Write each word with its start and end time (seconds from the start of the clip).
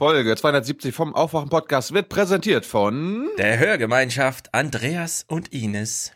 Folge 0.00 0.36
270 0.36 0.94
vom 0.94 1.12
Aufwachen-Podcast 1.12 1.92
wird 1.92 2.08
präsentiert 2.08 2.64
von 2.64 3.28
der 3.36 3.58
Hörgemeinschaft 3.58 4.54
Andreas 4.54 5.24
und 5.26 5.52
Ines. 5.52 6.12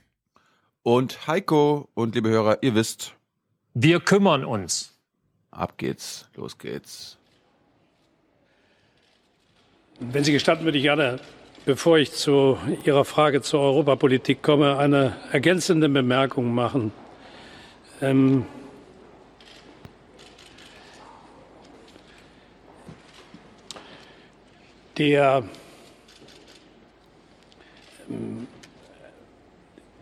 Und 0.84 1.26
Heiko 1.26 1.88
und 1.94 2.14
liebe 2.14 2.28
Hörer, 2.28 2.58
ihr 2.60 2.76
wisst. 2.76 3.16
Wir 3.74 3.98
kümmern 3.98 4.44
uns. 4.44 4.96
Ab 5.50 5.78
geht's, 5.78 6.28
los 6.36 6.58
geht's. 6.58 7.18
Wenn 9.98 10.22
Sie 10.22 10.30
gestatten, 10.30 10.62
würde 10.62 10.78
ich 10.78 10.84
gerne, 10.84 11.18
bevor 11.64 11.98
ich 11.98 12.12
zu 12.12 12.58
Ihrer 12.84 13.04
Frage 13.04 13.42
zur 13.42 13.62
Europapolitik 13.62 14.44
komme, 14.44 14.78
eine 14.78 15.16
ergänzende 15.32 15.88
Bemerkung 15.88 16.54
machen. 16.54 16.92
Ähm, 18.00 18.46
der 24.98 25.44
ähm, 28.08 28.46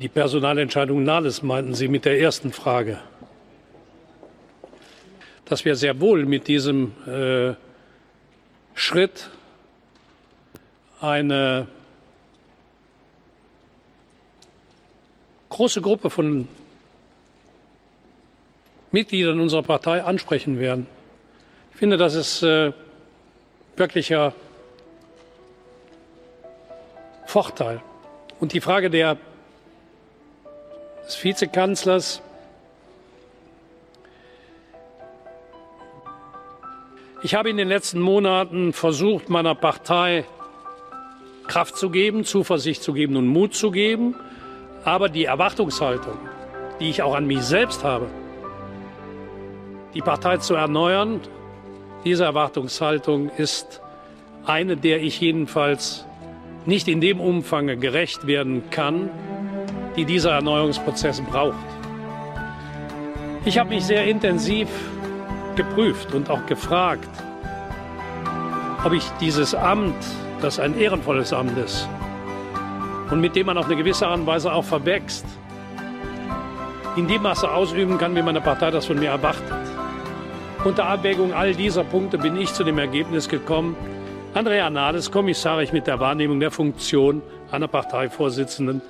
die 0.01 0.09
Personalentscheidung 0.09 1.05
Nahles 1.05 1.43
meinten 1.43 1.75
Sie 1.75 1.87
mit 1.87 2.07
der 2.07 2.19
ersten 2.19 2.53
Frage, 2.53 2.99
dass 5.45 5.67
wir 5.67 5.77
sehr 5.77 6.01
wohl 6.01 6.25
mit 6.25 6.49
diesem 6.49 6.93
äh, 7.07 7.53
Schritt 8.75 9.29
eine 11.03 11.67
große 15.51 15.83
Gruppe 15.83 16.09
von 16.09 16.49
Mitgliedern 18.91 19.39
unserer 19.39 19.63
Partei 19.63 20.03
ansprechen 20.03 20.59
werden. 20.59 20.87
Ich 21.73 21.79
finde, 21.79 21.99
das 21.99 22.15
ist 22.15 22.43
äh, 22.43 22.73
wirklicher 23.77 24.33
Vorteil. 27.31 27.81
Und 28.41 28.55
die 28.55 28.61
Frage 28.61 28.91
der, 28.91 29.17
des 31.07 31.23
Vizekanzlers, 31.23 32.23
ich 37.23 37.37
habe 37.37 37.49
in 37.51 37.57
den 37.57 37.69
letzten 37.69 38.01
Monaten 38.01 38.73
versucht, 38.73 39.29
meiner 39.29 39.55
Partei 39.55 40.25
Kraft 41.47 41.77
zu 41.77 41.91
geben, 41.91 42.25
Zuversicht 42.25 42.83
zu 42.83 42.93
geben 42.95 43.15
und 43.15 43.29
Mut 43.29 43.55
zu 43.55 43.71
geben, 43.71 44.17
aber 44.85 45.09
die 45.09 45.27
Erwartungshaltung, 45.27 46.19
die 46.81 46.91
ich 46.91 47.01
auch 47.03 47.15
an 47.15 47.29
mich 47.29 47.43
selbst 47.43 47.85
habe, 47.85 48.09
die 49.95 50.03
Partei 50.03 50.39
zu 50.39 50.55
erneuern, 50.55 51.21
diese 52.05 52.25
Erwartungshaltung 52.25 53.31
ist 53.37 53.81
eine, 54.47 54.77
der 54.77 55.01
ich 55.01 55.21
jedenfalls 55.21 56.07
nicht 56.67 56.89
in 56.89 57.01
dem 57.01 57.21
Umfang 57.21 57.81
gerecht 57.81 58.27
werden 58.27 58.65
kann, 58.71 59.11
die 59.97 60.05
dieser 60.05 60.33
Erneuerungsprozess 60.33 61.21
braucht. 61.23 61.55
Ich 63.45 63.59
habe 63.59 63.71
mich 63.71 63.85
sehr 63.85 64.07
intensiv 64.07 64.69
geprüft 65.57 66.15
und 66.15 66.31
auch 66.31 66.45
gefragt, 66.47 67.09
ob 68.85 68.93
ich 68.93 69.05
dieses 69.21 69.55
Amt, 69.55 69.97
das 70.41 70.59
ein 70.59 70.79
ehrenvolles 70.79 71.33
Amt 71.33 71.57
ist 71.59 71.89
und 73.11 73.21
mit 73.21 73.35
dem 73.37 73.47
man 73.47 73.59
auf 73.59 73.67
eine 73.67 73.77
gewisse 73.77 74.07
Art 74.07 74.21
und 74.21 74.27
Weise 74.27 74.53
auch 74.53 74.65
verwächst, 74.65 75.25
in 76.97 77.07
dem 77.09 77.23
Maße 77.23 77.51
ausüben 77.51 77.99
kann, 77.99 78.15
wie 78.17 78.23
meine 78.23 78.41
Partei 78.41 78.71
das 78.71 78.87
von 78.87 78.99
mir 78.99 79.11
erwartet. 79.11 79.43
Unter 80.65 80.87
Abwägung 80.87 81.33
all 81.33 81.55
dieser 81.55 81.85
Punkte 81.85 82.19
bin 82.19 82.37
ich 82.37 82.53
zu 82.53 82.65
dem 82.65 82.79
Ergebnis 82.79 83.29
gekommen, 83.29 83.77
Andrea 84.33 84.71
Nahles 84.71 85.11
kommissarisch 85.11 85.73
mit 85.73 85.89
der 85.89 85.99
Wahrnehmung 85.99 86.39
der 86.39 86.53
Funktion 86.53 87.21
einer 87.51 87.67
Parteivorsitzenden 87.67 88.81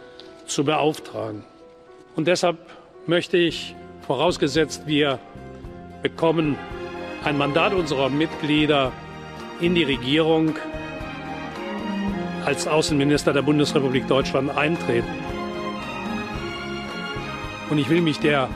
zu 0.47 0.65
beauftragen. 0.65 1.45
Und 2.15 2.29
deshalb 2.29 2.59
möchte 3.07 3.39
ich, 3.39 3.75
vorausgesetzt 4.07 4.83
wir 4.87 5.19
bekommen 6.03 6.59
ein 7.25 7.39
Mandat 7.39 7.73
unserer 7.73 8.11
Mitglieder 8.11 8.93
in 9.63 9.75
die 9.75 9.83
Regierung 9.83 10.57
als 12.45 12.69
Außenminister 12.69 13.33
der 13.33 13.43
Bundesrepublik 13.43 14.07
Deutschland 14.09 14.55
eintreten. 14.55 15.09
Und 17.71 17.79
ich 17.79 17.89
will 17.89 18.03
mich 18.03 18.19
der 18.21 18.51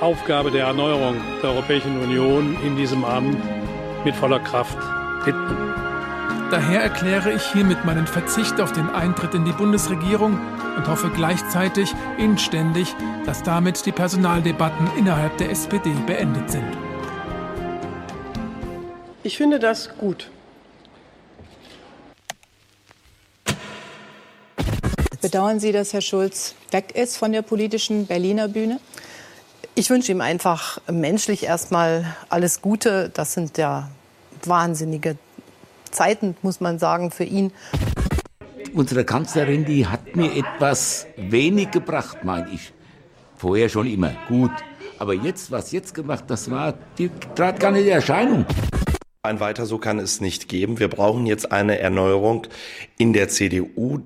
Aufgabe 0.00 0.52
der 0.52 0.66
Erneuerung 0.66 1.16
der 1.42 1.50
Europäischen 1.50 2.00
Union 2.00 2.56
in 2.64 2.76
diesem 2.76 3.04
Amt 3.04 3.38
mit 4.04 4.14
voller 4.14 4.38
Kraft 4.38 4.78
widmen. 5.24 5.91
Daher 6.52 6.82
erkläre 6.82 7.32
ich 7.32 7.50
hiermit 7.50 7.86
meinen 7.86 8.06
Verzicht 8.06 8.60
auf 8.60 8.72
den 8.72 8.90
Eintritt 8.90 9.32
in 9.32 9.46
die 9.46 9.52
Bundesregierung 9.52 10.38
und 10.76 10.86
hoffe 10.86 11.08
gleichzeitig 11.08 11.94
inständig, 12.18 12.94
dass 13.24 13.42
damit 13.42 13.86
die 13.86 13.90
Personaldebatten 13.90 14.86
innerhalb 14.98 15.38
der 15.38 15.48
SPD 15.48 15.94
beendet 16.06 16.50
sind. 16.50 16.76
Ich 19.22 19.38
finde 19.38 19.60
das 19.60 19.96
gut. 19.96 20.30
Bedauern 25.22 25.58
Sie, 25.58 25.72
dass 25.72 25.94
Herr 25.94 26.02
Schulz 26.02 26.54
weg 26.70 26.94
ist 26.94 27.16
von 27.16 27.32
der 27.32 27.40
politischen 27.40 28.06
Berliner 28.06 28.48
Bühne? 28.48 28.78
Ich 29.74 29.88
wünsche 29.88 30.12
ihm 30.12 30.20
einfach 30.20 30.82
menschlich 30.86 31.44
erstmal 31.44 32.14
alles 32.28 32.60
Gute. 32.60 33.08
Das 33.08 33.32
sind 33.32 33.56
ja 33.56 33.88
wahnsinnige 34.44 35.16
Zeiten, 35.92 36.36
muss 36.42 36.60
man 36.60 36.78
sagen, 36.78 37.10
für 37.10 37.24
ihn. 37.24 37.52
Unsere 38.74 39.04
Kanzlerin, 39.04 39.64
die 39.64 39.86
hat 39.86 40.16
mir 40.16 40.34
etwas 40.34 41.06
wenig 41.16 41.70
gebracht, 41.70 42.24
meine 42.24 42.48
ich. 42.50 42.72
Vorher 43.36 43.68
schon 43.68 43.86
immer 43.86 44.12
gut. 44.28 44.50
Aber 44.98 45.14
jetzt, 45.14 45.50
was 45.50 45.72
jetzt 45.72 45.94
gemacht, 45.94 46.24
das 46.28 46.50
war, 46.50 46.74
die 46.98 47.10
trat 47.34 47.60
gar 47.60 47.72
nicht 47.72 47.86
in 47.86 47.92
Erscheinung. 47.92 48.46
Ein 49.22 49.40
weiter 49.40 49.66
so 49.66 49.78
kann 49.78 49.98
es 49.98 50.20
nicht 50.20 50.48
geben. 50.48 50.78
Wir 50.80 50.88
brauchen 50.88 51.26
jetzt 51.26 51.52
eine 51.52 51.78
Erneuerung 51.78 52.46
in 52.98 53.12
der 53.12 53.28
CDU. 53.28 54.00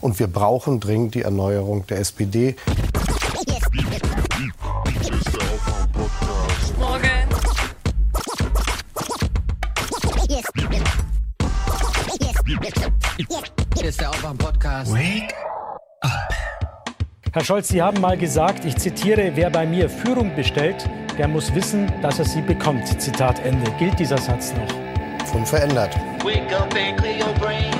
Und 0.00 0.18
wir 0.18 0.28
brauchen 0.28 0.80
dringend 0.80 1.14
die 1.14 1.22
Erneuerung 1.22 1.86
der 1.86 1.98
SPD. 1.98 2.54
Aufwach-Podcast. 14.68 14.94
Wake 14.94 15.34
up. 16.02 16.34
Herr 17.32 17.44
Scholz, 17.44 17.68
Sie 17.68 17.80
haben 17.82 18.00
mal 18.00 18.16
gesagt, 18.16 18.64
ich 18.64 18.76
zitiere, 18.76 19.32
wer 19.34 19.50
bei 19.50 19.66
mir 19.66 19.88
Führung 19.88 20.34
bestellt, 20.34 20.88
der 21.16 21.28
muss 21.28 21.54
wissen, 21.54 21.90
dass 22.02 22.18
er 22.18 22.24
sie 22.24 22.42
bekommt. 22.42 22.86
Zitat 23.00 23.44
Ende. 23.44 23.70
Gilt 23.78 23.98
dieser 23.98 24.18
Satz 24.18 24.52
noch? 24.54 25.34
Unverändert. 25.34 25.94
Wake 26.24 26.52
up 26.52 26.74
and 26.74 26.96
clear 26.98 27.18
your 27.18 27.34
brain. 27.34 27.70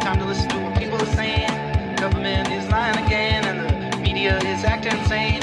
Time 0.00 0.18
to 0.18 0.26
listen 0.26 0.48
to 0.48 0.56
what 0.56 0.74
people 0.74 0.98
are 0.98 1.16
saying. 1.16 1.48
Government 1.96 2.48
is 2.48 2.68
lying 2.70 2.96
again 3.06 3.44
and 3.44 3.92
the 3.92 3.98
media 3.98 4.38
is 4.38 4.64
acting 4.64 4.98
insane. 4.98 5.40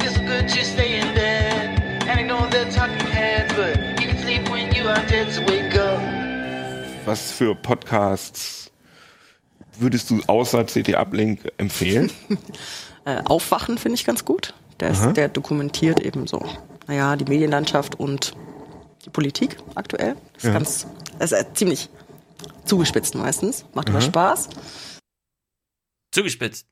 It's 0.00 0.18
good 0.18 0.48
to 0.48 0.64
stay 0.64 1.00
in 1.00 1.14
bed 1.14 1.82
and 2.06 2.20
ignore 2.20 2.46
the 2.50 2.70
talking 2.70 3.06
heads, 3.06 3.52
but 3.54 3.76
you 4.00 4.08
can 4.08 4.18
sleep 4.18 4.48
when 4.50 4.72
you 4.74 4.88
are 4.88 5.04
dead, 5.06 5.32
so 5.32 5.42
wake 5.42 5.74
up. 5.74 6.00
Was 7.06 7.32
für 7.32 7.54
Podcasts 7.54 8.65
würdest 9.80 10.10
du 10.10 10.20
außer 10.26 10.64
CT 10.64 10.94
Uplink 10.94 11.40
empfehlen? 11.58 12.10
äh, 13.04 13.22
Aufwachen 13.24 13.78
finde 13.78 13.94
ich 13.96 14.04
ganz 14.04 14.24
gut. 14.24 14.54
Der, 14.80 14.90
ist, 14.90 15.14
der 15.14 15.28
dokumentiert 15.30 16.00
eben 16.00 16.26
so, 16.26 16.44
naja, 16.86 17.16
die 17.16 17.24
Medienlandschaft 17.24 17.94
und 17.98 18.34
die 19.06 19.10
Politik 19.10 19.56
aktuell. 19.74 20.16
Das 20.34 20.44
ist 20.44 20.48
Ja. 20.48 20.52
ganz, 20.52 20.86
das 21.18 21.32
ist 21.32 21.38
äh, 21.38 21.44
ziemlich 21.54 21.88
zugespitzt 22.66 23.14
meistens. 23.14 23.64
Macht 23.74 23.88
aber 23.88 23.98
Mhm. 24.00 24.04
Spaß. 24.04 24.48
Zugespitzt. 26.12 26.66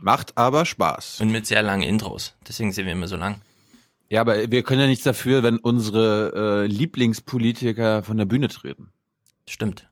Macht 0.00 0.36
aber 0.36 0.64
Spaß. 0.64 1.20
Und 1.20 1.30
mit 1.30 1.46
sehr 1.46 1.62
langen 1.62 1.82
Intros. 1.82 2.34
Deswegen 2.48 2.72
sind 2.72 2.86
wir 2.86 2.92
immer 2.92 3.08
so 3.08 3.16
lang. 3.16 3.40
Ja, 4.10 4.20
aber 4.20 4.50
wir 4.50 4.62
können 4.62 4.80
ja 4.82 4.86
nichts 4.86 5.04
dafür, 5.04 5.42
wenn 5.42 5.58
unsere 5.58 6.64
äh, 6.64 6.66
Lieblingspolitiker 6.66 8.02
von 8.02 8.16
der 8.16 8.26
Bühne 8.26 8.48
treten. 8.48 8.92
Stimmt. 9.48 9.88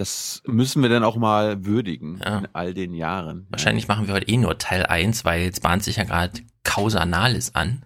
Das 0.00 0.40
müssen 0.46 0.80
wir 0.80 0.88
dann 0.88 1.04
auch 1.04 1.16
mal 1.16 1.66
würdigen 1.66 2.20
Ja. 2.24 2.38
in 2.38 2.48
all 2.54 2.72
den 2.72 2.94
Jahren. 2.94 3.46
Wahrscheinlich 3.50 3.86
machen 3.86 4.06
wir 4.06 4.14
heute 4.14 4.28
eh 4.28 4.38
nur 4.38 4.56
Teil 4.56 4.86
1, 4.86 5.26
weil 5.26 5.42
jetzt 5.42 5.62
bahnt 5.62 5.84
sich 5.84 5.96
ja 5.96 6.04
gerade 6.04 6.40
Causa 6.64 7.00
Analis 7.00 7.54
an. 7.54 7.84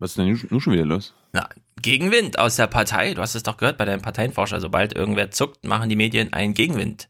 Was 0.00 0.10
ist 0.10 0.18
denn 0.18 0.26
nun- 0.50 0.60
schon 0.60 0.72
wieder 0.72 0.84
los? 0.84 1.14
Na, 1.32 1.48
Gegenwind 1.80 2.40
aus 2.40 2.56
der 2.56 2.66
Partei. 2.66 3.14
Du 3.14 3.22
hast 3.22 3.36
es 3.36 3.44
doch 3.44 3.56
gehört 3.56 3.78
bei 3.78 3.84
deinem 3.84 4.02
Parteienforscher. 4.02 4.60
Sobald 4.60 4.96
irgendwer 4.96 5.30
zuckt, 5.30 5.64
machen 5.64 5.88
die 5.88 5.94
Medien 5.94 6.32
einen 6.32 6.54
Gegenwind. 6.54 7.08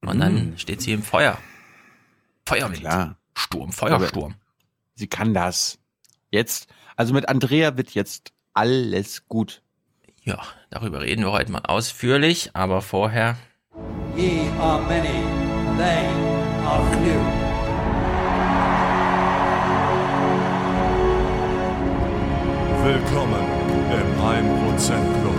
Und 0.00 0.18
dann 0.18 0.50
Mhm. 0.50 0.58
steht 0.58 0.82
sie 0.82 0.92
im 0.94 1.04
Feuer. 1.04 1.38
Feuerwind. 2.44 2.80
Klar. 2.80 3.18
Sturm, 3.36 3.70
Feuersturm. 3.70 4.34
Sie 4.96 5.06
kann 5.06 5.32
das. 5.32 5.78
Jetzt, 6.32 6.66
also 6.96 7.14
mit 7.14 7.28
Andrea 7.28 7.76
wird 7.76 7.92
jetzt 7.94 8.32
alles 8.52 9.28
gut. 9.28 9.62
Ja, 10.26 10.38
darüber 10.70 11.02
reden 11.02 11.22
wir 11.22 11.32
heute 11.32 11.52
mal 11.52 11.60
ausführlich, 11.68 12.48
aber 12.54 12.80
vorher. 12.80 13.36
Ye 14.16 14.48
are 14.58 14.80
many, 14.80 15.22
they 15.76 16.06
are 16.64 16.82
few. 16.92 17.20
Willkommen 22.82 23.44
im 23.92 24.08
1% 24.22 24.94
Club. 25.20 25.34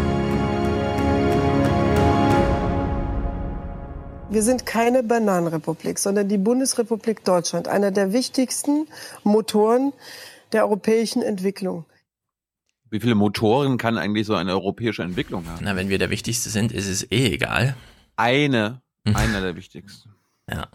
Wir 4.30 4.44
sind 4.44 4.68
keine 4.68 5.02
Bananenrepublik, 5.02 5.98
sondern 5.98 6.28
die 6.28 6.38
Bundesrepublik 6.38 7.24
Deutschland, 7.24 7.68
einer 7.68 7.90
der 7.90 8.14
wichtigsten 8.14 8.88
Motoren 9.24 9.94
der 10.52 10.66
europäischen 10.66 11.24
Entwicklung. 11.24 11.86
Wie 12.90 13.00
viele 13.00 13.16
Motoren 13.16 13.78
kann 13.78 13.98
eigentlich 13.98 14.28
so 14.28 14.36
eine 14.36 14.52
europäische 14.52 15.04
Entwicklung 15.04 15.48
haben? 15.48 15.64
Na, 15.64 15.76
wenn 15.76 15.90
wir 15.90 15.98
der 15.98 16.10
Wichtigste 16.10 16.50
sind, 16.50 16.72
ist 16.72 16.88
es 16.88 17.04
eh 17.12 17.34
egal. 17.34 17.76
Eine, 18.16 18.82
einer 19.04 19.42
der 19.42 19.56
wichtigsten. 19.56 20.16
Ja. 20.50 20.68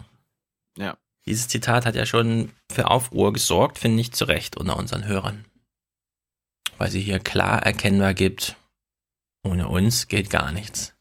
Ja. 0.77 0.97
Dieses 1.27 1.49
Zitat 1.49 1.87
hat 1.87 1.95
ja 1.95 2.07
schon 2.07 2.51
für 2.71 2.91
Aufruhr 2.91 3.33
gesorgt, 3.33 3.79
finde 3.79 4.01
ich 4.01 4.12
zu 4.12 4.25
Recht 4.25 4.57
unter 4.57 4.77
unseren 4.77 5.07
Hörern. 5.07 5.45
Weil 6.79 6.91
sie 6.91 7.01
hier 7.01 7.19
klar 7.21 7.62
erkennbar 7.62 8.15
gibt, 8.15 8.56
ohne 9.43 9.69
uns 9.69 10.09
geht 10.09 10.31
gar 10.31 10.53
nichts. 10.53 10.95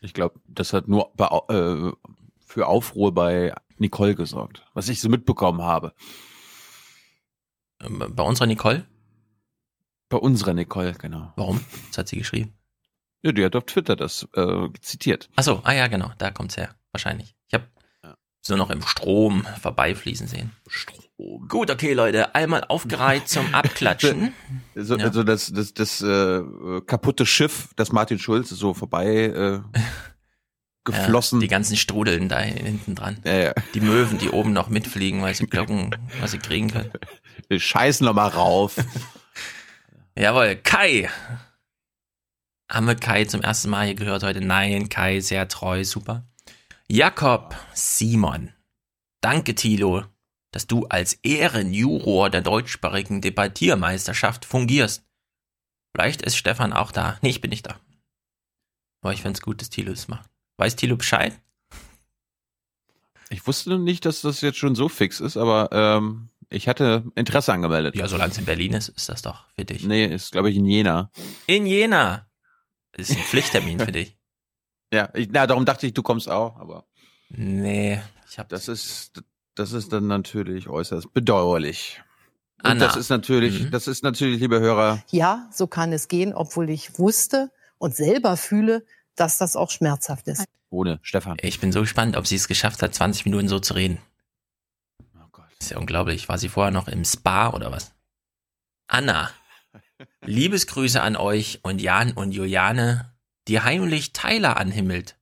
Ich 0.00 0.14
glaube, 0.14 0.40
das 0.46 0.72
hat 0.72 0.88
nur 0.88 1.12
bei, 1.16 1.26
äh, 1.48 1.92
für 2.38 2.66
Aufruhr 2.66 3.12
bei 3.12 3.54
Nicole 3.78 4.14
gesorgt, 4.14 4.64
was 4.74 4.88
ich 4.88 5.00
so 5.00 5.08
mitbekommen 5.08 5.62
habe. 5.62 5.94
Ähm, 7.80 8.04
Bei 8.14 8.22
unserer 8.22 8.46
Nicole? 8.46 8.86
Bei 10.08 10.18
unserer 10.18 10.54
Nicole, 10.54 10.94
genau. 10.94 11.32
Warum? 11.36 11.60
Was 11.88 11.98
hat 11.98 12.08
sie 12.08 12.18
geschrieben? 12.18 12.52
Ja, 13.22 13.32
die 13.32 13.44
hat 13.44 13.56
auf 13.56 13.64
Twitter 13.64 13.96
das 13.96 14.28
äh, 14.34 14.68
zitiert. 14.80 15.30
Achso, 15.34 15.60
ah 15.64 15.72
ja, 15.72 15.86
genau, 15.86 16.12
da 16.18 16.30
kommt's 16.30 16.56
her. 16.56 16.74
Wahrscheinlich. 16.92 17.34
Ich 17.48 17.54
habe 17.54 17.64
so 18.42 18.56
noch 18.56 18.70
im 18.70 18.82
Strom 18.82 19.46
vorbeifließen 19.62 20.26
sehen. 20.28 20.52
Strom. 20.68 21.00
Gut, 21.48 21.70
okay, 21.70 21.94
Leute, 21.94 22.34
einmal 22.34 22.64
aufgereiht 22.64 23.28
zum 23.28 23.54
Abklatschen. 23.54 24.32
So, 24.76 24.96
Ja. 24.96 25.04
Also 25.04 25.22
das, 25.22 25.52
das, 25.52 25.72
das 25.72 26.00
äh, 26.02 26.42
kaputte 26.84 27.26
Schiff, 27.26 27.68
das 27.76 27.92
Martin 27.92 28.18
Schulz 28.18 28.50
so 28.50 28.74
vorbei 28.74 29.06
äh, 29.06 29.60
geflossen. 30.84 31.38
Ja, 31.40 31.42
die 31.44 31.48
ganzen 31.48 31.76
Strudeln 31.76 32.28
da 32.28 32.40
hinten 32.40 32.96
dran. 32.96 33.18
Ja, 33.24 33.34
ja. 33.36 33.52
Die 33.72 33.80
Möwen, 33.80 34.18
die 34.18 34.30
oben 34.30 34.52
noch 34.52 34.68
mitfliegen, 34.68 35.22
weil 35.22 35.34
sie 35.34 35.46
Glocken, 35.50 35.94
was 36.20 36.32
sie 36.32 36.38
kriegen 36.38 36.70
können. 36.72 36.90
Wir 37.48 37.60
scheißen 37.60 38.04
noch 38.04 38.14
mal 38.14 38.26
rauf. 38.26 38.76
Jawohl, 40.16 40.54
Kai. 40.56 41.10
Haben 42.70 42.86
wir 42.86 42.94
Kai 42.94 43.24
zum 43.24 43.40
ersten 43.42 43.68
Mal 43.68 43.86
hier 43.86 43.94
gehört 43.96 44.22
heute? 44.22 44.40
Nein, 44.40 44.88
Kai, 44.88 45.18
sehr 45.18 45.48
treu, 45.48 45.84
super. 45.84 46.24
Jakob 46.88 47.56
Simon. 47.72 48.52
Danke, 49.20 49.56
Thilo, 49.56 50.04
dass 50.52 50.68
du 50.68 50.86
als 50.86 51.14
Ehrenjuror 51.14 52.30
der 52.30 52.42
deutschsprachigen 52.42 53.22
Debattiermeisterschaft 53.22 54.44
fungierst. 54.44 55.04
Vielleicht 55.92 56.22
ist 56.22 56.36
Stefan 56.36 56.72
auch 56.72 56.92
da. 56.92 57.18
Nee, 57.22 57.30
ich 57.30 57.40
bin 57.40 57.50
nicht 57.50 57.66
da. 57.66 57.80
Aber 59.00 59.12
ich 59.12 59.22
find's 59.22 59.42
gut, 59.42 59.60
dass 59.60 59.70
Thilo 59.70 59.92
es 59.92 60.06
macht. 60.06 60.30
Weiß 60.58 60.76
Thilo 60.76 60.96
Bescheid? 60.96 61.40
Ich 63.30 63.46
wusste 63.48 63.80
nicht, 63.80 64.04
dass 64.04 64.20
das 64.20 64.42
jetzt 64.42 64.58
schon 64.58 64.76
so 64.76 64.88
fix 64.88 65.18
ist, 65.18 65.36
aber 65.36 65.70
ähm, 65.72 66.28
ich 66.50 66.68
hatte 66.68 67.04
Interesse 67.14 67.52
angemeldet. 67.52 67.96
Ja, 67.96 68.08
solange 68.08 68.32
es 68.32 68.38
in 68.38 68.44
Berlin 68.44 68.72
ist, 68.74 68.88
ist 68.90 69.08
das 69.08 69.22
doch 69.22 69.44
für 69.56 69.64
dich. 69.64 69.84
Nee, 69.84 70.06
ist 70.06 70.32
glaube 70.32 70.50
ich 70.50 70.56
in 70.56 70.64
Jena. 70.66 71.10
In 71.46 71.66
Jena. 71.66 72.26
Das 72.92 73.10
ist 73.10 73.16
ein 73.18 73.22
Pflichttermin 73.24 73.78
für 73.80 73.92
dich. 73.92 74.16
Ja, 74.92 75.08
ich, 75.14 75.28
na, 75.32 75.46
darum 75.46 75.64
dachte 75.64 75.86
ich, 75.86 75.94
du 75.94 76.02
kommst 76.02 76.28
auch, 76.28 76.56
aber 76.56 76.86
Nee, 77.30 78.00
ich 78.30 78.38
hab 78.38 78.48
das 78.48 78.68
ist 78.68 79.12
das 79.56 79.72
ist 79.72 79.92
dann 79.92 80.06
natürlich 80.08 80.68
äußerst 80.68 81.12
bedauerlich. 81.12 82.02
Und 82.62 82.70
Anna. 82.72 82.86
das 82.86 82.96
ist 82.96 83.08
natürlich, 83.10 83.70
das 83.70 83.86
ist 83.88 84.02
natürlich, 84.02 84.40
liebe 84.40 84.58
Hörer, 84.60 85.02
Ja, 85.10 85.48
so 85.52 85.66
kann 85.66 85.92
es 85.92 86.08
gehen, 86.08 86.32
obwohl 86.34 86.70
ich 86.70 86.98
wusste 86.98 87.50
und 87.78 87.94
selber 87.94 88.36
fühle, 88.36 88.84
dass 89.16 89.38
das 89.38 89.54
auch 89.56 89.70
schmerzhaft 89.70 90.26
ist. 90.28 90.44
ohne 90.70 90.98
Stefan. 91.02 91.36
Ich 91.40 91.60
bin 91.60 91.70
so 91.72 91.80
gespannt, 91.82 92.16
ob 92.16 92.26
sie 92.26 92.34
es 92.36 92.48
geschafft 92.48 92.82
hat, 92.82 92.94
20 92.94 93.26
Minuten 93.26 93.48
so 93.48 93.60
zu 93.60 93.74
reden. 93.74 93.98
Ist 95.64 95.70
ja 95.70 95.78
unglaublich. 95.78 96.28
War 96.28 96.36
sie 96.36 96.50
vorher 96.50 96.70
noch 96.70 96.88
im 96.88 97.04
Spa 97.06 97.48
oder 97.48 97.72
was? 97.72 97.94
Anna, 98.86 99.30
Liebesgrüße 100.26 101.00
an 101.00 101.16
euch 101.16 101.60
und 101.62 101.80
Jan 101.80 102.12
und 102.12 102.32
Juliane, 102.32 103.14
die 103.48 103.60
heimlich 103.60 104.12
Tyler 104.12 104.58
anhimmelt. 104.58 105.16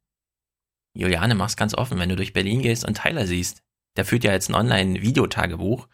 Juliane, 0.94 1.37
mach's 1.37 1.56
ganz 1.56 1.75
offen, 1.75 1.99
wenn 2.00 2.09
du 2.09 2.17
durch 2.17 2.33
Berlin 2.33 2.61
gehst 2.61 2.85
und 2.85 2.94
Tyler 3.00 3.27
siehst. 3.29 3.62
Der 3.97 4.05
führt 4.05 4.25
ja 4.25 4.33
jetzt 4.33 4.49
ein 4.49 4.56
Online-Videotagebuch. 4.56 5.87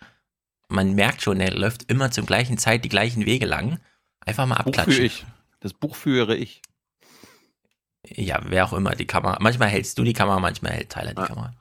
Man 0.69 0.95
merkt 0.95 1.21
schon, 1.23 1.41
er 1.41 1.53
läuft 1.53 1.91
immer 1.91 2.11
zur 2.11 2.25
gleichen 2.25 2.57
Zeit 2.57 2.85
die 2.85 2.89
gleichen 2.89 3.27
Wege 3.27 3.45
lang. 3.45 3.79
Einfach 4.21 4.47
mal 4.47 4.55
Buch 4.57 4.67
abklatschen. 4.69 4.95
führe 4.95 5.07
ich. 5.07 5.27
Das 5.61 5.75
Buch 5.75 5.95
führe 5.95 6.37
ich. 6.37 6.63
Ja, 8.07 8.41
wer 8.45 8.65
auch 8.65 8.73
immer 8.73 8.93
die 8.93 9.07
Kamera. 9.07 9.37
Manchmal 9.41 9.69
hältst 9.69 9.99
du 9.99 10.05
die 10.05 10.15
Kamera, 10.15 10.41
manchmal 10.41 10.73
hält 10.73 10.89
Tyler 10.91 11.13
die 11.13 11.19
Ah. 11.21 11.27
Kamera. 11.27 11.55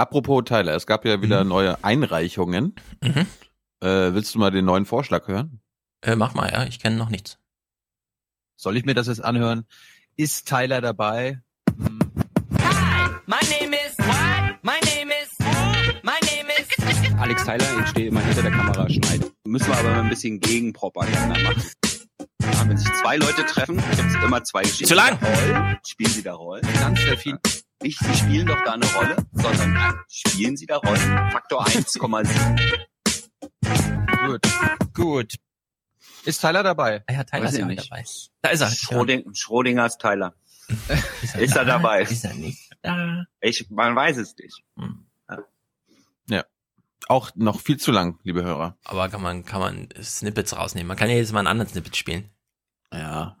Apropos 0.00 0.44
Tyler, 0.46 0.74
es 0.74 0.86
gab 0.86 1.04
ja 1.04 1.20
wieder 1.20 1.44
neue 1.44 1.84
Einreichungen. 1.84 2.74
Mhm. 3.02 3.26
Äh, 3.82 4.14
willst 4.14 4.34
du 4.34 4.38
mal 4.38 4.50
den 4.50 4.64
neuen 4.64 4.86
Vorschlag 4.86 5.28
hören? 5.28 5.60
Äh, 6.00 6.16
mach 6.16 6.32
mal, 6.32 6.50
ja, 6.50 6.64
ich 6.64 6.80
kenne 6.80 6.96
noch 6.96 7.10
nichts. 7.10 7.36
Soll 8.56 8.78
ich 8.78 8.86
mir 8.86 8.94
das 8.94 9.08
jetzt 9.08 9.22
anhören? 9.22 9.66
Ist 10.16 10.48
Tyler 10.48 10.80
dabei? 10.80 11.42
My 13.26 13.40
name 13.50 13.76
is 13.76 13.98
what? 13.98 14.56
My 14.62 14.80
name 14.86 15.12
is 15.22 15.38
my 16.02 16.18
name 16.22 16.48
is 16.58 17.12
Alex 17.18 17.44
Tyler, 17.44 17.80
ich 17.80 17.88
stehe 17.88 18.08
immer 18.08 18.20
hinter 18.20 18.40
der 18.40 18.52
Kamera, 18.52 18.88
schneidet. 18.88 19.30
Müssen 19.46 19.68
wir 19.68 19.76
aber 19.76 19.96
ein 19.96 20.08
bisschen 20.08 20.40
Gegenpropaganda 20.40 21.38
machen. 21.42 21.62
Ja, 22.40 22.66
wenn 22.66 22.78
sich 22.78 22.90
zwei 23.02 23.18
Leute 23.18 23.44
treffen, 23.44 23.76
gibt 23.76 24.08
es 24.08 24.24
immer 24.24 24.42
zwei 24.44 24.62
Geschichten. 24.62 24.86
Zu 24.86 24.94
lang. 24.94 25.18
Rollen, 25.18 25.78
spielen 25.86 26.10
sie 26.10 26.22
da 26.22 26.32
Rollen? 26.32 26.66
Ganz 26.80 27.02
sehr 27.02 27.18
viel. 27.18 27.38
Nicht, 27.82 27.98
sie 27.98 28.14
spielen 28.14 28.46
doch 28.46 28.62
da 28.64 28.74
eine 28.74 28.84
Rolle, 28.92 29.16
sondern 29.32 29.72
nein, 29.72 29.94
spielen 30.10 30.54
sie 30.54 30.66
da 30.66 30.76
Rollen? 30.76 31.30
Faktor 31.30 31.66
1,7. 31.66 32.60
Gut. 34.26 34.42
Gut. 34.92 35.34
Ist 36.26 36.42
Tyler 36.42 36.62
dabei? 36.62 37.02
Ah 37.06 37.12
ja, 37.14 37.24
Tyler 37.24 37.44
Weiß 37.44 37.52
ist 37.52 37.58
ja 37.58 37.64
nicht. 37.64 37.90
dabei. 37.90 38.04
Da 38.42 38.50
ist 38.50 38.60
er. 38.60 38.70
Schröding, 38.70 39.34
Schrödingers 39.34 39.96
Tyler. 39.96 40.34
Ist 41.22 41.56
er 41.56 41.64
da? 41.64 41.78
dabei? 41.78 42.02
Ist 42.02 42.24
er 42.24 42.34
nicht 42.34 42.70
da? 42.82 43.24
Ich, 43.40 43.68
man 43.70 43.96
weiß 43.96 44.18
es 44.18 44.36
nicht. 44.36 44.62
Ja. 46.28 46.44
Auch 47.08 47.30
noch 47.34 47.60
viel 47.60 47.78
zu 47.78 47.90
lang, 47.90 48.20
liebe 48.22 48.44
Hörer. 48.44 48.76
Aber 48.84 49.08
kann 49.08 49.20
man, 49.20 49.44
kann 49.44 49.60
man 49.60 49.88
Snippets 50.00 50.56
rausnehmen. 50.56 50.86
Man 50.86 50.96
kann 50.96 51.10
ja 51.10 51.16
jetzt 51.16 51.32
mal 51.32 51.40
einen 51.40 51.48
anderen 51.48 51.70
Snippet 51.70 51.96
spielen. 51.96 52.30
Ja. 52.92 53.36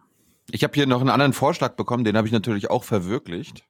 Ich 0.50 0.64
habe 0.64 0.74
hier 0.74 0.86
noch 0.86 1.00
einen 1.00 1.10
anderen 1.10 1.32
Vorschlag 1.32 1.76
bekommen, 1.76 2.02
den 2.02 2.16
habe 2.16 2.26
ich 2.26 2.32
natürlich 2.32 2.68
auch 2.68 2.82
verwirklicht. 2.82 3.64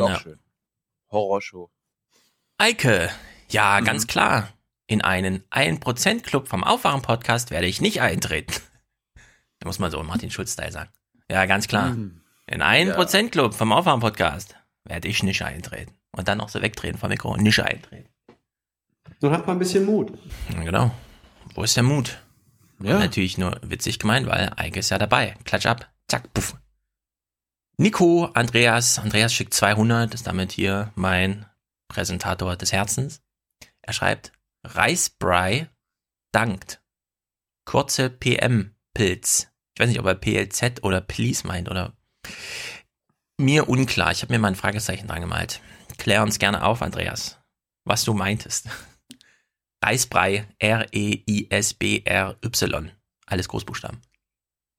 Doch 0.00 0.08
Ja. 0.10 0.20
schön. 0.20 0.38
Horrorshow. 1.10 1.70
Eike, 2.58 3.10
ja, 3.48 3.80
Mhm. 3.80 3.84
ganz 3.84 4.06
klar. 4.06 4.48
In 4.86 5.02
einen 5.02 5.44
1%-Club 5.50 6.48
vom 6.48 6.64
Aufwachen-Podcast 6.64 7.50
werde 7.50 7.66
ich 7.66 7.80
nicht 7.80 8.00
eintreten. 8.00 8.52
Da 9.60 9.66
muss 9.66 9.78
man 9.78 9.90
so 9.90 10.02
Martin 10.02 10.30
Schulz-Style 10.30 10.72
sagen. 10.72 10.90
Ja, 11.30 11.46
ganz 11.46 11.68
klar. 11.68 11.90
Mhm. 11.90 12.20
In 12.46 12.62
einen 12.62 12.90
1%-Club 12.92 13.54
vom 13.54 13.72
Aufwachen-Podcast 13.72 14.56
werde 14.84 15.06
ich 15.08 15.22
nicht 15.22 15.42
eintreten. 15.42 15.94
Und 16.12 16.26
dann 16.26 16.38
noch 16.38 16.48
so 16.48 16.60
wegdrehen 16.60 16.98
vom 16.98 17.10
Mikro 17.10 17.32
und 17.32 17.42
nicht 17.42 17.60
eintreten. 17.60 18.08
So 19.20 19.30
hat 19.30 19.46
man 19.46 19.56
ein 19.56 19.58
bisschen 19.60 19.84
Mut. 19.86 20.12
Ja, 20.52 20.62
Genau. 20.62 20.90
Wo 21.54 21.62
ist 21.62 21.76
der 21.76 21.82
Mut? 21.84 22.20
Ja. 22.80 22.98
Natürlich 22.98 23.36
nur 23.38 23.60
witzig 23.62 23.98
gemeint, 23.98 24.26
weil 24.26 24.52
Eike 24.56 24.80
ist 24.80 24.90
ja 24.90 24.98
dabei. 24.98 25.36
Klatsch 25.44 25.66
ab, 25.66 25.88
zack, 26.08 26.32
puff. 26.32 26.56
Nico, 27.80 28.26
Andreas, 28.34 28.98
Andreas 28.98 29.32
schickt 29.32 29.54
200, 29.54 30.12
ist 30.12 30.26
damit 30.26 30.52
hier 30.52 30.92
mein 30.96 31.46
Präsentator 31.88 32.54
des 32.54 32.72
Herzens. 32.72 33.22
Er 33.80 33.94
schreibt, 33.94 34.32
Reisbrei 34.62 35.70
dankt. 36.30 36.82
Kurze 37.64 38.10
PM-Pilz. 38.10 39.48
Ich 39.74 39.80
weiß 39.80 39.88
nicht, 39.88 39.98
ob 39.98 40.04
er 40.04 40.14
PLZ 40.14 40.82
oder 40.82 41.00
Please 41.00 41.46
meint 41.46 41.70
oder 41.70 41.96
mir 43.38 43.66
unklar. 43.66 44.10
Ich 44.12 44.20
habe 44.20 44.34
mir 44.34 44.38
mal 44.38 44.48
ein 44.48 44.56
Fragezeichen 44.56 45.06
dran 45.06 45.22
gemalt. 45.22 45.62
Klär 45.96 46.22
uns 46.22 46.38
gerne 46.38 46.62
auf, 46.62 46.82
Andreas, 46.82 47.38
was 47.86 48.04
du 48.04 48.12
meintest. 48.12 48.68
Reisbrei, 49.82 50.46
R-E-I-S-B-R-Y. 50.58 51.32
Alles 53.24 53.48
Großbuchstaben. 53.48 54.02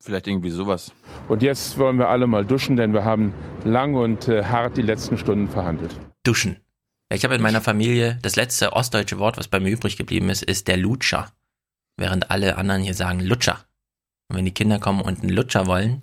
Vielleicht 0.01 0.27
irgendwie 0.27 0.50
sowas. 0.50 0.91
Und 1.27 1.43
jetzt 1.43 1.77
wollen 1.77 2.00
wir 2.00 2.10
alle 2.10 2.25
mal 2.25 2.43
duschen, 2.43 2.75
denn 2.75 2.91
wir 2.91 3.05
haben 3.05 3.34
lang 3.63 3.93
und 3.93 4.27
äh, 4.27 4.43
hart 4.43 4.75
die 4.75 4.81
letzten 4.81 5.17
Stunden 5.17 5.48
verhandelt. 5.48 5.96
Duschen. 6.24 6.58
Ich 7.13 7.24
habe 7.24 7.36
in 7.36 7.41
meiner 7.41 7.62
Familie 7.62 8.17
das 8.24 8.36
letzte 8.36 8.74
ostdeutsche 8.74 9.20
Wort, 9.20 9.38
was 9.38 9.48
bei 9.48 9.60
mir 9.60 9.70
übrig 9.70 9.98
geblieben 9.98 10.29
ist, 10.29 10.43
ist 10.43 10.67
der 10.67 10.77
Lutscher. 10.77 11.31
Während 11.98 12.31
alle 12.31 12.58
anderen 12.58 12.81
hier 12.81 12.96
sagen 12.96 13.20
Lutscher. 13.20 13.60
Und 14.27 14.38
wenn 14.38 14.46
die 14.46 14.53
Kinder 14.53 14.79
kommen 14.79 15.01
und 15.01 15.22
einen 15.22 15.29
Lutscher 15.29 15.67
wollen, 15.67 16.01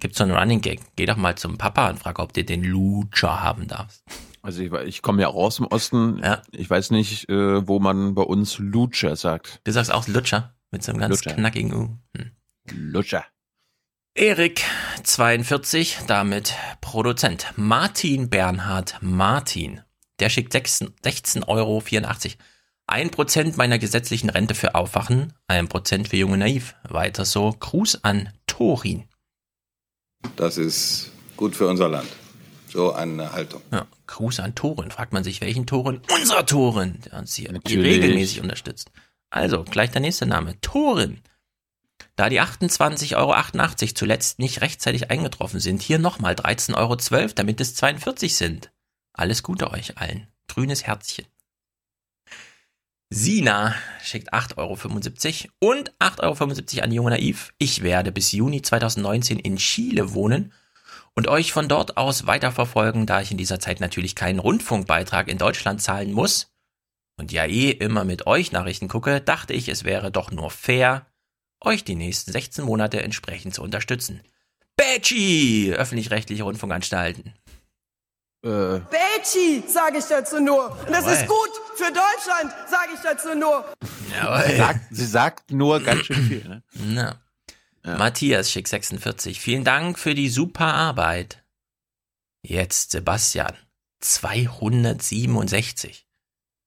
gibt's 0.00 0.18
so 0.18 0.24
einen 0.24 0.32
Running 0.32 0.60
Gag. 0.60 0.80
Geh 0.96 1.06
doch 1.06 1.16
mal 1.16 1.36
zum 1.36 1.58
Papa 1.58 1.90
und 1.90 1.98
frag, 2.00 2.18
ob 2.18 2.32
du 2.32 2.42
den 2.42 2.64
Lutscher 2.64 3.42
haben 3.42 3.68
darfst. 3.68 4.04
Also 4.42 4.62
ich, 4.62 4.72
ich 4.72 5.02
komme 5.02 5.22
ja 5.22 5.28
auch 5.28 5.34
aus 5.34 5.56
dem 5.56 5.66
Osten. 5.66 6.20
Ja. 6.24 6.42
Ich 6.50 6.68
weiß 6.68 6.90
nicht, 6.90 7.28
äh, 7.28 7.66
wo 7.68 7.78
man 7.78 8.14
bei 8.14 8.22
uns 8.22 8.58
Lutscher 8.58 9.16
sagt. 9.16 9.60
Du 9.64 9.70
sagst 9.72 9.92
auch 9.92 10.08
Lutscher 10.08 10.54
mit 10.70 10.82
so 10.82 10.92
einem 10.92 11.00
ganz 11.00 11.24
Lutscher. 11.24 11.34
knackigen 11.34 11.74
U. 11.74 11.98
Hm. 12.16 12.30
Lutscher. 12.72 13.24
Erik, 14.14 14.64
42, 15.02 15.98
damit 16.06 16.54
Produzent. 16.80 17.52
Martin 17.56 18.30
Bernhard 18.30 18.96
Martin, 19.02 19.82
der 20.20 20.30
schickt 20.30 20.54
16,84 20.54 21.46
Euro. 21.48 21.82
Ein 22.86 23.10
Prozent 23.10 23.56
meiner 23.56 23.78
gesetzlichen 23.78 24.30
Rente 24.30 24.54
für 24.54 24.74
Aufwachen, 24.74 25.34
ein 25.48 25.68
Prozent 25.68 26.08
für 26.08 26.16
Junge 26.16 26.38
Naiv. 26.38 26.74
Weiter 26.88 27.24
so. 27.24 27.50
Gruß 27.58 28.04
an 28.04 28.30
Torin. 28.46 29.08
Das 30.36 30.56
ist 30.56 31.10
gut 31.36 31.54
für 31.54 31.66
unser 31.66 31.88
Land. 31.88 32.08
So 32.68 32.92
eine 32.92 33.32
Haltung. 33.32 33.62
Ja, 33.72 33.86
Gruß 34.06 34.40
an 34.40 34.54
Toren. 34.54 34.90
Fragt 34.90 35.12
man 35.12 35.24
sich, 35.24 35.40
welchen 35.40 35.66
Toren? 35.66 36.00
Unser 36.14 36.46
Toren, 36.46 37.00
der 37.04 37.18
uns 37.18 37.34
hier 37.34 37.52
Natürlich. 37.52 38.02
regelmäßig 38.02 38.40
unterstützt. 38.40 38.90
Also, 39.30 39.64
gleich 39.64 39.90
der 39.90 40.00
nächste 40.00 40.26
Name. 40.26 40.60
Toren. 40.60 41.20
Da 42.16 42.30
die 42.30 42.40
28,88 42.40 43.14
Euro 43.16 43.94
zuletzt 43.94 44.38
nicht 44.38 44.62
rechtzeitig 44.62 45.10
eingetroffen 45.10 45.60
sind, 45.60 45.82
hier 45.82 45.98
nochmal 45.98 46.34
13,12 46.34 46.74
Euro, 46.76 47.32
damit 47.34 47.60
es 47.60 47.74
42 47.74 48.34
sind. 48.34 48.72
Alles 49.12 49.42
Gute 49.42 49.70
euch 49.70 49.98
allen. 49.98 50.26
Grünes 50.48 50.86
Herzchen. 50.86 51.26
Sina 53.10 53.74
schickt 54.02 54.32
8,75 54.32 55.48
Euro 55.60 55.72
und 55.74 55.92
8,75 55.98 56.76
Euro 56.76 56.84
an 56.84 56.92
Junge 56.92 57.10
Naiv. 57.10 57.52
Ich 57.58 57.82
werde 57.82 58.10
bis 58.10 58.32
Juni 58.32 58.62
2019 58.62 59.38
in 59.38 59.58
Chile 59.58 60.14
wohnen 60.14 60.52
und 61.14 61.28
euch 61.28 61.52
von 61.52 61.68
dort 61.68 61.98
aus 61.98 62.26
weiterverfolgen, 62.26 63.06
da 63.06 63.20
ich 63.20 63.30
in 63.30 63.38
dieser 63.38 63.60
Zeit 63.60 63.80
natürlich 63.80 64.14
keinen 64.16 64.38
Rundfunkbeitrag 64.38 65.28
in 65.28 65.38
Deutschland 65.38 65.82
zahlen 65.82 66.12
muss 66.12 66.52
und 67.18 67.30
ja 67.30 67.44
eh 67.44 67.70
immer 67.70 68.04
mit 68.04 68.26
euch 68.26 68.52
Nachrichten 68.52 68.88
gucke, 68.88 69.20
dachte 69.20 69.52
ich, 69.52 69.68
es 69.68 69.84
wäre 69.84 70.10
doch 70.10 70.32
nur 70.32 70.50
fair, 70.50 71.06
euch 71.60 71.84
die 71.84 71.94
nächsten 71.94 72.32
16 72.32 72.64
Monate 72.64 73.02
entsprechend 73.02 73.54
zu 73.54 73.62
unterstützen. 73.62 74.22
Betschi! 74.76 75.72
Öffentlich-rechtliche 75.74 76.42
Rundfunkanstalten. 76.42 77.32
Äh, 78.44 78.80
Betschi, 78.90 79.64
sage 79.66 79.98
ich 79.98 80.04
dazu 80.04 80.40
nur. 80.40 80.70
Und 80.70 80.90
das 80.90 81.06
ist 81.06 81.26
gut 81.26 81.50
für 81.76 81.90
Deutschland, 81.92 82.52
sage 82.68 82.90
ich 82.94 83.00
dazu 83.00 83.34
nur. 83.34 83.64
sie, 84.46 84.56
sagt, 84.56 84.80
sie 84.90 85.06
sagt 85.06 85.50
nur 85.50 85.80
ganz 85.80 86.02
schön 86.02 86.22
viel. 86.22 86.46
Ne? 86.48 86.62
Na. 86.74 87.18
Matthias 87.96 88.50
Schick 88.50 88.68
46. 88.68 89.40
Vielen 89.40 89.64
Dank 89.64 89.98
für 89.98 90.14
die 90.14 90.28
super 90.28 90.74
Arbeit. 90.74 91.42
Jetzt 92.42 92.90
Sebastian. 92.90 93.56
267. 94.00 96.06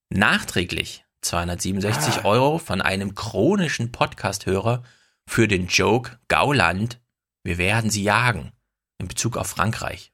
Nachträglich 0.09 1.05
267 1.21 2.25
Euro 2.25 2.59
von 2.59 2.81
einem 2.81 3.15
chronischen 3.15 3.91
Podcast-Hörer 3.91 4.83
für 5.27 5.47
den 5.47 5.67
Joke 5.67 6.19
Gauland. 6.27 6.99
Wir 7.43 7.57
werden 7.57 7.89
sie 7.89 8.03
jagen. 8.03 8.51
In 8.99 9.07
Bezug 9.07 9.37
auf 9.37 9.47
Frankreich. 9.47 10.11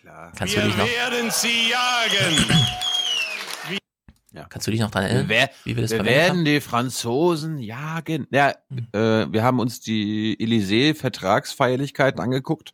Klar. 0.00 0.32
Kannst 0.36 0.56
du 0.56 0.60
dich 0.62 0.76
noch, 0.76 0.86
werden 0.86 1.30
sie 1.30 1.70
jagen. 1.70 2.46
kannst 4.48 4.66
du 4.66 4.70
dich 4.70 4.80
noch 4.80 4.90
dran 4.90 5.04
erinnern? 5.04 5.28
Wir, 5.28 5.36
wer- 5.36 5.50
wie 5.64 5.76
wir 5.76 5.82
das 5.82 5.90
wir 5.90 6.04
werden 6.04 6.44
die 6.44 6.60
Franzosen 6.60 7.58
jagen. 7.58 8.26
Ja, 8.30 8.50
äh, 8.92 9.26
wir 9.32 9.42
haben 9.42 9.58
uns 9.58 9.80
die 9.80 10.36
Élysée-Vertragsfeierlichkeiten 10.40 12.20
angeguckt. 12.20 12.72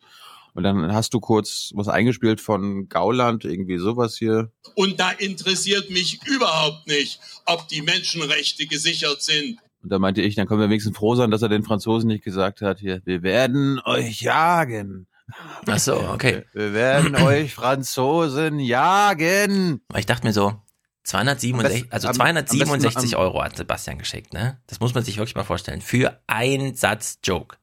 Und 0.54 0.62
dann 0.62 0.92
hast 0.94 1.12
du 1.14 1.20
kurz 1.20 1.72
was 1.74 1.88
eingespielt 1.88 2.40
von 2.40 2.88
Gauland, 2.88 3.44
irgendwie 3.44 3.78
sowas 3.78 4.16
hier. 4.16 4.52
Und 4.76 5.00
da 5.00 5.10
interessiert 5.10 5.90
mich 5.90 6.20
überhaupt 6.26 6.86
nicht, 6.86 7.18
ob 7.44 7.66
die 7.68 7.82
Menschenrechte 7.82 8.66
gesichert 8.66 9.20
sind. 9.22 9.58
Und 9.82 9.90
da 9.90 9.98
meinte 9.98 10.22
ich, 10.22 10.36
dann 10.36 10.46
können 10.46 10.60
wir 10.60 10.68
wenigstens 10.70 10.96
froh 10.96 11.14
sein, 11.16 11.30
dass 11.30 11.42
er 11.42 11.48
den 11.48 11.64
Franzosen 11.64 12.08
nicht 12.08 12.24
gesagt 12.24 12.62
hat, 12.62 12.78
hier, 12.78 13.02
wir 13.04 13.22
werden 13.22 13.80
euch 13.84 14.20
jagen. 14.22 15.06
Ach 15.66 15.78
so, 15.78 15.96
okay. 16.12 16.44
Wir 16.52 16.72
werden 16.72 17.16
euch 17.22 17.52
Franzosen 17.54 18.60
jagen. 18.60 19.80
Weil 19.88 20.00
ich 20.00 20.06
dachte 20.06 20.26
mir 20.26 20.32
so, 20.32 20.54
267, 21.04 21.82
Am 21.84 21.88
also 21.90 22.08
besten- 22.08 22.20
am- 22.22 22.36
am 22.36 22.46
267 22.46 22.94
besten 23.02 23.14
am- 23.16 23.20
Euro 23.22 23.42
hat 23.42 23.56
Sebastian 23.56 23.98
geschickt, 23.98 24.32
ne? 24.32 24.58
Das 24.68 24.80
muss 24.80 24.94
man 24.94 25.04
sich 25.04 25.18
wirklich 25.18 25.34
mal 25.34 25.44
vorstellen. 25.44 25.80
Für 25.82 26.20
ein 26.28 26.74
Satz 26.74 27.18
Joke. 27.24 27.56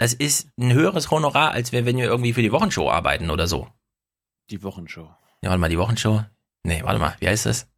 Das 0.00 0.14
ist 0.14 0.48
ein 0.58 0.72
höheres 0.72 1.10
Honorar, 1.10 1.50
als 1.50 1.72
wir, 1.72 1.84
wenn 1.84 1.98
wir 1.98 2.06
irgendwie 2.06 2.32
für 2.32 2.40
die 2.40 2.52
Wochenshow 2.52 2.90
arbeiten 2.90 3.28
oder 3.28 3.46
so. 3.46 3.68
Die 4.48 4.62
Wochenshow. 4.62 5.14
Ja, 5.42 5.50
warte 5.50 5.58
mal, 5.58 5.68
die 5.68 5.76
Wochenshow? 5.76 6.24
Nee, 6.62 6.82
warte 6.82 6.98
mal, 6.98 7.14
wie 7.20 7.28
heißt 7.28 7.44
das? 7.44 7.68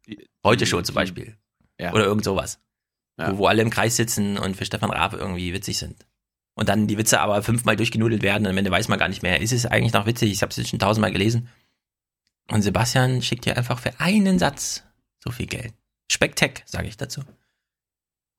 Heute 0.41 0.65
Show 0.65 0.81
zum 0.81 0.95
Beispiel. 0.95 1.35
Ja. 1.77 1.91
Oder 1.91 2.05
irgend 2.05 2.23
sowas. 2.23 2.61
Ja. 3.19 3.33
Wo, 3.33 3.39
wo 3.39 3.47
alle 3.47 3.61
im 3.61 3.69
Kreis 3.69 3.97
sitzen 3.97 4.37
und 4.37 4.55
für 4.55 4.63
Stefan 4.63 4.89
Raab 4.89 5.11
irgendwie 5.11 5.51
witzig 5.53 5.77
sind. 5.77 6.07
Und 6.53 6.69
dann 6.69 6.87
die 6.87 6.97
Witze 6.97 7.19
aber 7.19 7.43
fünfmal 7.43 7.75
durchgenudelt 7.75 8.21
werden 8.21 8.45
und 8.45 8.51
am 8.51 8.57
Ende 8.57 8.71
weiß 8.71 8.87
man 8.87 8.99
gar 8.99 9.09
nicht 9.09 9.21
mehr, 9.21 9.41
ist 9.41 9.51
es 9.51 9.65
eigentlich 9.65 9.91
noch 9.91 10.05
witzig? 10.05 10.31
Ich 10.31 10.41
habe 10.41 10.49
es 10.51 10.55
jetzt 10.55 10.69
schon 10.69 10.79
tausendmal 10.79 11.11
gelesen. 11.11 11.49
Und 12.49 12.61
Sebastian 12.61 13.21
schickt 13.21 13.43
dir 13.43 13.57
einfach 13.57 13.79
für 13.79 13.99
einen 13.99 14.39
Satz 14.39 14.85
so 15.21 15.29
viel 15.29 15.47
Geld. 15.47 15.73
Spektek, 16.09 16.63
sage 16.67 16.87
ich 16.87 16.95
dazu. 16.95 17.21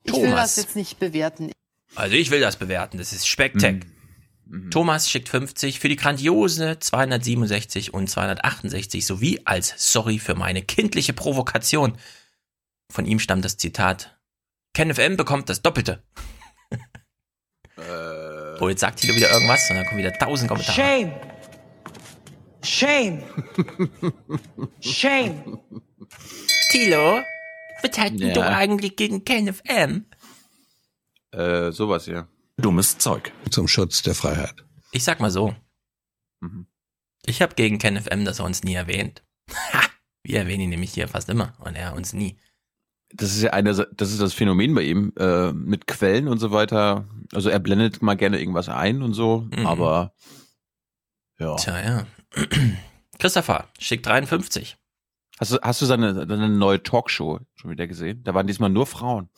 Ich 0.04 0.14
will 0.14 0.30
das 0.30 0.56
jetzt 0.56 0.74
nicht 0.74 0.98
bewerten. 0.98 1.52
Also 1.96 2.14
ich 2.16 2.30
will 2.30 2.40
das 2.40 2.56
bewerten, 2.56 2.98
das 2.98 3.12
ist 3.12 3.26
Spektek. 3.28 3.86
Mhm. 4.46 4.70
Thomas 4.70 5.10
schickt 5.10 5.28
50 5.28 5.78
für 5.80 5.88
die 5.88 5.96
grandiose 5.96 6.78
267 6.78 7.94
und 7.94 8.08
268 8.10 9.06
sowie 9.06 9.40
als 9.44 9.74
Sorry 9.92 10.18
für 10.18 10.34
meine 10.34 10.62
kindliche 10.62 11.12
Provokation. 11.12 11.96
Von 12.92 13.06
ihm 13.06 13.18
stammt 13.18 13.44
das 13.44 13.56
Zitat. 13.56 14.18
Kenneth 14.74 14.98
M. 14.98 15.16
bekommt 15.16 15.48
das 15.48 15.62
Doppelte. 15.62 16.02
Äh. 17.76 18.60
Oh, 18.60 18.68
jetzt 18.68 18.80
sagt 18.80 19.00
Tilo 19.00 19.14
wieder 19.16 19.30
irgendwas 19.32 19.68
und 19.70 19.76
dann 19.76 19.86
kommen 19.86 19.98
wieder 19.98 20.12
tausend 20.12 20.48
Kommentare. 20.48 20.76
Shame. 20.76 21.12
Shame. 22.62 23.22
Shame. 24.80 25.60
Tilo, 26.70 27.20
was 27.82 27.98
hat 27.98 28.12
Ja. 28.14 28.32
du 28.32 28.40
eigentlich 28.46 28.96
gegen 28.96 29.24
Kenneth 29.24 29.60
M? 29.64 30.06
Äh, 31.34 31.72
sowas 31.72 32.04
hier. 32.04 32.28
Dummes 32.56 32.98
Zeug. 32.98 33.32
Zum 33.50 33.66
Schutz 33.68 34.02
der 34.02 34.14
Freiheit. 34.14 34.64
Ich 34.92 35.04
sag 35.04 35.20
mal 35.20 35.30
so. 35.30 35.54
Mhm. 36.40 36.66
Ich 37.26 37.42
habe 37.42 37.54
gegen 37.54 37.78
Kenneth 37.78 38.08
M. 38.10 38.24
das 38.24 38.38
er 38.38 38.44
uns 38.44 38.62
nie 38.64 38.74
erwähnt. 38.74 39.22
Ha! 39.72 39.80
Wir 40.22 40.38
erwähnen 40.40 40.62
ihn 40.64 40.70
nämlich 40.70 40.92
hier 40.94 41.08
fast 41.08 41.28
immer 41.28 41.54
und 41.58 41.74
er 41.74 41.94
uns 41.94 42.12
nie. 42.12 42.36
Das 43.12 43.30
ist 43.34 43.42
ja 43.42 43.50
eine, 43.52 43.72
das 43.74 44.10
ist 44.10 44.20
das 44.20 44.34
Phänomen 44.34 44.74
bei 44.74 44.82
ihm, 44.82 45.12
äh, 45.18 45.52
mit 45.52 45.86
Quellen 45.86 46.28
und 46.28 46.38
so 46.38 46.50
weiter. 46.50 47.06
Also 47.32 47.48
er 47.50 47.58
blendet 47.58 48.02
mal 48.02 48.14
gerne 48.16 48.38
irgendwas 48.40 48.68
ein 48.68 49.02
und 49.02 49.14
so, 49.14 49.48
Mhm. 49.54 49.66
aber 49.66 50.14
ja. 51.38 51.56
Tja, 51.56 51.80
ja. 51.82 52.06
Christopher 53.18 53.68
schickt 53.78 54.06
53. 54.06 54.76
Hast 55.38 55.52
du, 55.52 55.58
hast 55.62 55.82
du 55.82 55.86
seine, 55.86 56.14
seine 56.14 56.48
neue 56.48 56.82
Talkshow 56.82 57.40
schon 57.54 57.70
wieder 57.70 57.86
gesehen? 57.86 58.22
Da 58.24 58.34
waren 58.34 58.46
diesmal 58.46 58.70
nur 58.70 58.86
Frauen. 58.86 59.28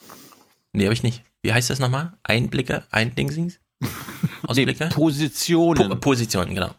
Nee, 0.77 0.85
habe 0.85 0.93
ich 0.93 1.03
nicht. 1.03 1.25
Wie 1.41 1.55
heißt 1.55 1.71
das 1.71 1.79
nochmal? 1.79 2.19
Einblicke? 2.23 2.85
Eindingsings? 2.91 3.61
Ausblicke? 4.47 4.91
Positionen. 4.91 5.89
Po 5.89 5.97
Positionen, 5.97 6.55
genau. 6.55 6.75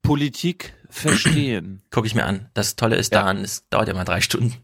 Politik 0.00 0.72
verstehen. 0.88 1.82
Gucke 1.90 2.06
ich 2.06 2.14
mir 2.14 2.24
an. 2.24 2.48
Das 2.54 2.76
Tolle 2.76 2.96
ist 2.96 3.12
daran, 3.12 3.44
es 3.44 3.68
dauert 3.68 3.88
ja 3.88 3.94
mal 3.94 4.04
drei 4.04 4.22
Stunden. 4.22 4.54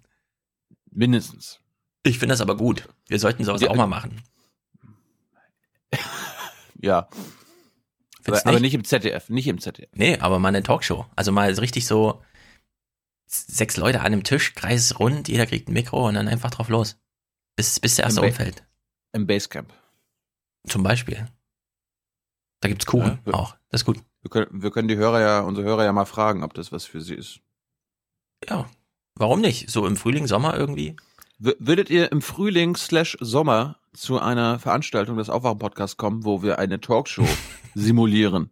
Mindestens. 0.90 1.60
Ich 2.02 2.18
finde 2.18 2.32
das 2.32 2.40
aber 2.40 2.56
gut. 2.56 2.88
Wir 3.08 3.18
sollten 3.18 3.44
sowas 3.44 3.60
Ja, 3.60 3.68
auch 3.68 3.76
mal 3.76 3.86
machen. 3.86 4.22
Ja. 6.80 6.98
Aber, 6.98 7.08
Findest 8.22 8.46
aber 8.46 8.54
nicht? 8.54 8.62
nicht 8.62 8.74
im 8.74 8.84
ZDF, 8.84 9.28
nicht 9.28 9.46
im 9.46 9.60
ZDF. 9.60 9.90
Nee, 9.94 10.18
aber 10.18 10.40
mal 10.40 10.48
eine 10.48 10.64
Talkshow. 10.64 11.06
Also 11.14 11.30
mal 11.30 11.52
richtig 11.52 11.86
so 11.86 12.22
sechs 13.26 13.76
Leute 13.76 14.00
an 14.00 14.06
einem 14.06 14.24
Tisch, 14.24 14.54
Kreis 14.54 14.98
rund, 14.98 15.28
jeder 15.28 15.46
kriegt 15.46 15.68
ein 15.68 15.74
Mikro 15.74 16.08
und 16.08 16.14
dann 16.14 16.26
einfach 16.26 16.50
drauf 16.50 16.68
los. 16.68 16.96
Bis, 17.56 17.78
bis 17.80 17.96
der 17.96 18.06
erste 18.06 18.20
Im 18.20 18.24
Ba- 18.24 18.28
umfällt. 18.28 18.64
Im 19.12 19.26
Basecamp. 19.26 19.72
Zum 20.68 20.82
Beispiel. 20.82 21.26
Da 22.60 22.68
gibt's 22.68 22.86
Kuchen 22.86 23.06
Ja, 23.06 23.18
wir- 23.26 23.34
auch. 23.34 23.56
Das 23.70 23.82
ist 23.82 23.84
gut. 23.84 23.98
Wir 24.22 24.30
können, 24.30 24.62
wir 24.62 24.70
können 24.70 24.88
die 24.88 24.96
Hörer 24.96 25.20
ja, 25.20 25.40
unsere 25.40 25.66
Hörer 25.66 25.84
ja 25.84 25.92
mal 25.92 26.04
fragen, 26.04 26.44
ob 26.44 26.54
das 26.54 26.70
was 26.72 26.84
für 26.84 27.00
sie 27.00 27.14
ist. 27.14 27.40
Ja. 28.48 28.68
Warum 29.14 29.40
nicht? 29.40 29.68
So 29.70 29.86
im 29.86 29.96
Frühling, 29.96 30.26
Sommer 30.26 30.56
irgendwie. 30.56 30.96
W 31.38 31.52
würdet 31.58 31.90
ihr 31.90 32.12
im 32.12 32.22
Frühling 32.22 32.76
slash 32.76 33.16
Sommer 33.20 33.80
zu 33.92 34.20
einer 34.20 34.58
Veranstaltung 34.60 35.16
des 35.18 35.28
Aufwachen-Podcasts 35.28 35.96
kommen, 35.96 36.24
wo 36.24 36.42
wir 36.42 36.58
eine 36.60 36.80
Talkshow 36.80 37.26
simulieren? 37.74 38.50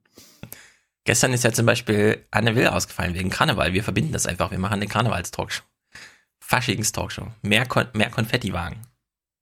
Gestern 1.04 1.32
ist 1.32 1.44
ja 1.44 1.52
zum 1.52 1.64
Beispiel 1.66 2.26
Anne 2.30 2.56
Will 2.56 2.66
ausgefallen 2.66 3.14
wegen 3.14 3.30
Karneval. 3.30 3.72
Wir 3.72 3.84
verbinden 3.84 4.12
das 4.12 4.26
einfach. 4.26 4.50
Wir 4.50 4.58
machen 4.58 4.74
eine 4.74 4.86
Karnevals-Talkshow. 4.86 5.62
Faschings-Talkshow. 6.40 7.28
Mehr, 7.42 7.66
Kon 7.66 7.86
mehr 7.94 8.10
Konfettiwagen. 8.10 8.78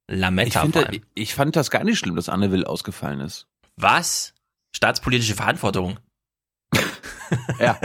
Lametta 0.09 0.65
Ich, 0.65 0.75
allem. 0.75 1.01
ich 1.13 1.35
fand 1.35 1.55
das 1.55 1.69
gar 1.69 1.83
nicht 1.83 1.99
schlimm, 1.99 2.15
dass 2.15 2.29
Anne 2.29 2.49
Will 2.51 2.65
ausgefallen 2.65 3.19
ist. 3.19 3.45
Was? 3.75 4.33
Staatspolitische 4.75 5.35
Verantwortung. 5.35 5.99
ja. 7.59 7.79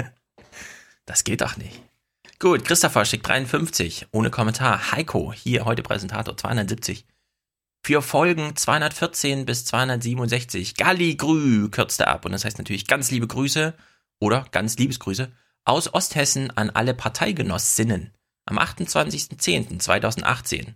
Das 1.07 1.25
geht 1.25 1.43
doch 1.43 1.57
nicht. 1.57 1.83
Gut, 2.39 2.65
Christopher 2.65 3.05
schickt 3.05 3.29
53, 3.29 4.07
ohne 4.11 4.31
Kommentar. 4.31 4.93
Heiko, 4.93 5.33
hier 5.33 5.67
heute 5.67 5.83
Präsentator 5.83 6.37
270. 6.37 7.05
Für 7.83 8.01
Folgen 8.01 8.57
214 8.57 9.45
bis 9.45 9.67
267. 9.67 10.77
Galligrü 10.77 11.69
kürzte 11.69 12.09
ab. 12.09 12.25
Und 12.25 12.33
das 12.33 12.47
heißt 12.47 12.57
natürlich 12.59 12.87
ganz 12.87 13.11
liebe 13.11 13.27
Grüße 13.27 13.75
oder 14.19 14.47
ganz 14.51 14.79
Liebesgrüße 14.79 15.31
aus 15.65 15.93
Osthessen 15.93 16.51
an 16.57 16.71
alle 16.71 16.95
Parteigenossinnen. 16.95 18.15
Am 18.47 18.59
28.10.2018. 18.59 20.73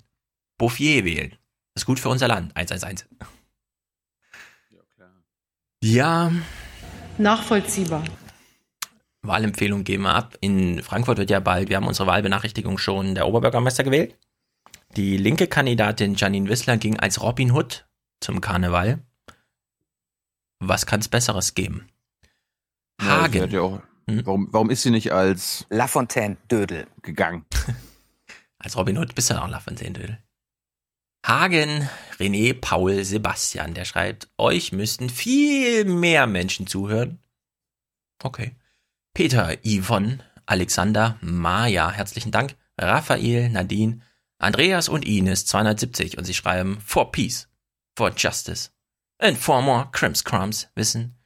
Bouffier 0.59 1.05
wählen. 1.05 1.31
Das 1.75 1.83
ist 1.83 1.87
gut 1.87 2.01
für 2.01 2.09
unser 2.09 2.29
Land. 2.29 2.55
111. 2.57 3.07
Ja, 5.81 6.33
Nachvollziehbar. 7.19 8.05
Wahlempfehlung 9.23 9.83
geben 9.83 10.05
wir 10.05 10.15
ab. 10.15 10.37
In 10.41 10.83
Frankfurt 10.83 11.19
wird 11.19 11.31
ja 11.31 11.41
bald, 11.41 11.69
wir 11.69 11.77
haben 11.77 11.89
unsere 11.89 12.07
Wahlbenachrichtigung 12.07 12.79
schon, 12.79 13.17
der 13.17 13.27
Oberbürgermeister 13.27 13.83
gewählt. 13.83 14.17
Die 14.97 15.17
linke 15.17 15.49
Kandidatin 15.49 16.15
Janine 16.15 16.49
Wissler 16.49 16.77
ging 16.77 16.99
als 16.99 17.21
Robin 17.21 17.51
Hood 17.53 17.87
zum 18.21 18.41
Karneval. 18.41 19.01
Was 20.61 20.87
kann 20.87 21.01
es 21.01 21.09
Besseres 21.09 21.55
geben? 21.55 21.89
Ja, 23.01 23.23
Hagen. 23.23 23.51
ja 23.51 23.61
auch, 23.61 23.83
warum, 24.07 24.49
warum 24.53 24.71
ist 24.71 24.83
sie 24.83 24.91
nicht 24.91 25.13
als 25.13 25.67
Lafontaine 25.71 26.37
Dödel 26.51 26.87
gegangen? 27.03 27.45
Als 28.61 28.77
Robin 28.77 28.99
Hood 28.99 29.15
bist 29.15 29.31
du 29.31 29.41
auch 29.41 29.47
Lafontaine 29.47 29.93
Dödel. 29.93 30.19
Hagen, 31.25 31.89
René, 32.19 32.55
Paul, 32.55 33.05
Sebastian, 33.05 33.75
der 33.75 33.85
schreibt, 33.85 34.29
euch 34.39 34.73
müssten 34.73 35.11
viel 35.11 35.85
mehr 35.85 36.27
Menschen 36.27 36.67
zuhören. 36.67 37.19
Okay. 38.23 38.57
Peter, 39.15 39.57
Yvonne, 39.65 40.19
Alexander, 40.47 41.19
Maja, 41.21 41.91
herzlichen 41.91 42.31
Dank, 42.31 42.57
Raphael, 42.79 43.51
Nadine, 43.51 44.01
Andreas 44.39 44.89
und 44.89 45.05
Ines 45.05 45.47
270 45.47 46.17
und 46.17 46.25
sie 46.25 46.35
schreiben 46.35 46.81
for 46.81 47.11
peace, 47.11 47.49
for 47.97 48.13
justice 48.17 48.71
and 49.19 49.37
for 49.37 49.61
more 49.61 49.89
crimps 49.93 50.25
crumbs 50.25 50.69
wissen. 50.75 51.17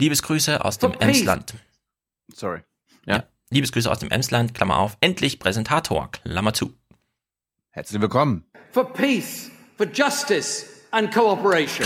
Liebesgrüße 0.00 0.64
aus 0.64 0.78
dem. 0.78 0.94
Emsland. 0.94 1.54
Sorry. 2.34 2.62
Ja. 3.06 3.24
Liebesgrüße 3.50 3.90
aus 3.90 3.98
dem 3.98 4.10
Emsland, 4.10 4.54
Klammer 4.54 4.78
auf, 4.78 4.96
endlich 5.00 5.38
Präsentator, 5.38 6.10
Klammer 6.10 6.54
zu. 6.54 6.74
Herzlich 7.70 8.00
willkommen. 8.00 8.44
For 8.72 8.86
peace, 8.86 9.50
for 9.76 9.84
justice 9.84 10.64
and 10.92 11.12
cooperation. 11.12 11.84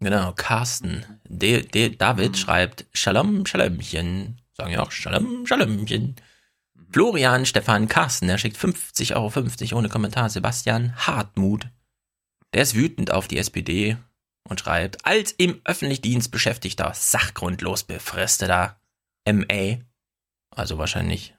Genau, 0.00 0.32
Carsten. 0.32 1.04
De, 1.28 1.60
De, 1.60 1.94
David 1.94 2.38
schreibt 2.38 2.86
Shalom, 2.94 3.44
Shalomchen. 3.44 4.40
Sagen 4.56 4.72
ja 4.72 4.80
auch 4.80 4.90
Shalom, 4.90 5.46
Shalomchen. 5.46 6.16
Florian, 6.90 7.44
Stefan, 7.44 7.88
Carsten, 7.88 8.30
er 8.30 8.38
schickt 8.38 8.56
50,50 8.56 9.16
Euro 9.16 9.78
ohne 9.78 9.90
Kommentar. 9.90 10.30
Sebastian 10.30 10.96
Hartmut. 10.96 11.68
Der 12.54 12.62
ist 12.62 12.74
wütend 12.74 13.10
auf 13.10 13.28
die 13.28 13.36
SPD 13.36 13.98
und 14.48 14.60
schreibt, 14.60 15.04
als 15.06 15.32
im 15.32 15.60
öffentlichen 15.64 16.02
Dienst 16.02 16.30
beschäftigter, 16.30 16.92
sachgrundlos 16.94 17.84
befristeter 17.84 18.80
MA, 19.26 19.78
also 20.50 20.78
wahrscheinlich 20.78 21.34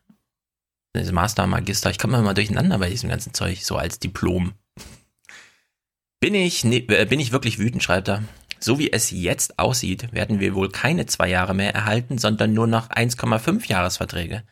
Master, 0.94 1.48
Magister, 1.48 1.90
ich 1.90 2.00
komme 2.00 2.18
immer 2.18 2.34
durcheinander 2.34 2.78
bei 2.78 2.90
diesem 2.90 3.10
ganzen 3.10 3.34
Zeug, 3.34 3.64
so 3.64 3.78
als 3.78 4.00
Diplom. 4.00 4.54
Bin 6.20 6.36
ich, 6.36 6.64
ne, 6.64 6.78
äh, 6.90 7.06
bin 7.06 7.20
ich 7.20 7.32
wirklich 7.32 7.60
wütend, 7.60 7.82
schreibt 7.82 8.10
er. 8.10 8.24
So 8.60 8.78
wie 8.78 8.92
es 8.92 9.10
jetzt 9.10 9.58
aussieht, 9.58 10.14
werden 10.14 10.40
wir 10.40 10.54
wohl 10.54 10.70
keine 10.70 11.08
zwei 11.08 11.30
Jahre 11.30 11.56
mehr 11.56 11.74
erhalten, 11.74 12.20
sondern 12.20 12.54
nur 12.54 12.68
noch 12.68 12.90
1,5 12.90 13.68
Jahresverträge. 13.68 14.44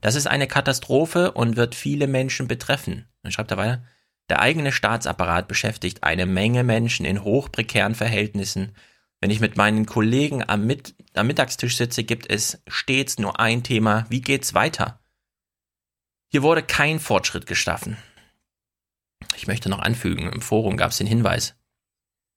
Das 0.00 0.16
ist 0.16 0.26
eine 0.26 0.48
Katastrophe 0.48 1.32
und 1.32 1.56
wird 1.56 1.74
viele 1.74 2.08
Menschen 2.08 2.48
betreffen. 2.48 3.06
Dann 3.22 3.30
schreibt 3.30 3.52
er 3.52 3.56
weiter. 3.56 3.84
Der 4.30 4.40
eigene 4.40 4.72
Staatsapparat 4.72 5.48
beschäftigt 5.48 6.02
eine 6.02 6.26
Menge 6.26 6.64
Menschen 6.64 7.04
in 7.04 7.22
hochprekären 7.22 7.94
Verhältnissen. 7.94 8.74
Wenn 9.20 9.30
ich 9.30 9.40
mit 9.40 9.56
meinen 9.56 9.86
Kollegen 9.86 10.48
am, 10.48 10.66
Mit 10.66 10.94
am 11.14 11.26
Mittagstisch 11.26 11.76
sitze, 11.76 12.04
gibt 12.04 12.30
es 12.30 12.62
stets 12.66 13.18
nur 13.18 13.38
ein 13.38 13.62
Thema. 13.62 14.06
Wie 14.08 14.20
geht's 14.20 14.54
weiter? 14.54 15.00
Hier 16.30 16.42
wurde 16.42 16.62
kein 16.62 17.00
Fortschritt 17.00 17.46
geschaffen. 17.46 17.96
Ich 19.36 19.46
möchte 19.46 19.68
noch 19.68 19.78
anfügen, 19.78 20.30
im 20.32 20.42
Forum 20.42 20.76
gab 20.76 20.90
es 20.90 20.98
den 20.98 21.06
Hinweis, 21.06 21.54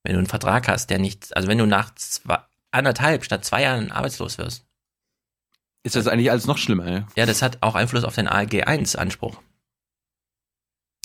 wenn 0.03 0.13
du 0.13 0.19
einen 0.19 0.27
Vertrag 0.27 0.67
hast, 0.67 0.89
der 0.89 0.99
nicht, 0.99 1.35
also 1.35 1.47
wenn 1.47 1.57
du 1.57 1.65
nach 1.65 1.93
zwei, 1.95 2.39
anderthalb 2.71 3.23
statt 3.23 3.45
zwei 3.45 3.63
Jahren 3.63 3.91
arbeitslos 3.91 4.37
wirst. 4.37 4.65
Ist 5.83 5.95
das 5.95 6.07
eigentlich 6.07 6.31
alles 6.31 6.47
noch 6.47 6.57
schlimmer, 6.57 6.85
ey? 6.85 7.05
Ja, 7.15 7.25
das 7.25 7.41
hat 7.41 7.59
auch 7.61 7.75
Einfluss 7.75 8.03
auf 8.03 8.15
den 8.15 8.27
ALG 8.27 8.63
1 8.63 8.95
Anspruch. 8.95 9.41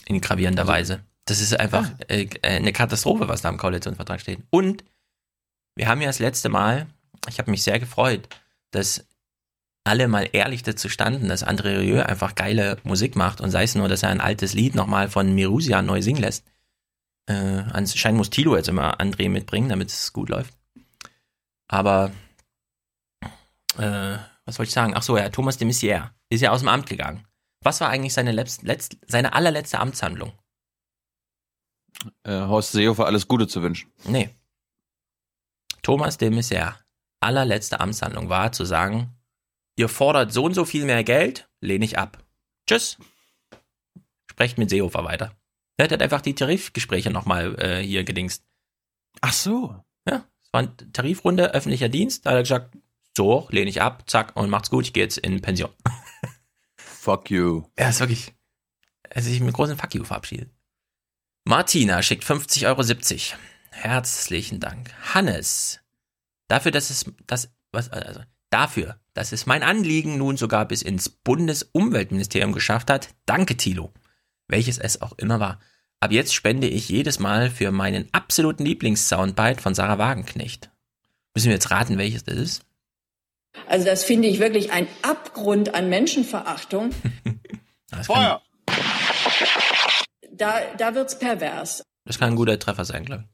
In 0.07 0.21
gravierender 0.21 0.67
Weise. 0.67 1.05
Das 1.25 1.41
ist 1.41 1.59
einfach 1.59 1.91
äh, 2.09 2.29
eine 2.43 2.73
Katastrophe, 2.73 3.29
was 3.29 3.43
da 3.43 3.49
im 3.49 3.59
Koalitionsvertrag 3.59 4.21
steht. 4.21 4.41
Und 4.51 4.85
wir 5.77 5.89
haben 5.89 6.01
ja 6.01 6.09
das 6.09 6.19
letzte 6.19 6.49
Mal, 6.49 6.87
ich 7.29 7.39
habe 7.39 7.51
mich 7.51 7.63
sehr 7.63 7.79
gefreut, 7.79 8.29
dass 8.73 9.07
alle 9.85 10.09
mal 10.09 10.29
ehrlich 10.33 10.63
dazu 10.63 10.89
standen, 10.89 11.29
dass 11.29 11.47
André 11.47 11.79
Rieu 11.79 12.03
einfach 12.03 12.35
geile 12.35 12.79
Musik 12.85 13.17
macht 13.17 13.41
und 13.41 13.51
sei 13.51 13.65
es 13.65 13.75
nur, 13.75 13.89
dass 13.89 14.03
er 14.03 14.11
ein 14.11 14.21
altes 14.21 14.53
Lied 14.53 14.75
nochmal 14.75 15.09
von 15.09 15.35
Mirusia 15.35 15.83
neu 15.83 16.03
singen 16.03 16.21
lässt. 16.21 16.45
Äh, 17.27 17.35
anscheinend 17.73 18.19
muss 18.19 18.31
Tilo 18.31 18.57
jetzt 18.57 18.69
immer 18.69 19.01
André 19.01 19.29
mitbringen, 19.29 19.69
damit 19.69 19.89
es 19.89 20.13
gut 20.13 20.29
läuft. 20.29 20.55
Aber 21.69 22.13
äh, 23.79 24.19
was 24.45 24.59
wollte 24.59 24.69
ich 24.69 24.75
sagen? 24.75 24.93
Ach 24.95 25.03
so, 25.03 25.17
ja, 25.17 25.29
Thomas 25.31 25.57
de 25.57 25.67
Maizière 25.67 26.11
ist 26.29 26.41
ja 26.41 26.51
aus 26.51 26.61
dem 26.61 26.69
Amt 26.69 26.89
gegangen. 26.89 27.25
Was 27.63 27.81
war 27.81 27.89
eigentlich 27.89 28.13
seine, 28.13 28.33
letzt, 28.33 28.63
letzt, 28.63 28.97
seine 29.07 29.33
allerletzte 29.35 29.79
Amtshandlung? 29.79 30.33
Äh, 32.25 32.33
Horst 32.33 32.73
Seehofer 32.73 33.07
alles 33.07 33.29
Gute 33.29 33.47
zu 33.47 33.63
wünschen. 33.63 33.93
Nee. 34.05 34.31
Thomas 35.83 36.19
de 36.19 36.31
Maizière 36.31 36.75
allerletzte 37.23 37.81
Amtshandlung 37.81 38.29
war 38.29 38.53
zu 38.53 38.65
sagen, 38.65 39.17
ihr 39.77 39.89
fordert 39.89 40.33
so 40.33 40.45
und 40.45 40.55
so 40.55 40.65
viel 40.65 40.85
mehr 40.85 41.05
Geld, 41.05 41.49
lehne 41.61 41.85
ich 41.85 41.99
ab. 41.99 42.19
Tschüss. 42.69 42.99
Sprecht 44.31 44.59
mit 44.59 44.71
Seehofer 44.71 45.05
weiter. 45.05 45.33
Er 45.77 45.89
hat 45.91 46.03
einfach 46.03 46.21
die 46.21 46.35
Tarifgespräche 46.35 47.11
nochmal 47.11 47.55
äh, 47.61 47.83
hier 47.83 48.05
gedingst. 48.05 48.45
Ach 49.21 49.33
so. 49.33 49.77
Ja, 50.09 50.25
es 50.43 50.53
war 50.53 50.61
eine 50.61 50.77
Tarifrunde, 50.93 51.55
öffentlicher 51.55 51.89
Dienst. 51.89 52.27
Da 52.27 52.31
hat 52.31 52.37
er 52.37 52.43
gesagt, 52.43 52.77
so, 53.17 53.47
lehne 53.51 53.71
ich 53.71 53.83
ab, 53.83 54.09
zack, 54.09 54.37
und 54.37 54.51
macht's 54.51 54.71
gut, 54.71 54.87
ich 54.87 54.93
gehe 54.93 55.03
jetzt 55.03 55.19
in 55.19 55.41
Pension. 55.41 55.71
Fuck 57.03 57.33
you. 57.33 57.65
Er 57.75 57.89
ist 57.89 57.99
wirklich, 57.99 58.33
er 59.03 59.17
hat 59.17 59.25
sich 59.25 59.41
mit 59.41 59.53
großem 59.55 59.77
Fuck 59.77 59.97
you 59.97 60.05
verabschiedet. 60.05 60.53
Martina 61.45 62.01
schickt 62.01 62.23
50,70 62.23 62.67
Euro. 62.69 63.41
Herzlichen 63.73 64.61
Dank. 64.61 64.89
Hannes, 65.13 65.81
dafür, 66.47 66.71
dass 66.71 66.91
es, 66.91 67.07
das, 67.27 67.51
was, 67.73 67.91
also, 67.91 68.21
dafür, 68.51 69.01
dass 69.15 69.33
es 69.33 69.47
mein 69.47 69.65
Anliegen 69.65 70.17
nun 70.17 70.37
sogar 70.37 70.65
bis 70.65 70.83
ins 70.83 71.09
Bundesumweltministerium 71.09 72.53
geschafft 72.53 72.89
hat. 72.89 73.09
Danke, 73.27 73.57
Thilo. 73.57 73.93
Welches 74.47 74.79
es 74.79 75.03
auch 75.03 75.19
immer 75.19 75.41
war. 75.41 75.59
Ab 75.99 76.13
jetzt 76.13 76.33
spende 76.33 76.69
ich 76.69 76.89
jedes 76.89 77.19
Mal 77.19 77.51
für 77.51 77.73
meinen 77.73 78.09
absoluten 78.13 78.65
Lieblings-Soundbite 78.65 79.61
von 79.61 79.75
Sarah 79.75 79.99
Wagenknecht. 79.99 80.71
Müssen 81.35 81.49
wir 81.49 81.55
jetzt 81.55 81.73
raten, 81.73 81.99
welches 81.99 82.23
das 82.23 82.37
ist? 82.37 82.67
Also 83.67 83.85
das 83.85 84.05
finde 84.05 84.29
ich 84.29 84.39
wirklich 84.39 84.73
ein 84.73 84.87
Abgrund 85.03 85.75
an 85.75 85.89
Menschenverachtung. 85.89 86.91
Feuer! 88.03 88.43
Da, 90.31 90.61
da 90.77 90.95
wird's 90.95 91.19
pervers. 91.19 91.83
Das 92.05 92.19
kann 92.19 92.31
ein 92.31 92.37
guter 92.37 92.59
Treffer 92.59 92.85
sein, 92.85 93.05
glaube 93.05 93.25
ich. 93.25 93.33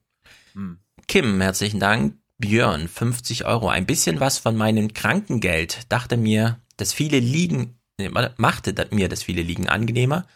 Kim, 1.07 1.41
herzlichen 1.41 1.81
Dank. 1.81 2.19
Björn, 2.39 2.87
50 2.87 3.47
Euro. 3.47 3.69
Ein 3.69 3.87
bisschen 3.87 4.21
was 4.21 4.39
von 4.39 4.57
meinem 4.57 4.93
Krankengeld. 4.93 5.91
Dachte 5.91 6.17
mir, 6.17 6.61
das 6.77 6.93
viele 6.93 7.19
Liegen, 7.19 7.81
nee, 7.99 8.11
machte 8.37 8.75
mir 8.91 9.09
das 9.09 9.23
viele 9.23 9.43
Liegen 9.43 9.69
angenehmer. 9.69 10.27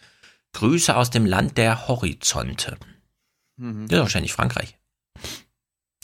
Grüße 0.52 0.96
aus 0.96 1.10
dem 1.10 1.26
Land 1.26 1.58
der 1.58 1.88
Horizonte. 1.88 2.76
Mhm. 3.56 3.86
Das 3.86 3.98
ist 3.98 4.02
wahrscheinlich 4.02 4.32
Frankreich. 4.32 4.78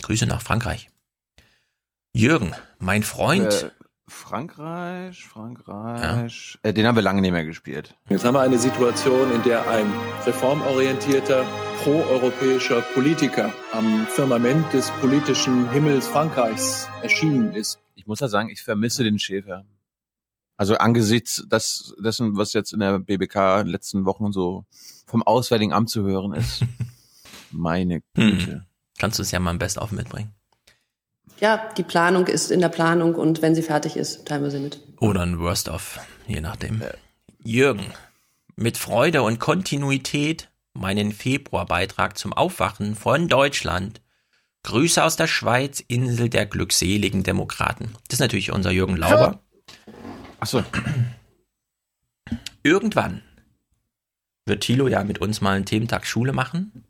Grüße 0.02 0.26
nach 0.26 0.42
Frankreich. 0.42 0.88
Jürgen, 2.12 2.54
mein 2.78 3.02
Freund. 3.02 3.52
Äh, 3.52 3.70
Frankreich, 4.08 5.26
Frankreich. 5.26 6.58
Äh, 6.62 6.72
den 6.72 6.86
haben 6.86 6.96
wir 6.96 7.02
lange 7.02 7.20
nicht 7.20 7.32
mehr 7.32 7.44
gespielt. 7.44 7.94
Jetzt 8.08 8.24
haben 8.24 8.34
wir 8.34 8.40
eine 8.40 8.58
Situation, 8.58 9.30
in 9.32 9.42
der 9.42 9.68
ein 9.68 9.86
reformorientierter, 10.24 11.44
proeuropäischer 11.82 12.80
Politiker 12.94 13.52
am 13.72 14.06
Firmament 14.06 14.72
des 14.72 14.90
politischen 15.02 15.70
Himmels 15.70 16.08
Frankreichs 16.08 16.88
erschienen 17.02 17.52
ist. 17.52 17.78
Ich 17.94 18.06
muss 18.06 18.20
ja 18.20 18.28
sagen, 18.28 18.48
ich 18.48 18.62
vermisse 18.62 19.04
den 19.04 19.18
Schäfer. 19.18 19.66
Also 20.56 20.76
angesichts 20.76 21.46
des, 21.46 21.94
dessen, 22.02 22.36
was 22.36 22.52
jetzt 22.54 22.72
in 22.72 22.80
der 22.80 22.98
BBK 22.98 23.60
in 23.60 23.66
den 23.66 23.72
letzten 23.72 24.06
Wochen 24.06 24.32
so 24.32 24.64
vom 25.06 25.22
Auswärtigen 25.22 25.72
Amt 25.72 25.90
zu 25.90 26.02
hören 26.02 26.32
ist. 26.32 26.64
Meine 27.50 28.00
Güte. 28.14 28.52
Hm. 28.52 28.62
Kannst 28.98 29.18
du 29.18 29.22
es 29.22 29.30
ja 29.30 29.38
mal 29.38 29.50
am 29.50 29.58
besten 29.58 29.80
auf 29.80 29.92
mitbringen. 29.92 30.34
Ja, 31.40 31.70
die 31.76 31.84
Planung 31.84 32.26
ist 32.26 32.50
in 32.50 32.60
der 32.60 32.68
Planung 32.68 33.14
und 33.14 33.42
wenn 33.42 33.54
sie 33.54 33.62
fertig 33.62 33.96
ist, 33.96 34.26
teilen 34.26 34.42
wir 34.42 34.50
sie 34.50 34.58
mit. 34.58 34.80
Oder 35.00 35.22
ein 35.22 35.38
Worst-of, 35.38 36.00
je 36.26 36.40
nachdem. 36.40 36.82
Jürgen, 37.44 37.92
mit 38.56 38.76
Freude 38.76 39.22
und 39.22 39.38
Kontinuität 39.38 40.50
meinen 40.74 41.12
Februarbeitrag 41.12 42.18
zum 42.18 42.32
Aufwachen 42.32 42.96
von 42.96 43.28
Deutschland. 43.28 44.00
Grüße 44.64 45.02
aus 45.02 45.16
der 45.16 45.28
Schweiz, 45.28 45.80
Insel 45.80 46.28
der 46.28 46.46
glückseligen 46.46 47.22
Demokraten. 47.22 47.92
Das 48.08 48.14
ist 48.14 48.20
natürlich 48.20 48.52
unser 48.52 48.72
Jürgen 48.72 48.96
Lauber. 48.96 49.40
Achso. 50.40 50.64
Irgendwann 52.64 53.22
wird 54.44 54.62
Thilo 54.62 54.88
ja 54.88 55.04
mit 55.04 55.20
uns 55.20 55.40
mal 55.40 55.54
einen 55.56 55.64
Thementag 55.64 56.06
Schule 56.06 56.32
machen. 56.32 56.84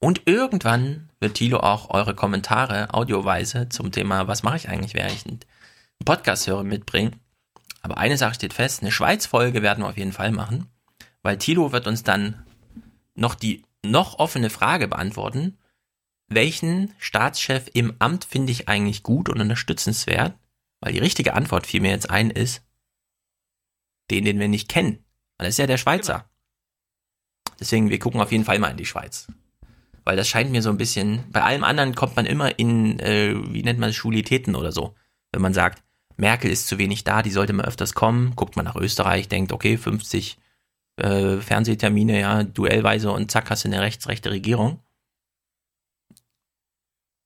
Und 0.00 0.22
irgendwann 0.24 1.10
wird 1.20 1.34
Thilo 1.34 1.60
auch 1.60 1.90
eure 1.90 2.14
Kommentare 2.14 2.94
audioweise 2.94 3.68
zum 3.68 3.92
Thema, 3.92 4.26
was 4.26 4.42
mache 4.42 4.56
ich 4.56 4.68
eigentlich, 4.68 4.94
während 4.94 5.12
ich 5.12 5.26
einen 5.26 5.40
Podcast 6.04 6.46
höre, 6.46 6.64
mitbringen. 6.64 7.20
Aber 7.82 7.98
eine 7.98 8.16
Sache 8.16 8.34
steht 8.34 8.54
fest, 8.54 8.80
eine 8.80 8.92
Schweiz-Folge 8.92 9.62
werden 9.62 9.84
wir 9.84 9.88
auf 9.88 9.98
jeden 9.98 10.12
Fall 10.12 10.32
machen, 10.32 10.66
weil 11.22 11.38
Thilo 11.38 11.72
wird 11.72 11.86
uns 11.86 12.02
dann 12.02 12.44
noch 13.14 13.34
die 13.34 13.62
noch 13.84 14.18
offene 14.18 14.50
Frage 14.50 14.88
beantworten, 14.88 15.58
welchen 16.28 16.94
Staatschef 16.98 17.68
im 17.74 17.96
Amt 17.98 18.24
finde 18.24 18.52
ich 18.52 18.68
eigentlich 18.68 19.02
gut 19.02 19.28
und 19.28 19.40
unterstützenswert? 19.40 20.38
Weil 20.80 20.92
die 20.92 20.98
richtige 20.98 21.34
Antwort 21.34 21.66
fiel 21.66 21.80
mir 21.80 21.90
jetzt 21.90 22.08
ein 22.08 22.30
ist, 22.30 22.62
den, 24.10 24.24
den 24.24 24.38
wir 24.38 24.48
nicht 24.48 24.68
kennen. 24.68 25.04
Weil 25.36 25.46
das 25.46 25.54
ist 25.54 25.58
ja 25.58 25.66
der 25.66 25.76
Schweizer. 25.76 26.30
Deswegen, 27.58 27.90
wir 27.90 27.98
gucken 27.98 28.20
auf 28.20 28.32
jeden 28.32 28.44
Fall 28.44 28.58
mal 28.58 28.70
in 28.70 28.76
die 28.76 28.86
Schweiz. 28.86 29.26
Weil 30.10 30.16
das 30.16 30.26
scheint 30.26 30.50
mir 30.50 30.60
so 30.60 30.70
ein 30.70 30.76
bisschen, 30.76 31.22
bei 31.30 31.40
allem 31.40 31.62
anderen 31.62 31.94
kommt 31.94 32.16
man 32.16 32.26
immer 32.26 32.58
in, 32.58 32.98
äh, 32.98 33.32
wie 33.52 33.62
nennt 33.62 33.78
man 33.78 33.90
es, 33.90 33.94
Schulitäten 33.94 34.56
oder 34.56 34.72
so. 34.72 34.96
Wenn 35.30 35.40
man 35.40 35.54
sagt, 35.54 35.84
Merkel 36.16 36.50
ist 36.50 36.66
zu 36.66 36.78
wenig 36.78 37.04
da, 37.04 37.22
die 37.22 37.30
sollte 37.30 37.52
mal 37.52 37.64
öfters 37.64 37.94
kommen, 37.94 38.34
guckt 38.34 38.56
man 38.56 38.64
nach 38.64 38.74
Österreich, 38.74 39.28
denkt, 39.28 39.52
okay, 39.52 39.76
50 39.76 40.36
äh, 40.96 41.36
Fernsehtermine, 41.36 42.18
ja, 42.18 42.42
duellweise 42.42 43.12
und 43.12 43.30
zack, 43.30 43.50
hast 43.50 43.64
du 43.64 43.68
eine 43.68 43.82
rechtsrechte 43.82 44.32
Regierung. 44.32 44.80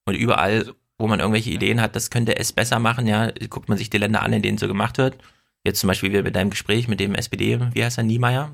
Und 0.04 0.16
überall, 0.16 0.74
wo 0.98 1.06
man 1.06 1.20
irgendwelche 1.20 1.52
Ideen 1.52 1.80
hat, 1.80 1.96
das 1.96 2.10
könnte 2.10 2.36
es 2.36 2.52
besser 2.52 2.80
machen, 2.80 3.06
ja, 3.06 3.30
guckt 3.48 3.70
man 3.70 3.78
sich 3.78 3.88
die 3.88 3.96
Länder 3.96 4.20
an, 4.20 4.34
in 4.34 4.42
denen 4.42 4.58
so 4.58 4.68
gemacht 4.68 4.98
wird. 4.98 5.16
Jetzt 5.64 5.80
zum 5.80 5.88
Beispiel 5.88 6.10
wieder 6.10 6.22
mit 6.22 6.36
deinem 6.36 6.50
Gespräch 6.50 6.86
mit 6.86 7.00
dem 7.00 7.14
SPD, 7.14 7.58
wie 7.72 7.82
heißt 7.82 7.96
er, 7.96 8.04
Niemeyer? 8.04 8.52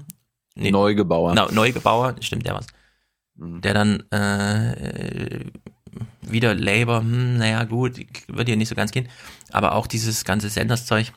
Nee, 0.55 0.71
Neugebauer. 0.71 1.35
Na, 1.35 1.51
Neugebauer, 1.51 2.15
stimmt 2.21 2.47
der 2.47 2.55
was. 2.55 2.69
Der 3.43 3.73
dann 3.73 4.01
äh, 4.11 5.47
wieder 6.21 6.55
Labour, 6.55 7.01
hm, 7.01 7.39
naja 7.39 7.65
gut, 7.65 7.99
wird 8.29 8.49
hier 8.49 8.57
nicht 8.57 8.69
so 8.69 8.75
ganz 8.75 8.93
gehen. 8.93 9.09
Aber 9.51 9.75
auch 9.75 9.87
dieses 9.87 10.25
ganze 10.25 10.51
Senderszeug. 10.51 11.13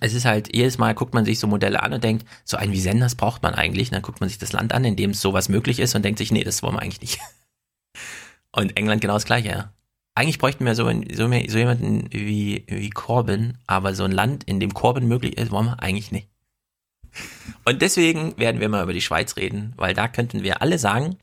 Es 0.00 0.14
ist 0.14 0.24
halt, 0.24 0.54
jedes 0.54 0.78
Mal 0.78 0.94
guckt 0.94 1.14
man 1.14 1.24
sich 1.24 1.38
so 1.38 1.46
Modelle 1.46 1.82
an 1.82 1.92
und 1.92 2.04
denkt, 2.04 2.24
so 2.44 2.56
ein 2.56 2.72
wie 2.72 2.80
Senders 2.80 3.14
braucht 3.14 3.42
man 3.42 3.54
eigentlich. 3.54 3.88
Und 3.88 3.94
dann 3.94 4.02
guckt 4.02 4.20
man 4.20 4.28
sich 4.28 4.38
das 4.38 4.52
Land 4.52 4.72
an, 4.72 4.84
in 4.84 4.96
dem 4.96 5.14
sowas 5.14 5.48
möglich 5.48 5.80
ist 5.80 5.94
und 5.94 6.04
denkt 6.04 6.18
sich, 6.18 6.32
nee, 6.32 6.44
das 6.44 6.62
wollen 6.62 6.74
wir 6.74 6.82
eigentlich 6.82 7.00
nicht. 7.00 7.18
Und 8.52 8.76
England 8.76 9.00
genau 9.00 9.14
das 9.14 9.26
gleiche, 9.26 9.48
ja. 9.48 9.72
Eigentlich 10.16 10.38
bräuchten 10.38 10.64
wir 10.64 10.74
so, 10.74 10.90
so, 10.90 11.28
so 11.28 11.58
jemanden 11.58 12.12
wie, 12.12 12.64
wie 12.66 12.90
Corbyn, 12.90 13.58
aber 13.68 13.94
so 13.94 14.02
ein 14.02 14.10
Land, 14.10 14.42
in 14.42 14.58
dem 14.58 14.74
Corbyn 14.74 15.06
möglich 15.06 15.38
ist, 15.38 15.52
wollen 15.52 15.66
wir 15.66 15.80
eigentlich 15.80 16.10
nicht. 16.10 16.28
Und 17.64 17.82
deswegen 17.82 18.36
werden 18.38 18.60
wir 18.60 18.68
mal 18.68 18.82
über 18.82 18.92
die 18.92 19.00
Schweiz 19.00 19.36
reden, 19.36 19.72
weil 19.76 19.94
da 19.94 20.08
könnten 20.08 20.42
wir 20.42 20.62
alle 20.62 20.78
sagen, 20.78 21.18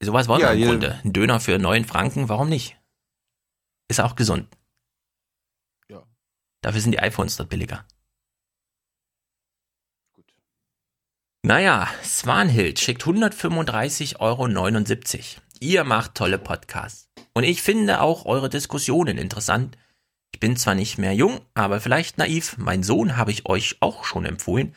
sowas 0.00 0.28
wollen 0.28 0.40
Ja, 0.40 0.54
wir 0.54 0.62
im 0.62 0.68
Grunde. 0.68 1.00
Ein 1.04 1.12
Döner 1.12 1.40
für 1.40 1.58
neun 1.58 1.84
Franken, 1.84 2.28
warum 2.28 2.48
nicht? 2.48 2.76
Ist 3.88 4.00
auch 4.00 4.16
gesund. 4.16 4.48
Ja. 5.88 6.02
Dafür 6.62 6.80
sind 6.80 6.92
die 6.92 7.00
iPhones 7.00 7.36
dort 7.36 7.48
billiger. 7.48 7.84
Naja, 11.42 11.88
Swanhild 12.04 12.78
schickt 12.78 13.02
135,79 13.02 14.20
Euro. 14.20 14.46
Ihr 15.60 15.84
macht 15.84 16.14
tolle 16.14 16.38
Podcasts. 16.38 17.08
Und 17.32 17.44
ich 17.44 17.62
finde 17.62 18.00
auch 18.00 18.26
eure 18.26 18.50
Diskussionen 18.50 19.16
interessant. 19.16 19.76
Ich 20.40 20.48
bin 20.48 20.56
zwar 20.56 20.74
nicht 20.74 20.96
mehr 20.96 21.12
jung, 21.12 21.42
aber 21.52 21.82
vielleicht 21.82 22.16
naiv. 22.16 22.56
Mein 22.56 22.82
Sohn 22.82 23.18
habe 23.18 23.30
ich 23.30 23.44
euch 23.44 23.76
auch 23.80 24.04
schon 24.04 24.24
empfohlen. 24.24 24.74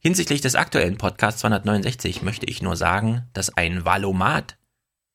Hinsichtlich 0.00 0.42
des 0.42 0.54
aktuellen 0.54 0.98
Podcasts 0.98 1.40
269 1.40 2.20
möchte 2.20 2.44
ich 2.44 2.60
nur 2.60 2.76
sagen, 2.76 3.22
dass 3.32 3.56
ein 3.56 3.86
Valomat 3.86 4.58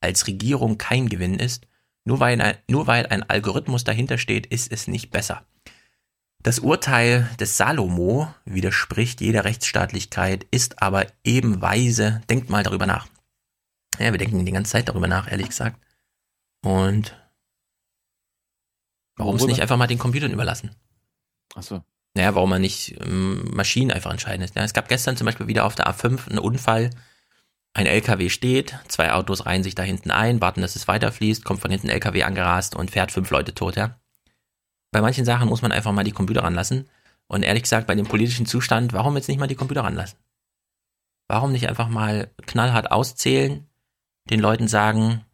als 0.02 0.26
Regierung 0.26 0.80
kein 0.80 1.10
Gewinn 1.10 1.38
ist. 1.38 1.68
Nur 2.06 2.20
weil, 2.20 2.42
ein, 2.42 2.58
nur 2.68 2.88
weil 2.88 3.06
ein 3.06 3.22
Algorithmus 3.30 3.84
dahinter 3.84 4.18
steht, 4.18 4.48
ist 4.48 4.72
es 4.72 4.88
nicht 4.88 5.12
besser. 5.12 5.46
Das 6.42 6.58
Urteil 6.58 7.30
des 7.40 7.58
Salomo 7.58 8.34
widerspricht 8.46 9.22
jeder 9.22 9.46
Rechtsstaatlichkeit, 9.46 10.48
ist 10.50 10.82
aber 10.82 11.06
eben 11.24 11.62
weise. 11.62 12.24
Denkt 12.32 12.50
mal 12.50 12.64
darüber 12.64 12.88
nach. 12.88 13.06
Ja, 14.00 14.12
wir 14.12 14.18
denken 14.18 14.44
die 14.44 14.54
ganze 14.54 14.72
Zeit 14.72 14.90
darüber 14.90 15.08
nach, 15.08 15.32
ehrlich 15.32 15.50
gesagt. 15.50 15.80
Und 16.66 17.16
warum 19.16 19.36
es 19.36 19.46
nicht 19.46 19.62
einfach 19.62 19.78
mal 19.78 19.88
den 19.88 20.00
Computern 20.00 20.32
überlassen? 20.32 20.76
Achso. 21.56 21.84
Naja, 22.16 22.36
warum 22.36 22.50
man 22.50 22.62
nicht 22.62 23.00
ähm, 23.02 23.50
Maschinen 23.54 23.92
einfach 23.92 24.12
entscheiden 24.12 24.44
ist. 24.44 24.56
Ja, 24.56 24.64
es 24.64 24.74
gab 24.74 24.88
gestern 24.88 25.18
zum 25.18 25.26
Beispiel 25.26 25.48
wieder 25.48 25.66
auf 25.66 25.76
der 25.76 25.88
A5 25.88 26.30
einen 26.30 26.40
Unfall. 26.40 26.92
Ein 27.74 27.88
LKW 27.88 28.30
steht, 28.30 28.78
zwei 28.88 29.14
Autos 29.14 29.48
reihen 29.48 29.64
sich 29.64 29.74
da 29.74 29.82
hinten 29.82 30.12
ein, 30.12 30.42
warten, 30.42 30.62
dass 30.62 30.76
es 30.76 30.88
weiterfließt, 30.88 31.44
kommt 31.44 31.62
von 31.62 31.72
hinten 31.72 31.88
ein 31.88 31.94
LKW 31.94 32.22
angerast 32.24 32.76
und 32.76 32.92
fährt 32.92 33.12
fünf 33.12 33.32
Leute 33.32 33.56
tot, 33.56 33.76
ja. 33.76 34.00
Bei 34.92 35.02
manchen 35.02 35.26
Sachen 35.26 35.50
muss 35.50 35.64
man 35.64 35.72
einfach 35.72 35.92
mal 35.92 36.04
die 36.04 36.12
Computer 36.12 36.44
ranlassen. 36.44 36.88
Und 37.26 37.42
ehrlich 37.42 37.64
gesagt, 37.64 37.88
bei 37.88 37.96
dem 37.96 38.06
politischen 38.06 38.46
Zustand, 38.46 38.94
warum 38.94 39.16
jetzt 39.16 39.28
nicht 39.28 39.40
mal 39.40 39.48
die 39.48 39.56
Computer 39.56 39.84
ranlassen? 39.84 40.20
Warum 41.28 41.52
nicht 41.52 41.68
einfach 41.68 41.88
mal 41.88 42.30
knallhart 42.46 42.92
auszählen, 42.92 43.68
den 44.30 44.40
Leuten 44.40 44.68
sagen, 44.68 45.26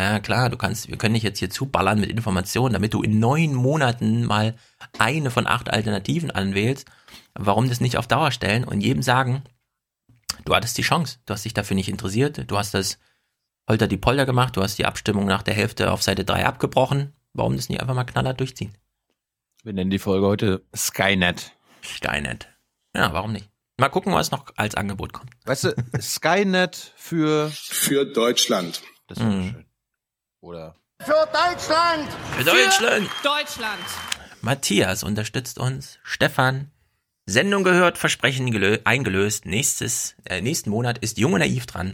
ja 0.00 0.18
klar, 0.20 0.50
du 0.50 0.56
kannst, 0.56 0.88
wir 0.88 0.96
können 0.96 1.14
dich 1.14 1.22
jetzt 1.22 1.38
hier 1.38 1.50
zuballern 1.50 2.00
mit 2.00 2.10
Informationen, 2.10 2.72
damit 2.72 2.94
du 2.94 3.02
in 3.02 3.18
neun 3.18 3.54
Monaten 3.54 4.24
mal 4.24 4.54
eine 4.98 5.30
von 5.30 5.46
acht 5.46 5.70
Alternativen 5.70 6.30
anwählst. 6.30 6.88
Warum 7.34 7.68
das 7.68 7.80
nicht 7.80 7.96
auf 7.96 8.06
Dauer 8.06 8.30
stellen 8.30 8.64
und 8.64 8.80
jedem 8.80 9.02
sagen, 9.02 9.42
du 10.44 10.54
hattest 10.54 10.78
die 10.78 10.82
Chance, 10.82 11.18
du 11.26 11.34
hast 11.34 11.44
dich 11.44 11.54
dafür 11.54 11.74
nicht 11.74 11.88
interessiert, 11.88 12.50
du 12.50 12.58
hast 12.58 12.74
das 12.74 12.98
Holter 13.68 13.86
die 13.86 13.96
Polter 13.96 14.26
gemacht, 14.26 14.56
du 14.56 14.62
hast 14.62 14.78
die 14.78 14.84
Abstimmung 14.86 15.26
nach 15.26 15.42
der 15.42 15.54
Hälfte 15.54 15.90
auf 15.90 16.02
Seite 16.02 16.24
3 16.24 16.44
abgebrochen. 16.46 17.12
Warum 17.32 17.56
das 17.56 17.68
nicht 17.68 17.80
einfach 17.80 17.94
mal 17.94 18.04
knallhart 18.04 18.38
durchziehen? 18.38 18.76
Wir 19.62 19.72
nennen 19.72 19.90
die 19.90 19.98
Folge 19.98 20.26
heute 20.26 20.64
Skynet. 20.76 21.52
Skynet. 21.82 22.48
Ja, 22.94 23.12
warum 23.12 23.32
nicht? 23.32 23.48
Mal 23.78 23.88
gucken, 23.88 24.12
was 24.12 24.30
noch 24.30 24.46
als 24.56 24.74
Angebot 24.76 25.12
kommt. 25.12 25.30
Weißt 25.46 25.64
du, 25.64 25.74
Skynet 26.00 26.92
für 26.96 27.50
Für 27.50 28.04
Deutschland. 28.04 28.82
Das 29.08 29.18
wäre 29.18 29.30
Mhm. 29.30 29.50
schön. 29.50 29.64
Oder 30.44 30.76
Für 31.00 31.26
Deutschland! 31.32 32.12
Für 32.36 32.44
Deutschland! 32.44 33.10
Deutschland! 33.22 33.82
Matthias 34.42 35.02
unterstützt 35.02 35.58
uns. 35.58 35.98
Stefan. 36.02 36.70
Sendung 37.24 37.64
gehört, 37.64 37.96
Versprechen 37.96 38.50
gelö 38.50 38.78
eingelöst. 38.84 39.46
Nächstes, 39.46 40.16
äh, 40.26 40.42
nächsten 40.42 40.68
Monat 40.68 40.98
ist 40.98 41.16
Junge 41.16 41.38
Naiv 41.38 41.64
dran. 41.64 41.92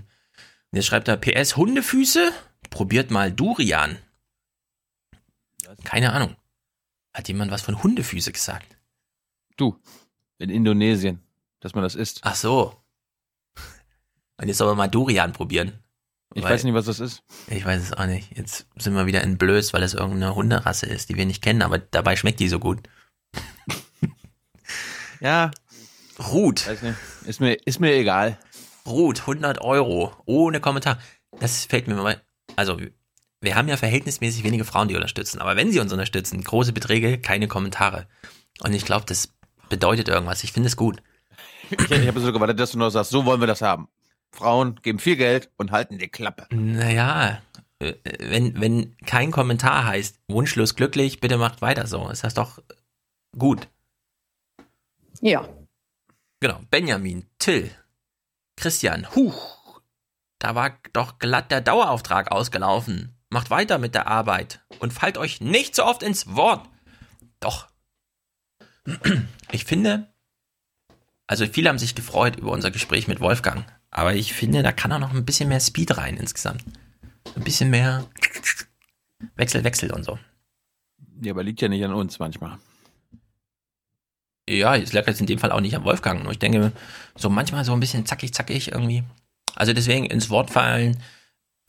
Und 0.72 0.76
jetzt 0.76 0.86
schreibt 0.86 1.06
er 1.06 1.16
PS 1.16 1.56
Hundefüße. 1.56 2.32
Probiert 2.70 3.12
mal 3.12 3.30
Durian. 3.30 3.98
Keine 5.84 6.12
Ahnung. 6.12 6.34
Hat 7.14 7.28
jemand 7.28 7.52
was 7.52 7.62
von 7.62 7.80
Hundefüße 7.80 8.32
gesagt? 8.32 8.76
du, 9.56 9.78
in 10.38 10.50
Indonesien, 10.50 11.22
dass 11.60 11.74
man 11.74 11.84
das 11.84 11.94
isst. 11.94 12.20
Ach 12.22 12.34
so. 12.34 12.74
Und 14.38 14.48
jetzt 14.48 14.58
soll 14.58 14.68
man 14.68 14.78
mal 14.78 14.88
Durian 14.88 15.32
probieren. 15.32 15.84
Ich 16.34 16.42
Weil- 16.44 16.52
weiß 16.52 16.64
nicht, 16.64 16.74
was 16.74 16.86
das 16.86 17.00
ist. 17.00 17.22
Ich 17.48 17.64
weiß 17.64 17.82
es 17.82 17.92
auch 17.92 18.06
nicht. 18.06 18.36
Jetzt 18.36 18.66
sind 18.76 18.94
wir 18.94 19.06
wieder 19.06 19.22
in 19.22 19.36
Blöß, 19.36 19.72
weil 19.72 19.82
es 19.82 19.94
irgendeine 19.94 20.34
Hunderasse 20.34 20.86
ist, 20.86 21.08
die 21.08 21.16
wir 21.16 21.26
nicht 21.26 21.42
kennen, 21.42 21.62
aber 21.62 21.78
dabei 21.78 22.14
schmeckt 22.16 22.40
die 22.40 22.48
so 22.48 22.58
gut. 22.58 22.80
Ja, 25.20 25.50
Ruth. 26.18 26.66
weiß 26.66 26.82
nicht. 26.82 26.96
Ist 27.26 27.40
mir, 27.40 27.54
ist 27.66 27.78
mir 27.80 27.92
egal. 27.94 28.38
Ruth, 28.86 29.20
100 29.20 29.60
Euro. 29.60 30.14
Ohne 30.24 30.60
Kommentar. 30.60 30.98
Das 31.40 31.66
fällt 31.66 31.88
mir 31.88 31.94
mal. 31.94 32.22
Also, 32.56 32.78
wir 33.42 33.54
haben 33.54 33.68
ja 33.68 33.76
verhältnismäßig 33.76 34.44
wenige 34.44 34.64
Frauen, 34.64 34.88
die 34.88 34.94
unterstützen. 34.94 35.38
Aber 35.40 35.56
wenn 35.56 35.70
sie 35.72 35.80
uns 35.80 35.92
unterstützen, 35.92 36.42
große 36.42 36.72
Beträge, 36.72 37.18
keine 37.18 37.48
Kommentare. 37.48 38.06
Und 38.60 38.72
ich 38.72 38.84
glaube, 38.86 39.04
das 39.06 39.34
bedeutet 39.68 40.08
irgendwas. 40.08 40.42
Ich 40.44 40.52
finde 40.52 40.68
es 40.68 40.76
gut. 40.76 41.02
Ich, 41.70 41.90
ich 41.90 42.08
habe 42.08 42.20
so 42.20 42.32
gewartet, 42.32 42.58
dass 42.58 42.72
du 42.72 42.78
noch 42.78 42.90
sagst, 42.90 43.10
so 43.10 43.24
wollen 43.26 43.40
wir 43.40 43.46
das 43.46 43.60
haben. 43.62 43.88
Frauen 44.32 44.76
geben 44.82 44.98
viel 44.98 45.16
Geld 45.16 45.50
und 45.56 45.72
halten 45.72 45.98
die 45.98 46.08
Klappe. 46.08 46.46
Naja, 46.54 47.42
äh, 47.80 47.94
wenn, 48.18 48.60
wenn 48.60 48.96
kein 49.06 49.30
Kommentar 49.30 49.84
heißt, 49.86 50.20
wunschlos 50.28 50.76
glücklich, 50.76 51.20
bitte 51.20 51.36
macht 51.38 51.62
weiter 51.62 51.86
so. 51.86 52.08
Ist 52.08 52.24
das 52.24 52.34
doch 52.34 52.62
gut. 53.36 53.68
Ja. 55.20 55.48
Genau. 56.40 56.60
Benjamin, 56.70 57.26
Till, 57.38 57.70
Christian, 58.56 59.14
Huch. 59.14 59.80
Da 60.38 60.54
war 60.54 60.78
doch 60.92 61.18
glatt 61.18 61.50
der 61.50 61.60
Dauerauftrag 61.60 62.32
ausgelaufen. 62.32 63.14
Macht 63.28 63.50
weiter 63.50 63.78
mit 63.78 63.94
der 63.94 64.06
Arbeit 64.06 64.60
und 64.80 64.92
fallt 64.92 65.18
euch 65.18 65.40
nicht 65.40 65.76
so 65.76 65.84
oft 65.84 66.02
ins 66.02 66.34
Wort. 66.34 66.68
Doch. 67.38 67.68
Ich 69.52 69.64
finde, 69.64 70.12
also 71.26 71.46
viele 71.46 71.68
haben 71.68 71.78
sich 71.78 71.94
gefreut 71.94 72.36
über 72.36 72.50
unser 72.50 72.70
Gespräch 72.70 73.06
mit 73.06 73.20
Wolfgang, 73.20 73.64
aber 73.90 74.14
ich 74.14 74.33
finde, 74.33 74.62
da 74.62 74.72
kann 74.72 74.92
auch 74.92 74.98
noch 74.98 75.12
ein 75.12 75.24
bisschen 75.24 75.48
mehr 75.48 75.61
Speed 75.61 75.96
rein 75.96 76.16
insgesamt. 76.16 76.64
Ein 77.37 77.44
bisschen 77.44 77.70
mehr 77.70 78.07
Wechsel, 79.37 79.64
Wechsel 79.64 79.92
und 79.92 80.05
so. 80.05 80.18
Ja, 81.22 81.33
aber 81.33 81.42
liegt 81.42 81.61
ja 81.61 81.68
nicht 81.68 81.85
an 81.85 81.92
uns 81.92 82.18
manchmal. 82.18 82.59
Ja, 84.48 84.74
es 84.76 84.92
lag 84.92 85.07
jetzt 85.07 85.20
in 85.20 85.26
dem 85.26 85.38
Fall 85.38 85.53
auch 85.53 85.61
nicht 85.61 85.76
am 85.76 85.85
Wolfgang. 85.85 86.22
Nur 86.22 86.33
ich 86.33 86.38
denke, 86.38 86.72
so 87.14 87.29
manchmal 87.31 87.64
so 87.64 87.72
ein 87.72 87.81
bisschen 87.81 88.07
zackig, 88.07 88.33
zackig 88.33 88.72
irgendwie. 88.72 89.05
Also 89.55 89.72
deswegen 89.72 90.07
ins 90.07 90.31
Wort 90.31 90.50
fallen. 90.50 91.03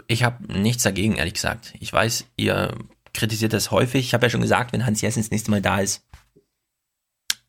Ich 0.07 0.23
habe 0.23 0.43
nichts 0.59 0.83
dagegen, 0.83 1.15
ehrlich 1.15 1.35
gesagt. 1.35 1.73
Ich 1.79 1.91
weiß, 1.91 2.25
ihr 2.37 2.75
kritisiert 3.13 3.53
das 3.53 3.71
häufig. 3.71 4.05
Ich 4.05 4.13
habe 4.13 4.25
ja 4.25 4.29
schon 4.29 4.41
gesagt, 4.41 4.73
wenn 4.73 4.85
Hans 4.85 5.01
Jessen 5.01 5.21
das 5.21 5.31
nächste 5.31 5.51
Mal 5.51 5.61
da 5.61 5.79
ist, 5.79 6.03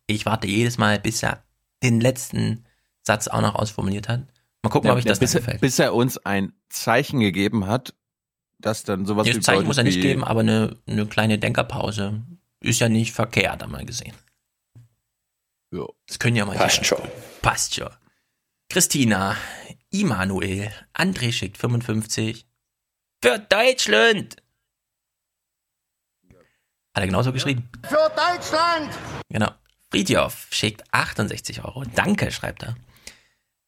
ich 0.07 0.27
warte 0.27 0.47
jedes 0.49 0.79
Mal, 0.79 0.99
bis 0.99 1.23
er 1.23 1.43
den 1.83 2.01
letzten 2.01 2.65
Satz 3.03 3.29
auch 3.29 3.41
noch 3.41 3.55
ausformuliert 3.55 4.09
hat. 4.09 4.27
Mal 4.63 4.71
gucken, 4.71 4.87
Ja, 4.89 4.93
ob 4.93 4.99
ich 4.99 5.05
das 5.05 5.19
bis, 5.19 5.35
er, 5.35 5.41
gefällt. 5.41 5.61
bis 5.61 5.79
er 5.79 5.95
uns 5.95 6.19
ein 6.19 6.53
Zeichen 6.69 7.21
gegeben 7.21 7.67
hat, 7.67 7.95
dass 8.59 8.85
dann 8.85 9.07
sowas 9.07 9.27
Das 9.27 9.37
wie 9.37 9.41
Zeichen 9.41 9.67
muss 9.67 9.79
er 9.79 9.85
nicht 9.85 10.01
geben, 10.01 10.23
aber 10.23 10.41
eine, 10.41 10.77
eine 10.87 11.07
kleine 11.07 11.39
Denkerpause 11.39 12.23
ist 12.61 12.79
ja 12.81 12.89
nicht 12.89 13.13
verkehrt, 13.13 13.63
haben 13.63 13.73
wir 13.73 13.85
gesehen. 13.85 14.15
Ja. 15.73 15.85
Das 16.07 16.19
können 16.19 16.37
ja 16.37 16.45
mal 16.45 16.57
Passt 16.57 16.85
schon. 16.87 17.03
Passt 17.41 17.75
schon. 17.75 17.91
Christina, 18.69 19.37
Immanuel, 19.91 20.71
André 20.95 21.33
schickt 21.33 21.59
55. 21.59 22.47
Für 23.21 23.39
Deutschland! 23.39 24.37
Hat 26.95 27.03
er 27.03 27.07
genauso 27.07 27.33
geschrieben? 27.33 27.69
Für 27.89 28.11
Deutschland! 28.15 28.91
Genau. 29.29 29.51
Friedjof 29.91 30.47
schickt 30.51 30.83
68 30.93 31.65
Euro. 31.65 31.85
Danke, 31.95 32.31
schreibt 32.31 32.63
er. 32.63 32.77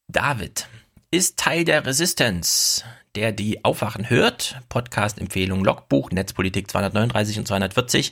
David 0.07 0.67
ist 1.15 1.37
Teil 1.37 1.63
der 1.63 1.85
Resistance, 1.85 2.83
der 3.15 3.31
die 3.31 3.63
Aufwachen 3.63 4.09
hört. 4.09 4.59
Podcast-Empfehlung, 4.67 5.63
Logbuch, 5.63 6.11
Netzpolitik 6.11 6.69
239 6.69 7.39
und 7.39 7.47
240 7.47 8.11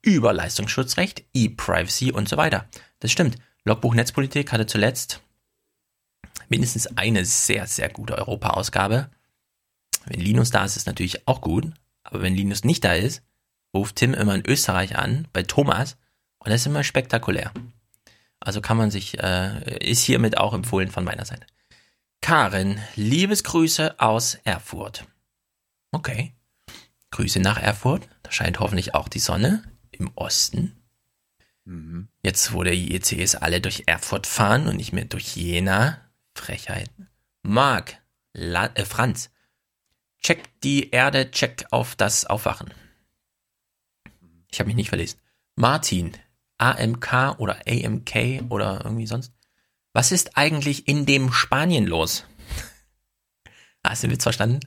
über 0.00 0.32
Leistungsschutzrecht, 0.32 1.22
E-Privacy 1.34 2.12
und 2.12 2.30
so 2.30 2.38
weiter. 2.38 2.64
Das 3.00 3.12
stimmt. 3.12 3.36
Logbuch 3.66 3.94
Netzpolitik 3.94 4.52
hatte 4.52 4.64
zuletzt 4.64 5.20
mindestens 6.48 6.86
eine 6.96 7.26
sehr, 7.26 7.66
sehr 7.66 7.90
gute 7.90 8.16
Europa-Ausgabe. 8.16 9.10
Wenn 10.06 10.20
Linus 10.20 10.50
da 10.50 10.64
ist, 10.64 10.78
ist 10.78 10.86
natürlich 10.86 11.28
auch 11.28 11.42
gut. 11.42 11.70
Aber 12.04 12.22
wenn 12.22 12.34
Linus 12.34 12.64
nicht 12.64 12.84
da 12.84 12.94
ist, 12.94 13.22
ruft 13.74 13.96
Tim 13.96 14.14
immer 14.14 14.34
in 14.34 14.46
Österreich 14.46 14.96
an, 14.96 15.28
bei 15.34 15.42
Thomas. 15.42 15.98
Und 16.38 16.48
das 16.48 16.62
ist 16.62 16.66
immer 16.68 16.84
spektakulär. 16.84 17.52
Also 18.40 18.62
kann 18.62 18.78
man 18.78 18.90
sich, 18.90 19.22
äh, 19.22 19.78
ist 19.86 20.02
hiermit 20.02 20.38
auch 20.38 20.54
empfohlen 20.54 20.90
von 20.90 21.04
meiner 21.04 21.26
Seite. 21.26 21.44
Karin, 22.30 22.80
Liebesgrüße 22.94 23.98
aus 23.98 24.36
Erfurt. 24.44 25.04
Okay. 25.90 26.32
Grüße 27.10 27.40
nach 27.40 27.60
Erfurt. 27.60 28.08
Da 28.22 28.30
scheint 28.30 28.60
hoffentlich 28.60 28.94
auch 28.94 29.08
die 29.08 29.18
Sonne 29.18 29.64
im 29.90 30.12
Osten. 30.14 30.80
Mhm. 31.64 32.06
Jetzt, 32.22 32.52
wo 32.52 32.62
der 32.62 32.74
IECs 32.74 33.34
alle 33.34 33.60
durch 33.60 33.82
Erfurt 33.86 34.28
fahren 34.28 34.68
und 34.68 34.76
nicht 34.76 34.92
mehr 34.92 35.06
durch 35.06 35.34
Jena. 35.34 36.08
Frechheit. 36.36 36.88
Marc, 37.42 38.00
La 38.32 38.66
äh, 38.76 38.84
Franz, 38.84 39.32
check 40.22 40.60
die 40.60 40.90
Erde, 40.90 41.32
check 41.32 41.66
auf 41.72 41.96
das 41.96 42.26
Aufwachen. 42.26 42.72
Ich 44.52 44.60
habe 44.60 44.68
mich 44.68 44.76
nicht 44.76 44.90
verlesen. 44.90 45.18
Martin, 45.56 46.12
AMK 46.58 47.40
oder 47.40 47.58
AMK 47.66 48.44
oder 48.50 48.82
irgendwie 48.84 49.08
sonst. 49.08 49.32
Was 49.92 50.12
ist 50.12 50.36
eigentlich 50.36 50.86
in 50.88 51.06
dem 51.06 51.32
Spanien 51.32 51.86
los? 51.86 52.24
Hast 53.84 54.02
du 54.02 54.06
den 54.08 54.12
Witz 54.14 54.22
verstanden? 54.22 54.60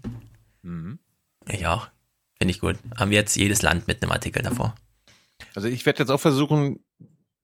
Mhm. 0.63 0.99
Ich 1.47 1.67
auch. 1.67 1.87
Finde 2.37 2.51
ich 2.53 2.59
gut. 2.59 2.77
Haben 2.97 3.11
wir 3.11 3.17
jetzt 3.17 3.35
jedes 3.35 3.61
Land 3.61 3.87
mit 3.87 4.01
einem 4.01 4.11
Artikel 4.11 4.41
davor. 4.41 4.75
Also 5.55 5.67
ich 5.67 5.85
werde 5.85 5.99
jetzt 5.99 6.09
auch 6.09 6.19
versuchen, 6.19 6.83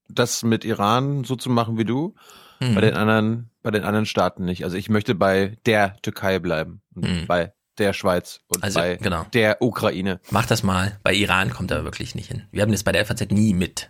das 0.07 0.43
mit 0.43 0.65
Iran 0.65 1.23
so 1.23 1.35
zu 1.35 1.49
machen 1.49 1.77
wie 1.77 1.85
du. 1.85 2.15
Mhm. 2.59 2.75
Bei 2.75 2.81
den 2.81 2.95
anderen, 2.95 3.49
bei 3.61 3.71
den 3.71 3.83
anderen 3.83 4.05
Staaten 4.05 4.43
nicht. 4.45 4.63
Also 4.63 4.75
ich 4.77 4.89
möchte 4.89 5.15
bei 5.15 5.57
der 5.65 5.95
Türkei 6.01 6.39
bleiben 6.39 6.81
Mhm. 6.95 7.27
bei 7.27 7.53
der 7.77 7.93
Schweiz 7.93 8.41
und 8.47 8.61
Also, 8.61 8.79
bei 8.79 8.97
genau. 8.97 9.23
der 9.33 9.61
Ukraine. 9.61 10.19
Mach 10.31 10.45
das 10.45 10.63
mal. 10.63 10.99
Bei 11.01 11.13
Iran 11.13 11.49
kommt 11.51 11.71
er 11.71 11.85
wirklich 11.85 12.13
nicht 12.13 12.27
hin. 12.27 12.43
Wir 12.51 12.61
haben 12.63 12.73
das 12.73 12.83
bei 12.83 12.91
der 12.91 13.05
FAZ 13.05 13.31
nie 13.31 13.53
mit 13.53 13.89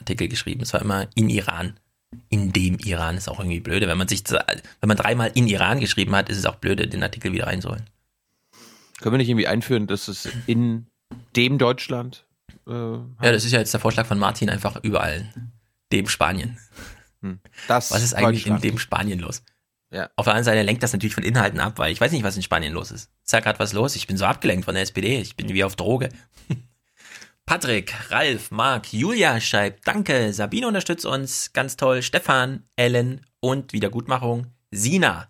Artikel 0.00 0.26
geschrieben. 0.26 0.62
Es 0.62 0.72
war 0.72 0.80
immer 0.80 1.06
in 1.14 1.30
Iran. 1.30 1.78
In 2.30 2.52
dem 2.52 2.78
Iran 2.78 3.16
ist 3.16 3.28
auch 3.28 3.38
irgendwie 3.38 3.60
blöde. 3.60 3.86
Wenn 3.86 3.98
man 3.98 4.08
sich, 4.08 4.24
wenn 4.30 4.88
man 4.88 4.96
dreimal 4.96 5.30
in 5.34 5.46
Iran 5.46 5.80
geschrieben 5.80 6.14
hat, 6.16 6.28
ist 6.28 6.38
es 6.38 6.46
auch 6.46 6.56
blöde, 6.56 6.88
den 6.88 7.02
Artikel 7.02 7.32
wieder 7.32 7.46
reinzuholen. 7.46 7.84
Können 9.00 9.14
wir 9.14 9.18
nicht 9.18 9.28
irgendwie 9.28 9.46
einführen, 9.46 9.86
dass 9.86 10.08
es 10.08 10.28
in 10.46 10.86
dem 11.36 11.58
Deutschland 11.58 12.26
äh, 12.66 12.72
Ja, 12.72 13.06
das 13.20 13.44
ist 13.44 13.52
ja 13.52 13.58
jetzt 13.58 13.72
der 13.72 13.80
Vorschlag 13.80 14.06
von 14.06 14.18
Martin 14.18 14.50
einfach 14.50 14.82
überall. 14.82 15.32
Dem 15.92 16.08
Spanien. 16.08 16.58
Hm. 17.22 17.40
das 17.66 17.90
Was 17.90 18.02
ist 18.02 18.14
eigentlich 18.14 18.46
in 18.46 18.60
dem 18.60 18.78
Spanien 18.78 19.18
los? 19.18 19.42
Ja. 19.90 20.10
Auf 20.16 20.26
der 20.26 20.34
anderen 20.34 20.44
Seite 20.44 20.62
lenkt 20.62 20.82
das 20.82 20.92
natürlich 20.92 21.14
von 21.14 21.24
Inhalten 21.24 21.60
ab, 21.60 21.78
weil 21.78 21.92
ich 21.92 22.00
weiß 22.00 22.12
nicht, 22.12 22.22
was 22.22 22.36
in 22.36 22.42
Spanien 22.42 22.74
los 22.74 22.90
ist. 22.90 23.10
Ist 23.24 23.32
da 23.32 23.40
gerade 23.40 23.58
was 23.58 23.72
los? 23.72 23.96
Ich 23.96 24.06
bin 24.06 24.16
so 24.16 24.26
abgelenkt 24.26 24.66
von 24.66 24.74
der 24.74 24.82
SPD. 24.82 25.18
Ich 25.20 25.36
bin 25.36 25.48
wie 25.48 25.64
auf 25.64 25.76
Droge. 25.76 26.10
Patrick, 27.48 27.94
Ralf, 28.10 28.50
Marc, 28.50 28.92
Julia 28.92 29.40
schreibt, 29.40 29.88
danke, 29.88 30.34
Sabine 30.34 30.68
unterstützt 30.68 31.06
uns, 31.06 31.54
ganz 31.54 31.78
toll, 31.78 32.02
Stefan, 32.02 32.64
Ellen 32.76 33.24
und 33.40 33.72
Wiedergutmachung, 33.72 34.48
Sina. 34.70 35.28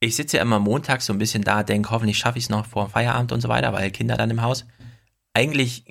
Ich 0.00 0.16
sitze 0.16 0.38
ja 0.38 0.42
immer 0.42 0.60
montags 0.60 1.04
so 1.04 1.12
ein 1.12 1.18
bisschen 1.18 1.44
da, 1.44 1.62
denke, 1.62 1.90
hoffentlich 1.90 2.16
schaffe 2.16 2.38
ich 2.38 2.44
es 2.44 2.50
noch 2.50 2.64
vor 2.64 2.88
Feierabend 2.88 3.32
und 3.32 3.42
so 3.42 3.50
weiter, 3.50 3.74
weil 3.74 3.90
Kinder 3.90 4.16
dann 4.16 4.30
im 4.30 4.40
Haus. 4.40 4.64
Eigentlich 5.34 5.84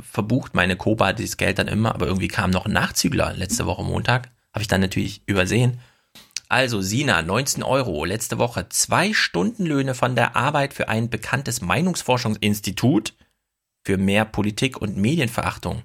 verbucht 0.00 0.54
meine 0.54 0.76
Koba 0.76 1.14
dieses 1.14 1.36
Geld 1.36 1.58
dann 1.58 1.66
immer, 1.66 1.92
aber 1.92 2.06
irgendwie 2.06 2.28
kam 2.28 2.50
noch 2.50 2.66
ein 2.66 2.72
Nachzügler 2.72 3.32
letzte 3.32 3.66
Woche 3.66 3.82
Montag. 3.82 4.30
Habe 4.52 4.62
ich 4.62 4.68
dann 4.68 4.82
natürlich 4.82 5.24
übersehen. 5.26 5.80
Also 6.48 6.80
Sina, 6.80 7.22
19 7.22 7.64
Euro, 7.64 8.04
letzte 8.04 8.38
Woche 8.38 8.68
zwei 8.68 9.14
Stundenlöhne 9.14 9.96
von 9.96 10.14
der 10.14 10.36
Arbeit 10.36 10.74
für 10.74 10.88
ein 10.88 11.10
bekanntes 11.10 11.60
Meinungsforschungsinstitut 11.60 13.14
für 13.84 13.96
mehr 13.96 14.24
Politik 14.24 14.80
und 14.80 14.96
Medienverachtung. 14.96 15.82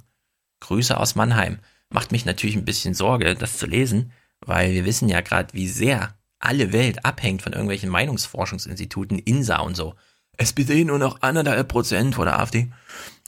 Grüße 0.59 0.97
aus 0.97 1.15
Mannheim. 1.15 1.59
Macht 1.89 2.11
mich 2.11 2.25
natürlich 2.25 2.55
ein 2.55 2.65
bisschen 2.65 2.93
Sorge, 2.93 3.35
das 3.35 3.57
zu 3.57 3.67
lesen, 3.67 4.11
weil 4.39 4.73
wir 4.73 4.85
wissen 4.85 5.09
ja 5.09 5.21
gerade, 5.21 5.53
wie 5.53 5.67
sehr 5.67 6.17
alle 6.39 6.73
Welt 6.73 7.05
abhängt 7.05 7.41
von 7.41 7.53
irgendwelchen 7.53 7.89
Meinungsforschungsinstituten, 7.89 9.19
INSA 9.19 9.59
und 9.59 9.75
so. 9.75 9.95
SPD 10.37 10.83
nur 10.83 10.99
noch 10.99 11.21
anderthalb 11.21 11.67
Prozent 11.67 12.15
vor 12.15 12.25
der 12.25 12.39
AfD. 12.39 12.71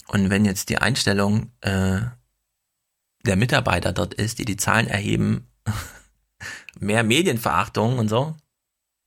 Und 0.08 0.30
wenn 0.30 0.46
jetzt 0.46 0.70
die 0.70 0.78
Einstellung 0.78 1.52
äh, 1.62 2.02
der 3.26 3.36
Mitarbeiter 3.36 3.94
dort 3.94 4.14
ist, 4.14 4.40
die 4.40 4.46
die 4.46 4.58
Zahlen 4.58 4.88
erheben, 4.88 5.48
mehr 6.80 7.04
Medienverachtung 7.04 7.98
und 7.98 8.10
so. 8.10 8.36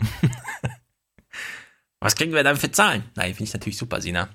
Was 2.00 2.14
kriegen 2.16 2.32
wir 2.32 2.44
dann 2.44 2.56
für 2.56 2.70
Zahlen? 2.70 3.04
Nein, 3.14 3.34
finde 3.34 3.44
ich 3.44 3.52
natürlich 3.52 3.76
super, 3.76 4.00
Sina. 4.00 4.30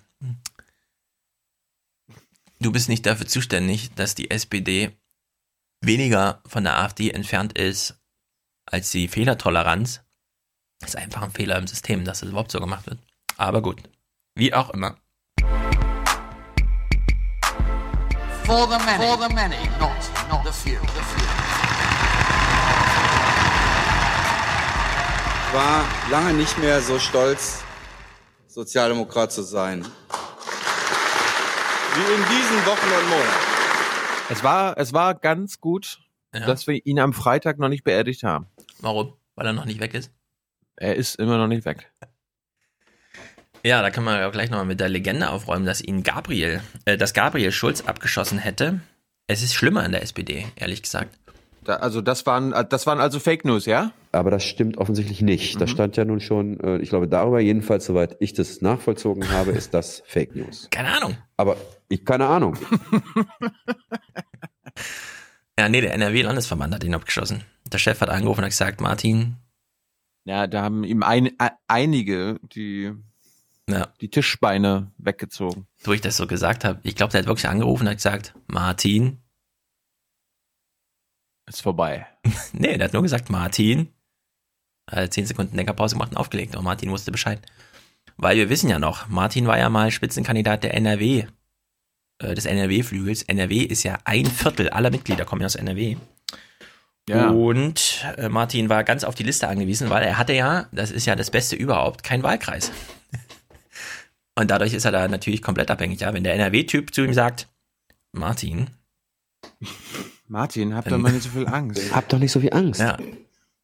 Du 2.60 2.72
bist 2.72 2.90
nicht 2.90 3.06
dafür 3.06 3.28
zuständig, 3.28 3.94
dass 3.96 4.16
die 4.16 4.32
SPD 4.32 4.96
weniger 5.82 6.42
von 6.48 6.64
der 6.64 6.78
AfD 6.78 7.12
entfernt 7.12 7.58
ist 7.58 8.00
als 8.66 8.92
die 8.92 9.08
Fehlertoleranz. 9.08 10.02
Das 10.80 10.90
ist 10.90 10.96
einfach 10.96 11.22
ein 11.22 11.32
Fehler 11.32 11.58
im 11.58 11.68
System, 11.68 12.06
dass 12.06 12.22
das 12.22 12.30
überhaupt 12.30 12.52
so 12.52 12.60
gemacht 12.60 12.88
wird. 12.88 13.00
Aber 13.38 13.62
gut. 13.62 13.82
Wie 14.36 14.54
auch 14.54 14.70
immer. 14.72 14.98
For 18.44 18.68
the 18.70 18.78
many. 18.86 19.06
For 19.06 19.28
the 19.28 19.34
many, 19.34 19.70
not, 19.80 19.92
not 20.30 20.46
the 20.46 20.52
few. 20.52 20.80
The 20.80 21.02
few. 21.02 21.26
war 25.56 25.86
lange 26.12 26.34
nicht 26.34 26.58
mehr 26.58 26.82
so 26.82 27.00
stolz, 27.00 27.64
Sozialdemokrat 28.48 29.32
zu 29.32 29.42
sein. 29.42 29.86
Wie 31.96 32.14
in 32.14 32.22
diesen 32.30 32.66
Wochen 32.66 32.88
und 32.88 33.10
Monaten. 33.10 33.46
Es 34.30 34.44
war, 34.44 34.78
es 34.78 34.92
war 34.94 35.16
ganz 35.16 35.60
gut, 35.62 36.00
Ja. 36.34 36.46
dass 36.46 36.68
wir 36.68 36.86
ihn 36.86 37.00
am 37.00 37.14
Freitag 37.14 37.58
noch 37.60 37.70
nicht 37.70 37.84
beerdigt 37.84 38.24
haben. 38.24 38.48
Warum? 38.80 39.14
Weil 39.36 39.46
er 39.48 39.54
noch 39.54 39.66
nicht 39.66 39.80
weg 39.80 39.94
ist? 39.94 40.12
Er 40.76 40.96
ist 40.96 41.16
immer 41.16 41.38
noch 41.38 41.48
nicht 41.48 41.64
weg. 41.66 41.92
Ja, 43.64 43.82
da 43.82 43.90
kann 43.90 44.04
man 44.04 44.20
ja 44.20 44.30
gleich 44.30 44.50
nochmal 44.50 44.66
mit 44.66 44.80
der 44.80 44.90
Legende 44.90 45.30
aufräumen, 45.30 45.66
dass 45.66 45.82
ihn 45.82 46.04
Gabriel, 46.04 46.62
äh, 46.86 46.98
dass 46.98 47.14
Gabriel 47.14 47.52
Schulz 47.52 47.82
abgeschossen 47.82 48.38
hätte. 48.38 48.82
Es 49.28 49.42
ist 49.42 49.54
schlimmer 49.56 49.86
in 49.86 49.92
der 49.92 50.04
SPD, 50.04 50.46
ehrlich 50.56 50.84
gesagt. 50.84 51.18
Da, 51.64 51.78
also 51.78 52.02
das 52.02 52.28
waren, 52.28 52.52
das 52.70 52.86
waren 52.86 53.00
also 53.00 53.20
Fake 53.20 53.44
News, 53.44 53.66
ja? 53.66 53.92
Aber 54.12 54.30
das 54.30 54.44
stimmt 54.44 54.78
offensichtlich 54.78 55.22
nicht. 55.22 55.60
Da 55.60 55.66
stand 55.66 55.98
ja 55.98 56.06
nun 56.06 56.20
schon, 56.20 56.60
äh, 56.60 56.78
ich 56.78 56.90
glaube, 56.90 57.08
darüber 57.08 57.40
jedenfalls, 57.40 57.86
soweit 57.86 58.18
ich 58.20 58.34
das 58.34 58.62
nachvollzogen 58.62 59.32
habe, 59.32 59.52
ist 59.52 59.74
das 59.74 60.04
Fake 60.06 60.36
News. 60.36 60.68
Keine 60.70 60.90
Ahnung. 60.96 61.18
Aber 61.38 61.58
ich 61.90 62.06
keine 62.06 62.28
Ahnung. 62.28 62.58
Ja, 65.58 65.70
nee, 65.70 65.80
der 65.80 65.94
NRW-Landesverband 65.94 66.74
hat 66.76 66.84
ihn 66.84 66.94
abgeschossen. 66.94 67.44
Der 67.72 67.78
Chef 67.78 68.02
hat 68.02 68.10
angerufen 68.10 68.40
und 68.42 68.44
hat 68.46 68.52
gesagt, 68.52 68.82
Martin, 68.82 69.38
Ja, 70.26 70.48
da 70.48 70.64
haben 70.64 70.84
ihm 70.84 71.02
ein, 71.02 71.32
einige 71.68 72.40
die, 72.44 72.92
ja. 73.70 73.88
die 74.02 74.10
Tischbeine 74.10 74.92
weggezogen. 74.98 75.66
wo 75.86 75.94
ich 75.94 76.02
das 76.02 76.18
so 76.18 76.28
gesagt 76.28 76.66
habe, 76.66 76.80
ich 76.84 76.96
glaube, 76.96 77.12
der 77.12 77.22
hat 77.22 77.28
wirklich 77.28 77.48
angerufen 77.48 77.84
und 77.84 77.90
hat 77.90 77.98
gesagt, 77.98 78.36
Martin, 78.48 79.22
Ist 81.48 81.62
vorbei. 81.62 82.06
nee, 82.52 82.78
der 82.78 82.88
hat 82.88 82.94
nur 82.94 83.04
gesagt, 83.04 83.30
Martin, 83.30 83.94
hat 84.92 85.14
zehn 85.14 85.26
Sekunden 85.26 85.56
Denkerpause 85.56 85.96
gemacht 85.96 86.12
und 86.12 86.18
aufgelegt. 86.18 86.56
Und 86.58 86.66
Martin 86.66 86.92
wusste 86.92 87.12
Bescheid. 87.12 87.42
Weil 88.18 88.36
wir 88.38 88.50
wissen 88.50 88.70
ja 88.70 88.78
noch, 88.78 89.08
Martin 89.08 89.48
war 89.48 89.58
ja 89.58 89.70
mal 89.70 89.90
Spitzenkandidat 89.90 90.64
der 90.66 90.74
NRW, 90.74 91.28
äh, 92.20 92.34
des 92.34 92.46
NRW-Flügels. 92.46 93.24
NRW 93.24 93.60
ist 93.60 93.84
ja 93.84 93.98
ein 94.06 94.26
Viertel 94.26 94.70
aller 94.70 94.92
Mitglieder 94.92 95.26
kommen 95.26 95.42
ja 95.42 95.48
aus 95.48 95.56
NRW. 95.56 95.98
Ja. 97.08 97.30
Und 97.30 98.04
äh, 98.18 98.30
Martin 98.30 98.70
war 98.70 98.84
ganz 98.84 99.04
auf 99.04 99.14
die 99.16 99.24
Liste 99.24 99.48
angewiesen, 99.48 99.90
weil 99.90 100.04
er 100.04 100.18
hatte 100.18 100.34
ja, 100.34 100.68
das 100.72 100.92
ist 100.92 101.06
ja 101.06 101.16
das 101.16 101.30
Beste 101.30 101.56
überhaupt, 101.56 102.04
keinen 102.04 102.24
Wahlkreis. 102.24 102.72
Und 104.36 104.50
dadurch 104.52 104.74
ist 104.74 104.86
er 104.86 104.92
da 104.92 105.08
natürlich 105.08 105.42
komplett 105.42 105.70
abhängig. 105.70 106.02
Ja, 106.02 106.14
wenn 106.14 106.24
der 106.24 106.34
NRW-Typ 106.34 106.94
zu 106.94 107.04
ihm 107.04 107.14
sagt, 107.14 107.48
Martin, 108.12 108.70
Martin, 110.28 110.74
habt 110.74 110.92
doch 110.92 110.98
mal 110.98 111.12
nicht 111.12 111.24
so 111.24 111.30
viel 111.30 111.48
Angst. 111.48 111.82
Habt 111.94 112.12
doch 112.12 112.18
nicht 112.18 112.32
so 112.32 112.40
viel 112.40 112.52
Angst. 112.52 112.80
ja, 112.82 112.98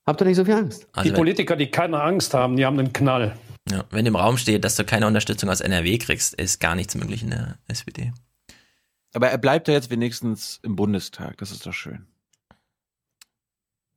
Habt 0.05 0.21
doch 0.21 0.25
nicht 0.25 0.35
so 0.35 0.45
viel 0.45 0.53
Angst. 0.53 0.87
also 0.93 1.09
die 1.09 1.15
Politiker, 1.15 1.55
die 1.55 1.71
keine 1.71 2.01
Angst 2.01 2.33
haben, 2.35 2.55
die 2.55 2.65
haben 2.65 2.77
einen 2.77 2.93
Knall. 2.93 3.35
wenn, 3.65 3.77
ja, 3.77 3.85
wenn 3.89 4.05
im 4.05 4.15
Raum 4.15 4.37
steht, 4.37 4.63
dass 4.63 4.75
du 4.75 4.83
keine 4.83 5.07
Unterstützung 5.07 5.49
aus 5.49 5.61
NRW 5.61 5.97
kriegst, 5.97 6.35
ist 6.35 6.59
gar 6.59 6.75
nichts 6.75 6.93
möglich 6.95 7.23
in 7.23 7.31
der 7.31 7.57
SPD. 7.67 8.11
Aber 9.13 9.29
er 9.29 9.37
bleibt 9.37 9.67
ja 9.67 9.73
jetzt 9.73 9.89
wenigstens 9.89 10.59
im 10.63 10.75
Bundestag. 10.75 11.37
Das 11.37 11.51
ist 11.51 11.65
doch 11.65 11.73
schön. 11.73 12.07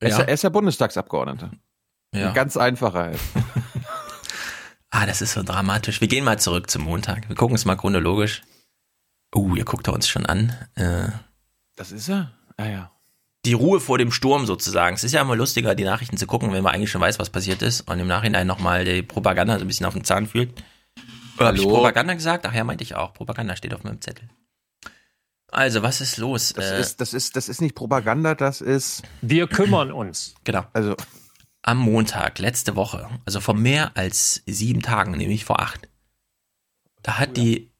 Er, 0.00 0.08
ist, 0.08 0.14
Ja. 0.14 0.20
ja, 0.20 0.28
er 0.28 0.34
ist 0.34 0.42
ja 0.42 0.48
Bundestagsabgeordneter. 0.50 1.52
Ja. 2.14 2.28
Ein 2.28 2.34
Ganz 2.34 2.56
einfacher 2.56 2.98
halt. 3.04 3.20
Ah, 4.96 5.06
das 5.06 5.20
ist 5.22 5.32
so 5.32 5.42
dramatisch. 5.42 6.00
Wir 6.00 6.06
gehen 6.06 6.22
mal 6.24 6.38
zurück 6.38 6.70
zum 6.70 6.82
Montag. 6.82 7.28
Wir 7.28 7.34
gucken 7.34 7.56
es 7.56 7.64
mal 7.64 7.74
chronologisch. 7.74 8.42
Uh, 9.34 9.56
ihr 9.56 9.64
guckt 9.64 9.88
uns 9.88 10.06
schon 10.06 10.24
an. 10.24 10.56
Äh, 10.76 11.08
Das 11.74 11.90
ist 11.90 12.08
er? 12.08 12.30
Ah 12.56 12.66
ja. 12.66 12.92
die 13.44 13.54
Ruhe 13.54 13.80
vor 13.80 13.98
dem 13.98 14.12
Sturm 14.12 14.46
sozusagen. 14.46 14.94
Es 14.94 15.02
ist 15.02 15.10
ja 15.10 15.20
immer 15.22 15.34
lustiger, 15.34 15.74
die 15.74 15.82
Nachrichten 15.82 16.16
zu 16.16 16.28
gucken, 16.28 16.52
wenn 16.52 16.62
man 16.62 16.72
eigentlich 16.74 16.92
schon 16.92 17.00
weiß, 17.00 17.18
was 17.18 17.28
passiert 17.30 17.60
ist 17.60 17.80
und 17.90 17.98
im 17.98 18.06
Nachhinein 18.06 18.46
nochmal 18.46 18.84
die 18.84 19.02
Propaganda 19.02 19.58
so 19.58 19.64
ein 19.64 19.66
bisschen 19.66 19.84
auf 19.86 19.94
den 19.94 20.04
Zahn 20.04 20.28
fühlt. 20.28 20.62
Oder 21.38 21.48
habe 21.48 21.56
ich 21.56 21.64
Hallo? 21.64 21.74
Propaganda 21.74 22.14
gesagt? 22.14 22.46
Ach 22.46 22.54
ja, 22.54 22.62
meinte 22.62 22.84
ich 22.84 22.94
auch. 22.94 23.14
Propaganda 23.14 23.56
steht 23.56 23.74
auf 23.74 23.82
meinem 23.82 24.00
Zettel. 24.00 24.28
Also, 25.54 25.82
was 25.82 26.00
ist 26.00 26.16
los? 26.18 26.52
Das, 26.54 26.70
Äh, 26.70 26.80
ist, 26.80 27.00
das, 27.00 27.14
ist, 27.14 27.36
das 27.36 27.48
ist 27.48 27.60
nicht 27.60 27.74
Propaganda, 27.74 28.34
das 28.34 28.60
ist. 28.60 29.02
Wir 29.22 29.46
kümmern 29.46 29.92
uns. 29.92 30.34
genau. 30.44 30.64
Also, 30.72 30.96
Am 31.62 31.78
Montag, 31.78 32.38
letzte 32.40 32.76
Woche, 32.76 33.08
also 33.24 33.40
vor 33.40 33.54
mehr 33.54 33.96
als 33.96 34.42
sieben 34.46 34.82
Tagen, 34.82 35.12
nämlich 35.12 35.46
vor 35.46 35.60
acht, 35.60 35.88
da 37.02 37.18
hat 37.18 37.38
die, 37.38 37.70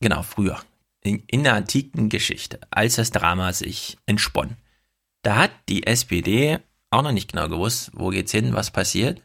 genau, 0.00 0.22
früher, 0.22 0.60
in, 1.02 1.22
in 1.26 1.44
der 1.44 1.54
antiken 1.54 2.10
Geschichte, 2.10 2.60
als 2.70 2.96
das 2.96 3.10
Drama 3.12 3.54
sich 3.54 3.96
entspann, 4.04 4.58
da 5.22 5.36
hat 5.36 5.52
die 5.70 5.86
SPD 5.86 6.58
auch 6.90 7.02
noch 7.02 7.12
nicht 7.12 7.32
genau 7.32 7.48
gewusst, 7.48 7.90
wo 7.94 8.08
geht's 8.10 8.32
hin, 8.32 8.52
was 8.52 8.70
passiert. 8.70 9.22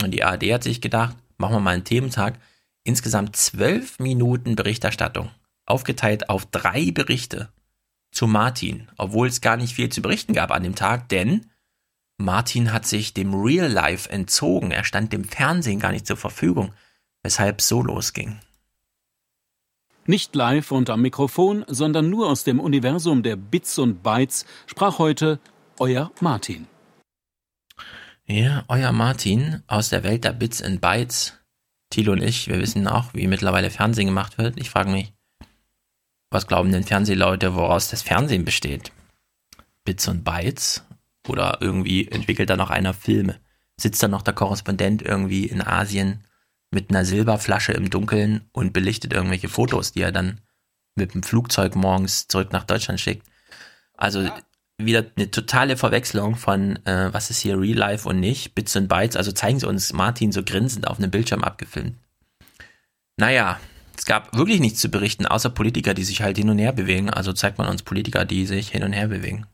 Und 0.00 0.12
die 0.12 0.22
ARD 0.22 0.44
hat 0.52 0.62
sich 0.62 0.80
gedacht, 0.80 1.16
machen 1.38 1.54
wir 1.56 1.60
mal 1.60 1.74
einen 1.74 1.84
Thementag. 1.84 2.38
Insgesamt 2.84 3.34
zwölf 3.34 3.98
Minuten 3.98 4.54
Berichterstattung, 4.54 5.30
aufgeteilt 5.66 6.30
auf 6.30 6.46
drei 6.46 6.90
Berichte 6.90 7.50
zu 8.12 8.26
Martin, 8.26 8.88
obwohl 8.96 9.28
es 9.28 9.40
gar 9.40 9.56
nicht 9.56 9.74
viel 9.74 9.90
zu 9.90 10.00
berichten 10.00 10.32
gab 10.32 10.50
an 10.50 10.62
dem 10.62 10.74
Tag, 10.74 11.08
denn 11.10 11.50
Martin 12.18 12.72
hat 12.72 12.86
sich 12.86 13.12
dem 13.12 13.34
Real 13.34 13.70
Life 13.70 14.08
entzogen. 14.08 14.70
Er 14.70 14.84
stand 14.84 15.12
dem 15.12 15.24
Fernsehen 15.24 15.80
gar 15.80 15.92
nicht 15.92 16.06
zur 16.06 16.16
Verfügung, 16.16 16.72
weshalb 17.22 17.60
so 17.60 17.82
losging. 17.82 18.40
Nicht 20.06 20.34
live 20.34 20.70
und 20.70 20.88
am 20.88 21.02
Mikrofon, 21.02 21.64
sondern 21.66 22.08
nur 22.08 22.28
aus 22.28 22.44
dem 22.44 22.60
Universum 22.60 23.22
der 23.22 23.36
Bits 23.36 23.76
und 23.78 24.02
Bytes 24.02 24.46
sprach 24.66 24.98
heute 24.98 25.40
euer 25.78 26.12
Martin. 26.20 26.68
Ja, 28.24 28.64
euer 28.68 28.92
Martin 28.92 29.62
aus 29.66 29.88
der 29.88 30.04
Welt 30.04 30.24
der 30.24 30.32
Bits 30.32 30.62
and 30.62 30.80
Bytes. 30.80 31.38
Thilo 31.90 32.12
und 32.12 32.22
ich, 32.22 32.48
wir 32.48 32.58
wissen 32.58 32.86
auch, 32.86 33.14
wie 33.14 33.26
mittlerweile 33.26 33.70
Fernsehen 33.70 34.06
gemacht 34.06 34.38
wird. 34.38 34.58
Ich 34.58 34.70
frage 34.70 34.90
mich, 34.90 35.12
was 36.30 36.46
glauben 36.46 36.72
denn 36.72 36.84
Fernsehleute, 36.84 37.54
woraus 37.54 37.88
das 37.88 38.02
Fernsehen 38.02 38.44
besteht? 38.44 38.92
Bits 39.84 40.08
und 40.08 40.24
Bytes? 40.24 40.82
Oder 41.28 41.58
irgendwie 41.60 42.08
entwickelt 42.08 42.50
da 42.50 42.56
noch 42.56 42.70
einer 42.70 42.94
Filme? 42.94 43.40
Sitzt 43.80 44.02
da 44.02 44.08
noch 44.08 44.22
der 44.22 44.34
Korrespondent 44.34 45.02
irgendwie 45.02 45.46
in 45.46 45.60
Asien 45.60 46.24
mit 46.70 46.90
einer 46.90 47.04
Silberflasche 47.04 47.72
im 47.72 47.90
Dunkeln 47.90 48.48
und 48.52 48.72
belichtet 48.72 49.12
irgendwelche 49.12 49.48
Fotos, 49.48 49.92
die 49.92 50.02
er 50.02 50.12
dann 50.12 50.40
mit 50.94 51.14
dem 51.14 51.22
Flugzeug 51.22 51.74
morgens 51.74 52.28
zurück 52.28 52.52
nach 52.52 52.64
Deutschland 52.64 53.00
schickt? 53.00 53.26
Also 53.96 54.28
wieder 54.78 55.06
eine 55.16 55.30
totale 55.30 55.76
Verwechslung 55.76 56.36
von, 56.36 56.76
äh, 56.84 57.12
was 57.12 57.30
ist 57.30 57.40
hier 57.40 57.58
Real 57.58 57.78
Life 57.78 58.08
und 58.08 58.20
nicht, 58.20 58.54
Bits 58.54 58.76
und 58.76 58.88
Bytes. 58.88 59.16
Also 59.16 59.32
zeigen 59.32 59.58
sie 59.58 59.66
uns 59.66 59.92
Martin 59.92 60.32
so 60.32 60.42
grinsend 60.42 60.86
auf 60.86 60.98
einem 60.98 61.10
Bildschirm 61.10 61.44
abgefilmt. 61.44 61.96
Naja, 63.16 63.58
es 63.96 64.04
gab 64.04 64.36
wirklich 64.36 64.60
nichts 64.60 64.80
zu 64.80 64.88
berichten, 64.88 65.26
außer 65.26 65.50
Politiker, 65.50 65.94
die 65.94 66.04
sich 66.04 66.22
halt 66.22 66.36
hin 66.36 66.50
und 66.50 66.58
her 66.58 66.72
bewegen. 66.72 67.10
Also 67.10 67.32
zeigt 67.32 67.58
man 67.58 67.68
uns 67.68 67.82
Politiker, 67.82 68.24
die 68.24 68.46
sich 68.46 68.68
hin 68.68 68.84
und 68.84 68.92
her 68.92 69.08
bewegen. 69.08 69.46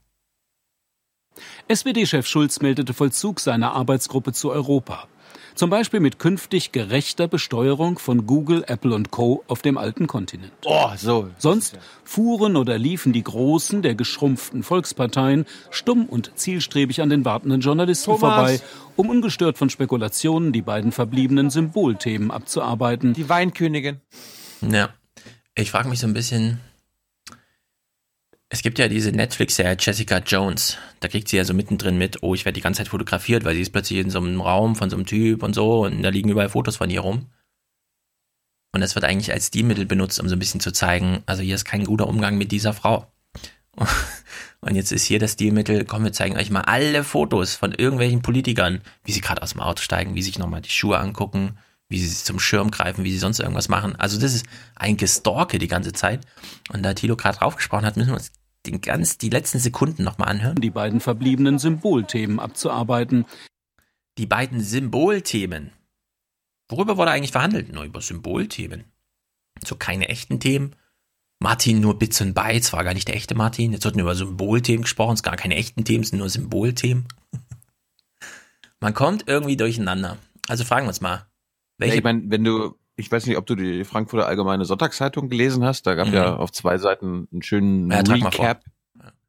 SPD-Chef 1.68 2.26
Schulz 2.26 2.60
meldete 2.60 2.92
Vollzug 2.92 3.40
seiner 3.40 3.72
Arbeitsgruppe 3.72 4.32
zu 4.32 4.50
Europa. 4.50 5.06
Zum 5.54 5.70
Beispiel 5.70 6.00
mit 6.00 6.18
künftig 6.18 6.72
gerechter 6.72 7.28
Besteuerung 7.28 7.98
von 7.98 8.26
Google, 8.26 8.64
Apple 8.66 8.94
und 8.94 9.10
Co. 9.10 9.44
auf 9.48 9.62
dem 9.62 9.78
alten 9.78 10.06
Kontinent. 10.06 10.52
oh, 10.64 10.90
so. 10.96 11.28
Sonst 11.38 11.78
fuhren 12.04 12.56
oder 12.56 12.78
liefen 12.78 13.12
die 13.12 13.22
Großen 13.22 13.82
der 13.82 13.94
geschrumpften 13.94 14.62
Volksparteien 14.62 15.46
stumm 15.70 16.06
und 16.06 16.32
zielstrebig 16.36 17.00
an 17.00 17.10
den 17.10 17.24
wartenden 17.24 17.60
Journalisten 17.60 18.12
Thomas. 18.12 18.20
vorbei, 18.20 18.60
um 18.96 19.10
ungestört 19.10 19.58
von 19.58 19.70
Spekulationen 19.70 20.52
die 20.52 20.62
beiden 20.62 20.92
verbliebenen 20.92 21.50
Symbolthemen 21.50 22.30
abzuarbeiten. 22.30 23.12
Die 23.12 23.28
Weinkönigin. 23.28 24.00
Ja, 24.60 24.90
ich 25.54 25.70
frage 25.70 25.88
mich 25.88 26.00
so 26.00 26.06
ein 26.06 26.14
bisschen. 26.14 26.60
Es 28.52 28.60
gibt 28.60 28.78
ja 28.78 28.86
diese 28.86 29.12
Netflix-Serie 29.12 29.78
Jessica 29.80 30.18
Jones. 30.18 30.76
Da 31.00 31.08
kriegt 31.08 31.26
sie 31.26 31.38
ja 31.38 31.44
so 31.46 31.54
mittendrin 31.54 31.96
mit, 31.96 32.22
oh, 32.22 32.34
ich 32.34 32.44
werde 32.44 32.56
die 32.56 32.60
ganze 32.60 32.78
Zeit 32.78 32.88
fotografiert, 32.88 33.46
weil 33.46 33.54
sie 33.54 33.62
ist 33.62 33.70
plötzlich 33.70 33.98
in 33.98 34.10
so 34.10 34.18
einem 34.18 34.42
Raum 34.42 34.76
von 34.76 34.90
so 34.90 34.96
einem 34.96 35.06
Typ 35.06 35.42
und 35.42 35.54
so 35.54 35.86
und 35.86 36.02
da 36.02 36.10
liegen 36.10 36.28
überall 36.28 36.50
Fotos 36.50 36.76
von 36.76 36.90
ihr 36.90 37.00
rum. 37.00 37.30
Und 38.74 38.82
das 38.82 38.94
wird 38.94 39.06
eigentlich 39.06 39.32
als 39.32 39.46
Stilmittel 39.46 39.86
benutzt, 39.86 40.20
um 40.20 40.28
so 40.28 40.36
ein 40.36 40.38
bisschen 40.38 40.60
zu 40.60 40.70
zeigen, 40.70 41.22
also 41.24 41.42
hier 41.42 41.54
ist 41.54 41.64
kein 41.64 41.84
guter 41.84 42.06
Umgang 42.06 42.36
mit 42.36 42.52
dieser 42.52 42.74
Frau. 42.74 43.10
Und 44.60 44.76
jetzt 44.76 44.92
ist 44.92 45.06
hier 45.06 45.18
das 45.18 45.32
Stilmittel, 45.32 45.86
komm, 45.86 46.04
wir 46.04 46.12
zeigen 46.12 46.36
euch 46.36 46.50
mal 46.50 46.60
alle 46.60 47.04
Fotos 47.04 47.54
von 47.56 47.72
irgendwelchen 47.72 48.20
Politikern, 48.20 48.82
wie 49.02 49.12
sie 49.12 49.22
gerade 49.22 49.42
aus 49.42 49.52
dem 49.52 49.60
Auto 49.60 49.80
steigen, 49.80 50.14
wie 50.14 50.22
sie 50.22 50.28
sich 50.28 50.38
nochmal 50.38 50.60
die 50.60 50.70
Schuhe 50.70 50.98
angucken, 50.98 51.58
wie 51.88 51.98
sie 51.98 52.22
zum 52.22 52.38
Schirm 52.38 52.70
greifen, 52.70 53.02
wie 53.02 53.10
sie 53.10 53.18
sonst 53.18 53.40
irgendwas 53.40 53.68
machen. 53.68 53.96
Also 53.96 54.20
das 54.20 54.34
ist 54.34 54.46
ein 54.76 54.98
Gestalke 54.98 55.58
die 55.58 55.68
ganze 55.68 55.92
Zeit. 55.92 56.20
Und 56.70 56.82
da 56.82 56.94
Tilo 56.94 57.16
gerade 57.16 57.38
draufgesprochen 57.38 57.84
hat, 57.84 57.96
müssen 57.96 58.10
wir 58.10 58.16
uns 58.16 58.30
den 58.66 58.80
ganz, 58.80 59.18
die 59.18 59.30
letzten 59.30 59.58
Sekunden 59.58 60.04
nochmal 60.04 60.28
anhören. 60.28 60.56
Die 60.56 60.70
beiden 60.70 61.00
verbliebenen 61.00 61.58
Symbolthemen 61.58 62.38
abzuarbeiten. 62.38 63.26
Die 64.18 64.26
beiden 64.26 64.60
Symbolthemen. 64.60 65.72
Worüber 66.68 66.96
wurde 66.96 67.10
eigentlich 67.10 67.32
verhandelt? 67.32 67.72
Nur 67.72 67.84
über 67.84 68.00
Symbolthemen. 68.00 68.84
So 69.64 69.76
keine 69.76 70.08
echten 70.08 70.40
Themen. 70.40 70.76
Martin 71.42 71.80
nur 71.80 71.98
Bits 71.98 72.20
und 72.20 72.34
Bytes, 72.34 72.72
war 72.72 72.84
gar 72.84 72.94
nicht 72.94 73.08
der 73.08 73.16
echte 73.16 73.34
Martin. 73.34 73.72
Jetzt 73.72 73.84
wurden 73.84 73.98
über 73.98 74.14
Symbolthemen 74.14 74.82
gesprochen, 74.82 75.14
es 75.14 75.18
sind 75.18 75.24
gar 75.24 75.36
keine 75.36 75.56
echten 75.56 75.84
Themen, 75.84 76.04
es 76.04 76.10
sind 76.10 76.20
nur 76.20 76.30
Symbolthemen. 76.30 77.08
Man 78.80 78.94
kommt 78.94 79.24
irgendwie 79.26 79.56
durcheinander. 79.56 80.18
Also 80.48 80.64
fragen 80.64 80.86
wir 80.86 80.88
uns 80.90 81.00
mal. 81.00 81.16
Ja, 81.16 81.26
Welche, 81.78 81.96
ich 81.96 82.04
meine, 82.04 82.22
wenn 82.26 82.44
du, 82.44 82.76
ich 82.96 83.10
weiß 83.10 83.26
nicht, 83.26 83.36
ob 83.38 83.46
du 83.46 83.54
die 83.54 83.84
Frankfurter 83.84 84.26
Allgemeine 84.26 84.64
Sonntagszeitung 84.64 85.28
gelesen 85.28 85.64
hast. 85.64 85.86
Da 85.86 85.94
gab 85.94 86.08
Mhm. 86.08 86.14
ja 86.14 86.36
auf 86.36 86.52
zwei 86.52 86.78
Seiten 86.78 87.28
einen 87.32 87.42
schönen 87.42 87.90
Ja. 87.90 88.00
Recap 88.00 88.64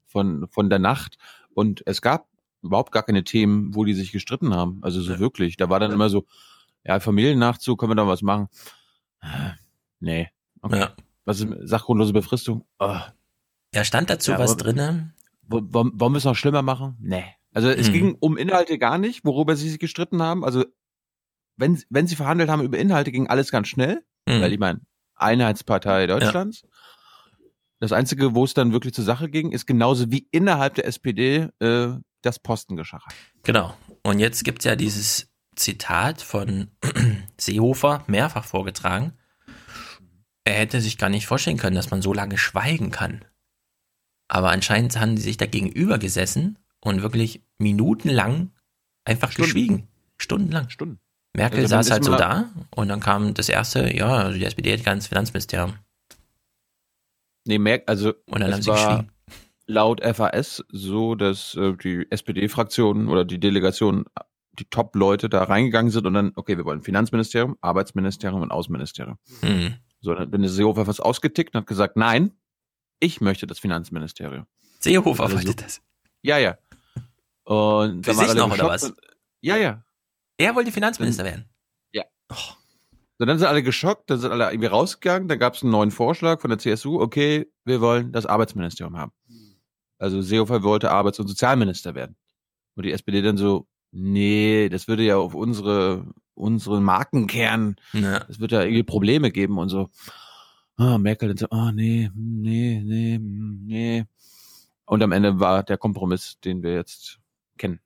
von, 0.07 0.47
von 0.49 0.69
der 0.69 0.79
Nacht. 0.79 1.17
Und 1.53 1.81
es 1.85 2.01
gab 2.01 2.27
überhaupt 2.61 2.91
gar 2.91 3.03
keine 3.03 3.23
Themen, 3.23 3.73
wo 3.75 3.83
die 3.85 3.93
sich 3.93 4.11
gestritten 4.11 4.53
haben. 4.53 4.79
Also 4.81 5.01
so 5.01 5.19
wirklich. 5.19 5.57
Da 5.57 5.69
war 5.69 5.79
dann 5.79 5.91
immer 5.91 6.09
so, 6.09 6.25
ja, 6.85 6.99
Familiennachzug, 6.99 7.79
können 7.79 7.91
wir 7.91 7.95
da 7.95 8.07
was 8.07 8.21
machen? 8.21 8.47
Äh, 9.21 9.27
Nee. 9.99 10.29
Okay. 10.61 10.79
Ja. 10.79 10.93
Was 11.25 11.39
ist 11.39 11.47
sachgrundlose 11.61 12.11
Befristung? 12.11 12.65
Oh. 12.79 12.97
Ja, 13.73 13.83
stand 13.85 14.09
dazu 14.09 14.31
Ja, 14.31 14.39
was 14.39 14.57
drinne? 14.57 15.13
Wo- 15.47 15.61
Wollen 15.63 15.97
wir 16.13 16.17
es 16.17 16.25
noch 16.25 16.35
schlimmer 16.35 16.61
machen? 16.61 16.97
Nee. 16.99 17.23
Also 17.53 17.69
es 17.69 17.87
Mhm. 17.89 17.93
ging 17.93 18.17
um 18.19 18.35
Inhalte 18.37 18.77
gar 18.77 18.97
nicht, 18.97 19.23
worüber 19.23 19.55
sie 19.55 19.69
sich 19.69 19.79
gestritten 19.79 20.21
haben. 20.21 20.43
Also 20.43 20.65
wenn, 21.57 21.81
wenn 21.89 22.07
sie 22.07 22.15
verhandelt 22.15 22.49
haben 22.49 22.63
über 22.63 22.77
Inhalte, 22.77 23.11
ging 23.11 23.27
alles 23.27 23.51
ganz 23.51 23.67
schnell. 23.67 24.03
Mhm. 24.27 24.41
Weil 24.41 24.53
ich 24.53 24.59
meine, 24.59 24.81
Einheitspartei 25.15 26.07
Deutschlands. 26.07 26.63
Das 27.79 27.91
Einzige, 27.91 28.33
wo 28.33 28.45
es 28.45 28.53
dann 28.53 28.71
wirklich 28.71 28.93
zur 28.93 29.03
Sache 29.03 29.29
ging, 29.29 29.51
ist 29.51 29.65
genauso 29.65 30.09
wie 30.09 30.27
innerhalb 30.31 30.75
der 30.75 30.85
SPD 30.85 31.49
äh, 31.59 31.89
das 32.21 32.39
Postengeschacher. 32.39 33.11
Genau. 33.43 33.75
Und 34.03 34.19
jetzt 34.19 34.43
gibt's 34.43 34.65
ja 34.65 34.75
dieses 34.75 35.29
Zitat 35.55 36.21
von 36.21 36.71
Seehofer, 37.37 38.03
mehrfach 38.07 38.45
vorgetragen. 38.45 39.13
Er 40.45 40.55
hätte 40.55 40.81
sich 40.81 40.97
gar 40.97 41.09
nicht 41.09 41.27
vorstellen 41.27 41.57
können, 41.57 41.75
dass 41.75 41.91
man 41.91 42.01
so 42.01 42.13
lange 42.13 42.37
schweigen 42.37 42.91
kann. 42.91 43.25
Aber 44.27 44.51
anscheinend 44.51 44.97
haben 44.99 45.15
die 45.15 45.21
sich 45.21 45.37
da 45.37 45.45
gegenüber 45.45 45.97
gesessen 45.99 46.57
und 46.79 47.01
wirklich 47.01 47.43
minutenlang 47.57 48.51
einfach 49.05 49.31
Stunden. 49.31 49.45
geschwiegen. 49.45 49.87
Stundenlang. 50.17 50.69
Stunden. 50.69 50.99
Merkel 51.35 51.61
Also 51.61 51.75
saß 51.75 51.91
halt 51.91 52.03
so 52.03 52.15
da 52.15 52.49
und 52.75 52.89
dann 52.89 52.99
kam 52.99 53.33
das 53.33 53.49
erste, 53.49 53.95
ja, 53.95 54.07
also 54.07 54.37
die 54.37 54.45
SPD 54.45 54.71
hätte 54.71 54.83
ganz 54.83 55.07
Finanzministerium. 55.07 55.73
Nee, 57.45 57.57
merk, 57.57 57.83
also 57.87 58.13
Und 58.29 58.41
dann 58.41 58.53
haben 58.53 58.61
sie 58.61 58.69
war 58.69 59.05
laut 59.65 60.01
FAS 60.03 60.63
so, 60.69 61.15
dass 61.15 61.55
äh, 61.55 61.73
die 61.75 62.05
SPD-Fraktion 62.09 63.07
oder 63.07 63.25
die 63.25 63.39
Delegation, 63.39 64.05
die 64.59 64.65
Top-Leute 64.65 65.29
da 65.29 65.43
reingegangen 65.43 65.91
sind 65.91 66.05
und 66.05 66.13
dann, 66.13 66.31
okay, 66.35 66.57
wir 66.57 66.65
wollen 66.65 66.81
Finanzministerium, 66.81 67.57
Arbeitsministerium 67.61 68.41
und 68.41 68.51
Außenministerium. 68.51 69.17
Mhm. 69.41 69.75
So, 70.01 70.13
dann 70.13 70.29
bin 70.29 70.41
der 70.41 70.51
Seehofer 70.51 70.85
was 70.85 70.99
ausgetickt 70.99 71.55
und 71.55 71.61
hat 71.61 71.67
gesagt, 71.67 71.97
nein, 71.97 72.31
ich 72.99 73.21
möchte 73.21 73.47
das 73.47 73.59
Finanzministerium. 73.59 74.45
Seehofer 74.79 75.23
Also 75.23 75.35
wollte 75.37 75.55
das. 75.55 75.81
Ja, 76.21 76.37
ja. 76.37 76.57
Und 77.45 78.05
Für 78.05 78.13
sich 78.13 78.33
noch, 78.35 78.51
oder 78.53 78.67
was? 78.67 78.83
und- 78.83 78.97
Ja, 79.41 79.57
ja. 79.57 79.83
Er 80.37 80.55
wollte 80.55 80.71
Finanzminister 80.71 81.23
werden. 81.23 81.45
Ja. 81.91 82.03
So, 83.19 83.25
dann 83.25 83.37
sind 83.37 83.47
alle 83.47 83.63
geschockt, 83.63 84.09
dann 84.09 84.19
sind 84.19 84.31
alle 84.31 84.45
irgendwie 84.49 84.67
rausgegangen, 84.67 85.27
dann 85.27 85.39
gab 85.39 85.53
es 85.53 85.61
einen 85.61 85.71
neuen 85.71 85.91
Vorschlag 85.91 86.41
von 86.41 86.49
der 86.49 86.57
CSU, 86.59 86.99
okay, 86.99 87.47
wir 87.63 87.79
wollen 87.81 88.11
das 88.11 88.25
Arbeitsministerium 88.25 88.97
haben. 88.97 89.11
Also 89.99 90.21
Seehofer 90.21 90.63
wollte 90.63 90.91
Arbeits- 90.91 91.19
und 91.19 91.27
Sozialminister 91.27 91.95
werden. 91.95 92.15
Und 92.75 92.83
die 92.85 92.91
SPD 92.91 93.21
dann 93.21 93.37
so, 93.37 93.67
nee, 93.91 94.67
das 94.69 94.87
würde 94.87 95.03
ja 95.03 95.17
auf 95.17 95.35
unsere, 95.35 96.11
unseren 96.33 96.83
Markenkern, 96.83 97.75
Ja. 97.93 98.19
das 98.21 98.39
wird 98.39 98.51
ja 98.51 98.63
irgendwie 98.63 98.83
Probleme 98.83 99.31
geben 99.31 99.57
und 99.59 99.69
so. 99.69 99.89
Ah, 100.75 100.97
Merkel 100.97 101.29
dann 101.29 101.37
so, 101.37 101.47
ah, 101.51 101.71
nee, 101.71 102.09
nee, 102.15 102.81
nee, 102.83 103.19
nee. 103.21 104.05
Und 104.85 105.03
am 105.03 105.11
Ende 105.11 105.39
war 105.39 105.63
der 105.63 105.77
Kompromiss, 105.77 106.39
den 106.43 106.63
wir 106.63 106.73
jetzt 106.73 107.19
kennen. 107.57 107.79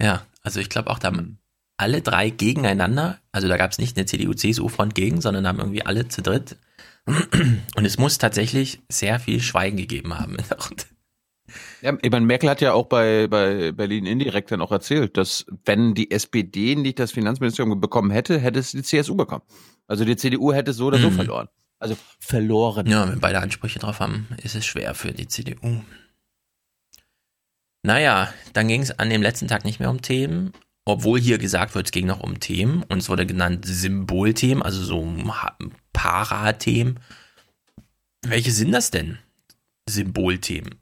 Ja, 0.00 0.26
also 0.42 0.58
ich 0.60 0.70
glaube 0.70 0.90
auch, 0.90 0.98
da 0.98 1.08
haben 1.08 1.38
alle 1.76 2.00
drei 2.00 2.30
gegeneinander, 2.30 3.18
also 3.32 3.48
da 3.48 3.56
gab 3.56 3.70
es 3.72 3.78
nicht 3.78 3.96
eine 3.96 4.06
CDU-CSU-Front 4.06 4.94
gegen, 4.94 5.20
sondern 5.20 5.46
haben 5.46 5.58
irgendwie 5.58 5.84
alle 5.84 6.08
zu 6.08 6.22
dritt. 6.22 6.56
Und 7.06 7.84
es 7.84 7.98
muss 7.98 8.18
tatsächlich 8.18 8.80
sehr 8.88 9.20
viel 9.20 9.40
Schweigen 9.40 9.76
gegeben 9.76 10.18
haben. 10.18 10.36
in 10.36 10.44
der 10.48 10.58
Runde. 10.58 10.84
Ja, 11.80 11.96
ich 12.02 12.10
meine, 12.10 12.26
Merkel 12.26 12.50
hat 12.50 12.60
ja 12.60 12.72
auch 12.72 12.86
bei, 12.86 13.28
bei 13.28 13.70
Berlin 13.72 14.06
indirekt 14.06 14.50
dann 14.50 14.60
auch 14.60 14.72
erzählt, 14.72 15.16
dass 15.16 15.46
wenn 15.64 15.94
die 15.94 16.10
SPD 16.10 16.74
nicht 16.74 16.98
das 16.98 17.12
Finanzministerium 17.12 17.80
bekommen 17.80 18.10
hätte, 18.10 18.38
hätte 18.38 18.58
es 18.58 18.72
die 18.72 18.82
CSU 18.82 19.14
bekommen. 19.14 19.42
Also 19.86 20.04
die 20.04 20.16
CDU 20.16 20.52
hätte 20.52 20.72
es 20.72 20.78
so 20.78 20.86
oder 20.86 20.98
so 20.98 21.10
Mhm. 21.10 21.14
verloren. 21.14 21.48
Also 21.78 21.96
verloren. 22.18 22.86
Ja, 22.86 23.08
wenn 23.08 23.20
beide 23.20 23.40
Ansprüche 23.40 23.78
drauf 23.78 24.00
haben, 24.00 24.26
ist 24.42 24.56
es 24.56 24.66
schwer 24.66 24.94
für 24.94 25.12
die 25.12 25.28
CDU. 25.28 25.82
Naja, 27.82 28.32
dann 28.52 28.66
ging 28.68 28.82
es 28.82 28.98
an 28.98 29.10
dem 29.10 29.22
letzten 29.22 29.46
Tag 29.46 29.64
nicht 29.64 29.78
mehr 29.78 29.90
um 29.90 30.02
Themen, 30.02 30.52
obwohl 30.86 31.20
hier 31.20 31.38
gesagt 31.38 31.74
wird, 31.74 31.86
es 31.86 31.92
ging 31.92 32.06
noch 32.06 32.20
um 32.20 32.38
Themen 32.38 32.84
und 32.84 32.98
es 32.98 33.08
wurde 33.08 33.26
genannt 33.26 33.66
Symbolthemen, 33.66 34.62
also 34.62 34.82
so 34.82 35.06
Parathemen. 35.92 37.00
Welche 38.22 38.52
sind 38.52 38.72
das 38.72 38.90
denn? 38.90 39.18
Symbolthemen. 39.88 40.76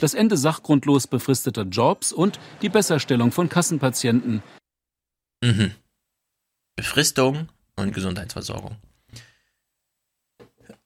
Das 0.00 0.14
Ende 0.14 0.38
sachgrundlos 0.38 1.06
befristeter 1.06 1.64
Jobs 1.64 2.12
und 2.12 2.40
die 2.62 2.70
Besserstellung 2.70 3.30
von 3.30 3.50
Kassenpatienten. 3.50 4.42
Mhm. 5.42 5.72
Befristung 6.76 7.50
und 7.76 7.92
Gesundheitsversorgung. 7.92 8.76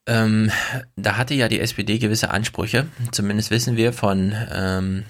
Ähm, 0.05 0.51
da 0.97 1.15
hatte 1.15 1.35
ja 1.35 1.47
die 1.47 1.61
SPD 1.61 1.99
gewisse 1.99 2.31
Ansprüche. 2.31 2.87
Zumindest 3.13 3.51
wissen 3.51 3.77
wir 3.77 3.93
von 3.93 4.35
ähm, 4.51 5.05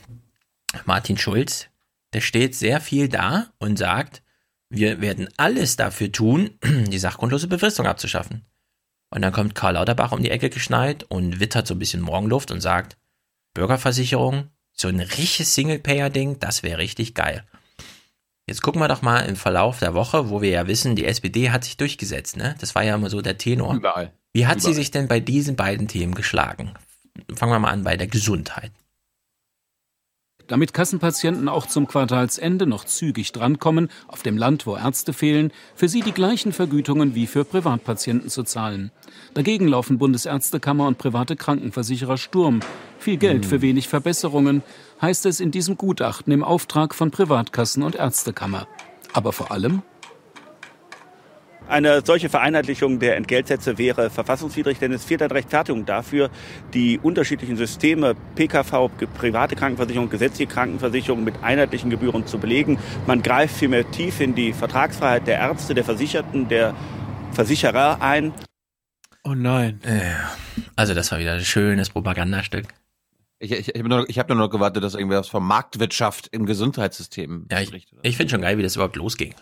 Martin 0.86 1.18
Schulz. 1.18 1.70
Der 2.14 2.22
steht 2.22 2.56
sehr 2.56 2.82
viel 2.82 3.08
da 3.08 3.48
und 3.60 3.78
sagt, 3.78 4.24
wir 4.70 5.02
werden 5.02 5.30
alles 5.38 5.76
dafür 5.76 6.12
tun, 6.12 6.52
die 6.64 7.00
sachgrundlose 7.00 7.48
Befristung 7.48 7.86
abzuschaffen. 7.86 8.46
Und 9.10 9.22
dann 9.24 9.34
kommt 9.34 9.56
Karl 9.56 9.74
Lauterbach 9.74 10.12
um 10.12 10.22
die 10.22 10.30
Ecke 10.32 10.50
geschneit 10.50 11.04
und 11.04 11.40
wittert 11.40 11.66
so 11.68 11.74
ein 11.74 11.80
bisschen 11.80 12.02
Morgenluft 12.02 12.52
und 12.52 12.62
sagt, 12.62 12.98
Bürgerversicherung, 13.56 14.50
so 14.72 14.88
ein 14.88 15.00
richtiges 15.00 15.56
Singlepayer-Ding, 15.56 16.40
das 16.40 16.64
wäre 16.64 16.78
richtig 16.78 17.16
geil. 17.16 17.44
Jetzt 18.46 18.62
gucken 18.62 18.82
wir 18.82 18.88
doch 18.88 19.02
mal 19.02 19.20
im 19.22 19.36
Verlauf 19.36 19.80
der 19.80 19.94
Woche, 19.94 20.30
wo 20.30 20.42
wir 20.42 20.50
ja 20.50 20.68
wissen, 20.68 20.96
die 20.96 21.06
SPD 21.06 21.52
hat 21.52 21.64
sich 21.64 21.78
durchgesetzt, 21.78 22.38
ne? 22.38 22.56
Das 22.60 22.74
war 22.74 22.84
ja 22.84 22.96
immer 22.96 23.10
so 23.10 23.22
der 23.22 23.38
Tenor. 23.38 23.76
Überall. 23.76 24.12
Wie 24.34 24.48
hat 24.48 24.60
sie 24.62 24.68
Überall. 24.68 24.76
sich 24.76 24.92
denn 24.92 25.08
bei 25.08 25.20
diesen 25.20 25.56
beiden 25.56 25.88
Themen 25.88 26.16
geschlagen? 26.16 26.74
Fangen 27.36 27.52
wir 27.52 27.60
mal 27.60 27.72
an 27.72 27.84
bei 27.84 27.98
der 27.98 28.08
Gesundheit. 28.08 28.72
Damit 30.50 30.74
Kassenpatienten 30.74 31.48
auch 31.48 31.68
zum 31.68 31.88
Quartalsende 31.88 32.66
noch 32.66 32.84
zügig 32.84 33.32
drankommen, 33.32 33.90
auf 34.08 34.24
dem 34.24 34.36
Land, 34.36 34.66
wo 34.66 34.76
Ärzte 34.76 35.14
fehlen, 35.14 35.54
für 35.76 35.88
sie 35.88 36.02
die 36.02 36.12
gleichen 36.12 36.54
Vergütungen 36.54 37.14
wie 37.14 37.28
für 37.28 37.46
Privatpatienten 37.46 38.30
zu 38.30 38.42
zahlen. 38.42 38.92
Dagegen 39.36 39.68
laufen 39.68 40.00
Bundesärztekammer 40.00 40.88
und 40.88 40.98
private 40.98 41.36
Krankenversicherer 41.36 42.18
Sturm. 42.18 42.62
Viel 42.98 43.18
Geld 43.18 43.46
für 43.46 43.62
wenig 43.62 43.88
Verbesserungen, 43.88 44.64
heißt 45.02 45.28
es 45.28 45.40
in 45.40 45.52
diesem 45.52 45.78
Gutachten 45.78 46.34
im 46.34 46.44
Auftrag 46.44 46.96
von 46.96 47.12
Privatkassen 47.12 47.84
und 47.84 47.96
Ärztekammer. 47.96 48.68
Aber 49.14 49.32
vor 49.34 49.52
allem 49.52 49.84
Eine 51.70 52.02
solche 52.04 52.30
Vereinheitlichung 52.30 52.98
der 52.98 53.16
Entgeltsätze 53.16 53.78
wäre 53.78 54.10
verfassungswidrig, 54.10 54.80
denn 54.80 54.92
es 54.92 55.06
fehlt 55.06 55.22
eine 55.22 55.36
Rechtfertigung 55.36 55.86
dafür, 55.86 56.32
die 56.74 56.98
unterschiedlichen 56.98 57.58
Systeme 57.58 58.16
PKV, 58.34 58.90
private 59.16 59.56
Krankenversicherung, 59.56 60.10
gesetzliche 60.10 60.52
Krankenversicherung 60.52 61.24
mit 61.24 61.36
einheitlichen 61.44 61.92
Gebühren 61.92 62.26
zu 62.26 62.40
belegen. 62.40 62.80
Man 63.06 63.22
greift 63.22 63.56
vielmehr 63.56 63.90
tief 63.92 64.20
in 64.20 64.34
die 64.34 64.52
Vertragsfreiheit 64.52 65.28
der 65.28 65.38
Ärzte, 65.38 65.76
der 65.76 65.84
Versicherten, 65.84 66.48
der 66.50 66.74
Versicherer 67.34 68.02
ein. 68.02 68.34
Oh 69.24 69.36
nein. 69.36 69.80
Äh, 69.84 70.14
Also 70.76 70.96
das 70.96 71.12
war 71.12 71.20
wieder 71.20 71.34
ein 71.34 71.46
schönes 71.46 71.92
Propagandastück. 71.92 72.66
Ich, 73.38 73.52
ich, 73.52 73.76
ich 73.76 73.80
habe 73.80 73.90
nur, 73.90 74.08
hab 74.08 74.28
nur 74.28 74.38
noch 74.40 74.50
gewartet, 74.50 74.84
dass 74.84 74.96
irgendwas 74.96 75.28
von 75.28 75.44
Marktwirtschaft 75.44 76.30
im 76.32 76.48
Gesundheitssystem 76.48 77.46
Ja, 77.52 77.62
ich, 77.62 77.72
ich 78.02 78.18
finde 78.18 78.32
schon 78.32 78.42
geil, 78.42 78.58
wie 78.58 78.64
das 78.64 78.76
überhaupt 78.76 78.96
losging. 78.96 79.36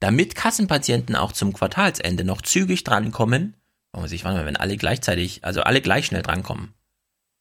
Damit 0.00 0.34
Kassenpatienten 0.34 1.16
auch 1.16 1.32
zum 1.32 1.52
Quartalsende 1.52 2.24
noch 2.24 2.42
zügig 2.42 2.84
drankommen, 2.84 3.54
wir 3.92 4.08
sich, 4.08 4.24
warte 4.24 4.38
mal, 4.38 4.46
wenn 4.46 4.56
alle 4.56 4.76
gleichzeitig, 4.76 5.44
also 5.44 5.62
alle 5.62 5.80
gleich 5.80 6.06
schnell 6.06 6.22
drankommen, 6.22 6.74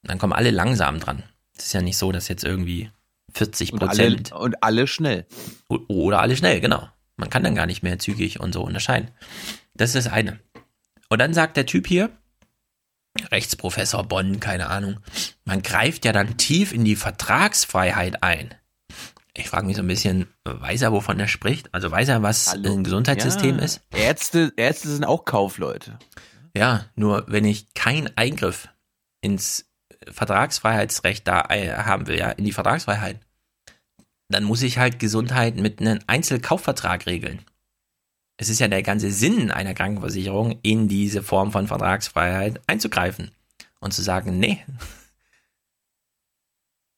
dann 0.03 0.17
kommen 0.17 0.33
alle 0.33 0.51
langsam 0.51 0.99
dran. 0.99 1.23
Es 1.57 1.67
ist 1.67 1.73
ja 1.73 1.81
nicht 1.81 1.97
so, 1.97 2.11
dass 2.11 2.27
jetzt 2.27 2.43
irgendwie 2.43 2.89
40 3.33 3.73
Und 3.73 3.81
alle, 3.81 3.89
Prozent 3.89 4.31
und 4.31 4.63
alle 4.63 4.87
schnell. 4.87 5.25
oder 5.69 6.21
alle 6.21 6.35
schnell, 6.35 6.59
genau. 6.61 6.87
Man 7.15 7.29
kann 7.29 7.43
dann 7.43 7.55
gar 7.55 7.65
nicht 7.65 7.83
mehr 7.83 7.99
zügig 7.99 8.39
und 8.39 8.53
so 8.53 8.63
unterscheiden. 8.63 9.11
Das 9.73 9.93
ist 9.93 10.05
das 10.05 10.13
eine. 10.13 10.39
Und 11.09 11.19
dann 11.19 11.33
sagt 11.33 11.57
der 11.57 11.65
Typ 11.65 11.87
hier, 11.87 12.11
Rechtsprofessor 13.31 14.03
Bonn, 14.03 14.39
keine 14.39 14.67
Ahnung, 14.69 14.99
man 15.43 15.63
greift 15.63 16.05
ja 16.05 16.11
dann 16.11 16.37
tief 16.37 16.73
in 16.73 16.85
die 16.85 16.95
Vertragsfreiheit 16.95 18.23
ein. 18.23 18.53
Ich 19.39 19.49
frage 19.49 19.67
mich 19.67 19.75
so 19.75 19.83
ein 19.83 19.87
bisschen, 19.87 20.27
weiß 20.45 20.81
er, 20.81 20.91
wovon 20.91 21.19
er 21.19 21.27
spricht? 21.27 21.71
Also 21.73 21.91
weiß 21.91 22.09
er, 22.09 22.23
was 22.23 22.55
ein 22.55 22.83
Gesundheitssystem 22.83 23.59
Ja. 23.59 23.63
ist? 23.65 23.81
Ärzte, 23.91 24.51
Ärzte 24.57 24.89
sind 24.89 25.05
auch 25.05 25.25
Kaufleute. 25.25 25.99
Ja, 26.55 26.85
nur 26.95 27.23
wenn 27.27 27.45
ich 27.45 27.73
keinen 27.75 28.09
Eingriff 28.17 28.67
ins 29.21 29.69
Vertragsfreiheitsrecht 30.09 31.27
da 31.27 31.45
ei- 31.49 31.69
haben 31.83 32.07
will, 32.07 32.17
ja, 32.17 32.31
in 32.31 32.45
die 32.45 32.51
Vertragsfreiheit, 32.51 33.19
dann 34.29 34.43
muss 34.43 34.63
ich 34.63 34.79
halt 34.79 34.97
Gesundheit 34.97 35.55
mit 35.55 35.81
einem 35.81 35.99
Einzelkaufvertrag 36.07 37.05
regeln. 37.05 37.43
Es 38.37 38.49
ist 38.49 38.59
ja 38.59 38.67
der 38.67 38.81
ganze 38.83 39.11
Sinn 39.11 39.51
einer 39.51 39.73
Krankenversicherung, 39.75 40.59
in 40.63 40.87
diese 40.87 41.21
Form 41.21 41.51
von 41.51 41.67
Vertragsfreiheit 41.67 42.59
einzugreifen 42.67 43.31
und 43.79 43.93
zu 43.93 44.01
sagen, 44.01 44.39
nee. 44.39 44.65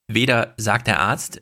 Weder 0.08 0.54
sagt 0.58 0.88
der 0.88 1.00
Arzt 1.00 1.42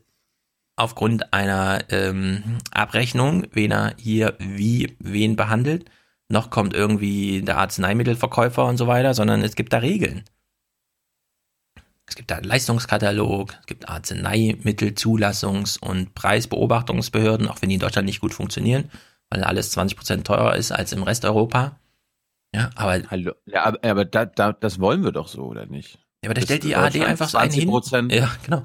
aufgrund 0.78 1.34
einer 1.34 1.84
ähm, 1.90 2.60
Abrechnung, 2.72 3.48
wen 3.52 3.72
er 3.72 3.94
hier 3.98 4.36
wie 4.40 4.96
wen 5.00 5.36
behandelt, 5.36 5.90
noch 6.30 6.50
kommt 6.50 6.74
irgendwie 6.74 7.42
der 7.42 7.58
Arzneimittelverkäufer 7.58 8.66
und 8.66 8.78
so 8.78 8.88
weiter, 8.88 9.14
sondern 9.14 9.42
es 9.42 9.56
gibt 9.56 9.74
da 9.74 9.80
Regeln. 9.80 10.24
Es 12.06 12.16
gibt 12.16 12.32
da 12.32 12.36
einen 12.36 12.46
Leistungskatalog, 12.46 13.54
es 13.60 13.66
gibt 13.66 13.90
Arzneimittelzulassungs- 13.90 15.80
und 15.80 16.16
Preisbeobachtungsbehörden, 16.16 17.50
auch 17.50 17.62
wenn 17.62 17.70
die 17.70 17.76
in 17.76 17.82
Deutschland 17.82 18.06
nicht 18.06 18.22
gut 18.22 18.34
funktionieren, 18.34 18.90
weil 19.30 19.44
alles 19.44 19.78
20% 19.78 20.24
teurer 20.24 20.56
ist 20.56 20.72
als 20.72 20.94
im 20.94 21.04
Rest 21.04 21.26
Europa. 21.26 21.80
Ja, 22.56 22.70
aber. 22.76 23.02
Hallo. 23.10 23.34
Ja, 23.46 23.66
aber, 23.66 23.84
aber 23.84 24.06
da, 24.06 24.26
da, 24.26 24.54
das 24.54 24.80
wollen 24.80 25.04
wir 25.04 25.12
doch 25.12 25.28
so, 25.28 25.44
oder 25.44 25.66
nicht? 25.66 26.00
Ja, 26.24 26.30
aber 26.30 26.36
da 26.36 26.42
stellt 26.42 26.64
die 26.64 26.72
Deutschland 26.72 27.08
einfach 27.08 27.28
so 27.30 27.38
einen 27.38 27.52
hin. 27.52 27.70
20%? 27.70 28.14
Ja, 28.14 28.32
genau. 28.44 28.64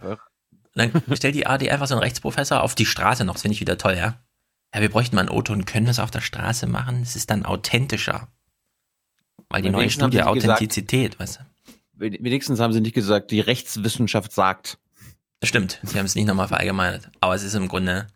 Und 0.75 0.93
dann 1.07 1.17
stellt 1.17 1.35
die 1.35 1.47
ARD 1.47 1.69
einfach 1.69 1.87
so 1.87 1.95
einen 1.95 2.03
Rechtsprofessor 2.03 2.63
auf 2.63 2.75
die 2.75 2.87
Straße 2.87 3.25
noch, 3.25 3.35
das 3.35 3.43
finde 3.43 3.55
ich 3.55 3.61
wieder 3.61 3.79
toll, 3.79 3.95
ja. 3.97 4.19
Ja, 4.75 4.81
wir 4.81 4.89
bräuchten 4.89 5.17
mal 5.17 5.21
einen 5.23 5.31
O-Ton, 5.31 5.67
können 5.67 5.87
das 5.87 5.99
auf 5.99 6.11
der 6.11 6.23
Straße 6.23 6.67
machen? 6.67 7.01
Das 7.01 7.15
ist 7.15 7.31
dann 7.31 7.45
authentischer. 7.45 8.29
Weil 9.51 9.61
die 9.63 9.69
neue 9.71 9.91
Studie 9.91 10.19
sie 10.19 10.23
gesagt- 10.33 10.51
Authentizität, 10.53 11.19
weißt 11.21 11.41
du. 11.41 11.45
Wenigstens 11.95 12.59
haben 12.59 12.73
sie 12.73 12.81
nicht 12.81 12.95
gesagt, 12.95 13.31
die 13.31 13.41
Rechtswissenschaft 13.41 14.33
sagt. 14.33 14.79
Das 15.41 15.49
stimmt, 15.49 15.79
sie 15.83 15.99
haben 15.99 16.07
es 16.07 16.15
nicht 16.15 16.27
nochmal 16.27 16.49
verallgemeinert. 16.49 17.11
Aber 17.21 17.35
es 17.35 17.43
ist 17.43 17.55
im 17.55 17.69
Grunde, 17.69 18.07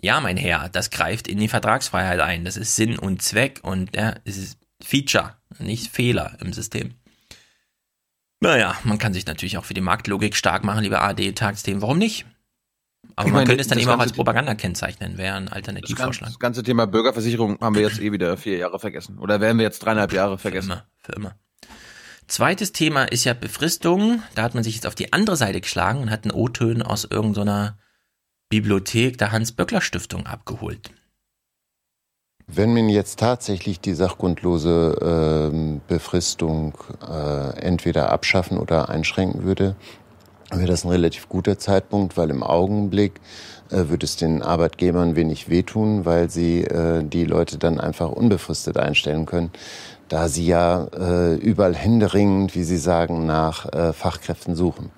ja, 0.00 0.20
mein 0.20 0.36
Herr, 0.36 0.68
das 0.68 0.90
greift 0.90 1.26
in 1.26 1.38
die 1.38 1.48
Vertragsfreiheit 1.48 2.20
ein. 2.20 2.44
Das 2.44 2.56
ist 2.56 2.76
Sinn 2.76 2.98
und 2.98 3.22
Zweck 3.22 3.60
und 3.62 3.94
ja, 3.96 4.14
es 4.24 4.36
ist 4.36 4.58
Feature, 4.82 5.36
nicht 5.58 5.88
Fehler 5.90 6.36
im 6.40 6.52
System. 6.52 6.94
Naja, 8.42 8.76
man 8.82 8.98
kann 8.98 9.14
sich 9.14 9.24
natürlich 9.24 9.56
auch 9.56 9.64
für 9.64 9.74
die 9.74 9.80
Marktlogik 9.80 10.34
stark 10.34 10.64
machen, 10.64 10.82
liebe 10.82 11.00
AD-Tagsthemen. 11.00 11.80
Warum 11.80 11.98
nicht? 11.98 12.26
Aber 13.14 13.28
Ich 13.28 13.32
man 13.32 13.40
meine, 13.40 13.46
könnte 13.46 13.60
es 13.60 13.68
dann 13.68 13.78
eben 13.78 13.88
auch 13.88 14.00
als 14.00 14.12
Propaganda 14.12 14.54
kennzeichnen, 14.56 15.16
wäre 15.16 15.36
ein 15.36 15.48
Alternativvorschlag. 15.48 16.28
das 16.28 16.38
ganze 16.40 16.64
Thema 16.64 16.86
Bürgerversicherung 16.86 17.60
haben 17.60 17.76
wir 17.76 17.82
jetzt 17.82 18.00
eh 18.00 18.10
wieder 18.10 18.36
vier 18.36 18.58
Jahre 18.58 18.80
vergessen. 18.80 19.18
Oder 19.18 19.40
werden 19.40 19.58
wir 19.58 19.64
jetzt 19.64 19.78
dreieinhalb 19.78 20.12
Jahre 20.12 20.38
vergessen? 20.38 20.72
immer, 20.72 20.86
für 20.98 21.12
immer. 21.12 21.36
Zweites 22.26 22.72
Thema 22.72 23.04
ist 23.04 23.22
ja 23.24 23.34
Befristung. 23.34 24.22
Da 24.34 24.42
hat 24.42 24.54
man 24.54 24.64
sich 24.64 24.74
jetzt 24.74 24.86
auf 24.88 24.96
die 24.96 25.12
andere 25.12 25.36
Seite 25.36 25.60
geschlagen 25.60 26.00
und 26.00 26.10
hat 26.10 26.24
einen 26.24 26.32
O-Ton 26.32 26.82
aus 26.82 27.04
irgendeiner 27.04 27.78
Bibliothek 28.48 29.18
der 29.18 29.30
Hans-Böckler-Stiftung 29.30 30.26
abgeholt. 30.26 30.90
Wenn 32.54 32.74
man 32.74 32.90
jetzt 32.90 33.18
tatsächlich 33.18 33.80
die 33.80 33.94
sachgrundlose 33.94 35.50
ähm, 35.50 35.80
Befristung 35.88 36.74
äh, 37.00 37.58
entweder 37.58 38.10
abschaffen 38.10 38.58
oder 38.58 38.90
einschränken 38.90 39.44
würde, 39.44 39.74
wäre 40.50 40.66
das 40.66 40.84
ein 40.84 40.90
relativ 40.90 41.30
guter 41.30 41.58
Zeitpunkt, 41.58 42.18
weil 42.18 42.28
im 42.28 42.42
Augenblick 42.42 43.20
äh, 43.70 43.88
würde 43.88 44.04
es 44.04 44.16
den 44.16 44.42
Arbeitgebern 44.42 45.16
wenig 45.16 45.48
wehtun, 45.48 46.04
weil 46.04 46.28
sie 46.28 46.60
äh, 46.64 47.02
die 47.02 47.24
Leute 47.24 47.56
dann 47.56 47.80
einfach 47.80 48.10
unbefristet 48.10 48.76
einstellen 48.76 49.24
können, 49.24 49.50
da 50.08 50.28
sie 50.28 50.44
ja 50.46 50.88
äh, 50.88 51.36
überall 51.36 51.74
händeringend, 51.74 52.54
wie 52.54 52.64
sie 52.64 52.76
sagen, 52.76 53.24
nach 53.24 53.72
äh, 53.72 53.94
Fachkräften 53.94 54.56
suchen. 54.56 54.90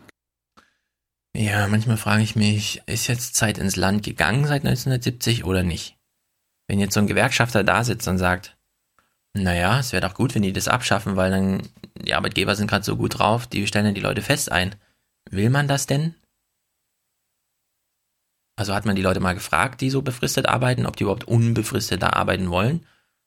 Ja, 1.36 1.68
manchmal 1.68 1.98
frage 1.98 2.24
ich 2.24 2.34
mich, 2.34 2.82
ist 2.86 3.06
jetzt 3.06 3.36
Zeit 3.36 3.58
ins 3.58 3.76
Land 3.76 4.02
gegangen 4.02 4.44
seit 4.44 4.64
1970 4.64 5.44
oder 5.44 5.62
nicht? 5.62 5.96
Wenn 6.66 6.80
jetzt 6.80 6.94
so 6.94 7.00
ein 7.00 7.06
Gewerkschafter 7.06 7.64
da 7.64 7.84
sitzt 7.84 8.08
und 8.08 8.18
sagt, 8.18 8.56
naja, 9.34 9.80
es 9.80 9.92
wäre 9.92 10.06
doch 10.06 10.14
gut, 10.14 10.34
wenn 10.34 10.42
die 10.42 10.52
das 10.52 10.68
abschaffen, 10.68 11.16
weil 11.16 11.30
dann 11.30 11.68
die 11.96 12.14
Arbeitgeber 12.14 12.54
sind 12.54 12.68
gerade 12.68 12.84
so 12.84 12.96
gut 12.96 13.18
drauf, 13.18 13.46
die 13.46 13.66
stellen 13.66 13.86
dann 13.86 13.94
die 13.94 14.00
Leute 14.00 14.22
fest 14.22 14.50
ein. 14.50 14.74
Will 15.30 15.50
man 15.50 15.68
das 15.68 15.86
denn? 15.86 16.14
Also 18.56 18.74
hat 18.74 18.86
man 18.86 18.94
die 18.94 19.02
Leute 19.02 19.20
mal 19.20 19.34
gefragt, 19.34 19.80
die 19.80 19.90
so 19.90 20.02
befristet 20.02 20.46
arbeiten, 20.46 20.86
ob 20.86 20.96
die 20.96 21.02
überhaupt 21.02 21.24
unbefristet 21.24 22.02
da 22.02 22.10
arbeiten 22.10 22.50
wollen? 22.50 22.86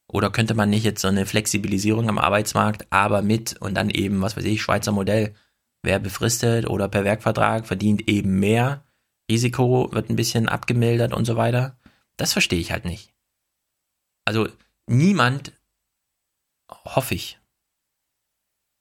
Oder 0.09 0.31
könnte 0.31 0.53
man 0.53 0.69
nicht 0.69 0.85
jetzt 0.85 1.01
so 1.01 1.09
eine 1.09 1.25
Flexibilisierung 1.25 2.07
am 2.07 2.17
Arbeitsmarkt, 2.17 2.87
aber 2.91 3.21
mit 3.21 3.57
und 3.61 3.75
dann 3.75 3.89
eben, 3.89 4.21
was 4.21 4.37
weiß 4.37 4.45
ich, 4.45 4.61
Schweizer 4.61 4.93
Modell, 4.93 5.35
wer 5.83 5.99
befristet 5.99 6.67
oder 6.69 6.87
per 6.87 7.03
Werkvertrag 7.03 7.67
verdient 7.67 8.07
eben 8.07 8.39
mehr, 8.39 8.85
Risiko 9.29 9.91
wird 9.91 10.09
ein 10.09 10.15
bisschen 10.15 10.47
abgemildert 10.47 11.13
und 11.13 11.25
so 11.25 11.35
weiter. 11.35 11.77
Das 12.15 12.31
verstehe 12.31 12.59
ich 12.59 12.71
halt 12.71 12.85
nicht. 12.85 13.13
Also 14.27 14.49
niemand, 14.87 15.53
hoffe 16.69 17.15
ich, 17.15 17.39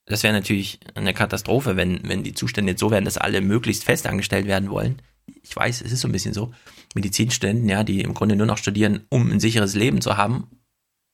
das 0.03 0.23
wäre 0.23 0.33
natürlich 0.33 0.81
eine 0.93 1.13
Katastrophe, 1.13 1.77
wenn, 1.77 2.05
wenn 2.05 2.21
die 2.21 2.33
Zustände 2.33 2.71
jetzt 2.73 2.81
so 2.81 2.91
wären, 2.91 3.05
dass 3.05 3.17
alle 3.17 3.39
möglichst 3.39 3.85
fest 3.85 4.07
angestellt 4.07 4.45
werden 4.45 4.69
wollen. 4.69 5.01
Ich 5.43 5.55
weiß, 5.55 5.79
es 5.79 5.93
ist 5.93 6.01
so 6.01 6.09
ein 6.09 6.11
bisschen 6.11 6.33
so. 6.33 6.53
Medizinstudenten, 6.95 7.69
ja, 7.69 7.85
die 7.85 8.01
im 8.01 8.13
Grunde 8.13 8.35
nur 8.35 8.45
noch 8.45 8.57
studieren, 8.57 9.05
um 9.07 9.31
ein 9.31 9.39
sicheres 9.39 9.73
Leben 9.73 10.01
zu 10.01 10.17
haben. 10.17 10.49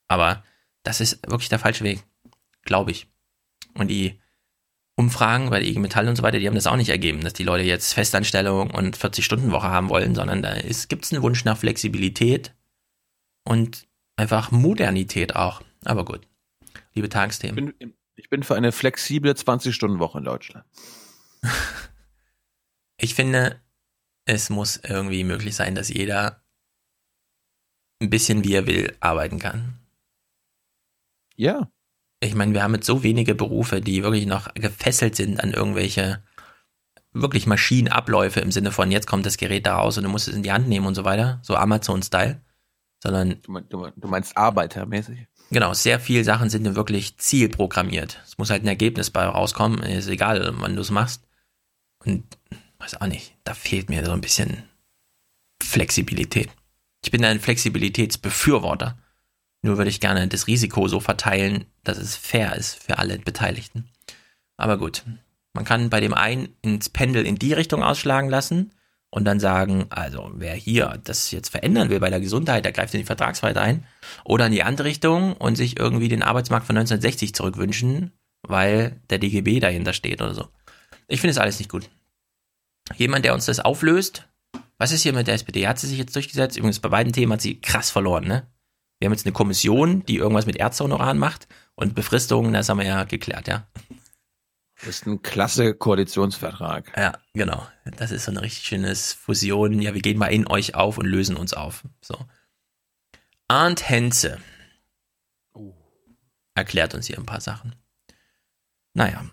Aber 0.08 0.42
das 0.82 1.00
ist 1.00 1.22
wirklich 1.30 1.48
der 1.48 1.60
falsche 1.60 1.84
Weg. 1.84 2.02
Glaube 2.62 2.90
ich. 2.90 3.06
Und 3.74 3.86
die 3.86 4.18
Umfragen 4.96 5.50
bei 5.50 5.60
der 5.60 5.68
IG 5.68 5.78
Metall 5.78 6.08
und 6.08 6.16
so 6.16 6.24
weiter, 6.24 6.40
die 6.40 6.48
haben 6.48 6.56
das 6.56 6.66
auch 6.66 6.76
nicht 6.76 6.90
ergeben, 6.90 7.20
dass 7.20 7.34
die 7.34 7.44
Leute 7.44 7.62
jetzt 7.62 7.92
Festanstellung 7.92 8.72
und 8.72 8.98
40-Stunden-Woche 8.98 9.68
haben 9.68 9.90
wollen, 9.90 10.16
sondern 10.16 10.42
da 10.42 10.56
gibt 10.88 11.04
es 11.04 11.12
einen 11.12 11.22
Wunsch 11.22 11.44
nach 11.44 11.58
Flexibilität 11.58 12.52
und 13.44 13.86
einfach 14.16 14.50
Modernität 14.50 15.36
auch. 15.36 15.62
Aber 15.84 16.04
gut. 16.04 16.26
Liebe 16.94 17.08
Tagesthemen. 17.08 17.68
Ich 17.68 17.78
bin, 17.78 17.94
ich 18.16 18.30
bin 18.30 18.42
für 18.42 18.54
eine 18.54 18.72
flexible 18.72 19.32
20-Stunden-Woche 19.32 20.18
in 20.18 20.24
Deutschland. 20.24 20.64
Ich 22.96 23.14
finde, 23.14 23.60
es 24.24 24.50
muss 24.50 24.76
irgendwie 24.76 25.24
möglich 25.24 25.56
sein, 25.56 25.74
dass 25.74 25.88
jeder 25.88 26.42
ein 28.00 28.10
bisschen 28.10 28.44
wie 28.44 28.54
er 28.54 28.66
will 28.66 28.96
arbeiten 29.00 29.38
kann. 29.38 29.78
Ja. 31.36 31.70
Ich 32.20 32.34
meine, 32.34 32.54
wir 32.54 32.62
haben 32.62 32.74
jetzt 32.74 32.86
so 32.86 33.02
wenige 33.02 33.34
Berufe, 33.34 33.80
die 33.80 34.02
wirklich 34.02 34.26
noch 34.26 34.52
gefesselt 34.54 35.16
sind 35.16 35.40
an 35.40 35.52
irgendwelche 35.52 36.22
wirklich 37.12 37.46
Maschinenabläufe 37.46 38.40
im 38.40 38.50
Sinne 38.50 38.72
von, 38.72 38.90
jetzt 38.90 39.06
kommt 39.06 39.26
das 39.26 39.36
Gerät 39.36 39.66
da 39.66 39.76
raus 39.76 39.96
und 39.98 40.04
du 40.04 40.10
musst 40.10 40.28
es 40.28 40.34
in 40.34 40.42
die 40.42 40.52
Hand 40.52 40.68
nehmen 40.68 40.86
und 40.86 40.94
so 40.94 41.04
weiter, 41.04 41.40
so 41.42 41.54
Amazon-Style, 41.56 42.40
sondern 43.04 43.40
Du, 43.42 43.52
mein- 43.52 43.68
du, 43.68 43.78
mein- 43.78 43.92
du 43.94 44.08
meinst 44.08 44.36
arbeitermäßig? 44.36 45.26
Genau, 45.50 45.72
sehr 45.74 46.00
viele 46.00 46.24
Sachen 46.24 46.50
sind 46.50 46.64
dann 46.64 46.74
wirklich 46.74 47.16
zielprogrammiert. 47.18 48.20
Es 48.26 48.38
muss 48.38 48.50
halt 48.50 48.64
ein 48.64 48.68
Ergebnis 48.68 49.10
bei 49.10 49.24
rauskommen, 49.24 49.80
ist 49.84 50.08
egal, 50.08 50.52
wann 50.56 50.74
du 50.74 50.80
es 50.82 50.90
machst. 50.90 51.22
Und 52.04 52.24
weiß 52.78 53.00
auch 53.00 53.06
nicht, 53.06 53.36
da 53.44 53.54
fehlt 53.54 53.88
mir 53.90 54.04
so 54.04 54.10
ein 54.12 54.20
bisschen 54.22 54.64
Flexibilität. 55.62 56.48
Ich 57.04 57.10
bin 57.10 57.24
ein 57.24 57.40
Flexibilitätsbefürworter. 57.40 58.98
Nur 59.62 59.76
würde 59.78 59.90
ich 59.90 60.00
gerne 60.00 60.26
das 60.28 60.46
Risiko 60.46 60.88
so 60.88 61.00
verteilen, 61.00 61.64
dass 61.84 61.98
es 61.98 62.16
fair 62.16 62.56
ist 62.56 62.74
für 62.74 62.98
alle 62.98 63.18
Beteiligten. 63.18 63.88
Aber 64.56 64.78
gut, 64.78 65.04
man 65.54 65.64
kann 65.64 65.90
bei 65.90 66.00
dem 66.00 66.14
einen 66.14 66.54
ins 66.62 66.88
Pendel 66.88 67.26
in 67.26 67.36
die 67.36 67.52
Richtung 67.52 67.82
ausschlagen 67.82 68.28
lassen 68.28 68.72
und 69.14 69.24
dann 69.26 69.38
sagen, 69.38 69.86
also 69.90 70.32
wer 70.34 70.54
hier 70.54 71.00
das 71.04 71.30
jetzt 71.30 71.50
verändern 71.50 71.88
will 71.88 72.00
bei 72.00 72.10
der 72.10 72.18
Gesundheit, 72.18 72.64
der 72.64 72.72
greift 72.72 72.94
in 72.94 72.98
die 72.98 73.06
Vertragsfreiheit 73.06 73.58
ein. 73.58 73.86
Oder 74.24 74.46
in 74.46 74.52
die 74.52 74.64
andere 74.64 74.88
Richtung 74.88 75.34
und 75.36 75.54
sich 75.54 75.78
irgendwie 75.78 76.08
den 76.08 76.24
Arbeitsmarkt 76.24 76.66
von 76.66 76.76
1960 76.76 77.32
zurückwünschen, 77.32 78.10
weil 78.42 79.00
der 79.10 79.18
DGB 79.18 79.60
dahinter 79.60 79.92
steht 79.92 80.20
oder 80.20 80.34
so. 80.34 80.48
Ich 81.06 81.20
finde 81.20 81.30
es 81.30 81.38
alles 81.38 81.60
nicht 81.60 81.70
gut. 81.70 81.88
Jemand, 82.96 83.24
der 83.24 83.34
uns 83.34 83.46
das 83.46 83.60
auflöst, 83.60 84.26
was 84.78 84.90
ist 84.90 85.02
hier 85.02 85.12
mit 85.12 85.28
der 85.28 85.34
SPD? 85.34 85.68
Hat 85.68 85.78
sie 85.78 85.86
sich 85.86 85.98
jetzt 85.98 86.16
durchgesetzt? 86.16 86.56
Übrigens, 86.56 86.80
bei 86.80 86.88
beiden 86.88 87.12
Themen 87.12 87.34
hat 87.34 87.40
sie 87.40 87.60
krass 87.60 87.90
verloren, 87.90 88.24
ne? 88.24 88.48
Wir 88.98 89.06
haben 89.06 89.12
jetzt 89.12 89.26
eine 89.26 89.32
Kommission, 89.32 90.04
die 90.06 90.16
irgendwas 90.16 90.46
mit 90.46 90.56
Ärztehonoraren 90.56 91.18
macht 91.18 91.46
und 91.76 91.94
Befristungen, 91.94 92.52
das 92.52 92.68
haben 92.68 92.78
wir 92.78 92.86
ja 92.86 93.04
geklärt, 93.04 93.46
ja. 93.46 93.68
Das 94.80 94.88
ist 94.88 95.06
ein 95.06 95.22
klasse 95.22 95.74
Koalitionsvertrag. 95.74 96.92
Ja, 96.96 97.12
genau. 97.32 97.66
Das 97.96 98.10
ist 98.10 98.24
so 98.24 98.32
ein 98.32 98.36
richtig 98.36 98.64
schönes 98.64 99.12
Fusion. 99.12 99.80
Ja, 99.80 99.94
wir 99.94 100.02
gehen 100.02 100.18
mal 100.18 100.32
in 100.32 100.46
euch 100.48 100.74
auf 100.74 100.98
und 100.98 101.06
lösen 101.06 101.36
uns 101.36 101.54
auf. 101.54 101.84
So. 102.00 102.18
Arndt 103.48 103.88
Henze 103.88 104.38
erklärt 106.54 106.94
uns 106.94 107.06
hier 107.06 107.18
ein 107.18 107.26
paar 107.26 107.40
Sachen. 107.40 107.74
Naja, 108.94 109.24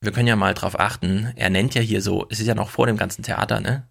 wir 0.00 0.12
können 0.12 0.28
ja 0.28 0.36
mal 0.36 0.54
drauf 0.54 0.78
achten. 0.78 1.32
Er 1.36 1.50
nennt 1.50 1.74
ja 1.74 1.80
hier 1.80 2.02
so, 2.02 2.26
es 2.30 2.40
ist 2.40 2.46
ja 2.46 2.54
noch 2.54 2.70
vor 2.70 2.86
dem 2.86 2.96
ganzen 2.96 3.22
Theater, 3.22 3.60
ne? 3.60 3.88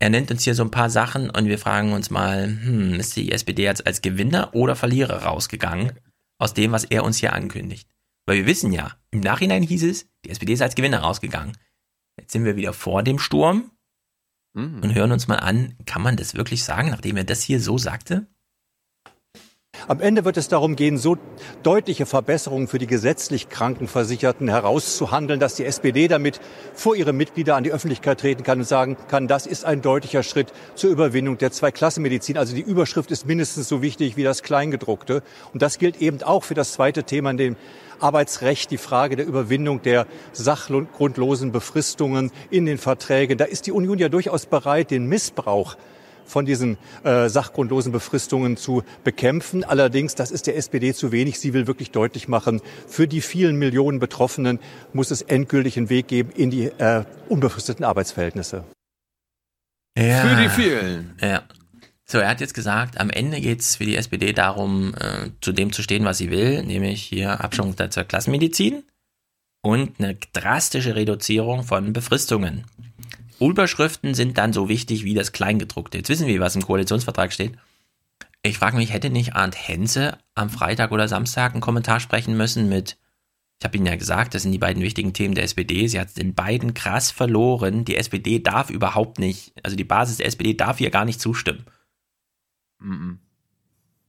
Er 0.00 0.10
nennt 0.10 0.30
uns 0.30 0.42
hier 0.42 0.54
so 0.54 0.64
ein 0.64 0.70
paar 0.70 0.90
Sachen 0.90 1.30
und 1.30 1.46
wir 1.46 1.58
fragen 1.58 1.92
uns 1.92 2.10
mal, 2.10 2.46
hm, 2.46 2.94
ist 2.94 3.16
die 3.16 3.32
SPD 3.32 3.62
jetzt 3.62 3.86
als 3.86 4.02
Gewinner 4.02 4.54
oder 4.54 4.76
Verlierer 4.76 5.22
rausgegangen 5.22 5.92
aus 6.38 6.52
dem, 6.52 6.72
was 6.72 6.84
er 6.84 7.04
uns 7.04 7.18
hier 7.18 7.32
ankündigt? 7.32 7.88
Weil 8.26 8.38
wir 8.38 8.46
wissen 8.46 8.72
ja, 8.72 8.96
im 9.10 9.20
Nachhinein 9.20 9.62
hieß 9.62 9.84
es, 9.84 10.08
die 10.24 10.30
SPD 10.30 10.54
ist 10.54 10.62
als 10.62 10.74
Gewinner 10.74 11.00
rausgegangen. 11.00 11.56
Jetzt 12.18 12.32
sind 12.32 12.44
wir 12.44 12.56
wieder 12.56 12.72
vor 12.72 13.02
dem 13.02 13.18
Sturm 13.18 13.70
und 14.82 14.94
hören 14.94 15.12
uns 15.12 15.28
mal 15.28 15.40
an, 15.40 15.76
kann 15.84 16.02
man 16.02 16.16
das 16.16 16.34
wirklich 16.34 16.64
sagen, 16.64 16.90
nachdem 16.90 17.16
er 17.16 17.24
das 17.24 17.42
hier 17.42 17.60
so 17.60 17.76
sagte? 17.76 18.28
Am 19.88 20.00
Ende 20.00 20.24
wird 20.24 20.36
es 20.36 20.48
darum 20.48 20.76
gehen, 20.76 20.98
so 20.98 21.16
deutliche 21.62 22.06
Verbesserungen 22.06 22.68
für 22.68 22.78
die 22.78 22.86
gesetzlich 22.86 23.48
Krankenversicherten 23.48 24.48
herauszuhandeln, 24.48 25.40
dass 25.40 25.56
die 25.56 25.64
SPD 25.64 26.08
damit 26.08 26.40
vor 26.74 26.96
ihre 26.96 27.12
Mitglieder 27.12 27.56
an 27.56 27.64
die 27.64 27.72
Öffentlichkeit 27.72 28.20
treten 28.20 28.42
kann 28.42 28.60
und 28.60 28.64
sagen 28.64 28.96
kann, 29.08 29.28
das 29.28 29.46
ist 29.46 29.64
ein 29.64 29.82
deutlicher 29.82 30.22
Schritt 30.22 30.52
zur 30.74 30.90
Überwindung 30.90 31.38
der 31.38 31.52
Zweiklassenmedizin. 31.52 32.38
Also 32.38 32.54
die 32.54 32.62
Überschrift 32.62 33.10
ist 33.10 33.26
mindestens 33.26 33.68
so 33.68 33.82
wichtig 33.82 34.16
wie 34.16 34.22
das 34.22 34.42
Kleingedruckte. 34.42 35.22
Und 35.52 35.62
das 35.62 35.78
gilt 35.78 36.00
eben 36.00 36.22
auch 36.22 36.44
für 36.44 36.54
das 36.54 36.72
zweite 36.72 37.04
Thema, 37.04 37.30
in 37.30 37.36
dem 37.36 37.56
Arbeitsrecht, 38.00 38.70
die 38.70 38.78
Frage 38.78 39.16
der 39.16 39.26
Überwindung 39.26 39.82
der 39.82 40.06
sachgrundlosen 40.32 41.52
Befristungen 41.52 42.32
in 42.50 42.66
den 42.66 42.78
Verträgen. 42.78 43.38
Da 43.38 43.44
ist 43.44 43.66
die 43.66 43.72
Union 43.72 43.98
ja 43.98 44.08
durchaus 44.08 44.46
bereit, 44.46 44.90
den 44.90 45.06
Missbrauch 45.06 45.76
von 46.24 46.44
diesen 46.44 46.78
äh, 47.04 47.28
sachgrundlosen 47.28 47.92
Befristungen 47.92 48.56
zu 48.56 48.82
bekämpfen. 49.04 49.64
Allerdings, 49.64 50.14
das 50.14 50.30
ist 50.30 50.46
der 50.46 50.56
SPD 50.56 50.94
zu 50.94 51.12
wenig. 51.12 51.38
Sie 51.38 51.52
will 51.52 51.66
wirklich 51.66 51.90
deutlich 51.90 52.28
machen, 52.28 52.60
für 52.86 53.06
die 53.08 53.20
vielen 53.20 53.56
Millionen 53.56 53.98
Betroffenen 53.98 54.58
muss 54.92 55.10
es 55.10 55.22
endgültig 55.22 55.76
einen 55.76 55.90
Weg 55.90 56.08
geben 56.08 56.30
in 56.34 56.50
die 56.50 56.66
äh, 56.66 57.04
unbefristeten 57.28 57.84
Arbeitsverhältnisse. 57.84 58.64
Ja. 59.96 60.20
Für 60.22 60.42
die 60.42 60.48
vielen. 60.48 61.16
Ja. 61.20 61.42
So, 62.06 62.18
er 62.18 62.28
hat 62.28 62.40
jetzt 62.40 62.54
gesagt, 62.54 63.00
am 63.00 63.08
Ende 63.08 63.40
geht's 63.40 63.76
für 63.76 63.86
die 63.86 63.96
SPD 63.96 64.32
darum, 64.32 64.94
äh, 64.94 65.30
zu 65.40 65.52
dem 65.52 65.72
zu 65.72 65.82
stehen, 65.82 66.04
was 66.04 66.18
sie 66.18 66.30
will, 66.30 66.62
nämlich 66.62 67.02
hier 67.02 67.40
Abschaffung 67.40 67.74
der 67.76 67.88
Klassenmedizin 67.88 68.84
und 69.62 69.98
eine 69.98 70.16
drastische 70.34 70.94
Reduzierung 70.94 71.62
von 71.62 71.94
Befristungen. 71.94 72.64
Überschriften 73.50 74.14
sind 74.14 74.38
dann 74.38 74.52
so 74.52 74.68
wichtig 74.68 75.04
wie 75.04 75.14
das 75.14 75.32
Kleingedruckte. 75.32 75.98
Jetzt 75.98 76.08
wissen 76.08 76.26
wir, 76.26 76.40
was 76.40 76.56
im 76.56 76.62
Koalitionsvertrag 76.62 77.32
steht. 77.32 77.56
Ich 78.42 78.58
frage 78.58 78.76
mich, 78.76 78.92
hätte 78.92 79.10
nicht 79.10 79.34
Arndt 79.34 79.56
Henze 79.56 80.18
am 80.34 80.50
Freitag 80.50 80.92
oder 80.92 81.08
Samstag 81.08 81.52
einen 81.52 81.60
Kommentar 81.60 81.98
sprechen 81.98 82.36
müssen 82.36 82.68
mit, 82.68 82.98
ich 83.58 83.64
habe 83.64 83.76
Ihnen 83.76 83.86
ja 83.86 83.96
gesagt, 83.96 84.34
das 84.34 84.42
sind 84.42 84.52
die 84.52 84.58
beiden 84.58 84.82
wichtigen 84.82 85.14
Themen 85.14 85.34
der 85.34 85.44
SPD. 85.44 85.86
Sie 85.86 85.98
hat 85.98 86.16
den 86.18 86.34
beiden 86.34 86.74
krass 86.74 87.10
verloren. 87.10 87.84
Die 87.84 87.96
SPD 87.96 88.40
darf 88.40 88.68
überhaupt 88.68 89.18
nicht, 89.18 89.54
also 89.62 89.76
die 89.76 89.84
Basis 89.84 90.18
der 90.18 90.26
SPD 90.26 90.54
darf 90.54 90.78
hier 90.78 90.90
gar 90.90 91.04
nicht 91.04 91.20
zustimmen. 91.20 91.64
Mhm. 92.80 93.20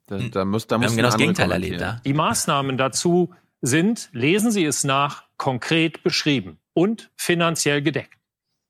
Da, 0.08 0.18
da 0.18 0.46
muss, 0.46 0.68
da 0.68 0.80
Wir 0.80 0.88
haben 0.88 0.96
genau 0.96 1.08
das 1.08 1.18
Gegenteil 1.18 1.52
erlebt 1.52 1.82
da. 1.82 2.02
Die 2.06 2.14
Maßnahmen 2.14 2.78
dazu 2.78 3.34
sind, 3.62 4.10
lesen 4.12 4.52
Sie 4.52 4.66
es 4.66 4.84
nach, 4.84 5.24
konkret 5.38 6.04
beschrieben 6.04 6.60
und 6.74 7.10
finanziell 7.16 7.82
gedeckt. 7.82 8.15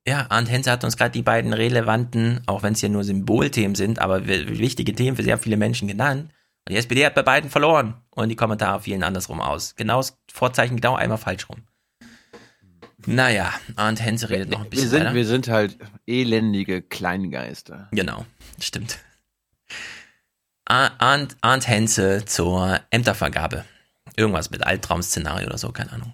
Ja, 0.08 0.28
Arndt 0.30 0.50
Henze 0.52 0.72
hat 0.72 0.84
uns 0.84 0.98
gerade 0.98 1.12
die 1.12 1.24
beiden 1.24 1.52
relevanten, 1.54 2.42
auch 2.46 2.62
wenn 2.64 2.74
es 2.74 2.82
ja 2.82 2.90
nur 2.90 3.04
Symbolthemen 3.04 3.74
sind, 3.76 3.98
aber 4.00 4.28
wi- 4.28 4.60
wichtige 4.60 4.94
Themen 4.94 5.18
für 5.18 5.24
sehr 5.24 5.38
viele 5.40 5.58
Menschen 5.58 5.88
genannt. 5.88 6.32
Und 6.68 6.74
die 6.74 6.78
SPD 6.78 7.06
hat 7.06 7.16
bei 7.16 7.24
beiden 7.24 7.50
verloren. 7.50 7.96
Und 8.12 8.30
die 8.30 8.36
Kommentare 8.36 8.82
fielen 8.82 9.04
andersrum 9.04 9.42
aus. 9.42 9.76
Genau 9.76 9.98
das 9.98 10.18
Vorzeichen 10.32 10.76
genau 10.78 10.96
einmal 10.96 11.18
falsch 11.18 11.50
rum. 11.50 11.64
Naja, 13.08 13.54
Arndt 13.76 14.02
Henze 14.02 14.30
redet 14.30 14.50
noch 14.50 14.60
ein 14.60 14.64
Wir 14.66 14.70
bisschen 14.72 14.90
sind, 14.90 15.00
weiter. 15.02 15.14
wir 15.16 15.26
sind 15.26 15.48
halt 15.48 15.78
elendige 16.08 16.82
Kleingeister. 16.82 17.88
Genau, 17.92 18.26
stimmt. 18.60 19.00
Ar- 20.66 20.94
Arndt, 21.00 21.36
Arndt 21.42 21.68
Henze 21.68 22.26
zur 22.26 22.80
Ämtervergabe. 22.90 23.66
Irgendwas 24.16 24.50
mit 24.50 24.66
Albtraum-Szenario 24.66 25.48
oder 25.48 25.58
so, 25.58 25.72
keine 25.72 25.92
Ahnung. 25.92 26.14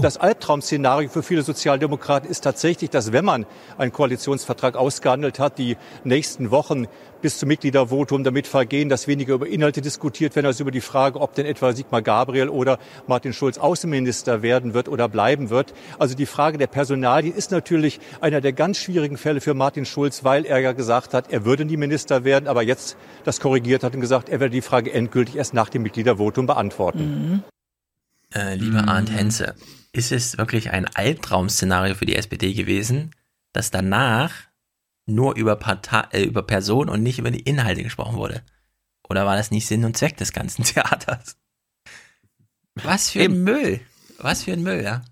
Das 0.00 0.16
Albtraum-Szenario 0.16 1.10
für 1.10 1.22
viele 1.22 1.42
Sozialdemokraten 1.42 2.30
ist 2.30 2.42
tatsächlich, 2.42 2.88
dass 2.88 3.12
wenn 3.12 3.24
man 3.24 3.46
einen 3.76 3.92
Koalitionsvertrag 3.92 4.74
ausgehandelt 4.74 5.38
hat, 5.38 5.58
die 5.58 5.76
nächsten 6.04 6.50
Wochen 6.50 6.86
bis 7.20 7.38
zum 7.38 7.48
Mitgliedervotum 7.48 8.24
damit 8.24 8.46
vergehen, 8.46 8.88
dass 8.88 9.06
weniger 9.06 9.34
über 9.34 9.46
Inhalte 9.46 9.82
diskutiert 9.82 10.34
werden, 10.34 10.46
als 10.46 10.60
über 10.60 10.70
die 10.70 10.80
Frage, 10.80 11.20
ob 11.20 11.34
denn 11.34 11.46
etwa 11.46 11.72
Sigmar 11.72 12.00
Gabriel 12.00 12.48
oder 12.48 12.78
Martin 13.06 13.32
Schulz 13.32 13.58
Außenminister 13.58 14.42
werden 14.42 14.72
wird 14.72 14.88
oder 14.88 15.08
bleiben 15.08 15.50
wird. 15.50 15.74
Also 15.98 16.14
die 16.14 16.26
Frage 16.26 16.58
der 16.58 16.66
Personalien 16.68 17.34
ist 17.34 17.50
natürlich 17.50 18.00
einer 18.20 18.40
der 18.40 18.54
ganz 18.54 18.78
schwierigen 18.78 19.18
Fälle 19.18 19.40
für 19.40 19.54
Martin 19.54 19.84
Schulz, 19.84 20.24
weil 20.24 20.46
er 20.46 20.58
ja 20.58 20.72
gesagt 20.72 21.12
hat, 21.12 21.30
er 21.30 21.44
würde 21.44 21.64
nie 21.64 21.76
Minister 21.76 22.24
werden, 22.24 22.48
aber 22.48 22.62
jetzt 22.62 22.96
das 23.24 23.40
korrigiert 23.40 23.84
hat 23.84 23.94
und 23.94 24.00
gesagt, 24.00 24.30
er 24.30 24.40
werde 24.40 24.52
die 24.52 24.62
Frage 24.62 24.92
endgültig 24.92 25.36
erst 25.36 25.54
nach 25.54 25.68
dem 25.68 25.82
Mitgliedervotum 25.82 26.46
beantworten. 26.46 27.44
Äh, 28.34 28.54
lieber 28.54 28.88
Arndt 28.88 29.10
Henze, 29.10 29.54
ist 29.92 30.12
es 30.12 30.38
wirklich 30.38 30.70
ein 30.70 30.86
Albtraum-Szenario 30.86 31.94
für 31.94 32.06
die 32.06 32.16
SPD 32.16 32.54
gewesen, 32.54 33.14
dass 33.52 33.70
danach 33.70 34.32
nur 35.06 35.36
über, 35.36 35.56
Partei, 35.56 36.06
äh, 36.12 36.22
über 36.22 36.42
Person 36.42 36.88
und 36.88 37.02
nicht 37.02 37.18
über 37.18 37.30
die 37.30 37.40
Inhalte 37.40 37.82
gesprochen 37.82 38.16
wurde? 38.16 38.42
Oder 39.08 39.26
war 39.26 39.36
das 39.36 39.50
nicht 39.50 39.66
Sinn 39.66 39.84
und 39.84 39.96
Zweck 39.96 40.16
des 40.16 40.32
ganzen 40.32 40.64
Theaters? 40.64 41.36
Was 42.74 43.10
für 43.10 43.22
ein 43.22 43.44
Müll. 43.44 43.80
Was 44.18 44.44
für 44.44 44.52
ein 44.52 44.62
Müll, 44.62 44.82
ja. 44.82 45.02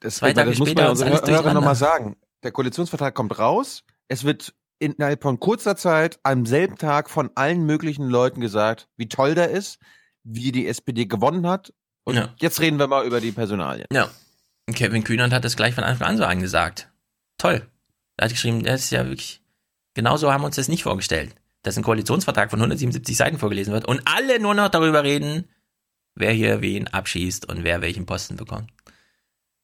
Das, 0.00 0.16
Zwei 0.16 0.32
Tage 0.32 0.50
das 0.50 0.58
muss 0.58 0.74
man 0.74 0.88
uns 0.88 1.02
unseren 1.02 1.30
Hörern 1.30 1.54
nochmal 1.54 1.76
sagen. 1.76 2.16
Der 2.42 2.52
Koalitionsvertrag 2.52 3.14
kommt 3.14 3.38
raus. 3.38 3.84
Es 4.08 4.24
wird 4.24 4.54
innerhalb 4.78 5.22
von 5.22 5.38
kurzer 5.38 5.76
Zeit 5.76 6.18
am 6.22 6.46
selben 6.46 6.76
Tag 6.76 7.10
von 7.10 7.30
allen 7.34 7.64
möglichen 7.64 8.08
Leuten 8.08 8.40
gesagt, 8.40 8.88
wie 8.96 9.08
toll 9.08 9.34
der 9.34 9.50
ist, 9.50 9.78
wie 10.24 10.52
die 10.52 10.66
SPD 10.66 11.04
gewonnen 11.06 11.46
hat. 11.46 11.72
Und 12.04 12.16
Ja. 12.16 12.34
jetzt 12.40 12.60
reden 12.60 12.78
wir 12.78 12.86
mal 12.86 13.06
über 13.06 13.20
die 13.20 13.32
Personalien. 13.32 13.86
Ja. 13.92 14.10
Und 14.66 14.74
Kevin 14.74 15.04
Kühnert 15.04 15.32
hat 15.32 15.44
das 15.44 15.56
gleich 15.56 15.74
von 15.74 15.84
Anfang 15.84 16.08
an 16.08 16.16
so 16.16 16.24
angesagt. 16.24 16.88
Toll. 17.38 17.66
Er 18.16 18.24
hat 18.24 18.32
geschrieben, 18.32 18.62
das 18.62 18.82
ist 18.84 18.90
ja 18.90 19.04
wirklich, 19.06 19.40
genauso 19.94 20.32
haben 20.32 20.42
wir 20.42 20.46
uns 20.46 20.56
das 20.56 20.68
nicht 20.68 20.82
vorgestellt. 20.84 21.34
Dass 21.62 21.76
ein 21.76 21.82
Koalitionsvertrag 21.82 22.50
von 22.50 22.58
177 22.60 23.16
Seiten 23.16 23.38
vorgelesen 23.38 23.72
wird 23.72 23.86
und 23.86 24.00
alle 24.06 24.40
nur 24.40 24.54
noch 24.54 24.68
darüber 24.70 25.02
reden, 25.02 25.48
wer 26.14 26.32
hier 26.32 26.60
wen 26.62 26.88
abschießt 26.88 27.48
und 27.48 27.64
wer 27.64 27.80
welchen 27.82 28.06
Posten 28.06 28.36
bekommt. 28.36 28.70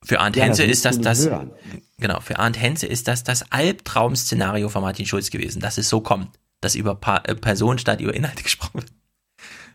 Für 0.04 0.20
Arndt 0.20 0.36
Ja, 0.36 0.44
Henze 0.44 0.64
ist 0.64 0.84
das 0.84 1.00
das, 1.00 1.26
hören. 1.26 1.52
genau, 1.98 2.20
für 2.20 2.38
Arndt 2.38 2.60
Henze 2.60 2.86
ist 2.86 3.08
das 3.08 3.24
das 3.24 3.50
Albtraum-Szenario 3.50 4.68
von 4.68 4.82
Martin 4.82 5.06
Schulz 5.06 5.30
gewesen, 5.30 5.60
dass 5.60 5.78
es 5.78 5.88
so 5.88 6.00
kommt, 6.00 6.38
dass 6.60 6.74
über 6.74 6.94
pa 6.94 7.18
äh, 7.24 7.34
Person 7.34 7.78
statt 7.78 8.00
über 8.00 8.14
Inhalte 8.14 8.42
gesprochen 8.42 8.82
wird. 8.82 8.92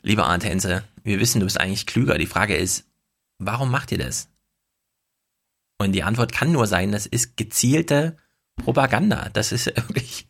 Lieber 0.03 0.25
Arndt 0.27 0.43
Henze, 0.45 0.83
wir 1.03 1.19
wissen, 1.19 1.39
du 1.39 1.45
bist 1.45 1.59
eigentlich 1.59 1.85
klüger. 1.85 2.17
Die 2.17 2.25
Frage 2.25 2.55
ist, 2.55 2.85
warum 3.37 3.69
macht 3.71 3.91
ihr 3.91 3.97
das? 3.97 4.29
Und 5.79 5.93
die 5.93 6.03
Antwort 6.03 6.31
kann 6.31 6.51
nur 6.51 6.67
sein, 6.67 6.91
das 6.91 7.05
ist 7.05 7.37
gezielte 7.37 8.17
Propaganda. 8.57 9.29
Das 9.33 9.51
ist 9.51 9.65
wirklich, 9.75 10.27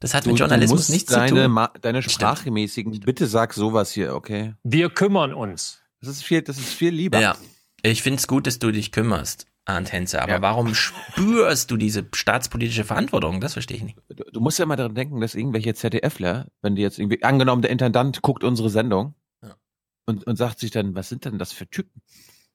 das 0.00 0.14
hat 0.14 0.26
Du, 0.26 0.30
mit 0.30 0.38
Journalismus 0.38 0.88
nichts 0.88 1.12
deine, 1.12 1.28
zu 1.28 1.34
tun. 1.34 1.50
Ma- 1.52 1.72
deine 1.80 2.02
sprachgemäßigen, 2.02 3.00
bitte 3.00 3.26
sag 3.26 3.54
sowas 3.54 3.90
hier, 3.92 4.14
okay? 4.14 4.54
Wir 4.62 4.90
kümmern 4.90 5.34
uns. 5.34 5.80
Das 6.00 6.10
ist 6.10 6.22
viel, 6.22 6.42
das 6.42 6.58
ist 6.58 6.72
viel 6.72 6.90
lieber. 6.90 7.20
Ja, 7.20 7.36
ich 7.82 8.02
finde 8.02 8.18
es 8.18 8.28
gut, 8.28 8.46
dass 8.46 8.58
du 8.60 8.70
dich 8.70 8.92
kümmerst, 8.92 9.46
Arndt 9.68 9.92
Henze. 9.92 10.22
Aber 10.22 10.32
Ja. 10.32 10.42
warum 10.42 10.74
spürst 10.74 11.70
du 11.70 11.76
diese 11.76 12.06
staatspolitische 12.14 12.84
Verantwortung? 12.84 13.40
Das 13.40 13.52
verstehe 13.52 13.76
ich 13.76 13.82
nicht. 13.84 13.98
Du, 14.08 14.24
du 14.24 14.40
musst 14.40 14.58
ja 14.58 14.66
mal 14.66 14.76
daran 14.76 14.94
denken, 14.94 15.20
dass 15.20 15.34
irgendwelche 15.34 15.74
ZDFler, 15.74 16.46
wenn 16.62 16.74
die 16.76 16.82
jetzt 16.82 16.98
irgendwie, 16.98 17.22
angenommen, 17.22 17.62
der 17.62 17.70
Intendant 17.70 18.22
guckt 18.22 18.44
unsere 18.44 18.70
Sendung 18.70 19.14
Ja. 19.42 19.54
und, 20.06 20.26
und 20.26 20.36
sagt 20.36 20.58
sich 20.58 20.70
dann, 20.70 20.94
was 20.94 21.08
sind 21.08 21.24
denn 21.24 21.38
das 21.38 21.52
für 21.52 21.68
Typen? 21.68 22.02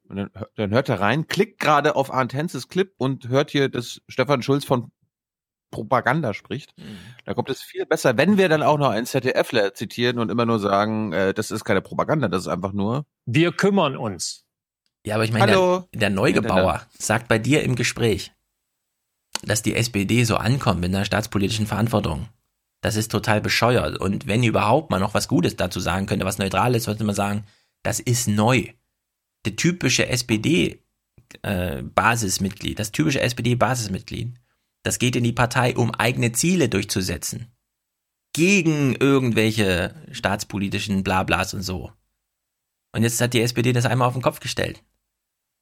Und 0.10 0.18
dann, 0.18 0.30
dann 0.56 0.72
hört 0.72 0.90
er 0.90 1.00
rein, 1.00 1.28
klickt 1.28 1.60
gerade 1.60 1.96
auf 1.96 2.14
Arndt 2.14 2.34
Henzes 2.34 2.68
Clip 2.68 2.94
und 2.98 3.30
hört 3.30 3.52
hier, 3.52 3.70
dass 3.70 4.02
Stefan 4.10 4.42
Schulz 4.42 4.66
von 4.66 4.92
Propaganda 5.72 6.34
spricht. 6.36 6.76
Da 7.26 7.34
kommt 7.34 7.50
es 7.50 7.64
viel 7.64 7.86
besser, 7.88 8.16
wenn 8.18 8.38
wir 8.38 8.48
dann 8.48 8.62
auch 8.62 8.78
noch 8.78 8.90
einen 8.90 9.08
ZDFler 9.08 9.74
zitieren 9.74 10.20
und 10.20 10.30
immer 10.30 10.46
nur 10.46 10.60
sagen, 10.60 11.14
äh, 11.14 11.34
das 11.34 11.50
ist 11.50 11.64
keine 11.64 11.82
Propaganda, 11.82 12.28
das 12.28 12.44
ist 12.44 12.48
einfach 12.48 12.74
nur. 12.74 13.06
Wir 13.26 13.52
kümmern 13.52 13.98
uns. 13.98 14.46
Ja, 15.06 15.16
aber 15.16 15.26
ich 15.26 15.32
meine, 15.32 15.52
der, 15.52 15.88
der 15.94 16.10
Neugebauer 16.10 16.88
sagt 16.98 17.28
bei 17.28 17.38
dir 17.38 17.64
im 17.64 17.76
Gespräch, 17.76 18.32
dass 19.44 19.62
die 19.62 19.76
SPD 19.76 20.24
so 20.24 20.38
ankommt 20.38 20.80
mit 20.80 20.96
einer 20.96 21.04
staatspolitischen 21.06 21.68
Verantwortung. 21.68 22.30
Das 22.82 22.96
ist 22.96 23.12
total 23.12 23.42
bescheuert. 23.42 24.00
Und 24.00 24.28
wenn 24.28 24.44
überhaupt 24.44 24.92
mal 24.92 25.00
noch 25.00 25.14
was 25.14 25.28
Gutes 25.28 25.56
dazu 25.56 25.80
sagen 25.80 26.06
könnte, 26.06 26.26
was 26.26 26.38
neutral 26.38 26.76
ist, 26.76 26.84
sollte 26.84 27.04
man 27.04 27.16
sagen, 27.16 27.46
das 27.82 28.00
ist 28.00 28.28
neu. 28.28 28.68
Der 29.46 29.56
typische 29.56 30.08
SPD-Basismitglied, 30.08 32.78
das 32.80 32.92
typische 32.92 33.22
SPD-Basismitglied, 33.22 34.36
das 34.84 35.00
geht 35.00 35.16
in 35.16 35.24
die 35.24 35.34
Partei, 35.34 35.76
um 35.76 35.96
eigene 35.96 36.34
Ziele 36.34 36.70
durchzusetzen. 36.70 37.52
Gegen 38.34 38.96
irgendwelche 38.96 39.96
staatspolitischen 40.12 41.04
Blablas 41.04 41.54
und 41.54 41.62
so. 41.62 41.92
Und 42.94 43.04
jetzt 43.04 43.20
hat 43.22 43.34
die 43.34 43.42
SPD 43.42 43.74
das 43.74 43.86
einmal 43.86 44.08
auf 44.08 44.14
den 44.14 44.22
Kopf 44.22 44.40
gestellt. 44.40 44.82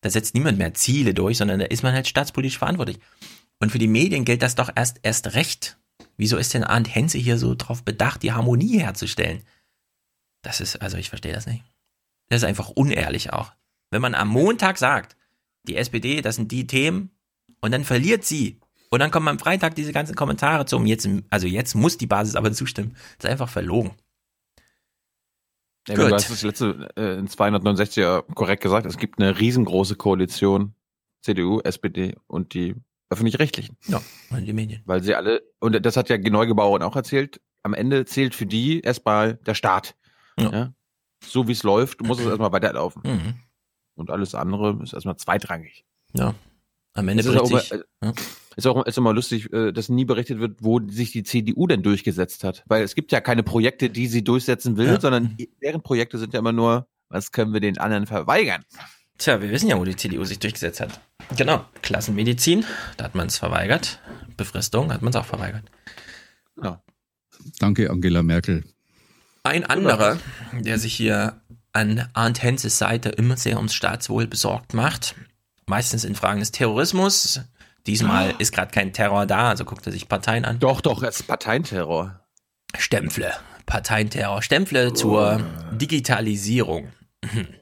Da 0.02 0.10
setzt 0.10 0.34
niemand 0.34 0.58
mehr 0.58 0.74
Ziele 0.74 1.14
durch, 1.14 1.38
sondern 1.38 1.60
da 1.60 1.66
ist 1.66 1.84
man 1.84 1.93
halt 1.93 2.08
staatspolitisch 2.08 2.58
verantwortlich. 2.58 2.99
Und 3.60 3.72
für 3.72 3.80
die 3.80 3.88
Medien 3.88 4.26
gilt 4.26 4.41
das 4.41 4.56
doch 4.56 4.70
erst, 4.76 4.99
erst 5.04 5.34
recht. 5.34 5.78
Wieso 6.18 6.38
ist 6.38 6.54
denn 6.54 6.64
Arndt 6.64 6.93
Henze 6.93 7.18
hier 7.18 7.38
so 7.38 7.56
drauf 7.56 7.84
bedacht, 7.84 8.24
die 8.24 8.34
Harmonie 8.34 8.80
herzustellen? 8.80 9.43
Das 10.41 10.60
ist, 10.60 10.82
also 10.82 10.97
ich 10.97 11.10
verstehe 11.10 11.34
das 11.34 11.45
nicht. 11.45 11.64
Das 12.30 12.41
ist 12.41 12.47
einfach 12.47 12.70
unehrlich 12.70 13.32
auch. 13.34 13.52
Wenn 13.91 14.02
man 14.02 14.16
am 14.16 14.30
Montag 14.30 14.78
sagt, 14.78 15.16
die 15.64 15.76
SPD, 15.76 16.22
das 16.22 16.38
sind 16.38 16.52
die 16.52 16.66
Themen, 16.66 17.12
und 17.62 17.72
dann 17.72 17.86
verliert 17.86 18.26
sie. 18.26 18.60
Und 18.89 18.99
dann 18.99 19.12
kommen 19.12 19.30
am 19.30 19.39
Freitag 19.39 19.76
diese 19.76 19.93
ganzen 19.93 20.16
Kommentare 20.16 20.66
zum, 20.66 20.86
jetzt, 20.86 21.08
also 21.30 21.47
jetzt 21.47 21.76
muss 21.76 21.97
die 21.97 22.08
Basis 22.08 22.36
aber 22.36 22.52
zustimmen. 22.52 22.95
Das 23.18 23.26
ist 23.26 23.32
einfach 23.32 23.49
verlogen. 23.49 23.91
Ja. 25.88 25.96
Du 25.96 26.14
hast 26.14 26.30
das 26.30 26.44
letzte 26.44 26.90
äh, 26.96 27.18
in 27.18 27.28
269er 27.28 28.34
korrekt 28.34 28.62
gesagt. 28.62 28.86
Es 28.86 28.98
gibt 28.98 29.20
eine 29.20 29.40
riesengroße 29.40 29.96
Koalition 29.96 30.76
CDU, 31.22 31.60
SPD 31.62 32.16
und 32.28 32.54
die 32.54 32.76
öffentlich-rechtlichen. 33.10 33.78
Ja, 33.88 34.02
und 34.30 34.46
die 34.46 34.54
Medien. 34.54 34.82
Weil 34.86 35.04
sie 35.04 35.16
alle, 35.16 35.42
und 35.60 35.86
das 35.86 35.98
hat 35.98 36.10
ja 36.10 36.18
Neugebauerin 36.18 36.84
auch 36.84 36.96
erzählt, 36.96 37.42
am 37.64 37.74
Ende 37.74 38.06
zählt 38.06 38.34
für 38.36 38.46
die 38.46 38.82
erstmal 38.82 39.36
der 39.36 39.54
Staat. 39.54 39.96
Ja. 40.40 40.74
So 41.24 41.48
wie 41.48 41.52
es 41.52 41.64
läuft, 41.64 42.02
muss 42.02 42.20
es 42.20 42.26
erstmal 42.26 42.52
weiterlaufen. 42.52 43.02
Mhm. 43.04 43.34
Und 43.96 44.10
alles 44.10 44.34
andere 44.34 44.80
ist 44.82 44.94
erstmal 44.94 45.18
zweitrangig. 45.18 45.86
Ja. 46.14 46.34
Am 46.94 47.08
Ende 47.08 47.24
Es 47.24 47.50
bricht 47.50 47.72
äh, 47.72 48.14
ist 48.56 48.68
auch 48.68 48.86
ist 48.86 48.97
immer 48.97 49.14
lustig, 49.14 49.52
äh, 49.54 49.72
dass 49.72 49.89
nie 49.89 50.06
berichtet 50.06 50.39
wird, 50.39 50.58
wo 50.62 50.80
sich 50.88 51.12
die 51.12 51.24
CDU 51.24 51.68
denn 51.68 51.84
durchgesetzt 51.84 52.43
hat. 52.43 52.64
Weil 52.68 52.84
es 52.84 52.95
gibt 52.95 53.12
ja 53.12 53.22
keine 53.22 53.43
Projekte, 53.43 53.89
die 53.89 54.08
sie 54.08 54.24
durchsetzen 54.24 54.78
will, 54.78 54.88
Ja. 54.88 54.99
sondern 54.99 55.38
deren 55.62 55.82
Projekte 55.82 56.18
sind 56.18 56.34
ja 56.34 56.39
immer 56.39 56.52
nur, 56.52 56.88
was 57.10 57.32
können 57.32 57.54
wir 57.54 57.60
den 57.62 57.78
anderen 57.78 58.08
verweigern? 58.08 58.64
Tja, 59.18 59.41
wir 59.41 59.52
wissen 59.52 59.70
ja, 59.70 59.78
wo 59.78 59.86
die 59.86 59.95
CDU 59.95 60.24
sich 60.26 60.39
durchgesetzt 60.39 60.82
hat. 60.82 60.99
Genau, 61.38 61.64
Klassenmedizin, 61.82 62.66
da 62.97 63.06
hat 63.06 63.16
man 63.16 63.28
es 63.28 63.38
verweigert. 63.38 63.99
Befristung 64.36 64.91
hat 64.91 65.02
man 65.02 65.12
es 65.12 65.16
auch 65.16 65.26
verweigert. 65.26 65.64
Genau. 66.56 66.82
Danke, 67.60 67.89
Angela 67.89 68.24
Merkel. 68.24 68.64
Ein 69.43 69.64
anderer, 69.66 70.18
der 70.54 70.78
sich 70.78 70.93
hier 70.93 71.41
an 71.74 72.08
Arndt 72.14 72.43
Henses 72.43 72.78
Seite 72.78 73.10
immer 73.10 73.38
sehr 73.38 73.58
ums 73.58 73.74
Staatswohl 73.74 74.28
besorgt 74.28 74.74
macht, 74.74 75.16
meistens 75.68 76.04
in 76.04 76.16
Fragen 76.16 76.39
des 76.39 76.52
Terrorismus. 76.52 77.41
Diesmal 77.88 78.36
ist 78.38 78.54
gerade 78.54 78.72
kein 78.72 78.94
Terror 78.94 79.26
da, 79.26 79.50
also 79.50 79.66
guckt 79.66 79.86
er 79.86 79.92
sich 79.92 80.08
Parteien 80.08 80.46
an. 80.46 80.60
Doch, 80.60 80.82
doch, 80.82 81.02
es 81.04 81.22
ist 81.22 81.28
Parteienterror. 81.28 82.20
Stempfle, 82.78 83.34
Parteienterror, 83.66 84.42
Stempfle 84.42 84.94
zur 84.94 85.42
Digitalisierung. 85.74 86.92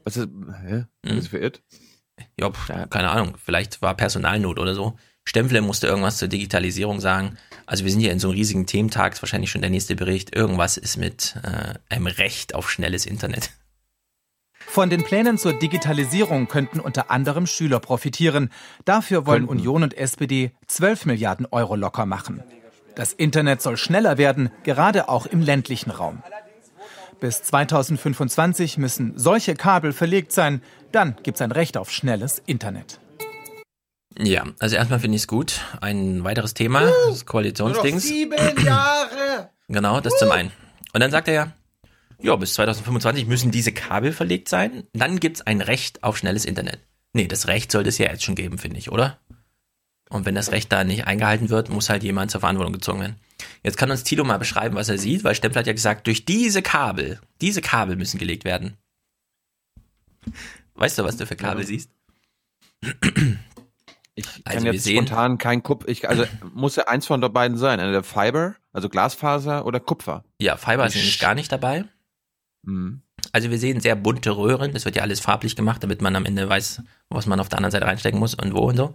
Was 0.04 0.16
ist, 0.16 0.28
hä? 0.62 0.84
Was 1.02 1.16
ist 1.16 1.28
verirrt? 1.28 1.62
Ja, 2.38 2.50
pf, 2.50 2.70
keine 2.90 3.10
Ahnung, 3.10 3.36
vielleicht 3.42 3.82
war 3.82 3.96
Personalnot 3.96 4.58
oder 4.58 4.74
so. 4.74 4.96
Stempfle 5.24 5.60
musste 5.60 5.86
irgendwas 5.86 6.18
zur 6.18 6.28
Digitalisierung 6.28 7.00
sagen. 7.00 7.36
Also 7.66 7.84
wir 7.84 7.90
sind 7.90 8.00
hier 8.00 8.12
in 8.12 8.18
so 8.18 8.28
einem 8.28 8.36
riesigen 8.36 8.66
Thementag, 8.66 9.12
ist 9.12 9.22
wahrscheinlich 9.22 9.50
schon 9.50 9.60
der 9.60 9.70
nächste 9.70 9.94
Bericht. 9.94 10.34
Irgendwas 10.34 10.76
ist 10.76 10.96
mit 10.96 11.36
äh, 11.42 11.74
einem 11.88 12.06
Recht 12.06 12.54
auf 12.54 12.70
schnelles 12.70 13.06
Internet. 13.06 13.50
Von 14.70 14.88
den 14.88 15.02
Plänen 15.02 15.36
zur 15.36 15.52
Digitalisierung 15.52 16.46
könnten 16.46 16.78
unter 16.78 17.10
anderem 17.10 17.48
Schüler 17.48 17.80
profitieren. 17.80 18.52
Dafür 18.84 19.26
wollen 19.26 19.48
Könnten. 19.48 19.58
Union 19.58 19.82
und 19.82 19.98
SPD 19.98 20.52
12 20.68 21.06
Milliarden 21.06 21.44
Euro 21.50 21.74
locker 21.74 22.06
machen. 22.06 22.44
Das 22.94 23.12
Internet 23.12 23.62
soll 23.62 23.76
schneller 23.76 24.16
werden, 24.16 24.50
gerade 24.62 25.08
auch 25.08 25.26
im 25.26 25.40
ländlichen 25.42 25.90
Raum. 25.90 26.22
Bis 27.18 27.42
2025 27.42 28.78
müssen 28.78 29.14
solche 29.16 29.56
Kabel 29.56 29.92
verlegt 29.92 30.30
sein, 30.30 30.62
dann 30.92 31.16
gibt's 31.24 31.40
ein 31.40 31.50
Recht 31.50 31.76
auf 31.76 31.90
schnelles 31.90 32.40
Internet. 32.46 33.00
Ja, 34.16 34.44
also 34.60 34.76
erstmal 34.76 35.00
finde 35.00 35.16
ich 35.16 35.22
es 35.22 35.28
gut. 35.28 35.62
Ein 35.80 36.22
weiteres 36.22 36.54
Thema, 36.54 36.92
das 37.08 37.26
Koalitionsdings. 37.26 38.04
Sieben 38.04 38.64
Jahre! 38.64 39.50
Genau, 39.66 40.00
das 40.00 40.16
zum 40.16 40.30
einen. 40.30 40.52
Und 40.92 41.00
dann 41.00 41.10
sagt 41.10 41.26
er 41.26 41.34
ja, 41.34 41.52
ja, 42.22 42.36
bis 42.36 42.54
2025 42.54 43.26
müssen 43.26 43.50
diese 43.50 43.72
Kabel 43.72 44.12
verlegt 44.12 44.48
sein. 44.48 44.84
Dann 44.92 45.20
gibt's 45.20 45.40
ein 45.42 45.60
Recht 45.60 46.02
auf 46.04 46.16
schnelles 46.18 46.44
Internet. 46.44 46.80
Nee, 47.12 47.26
das 47.26 47.48
Recht 47.48 47.72
sollte 47.72 47.88
es 47.88 47.98
ja 47.98 48.06
jetzt 48.10 48.22
schon 48.24 48.34
geben, 48.36 48.58
finde 48.58 48.78
ich, 48.78 48.90
oder? 48.92 49.18
Und 50.10 50.26
wenn 50.26 50.34
das 50.34 50.50
Recht 50.52 50.72
da 50.72 50.84
nicht 50.84 51.06
eingehalten 51.06 51.50
wird, 51.50 51.68
muss 51.70 51.88
halt 51.88 52.02
jemand 52.02 52.30
zur 52.30 52.40
Verantwortung 52.40 52.72
gezogen 52.72 53.00
werden. 53.00 53.16
Jetzt 53.62 53.76
kann 53.78 53.90
uns 53.90 54.04
Thilo 54.04 54.24
mal 54.24 54.38
beschreiben, 54.38 54.74
was 54.74 54.88
er 54.88 54.98
sieht, 54.98 55.24
weil 55.24 55.34
Stempel 55.34 55.60
hat 55.60 55.66
ja 55.66 55.72
gesagt, 55.72 56.06
durch 56.06 56.24
diese 56.24 56.62
Kabel, 56.62 57.20
diese 57.40 57.60
Kabel 57.62 57.96
müssen 57.96 58.18
gelegt 58.18 58.44
werden. 58.44 58.76
Weißt 60.74 60.98
du, 60.98 61.04
was 61.04 61.16
du 61.16 61.26
für 61.26 61.36
Kabel 61.36 61.64
siehst? 61.66 61.90
Ich 64.16 64.26
kann 64.44 64.54
Also 64.56 64.64
wir 64.66 64.72
jetzt 64.74 64.84
sehen- 64.84 65.06
spontan 65.06 65.38
kein 65.38 65.62
Kupfer, 65.62 65.88
ich, 65.88 66.06
also 66.06 66.26
muss 66.54 66.76
ja 66.76 66.88
eins 66.88 67.06
von 67.06 67.20
der 67.22 67.28
beiden 67.30 67.56
sein. 67.56 67.78
Entweder 67.78 68.02
Fiber, 68.02 68.56
also 68.72 68.88
Glasfaser 68.90 69.64
oder 69.64 69.80
Kupfer. 69.80 70.24
Ja, 70.40 70.56
Fiber 70.58 70.84
ist 70.84 70.94
nämlich 70.96 71.18
gar 71.20 71.34
nicht 71.34 71.50
dabei. 71.50 71.84
Mhm. 72.62 73.02
Also 73.32 73.50
wir 73.50 73.58
sehen 73.58 73.80
sehr 73.80 73.96
bunte 73.96 74.36
Röhren. 74.36 74.72
Das 74.72 74.84
wird 74.84 74.96
ja 74.96 75.02
alles 75.02 75.20
farblich 75.20 75.56
gemacht, 75.56 75.82
damit 75.82 76.02
man 76.02 76.16
am 76.16 76.24
Ende 76.24 76.48
weiß, 76.48 76.82
was 77.08 77.26
man 77.26 77.40
auf 77.40 77.48
der 77.48 77.58
anderen 77.58 77.72
Seite 77.72 77.86
reinstecken 77.86 78.18
muss 78.18 78.34
und 78.34 78.54
wo 78.54 78.68
und 78.68 78.76
so. 78.76 78.94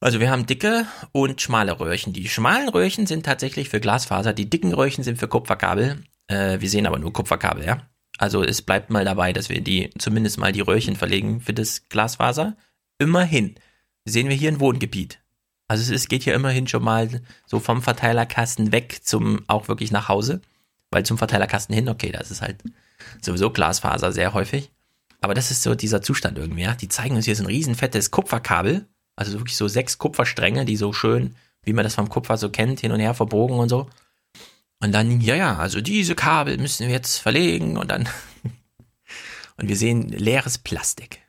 Also 0.00 0.20
wir 0.20 0.30
haben 0.30 0.46
dicke 0.46 0.86
und 1.12 1.40
schmale 1.40 1.80
Röhrchen. 1.80 2.12
Die 2.12 2.28
schmalen 2.28 2.68
Röhrchen 2.68 3.06
sind 3.06 3.26
tatsächlich 3.26 3.68
für 3.68 3.80
Glasfaser, 3.80 4.32
die 4.32 4.48
dicken 4.48 4.72
Röhrchen 4.72 5.02
sind 5.02 5.18
für 5.18 5.26
Kupferkabel. 5.26 6.04
Äh, 6.28 6.60
wir 6.60 6.70
sehen 6.70 6.86
aber 6.86 6.98
nur 6.98 7.12
Kupferkabel, 7.12 7.64
ja. 7.64 7.82
Also 8.16 8.42
es 8.42 8.62
bleibt 8.62 8.90
mal 8.90 9.04
dabei, 9.04 9.32
dass 9.32 9.48
wir 9.48 9.60
die 9.60 9.90
zumindest 9.98 10.38
mal 10.38 10.52
die 10.52 10.60
Röhrchen 10.60 10.96
verlegen 10.96 11.40
für 11.40 11.52
das 11.52 11.88
Glasfaser. 11.88 12.56
Immerhin 12.98 13.56
sehen 14.04 14.28
wir 14.28 14.36
hier 14.36 14.50
ein 14.50 14.60
Wohngebiet. 14.60 15.20
Also 15.68 15.92
es 15.92 16.08
geht 16.08 16.22
hier 16.22 16.34
immerhin 16.34 16.66
schon 16.66 16.82
mal 16.82 17.20
so 17.46 17.60
vom 17.60 17.82
Verteilerkasten 17.82 18.72
weg 18.72 19.00
zum 19.02 19.44
auch 19.48 19.68
wirklich 19.68 19.92
nach 19.92 20.08
Hause. 20.08 20.40
Weil 20.90 21.04
zum 21.04 21.18
Verteilerkasten 21.18 21.74
hin, 21.74 21.88
okay, 21.88 22.10
das 22.10 22.30
ist 22.30 22.42
halt 22.42 22.56
sowieso 23.20 23.50
Glasfaser 23.50 24.12
sehr 24.12 24.34
häufig. 24.34 24.70
Aber 25.20 25.34
das 25.34 25.50
ist 25.50 25.62
so 25.62 25.74
dieser 25.74 26.02
Zustand 26.02 26.38
irgendwie, 26.38 26.62
ja. 26.62 26.74
Die 26.74 26.88
zeigen 26.88 27.16
uns 27.16 27.24
hier 27.24 27.36
so 27.36 27.42
ein 27.42 27.48
riesen 27.48 27.74
fettes 27.74 28.10
Kupferkabel. 28.10 28.86
Also 29.16 29.32
wirklich 29.32 29.56
so 29.56 29.66
sechs 29.68 29.98
Kupferstränge, 29.98 30.64
die 30.64 30.76
so 30.76 30.92
schön, 30.92 31.34
wie 31.64 31.72
man 31.72 31.84
das 31.84 31.96
vom 31.96 32.08
Kupfer 32.08 32.36
so 32.36 32.50
kennt, 32.50 32.80
hin 32.80 32.92
und 32.92 33.00
her 33.00 33.14
verbogen 33.14 33.58
und 33.58 33.68
so. 33.68 33.88
Und 34.80 34.92
dann, 34.92 35.20
ja, 35.20 35.34
ja, 35.34 35.56
also 35.56 35.80
diese 35.80 36.14
Kabel 36.14 36.56
müssen 36.58 36.86
wir 36.86 36.94
jetzt 36.94 37.18
verlegen 37.18 37.76
und 37.76 37.90
dann. 37.90 38.08
und 39.56 39.68
wir 39.68 39.76
sehen 39.76 40.08
leeres 40.08 40.58
Plastik. 40.58 41.20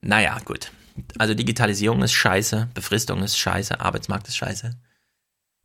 Naja, 0.00 0.38
gut. 0.44 0.70
Also 1.18 1.34
Digitalisierung 1.34 2.02
ist 2.02 2.12
scheiße, 2.12 2.68
Befristung 2.74 3.22
ist 3.22 3.38
scheiße, 3.38 3.80
Arbeitsmarkt 3.80 4.28
ist 4.28 4.36
scheiße. 4.36 4.76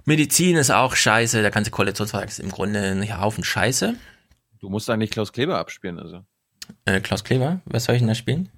Medizin 0.06 0.56
ist 0.56 0.70
auch 0.70 0.96
scheiße, 0.96 1.42
der 1.42 1.52
ganze 1.52 1.72
Koalitionsvertrag 1.72 2.30
ist 2.30 2.40
im 2.40 2.52
Grunde 2.52 2.80
ein 2.80 3.20
Haufen 3.20 3.44
Scheiße. 3.44 3.96
Du 4.60 4.70
musst 4.70 4.90
eigentlich 4.90 5.10
Klaus 5.10 5.34
Kleber 5.34 5.58
abspielen, 5.58 6.00
also. 6.00 6.24
Äh, 6.86 7.02
Klaus 7.02 7.24
Kleber, 7.24 7.62
was 7.66 7.86
soll 7.86 7.96
ich 7.96 8.02
denn 8.02 8.08
da 8.08 8.16
spielen? 8.16 8.50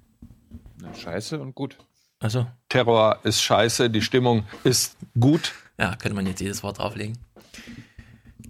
Na, 0.80 0.94
scheiße 0.94 1.40
und 1.40 1.54
gut. 1.54 1.78
Achso. 2.20 2.46
Terror 2.68 3.20
ist 3.22 3.42
scheiße, 3.42 3.90
die 3.90 4.02
Stimmung 4.02 4.44
ist 4.64 4.96
gut. 5.18 5.52
Ja, 5.78 5.96
könnte 5.96 6.14
man 6.14 6.26
jetzt 6.26 6.40
jedes 6.40 6.62
Wort 6.62 6.78
drauflegen. 6.78 7.16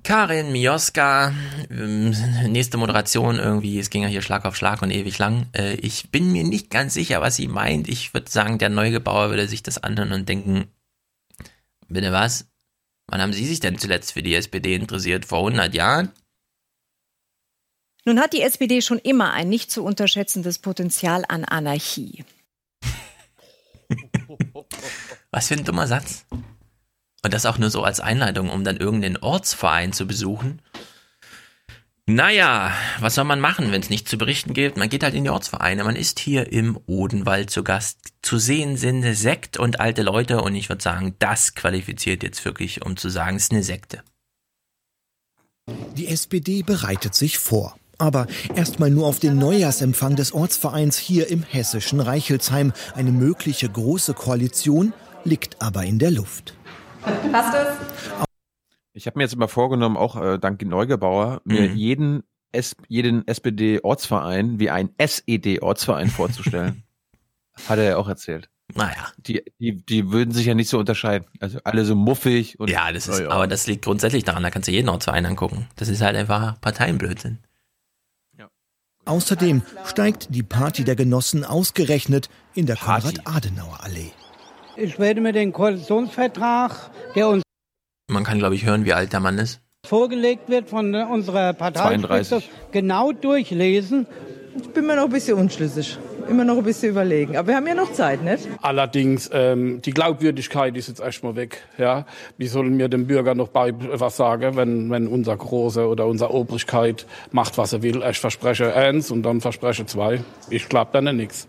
Karin 0.03 0.53
Mioska, 0.53 1.33
ähm, 1.71 2.15
nächste 2.47 2.79
Moderation 2.79 3.37
irgendwie, 3.37 3.79
es 3.79 3.91
ging 3.91 4.03
ja 4.03 4.09
hier 4.09 4.23
Schlag 4.23 4.45
auf 4.45 4.57
Schlag 4.57 4.81
und 4.83 4.91
ewig 4.91 5.19
lang. 5.19 5.47
Äh, 5.53 5.75
ich 5.75 6.11
bin 6.11 6.33
mir 6.33 6.45
nicht 6.45 6.71
ganz 6.71 6.95
sicher, 6.95 7.21
was 7.21 7.37
sie 7.37 7.47
meint. 7.47 7.89
Ich 7.89 8.15
würde 8.15 8.31
sagen, 8.31 8.59
der 8.59 8.71
Neugebauer 8.71 9.31
würde 9.31 9.47
sich 9.47 9.63
das 9.63 9.83
anhören 9.83 10.13
und 10.13 10.29
denken, 10.29 10.69
bitte 11.89 12.11
was? 12.13 12.48
Wann 13.09 13.23
haben 13.23 13.33
Sie 13.33 13.47
sich 13.47 13.61
denn 13.61 13.79
zuletzt 13.79 14.13
für 14.13 14.23
die 14.23 14.35
SPD 14.35 14.75
interessiert? 14.75 15.25
Vor 15.25 15.39
100 15.39 15.75
Jahren? 15.75 16.13
Nun 18.05 18.21
hat 18.21 18.33
die 18.33 18.43
SPD 18.43 18.81
schon 18.83 18.99
immer 18.99 19.33
ein 19.33 19.49
nicht 19.49 19.71
zu 19.71 19.83
unterschätzendes 19.85 20.59
Potenzial 20.59 21.25
an 21.29 21.45
Anarchie. 21.45 22.25
Was 25.31 25.49
für 25.49 25.55
ein 25.55 25.65
dummer 25.65 25.87
Satz. 25.87 26.27
Und 27.25 27.35
das 27.35 27.47
auch 27.47 27.59
nur 27.59 27.71
so 27.71 27.83
als 27.83 28.01
Einleitung, 28.01 28.51
um 28.51 28.63
dann 28.63 28.77
irgendeinen 28.77 29.17
Ortsverein 29.17 29.93
zu 29.93 30.07
besuchen. 30.07 30.63
Naja, 32.11 32.73
was 33.01 33.17
soll 33.17 33.25
man 33.25 33.39
machen, 33.39 33.71
wenn 33.71 33.83
es 33.83 33.91
nichts 33.91 34.09
zu 34.09 34.17
berichten 34.17 34.55
gibt? 34.55 34.79
Man 34.79 34.89
geht 34.89 35.03
halt 35.03 35.13
in 35.13 35.25
die 35.25 35.31
Ortsvereine. 35.31 35.85
Man 35.85 35.95
ist 35.95 36.19
hier 36.19 36.51
im 36.51 36.79
Odenwald 36.87 37.51
zu 37.51 37.63
Gast. 37.63 37.99
Zu 38.23 38.39
sehen 38.39 38.79
sind 38.79 39.03
Sekt 39.15 39.59
und 39.59 39.79
alte 39.79 40.01
Leute. 40.01 40.41
Und 40.41 40.55
ich 40.55 40.71
würde 40.71 40.83
sagen, 40.83 41.17
das 41.19 41.55
qualifiziert 41.55 42.23
jetzt 42.23 42.47
wirklich, 42.47 42.83
um 42.83 42.97
zu 42.97 43.11
sagen, 43.11 43.37
es 43.37 43.43
ist 43.43 43.53
eine 43.53 43.63
Sekte. 43.63 44.03
Die 45.99 46.09
SPD 46.09 46.63
bereitet 46.63 47.15
sich 47.15 47.37
vor. 47.39 47.77
Aber 47.99 48.27
erstmal 48.57 48.89
nur 48.89 49.07
auf 49.07 49.19
den 49.19 49.37
Neujahrsempfang 49.37 50.17
des 50.17 50.33
Ortsvereins 50.33 50.97
hier 50.97 51.29
im 51.29 51.43
hessischen 51.43 52.01
Reichelsheim. 52.01 52.73
Eine 52.95 53.13
mögliche 53.13 53.69
große 53.69 54.15
Koalition 54.15 54.95
liegt 55.25 55.61
aber 55.61 55.85
in 55.85 55.99
der 55.99 56.13
Luft. 56.13 56.55
Passt 57.31 57.55
es? 57.55 58.28
Ich 58.99 59.07
habe 59.07 59.17
mir 59.19 59.23
jetzt 59.25 59.35
immer 59.35 59.47
vorgenommen, 59.49 59.97
auch 59.97 60.21
äh, 60.21 60.39
dank 60.39 60.61
Neugebauer, 60.61 61.41
mir 61.45 61.69
Mhm. 61.71 61.77
jeden, 61.77 62.23
S 62.51 62.75
jeden 62.89 63.27
SPD-Ortsverein 63.29 64.59
wie 64.59 64.71
ein 64.71 64.91
SED-Ortsverein 64.99 66.09
vorzustellen. 66.09 66.83
Hat 67.69 67.79
er 67.79 67.85
ja 67.85 67.97
auch 67.97 68.09
erzählt. 68.09 68.51
Naja. 68.75 69.07
Die, 69.19 69.43
die, 69.61 69.77
die 69.85 70.11
würden 70.11 70.33
sich 70.33 70.47
ja 70.47 70.55
nicht 70.55 70.69
so 70.69 70.79
unterscheiden. 70.81 71.29
Also 71.41 71.61
alle 71.63 71.85
so 71.85 71.95
muffig 71.95 72.59
und. 72.59 72.71
Ja, 72.71 72.91
das 72.93 73.07
ist, 73.07 73.19
Ja, 73.21 73.27
ja. 73.27 73.31
aber 73.31 73.47
das 73.47 73.67
liegt 73.69 73.85
grundsätzlich 73.85 74.25
daran, 74.25 74.43
da 74.43 74.51
kannst 74.51 74.67
du 74.69 74.73
jeden 74.73 74.89
Ortsverein 74.89 75.27
angucken. 75.27 75.69
Das 75.77 75.89
ist 75.89 76.01
halt 76.03 76.17
einfach 76.17 76.61
Parteienblödsinn. 76.61 77.39
Außerdem 79.05 79.63
steigt 79.87 80.35
die 80.35 80.43
Party 80.43 80.85
der 80.85 80.95
Genossen 80.95 81.43
ausgerechnet 81.43 82.29
in 82.55 82.67
der 82.67 82.77
Konrad-Adenauer-Allee. 82.77 84.11
Ich 84.77 84.99
werde 84.99 85.23
mir 85.23 85.33
den 85.33 85.51
Koalitionsvertrag, 85.55 86.91
der 87.15 87.29
uns 87.29 87.43
Man 88.11 88.25
kann, 88.25 88.39
glaube 88.39 88.55
ich, 88.55 88.65
hören, 88.65 88.85
wie 88.87 88.95
alt 88.95 89.13
der 89.13 89.21
Mann 89.21 89.39
ist. 89.39 89.61
vorgelegt 89.87 90.49
wird 90.49 90.69
von 90.69 90.95
unserer 90.95 91.53
Partei, 91.53 91.99
32. 91.99 92.49
genau 92.73 93.13
durchlesen. 93.13 94.07
Ich 94.57 94.69
bin 94.71 94.87
mir 94.87 94.97
noch 94.97 95.05
ein 95.05 95.11
bisschen 95.11 95.37
unschlüssig. 95.37 95.99
Immer 96.29 96.45
noch 96.45 96.57
ein 96.57 96.65
bisschen 96.65 96.91
überlegen. 96.91 97.37
Aber 97.37 97.49
wir 97.49 97.57
haben 97.57 97.67
ja 97.67 97.75
noch 97.75 97.93
Zeit, 97.93 98.23
nicht? 98.23 98.49
Allerdings, 98.61 99.31
ähm, 99.33 99.81
die 99.83 99.93
Glaubwürdigkeit 99.93 100.77
ist 100.77 100.89
jetzt 100.89 101.01
erstmal 101.01 101.37
weg. 101.37 101.63
Ja? 101.79 102.07
Wie 102.39 102.49
sollen 102.49 102.79
wir 102.79 102.89
dem 102.89 103.07
Bürger 103.07 103.35
noch 103.35 103.49
bei 103.49 103.73
was 103.77 104.17
sagen, 104.17 104.57
wenn, 104.57 104.91
wenn 104.91 105.07
unser 105.07 105.37
Große 105.37 105.87
oder 105.87 106.07
unsere 106.07 106.33
Obrigkeit 106.33 107.07
macht, 107.31 107.57
was 107.57 107.73
er 107.73 107.83
will? 107.83 108.03
Ich 108.11 108.19
verspreche 108.21 108.75
eins 108.75 109.11
und 109.11 109.23
dann 109.23 109.41
verspreche 109.41 109.87
zwei. 109.87 110.23
Ich 110.51 110.69
glaube 110.69 110.91
dann 110.93 111.15
nichts. 111.17 111.47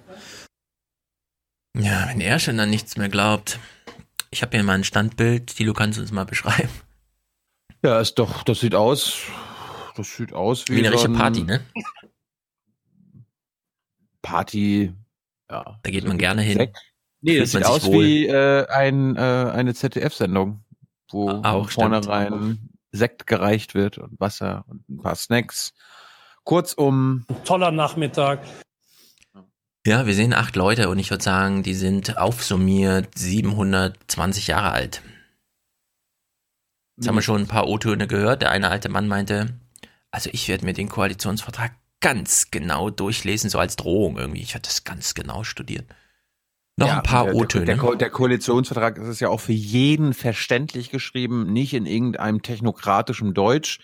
Ja, 1.77 2.07
wenn 2.09 2.21
er 2.21 2.39
schon 2.39 2.59
an 2.59 2.69
nichts 2.69 2.95
mehr 2.97 3.09
glaubt. 3.09 3.59
Ich 4.31 4.41
habe 4.41 4.55
hier 4.55 4.63
mal 4.63 4.73
ein 4.73 4.83
Standbild. 4.83 5.47
Tilo, 5.47 5.73
kannst 5.73 5.97
du 5.97 6.01
uns 6.01 6.11
mal 6.11 6.25
beschreiben? 6.25 6.69
Ja, 7.83 7.99
ist 7.99 8.15
doch, 8.15 8.43
das 8.43 8.59
sieht 8.59 8.75
aus, 8.75 9.21
das 9.95 10.13
sieht 10.15 10.33
aus 10.33 10.65
wie, 10.67 10.75
Wie 10.75 10.79
eine 10.79 10.91
richtige 10.91 11.13
ein 11.13 11.17
Party, 11.17 11.43
ne? 11.43 11.61
Party, 14.21 14.93
ja. 15.49 15.79
Da 15.81 15.89
geht 15.89 16.05
man 16.05 16.17
gerne 16.17 16.41
hin. 16.41 16.57
Sekt. 16.57 16.77
Nee, 17.21 17.39
das 17.39 17.51
sieht 17.51 17.65
aus 17.65 17.85
wohl. 17.85 18.03
wie 18.03 18.27
äh, 18.27 18.67
ein, 18.67 19.15
äh, 19.15 19.19
eine 19.19 19.73
ZDF-Sendung, 19.73 20.63
wo 21.09 21.29
auch, 21.29 21.41
von 21.41 21.69
stimmt. 21.69 22.05
vornherein 22.05 22.69
Sekt 22.91 23.27
gereicht 23.27 23.75
wird 23.75 23.97
und 23.97 24.19
Wasser 24.19 24.65
und 24.67 24.87
ein 24.89 24.97
paar 24.97 25.15
Snacks. 25.15 25.73
Kurzum. 26.43 27.25
Toller 27.45 27.71
Nachmittag. 27.71 28.39
Ja, 29.89 30.05
wir 30.05 30.13
sehen 30.13 30.35
acht 30.35 30.55
Leute 30.55 30.87
und 30.87 30.99
ich 30.99 31.09
würde 31.09 31.23
sagen, 31.23 31.63
die 31.63 31.73
sind 31.73 32.19
aufsummiert 32.19 33.17
720 33.17 34.45
Jahre 34.45 34.69
alt. 34.69 35.01
Jetzt 36.95 37.07
haben 37.07 37.15
wir 37.15 37.23
schon 37.23 37.41
ein 37.41 37.47
paar 37.47 37.67
O-Töne 37.67 38.05
gehört. 38.05 38.43
Der 38.43 38.51
eine 38.51 38.69
alte 38.69 38.87
Mann 38.89 39.07
meinte, 39.07 39.59
also 40.11 40.29
ich 40.31 40.47
werde 40.47 40.63
mir 40.63 40.73
den 40.73 40.89
Koalitionsvertrag 40.89 41.71
ganz 42.01 42.51
genau 42.51 42.91
durchlesen, 42.91 43.49
so 43.49 43.57
als 43.57 43.77
Drohung 43.77 44.19
irgendwie. 44.19 44.43
Ich 44.43 44.53
werde 44.53 44.67
das 44.67 44.83
ganz 44.83 45.15
genau 45.15 45.43
studieren. 45.43 45.87
Noch 46.77 46.85
Ja, 46.85 46.97
ein 46.97 47.03
paar 47.03 47.23
der, 47.23 47.33
der, 47.33 47.41
O-Töne. 47.41 47.65
der, 47.65 47.77
Ko- 47.77 47.95
der 47.95 48.09
Koalitionsvertrag 48.11 48.99
ist 48.99 49.19
ja 49.21 49.29
auch 49.29 49.39
für 49.39 49.53
jeden 49.53 50.13
verständlich 50.13 50.91
geschrieben, 50.91 51.51
nicht 51.51 51.73
in 51.73 51.87
irgendeinem 51.87 52.43
technokratischen 52.43 53.33
Deutsch. 53.33 53.79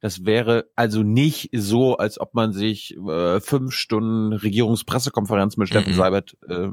Das 0.00 0.24
wäre 0.24 0.70
also 0.76 1.02
nicht 1.02 1.50
so, 1.52 1.96
als 1.96 2.20
ob 2.20 2.34
man 2.34 2.52
sich 2.52 2.96
äh, 2.96 3.40
fünf 3.40 3.72
Stunden 3.74 4.32
Regierungspressekonferenz 4.32 5.56
mit 5.56 5.68
Steffen 5.68 5.92
Mhm. 5.92 5.96
Seibert 5.96 6.36
äh, 6.48 6.68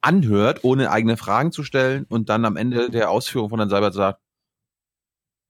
anhört, 0.00 0.64
ohne 0.64 0.90
eigene 0.90 1.16
Fragen 1.16 1.52
zu 1.52 1.62
stellen 1.64 2.04
und 2.08 2.28
dann 2.28 2.44
am 2.44 2.56
Ende 2.56 2.90
der 2.90 3.10
Ausführung 3.10 3.50
von 3.50 3.58
Herrn 3.58 3.68
Seibert 3.70 3.94
sagt, 3.94 4.20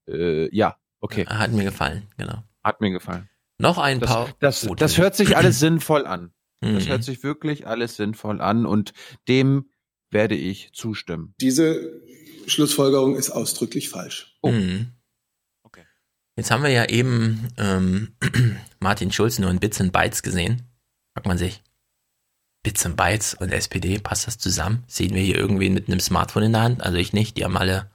äh, 0.08 0.54
ja, 0.54 0.76
okay. 1.00 1.26
Hat 1.26 1.52
mir 1.52 1.64
gefallen, 1.64 2.08
genau. 2.16 2.42
Hat 2.64 2.80
mir 2.80 2.90
gefallen. 2.90 3.28
Noch 3.58 3.78
ein 3.78 4.00
Das, 4.00 4.10
paar 4.10 4.28
das, 4.40 4.64
O-Töne. 4.64 4.76
das 4.76 4.98
hört 4.98 5.14
sich 5.14 5.36
alles 5.36 5.60
sinnvoll 5.60 6.06
an. 6.06 6.32
Das 6.60 6.84
Mhm. 6.86 6.88
hört 6.90 7.04
sich 7.04 7.22
wirklich 7.22 7.66
alles 7.66 7.96
sinnvoll 7.96 8.40
an 8.40 8.66
und 8.66 8.92
dem 9.28 9.70
werde 10.10 10.34
ich 10.34 10.72
zustimmen. 10.72 11.34
Diese 11.40 12.02
Schlussfolgerung 12.46 13.16
ist 13.16 13.30
ausdrücklich 13.30 13.88
falsch. 13.88 14.36
Oh. 14.42 14.50
Mhm. 14.50 14.92
Jetzt 16.36 16.50
haben 16.50 16.62
wir 16.62 16.70
ja 16.70 16.86
eben 16.86 17.48
ähm, 17.58 18.14
Martin 18.80 19.12
Schulz 19.12 19.38
nur 19.38 19.50
in 19.50 19.60
Bits 19.60 19.80
und 19.80 19.92
Bytes 19.92 20.22
gesehen. 20.22 20.62
Fragt 21.12 21.26
man 21.26 21.38
sich, 21.38 21.62
Bits 22.62 22.84
und 22.84 22.96
Bytes 22.96 23.34
und 23.34 23.52
SPD, 23.52 23.98
passt 23.98 24.26
das 24.26 24.38
zusammen? 24.38 24.84
Sehen 24.86 25.14
wir 25.14 25.22
hier 25.22 25.36
irgendwen 25.36 25.74
mit 25.74 25.88
einem 25.88 26.00
Smartphone 26.00 26.44
in 26.44 26.52
der 26.52 26.62
Hand? 26.62 26.82
Also 26.82 26.98
ich 26.98 27.12
nicht, 27.12 27.36
die 27.36 27.44
haben 27.44 27.56
alle 27.56 27.90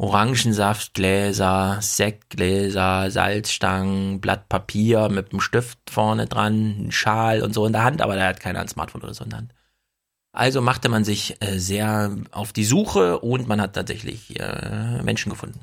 Orangensaftgläser, 0.00 1.78
Sektgläser, 1.80 3.10
Salzstangen, 3.10 4.20
Blatt 4.20 4.48
Papier 4.48 5.10
mit 5.10 5.32
einem 5.32 5.40
Stift 5.40 5.78
vorne 5.90 6.26
dran, 6.26 6.76
einen 6.78 6.92
Schal 6.92 7.42
und 7.42 7.52
so 7.52 7.66
in 7.66 7.72
der 7.72 7.84
Hand, 7.84 8.00
aber 8.00 8.16
da 8.16 8.26
hat 8.26 8.40
keiner 8.40 8.60
ein 8.60 8.68
Smartphone 8.68 9.02
oder 9.02 9.12
so 9.12 9.24
in 9.24 9.30
der 9.30 9.40
Hand. 9.40 9.54
Also 10.32 10.62
machte 10.62 10.88
man 10.88 11.04
sich 11.04 11.36
äh, 11.40 11.58
sehr 11.58 12.16
auf 12.30 12.52
die 12.52 12.64
Suche 12.64 13.18
und 13.18 13.48
man 13.48 13.60
hat 13.60 13.74
tatsächlich 13.74 14.38
äh, 14.40 15.02
Menschen 15.02 15.28
gefunden. 15.28 15.60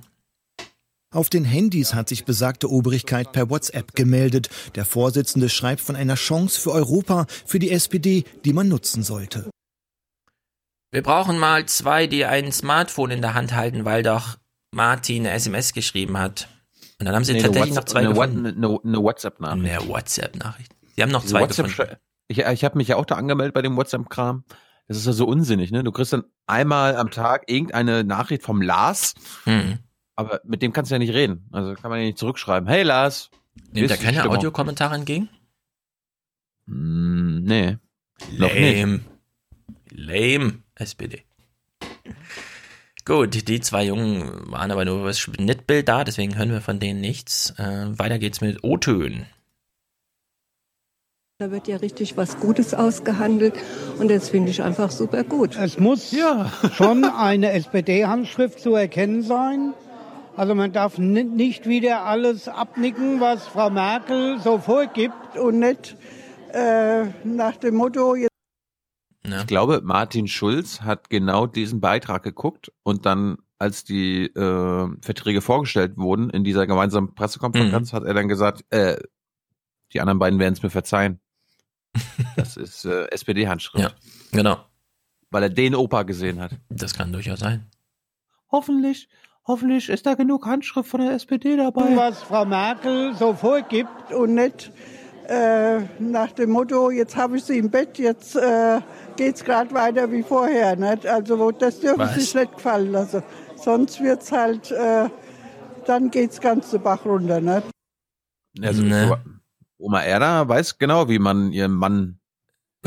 Auf 1.17 1.31
den 1.31 1.45
Handys 1.45 1.95
hat 1.95 2.09
sich 2.09 2.25
besagte 2.25 2.69
Obrigkeit 2.69 3.31
per 3.31 3.49
WhatsApp 3.49 3.95
gemeldet. 3.95 4.49
Der 4.75 4.85
Vorsitzende 4.85 5.49
schreibt 5.49 5.81
von 5.81 5.95
einer 5.95 6.13
Chance 6.13 6.61
für 6.61 6.71
Europa, 6.71 7.25
für 7.43 7.57
die 7.57 7.71
SPD, 7.71 8.23
die 8.45 8.53
man 8.53 8.67
nutzen 8.67 9.01
sollte. 9.01 9.49
Wir 10.91 11.01
brauchen 11.01 11.39
mal 11.39 11.65
zwei, 11.65 12.05
die 12.05 12.23
ein 12.25 12.51
Smartphone 12.51 13.09
in 13.09 13.21
der 13.23 13.33
Hand 13.33 13.55
halten, 13.55 13.83
weil 13.83 14.03
doch 14.03 14.37
Martin 14.71 15.25
eine 15.25 15.31
SMS 15.31 15.73
geschrieben 15.73 16.19
hat. 16.19 16.49
Und 16.99 17.07
dann 17.07 17.15
haben 17.15 17.23
sie 17.23 17.33
Nee, 17.33 17.39
eine 17.39 17.47
tatsächlich 17.47 17.73
noch 17.73 17.85
zwei 17.85 17.99
eine, 18.01 18.09
gefunden. 18.09 18.43
What- 18.45 18.83
eine, 18.85 18.97
eine 18.97 19.03
WhatsApp-Nachricht. 19.03 19.65
Eine 19.75 19.87
WhatsApp-Nachricht. 19.87 20.71
Sie 20.95 21.01
haben 21.01 21.11
noch 21.11 21.21
Diese 21.21 21.31
zwei 21.33 21.41
WhatsApp 21.41 21.65
gefunden. 21.65 21.95
Ich, 22.27 22.37
ich 22.37 22.63
habe 22.63 22.77
mich 22.77 22.89
ja 22.89 22.95
auch 22.97 23.05
da 23.07 23.15
angemeldet 23.15 23.55
bei 23.55 23.63
dem 23.63 23.75
WhatsApp-Kram. 23.75 24.43
Das 24.87 24.97
ist 24.97 25.07
ja 25.07 25.13
so 25.13 25.25
unsinnig, 25.25 25.71
ne? 25.71 25.83
Du 25.83 25.91
kriegst 25.91 26.13
dann 26.13 26.25
einmal 26.45 26.95
am 26.95 27.09
Tag 27.09 27.45
irgendeine 27.47 28.03
Nachricht 28.03 28.43
vom 28.43 28.61
Lars, 28.61 29.15
Mhm. 29.45 29.79
Aber 30.17 30.41
mit 30.43 30.61
dem 30.61 30.73
kannst 30.73 30.91
du 30.91 30.95
ja 30.95 30.99
nicht 30.99 31.13
reden. 31.13 31.47
Also 31.51 31.75
kann 31.75 31.89
man 31.89 31.99
ja 31.99 32.07
nicht 32.07 32.17
zurückschreiben. 32.17 32.67
Hey 32.67 32.83
Lars. 32.83 33.29
Nimmt 33.71 33.89
er 33.89 33.97
keine? 33.97 34.29
Audiokommentare 34.29 34.95
entgegen? 34.95 35.29
Hm, 36.65 37.43
nee. 37.43 37.77
Noch 38.37 38.53
nicht. 38.53 38.81
Lame. 38.81 38.99
Lame, 39.91 40.53
SPD. 40.75 41.23
Gut, 43.05 43.47
die 43.47 43.61
zwei 43.61 43.85
Jungen 43.85 44.51
waren 44.51 44.71
aber 44.71 44.83
nur 44.83 45.05
das 45.05 45.19
Schnittbild 45.19 45.87
da, 45.87 46.03
deswegen 46.03 46.37
hören 46.37 46.51
wir 46.51 46.61
von 46.61 46.79
denen 46.79 46.99
nichts. 46.99 47.51
Äh, 47.57 47.97
weiter 47.97 48.19
geht's 48.19 48.41
mit 48.41 48.63
O-Tönen. 48.63 49.27
Da 51.39 51.51
wird 51.51 51.67
ja 51.67 51.77
richtig 51.77 52.17
was 52.17 52.39
Gutes 52.39 52.73
ausgehandelt 52.73 53.53
und 53.99 54.09
das 54.09 54.29
finde 54.29 54.49
ich 54.49 54.63
einfach 54.63 54.89
super 54.89 55.23
gut. 55.23 55.55
Es 55.55 55.77
muss 55.77 56.13
schon 56.73 57.05
eine 57.05 57.51
SPD-Handschrift 57.51 58.59
zu 58.59 58.73
erkennen 58.73 59.21
sein. 59.21 59.73
Also 60.37 60.53
man 60.55 60.71
darf 60.71 60.97
ni- 60.97 61.23
nicht 61.23 61.65
wieder 61.67 62.03
alles 62.05 62.47
abnicken, 62.47 63.19
was 63.19 63.47
Frau 63.47 63.69
Merkel 63.69 64.39
so 64.39 64.59
vorgibt 64.59 65.35
und 65.35 65.59
nicht 65.59 65.97
äh, 66.53 67.05
nach 67.23 67.57
dem 67.57 67.75
Motto, 67.75 68.15
jetzt 68.15 68.29
Ja. 69.25 69.41
Ich 69.41 69.47
glaube, 69.47 69.81
Martin 69.83 70.27
Schulz 70.27 70.81
hat 70.81 71.09
genau 71.09 71.47
diesen 71.47 71.81
Beitrag 71.81 72.21
geguckt 72.23 72.71
und 72.83 73.05
dann, 73.07 73.39
als 73.57 73.83
die 73.83 74.25
äh, 74.27 74.87
Verträge 75.01 75.41
vorgestellt 75.41 75.97
wurden 75.97 76.29
in 76.29 76.43
dieser 76.43 76.67
gemeinsamen 76.67 77.15
Pressekonferenz, 77.15 77.91
hat 77.91 78.03
er 78.03 78.13
dann 78.13 78.27
gesagt, 78.27 78.63
äh, 78.69 78.97
die 79.93 80.01
anderen 80.01 80.19
beiden 80.19 80.37
werden 80.39 80.53
es 80.53 80.61
mir 80.63 80.69
verzeihen. 80.69 81.19
Das 82.35 82.55
ist 82.57 82.85
äh, 82.85 83.07
SPD-Handschrift. 83.07 83.83
Ja, 83.83 83.91
genau. 84.31 84.57
Weil 85.31 85.43
er 85.43 85.49
den 85.49 85.73
Opa 85.73 86.03
gesehen 86.03 86.39
hat. 86.39 86.51
Das 86.69 86.93
kann 86.93 87.11
durchaus 87.11 87.39
sein. 87.39 87.65
Hoffentlich, 88.51 89.09
hoffentlich 89.47 89.89
ist 89.89 90.05
da 90.05 90.13
genug 90.13 90.45
Handschrift 90.45 90.89
von 90.89 91.01
der 91.01 91.13
SPD 91.13 91.55
dabei. 91.57 91.95
was 91.95 92.21
Frau 92.23 92.45
Merkel 92.45 93.15
so 93.15 93.33
vorgibt 93.33 94.11
und 94.13 94.33
nicht 94.35 94.71
äh, 95.27 95.79
nach 95.99 96.31
dem 96.31 96.51
Motto, 96.51 96.89
jetzt 96.91 97.15
habe 97.17 97.37
ich 97.37 97.43
sie 97.43 97.57
im 97.57 97.69
Bett, 97.69 97.97
jetzt 97.97 98.35
äh, 98.35 98.79
geht 99.17 99.35
es 99.35 99.43
gerade 99.43 99.73
weiter 99.73 100.09
wie 100.11 100.23
vorher. 100.23 100.75
Nicht? 100.75 101.05
Also 101.05 101.51
das 101.51 101.79
dürfen 101.79 101.99
Was? 101.99 102.13
Sie 102.15 102.21
sich 102.21 102.35
nicht 102.35 102.55
gefallen 102.55 102.91
lassen. 102.91 103.23
Sonst 103.55 104.01
wird 104.01 104.21
es 104.21 104.31
halt, 104.31 104.71
äh, 104.71 105.09
dann 105.85 106.11
geht 106.11 106.31
es 106.31 106.39
ganz 106.39 106.71
den 106.71 106.81
Bach 106.81 107.03
runter. 107.05 107.41
Nicht? 107.41 107.63
Also, 108.61 108.81
Ne. 108.83 109.17
Oma 109.79 110.01
Erda 110.01 110.47
weiß 110.47 110.77
genau, 110.79 111.07
wie 111.09 111.19
man 111.19 111.51
ihren 111.51 111.73
Mann 111.73 112.19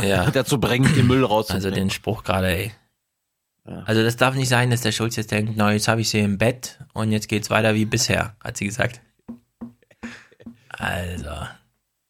Ja. 0.00 0.30
dazu 0.32 0.58
bringt, 0.58 0.96
den 0.96 1.06
Müll 1.06 1.24
rauszubringen. 1.24 1.66
Also 1.66 1.78
den 1.78 1.90
Spruch 1.90 2.24
gerade, 2.24 2.48
ey. 2.48 2.72
Also 3.64 4.02
das 4.02 4.16
darf 4.16 4.34
nicht 4.34 4.48
sein, 4.48 4.70
dass 4.70 4.80
der 4.80 4.92
Schulz 4.92 5.16
jetzt 5.16 5.30
denkt, 5.30 5.52
na, 5.56 5.72
jetzt 5.72 5.86
habe 5.88 6.00
ich 6.00 6.08
sie 6.08 6.20
im 6.20 6.38
Bett 6.38 6.78
und 6.92 7.12
jetzt 7.12 7.28
geht's 7.28 7.50
weiter 7.50 7.74
wie 7.74 7.84
bisher, 7.84 8.34
hat 8.42 8.56
sie 8.56 8.66
gesagt. 8.66 9.00
Also, 10.70 11.30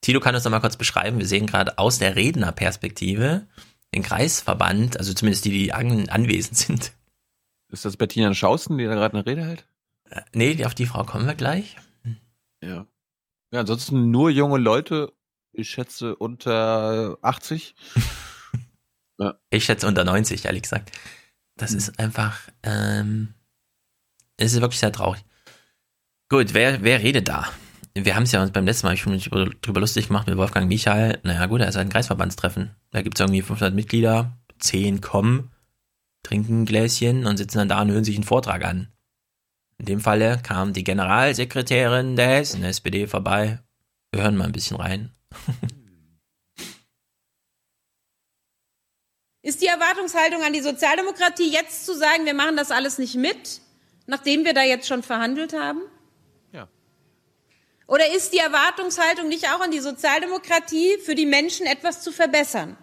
Tilo 0.01 0.21
kann 0.21 0.35
uns 0.35 0.45
noch 0.45 0.51
mal 0.51 0.61
kurz 0.61 0.77
beschreiben. 0.77 1.19
Wir 1.19 1.27
sehen 1.27 1.47
gerade 1.47 1.77
aus 1.79 1.99
der 1.99 2.17
Rednerperspektive 2.17 3.47
den 3.95 4.03
Kreisverband, 4.03 4.97
also 4.97 5.13
zumindest 5.13 5.45
die, 5.45 5.51
die 5.51 5.73
an, 5.73 6.09
anwesend 6.09 6.57
sind. 6.57 6.93
Ist 7.73 7.85
das 7.85 7.97
Bettina 7.97 8.33
Schausten, 8.35 8.79
die 8.79 8.85
da 8.85 8.95
gerade 8.95 9.15
eine 9.15 9.27
Rede 9.27 9.45
hält? 9.45 9.67
Äh, 10.09 10.23
Nee, 10.33 10.65
auf 10.65 10.75
die 10.75 10.87
Frau 10.87 11.05
kommen 11.05 11.27
wir 11.27 11.35
gleich. 11.35 11.77
Ja. 12.63 12.87
Ja, 13.53 13.61
ansonsten 13.61 14.11
nur 14.11 14.31
junge 14.31 14.59
Leute, 14.59 15.13
ich 15.53 15.71
schätze 15.71 16.15
unter 16.15 17.19
80. 17.23 17.75
ja. 19.19 19.35
Ich 19.51 19.65
schätze 19.65 19.89
unter 19.89 20.05
90, 20.05 20.45
ehrlich 20.45 20.63
gesagt. 20.63 20.93
Das 21.61 21.75
ist 21.75 21.99
einfach, 21.99 22.39
ähm, 22.63 23.35
es 24.39 24.55
ist 24.55 24.61
wirklich 24.63 24.81
sehr 24.81 24.93
traurig. 24.93 25.23
Gut, 26.31 26.55
wer, 26.55 26.83
wer 26.83 27.03
redet 27.03 27.29
da? 27.29 27.47
Wir 27.95 28.17
haben 28.17 28.23
es 28.23 28.33
ja 28.33 28.41
uns 28.41 28.51
beim 28.53 28.65
letzten 28.65 28.87
Mal 28.87 28.97
schon 28.97 29.13
über- 29.19 29.51
drüber 29.61 29.81
lustig 29.81 30.07
gemacht 30.07 30.27
mit 30.27 30.39
Wolfgang 30.39 30.69
Michael. 30.69 31.19
Naja, 31.23 31.45
gut, 31.47 31.61
er 31.61 31.69
ist 31.69 31.77
halt 31.77 31.89
ein 31.89 31.93
Kreisverbandstreffen. 31.93 32.71
Da 32.93 33.03
gibt 33.03 33.19
es 33.19 33.21
irgendwie 33.21 33.43
500 33.43 33.75
Mitglieder, 33.75 34.39
10 34.59 35.03
kommen, 35.03 35.51
trinken 36.23 36.63
ein 36.63 36.65
Gläschen 36.67 37.27
und 37.27 37.37
sitzen 37.37 37.59
dann 37.59 37.69
da 37.69 37.83
und 37.83 37.91
hören 37.91 38.05
sich 38.05 38.15
einen 38.15 38.25
Vortrag 38.25 38.65
an. 38.65 38.89
In 39.77 39.85
dem 39.87 40.01
Falle 40.01 40.39
kam 40.43 40.73
die 40.73 40.85
Generalsekretärin 40.85 42.17
der 42.17 42.29
Hessen 42.29 42.63
SPD 42.65 43.07
vorbei. 43.07 43.59
Wir 44.13 44.23
hören 44.23 44.37
mal 44.37 44.45
ein 44.47 44.53
bisschen 44.53 44.77
rein. 44.79 45.11
Ist 49.43 49.63
die 49.63 49.67
Erwartungshaltung 49.67 50.43
an 50.43 50.53
die 50.53 50.61
Sozialdemokratie 50.61 51.51
jetzt 51.51 51.87
zu 51.87 51.95
sagen, 51.97 52.27
wir 52.27 52.35
machen 52.35 52.57
das 52.57 52.71
alles 52.71 52.99
nicht 52.99 53.15
mit, 53.15 53.63
nachdem 54.07 54.45
wir 54.45 54.53
da 54.53 54.63
jetzt 54.63 54.87
schon 54.87 55.03
verhandelt 55.03 55.55
haben? 55.55 55.81
Ja. 56.53 56.69
Oder 57.87 58.15
ist 58.15 58.35
die 58.35 58.39
Erwartungshaltung 58.39 59.29
nicht 59.29 59.49
auch 59.49 59.61
an 59.61 59.71
die 59.71 59.81
Sozialdemokratie, 59.81 60.99
für 60.99 61.15
die 61.15 61.25
Menschen 61.25 61.67
etwas 61.67 62.03
zu 62.03 62.13
verbessern? 62.13 62.77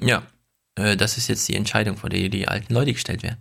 Ja, 0.00 0.26
äh, 0.74 0.96
das 0.96 1.16
ist 1.16 1.28
jetzt 1.28 1.46
die 1.46 1.54
Entscheidung, 1.54 1.96
vor 1.96 2.10
der 2.10 2.28
die 2.28 2.48
alten 2.48 2.74
Leute 2.74 2.92
gestellt 2.92 3.22
werden. 3.22 3.40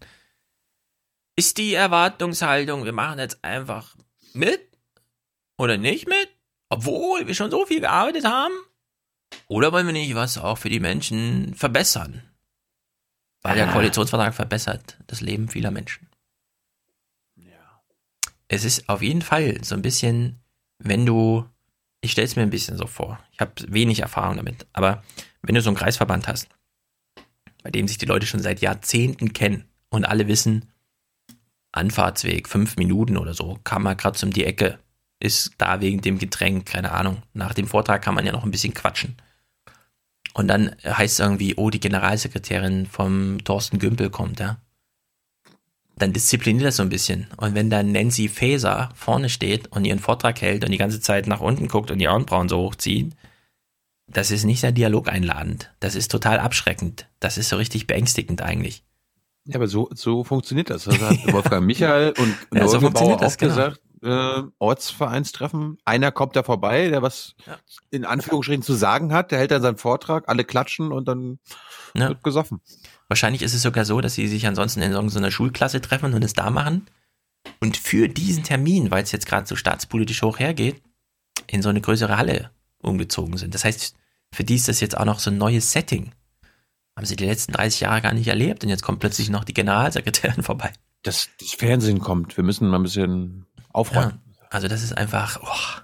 Ist 1.36 1.58
die 1.58 1.74
Erwartungshaltung, 1.74 2.86
wir 2.86 2.92
machen 2.92 3.18
jetzt 3.18 3.44
einfach 3.44 3.96
mit 4.34 4.62
oder 5.58 5.78
nicht 5.78 6.08
mit, 6.08 6.30
obwohl 6.70 7.26
wir 7.26 7.34
schon 7.34 7.50
so 7.50 7.66
viel 7.66 7.80
gearbeitet 7.80 8.26
haben? 8.26 8.54
Oder 9.48 9.72
wollen 9.72 9.86
wir 9.86 9.94
nicht 9.94 10.16
was 10.16 10.38
auch 10.38 10.58
für 10.58 10.70
die 10.70 10.80
Menschen 10.80 11.54
verbessern? 11.56 12.24
Weil 13.42 13.56
der 13.56 13.70
Ah. 13.70 13.72
Koalitionsvertrag 13.72 14.34
verbessert 14.34 14.98
das 15.08 15.22
Leben 15.22 15.48
vieler 15.50 15.72
Menschen. 15.72 16.08
Es 18.52 18.64
ist 18.64 18.90
auf 18.90 19.02
jeden 19.02 19.22
Fall 19.22 19.64
so 19.64 19.76
ein 19.76 19.84
bisschen, 19.84 20.40
wenn 20.80 21.06
du, 21.06 21.46
ich 22.02 22.12
stelle 22.12 22.26
es 22.26 22.36
mir 22.36 22.42
ein 22.42 22.50
bisschen 22.50 22.78
so 22.78 22.88
vor, 22.88 23.20
ich 23.32 23.40
habe 23.40 23.54
wenig 23.68 24.00
Erfahrung 24.00 24.38
damit, 24.38 24.66
aber 24.74 25.04
wenn 25.44 25.54
du 25.56 25.62
so 25.62 25.70
einen 25.70 25.78
Kreisverband 25.78 26.28
hast, 26.28 26.50
bei 27.62 27.70
dem 27.70 27.88
sich 27.88 28.00
die 28.00 28.08
Leute 28.08 28.26
schon 28.26 28.42
seit 28.42 28.60
Jahrzehnten 28.62 29.34
kennen 29.34 29.70
und 29.90 30.04
alle 30.06 30.28
wissen, 30.28 30.72
Anfahrtsweg, 31.72 32.48
fünf 32.50 32.78
Minuten 32.78 33.18
oder 33.18 33.36
so, 33.36 33.60
kam 33.64 33.84
mal 33.84 33.96
gerade 33.96 34.20
um 34.26 34.34
die 34.34 34.46
Ecke, 34.46 34.80
ist 35.20 35.54
da 35.58 35.82
wegen 35.82 36.02
dem 36.02 36.18
Getränk, 36.18 36.66
keine 36.66 36.92
Ahnung. 36.92 37.24
Nach 37.34 37.54
dem 37.54 37.68
Vortrag 37.68 38.02
kann 38.02 38.16
man 38.16 38.26
ja 38.26 38.32
noch 38.32 38.44
ein 38.44 38.52
bisschen 38.52 38.74
quatschen. 38.74 39.18
Und 40.34 40.48
dann 40.48 40.76
heißt 40.86 41.14
es 41.14 41.20
irgendwie, 41.20 41.56
oh, 41.56 41.70
die 41.70 41.80
Generalsekretärin 41.80 42.86
vom 42.86 43.44
Thorsten 43.44 43.80
Gümpel 43.80 44.10
kommt, 44.10 44.40
ja. 44.40 44.62
Dann 45.98 46.14
diszipliniert 46.14 46.66
das 46.66 46.78
so 46.78 46.84
ein 46.84 46.90
bisschen. 46.90 47.28
Und 47.36 47.56
wenn 47.56 47.70
dann 47.70 47.92
Nancy 47.92 48.30
Faeser 48.30 48.90
vorne 48.96 49.28
steht 49.28 49.68
und 49.68 49.84
ihren 49.84 50.00
Vortrag 50.00 50.40
hält 50.42 50.64
und 50.64 50.72
die 50.72 50.78
ganze 50.78 51.02
Zeit 51.02 51.28
nach 51.28 51.42
unten 51.42 51.68
guckt 51.68 51.92
und 51.92 52.00
die 52.00 52.08
Augenbrauen 52.08 52.48
so 52.48 52.60
hochzieht, 52.60 53.18
das 54.08 54.32
ist 54.32 54.46
nicht 54.46 54.62
sehr 54.62 54.72
dialogeinladend. 54.72 55.72
Das 55.82 55.96
ist 55.96 56.10
total 56.10 56.40
abschreckend. 56.40 57.08
Das 57.20 57.38
ist 57.38 57.50
so 57.50 57.58
richtig 57.58 57.86
beängstigend 57.86 58.42
eigentlich. 58.42 58.84
Ja, 59.46 59.56
aber 59.56 59.68
so, 59.68 59.90
so 59.94 60.24
funktioniert 60.24 60.70
das. 60.70 60.86
Das 60.86 61.00
hat 61.02 61.18
Wolfgang 61.34 61.66
Michael 61.66 62.14
und 62.18 62.36
Ja, 62.54 62.68
so 62.68 62.80
funktioniert 62.80 63.22
das, 63.22 63.34
auch 63.34 63.38
genau. 63.38 63.56
gesagt. 63.56 63.82
Äh, 64.02 64.44
Ortsvereinstreffen. 64.60 65.78
Einer 65.86 66.12
kommt 66.12 66.36
da 66.36 66.44
vorbei, 66.44 66.90
der 66.90 67.02
was 67.02 67.36
in 67.92 68.06
Anführungsstrichen 68.06 68.64
zu 68.64 68.74
sagen 68.74 69.14
hat. 69.14 69.32
Der 69.32 69.40
hält 69.40 69.52
dann 69.52 69.62
seinen 69.62 69.78
Vortrag, 69.78 70.30
alle 70.30 70.44
klatschen 70.44 70.92
und 70.92 71.08
dann 71.08 71.40
Ja. 71.96 72.10
wird 72.10 72.24
gesoffen. 72.24 72.62
Wahrscheinlich 73.08 73.42
ist 73.42 73.54
es 73.54 73.62
sogar 73.62 73.86
so, 73.86 74.00
dass 74.02 74.14
sie 74.14 74.28
sich 74.28 74.48
ansonsten 74.48 74.82
in 74.82 74.92
irgendeiner 74.92 75.32
Schulklasse 75.32 75.82
treffen 75.82 76.14
und 76.14 76.24
es 76.24 76.34
da 76.34 76.50
machen. 76.50 76.86
Und 77.60 77.78
für 77.78 78.08
diesen 78.08 78.44
Termin, 78.44 78.92
weil 78.92 79.04
es 79.04 79.12
jetzt 79.12 79.26
gerade 79.26 79.48
so 79.48 79.56
staatspolitisch 79.56 80.22
hoch 80.22 80.40
hergeht, 80.40 80.82
in 81.48 81.62
so 81.62 81.70
eine 81.70 81.82
größere 81.82 82.18
Halle 82.18 82.52
umgezogen 82.82 83.38
sind. 83.38 83.54
Das 83.56 83.64
heißt, 83.66 83.96
für 84.34 84.44
die 84.44 84.56
ist 84.56 84.68
das 84.68 84.80
jetzt 84.80 84.96
auch 84.98 85.06
noch 85.06 85.20
so 85.20 85.32
ein 85.32 85.38
neues 85.38 85.72
Setting. 85.72 86.12
Haben 86.96 87.06
sie 87.06 87.16
die 87.16 87.26
letzten 87.26 87.54
30 87.54 87.80
Jahre 87.82 88.02
gar 88.02 88.14
nicht 88.14 88.28
erlebt 88.28 88.64
und 88.64 88.70
jetzt 88.70 88.84
kommt 88.84 89.00
plötzlich 89.00 89.30
noch 89.30 89.44
die 89.44 89.54
Generalsekretärin 89.54 90.44
vorbei. 90.44 90.72
Das, 91.02 91.30
das 91.40 91.54
Fernsehen 91.54 92.00
kommt. 92.00 92.36
Wir 92.36 92.44
müssen 92.44 92.68
mal 92.70 92.76
ein 92.78 92.84
bisschen 92.84 93.46
aufräumen. 93.70 94.22
Also 94.50 94.68
das 94.68 94.84
ist 94.84 94.98
einfach, 94.98 95.40
oh, 95.44 95.82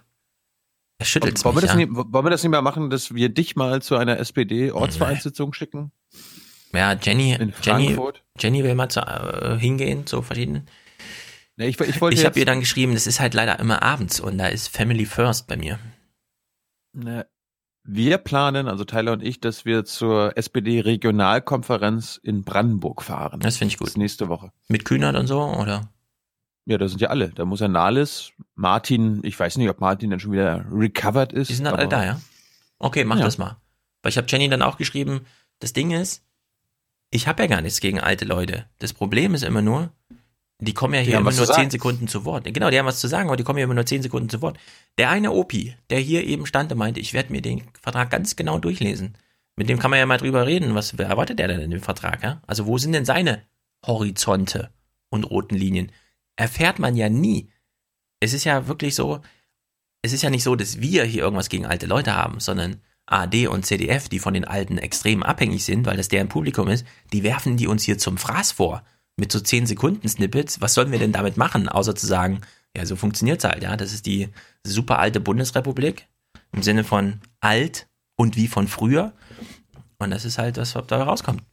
es 0.98 1.10
schüttelt 1.10 1.44
wollen, 1.44 1.56
wir 1.56 1.62
mich. 1.62 1.70
das 1.70 1.72
Ja. 1.72 1.86
nicht, 1.86 1.90
wollen 1.94 2.26
wir 2.26 2.30
das 2.30 2.44
nicht 2.44 2.52
mal 2.52 2.62
machen, 2.62 2.90
dass 2.90 3.14
wir 3.14 3.30
dich 3.30 3.56
mal 3.56 3.82
zu 3.82 3.96
einer 3.96 4.18
SPD-Ortsvereinssitzung 4.18 5.54
schicken? 5.54 5.92
ja, 6.74 6.94
Jenny, 6.94 7.38
Jenny? 7.62 7.98
Jenny 8.40 8.64
will 8.64 8.76
mal 8.76 8.90
zu, 8.90 9.02
äh, 9.02 9.58
hingehen 9.60 10.06
zu 10.06 10.22
verschiedenen. 10.22 10.68
Nee, 11.58 11.68
ich, 11.68 11.80
ich 11.80 12.02
Ich 12.02 12.26
habe 12.26 12.40
ihr 12.40 12.46
dann 12.46 12.60
geschrieben, 12.60 12.94
das 12.94 13.08
ist 13.08 13.20
halt 13.20 13.34
leider 13.34 13.60
immer 13.60 13.82
abends 13.82 14.20
und 14.20 14.38
da 14.38 14.48
ist 14.48 14.68
Family 14.68 15.06
First 15.06 15.48
bei 15.48 15.56
mir. 15.56 15.80
Ne, 16.94 17.28
Wir 17.84 18.18
planen, 18.18 18.68
also 18.68 18.84
Tyler 18.84 19.14
und 19.14 19.24
ich, 19.24 19.40
dass 19.40 19.64
wir 19.64 19.86
zur 19.86 20.38
SPD-Regionalkonferenz 20.38 22.20
in 22.22 22.44
Brandenburg 22.44 23.04
fahren. 23.04 23.40
Das 23.40 23.58
finde 23.58 23.74
ich 23.74 23.78
gut. 23.78 23.96
Nächste 23.96 24.28
Woche. 24.28 24.52
Mit 24.68 24.86
Kühnert 24.86 25.16
und 25.16 25.28
so, 25.28 25.42
oder? 25.42 25.94
Ja, 26.66 26.78
da 26.78 26.88
sind 26.88 27.00
ja 27.02 27.10
alle. 27.10 27.30
Da 27.30 27.46
muss 27.46 27.60
ja 27.60 27.68
Nahles, 27.68 28.32
Martin, 28.56 29.20
ich 29.24 29.40
weiß 29.40 29.58
nicht, 29.58 29.70
ob 29.70 29.80
Martin 29.80 30.10
dann 30.10 30.20
schon 30.20 30.32
wieder 30.32 30.66
recovered 30.72 31.32
ist. 31.32 31.50
Die 31.50 31.54
sind 31.54 31.66
dann 31.66 31.76
alle 31.76 31.88
da, 31.88 32.04
ja? 32.04 32.22
Okay, 32.80 33.04
mach 33.06 33.18
Ja. 33.20 33.26
das 33.26 33.38
mal. 33.38 33.58
Weil 34.02 34.10
ich 34.12 34.18
habe 34.18 34.28
Jenny 34.30 34.50
dann 34.50 34.62
auch 34.62 34.78
geschrieben, 34.78 35.22
das 35.60 35.74
Ding 35.74 35.92
ist, 35.92 36.24
ich 37.12 37.28
habe 37.28 37.44
ja 37.44 37.48
gar 37.48 37.62
nichts 37.62 37.80
gegen 37.80 38.00
alte 38.00 38.26
Leute. 38.26 38.66
Das 38.80 38.94
Problem 38.94 39.36
ist 39.36 39.44
immer 39.44 39.62
nur, 39.62 39.92
die 40.60 40.74
kommen 40.74 40.94
ja 40.94 41.02
hier 41.02 41.18
immer 41.18 41.32
nur 41.32 41.46
zehn 41.46 41.70
Sekunden 41.70 42.08
zu 42.08 42.26
Wort. 42.26 42.46
Genau, 42.46 42.70
die 42.70 42.80
haben 42.80 42.86
was 42.86 43.00
zu 43.00 43.08
sagen, 43.08 43.30
aber 43.30 43.38
die 43.38 43.44
kommen 43.44 43.60
ja 43.60 43.66
immer 43.66 43.74
nur 43.74 43.86
zehn 43.86 44.02
Sekunden 44.02 44.30
zu 44.30 44.42
Wort. 44.42 44.58
Der 44.98 45.10
eine 45.10 45.32
Opi, 45.32 45.76
der 45.90 46.00
hier 46.00 46.24
eben 46.24 46.46
stand 46.46 46.72
und 46.72 46.78
meinte, 46.78 47.00
ich 47.00 47.14
werde 47.14 47.32
mir 47.32 47.42
den 47.42 47.64
Vertrag 47.82 48.10
ganz 48.10 48.36
genau 48.36 48.58
durchlesen. 48.58 49.18
Mit 49.56 49.70
dem 49.70 49.80
kann 49.80 49.92
man 49.92 50.00
ja 50.00 50.06
mal 50.06 50.18
drüber 50.18 50.46
reden. 50.48 50.74
Was 50.76 50.94
erwartet 50.94 51.40
der 51.40 51.48
denn 51.48 51.62
in 51.62 51.72
dem 51.72 51.82
Vertrag? 51.82 52.24
Ja? 52.24 52.42
Also 52.48 52.66
wo 52.66 52.78
sind 52.78 52.94
denn 52.94 53.06
seine 53.06 53.42
Horizonte 53.86 54.70
und 55.10 55.24
roten 55.26 55.56
Linien? 55.56 55.92
Erfährt 56.36 56.80
man 56.80 56.96
ja 56.96 57.10
nie. 57.10 57.50
Es 58.20 58.34
ist 58.34 58.44
ja 58.44 58.68
wirklich 58.68 58.96
so, 58.96 59.22
es 60.02 60.14
ist 60.14 60.22
ja 60.22 60.30
nicht 60.30 60.44
so, 60.44 60.56
dass 60.56 60.82
wir 60.82 61.04
hier 61.04 61.24
irgendwas 61.24 61.50
gegen 61.50 61.66
alte 61.66 61.86
Leute 61.86 62.16
haben, 62.16 62.40
sondern 62.40 62.82
AD 63.08 63.48
und 63.48 63.66
CDF, 63.66 64.10
die 64.10 64.20
von 64.20 64.34
den 64.34 64.46
Alten 64.46 64.78
extrem 64.78 65.24
abhängig 65.24 65.64
sind, 65.64 65.86
weil 65.86 65.98
das 65.98 66.08
deren 66.08 66.30
Publikum 66.30 66.68
ist, 66.68 66.86
die 67.14 67.24
werfen 67.24 67.58
die 67.58 67.68
uns 67.68 67.84
hier 67.84 67.98
zum 67.98 68.18
Fraß 68.18 68.52
vor. 68.52 68.84
Mit 69.18 69.32
so 69.32 69.40
10 69.40 69.66
Sekunden 69.66 70.10
Snippets. 70.10 70.60
Was 70.60 70.74
sollen 70.74 70.92
wir 70.92 71.00
denn 71.00 71.14
damit 71.14 71.38
machen, 71.38 71.70
außer 71.70 71.96
zu 71.96 72.06
sagen, 72.06 72.42
ja, 72.76 72.86
so 72.86 72.96
funktioniert's 72.96 73.46
halt, 73.46 73.64
ja. 73.64 73.78
Das 73.78 73.94
ist 73.94 74.06
die 74.06 74.30
super 74.64 75.00
alte 75.00 75.20
Bundesrepublik. 75.20 76.08
Im 76.52 76.64
Sinne 76.64 76.84
von 76.84 77.22
alt 77.40 77.88
und 78.18 78.36
wie 78.36 78.48
von 78.48 78.68
früher. 78.68 79.14
Und 79.98 80.12
das 80.12 80.26
ist 80.26 80.38
halt 80.38 80.58
das, 80.58 80.76
was 80.76 80.88
da 80.88 81.04
rauskommt. 81.04 81.44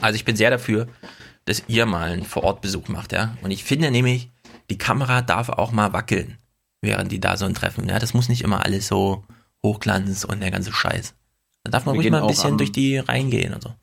Also 0.00 0.14
ich 0.14 0.24
bin 0.24 0.36
sehr 0.36 0.50
dafür, 0.50 0.88
dass 1.46 1.64
ihr 1.68 1.86
mal 1.86 2.10
einen 2.12 2.24
Vorortbesuch 2.24 2.88
macht, 2.88 3.12
ja. 3.12 3.36
Und 3.42 3.50
ich 3.50 3.64
finde 3.64 3.90
nämlich, 3.90 4.30
die 4.70 4.78
Kamera 4.78 5.22
darf 5.22 5.48
auch 5.48 5.72
mal 5.72 5.92
wackeln, 5.92 6.38
während 6.80 7.10
die 7.12 7.20
da 7.20 7.36
so 7.36 7.44
ein 7.46 7.54
Treffen. 7.54 7.88
Ja, 7.88 7.98
das 7.98 8.14
muss 8.14 8.28
nicht 8.28 8.42
immer 8.42 8.64
alles 8.64 8.86
so 8.88 9.24
Hochglanz 9.64 10.24
und 10.24 10.40
der 10.40 10.50
ganze 10.50 10.72
Scheiß. 10.72 11.14
Da 11.64 11.70
darf 11.70 11.84
man 11.86 11.94
Wir 11.94 12.00
ruhig 12.00 12.10
mal 12.10 12.22
ein 12.22 12.26
bisschen 12.28 12.52
am- 12.52 12.58
durch 12.58 12.72
die 12.72 12.98
Reihen 12.98 13.30
gehen 13.30 13.52
und 13.54 13.62
so. 13.62 13.74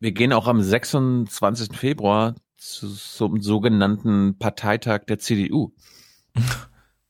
Wir 0.00 0.12
gehen 0.12 0.32
auch 0.32 0.48
am 0.48 0.60
26. 0.62 1.76
Februar 1.76 2.34
zu, 2.56 2.88
zum 2.88 3.40
sogenannten 3.42 4.38
Parteitag 4.38 5.04
der 5.06 5.18
CDU. 5.18 5.72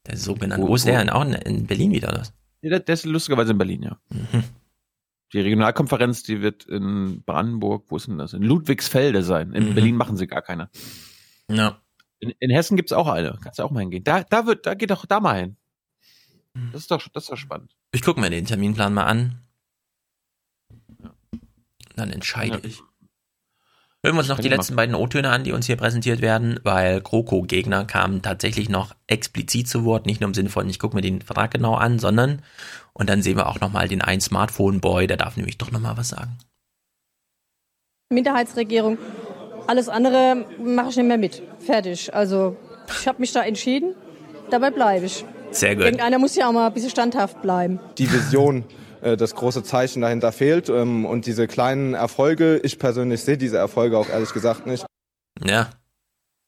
Der 0.06 0.18
sogenannte. 0.18 0.66
Wo- 0.66 0.68
Wo 0.70 0.74
ist 0.74 0.86
der 0.86 0.98
denn? 0.98 1.08
Auch 1.08 1.22
in, 1.24 1.32
in 1.32 1.66
Berlin 1.66 1.90
wieder, 1.92 2.10
oder? 2.10 2.24
Ja, 2.60 2.68
der, 2.70 2.80
der 2.80 2.92
ist 2.92 3.06
lustigerweise 3.06 3.52
in 3.52 3.58
Berlin, 3.58 3.82
ja. 3.84 3.96
Mhm. 4.10 4.44
Die 5.34 5.40
Regionalkonferenz, 5.40 6.22
die 6.22 6.40
wird 6.40 6.64
in 6.64 7.22
Brandenburg, 7.24 7.86
wo 7.88 7.96
ist 7.96 8.06
denn 8.06 8.18
das? 8.18 8.32
In 8.32 8.42
Ludwigsfelde 8.42 9.22
sein. 9.24 9.52
In 9.52 9.70
Mhm. 9.70 9.74
Berlin 9.74 9.96
machen 9.96 10.16
sie 10.16 10.26
gar 10.28 10.42
keine. 10.42 10.70
Ja. 11.50 11.82
In, 12.20 12.32
in 12.38 12.50
Hessen 12.50 12.76
gibt's 12.76 12.92
auch 12.92 13.08
eine. 13.08 13.36
Kannst 13.42 13.58
du 13.58 13.64
auch 13.64 13.70
mal 13.72 13.80
hingehen. 13.80 14.04
Da, 14.04 14.22
da 14.22 14.46
wird, 14.46 14.64
da 14.64 14.74
geht 14.74 14.90
doch 14.90 15.04
da 15.06 15.18
mal 15.20 15.34
hin. 15.40 15.56
Mhm. 16.54 16.70
Das 16.72 16.82
ist 16.82 16.90
doch, 16.92 17.06
das 17.12 17.24
ist 17.24 17.30
doch 17.30 17.36
spannend. 17.36 17.76
Ich 17.92 18.02
gucke 18.02 18.20
mir 18.20 18.30
den 18.30 18.46
Terminplan 18.46 18.94
mal 18.94 19.04
an. 19.04 19.40
Dann 21.96 22.10
entscheide 22.10 22.60
ich. 22.62 22.80
Hören 24.04 24.16
wir 24.16 24.18
uns 24.18 24.28
noch 24.28 24.38
die 24.38 24.50
letzten 24.50 24.76
beiden 24.76 24.94
O-Töne 24.94 25.30
an, 25.30 25.44
die 25.44 25.52
uns 25.52 25.64
hier 25.64 25.76
präsentiert 25.76 26.20
werden, 26.20 26.60
weil 26.62 27.00
GroKo-Gegner 27.00 27.86
kamen 27.86 28.20
tatsächlich 28.20 28.68
noch 28.68 28.94
explizit 29.06 29.66
zu 29.66 29.86
Wort, 29.86 30.04
nicht 30.04 30.20
nur 30.20 30.28
im 30.28 30.34
Sinne 30.34 30.50
von, 30.50 30.68
ich 30.68 30.78
gucke 30.78 30.94
mir 30.94 31.00
den 31.00 31.22
Vertrag 31.22 31.50
genau 31.52 31.72
an, 31.72 31.98
sondern, 31.98 32.42
und 32.92 33.08
dann 33.08 33.22
sehen 33.22 33.38
wir 33.38 33.48
auch 33.48 33.60
nochmal 33.60 33.88
den 33.88 34.02
ein 34.02 34.20
Smartphone-Boy, 34.20 35.06
der 35.06 35.16
darf 35.16 35.38
nämlich 35.38 35.56
doch 35.56 35.70
nochmal 35.70 35.96
was 35.96 36.10
sagen. 36.10 36.36
Minderheitsregierung. 38.10 38.98
Alles 39.68 39.88
andere 39.88 40.44
mache 40.62 40.90
ich 40.90 40.96
nicht 40.98 41.06
mehr 41.06 41.16
mit. 41.16 41.42
Fertig. 41.60 42.12
Also 42.12 42.58
ich 43.00 43.08
habe 43.08 43.20
mich 43.20 43.32
da 43.32 43.40
entschieden. 43.40 43.94
Dabei 44.50 44.70
bleibe 44.70 45.06
ich. 45.06 45.24
Sehr 45.50 45.76
gut. 45.76 45.86
Irgendeiner 45.86 46.18
muss 46.18 46.36
ja 46.36 46.46
auch 46.46 46.52
mal 46.52 46.66
ein 46.66 46.74
bisschen 46.74 46.90
standhaft 46.90 47.40
bleiben. 47.40 47.80
die 47.96 48.12
Vision, 48.12 48.64
äh, 49.04 49.16
das 49.16 49.34
große 49.34 49.62
Zeichen 49.62 50.00
dahinter 50.00 50.32
fehlt 50.32 50.68
ähm, 50.68 51.04
und 51.04 51.26
diese 51.26 51.46
kleinen 51.46 51.94
Erfolge. 51.94 52.58
Ich 52.64 52.78
persönlich 52.78 53.22
sehe 53.22 53.38
diese 53.38 53.58
Erfolge 53.58 53.98
auch 53.98 54.08
ehrlich 54.08 54.32
gesagt 54.32 54.66
nicht. 54.66 54.84
Ja. 55.42 55.70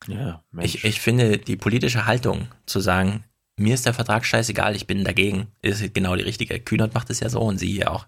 Ja, 0.09 0.45
Ich, 0.61 0.85
ich 0.85 1.01
finde, 1.01 1.39
die 1.39 1.57
politische 1.57 2.07
Haltung 2.07 2.49
zu 2.67 2.81
sagen, 2.81 3.25
mir 3.59 3.75
ist 3.75 3.87
der 3.87 3.95
Vertrag 3.95 4.25
scheißegal, 4.25 4.77
ich 4.77 4.87
bin 4.87 5.05
dagegen, 5.05 5.49
ist 5.63 5.95
genau 5.95 6.15
die 6.15 6.23
richtige. 6.23 6.61
Kühnert 6.61 6.95
macht 6.95 7.11
es 7.11 7.21
ja 7.21 7.29
so 7.29 7.41
und 7.41 7.59
sie 7.59 7.73
hier 7.73 7.91
auch. 7.91 8.07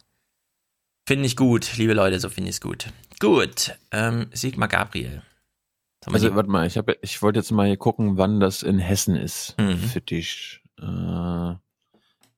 Finde 1.09 1.25
ich 1.25 1.37
gut, 1.37 1.77
liebe 1.77 1.95
Leute, 1.95 2.21
so 2.21 2.29
finde 2.29 2.51
ich 2.51 2.57
es 2.57 2.61
gut. 2.61 2.93
Gut, 3.19 3.75
ähm, 3.91 4.29
Sigmar 4.33 4.69
Gabriel. 4.69 5.23
Also 6.07 6.35
warte 6.35 6.51
mal, 6.51 6.67
ich 6.67 6.77
habe, 6.77 6.97
ich 7.03 7.21
wollte 7.23 7.41
jetzt 7.41 7.51
mal 7.51 7.67
hier 7.67 7.77
gucken, 7.77 8.19
wann 8.19 8.39
das 8.39 8.63
in 8.63 8.79
Hessen 8.79 9.17
ist. 9.17 9.57
Mhm. 9.59 9.79
Für 9.79 10.01
dich. 10.01 10.63
Äh, 10.81 11.55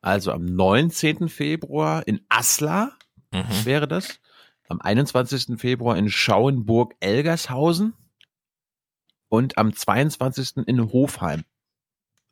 also 0.03 0.32
am 0.32 0.44
19. 0.44 1.28
Februar 1.28 2.07
in 2.07 2.20
Aslar 2.28 2.92
Mhm. 3.32 3.64
wäre 3.64 3.86
das. 3.88 4.18
Am 4.68 4.80
21. 4.80 5.57
Februar 5.59 5.96
in 5.96 6.09
Schauenburg-Elgershausen. 6.11 7.94
Und 9.28 9.59
am 9.59 9.72
22. 9.72 10.66
in 10.66 10.80
Hofheim. 10.92 11.44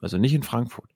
Also 0.01 0.19
nicht 0.19 0.35
in 0.35 0.43
Frankfurt. 0.43 0.91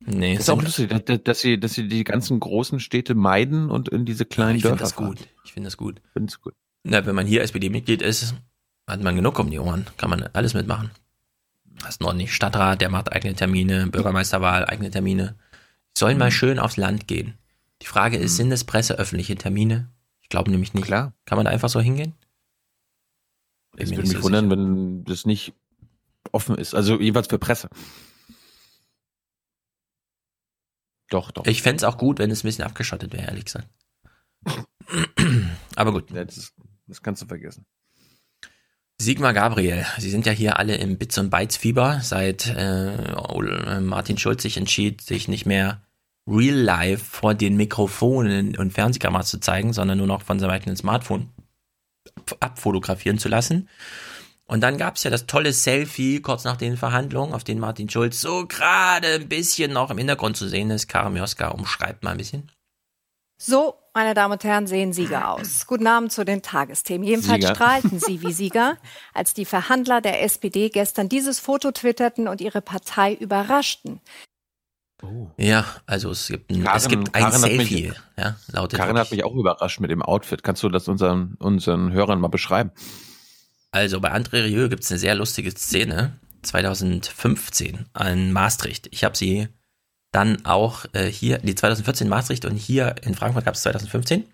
Nee, 0.00 0.34
Das 0.34 0.44
ist 0.44 0.50
auch 0.50 0.62
lustig, 0.62 0.88
dass, 1.04 1.22
dass 1.22 1.40
sie, 1.40 1.58
dass 1.60 1.74
sie 1.74 1.88
die 1.88 2.04
ganzen 2.04 2.40
großen 2.40 2.80
Städte 2.80 3.14
meiden 3.14 3.70
und 3.70 3.88
in 3.90 4.04
diese 4.06 4.24
kleinen 4.24 4.56
ich 4.56 4.62
finde 4.62 4.78
Dörfer 4.78 4.84
das 4.84 4.92
fahren. 4.92 5.06
gut. 5.16 5.28
Ich 5.44 5.52
finde 5.52 5.66
das 5.66 5.76
gut. 5.76 6.00
Find's 6.12 6.40
gut. 6.40 6.54
Na, 6.84 7.04
wenn 7.04 7.14
man 7.14 7.26
hier 7.26 7.42
SPD-Mitglied 7.42 8.00
ist, 8.02 8.34
hat 8.86 9.02
man 9.02 9.14
genug 9.16 9.38
um 9.38 9.50
die 9.50 9.58
Ohren. 9.58 9.86
Kann 9.98 10.08
man 10.10 10.22
alles 10.32 10.54
mitmachen. 10.54 10.90
Hast 11.82 12.00
noch 12.00 12.12
nicht 12.14 12.34
Stadtrat, 12.34 12.80
der 12.80 12.88
macht 12.90 13.12
eigene 13.12 13.34
Termine, 13.34 13.86
Bürgermeisterwahl, 13.88 14.64
eigene 14.66 14.90
Termine. 14.90 15.36
Sollen 15.96 16.16
Mhm. 16.16 16.20
mal 16.20 16.30
schön 16.30 16.58
aufs 16.58 16.76
Land 16.76 17.06
gehen. 17.08 17.36
Die 17.82 17.86
Frage 17.86 18.16
ist, 18.16 18.36
sind 18.36 18.52
es 18.52 18.64
presseöffentliche 18.64 19.36
Termine? 19.36 19.90
Ich 20.20 20.28
glaube 20.28 20.50
nämlich 20.50 20.74
nicht. 20.74 20.84
Klar. 20.84 21.12
Kann 21.24 21.36
man 21.36 21.44
da 21.46 21.50
einfach 21.50 21.68
so 21.68 21.80
hingehen? 21.80 22.14
Bin 23.76 23.88
mir 23.88 23.96
würde 23.96 24.08
mich 24.08 24.18
so 24.18 24.22
wundern, 24.24 24.50
wenn 24.50 25.04
das 25.04 25.24
nicht 25.26 25.54
offen 26.32 26.56
ist. 26.56 26.74
Also 26.74 27.00
jeweils 27.00 27.28
für 27.28 27.38
Presse. 27.38 27.68
Doch, 31.08 31.30
doch. 31.32 31.46
Ich 31.46 31.62
fände 31.62 31.76
es 31.78 31.84
auch 31.84 31.98
gut, 31.98 32.18
wenn 32.18 32.30
es 32.30 32.44
ein 32.44 32.48
bisschen 32.48 32.64
abgeschottet 32.64 33.12
wäre, 33.12 33.26
ehrlich 33.26 33.46
gesagt. 33.46 33.68
Aber 35.76 35.92
gut. 35.92 36.10
Ja, 36.10 36.24
das, 36.24 36.54
das 36.86 37.02
kannst 37.02 37.22
du 37.22 37.26
vergessen. 37.26 37.66
Sigmar 39.00 39.32
Gabriel, 39.32 39.86
Sie 39.96 40.10
sind 40.10 40.26
ja 40.26 40.32
hier 40.32 40.58
alle 40.58 40.74
im 40.74 40.98
Bits 40.98 41.16
und 41.16 41.30
Bytes 41.30 41.56
Fieber, 41.56 42.00
seit 42.02 42.46
äh, 42.48 43.14
Ol- 43.30 43.80
Martin 43.80 44.18
Schulz 44.18 44.42
sich 44.42 44.58
entschied, 44.58 45.00
sich 45.00 45.26
nicht 45.26 45.46
mehr 45.46 45.80
real 46.26 46.54
life 46.54 47.02
vor 47.02 47.32
den 47.32 47.56
Mikrofonen 47.56 48.58
und 48.58 48.74
Fernsehkameras 48.74 49.30
zu 49.30 49.40
zeigen, 49.40 49.72
sondern 49.72 49.96
nur 49.96 50.06
noch 50.06 50.20
von 50.20 50.38
seinem 50.38 50.50
eigenen 50.50 50.76
Smartphone 50.76 51.30
ab- 52.14 52.36
abfotografieren 52.40 53.16
zu 53.16 53.30
lassen. 53.30 53.70
Und 54.44 54.60
dann 54.60 54.76
gab's 54.76 55.02
ja 55.02 55.10
das 55.10 55.24
tolle 55.24 55.54
Selfie 55.54 56.20
kurz 56.20 56.44
nach 56.44 56.58
den 56.58 56.76
Verhandlungen, 56.76 57.32
auf 57.32 57.42
denen 57.42 57.60
Martin 57.60 57.88
Schulz 57.88 58.20
so 58.20 58.46
gerade 58.46 59.14
ein 59.14 59.28
bisschen 59.30 59.72
noch 59.72 59.90
im 59.90 59.96
Hintergrund 59.96 60.36
zu 60.36 60.46
sehen 60.46 60.70
ist. 60.70 60.88
Karim 60.88 61.16
Joska 61.16 61.48
umschreibt 61.48 62.04
mal 62.04 62.10
ein 62.10 62.18
bisschen. 62.18 62.50
So, 63.42 63.74
meine 63.94 64.12
Damen 64.12 64.32
und 64.34 64.44
Herren, 64.44 64.66
sehen 64.66 64.92
Sieger 64.92 65.30
aus. 65.32 65.66
Guten 65.66 65.86
Abend 65.86 66.12
zu 66.12 66.24
den 66.24 66.42
Tagesthemen. 66.42 67.06
Jedenfalls 67.06 67.42
Sieger. 67.42 67.54
strahlten 67.54 67.98
sie 67.98 68.20
wie 68.22 68.32
Sieger, 68.32 68.76
als 69.14 69.32
die 69.32 69.46
Verhandler 69.46 70.02
der 70.02 70.22
SPD 70.22 70.68
gestern 70.68 71.08
dieses 71.08 71.40
Foto 71.40 71.72
twitterten 71.72 72.28
und 72.28 72.40
ihre 72.42 72.60
Partei 72.60 73.14
überraschten. 73.14 74.00
Ja, 75.38 75.64
also 75.86 76.10
es 76.10 76.28
gibt 76.28 76.50
ein, 76.50 76.58
es 76.60 76.64
Karin- 76.66 76.88
gibt 76.90 77.14
ein 77.14 77.22
Karin 77.22 77.32
hat 77.34 77.40
Selfie, 77.40 77.88
mich- 77.88 78.00
ja, 78.18 78.36
lautet 78.48 78.78
Karin 78.78 78.98
hat 78.98 79.10
mich 79.10 79.24
auch 79.24 79.34
überrascht 79.34 79.80
mit 79.80 79.90
dem 79.90 80.02
Outfit. 80.02 80.42
Kannst 80.42 80.62
du 80.62 80.68
das 80.68 80.88
unseren, 80.88 81.36
unseren 81.38 81.90
Hörern 81.92 82.20
mal 82.20 82.28
beschreiben? 82.28 82.70
Also 83.70 84.00
bei 84.00 84.12
André 84.12 84.44
Rieu 84.44 84.68
gibt 84.68 84.84
es 84.84 84.90
eine 84.90 84.98
sehr 84.98 85.14
lustige 85.14 85.50
Szene 85.52 86.18
2015 86.42 87.86
in 87.98 88.32
Maastricht. 88.32 88.88
Ich 88.90 89.02
habe 89.04 89.16
sie 89.16 89.48
dann 90.12 90.44
auch 90.44 90.86
äh, 90.92 91.06
hier, 91.06 91.38
die 91.38 91.54
2014 91.54 92.06
in 92.06 92.10
Maastricht 92.10 92.44
und 92.44 92.56
hier 92.56 92.96
in 93.02 93.14
Frankfurt 93.14 93.44
gab 93.44 93.54
es 93.54 93.62
2015. 93.62 94.24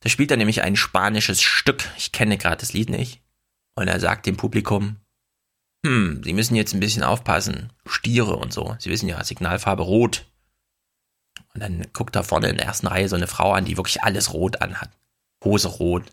Da 0.00 0.08
spielt 0.08 0.30
er 0.30 0.36
nämlich 0.36 0.62
ein 0.62 0.76
spanisches 0.76 1.40
Stück. 1.40 1.88
Ich 1.96 2.12
kenne 2.12 2.36
gerade 2.36 2.58
das 2.58 2.72
Lied 2.72 2.90
nicht. 2.90 3.22
Und 3.74 3.88
er 3.88 4.00
sagt 4.00 4.26
dem 4.26 4.36
Publikum, 4.36 4.96
hm, 5.84 6.22
Sie 6.24 6.32
müssen 6.32 6.56
jetzt 6.56 6.74
ein 6.74 6.80
bisschen 6.80 7.02
aufpassen. 7.02 7.72
Stiere 7.86 8.36
und 8.36 8.52
so. 8.52 8.74
Sie 8.78 8.90
wissen 8.90 9.08
ja, 9.08 9.22
Signalfarbe 9.22 9.82
rot. 9.82 10.26
Und 11.54 11.60
dann 11.60 11.86
guckt 11.92 12.16
da 12.16 12.22
vorne 12.22 12.48
in 12.48 12.56
der 12.56 12.66
ersten 12.66 12.86
Reihe 12.86 13.08
so 13.08 13.16
eine 13.16 13.26
Frau 13.26 13.52
an, 13.52 13.64
die 13.64 13.76
wirklich 13.76 14.02
alles 14.02 14.32
rot 14.32 14.60
anhat. 14.62 14.90
Hose 15.44 15.68
rot, 15.68 16.04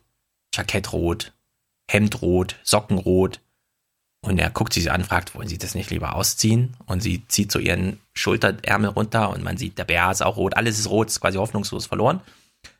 Jackett 0.53 0.91
rot, 0.93 1.33
Hemd 1.89 2.21
rot, 2.21 2.57
Socken 2.63 2.97
rot. 2.97 3.39
Und 4.23 4.37
er 4.37 4.51
guckt 4.51 4.73
sie 4.73 4.89
an, 4.89 5.03
fragt, 5.03 5.33
wollen 5.33 5.47
Sie 5.47 5.57
das 5.57 5.73
nicht 5.73 5.89
lieber 5.89 6.15
ausziehen? 6.15 6.77
Und 6.85 7.01
sie 7.01 7.27
zieht 7.27 7.51
so 7.51 7.57
ihren 7.57 7.99
Schulterärmel 8.13 8.91
runter 8.91 9.31
und 9.31 9.43
man 9.43 9.57
sieht, 9.57 9.79
der 9.79 9.83
BH 9.83 10.11
ist 10.11 10.21
auch 10.21 10.37
rot, 10.37 10.55
alles 10.55 10.77
ist 10.77 10.89
rot, 10.89 11.07
ist 11.07 11.21
quasi 11.21 11.37
hoffnungslos 11.37 11.87
verloren. 11.87 12.21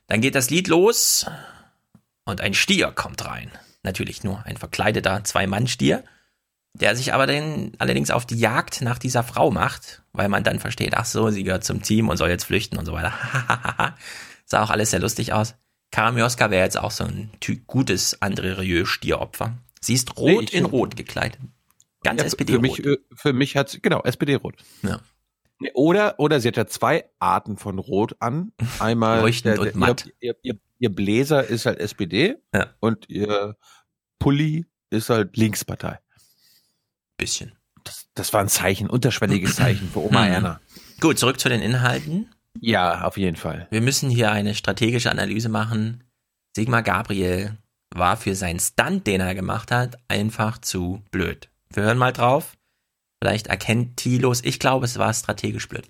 Dann 0.06 0.20
geht 0.20 0.36
das 0.36 0.50
Lied 0.50 0.68
los 0.68 1.26
und 2.24 2.40
ein 2.40 2.54
Stier 2.54 2.92
kommt 2.92 3.24
rein. 3.24 3.50
Natürlich 3.82 4.22
nur 4.22 4.46
ein 4.46 4.56
verkleideter 4.56 5.24
Zwei-Mann-Stier, 5.24 6.04
der 6.74 6.94
sich 6.94 7.12
aber 7.12 7.26
dann 7.26 7.72
allerdings 7.78 8.10
auf 8.12 8.24
die 8.24 8.38
Jagd 8.38 8.80
nach 8.82 8.98
dieser 8.98 9.24
Frau 9.24 9.50
macht, 9.50 10.02
weil 10.12 10.28
man 10.28 10.44
dann 10.44 10.60
versteht, 10.60 10.96
ach 10.96 11.06
so, 11.06 11.30
sie 11.30 11.42
gehört 11.42 11.64
zum 11.64 11.82
Team 11.82 12.08
und 12.08 12.18
soll 12.18 12.30
jetzt 12.30 12.44
flüchten 12.44 12.78
und 12.78 12.86
so 12.86 12.92
weiter. 12.92 13.12
Sah 14.44 14.62
auch 14.62 14.70
alles 14.70 14.90
sehr 14.90 15.00
lustig 15.00 15.32
aus. 15.32 15.54
Karamioska 15.90 16.50
wäre 16.50 16.64
jetzt 16.64 16.78
auch 16.78 16.92
so 16.92 17.04
ein 17.04 17.30
gutes 17.66 18.22
André 18.22 18.58
Rieu-Stieropfer. 18.58 19.58
Sie 19.84 19.94
ist 19.94 20.16
rot 20.16 20.50
Nee, 20.52 20.58
in 20.58 20.64
rot 20.64 20.96
gekleidet. 20.96 21.40
Ganz 22.02 22.20
Ja, 22.20 22.26
SPD 22.26 22.52
Für 22.54 22.58
mich, 22.60 22.84
äh, 22.84 22.96
für 23.14 23.32
mich 23.32 23.56
hat 23.56 23.78
genau, 23.82 24.02
SPD-Rot. 24.02 24.56
Ja. 24.82 25.00
Oder, 25.74 26.18
oder 26.18 26.40
sie 26.40 26.48
hat 26.48 26.56
ja 26.56 26.66
zwei 26.66 27.04
Arten 27.20 27.56
von 27.56 27.78
Rot 27.78 28.16
an. 28.18 28.52
Einmal 28.80 29.20
Leuchtend 29.20 29.58
und 29.60 29.74
matt. 29.76 30.08
Ihr, 30.20 30.34
ihr, 30.42 30.58
ihr 30.80 30.92
Bläser 30.92 31.44
ist 31.44 31.66
halt 31.66 31.78
SPD 31.78 32.36
Ja. 32.52 32.74
und 32.80 33.08
ihr 33.08 33.56
Pulli 34.18 34.66
ist 34.90 35.08
halt 35.10 35.36
Linkspartei. 35.36 36.00
Bisschen. 37.16 37.52
Das, 37.84 38.06
das 38.14 38.32
war 38.32 38.40
ein 38.40 38.48
Zeichen, 38.48 38.88
unterschwelliges 38.90 39.56
Zeichen 39.56 39.88
für 39.88 40.00
Oma 40.00 40.24
Hm. 40.24 40.32
Erna. 40.32 40.60
Gut, 41.00 41.18
zurück 41.18 41.38
zu 41.38 41.48
den 41.48 41.62
Inhalten. 41.62 42.32
Ja, 42.60 43.04
auf 43.04 43.16
jeden 43.16 43.36
Fall. 43.36 43.66
Wir 43.70 43.80
müssen 43.80 44.10
hier 44.10 44.30
eine 44.32 44.54
strategische 44.54 45.10
Analyse 45.10 45.48
machen. 45.48 46.04
Sigmar 46.54 46.82
Gabriel 46.82 47.56
war 47.94 48.16
für 48.16 48.34
seinen 48.34 48.60
Stunt, 48.60 49.06
den 49.06 49.20
er 49.20 49.34
gemacht 49.34 49.70
hat, 49.70 49.96
einfach 50.08 50.58
zu 50.58 51.02
blöd. 51.10 51.48
Wir 51.72 51.84
hören 51.84 51.98
mal 51.98 52.12
drauf. 52.12 52.56
Vielleicht 53.22 53.46
erkennt 53.46 53.96
Tilos. 53.96 54.42
Ich 54.42 54.58
glaube, 54.58 54.84
es 54.86 54.98
war 54.98 55.12
strategisch 55.14 55.68
blöd. 55.68 55.88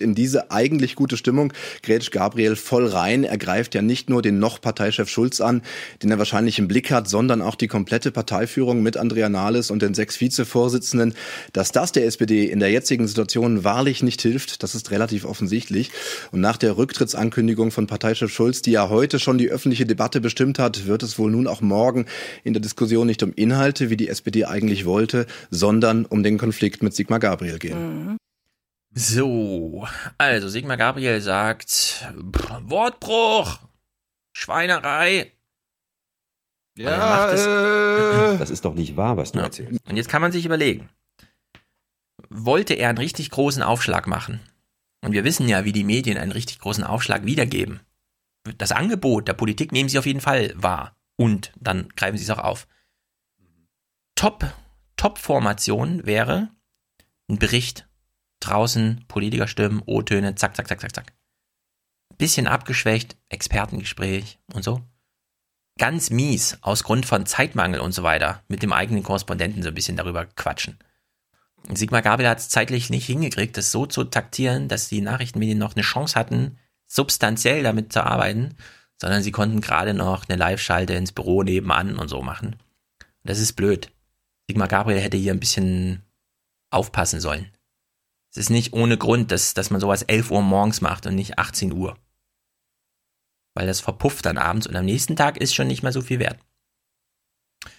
In 0.00 0.14
diese 0.14 0.50
eigentlich 0.50 0.94
gute 0.94 1.16
Stimmung 1.16 1.52
grätscht 1.82 2.12
Gabriel 2.12 2.56
voll 2.56 2.86
rein. 2.86 3.24
Er 3.24 3.38
greift 3.38 3.74
ja 3.74 3.82
nicht 3.82 4.10
nur 4.10 4.22
den 4.22 4.38
noch 4.38 4.60
Parteichef 4.60 5.08
Schulz 5.08 5.40
an, 5.40 5.62
den 6.02 6.10
er 6.10 6.18
wahrscheinlich 6.18 6.58
im 6.58 6.68
Blick 6.68 6.90
hat, 6.90 7.08
sondern 7.08 7.42
auch 7.42 7.54
die 7.54 7.68
komplette 7.68 8.10
Parteiführung 8.10 8.82
mit 8.82 8.96
Andrea 8.96 9.28
Nahles 9.28 9.70
und 9.70 9.82
den 9.82 9.94
sechs 9.94 10.20
Vizevorsitzenden. 10.20 11.14
Dass 11.52 11.72
das 11.72 11.92
der 11.92 12.06
SPD 12.06 12.46
in 12.46 12.60
der 12.60 12.70
jetzigen 12.70 13.06
Situation 13.06 13.64
wahrlich 13.64 14.02
nicht 14.02 14.22
hilft, 14.22 14.62
das 14.62 14.74
ist 14.74 14.90
relativ 14.90 15.24
offensichtlich. 15.24 15.90
Und 16.32 16.40
nach 16.40 16.56
der 16.56 16.76
Rücktrittsankündigung 16.76 17.70
von 17.70 17.86
Parteichef 17.86 18.32
Schulz, 18.32 18.62
die 18.62 18.72
ja 18.72 18.88
heute 18.88 19.18
schon 19.18 19.38
die 19.38 19.48
öffentliche 19.48 19.86
Debatte 19.86 20.20
bestimmt 20.20 20.58
hat, 20.58 20.86
wird 20.86 21.02
es 21.02 21.18
wohl 21.18 21.30
nun 21.30 21.46
auch 21.46 21.60
morgen 21.60 22.06
in 22.44 22.52
der 22.52 22.62
Diskussion 22.62 23.06
nicht 23.06 23.22
um 23.22 23.32
Inhalte, 23.34 23.90
wie 23.90 23.96
die 23.96 24.08
SPD 24.08 24.44
eigentlich 24.44 24.84
wollte, 24.84 25.26
sondern 25.50 26.04
um 26.04 26.22
den 26.22 26.38
Konflikt 26.38 26.82
mit 26.82 26.94
Sigmar 26.94 27.20
Gabriel 27.20 27.58
gehen. 27.58 28.18
So, 28.98 29.86
also 30.18 30.48
Sigmar 30.48 30.76
Gabriel 30.76 31.20
sagt, 31.20 31.68
pff, 31.70 32.50
Wortbruch, 32.62 33.60
Schweinerei. 34.32 35.32
Ja, 36.76 37.30
äh, 37.30 38.38
Das 38.38 38.50
ist 38.50 38.64
doch 38.64 38.74
nicht 38.74 38.96
wahr, 38.96 39.16
was 39.16 39.30
du 39.32 39.38
Ja. 39.38 39.44
erzählst. 39.44 39.88
Und 39.88 39.96
jetzt 39.96 40.08
kann 40.08 40.20
man 40.20 40.32
sich 40.32 40.44
überlegen, 40.46 40.88
wollte 42.28 42.74
er 42.74 42.88
einen 42.88 42.98
richtig 42.98 43.30
großen 43.30 43.62
Aufschlag 43.62 44.08
machen? 44.08 44.40
Und 45.04 45.12
wir 45.12 45.22
wissen 45.22 45.48
ja, 45.48 45.64
wie 45.64 45.72
die 45.72 45.84
Medien 45.84 46.18
einen 46.18 46.32
richtig 46.32 46.58
großen 46.58 46.82
Aufschlag 46.82 47.24
wiedergeben. 47.24 47.80
Das 48.56 48.72
Angebot 48.72 49.28
der 49.28 49.34
Politik 49.34 49.70
nehmen 49.70 49.88
sie 49.88 49.98
auf 50.00 50.06
jeden 50.06 50.20
Fall 50.20 50.52
wahr. 50.56 50.96
Und 51.16 51.52
dann 51.56 51.88
greifen 51.90 52.16
sie 52.18 52.24
es 52.24 52.30
auch 52.30 52.38
auf. 52.42 52.66
Top, 54.16 54.44
Top-Formation 54.96 56.04
wäre 56.04 56.50
ein 57.28 57.38
Bericht. 57.38 57.87
Draußen 58.40 59.04
Politikerstimmen, 59.08 59.82
O-Töne, 59.84 60.34
zack, 60.34 60.56
zack, 60.56 60.68
zack, 60.68 60.80
zack, 60.80 60.94
zack. 60.94 61.12
Bisschen 62.16 62.46
abgeschwächt, 62.46 63.16
Expertengespräch 63.28 64.38
und 64.52 64.64
so. 64.64 64.82
Ganz 65.78 66.10
mies, 66.10 66.58
aus 66.62 66.82
Grund 66.82 67.06
von 67.06 67.26
Zeitmangel 67.26 67.80
und 67.80 67.92
so 67.92 68.02
weiter, 68.02 68.42
mit 68.48 68.62
dem 68.62 68.72
eigenen 68.72 69.04
Korrespondenten 69.04 69.62
so 69.62 69.68
ein 69.68 69.74
bisschen 69.74 69.96
darüber 69.96 70.26
quatschen. 70.26 70.78
Sigmar 71.72 72.02
Gabriel 72.02 72.30
hat 72.30 72.38
es 72.38 72.48
zeitlich 72.48 72.90
nicht 72.90 73.06
hingekriegt, 73.06 73.56
das 73.56 73.70
so 73.70 73.86
zu 73.86 74.04
taktieren, 74.04 74.68
dass 74.68 74.88
die 74.88 75.00
Nachrichtenmedien 75.00 75.58
noch 75.58 75.74
eine 75.74 75.82
Chance 75.82 76.18
hatten, 76.18 76.58
substanziell 76.86 77.62
damit 77.62 77.92
zu 77.92 78.04
arbeiten, 78.04 78.56
sondern 79.00 79.22
sie 79.22 79.32
konnten 79.32 79.60
gerade 79.60 79.94
noch 79.94 80.28
eine 80.28 80.38
Live-Schalte 80.38 80.94
ins 80.94 81.12
Büro 81.12 81.42
nebenan 81.42 81.96
und 81.96 82.08
so 82.08 82.22
machen. 82.22 82.56
Das 83.22 83.38
ist 83.38 83.52
blöd. 83.52 83.92
Sigmar 84.48 84.68
Gabriel 84.68 85.00
hätte 85.00 85.16
hier 85.16 85.32
ein 85.32 85.40
bisschen 85.40 86.02
aufpassen 86.70 87.20
sollen. 87.20 87.52
Es 88.38 88.44
ist 88.44 88.50
nicht 88.50 88.72
ohne 88.72 88.96
Grund, 88.96 89.32
dass, 89.32 89.52
dass 89.52 89.70
man 89.70 89.80
sowas 89.80 90.02
11 90.02 90.30
Uhr 90.30 90.42
morgens 90.42 90.80
macht 90.80 91.06
und 91.06 91.16
nicht 91.16 91.40
18 91.40 91.72
Uhr. 91.72 91.98
Weil 93.54 93.66
das 93.66 93.80
verpufft 93.80 94.26
dann 94.26 94.38
abends 94.38 94.68
und 94.68 94.76
am 94.76 94.84
nächsten 94.84 95.16
Tag 95.16 95.38
ist 95.38 95.56
schon 95.56 95.66
nicht 95.66 95.82
mehr 95.82 95.90
so 95.90 96.02
viel 96.02 96.20
wert. 96.20 96.38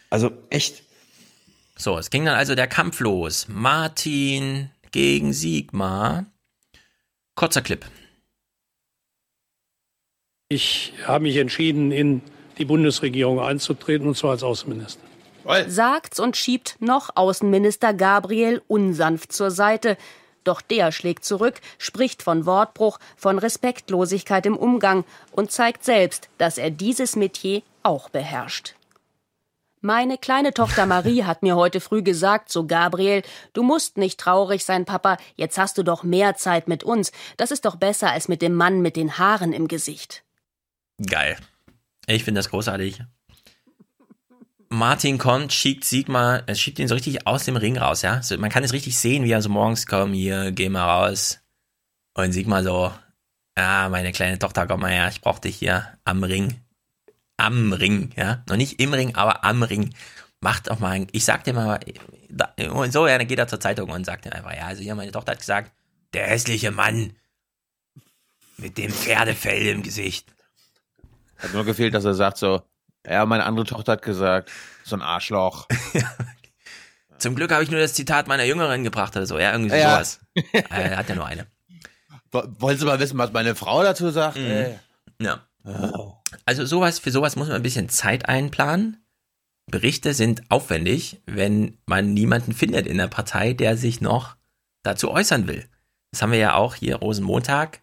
Also 0.10 0.34
echt. 0.50 0.84
So, 1.78 1.98
es 1.98 2.10
ging 2.10 2.26
dann 2.26 2.36
also 2.36 2.56
der 2.56 2.68
Kampf 2.68 3.00
los. 3.00 3.48
Martin 3.48 4.70
gegen 4.92 5.32
Sigmar. 5.32 6.26
Kurzer 7.36 7.62
Clip. 7.62 7.86
Ich 10.50 10.92
habe 11.06 11.24
mich 11.24 11.38
entschieden, 11.38 11.94
in 11.94 12.22
die 12.58 12.66
Bundesregierung 12.66 13.40
einzutreten, 13.40 14.10
und 14.10 14.18
zwar 14.18 14.32
als 14.32 14.44
Außenminister. 14.44 15.02
Sagt's 15.68 16.20
und 16.20 16.36
schiebt 16.36 16.76
noch 16.82 17.16
Außenminister 17.16 17.94
Gabriel 17.94 18.62
unsanft 18.68 19.32
zur 19.32 19.52
Seite. 19.52 19.98
Doch 20.44 20.62
der 20.62 20.92
schlägt 20.92 21.26
zurück, 21.26 21.62
spricht 21.78 22.24
von 22.24 22.46
Wortbruch, 22.46 23.00
von 23.16 23.40
Respektlosigkeit 23.40 24.46
im 24.46 24.58
Umgang 24.58 25.06
und 25.32 25.52
zeigt 25.52 25.84
selbst, 25.84 26.30
dass 26.38 26.58
er 26.58 26.72
dieses 26.72 27.16
Metier 27.16 27.62
auch 27.84 28.10
beherrscht. 28.10 28.76
Meine 29.82 30.18
kleine 30.18 30.54
Tochter 30.54 30.86
Marie 30.86 31.24
hat 31.24 31.42
mir 31.42 31.56
heute 31.56 31.80
früh 31.80 32.04
gesagt 32.04 32.50
zu 32.50 32.68
Gabriel, 32.68 33.22
du 33.54 33.64
musst 33.64 33.98
nicht 33.98 34.20
traurig 34.20 34.66
sein, 34.66 34.84
Papa, 34.84 35.18
jetzt 35.38 35.58
hast 35.58 35.78
du 35.78 35.84
doch 35.84 36.04
mehr 36.04 36.36
Zeit 36.36 36.68
mit 36.68 36.84
uns. 36.84 37.14
Das 37.38 37.52
ist 37.52 37.64
doch 37.64 37.78
besser 37.78 38.12
als 38.12 38.28
mit 38.28 38.42
dem 38.42 38.56
Mann 38.56 38.82
mit 38.82 38.98
den 38.98 39.18
Haaren 39.18 39.54
im 39.54 39.70
Gesicht. 39.70 40.24
Geil. 41.06 41.38
Ich 42.08 42.26
finde 42.26 42.40
das 42.40 42.50
großartig. 42.50 43.02
Martin 44.70 45.18
kommt, 45.18 45.52
schickt 45.52 45.84
Sigmar, 45.84 46.44
er 46.46 46.54
schiebt 46.54 46.78
ihn 46.78 46.88
so 46.88 46.94
richtig 46.94 47.26
aus 47.26 47.44
dem 47.46 47.56
Ring 47.56 47.78
raus, 47.78 48.04
ja. 48.04 48.22
So, 48.22 48.38
man 48.38 48.52
kann 48.52 48.64
es 48.64 48.72
richtig 48.72 48.98
sehen, 48.98 49.24
wie 49.24 49.32
er 49.32 49.42
so 49.42 49.50
morgens 49.50 49.88
kommt, 49.88 50.16
hier, 50.16 50.52
geh 50.52 50.70
mal 50.70 50.84
raus. 50.84 51.40
Und 52.14 52.34
Sigmar 52.34 52.64
so, 52.64 52.94
ah, 53.56 53.90
meine 53.90 54.12
kleine 54.12 54.38
Tochter, 54.38 54.68
komm 54.68 54.82
mal 54.82 54.92
her, 54.92 55.10
ich 55.10 55.22
brauch 55.22 55.40
dich 55.40 55.58
hier 55.58 55.98
am 56.06 56.24
Ring. 56.24 56.62
Am 57.38 57.74
Ring, 57.74 58.12
ja. 58.16 58.44
Noch 58.48 58.58
nicht 58.58 58.80
im 58.80 58.94
Ring, 58.94 59.16
aber 59.16 59.44
am 59.44 59.64
Ring. 59.64 59.94
Macht 60.40 60.70
auch 60.70 60.80
mal, 60.80 60.92
ein, 60.92 61.08
ich 61.12 61.26
sag 61.26 61.44
dir 61.44 61.54
mal, 61.54 61.80
da, 62.30 62.54
und 62.72 62.94
so, 62.94 63.08
ja, 63.08 63.18
dann 63.18 63.28
geht 63.28 63.40
er 63.40 63.48
zur 63.48 63.60
Zeitung 63.60 63.90
und 63.90 64.06
sagt 64.06 64.26
dann 64.26 64.34
einfach, 64.34 64.54
ja, 64.56 64.68
also 64.68 64.84
hier, 64.84 64.94
meine 64.94 65.12
Tochter 65.12 65.32
hat 65.32 65.40
gesagt, 65.40 65.72
der 66.14 66.28
hässliche 66.28 66.72
Mann 66.72 67.14
mit 68.58 68.78
dem 68.78 68.92
Pferdefell 68.92 69.66
im 69.68 69.84
Gesicht. 69.84 70.32
Hat 71.38 71.54
nur 71.54 71.66
gefehlt, 71.66 71.94
dass 71.94 72.06
er 72.06 72.14
sagt 72.14 72.38
so, 72.38 72.62
ja, 73.08 73.26
meine 73.26 73.46
andere 73.46 73.66
Tochter 73.66 73.94
hat 73.94 74.02
gesagt, 74.02 74.50
so 74.84 74.96
ein 74.96 75.02
Arschloch. 75.02 75.68
Zum 77.18 77.36
Glück 77.36 77.52
habe 77.52 77.64
ich 77.64 77.70
nur 77.72 77.80
das 77.80 77.94
Zitat 77.94 78.28
meiner 78.28 78.46
Jüngerin 78.46 78.84
gebracht 78.84 79.16
oder 79.16 79.26
so. 79.26 79.38
Ja, 79.38 79.52
irgendwie 79.52 79.76
Ja. 79.76 79.92
sowas. 79.96 80.20
Er 80.70 80.98
hat 80.98 81.10
ja 81.10 81.16
nur 81.16 81.26
eine. 81.26 81.48
Wo- 82.32 82.44
Wollen 82.60 82.78
Sie 82.78 82.86
mal 82.86 83.00
wissen, 83.00 83.18
was 83.18 83.34
meine 83.34 83.56
Frau 83.56 83.84
dazu 83.84 84.10
sagt? 84.10 84.38
Mhm. 84.38 84.46
Ey. 84.46 84.80
Ja. 85.22 85.46
Also 86.46 86.66
sowas, 86.66 87.00
für 87.00 87.12
sowas 87.12 87.36
muss 87.36 87.48
man 87.48 87.58
ein 87.58 87.64
bisschen 87.64 87.90
Zeit 87.90 88.30
einplanen. 88.30 89.04
Berichte 89.70 90.14
sind 90.14 90.44
aufwendig, 90.50 91.22
wenn 91.26 91.78
man 91.86 92.14
niemanden 92.14 92.54
findet 92.54 92.88
in 92.88 92.98
der 92.98 93.08
Partei, 93.08 93.54
der 93.54 93.76
sich 93.78 94.00
noch 94.02 94.36
dazu 94.84 95.12
äußern 95.12 95.48
will. 95.48 95.68
Das 96.12 96.22
haben 96.22 96.32
wir 96.32 96.40
ja 96.40 96.54
auch 96.56 96.74
hier 96.76 96.96
Rosenmontag. 96.96 97.82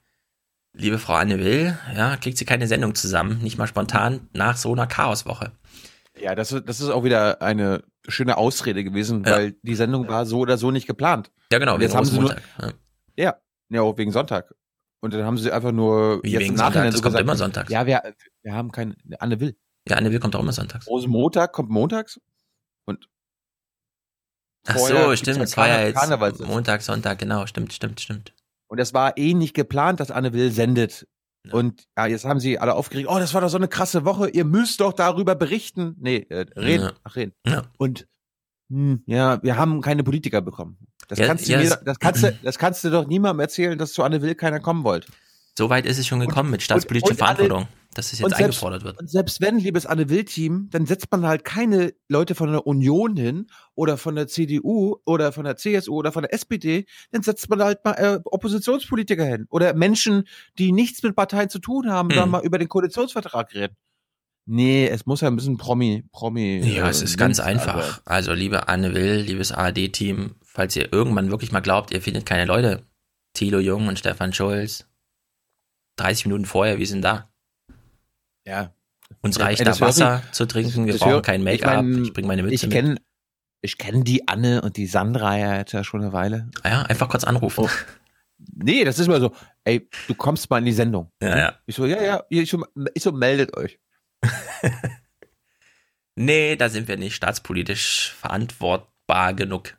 Liebe 0.78 0.98
Frau 0.98 1.14
Anne 1.14 1.38
Will, 1.38 1.78
ja, 1.94 2.16
kriegt 2.18 2.36
sie 2.36 2.44
keine 2.44 2.66
Sendung 2.66 2.94
zusammen, 2.94 3.38
nicht 3.42 3.56
mal 3.56 3.66
spontan 3.66 4.28
nach 4.34 4.56
so 4.58 4.72
einer 4.72 4.86
Chaoswoche. 4.86 5.52
Ja, 6.20 6.34
das, 6.34 6.52
ist- 6.52 6.68
das 6.68 6.80
ist 6.80 6.90
auch 6.90 7.02
wieder 7.04 7.40
eine 7.40 7.82
schöne 8.08 8.36
Ausrede 8.36 8.84
gewesen, 8.84 9.24
Ja. 9.24 9.32
weil 9.32 9.52
die 9.62 9.74
Sendung 9.74 10.06
war 10.08 10.26
so 10.26 10.40
oder 10.40 10.58
so 10.58 10.70
nicht 10.70 10.86
geplant. 10.86 11.30
Ja, 11.50 11.58
genau, 11.58 11.78
jetzt 11.78 11.94
haben 11.94 12.04
sie 12.04 12.18
nur, 12.18 12.30
Rosenmontag. 12.32 12.74
ja, 13.16 13.36
ja, 13.70 13.80
auch 13.82 13.96
wegen 13.96 14.12
Sonntag. 14.12 14.54
Und 15.00 15.14
dann 15.14 15.24
haben 15.24 15.38
sie 15.38 15.50
einfach 15.52 15.72
nur 15.72 16.22
Wie 16.22 16.30
jetzt 16.32 16.40
wegen 16.42 16.54
Nachhinein 16.54 16.72
Sonntag? 16.72 16.84
Das 16.92 16.96
so 16.96 17.02
kommt 17.02 17.12
gesagt, 17.14 17.22
immer 17.22 17.36
sonntags. 17.36 17.70
Ja, 17.70 17.86
wir, 17.86 18.14
wir 18.42 18.54
haben 18.54 18.70
keine, 18.72 18.96
Anne 19.18 19.40
Will. 19.40 19.56
Ja, 19.88 19.96
Anne 19.96 20.10
Will 20.10 20.20
kommt 20.20 20.34
auch 20.36 20.40
immer 20.40 20.52
sonntags. 20.52 20.86
Rosenmontag 20.86 21.52
kommt 21.52 21.70
montags 21.70 22.20
und 22.86 23.08
Ach 24.68 24.76
so, 24.78 25.14
stimmt, 25.16 25.36
ja 25.38 25.42
es 25.44 25.56
war 25.56 25.68
ja 25.68 25.82
jetzt. 25.86 26.40
Montag, 26.40 26.82
Sonntag, 26.82 27.18
genau, 27.18 27.46
stimmt, 27.46 27.72
stimmt, 27.72 28.00
stimmt. 28.00 28.32
Und 28.76 28.80
es 28.82 28.92
war 28.92 29.16
eh 29.16 29.32
nicht 29.32 29.54
geplant, 29.54 30.00
dass 30.00 30.10
Anne 30.10 30.34
Will 30.34 30.50
sendet. 30.52 31.06
Und 31.50 31.84
ja, 31.96 32.04
jetzt 32.06 32.26
haben 32.26 32.40
sie 32.40 32.58
alle 32.58 32.74
aufgeregt, 32.74 33.08
oh, 33.10 33.18
das 33.18 33.32
war 33.32 33.40
doch 33.40 33.48
so 33.48 33.56
eine 33.56 33.68
krasse 33.68 34.04
Woche, 34.04 34.28
ihr 34.28 34.44
müsst 34.44 34.80
doch 34.80 34.92
darüber 34.92 35.34
berichten. 35.34 35.96
Nee, 35.98 36.26
äh, 36.28 36.44
reden, 36.58 36.84
Ja. 36.84 36.92
ach, 37.04 37.16
reden. 37.16 37.32
Ja. 37.46 37.62
Und 37.78 38.06
hm, 38.68 39.02
ja, 39.06 39.42
wir 39.42 39.56
haben 39.56 39.80
keine 39.80 40.02
Politiker 40.04 40.42
bekommen. 40.42 40.76
Das, 41.08 41.18
Ja, 41.18 41.26
kannst 41.26 41.48
du 41.48 41.52
ja, 41.52 41.58
mir, 41.60 41.78
das, 41.84 41.98
kannst 42.00 42.22
du, 42.22 42.38
das 42.42 42.58
kannst 42.58 42.84
du 42.84 42.90
doch 42.90 43.06
niemandem 43.06 43.40
erzählen, 43.40 43.78
dass 43.78 43.94
zu 43.94 44.02
Anne 44.02 44.20
Will 44.20 44.34
keiner 44.34 44.60
kommen 44.60 44.84
wollte. 44.84 45.08
So 45.58 45.70
weit 45.70 45.86
ist 45.86 45.98
es 45.98 46.06
schon 46.06 46.20
gekommen 46.20 46.50
mit 46.50 46.62
staatspolitischer 46.62 47.12
und 47.12 47.22
alle- 47.22 47.36
Verantwortung, 47.36 47.68
dass 47.94 48.12
es 48.12 48.18
jetzt 48.18 48.24
und 48.26 48.30
selbst- 48.30 48.42
eingefordert 48.44 48.84
wird. 48.84 48.98
Und 49.00 49.10
selbst 49.10 49.40
wenn, 49.40 49.58
liebes 49.58 49.86
Anne 49.86 50.10
Will-Team, 50.10 50.68
dann 50.70 50.84
setzt 50.84 51.10
man 51.10 51.24
halt 51.26 51.44
keine 51.44 51.94
Leute 52.08 52.34
von 52.34 52.50
der 52.52 52.66
Union 52.66 53.16
hin 53.16 53.46
oder 53.74 53.96
von 53.96 54.14
der 54.16 54.26
CDU 54.26 54.96
oder 55.06 55.32
von 55.32 55.44
der 55.44 55.56
CSU 55.56 55.94
oder 55.94 56.12
von 56.12 56.22
der 56.24 56.34
SPD, 56.34 56.84
dann 57.10 57.22
setzt 57.22 57.48
man 57.48 57.62
halt 57.62 57.82
mal 57.86 57.92
äh, 57.92 58.20
Oppositionspolitiker 58.24 59.24
hin 59.24 59.46
oder 59.48 59.72
Menschen, 59.74 60.24
die 60.58 60.72
nichts 60.72 61.02
mit 61.02 61.16
Parteien 61.16 61.48
zu 61.48 61.58
tun 61.58 61.90
haben, 61.90 62.10
Hm. 62.10 62.16
dann 62.16 62.30
mal 62.30 62.44
über 62.44 62.58
den 62.58 62.68
Koalitionsvertrag 62.68 63.54
reden. 63.54 63.76
Nee, 64.48 64.86
es 64.86 65.06
muss 65.06 65.22
ja 65.22 65.28
ein 65.28 65.34
bisschen 65.36 65.56
Promi, 65.56 66.04
Promi. 66.12 66.58
Ja, 66.60 66.86
äh, 66.86 66.90
es 66.90 67.02
ist 67.02 67.16
ganz 67.18 67.38
Dienst- 67.38 67.48
einfach. 67.48 68.00
Also, 68.04 68.32
liebe 68.32 68.68
Anne 68.68 68.94
Will, 68.94 69.16
liebes 69.22 69.50
ARD-Team, 69.52 70.36
falls 70.44 70.76
ihr 70.76 70.92
irgendwann 70.92 71.30
wirklich 71.30 71.50
mal 71.50 71.60
glaubt, 71.60 71.90
ihr 71.92 72.00
findet 72.00 72.26
keine 72.26 72.44
Leute, 72.44 72.82
Thilo 73.32 73.58
Jung 73.58 73.88
und 73.88 73.98
Stefan 73.98 74.32
Schulz, 74.32 74.86
30 75.96 76.26
Minuten 76.26 76.44
vorher, 76.46 76.78
wir 76.78 76.86
sind 76.86 77.02
da. 77.02 77.28
Ja. 78.46 78.72
Uns 79.22 79.36
Ja, 79.38 79.44
reicht 79.44 79.60
ey, 79.60 79.64
da 79.66 79.78
Wasser 79.80 80.18
sich- 80.22 80.32
zu 80.32 80.46
trinken, 80.46 80.86
wir 80.86 80.96
brauchen 80.98 81.22
kein 81.22 81.40
ich 81.40 81.44
Make-up, 81.62 81.84
mein, 81.84 82.04
ich 82.04 82.12
bringe 82.12 82.28
meine 82.28 82.42
Mütze 82.42 82.54
Ich 82.54 82.62
mit. 82.64 82.72
kenne 82.72 82.96
ich 83.62 83.78
kenn 83.78 84.04
die 84.04 84.28
Anne 84.28 84.62
und 84.62 84.76
die 84.76 84.86
Sandra 84.86 85.36
ja 85.38 85.56
jetzt 85.56 85.72
ja 85.72 85.82
schon 85.82 86.02
eine 86.02 86.12
Weile. 86.12 86.50
Ah 86.62 86.68
Ja, 86.68 86.82
einfach 86.82 87.08
kurz 87.08 87.24
anrufen. 87.24 87.68
Nee, 88.54 88.84
das 88.84 88.98
ist 88.98 89.06
immer 89.06 89.18
so, 89.18 89.32
ey, 89.64 89.88
du 90.08 90.14
kommst 90.14 90.50
mal 90.50 90.58
in 90.58 90.66
die 90.66 90.72
Sendung. 90.72 91.10
Ja, 91.22 91.36
ja. 91.38 91.58
Ich 91.66 91.74
so, 91.74 91.86
ja, 91.86 92.02
ja, 92.02 92.22
ich 92.28 92.50
so, 92.50 92.64
ich 92.94 93.02
so 93.02 93.12
meldet 93.12 93.56
euch. 93.56 93.78
Nee, 96.18 96.56
da 96.56 96.68
sind 96.70 96.88
wir 96.88 96.96
nicht 96.96 97.14
staatspolitisch 97.14 98.14
verantwortbar 98.18 99.34
genug. 99.34 99.76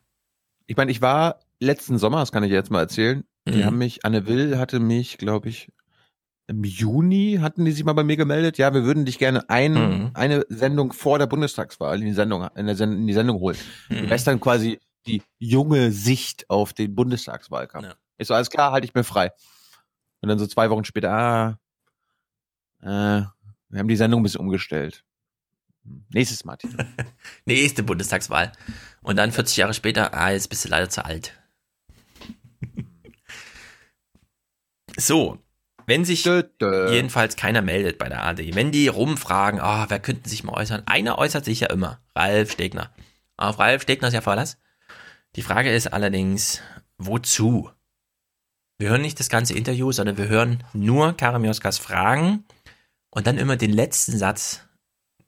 Ich 0.68 0.78
meine, 0.78 0.92
ich 0.92 1.02
war 1.02 1.40
letzten 1.60 1.98
Sommer, 1.98 2.20
das 2.20 2.32
kann 2.32 2.44
ich 2.44 2.52
jetzt 2.52 2.70
mal 2.70 2.82
erzählen. 2.82 3.24
Die 3.48 3.58
Mhm. 3.60 3.66
haben 3.66 3.78
mich, 3.80 4.06
Anne 4.06 4.28
Will 4.28 4.58
hatte 4.60 4.80
mich, 4.80 5.18
glaube 5.18 5.50
ich, 5.50 5.72
im 6.48 6.64
Juni 6.64 7.40
hatten 7.42 7.66
die 7.66 7.72
sich 7.72 7.84
mal 7.84 7.94
bei 7.94 8.04
mir 8.06 8.16
gemeldet. 8.18 8.58
Ja, 8.58 8.74
wir 8.74 8.84
würden 8.84 9.06
dich 9.06 9.20
gerne 9.20 9.50
ein, 9.50 9.74
Mhm. 9.74 10.12
eine 10.14 10.46
Sendung 10.50 10.94
vor 10.94 11.20
der 11.20 11.28
Bundestagswahl 11.28 12.00
in 12.00 12.06
die 12.06 12.14
Sendung, 12.14 12.48
in, 12.56 12.66
der 12.68 12.80
in 12.80 13.06
die 13.06 13.14
Sendung 13.14 13.40
holen. 13.40 13.58
Mhm. 13.90 13.96
Du 13.98 14.10
wärst 14.10 14.28
dann 14.28 14.40
quasi 14.40 14.80
die 15.06 15.22
junge 15.40 15.92
Sicht 15.92 16.50
auf 16.50 16.74
den 16.74 16.96
Bundestagswahlkampf. 16.96 17.88
Ja. 17.88 17.96
Ich 18.18 18.28
so, 18.28 18.34
alles 18.34 18.50
klar, 18.50 18.72
halte 18.72 18.86
ich 18.86 18.94
mir 18.94 19.04
frei. 19.04 19.32
Und 20.22 20.30
dann 20.30 20.40
so 20.40 20.48
zwei 20.48 20.70
Wochen 20.70 20.86
später, 20.86 21.12
ah, 21.12 21.60
äh, 22.82 23.26
wir 23.70 23.80
haben 23.80 23.88
die 23.88 23.96
Sendung 23.96 24.22
ein 24.22 24.24
bisschen 24.24 24.42
umgestellt. 24.42 25.04
Nächstes 26.10 26.44
Mal. 26.46 26.58
Nächste 27.46 27.84
Bundestagswahl. 27.84 28.52
Und 29.02 29.18
dann 29.18 29.32
40 29.32 29.58
Jahre 29.58 29.74
später, 29.74 30.14
ah, 30.14 30.32
jetzt 30.32 30.50
bist 30.50 30.66
du 30.66 30.70
leider 30.70 30.90
zu 30.90 31.04
alt. 31.06 31.34
So, 35.00 35.38
wenn 35.88 36.04
sich 36.04 36.26
jedenfalls 36.26 37.38
keiner 37.38 37.62
meldet 37.62 37.98
bei 37.98 38.10
der 38.10 38.24
AD, 38.26 38.56
wenn 38.56 38.72
die 38.72 38.90
rumfragen, 38.90 39.62
ah, 39.62 39.86
wer 39.88 40.00
könnten 40.00 40.28
sich 40.28 40.44
mal 40.44 40.54
äußern? 40.54 40.84
Einer 40.86 41.18
äußert 41.18 41.46
sich 41.46 41.62
ja 41.62 41.70
immer, 41.70 42.02
Ralf 42.14 42.52
Stegner. 42.52 42.92
Auf 43.38 43.58
Ralf 43.58 43.84
Stegner 43.84 44.10
ist 44.10 44.14
ja 44.14 44.22
Verlass. 44.22 44.58
Die 45.38 45.42
Frage 45.42 45.74
ist 45.74 45.88
allerdings, 45.88 46.62
wozu? 46.98 47.72
Wir 48.78 48.90
hören 48.90 49.02
nicht 49.02 49.20
das 49.20 49.30
ganze 49.30 49.54
Interview, 49.54 49.92
sondern 49.94 50.18
wir 50.18 50.28
hören 50.28 50.64
nur 50.74 51.16
Karamioskas 51.16 51.78
Fragen 51.78 52.44
und 53.10 53.26
dann 53.26 53.38
immer 53.38 53.56
den 53.56 53.72
letzten 53.72 54.18
Satz, 54.18 54.62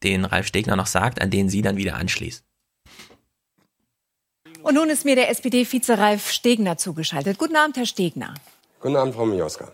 den 0.03 0.25
Ralf 0.25 0.47
Stegner 0.47 0.75
noch 0.75 0.87
sagt, 0.87 1.21
an 1.21 1.31
den 1.31 1.49
sie 1.49 1.61
dann 1.61 1.77
wieder 1.77 1.95
anschließt. 1.95 2.43
Und 4.61 4.75
nun 4.75 4.89
ist 4.89 5.05
mir 5.05 5.15
der 5.15 5.29
SPD-Vize 5.29 5.97
Ralf 5.97 6.31
Stegner 6.31 6.77
zugeschaltet. 6.77 7.37
Guten 7.37 7.55
Abend, 7.55 7.77
Herr 7.77 7.85
Stegner. 7.85 8.33
Guten 8.81 8.97
Abend, 8.97 9.15
Frau 9.15 9.25
Mioska. 9.25 9.71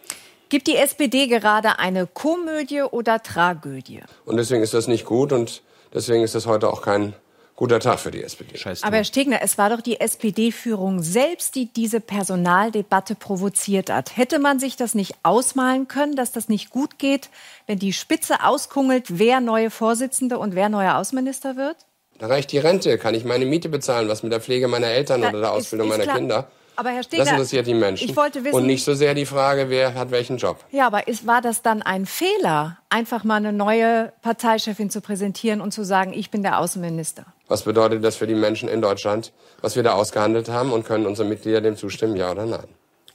Gibt 0.49 0.67
die 0.67 0.75
SPD 0.77 1.27
gerade 1.27 1.79
eine 1.79 2.07
Komödie 2.07 2.81
oder 2.83 3.21
Tragödie? 3.23 4.01
Und 4.25 4.37
deswegen 4.37 4.61
ist 4.63 4.73
das 4.73 4.87
nicht 4.87 5.05
gut 5.05 5.31
und 5.31 5.63
deswegen 5.93 6.23
ist 6.23 6.35
das 6.35 6.45
heute 6.45 6.69
auch 6.69 6.81
kein 6.81 7.13
guter 7.55 7.79
Tag 7.79 7.99
für 7.99 8.11
die 8.11 8.21
SPD. 8.21 8.53
Aber 8.81 8.97
Herr 8.97 9.03
Stegner, 9.05 9.39
es 9.41 9.57
war 9.57 9.69
doch 9.69 9.79
die 9.81 9.99
SPD-Führung 10.01 11.01
selbst, 11.01 11.55
die 11.55 11.67
diese 11.71 12.01
Personaldebatte 12.01 13.15
provoziert 13.15 13.89
hat. 13.89 14.17
Hätte 14.17 14.39
man 14.39 14.59
sich 14.59 14.75
das 14.75 14.93
nicht 14.93 15.15
ausmalen 15.23 15.87
können, 15.87 16.15
dass 16.15 16.31
das 16.33 16.49
nicht 16.49 16.69
gut 16.69 16.99
geht, 16.99 17.29
wenn 17.65 17.79
die 17.79 17.93
Spitze 17.93 18.43
auskungelt, 18.43 19.17
wer 19.19 19.39
neue 19.39 19.69
Vorsitzende 19.71 20.37
und 20.37 20.53
wer 20.53 20.67
neuer 20.69 20.95
Außenminister 20.97 21.55
wird? 21.55 21.77
Da 22.19 22.27
reicht 22.27 22.51
die 22.51 22.59
Rente, 22.59 22.97
kann 22.97 23.15
ich 23.15 23.25
meine 23.25 23.45
Miete 23.45 23.69
bezahlen, 23.69 24.09
was 24.09 24.21
mit 24.21 24.31
der 24.31 24.41
Pflege 24.41 24.67
meiner 24.67 24.87
Eltern 24.87 25.21
Ja, 25.21 25.29
oder 25.29 25.39
der 25.39 25.49
ist- 25.51 25.55
Ausbildung 25.55 25.87
ist 25.87 25.93
meiner 25.93 26.03
klar. 26.03 26.15
Kinder. 26.17 26.47
Aber 26.75 26.89
Herr 26.89 26.97
Das 26.97 27.05
Stegner, 27.07 27.31
interessiert 27.31 27.67
die 27.67 27.73
Menschen. 27.73 28.09
ich 28.09 28.15
wollte 28.15 28.43
wissen- 28.43 28.55
und 28.55 28.65
nicht 28.65 28.83
so 28.83 28.93
sehr 28.93 29.13
die 29.13 29.25
Frage, 29.25 29.69
wer 29.69 29.93
hat 29.93 30.11
welchen 30.11 30.37
Job. 30.37 30.63
Ja, 30.71 30.87
aber 30.87 31.07
ist, 31.07 31.25
war 31.25 31.41
das 31.41 31.61
dann 31.61 31.81
ein 31.81 32.05
Fehler, 32.05 32.77
einfach 32.89 33.23
mal 33.23 33.35
eine 33.35 33.53
neue 33.53 34.11
Parteichefin 34.21 34.89
zu 34.89 35.01
präsentieren 35.01 35.61
und 35.61 35.71
zu 35.71 35.83
sagen, 35.83 36.13
ich 36.13 36.31
bin 36.31 36.43
der 36.43 36.59
Außenminister? 36.59 37.25
Was 37.47 37.63
bedeutet 37.63 38.03
das 38.03 38.15
für 38.15 38.27
die 38.27 38.35
Menschen 38.35 38.67
in 38.69 38.81
Deutschland, 38.81 39.31
was 39.61 39.75
wir 39.75 39.83
da 39.83 39.93
ausgehandelt 39.93 40.49
haben 40.49 40.71
und 40.71 40.85
können 40.85 41.05
unsere 41.05 41.27
Mitglieder 41.27 41.61
dem 41.61 41.77
zustimmen, 41.77 42.15
ja 42.15 42.31
oder 42.31 42.45
nein? 42.45 42.67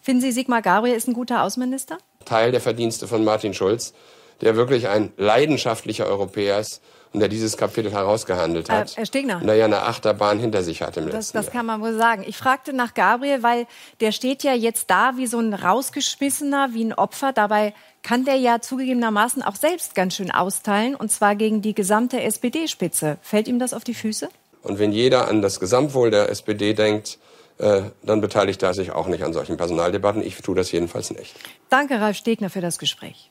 Finden 0.02 0.22
Sie, 0.22 0.32
Sigmar 0.32 0.62
Gabriel 0.62 0.94
ist 0.94 1.08
ein 1.08 1.14
guter 1.14 1.42
Außenminister? 1.42 1.98
Teil 2.24 2.52
der 2.52 2.60
Verdienste 2.60 3.06
von 3.06 3.22
Martin 3.24 3.52
Schulz, 3.52 3.92
der 4.40 4.56
wirklich 4.56 4.88
ein 4.88 5.12
leidenschaftlicher 5.16 6.06
Europäer 6.06 6.60
ist 6.60 6.80
und 7.12 7.20
der 7.20 7.28
dieses 7.28 7.56
Kapitel 7.56 7.90
herausgehandelt 7.92 8.68
Äh, 8.68 8.72
hat. 8.72 8.96
Herr 8.96 9.06
Stegner. 9.06 9.36
Und 9.40 9.46
der 9.46 9.56
ja 9.56 9.64
eine 9.64 9.82
Achterbahn 9.82 10.38
hinter 10.38 10.62
sich 10.62 10.82
hat 10.82 10.96
im 10.96 11.06
Das, 11.06 11.14
letzten 11.14 11.36
das 11.38 11.50
kann 11.50 11.66
man 11.66 11.80
wohl 11.80 11.94
sagen. 11.96 12.24
Ich 12.26 12.36
fragte 12.36 12.72
nach 12.72 12.94
Gabriel, 12.94 13.42
weil 13.42 13.66
der 14.00 14.12
steht 14.12 14.42
ja 14.44 14.54
jetzt 14.54 14.90
da 14.90 15.16
wie 15.16 15.26
so 15.26 15.38
ein 15.38 15.52
rausgeschmissener, 15.54 16.70
wie 16.72 16.84
ein 16.84 16.92
Opfer. 16.94 17.32
Dabei 17.32 17.74
kann 18.02 18.24
der 18.24 18.36
ja 18.36 18.60
zugegebenermaßen 18.60 19.42
auch 19.42 19.56
selbst 19.56 19.94
ganz 19.94 20.14
schön 20.16 20.30
austeilen, 20.30 20.94
und 20.94 21.10
zwar 21.10 21.34
gegen 21.36 21.62
die 21.62 21.74
gesamte 21.74 22.20
SPD-Spitze. 22.22 23.18
Fällt 23.22 23.48
ihm 23.48 23.58
das 23.58 23.74
auf 23.74 23.84
die 23.84 23.94
Füße? 23.94 24.28
Und 24.62 24.78
wenn 24.78 24.92
jeder 24.92 25.28
an 25.28 25.42
das 25.42 25.58
Gesamtwohl 25.58 26.10
der 26.10 26.28
SPD 26.28 26.74
denkt, 26.74 27.18
äh, 27.58 27.82
dann 28.02 28.20
beteiligt 28.20 28.62
er 28.62 28.72
sich 28.72 28.92
auch 28.92 29.06
nicht 29.06 29.24
an 29.24 29.32
solchen 29.32 29.56
Personaldebatten. 29.56 30.22
Ich 30.22 30.36
tue 30.36 30.54
das 30.54 30.70
jedenfalls 30.72 31.10
nicht. 31.10 31.34
Danke, 31.68 32.00
Ralf 32.00 32.16
Stegner, 32.16 32.50
für 32.50 32.60
das 32.60 32.78
Gespräch. 32.78 33.30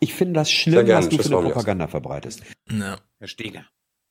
Ich 0.00 0.14
finde 0.14 0.34
das 0.40 0.50
schlimm, 0.50 0.88
was 0.88 1.08
du 1.08 1.16
Tschüss, 1.16 1.28
für 1.28 1.36
eine 1.38 1.48
Propaganda 1.48 1.86
verbreitest. 1.86 2.42
Ja. 2.70 2.98
Herr 3.18 3.28
Steger. 3.28 3.66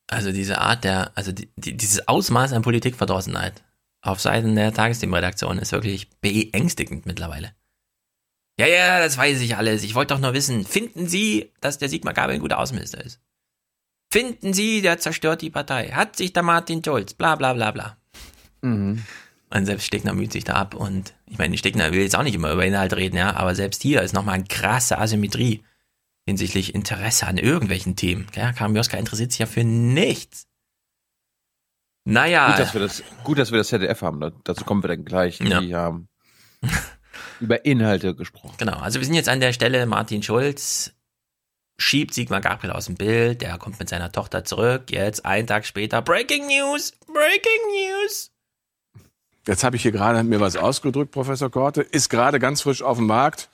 Also 0.07 0.31
diese 0.31 0.59
Art 0.59 0.83
der, 0.83 1.11
also 1.15 1.31
die, 1.31 1.49
die, 1.55 1.77
dieses 1.77 2.07
Ausmaß 2.07 2.53
an 2.53 2.63
Politikverdrossenheit 2.63 3.63
auf 4.01 4.19
Seiten 4.19 4.55
der 4.55 4.73
Tagesthemenredaktion 4.73 5.59
ist 5.59 5.71
wirklich 5.71 6.09
beängstigend 6.21 7.05
mittlerweile. 7.05 7.53
Ja, 8.59 8.67
ja, 8.67 8.99
das 8.99 9.17
weiß 9.17 9.39
ich 9.41 9.55
alles. 9.55 9.83
Ich 9.83 9.95
wollte 9.95 10.13
doch 10.13 10.21
nur 10.21 10.33
wissen, 10.33 10.65
finden 10.65 11.07
Sie, 11.07 11.53
dass 11.61 11.77
der 11.77 11.89
Sigmar 11.89 12.13
Gabriel 12.13 12.39
ein 12.39 12.41
guter 12.41 12.59
Außenminister 12.59 13.03
ist? 13.03 13.21
Finden 14.11 14.53
Sie, 14.53 14.81
der 14.81 14.99
zerstört 14.99 15.41
die 15.41 15.49
Partei? 15.49 15.91
Hat 15.91 16.15
sich 16.15 16.33
der 16.33 16.43
Martin 16.43 16.83
Schulz? 16.83 17.13
Bla 17.13 17.35
bla 17.35 17.53
bla 17.53 17.71
bla. 17.71 17.97
Mhm. 18.61 19.03
Und 19.51 19.65
selbst 19.65 19.85
Stegner 19.85 20.13
müht 20.13 20.31
sich 20.31 20.43
da 20.43 20.53
ab 20.53 20.75
und 20.75 21.13
ich 21.25 21.37
meine, 21.37 21.57
Stegner 21.57 21.91
will 21.91 22.01
jetzt 22.01 22.15
auch 22.15 22.23
nicht 22.23 22.35
immer 22.35 22.51
über 22.51 22.65
Inhalt 22.65 22.93
reden, 22.93 23.17
ja, 23.17 23.35
aber 23.35 23.55
selbst 23.55 23.81
hier 23.81 24.01
ist 24.01 24.13
nochmal 24.13 24.35
eine 24.35 24.43
krasse 24.43 24.97
Asymmetrie 24.97 25.63
hinsichtlich 26.29 26.73
Interesse 26.73 27.27
an 27.27 27.37
irgendwelchen 27.37 27.95
Themen. 27.95 28.27
Ja, 28.35 28.53
Karamioska 28.53 28.97
interessiert 28.97 29.31
sich 29.31 29.39
ja 29.39 29.45
für 29.45 29.63
nichts. 29.63 30.47
Naja. 32.05 32.47
Gut, 32.51 32.59
dass 32.59 32.73
wir 32.73 32.81
das, 32.81 33.03
gut, 33.23 33.37
dass 33.37 33.51
wir 33.51 33.57
das 33.59 33.67
ZDF 33.67 34.01
haben. 34.01 34.19
Da- 34.19 34.31
Dazu 34.43 34.63
kommen 34.65 34.83
wir 34.83 34.87
dann 34.87 35.05
gleich. 35.05 35.39
Ja. 35.41 35.59
Die 35.61 35.75
haben 35.75 36.07
über 37.39 37.65
Inhalte 37.65 38.15
gesprochen. 38.15 38.55
Genau, 38.57 38.77
also 38.79 38.99
wir 38.99 39.05
sind 39.05 39.15
jetzt 39.15 39.29
an 39.29 39.39
der 39.41 39.53
Stelle, 39.53 39.85
Martin 39.85 40.23
Schulz 40.23 40.93
schiebt 41.81 42.13
Sigmar 42.13 42.41
Gabriel 42.41 42.71
aus 42.73 42.87
dem 42.87 42.95
Bild, 42.95 43.41
der 43.41 43.57
kommt 43.57 43.79
mit 43.79 43.87
seiner 43.87 44.11
Tochter 44.11 44.43
zurück, 44.43 44.91
jetzt 44.91 45.25
einen 45.25 45.47
Tag 45.47 45.65
später, 45.65 46.01
Breaking 46.01 46.47
News, 46.47 46.91
Breaking 47.07 47.61
News. 47.71 48.31
Jetzt 49.47 49.63
habe 49.63 49.77
ich 49.77 49.81
hier 49.83 49.93
gerade 49.93 50.21
mir 50.23 50.41
was 50.41 50.57
ausgedrückt, 50.57 51.11
Professor 51.11 51.49
Korte. 51.49 51.81
Ist 51.81 52.09
gerade 52.09 52.39
ganz 52.39 52.61
frisch 52.61 52.81
auf 52.81 52.97
dem 52.97 53.07
Markt. 53.07 53.49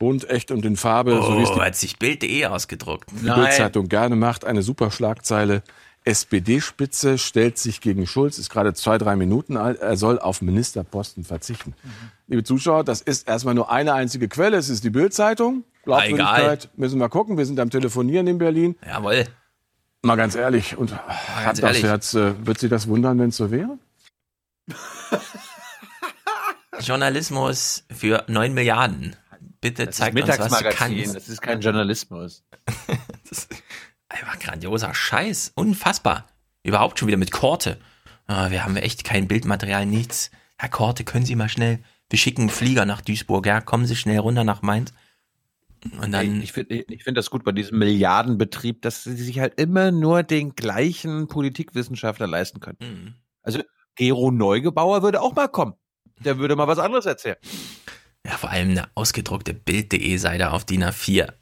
Bunt, 0.00 0.28
echt 0.30 0.50
und 0.50 0.64
in 0.64 0.76
Farbe. 0.76 1.12
so 1.22 1.38
wie 1.38 1.42
es 1.42 1.50
Oh, 1.50 1.54
die 1.56 1.60
hat 1.60 1.76
sich 1.76 1.98
Bild.de 1.98 2.46
ausgedruckt. 2.46 3.10
die 3.12 3.26
Bildzeitung 3.30 3.86
gerne 3.88 4.16
macht. 4.16 4.44
Eine 4.46 4.62
super 4.62 4.90
Schlagzeile. 4.90 5.62
SPD-Spitze 6.04 7.18
stellt 7.18 7.58
sich 7.58 7.82
gegen 7.82 8.06
Schulz, 8.06 8.38
ist 8.38 8.48
gerade 8.48 8.72
zwei, 8.72 8.96
drei 8.96 9.14
Minuten 9.16 9.58
alt. 9.58 9.78
Er 9.80 9.98
soll 9.98 10.18
auf 10.18 10.40
Ministerposten 10.40 11.24
verzichten. 11.24 11.74
Liebe 12.26 12.42
Zuschauer, 12.42 12.82
das 12.84 13.02
ist 13.02 13.28
erstmal 13.28 13.54
nur 13.54 13.70
eine 13.70 13.92
einzige 13.92 14.26
Quelle. 14.28 14.56
Es 14.56 14.70
ist 14.70 14.82
die 14.84 14.90
Bildzeitung. 14.90 15.64
Glaubwürdigkeit 15.84 16.70
müssen 16.76 16.98
wir 16.98 17.10
gucken. 17.10 17.36
Wir 17.36 17.44
sind 17.44 17.60
am 17.60 17.68
Telefonieren 17.68 18.26
in 18.26 18.38
Berlin. 18.38 18.76
Jawohl. 18.86 19.26
Mal 20.00 20.16
ganz 20.16 20.34
ehrlich. 20.34 20.78
Und 20.78 20.90
ganz 21.44 21.58
aufs 21.58 21.60
ehrlich. 21.60 21.82
Herz, 21.82 22.14
äh, 22.14 22.32
wird 22.46 22.58
Sie 22.58 22.70
das 22.70 22.88
wundern, 22.88 23.18
wenn 23.18 23.28
es 23.28 23.36
so 23.36 23.50
wäre? 23.50 23.78
Journalismus 26.80 27.84
für 27.94 28.24
9 28.26 28.54
Milliarden. 28.54 29.16
Bitte 29.60 29.86
Das 29.86 29.94
ist 29.94 29.98
zeigt 29.98 30.20
uns, 30.20 30.38
was 30.38 30.58
du 30.58 30.70
kannst. 30.70 31.14
Das 31.14 31.28
ist 31.28 31.42
kein 31.42 31.60
Journalismus. 31.60 32.44
Einfach 34.08 34.38
grandioser 34.38 34.94
Scheiß. 34.94 35.52
Unfassbar. 35.54 36.26
Überhaupt 36.62 36.98
schon 36.98 37.08
wieder 37.08 37.18
mit 37.18 37.30
Korte. 37.30 37.78
Ah, 38.26 38.50
wir 38.50 38.64
haben 38.64 38.76
echt 38.76 39.04
kein 39.04 39.28
Bildmaterial, 39.28 39.86
nichts. 39.86 40.30
Herr 40.58 40.68
Korte, 40.68 41.04
können 41.04 41.24
Sie 41.24 41.36
mal 41.36 41.48
schnell, 41.48 41.80
wir 42.10 42.18
schicken 42.18 42.42
einen 42.42 42.50
Flieger 42.50 42.84
nach 42.84 43.00
Duisburg, 43.00 43.46
ja, 43.46 43.60
kommen 43.60 43.86
Sie 43.86 43.96
schnell 43.96 44.18
runter 44.18 44.44
nach 44.44 44.62
Mainz. 44.62 44.92
Und 45.98 46.12
dann, 46.12 46.42
ich 46.42 46.52
finde 46.52 46.74
ich 46.74 47.04
find 47.04 47.16
das 47.16 47.30
gut 47.30 47.42
bei 47.42 47.52
diesem 47.52 47.78
Milliardenbetrieb, 47.78 48.82
dass 48.82 49.04
sie 49.04 49.14
sich 49.16 49.38
halt 49.38 49.58
immer 49.58 49.90
nur 49.90 50.22
den 50.22 50.54
gleichen 50.54 51.26
Politikwissenschaftler 51.26 52.26
leisten 52.26 52.60
können. 52.60 52.76
Mhm. 52.80 53.14
Also 53.42 53.62
Gero 53.94 54.30
Neugebauer 54.30 55.02
würde 55.02 55.22
auch 55.22 55.34
mal 55.34 55.48
kommen. 55.48 55.74
Der 56.18 56.38
würde 56.38 56.54
mal 56.54 56.68
was 56.68 56.78
anderes 56.78 57.06
erzählen. 57.06 57.36
Ja, 58.26 58.36
vor 58.36 58.50
allem 58.50 58.70
eine 58.70 58.88
ausgedruckte 58.94 59.54
Bild.de-Seite 59.54 60.50
auf 60.52 60.64
DIN 60.64 60.84
A4. 60.84 61.32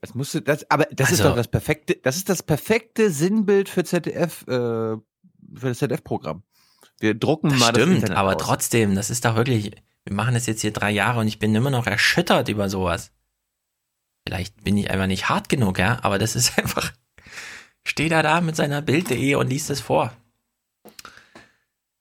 Das 0.00 0.14
musste, 0.14 0.42
das, 0.42 0.70
aber 0.70 0.86
das 0.92 1.10
ist 1.10 1.20
Also- 1.20 1.30
doch 1.30 1.36
das 1.36 1.48
perfekte, 1.48 1.96
das 2.02 2.16
ist 2.16 2.28
das 2.28 2.42
perfekte 2.42 3.10
Sinnbild 3.10 3.68
für 3.68 3.84
ZDF, 3.84 4.42
äh, 4.42 4.96
für 4.96 5.02
das 5.60 5.78
ZDF-Programm. 5.78 6.42
Wir 7.00 7.14
drucken 7.14 7.50
Das 7.50 7.58
mal 7.58 7.72
das 7.72 7.82
stimmt, 7.82 7.96
Internet 7.96 8.16
aber 8.18 8.36
aus. 8.36 8.42
trotzdem, 8.42 8.94
das 8.94 9.10
ist 9.10 9.24
doch 9.24 9.36
wirklich, 9.36 9.72
wir 10.04 10.14
machen 10.14 10.34
das 10.34 10.46
jetzt 10.46 10.60
hier 10.62 10.72
drei 10.72 10.90
Jahre 10.90 11.20
und 11.20 11.28
ich 11.28 11.38
bin 11.38 11.54
immer 11.54 11.70
noch 11.70 11.86
erschüttert 11.86 12.48
über 12.48 12.68
sowas. 12.70 13.10
Vielleicht 14.26 14.64
bin 14.64 14.76
ich 14.76 14.90
einfach 14.90 15.06
nicht 15.06 15.28
hart 15.28 15.48
genug, 15.48 15.78
ja, 15.78 15.98
aber 16.02 16.18
das 16.18 16.36
ist 16.36 16.56
einfach, 16.58 16.92
steht 17.84 18.12
er 18.12 18.22
da 18.22 18.40
mit 18.40 18.56
seiner 18.56 18.80
Bild.de 18.82 19.34
und 19.34 19.48
liest 19.50 19.70
es 19.70 19.80
vor. 19.80 20.12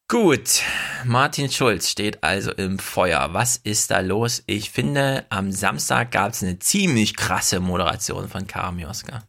Gut, 0.07 0.61
Martin 1.03 1.49
Schulz 1.49 1.89
steht 1.89 2.23
also 2.23 2.51
im 2.51 2.77
Feuer. 2.77 3.29
Was 3.31 3.57
ist 3.57 3.89
da 3.89 4.01
los? 4.01 4.43
Ich 4.45 4.69
finde, 4.69 5.25
am 5.29 5.51
Samstag 5.51 6.11
gab 6.11 6.33
es 6.33 6.43
eine 6.43 6.59
ziemlich 6.59 7.15
krasse 7.15 7.59
Moderation 7.59 8.29
von 8.29 8.45
Karamioska. 8.45 9.23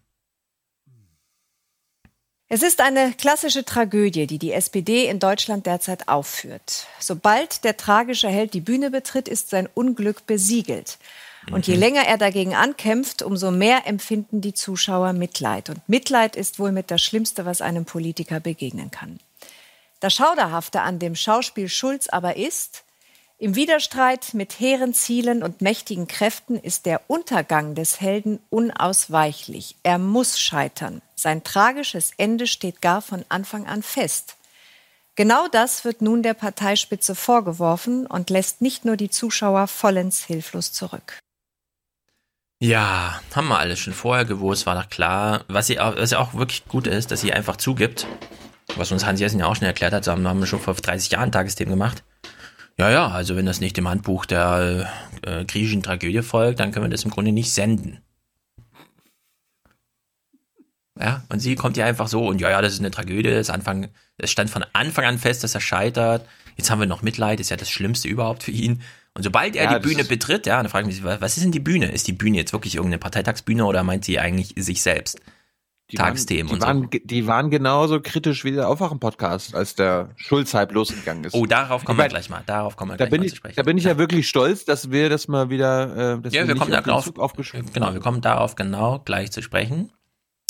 Es 2.48 2.62
ist 2.62 2.82
eine 2.82 3.14
klassische 3.14 3.64
Tragödie, 3.64 4.26
die 4.26 4.38
die 4.38 4.52
SPD 4.52 5.08
in 5.08 5.18
Deutschland 5.18 5.64
derzeit 5.64 6.08
aufführt. 6.08 6.86
Sobald 7.00 7.64
der 7.64 7.78
tragische 7.78 8.28
Held 8.28 8.52
die 8.52 8.60
Bühne 8.60 8.90
betritt, 8.90 9.28
ist 9.28 9.48
sein 9.48 9.68
Unglück 9.72 10.26
besiegelt. 10.26 10.98
Und 11.50 11.66
je 11.66 11.74
länger 11.74 12.02
er 12.02 12.18
dagegen 12.18 12.54
ankämpft, 12.54 13.22
umso 13.22 13.50
mehr 13.50 13.86
empfinden 13.86 14.42
die 14.42 14.52
Zuschauer 14.52 15.14
Mitleid. 15.14 15.70
Und 15.70 15.88
Mitleid 15.88 16.36
ist 16.36 16.58
wohl 16.58 16.70
mit 16.70 16.90
das 16.90 17.02
Schlimmste, 17.02 17.46
was 17.46 17.62
einem 17.62 17.86
Politiker 17.86 18.40
begegnen 18.40 18.90
kann. 18.90 19.18
Das 20.00 20.14
Schauderhafte 20.14 20.82
an 20.82 20.98
dem 20.98 21.14
Schauspiel 21.14 21.68
Schulz 21.68 22.08
aber 22.08 22.36
ist, 22.36 22.84
im 23.38 23.54
Widerstreit 23.54 24.32
mit 24.32 24.60
hehren 24.60 24.94
Zielen 24.94 25.42
und 25.42 25.60
mächtigen 25.60 26.06
Kräften 26.06 26.56
ist 26.56 26.86
der 26.86 27.02
Untergang 27.08 27.74
des 27.74 28.00
Helden 28.00 28.40
unausweichlich. 28.48 29.76
Er 29.82 29.98
muss 29.98 30.40
scheitern. 30.40 31.02
Sein 31.16 31.44
tragisches 31.44 32.12
Ende 32.16 32.46
steht 32.46 32.80
gar 32.80 33.02
von 33.02 33.26
Anfang 33.28 33.66
an 33.66 33.82
fest. 33.82 34.36
Genau 35.16 35.48
das 35.48 35.84
wird 35.84 36.00
nun 36.00 36.22
der 36.22 36.34
Parteispitze 36.34 37.14
vorgeworfen 37.14 38.06
und 38.06 38.30
lässt 38.30 38.62
nicht 38.62 38.86
nur 38.86 38.96
die 38.96 39.10
Zuschauer 39.10 39.66
vollends 39.66 40.24
hilflos 40.24 40.72
zurück. 40.72 41.18
Ja, 42.58 43.20
haben 43.34 43.48
wir 43.48 43.58
alles 43.58 43.78
schon 43.78 43.92
vorher 43.92 44.24
gewusst, 44.24 44.64
war 44.64 44.82
doch 44.82 44.88
klar. 44.88 45.44
Was, 45.48 45.66
sie 45.66 45.78
auch, 45.78 45.94
was 45.96 46.10
ja 46.10 46.18
auch 46.20 46.32
wirklich 46.32 46.66
gut 46.66 46.86
ist, 46.86 47.10
dass 47.10 47.20
sie 47.20 47.34
einfach 47.34 47.56
zugibt, 47.56 48.06
was 48.74 48.90
uns 48.92 49.06
Hans 49.06 49.20
Jessen 49.20 49.40
ja 49.40 49.46
auch 49.46 49.56
schon 49.56 49.66
erklärt 49.66 49.92
hat, 49.92 50.06
haben 50.06 50.22
wir 50.22 50.46
schon 50.46 50.60
vor 50.60 50.74
30 50.74 51.12
Jahren 51.12 51.32
Tagesthemen 51.32 51.72
gemacht. 51.72 52.02
Ja, 52.78 52.90
ja, 52.90 53.08
also 53.08 53.36
wenn 53.36 53.46
das 53.46 53.60
nicht 53.60 53.76
dem 53.76 53.88
Handbuch 53.88 54.26
der 54.26 54.90
äh, 55.22 55.44
griechischen 55.44 55.82
Tragödie 55.82 56.22
folgt, 56.22 56.60
dann 56.60 56.72
können 56.72 56.84
wir 56.84 56.90
das 56.90 57.04
im 57.04 57.10
Grunde 57.10 57.32
nicht 57.32 57.52
senden. 57.52 58.00
Ja, 60.98 61.24
und 61.28 61.40
sie 61.40 61.56
kommt 61.56 61.76
ja 61.76 61.84
einfach 61.84 62.08
so 62.08 62.26
und 62.26 62.40
ja, 62.40 62.50
ja, 62.50 62.62
das 62.62 62.74
ist 62.74 62.80
eine 62.80 62.90
Tragödie, 62.90 63.30
das 63.30 63.50
Anfang, 63.50 63.88
es 64.16 64.30
stand 64.30 64.50
von 64.50 64.64
Anfang 64.72 65.04
an 65.04 65.18
fest, 65.18 65.44
dass 65.44 65.54
er 65.54 65.60
scheitert. 65.60 66.26
Jetzt 66.56 66.70
haben 66.70 66.80
wir 66.80 66.86
noch 66.86 67.02
Mitleid, 67.02 67.38
ist 67.38 67.50
ja 67.50 67.56
das 67.56 67.70
Schlimmste 67.70 68.08
überhaupt 68.08 68.42
für 68.42 68.50
ihn. 68.50 68.82
Und 69.12 69.22
sobald 69.22 69.56
er 69.56 69.64
Ja, 69.64 69.78
die 69.78 69.86
Bühne 69.86 70.04
betritt, 70.04 70.46
ja, 70.46 70.56
dann 70.56 70.70
frage 70.70 70.88
ich 70.88 71.02
mich, 71.02 71.20
was 71.20 71.36
ist 71.36 71.44
denn 71.44 71.52
die 71.52 71.60
Bühne? 71.60 71.90
Ist 71.90 72.06
die 72.06 72.12
Bühne 72.12 72.36
jetzt 72.36 72.52
wirklich 72.52 72.76
irgendeine 72.76 72.98
Parteitagsbühne 72.98 73.64
oder 73.64 73.82
meint 73.82 74.04
sie 74.04 74.18
eigentlich 74.18 74.54
sich 74.56 74.82
selbst? 74.82 75.20
Die 75.92 75.96
Tagesthemen 75.96 76.60
waren, 76.60 76.84
und 76.84 76.92
die 76.92 76.98
waren, 76.98 77.06
die 77.06 77.26
waren 77.28 77.50
genauso 77.50 78.00
kritisch 78.00 78.44
wie 78.44 78.50
der 78.50 78.68
Aufwachen-Podcast, 78.68 79.54
als 79.54 79.76
der 79.76 80.10
Schulz-Hype 80.16 80.72
losgegangen 80.72 81.22
ist. 81.22 81.34
Oh, 81.34 81.46
darauf 81.46 81.84
kommen 81.84 82.00
Ich 82.00 82.04
wir 82.04 82.08
gleich 82.08 82.28
mal. 82.28 82.42
Darauf 82.44 82.76
kommen 82.76 82.90
wir 82.90 82.96
Da 82.96 83.04
gleich 83.06 83.10
bin, 83.10 83.22
ich, 83.22 83.30
zu 83.30 83.36
sprechen. 83.36 83.54
da 83.54 83.62
bin 83.62 83.78
ich 83.78 83.84
ja 83.84 83.96
wirklich 83.96 84.28
stolz, 84.28 84.64
dass 84.64 84.90
wir 84.90 85.08
das 85.08 85.28
mal 85.28 85.48
wieder, 85.48 86.16
äh, 86.16 86.20
dass 86.20 86.34
ja, 86.34 86.46
wir 86.46 86.54
nicht 86.54 86.60
kommen 86.60 86.72
da 86.72 86.92
auf 86.92 87.16
aufgeschoben 87.18 87.72
genau, 87.72 87.92
wir 87.92 88.00
kommen 88.00 88.20
darauf 88.20 88.56
genau 88.56 88.98
gleich 89.04 89.30
zu 89.30 89.42
sprechen, 89.42 89.92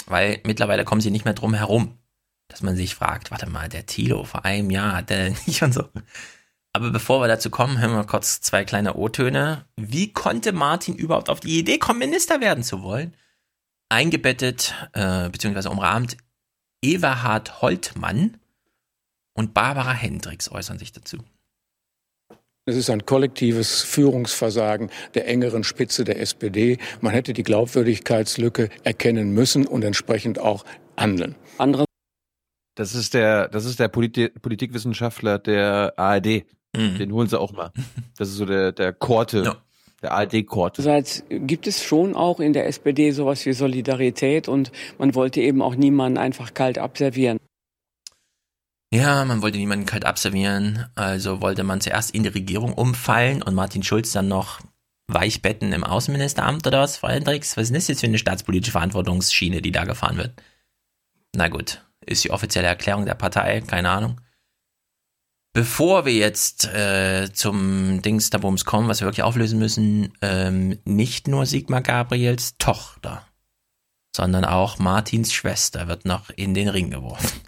weil 0.07 0.41
mittlerweile 0.47 0.85
kommen 0.85 1.03
sie 1.03 1.11
nicht 1.11 1.27
mehr 1.27 1.35
drum 1.35 1.53
herum, 1.53 1.99
dass 2.49 2.63
man 2.63 2.75
sich 2.75 2.95
fragt, 2.95 3.31
warte 3.31 3.51
mal, 3.51 3.69
der 3.69 3.85
Thilo 3.85 4.25
vor 4.25 4.47
einem 4.47 4.71
Jahr 4.71 4.97
hat 4.97 5.11
der 5.11 5.31
nicht 5.47 5.63
und 5.63 5.75
so. 5.75 5.85
Aber 6.73 6.91
bevor 6.91 7.21
wir 7.21 7.29
dazu 7.29 7.51
kommen, 7.51 7.79
hören 7.79 7.93
wir 7.93 8.05
kurz 8.05 8.41
zwei 8.41 8.65
kleine 8.65 8.95
O-Töne. 8.95 9.67
Wie 9.77 10.13
konnte 10.15 10.53
Martin 10.53 10.95
überhaupt 10.95 11.29
auf 11.29 11.41
die 11.41 11.59
Idee 11.59 11.77
kommen, 11.79 11.99
Minister 11.99 12.41
werden 12.41 12.65
zu 12.65 12.83
wollen? 12.83 13.15
Eingebettet, 13.89 14.75
äh, 14.93 15.29
beziehungsweise 15.31 15.71
umrahmt, 15.71 16.17
Everhard 16.83 17.63
Holtmann 17.63 18.37
und 19.35 19.55
Barbara 19.55 19.93
Hendricks 19.93 20.51
äußern 20.51 20.79
sich 20.79 20.93
dazu. 20.93 21.19
Es 22.69 22.75
ist 22.75 22.91
ein 22.91 23.07
kollektives 23.07 23.83
Führungsversagen 23.83 24.91
der 25.15 25.29
engeren 25.29 25.63
Spitze 25.63 26.03
der 26.03 26.21
SPD. 26.21 26.79
Man 27.01 27.13
hätte 27.13 27.33
die 27.33 27.45
Glaubwürdigkeitslücke 27.45 28.71
erkennen 28.83 29.31
müssen 29.31 29.67
und 29.67 29.85
entsprechend 29.85 30.41
auch 30.41 30.65
handeln. 30.97 31.37
Andere 31.59 31.87
das 32.77 32.95
ist 32.95 33.15
der, 33.15 33.49
das 33.49 33.65
ist 33.65 33.81
der 33.81 33.89
Politi 33.89 34.29
Politikwissenschaftler 34.29 35.39
der 35.39 35.95
ARD. 35.97 36.45
Mhm. 36.77 36.99
Den 36.99 37.13
holen 37.13 37.29
sie 37.29 37.41
auch 37.41 37.53
mal. 37.53 37.73
Das 38.19 38.29
ist 38.29 38.37
so 38.37 38.45
der, 38.45 38.73
der 38.73 38.93
Korte, 38.93 39.43
ja. 39.45 39.57
Der 40.03 40.13
ARD-Korte. 40.13 40.83
Andererseits 40.83 41.25
gibt 41.29 41.67
es 41.67 41.83
schon 41.83 42.15
auch 42.15 42.41
in 42.41 42.53
der 42.53 42.67
SPD 42.67 43.11
sowas 43.11 43.45
wie 43.47 43.53
Solidarität 43.53 44.49
und 44.49 44.73
man 44.99 45.15
wollte 45.15 45.41
eben 45.41 45.63
auch 45.63 45.75
niemanden 45.75 46.19
einfach 46.19 46.55
kalt 46.55 46.79
abservieren. 46.79 47.39
Ja, 48.93 49.25
man 49.25 49.43
wollte 49.43 49.59
niemanden 49.59 49.87
kalt 49.87 50.05
abservieren, 50.05 50.87
also 50.95 51.41
wollte 51.41 51.65
man 51.65 51.81
zuerst 51.81 52.13
in 52.15 52.23
die 52.23 52.29
Regierung 52.29 52.73
umfallen 52.73 53.43
und 53.43 53.55
Martin 53.55 53.83
Schulz 53.83 54.13
dann 54.13 54.29
noch 54.29 54.61
Weichbetten 55.09 55.73
im 55.73 55.85
Außenministeramt 55.85 56.67
oder 56.67 56.81
was, 56.81 56.97
Frau 56.97 57.09
Hendricks? 57.09 57.57
Was 57.57 57.65
ist 57.65 57.75
das 57.75 57.89
jetzt 57.89 58.01
für 58.01 58.07
eine 58.07 58.19
staatspolitische 58.19 58.73
Verantwortungsschiene, 58.73 59.63
die 59.63 59.73
da 59.73 59.85
gefahren 59.85 60.17
wird? 60.17 60.41
Na 61.35 61.49
gut, 61.49 61.85
ist 62.05 62.25
die 62.25 62.31
offizielle 62.31 62.69
Erklärung 62.69 63.07
der 63.07 63.15
Partei, 63.15 63.61
keine 63.61 63.91
Ahnung. 63.91 64.21
Bevor 65.57 66.05
wir 66.05 66.13
jetzt 66.13 66.67
äh, 66.67 67.31
zum 67.33 68.03
Dings 68.03 68.29
da 68.29 68.37
Bums 68.37 68.67
kommen, 68.67 68.91
was 68.91 69.01
wir 69.01 69.07
wirklich 69.07 69.23
auflösen 69.23 69.59
müssen, 69.59 70.13
ähm, 70.21 70.79
nicht 70.85 71.29
nur 71.29 71.47
Sigmar 71.47 71.81
Gabriels 71.81 72.59
Tochter, 72.59 73.23
sondern 74.15 74.45
auch 74.45 74.79
Martins 74.79 75.33
Schwester 75.33 75.89
wird 75.89 76.05
noch 76.05 76.29
in 76.29 76.53
den 76.53 76.69
Ring 76.69 76.91
geworfen. 76.91 77.41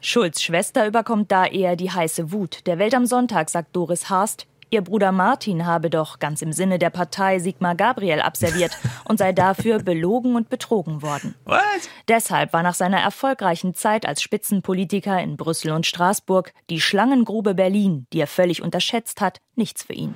Schulz 0.00 0.42
Schwester 0.42 0.88
überkommt 0.88 1.30
da 1.30 1.46
eher 1.46 1.76
die 1.76 1.92
heiße 1.92 2.32
Wut. 2.32 2.66
Der 2.66 2.80
Welt 2.80 2.96
am 2.96 3.06
Sonntag 3.06 3.48
sagt 3.48 3.76
Doris 3.76 4.10
Haast, 4.10 4.48
ihr 4.70 4.82
Bruder 4.82 5.12
Martin 5.12 5.66
habe 5.66 5.90
doch 5.90 6.18
ganz 6.18 6.42
im 6.42 6.52
Sinne 6.52 6.78
der 6.78 6.90
Partei 6.90 7.38
Sigmar 7.38 7.74
Gabriel 7.74 8.20
abserviert 8.20 8.76
und 9.04 9.18
sei 9.18 9.32
dafür 9.32 9.78
belogen 9.82 10.36
und 10.36 10.48
betrogen 10.48 11.02
worden. 11.02 11.34
What? 11.44 11.60
Deshalb 12.08 12.52
war 12.52 12.62
nach 12.62 12.74
seiner 12.74 12.98
erfolgreichen 13.00 13.74
Zeit 13.74 14.06
als 14.06 14.22
Spitzenpolitiker 14.22 15.20
in 15.20 15.36
Brüssel 15.36 15.72
und 15.72 15.86
Straßburg 15.86 16.52
die 16.70 16.80
Schlangengrube 16.80 17.54
Berlin, 17.54 18.06
die 18.12 18.20
er 18.20 18.26
völlig 18.26 18.62
unterschätzt 18.62 19.20
hat, 19.20 19.40
nichts 19.56 19.82
für 19.82 19.94
ihn. 19.94 20.14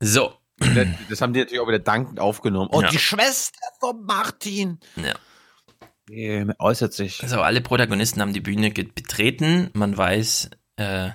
So. 0.00 0.32
Das 1.08 1.20
haben 1.20 1.32
die 1.32 1.40
natürlich 1.40 1.60
auch 1.60 1.68
wieder 1.68 1.78
dankend 1.80 2.20
aufgenommen. 2.20 2.68
Oh, 2.72 2.80
Ja. 2.80 2.88
die 2.88 2.98
Schwester 2.98 3.58
von 3.80 4.04
Martin. 4.04 4.78
Ja. 4.96 5.14
Nee, 6.08 6.46
äußert 6.58 6.92
sich. 6.92 7.22
Also 7.22 7.40
alle 7.40 7.60
Protagonisten 7.60 8.20
haben 8.20 8.32
die 8.32 8.40
Bühne 8.40 8.70
betreten. 8.70 9.70
Man 9.72 9.96
weiß, 9.96 10.50
äh, 10.76 11.10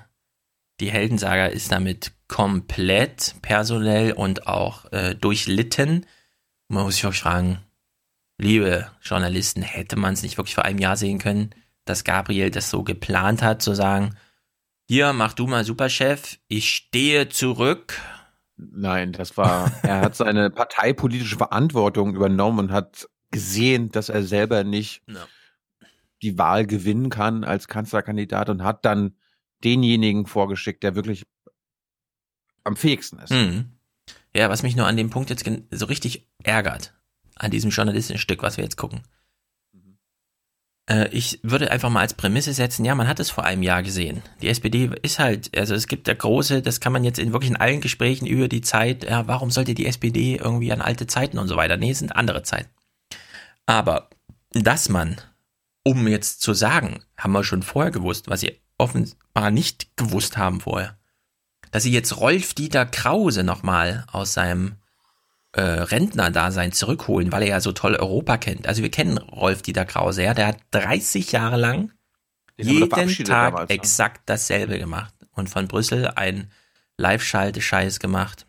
die 0.80 0.92
Heldensaga 0.92 1.48
ist 1.48 1.72
damit 1.72 2.14
komplett 2.28 3.36
personell 3.42 4.14
und 4.14 4.48
auch 4.48 4.92
äh, 4.92 5.16
durchlitten. 5.16 6.06
Man 6.68 6.84
muss 6.84 6.96
sich 6.96 7.04
wirklich 7.04 7.22
fragen, 7.22 7.60
liebe 8.38 8.90
Journalisten, 9.02 9.62
hätte 9.62 9.96
man 9.98 10.14
es 10.14 10.24
nicht 10.24 10.38
wirklich 10.38 10.56
vor 10.56 10.66
einem 10.66 10.80
Jahr 10.80 10.96
sehen 10.98 11.20
können, 11.20 11.50
dass 11.86 12.04
Gabriel 12.04 12.52
das 12.52 12.70
so 12.70 12.84
geplant 12.84 13.42
hat, 13.42 13.62
zu 13.62 13.74
sagen, 13.74 14.16
hier, 14.88 15.14
mach 15.14 15.34
du 15.34 15.48
mal 15.48 15.66
Superchef, 15.66 16.40
ich 16.48 16.70
stehe 16.72 17.30
zurück. 17.30 18.00
Nein, 18.58 19.12
das 19.12 19.38
war, 19.38 19.72
er 19.84 20.02
hat 20.02 20.16
seine 20.16 20.50
parteipolitische 20.52 21.38
Verantwortung 21.38 22.16
übernommen 22.16 22.60
und 22.60 22.72
hat 22.72 23.08
gesehen, 23.32 23.92
dass 23.92 24.10
er 24.10 24.24
selber 24.24 24.64
nicht 24.64 25.04
Ja. 25.08 25.28
die 26.24 26.38
Wahl 26.38 26.66
gewinnen 26.66 27.10
kann 27.10 27.44
als 27.44 27.68
Kanzlerkandidat 27.68 28.50
und 28.50 28.64
hat 28.64 28.86
dann 28.86 29.16
denjenigen 29.64 30.26
vorgeschickt, 30.26 30.84
der 30.84 30.96
wirklich 30.96 31.26
am 32.64 32.76
fähigsten 32.76 33.20
ist. 33.20 33.32
Mhm. 33.32 33.72
Ja, 34.36 34.50
was 34.50 34.64
mich 34.64 34.76
nur 34.76 34.88
an 34.88 34.98
dem 34.98 35.10
Punkt 35.10 35.30
jetzt 35.30 35.50
so 35.72 35.86
richtig 35.86 36.28
ärgert, 36.44 36.94
an 37.36 37.52
diesem 37.52 37.72
journalistischen 37.72 38.20
Stück, 38.20 38.44
was 38.44 38.58
wir 38.58 38.64
jetzt 38.64 38.78
gucken. 38.78 39.02
Äh, 40.90 41.10
ich 41.10 41.40
würde 41.44 41.72
einfach 41.72 41.90
mal 41.90 42.02
als 42.02 42.14
Prämisse 42.14 42.54
setzen, 42.54 42.84
ja, 42.84 42.96
man 42.96 43.08
hat 43.08 43.20
es 43.20 43.30
vor 43.30 43.46
einem 43.46 43.64
Jahr 43.64 43.84
gesehen. 43.84 44.22
Die 44.42 44.50
SPD 44.50 44.90
ist 45.02 45.20
halt, 45.20 45.56
also 45.58 45.76
es 45.76 45.88
gibt 45.88 46.08
der 46.08 46.16
große, 46.16 46.62
das 46.62 46.80
kann 46.80 46.92
man 46.92 47.04
jetzt 47.04 47.20
in 47.20 47.32
wirklich 47.32 47.52
in 47.52 47.58
allen 47.58 47.82
Gesprächen 47.82 48.26
über 48.26 48.48
die 48.48 48.62
Zeit, 48.62 49.04
ja, 49.04 49.28
warum 49.28 49.52
sollte 49.52 49.76
die 49.76 49.86
SPD 49.86 50.36
irgendwie 50.36 50.72
an 50.72 50.82
alte 50.82 51.08
Zeiten 51.08 51.38
und 51.38 51.48
so 51.48 51.56
weiter? 51.56 51.78
Nee, 51.78 51.92
es 51.92 52.00
sind 52.00 52.16
andere 52.16 52.44
Zeiten. 52.44 52.70
Aber, 53.66 54.10
dass 54.52 54.90
man, 54.90 55.18
um 55.84 56.08
jetzt 56.08 56.42
zu 56.42 56.54
sagen, 56.54 57.04
haben 57.18 57.34
wir 57.34 57.44
schon 57.44 57.62
vorher 57.62 57.92
gewusst, 57.92 58.28
was 58.28 58.42
sie 58.42 58.60
offenbar 58.80 59.52
nicht 59.52 59.96
gewusst 59.96 60.38
haben 60.38 60.62
vorher, 60.62 60.98
dass 61.72 61.84
sie 61.84 61.92
jetzt 61.92 62.18
Rolf 62.18 62.54
Dieter 62.54 62.86
Krause 62.86 63.44
nochmal 63.44 64.06
aus 64.12 64.34
seinem 64.34 64.78
äh, 65.52 65.62
Rentnerdasein 65.62 66.72
zurückholen, 66.72 67.32
weil 67.32 67.44
er 67.44 67.50
ja 67.50 67.62
so 67.62 67.72
toll 67.72 67.96
Europa 67.96 68.38
kennt. 68.38 68.68
Also 68.68 68.82
wir 68.82 68.92
kennen 68.92 69.18
Rolf 69.18 69.62
Dieter 69.62 69.86
Krause, 69.86 70.24
ja, 70.24 70.34
der 70.34 70.48
hat 70.48 70.58
30 70.72 71.32
Jahre 71.32 71.58
lang 71.58 71.92
Den 72.58 72.68
jeden 72.68 72.90
Tag 72.90 73.52
damals, 73.52 73.70
ne? 73.70 73.76
exakt 73.76 74.22
dasselbe 74.26 74.80
gemacht 74.80 75.14
und 75.32 75.50
von 75.50 75.68
Brüssel 75.68 76.08
ein 76.08 76.52
Live-Schalte-Scheiß 76.98 78.00
gemacht. 78.00 78.46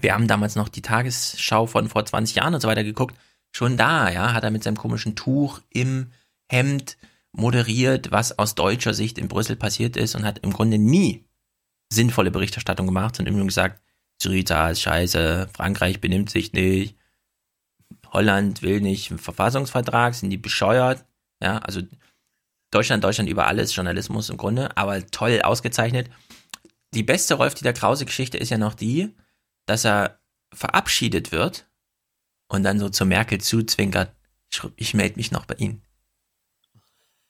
Wir 0.00 0.14
haben 0.14 0.28
damals 0.28 0.56
noch 0.56 0.68
die 0.68 0.82
Tagesschau 0.82 1.66
von 1.66 1.88
vor 1.88 2.04
20 2.04 2.36
Jahren 2.36 2.54
und 2.54 2.60
so 2.60 2.68
weiter 2.68 2.84
geguckt. 2.84 3.16
Schon 3.52 3.76
da, 3.76 4.10
ja, 4.10 4.32
hat 4.32 4.44
er 4.44 4.50
mit 4.50 4.64
seinem 4.64 4.76
komischen 4.76 5.14
Tuch 5.14 5.60
im 5.70 6.10
Hemd 6.50 6.96
moderiert, 7.36 8.12
was 8.12 8.38
aus 8.38 8.54
deutscher 8.54 8.94
Sicht 8.94 9.18
in 9.18 9.28
Brüssel 9.28 9.56
passiert 9.56 9.96
ist 9.96 10.14
und 10.14 10.24
hat 10.24 10.38
im 10.40 10.52
Grunde 10.52 10.78
nie 10.78 11.24
sinnvolle 11.92 12.30
Berichterstattung 12.30 12.86
gemacht 12.86 13.18
und 13.18 13.26
immer 13.26 13.38
nur 13.38 13.46
gesagt, 13.46 13.82
Syriza 14.22 14.70
ist 14.70 14.82
scheiße, 14.82 15.48
Frankreich 15.52 16.00
benimmt 16.00 16.30
sich 16.30 16.52
nicht, 16.52 16.96
Holland 18.12 18.62
will 18.62 18.80
nicht 18.80 19.10
einen 19.10 19.18
Verfassungsvertrag, 19.18 20.14
sind 20.14 20.30
die 20.30 20.38
bescheuert, 20.38 21.04
ja, 21.42 21.58
also 21.58 21.82
Deutschland, 22.70 23.02
Deutschland 23.04 23.28
über 23.28 23.46
alles, 23.46 23.74
Journalismus 23.74 24.30
im 24.30 24.36
Grunde, 24.36 24.76
aber 24.76 25.04
toll 25.06 25.40
ausgezeichnet. 25.42 26.10
Die 26.94 27.02
beste 27.02 27.34
Rolf 27.34 27.54
Dieter 27.54 27.72
Krause 27.72 28.04
Geschichte 28.04 28.38
ist 28.38 28.50
ja 28.50 28.58
noch 28.58 28.74
die, 28.74 29.14
dass 29.66 29.84
er 29.84 30.20
verabschiedet 30.52 31.32
wird 31.32 31.68
und 32.48 32.62
dann 32.62 32.78
so 32.78 32.88
zu 32.88 33.04
Merkel 33.04 33.40
zuzwinkert, 33.40 34.14
ich 34.76 34.94
melde 34.94 35.16
mich 35.16 35.32
noch 35.32 35.46
bei 35.46 35.54
Ihnen. 35.56 35.83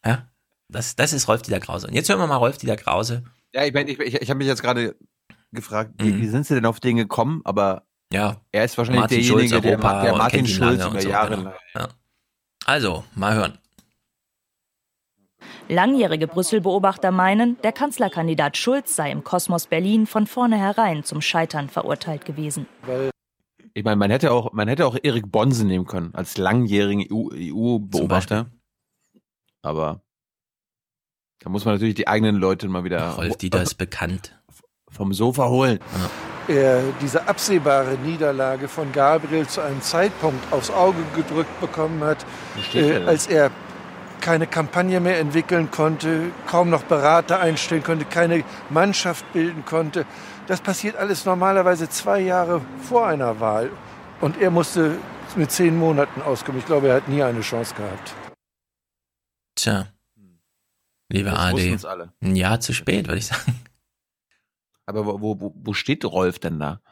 Ja, 0.05 0.29
das, 0.69 0.97
das 0.97 1.13
ist 1.13 1.29
Rolf 1.29 1.43
Dieter 1.43 1.61
Krause. 1.61 1.87
Und 1.87 1.95
jetzt 1.95 2.09
hören 2.09 2.19
wir 2.19 2.27
mal 2.27 2.37
Rolf 2.37 2.59
Dieter 2.59 2.77
Krause. 2.77 3.25
Ja, 3.53 3.65
ich 3.65 3.73
meine, 3.73 3.91
ich, 3.91 3.99
ich, 4.01 4.15
ich 4.15 4.31
habe 4.31 4.39
mich 4.39 4.47
jetzt 4.47 4.63
gerade 4.63 4.97
gefragt, 5.53 5.93
wie, 5.99 6.21
wie 6.21 6.29
sind 6.29 6.47
sie 6.47 6.55
denn 6.55 6.67
auf 6.67 6.81
den 6.81 6.97
gekommen? 6.97 7.41
Aber 7.45 7.85
ja, 8.13 8.37
er 8.53 8.65
ist 8.65 8.77
wahrscheinlich 8.77 9.01
Martin 9.01 9.19
derjenige, 9.19 9.49
Schulz, 9.49 9.63
der, 9.63 9.77
der 9.77 10.13
und 10.13 10.19
Martin 10.19 10.47
Schulz 10.47 10.81
über 10.81 10.91
und 10.91 11.01
so, 11.01 11.09
Jahre 11.09 11.37
genau. 11.37 11.51
lang. 11.51 11.55
Ja. 11.75 11.89
Also, 12.67 13.05
mal 13.15 13.35
hören. 13.35 13.59
Langjährige 15.69 16.27
Brüssel-Beobachter 16.27 17.11
meinen, 17.11 17.57
der 17.63 17.73
Kanzlerkandidat 17.73 18.57
Schulz 18.57 18.97
sei 18.97 19.11
im 19.11 19.25
Kosmos 19.25 19.67
Berlin 19.67 20.07
von 20.07 20.27
vornherein 20.27 21.05
zum 21.05 21.23
Scheitern 21.23 21.69
verurteilt 21.69 22.25
gewesen. 22.25 22.67
Ich 23.73 23.83
meine, 23.83 23.97
man 23.97 24.11
hätte 24.11 24.31
auch, 24.31 24.53
man 24.53 24.69
hätte 24.69 24.87
auch 24.87 24.97
Erik 25.03 25.33
Bonsen 25.33 25.67
nehmen 25.67 25.87
können 25.87 26.15
als 26.15 26.37
langjährigen 26.37 27.07
EU-Beobachter. 27.11 28.47
Aber 29.65 30.01
da 31.41 31.51
muss 31.51 31.65
man 31.65 31.75
natürlich 31.75 31.95
die 31.95 32.09
eigenen 32.09 32.37
Leute 32.37 32.69
mal 32.69 32.85
wieder 32.85 33.11
Rolf 33.11 33.37
Dieter 33.37 33.63
ist 33.63 33.77
bekannt. 33.77 34.39
vom 34.91 35.13
Sofa 35.13 35.49
holen. 35.49 35.81
er 36.49 36.83
diese 37.01 37.27
absehbare 37.27 37.97
Niederlage 38.05 38.69
von 38.69 38.93
Gabriel 38.93 39.47
zu 39.47 39.61
einem 39.61 39.81
Zeitpunkt 39.81 40.53
aufs 40.53 40.71
Auge 40.71 40.99
gedrückt 41.17 41.61
bekommen 41.61 42.05
hat, 42.05 42.25
er 42.75 43.03
äh, 43.03 43.07
als 43.07 43.27
er 43.27 43.51
keine 44.21 44.47
Kampagne 44.47 45.01
mehr 45.01 45.19
entwickeln 45.19 45.71
konnte, 45.71 46.31
kaum 46.47 46.71
noch 46.71 46.85
Berater 46.85 47.41
einstellen 47.41 47.83
konnte, 47.83 48.05
keine 48.07 48.45
Mannschaft 48.71 49.31
bilden 49.33 49.65
konnte. 49.67 50.07
Das 50.47 50.61
passiert 50.61 50.97
alles 50.97 51.25
normalerweise 51.27 51.89
zwei 51.89 52.21
Jahre 52.21 52.63
vor 52.83 53.07
einer 53.07 53.41
Wahl. 53.41 53.71
Und 54.21 54.41
er 54.41 54.51
musste 54.51 54.97
mit 55.37 55.51
zehn 55.51 55.77
Monaten 55.77 56.23
auskommen. 56.23 56.59
Ich 56.59 56.67
glaube, 56.67 56.89
er 56.89 56.97
hat 56.97 57.09
nie 57.09 57.23
eine 57.23 57.41
Chance 57.41 57.75
gehabt. 57.75 58.15
Tja. 59.65 59.91
Liebe 61.09 61.31
Das 61.31 61.39
AD. 61.39 61.87
alle. 61.87 62.13
Ein 62.21 62.37
Jahr 62.37 62.61
zu 62.61 62.75
spät, 62.75 63.07
würde 63.07 63.19
ich 63.19 63.27
sagen. 63.27 63.65
Aber 64.85 65.07
wo, 65.07 65.41
wo, 65.41 65.55
wo 65.57 65.73
steht 65.73 66.05
Rolf 66.05 66.39
denn 66.39 66.61
da? 66.61 66.83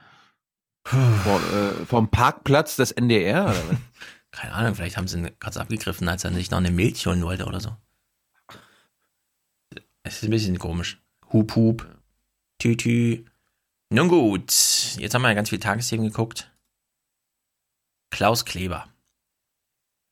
Vor, 0.85 1.40
äh, 1.53 1.85
vom 1.85 2.11
Parkplatz 2.11 2.77
des 2.77 2.90
NDR? 2.93 3.44
Oder 3.44 3.69
was? 3.69 3.77
Keine 4.31 4.55
Ahnung, 4.55 4.74
vielleicht 4.74 4.97
haben 4.97 5.07
sie 5.07 5.19
ihn 5.19 5.39
kurz 5.39 5.59
abgegriffen, 5.59 6.09
als 6.09 6.24
er 6.24 6.32
sich 6.32 6.51
noch 6.51 6.59
eine 6.59 6.70
Milch 6.70 7.07
holen 7.07 7.23
wollte 7.23 7.44
oder 7.44 7.61
so. 7.61 7.77
Es 10.03 10.16
ist 10.16 10.24
ein 10.24 10.31
bisschen 10.31 10.59
komisch. 10.59 11.03
Hup, 11.31 11.55
hup. 11.55 11.86
Tütü. 12.59 13.27
Nun 13.90 14.09
gut, 14.09 14.51
jetzt 14.97 15.12
haben 15.12 15.20
wir 15.20 15.28
ja 15.28 15.35
ganz 15.35 15.51
viel 15.51 15.61
Tagesthemen 15.61 16.07
geguckt. 16.07 16.51
Klaus 18.11 18.47
Kleber. 18.47 18.89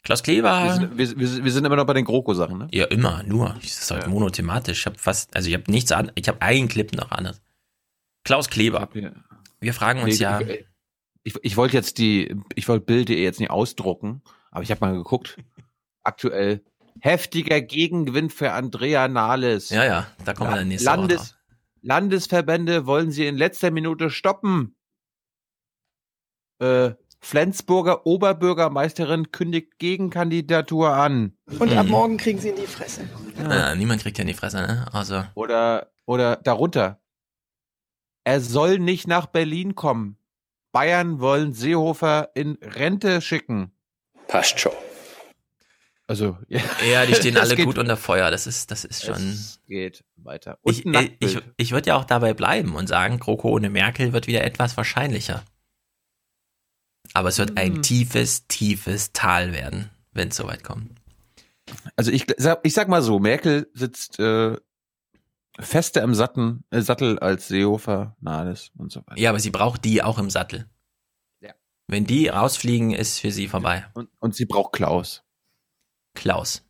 Klaus 0.02 0.22
Kleber. 0.22 0.64
Wir 0.64 0.72
sind, 0.72 0.98
wir, 0.98 1.18
wir, 1.18 1.44
wir 1.44 1.52
sind 1.52 1.64
immer 1.64 1.76
noch 1.76 1.86
bei 1.86 1.92
den 1.92 2.04
GroKo-Sachen, 2.04 2.58
ne? 2.58 2.68
Ja, 2.72 2.86
immer, 2.86 3.22
nur. 3.24 3.56
Das 3.60 3.64
ist 3.64 3.90
halt 3.90 4.06
monothematisch. 4.06 4.80
Ich 4.80 4.86
habe 4.86 4.98
fast, 4.98 5.34
also 5.36 5.48
ich 5.48 5.54
habe 5.54 5.70
nichts 5.70 5.92
an, 5.92 6.10
ich 6.14 6.28
habe 6.28 6.40
einen 6.40 6.68
Clip 6.68 6.92
noch 6.94 7.10
anders. 7.10 7.42
Klaus 8.24 8.48
Kleber. 8.48 8.88
Wir 9.60 9.74
fragen 9.74 10.02
uns 10.02 10.18
Nee, 10.18 10.24
ja. 10.24 10.40
Ich, 11.22 11.34
ich, 11.42 11.56
wollte 11.56 11.76
jetzt 11.76 11.98
die, 11.98 12.34
ich 12.54 12.66
wollte 12.68 12.86
Bild.de 12.86 13.22
jetzt 13.22 13.40
nicht 13.40 13.50
ausdrucken, 13.50 14.22
aber 14.50 14.62
ich 14.62 14.70
habe 14.70 14.80
mal 14.80 14.94
geguckt. 14.94 15.36
Aktuell 16.02 16.64
heftiger 17.00 17.60
Gegengewinn 17.60 18.30
für 18.30 18.52
Andrea 18.52 19.06
Nahles. 19.08 19.70
Ja, 19.70 19.84
ja, 19.84 20.06
da 20.24 20.32
kommen 20.32 20.50
wir 20.50 20.56
dann 20.56 20.68
nächste 20.68 20.86
Landes, 20.86 21.20
Woche. 21.20 21.38
Landesverbände 21.82 22.86
wollen 22.86 23.10
sie 23.10 23.26
in 23.26 23.36
letzter 23.36 23.70
Minute 23.70 24.10
stoppen. 24.10 24.74
Äh, 26.58 26.92
Flensburger 27.22 28.06
Oberbürgermeisterin 28.06 29.30
kündigt 29.30 29.78
Gegenkandidatur 29.78 30.90
an. 30.94 31.34
Und 31.58 31.72
ab 31.76 31.84
Mhm. 31.86 31.90
morgen 31.90 32.16
kriegen 32.16 32.38
sie 32.38 32.48
in 32.48 32.56
die 32.56 32.66
Fresse. 32.66 33.02
Ja, 33.38 33.74
niemand 33.74 34.02
kriegt 34.02 34.16
ja 34.18 34.22
in 34.22 34.28
die 34.28 34.34
Fresse, 34.34 34.56
ne? 34.58 34.86
Also, 34.92 35.22
Oder, 35.34 35.90
oder 36.06 36.36
darunter. 36.36 36.98
Er 38.24 38.40
soll 38.40 38.78
nicht 38.78 39.06
nach 39.06 39.26
Berlin 39.26 39.74
kommen. 39.74 40.16
Bayern 40.72 41.20
wollen 41.20 41.52
Seehofer 41.52 42.30
in 42.34 42.56
Rente 42.62 43.20
schicken. 43.20 43.72
Passt 44.28 44.60
schon. 44.60 44.72
Also, 46.06 46.38
ja, 46.48 46.60
ja, 46.90 47.06
die 47.06 47.14
stehen 47.14 47.36
alle 47.38 47.56
gut 47.56 47.78
unter 47.78 47.96
Feuer. 47.96 48.30
Das 48.30 48.46
ist, 48.46 48.70
das 48.70 48.84
ist 48.84 49.04
schon. 49.04 49.14
Es 49.14 49.60
geht 49.68 50.04
weiter. 50.16 50.58
Und 50.62 50.72
Ich, 50.78 50.86
äh, 50.86 51.10
ich, 51.20 51.38
ich 51.56 51.72
würde 51.72 51.88
ja 51.88 51.96
auch 51.96 52.04
dabei 52.04 52.34
bleiben 52.34 52.74
und 52.74 52.88
sagen, 52.88 53.18
GroKo 53.18 53.50
ohne 53.50 53.70
Merkel 53.70 54.12
wird 54.12 54.26
wieder 54.26 54.42
etwas 54.44 54.76
wahrscheinlicher. 54.76 55.44
Aber 57.12 57.28
es 57.28 57.38
wird 57.38 57.56
ein 57.56 57.76
Hm. 57.76 57.82
tiefes, 57.82 58.46
tiefes 58.46 59.12
Tal 59.12 59.52
werden, 59.52 59.90
wenn 60.12 60.28
es 60.28 60.36
soweit 60.36 60.62
kommt. 60.62 60.92
Also 61.96 62.10
ich 62.10 62.26
sag, 62.36 62.60
ich 62.62 62.74
sag 62.74 62.88
mal 62.88 63.02
so, 63.02 63.18
Merkel 63.18 63.70
sitzt 63.74 64.18
äh, 64.18 64.56
fester 65.58 66.02
im 66.02 66.14
Satten, 66.14 66.64
äh, 66.70 66.80
Sattel 66.80 67.18
als 67.18 67.48
Seehofer, 67.48 68.16
Nahles 68.20 68.70
und 68.76 68.92
so 68.92 69.00
weiter. 69.06 69.20
Ja, 69.20 69.30
aber 69.30 69.40
sie 69.40 69.50
braucht 69.50 69.84
die 69.84 70.02
auch 70.02 70.18
im 70.18 70.30
Sattel. 70.30 70.68
Ja. 71.40 71.52
Wenn 71.86 72.04
die 72.06 72.28
rausfliegen, 72.28 72.92
ist 72.92 73.20
für 73.20 73.30
sie 73.30 73.48
vorbei. 73.48 73.86
Und, 73.94 74.08
und 74.18 74.34
sie 74.34 74.46
braucht 74.46 74.72
Klaus. 74.72 75.22
Klaus. 76.14 76.66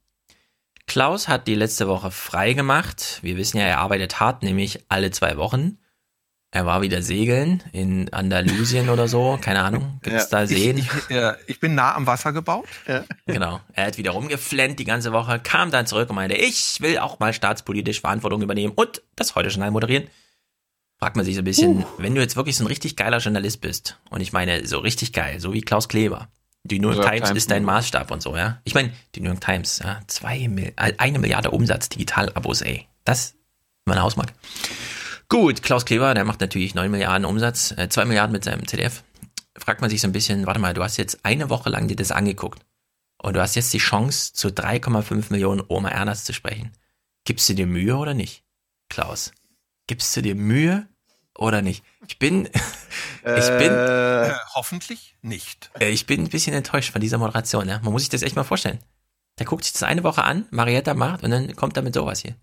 Klaus 0.87 1.29
hat 1.29 1.47
die 1.47 1.55
letzte 1.55 1.89
Woche 1.89 2.11
frei 2.11 2.53
gemacht. 2.53 3.21
Wir 3.23 3.37
wissen 3.37 3.59
ja, 3.59 3.65
er 3.65 3.79
arbeitet 3.79 4.21
hart, 4.21 4.43
nämlich 4.43 4.85
alle 4.89 5.11
zwei 5.13 5.37
Wochen. 5.37 5.79
Er 6.53 6.67
war 6.67 6.83
wieder 6.83 7.01
segeln 7.01 7.63
in 7.71 8.13
Andalusien 8.13 8.89
oder 8.89 9.07
so, 9.07 9.39
keine 9.41 9.63
Ahnung. 9.63 10.01
Gibt 10.03 10.17
es 10.17 10.29
da 10.31 10.49
Seen? 10.49 10.79
Ich, 10.79 10.87
ich, 10.87 11.11
ja, 11.17 11.37
ich 11.47 11.61
bin 11.61 11.77
nah 11.77 11.95
am 11.95 12.09
Wasser 12.09 12.33
gebaut. 12.33 12.67
Ja. 12.89 13.05
Genau. 13.27 13.61
Er 13.73 13.87
hat 13.87 13.99
wieder 13.99 14.11
rumgeflennt 14.11 14.81
die 14.81 14.85
ganze 14.85 15.13
Woche, 15.13 15.39
kam 15.39 15.71
dann 15.71 15.87
zurück 15.87 16.11
und 16.11 16.17
meinte, 16.17 16.37
ich 16.37 16.81
will 16.81 16.99
auch 16.99 17.21
mal 17.21 17.33
staatspolitisch 17.33 18.01
Verantwortung 18.01 18.43
übernehmen 18.43 18.73
und 18.75 19.01
das 19.15 19.37
heute 19.37 19.49
Journal 19.49 19.71
moderieren. 19.71 20.09
Fragt 20.99 21.15
man 21.15 21.25
sich 21.25 21.37
so 21.37 21.41
ein 21.41 21.45
bisschen, 21.45 21.87
wenn 21.99 22.17
du 22.17 22.21
jetzt 22.21 22.35
wirklich 22.35 22.57
so 22.57 22.65
ein 22.65 22.67
richtig 22.67 22.97
geiler 22.97 23.19
Journalist 23.19 23.61
bist, 23.61 23.99
und 24.11 24.21
ich 24.21 24.33
meine 24.33 24.67
so 24.67 24.81
richtig 24.81 25.13
geil, 25.13 25.41
so 25.41 25.53
wie 25.53 25.63
Klaus 25.63 25.89
Kleber, 25.89 26.29
die 26.65 26.81
New 26.81 26.91
York 26.91 27.07
Times, 27.07 27.29
Times, 27.29 27.39
ist 27.39 27.51
dein 27.51 27.63
ne? 27.63 27.67
Maßstab 27.67 28.11
und 28.11 28.23
so, 28.23 28.37
ja. 28.37 28.61
Ich 28.65 28.75
meine, 28.75 28.93
die 29.15 29.21
New 29.21 29.29
York 29.31 29.41
Times, 29.41 29.81
ja, 29.83 30.01
zwei 30.09 30.49
Mil 30.49 30.73
äh, 30.77 30.93
eine 30.99 31.21
Milliarde 31.21 31.53
Umsatz, 31.53 31.89
Digital-Abos, 31.89 32.61
ey. 32.63 32.87
Das 33.05 33.21
ist 33.21 33.37
meine 33.87 34.03
Hausmark. 34.03 34.35
Gut, 35.31 35.63
Klaus 35.63 35.85
Kleber, 35.85 36.13
der 36.13 36.25
macht 36.25 36.41
natürlich 36.41 36.75
9 36.75 36.91
Milliarden 36.91 37.25
Umsatz, 37.25 37.73
äh, 37.77 37.89
2 37.89 38.05
Milliarden 38.05 38.33
mit 38.33 38.43
seinem 38.43 38.67
ZDF. 38.67 39.05
Fragt 39.57 39.81
man 39.81 39.89
sich 39.89 40.01
so 40.01 40.09
ein 40.09 40.13
bisschen, 40.13 40.45
warte 40.45 40.59
mal, 40.59 40.75
du 40.75 40.83
hast 40.83 40.97
jetzt 40.97 41.25
eine 41.25 41.49
Woche 41.51 41.71
lang 41.71 41.87
dir 41.87 41.95
das 41.95 42.11
angeguckt 42.11 42.67
und 43.23 43.35
du 43.35 43.41
hast 43.41 43.55
jetzt 43.55 43.73
die 43.73 43.79
Chance, 43.79 44.33
zu 44.33 44.49
3,5 44.49 45.27
Millionen 45.31 45.63
Oma 45.69 45.89
Ernas 45.91 46.25
zu 46.25 46.33
sprechen. 46.33 46.73
Gibst 47.25 47.49
du 47.49 47.55
dir 47.55 47.69
Mühe 47.69 47.97
oder 47.97 48.13
nicht, 48.13 48.43
Klaus? 48.89 49.31
Gibst 49.87 50.17
du 50.17 50.21
dir 50.23 50.35
Mühe 50.35 50.89
oder 51.39 51.63
nicht? 51.63 51.85
Ich 52.09 52.19
bin, 52.19 52.47
ich 53.25 53.49
bin, 53.59 53.73
Äh, 53.73 54.33
hoffentlich 54.57 55.15
nicht. 55.23 55.71
äh, 55.79 55.91
ich 55.91 56.07
bin 56.07 56.23
ein 56.25 56.29
bisschen 56.29 56.55
enttäuscht 56.55 56.91
von 56.91 57.01
dieser 57.01 57.19
Moderation. 57.19 57.69
Ja? 57.69 57.79
Man 57.85 57.93
muss 57.93 58.03
sich 58.03 58.09
das 58.09 58.23
echt 58.23 58.35
mal 58.35 58.43
vorstellen. 58.43 58.81
Der 59.39 59.47
guckt 59.47 59.63
sich 59.63 59.75
das 59.75 59.85
eine 59.85 60.03
Woche 60.03 60.25
an, 60.25 60.47
Marietta 60.51 60.95
macht 60.95 61.23
und 61.23 61.31
dann 61.31 61.55
kommt 61.55 61.77
er 61.77 61.85
mit 61.85 61.95
sowas 61.95 62.19
hier. 62.21 62.35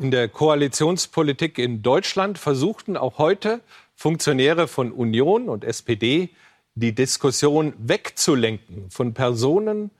In 0.00 0.10
der 0.10 0.28
Koalitionspolitik 0.28 1.58
in 1.58 1.82
Deutschland 1.82 2.38
versuchten 2.38 2.96
auch 2.96 3.18
heute 3.18 3.60
Funktionäre 3.94 4.66
von 4.66 4.92
Union 4.92 5.50
und 5.50 5.62
SPD 5.62 6.30
die 6.74 6.94
Diskussion 6.94 7.74
wegzulenken 7.76 8.90
von 8.90 9.12
Personen 9.12 9.90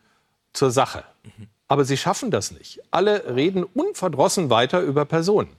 zur 0.55 0.71
Sache. 0.71 1.05
Aber 1.69 1.85
sie 1.85 1.99
schaffen 1.99 2.31
das 2.31 2.51
nicht. 2.51 2.81
Alle 2.91 3.35
reden 3.37 3.63
unverdrossen 3.63 4.49
weiter 4.49 4.81
über 4.81 5.05
Personen. 5.05 5.55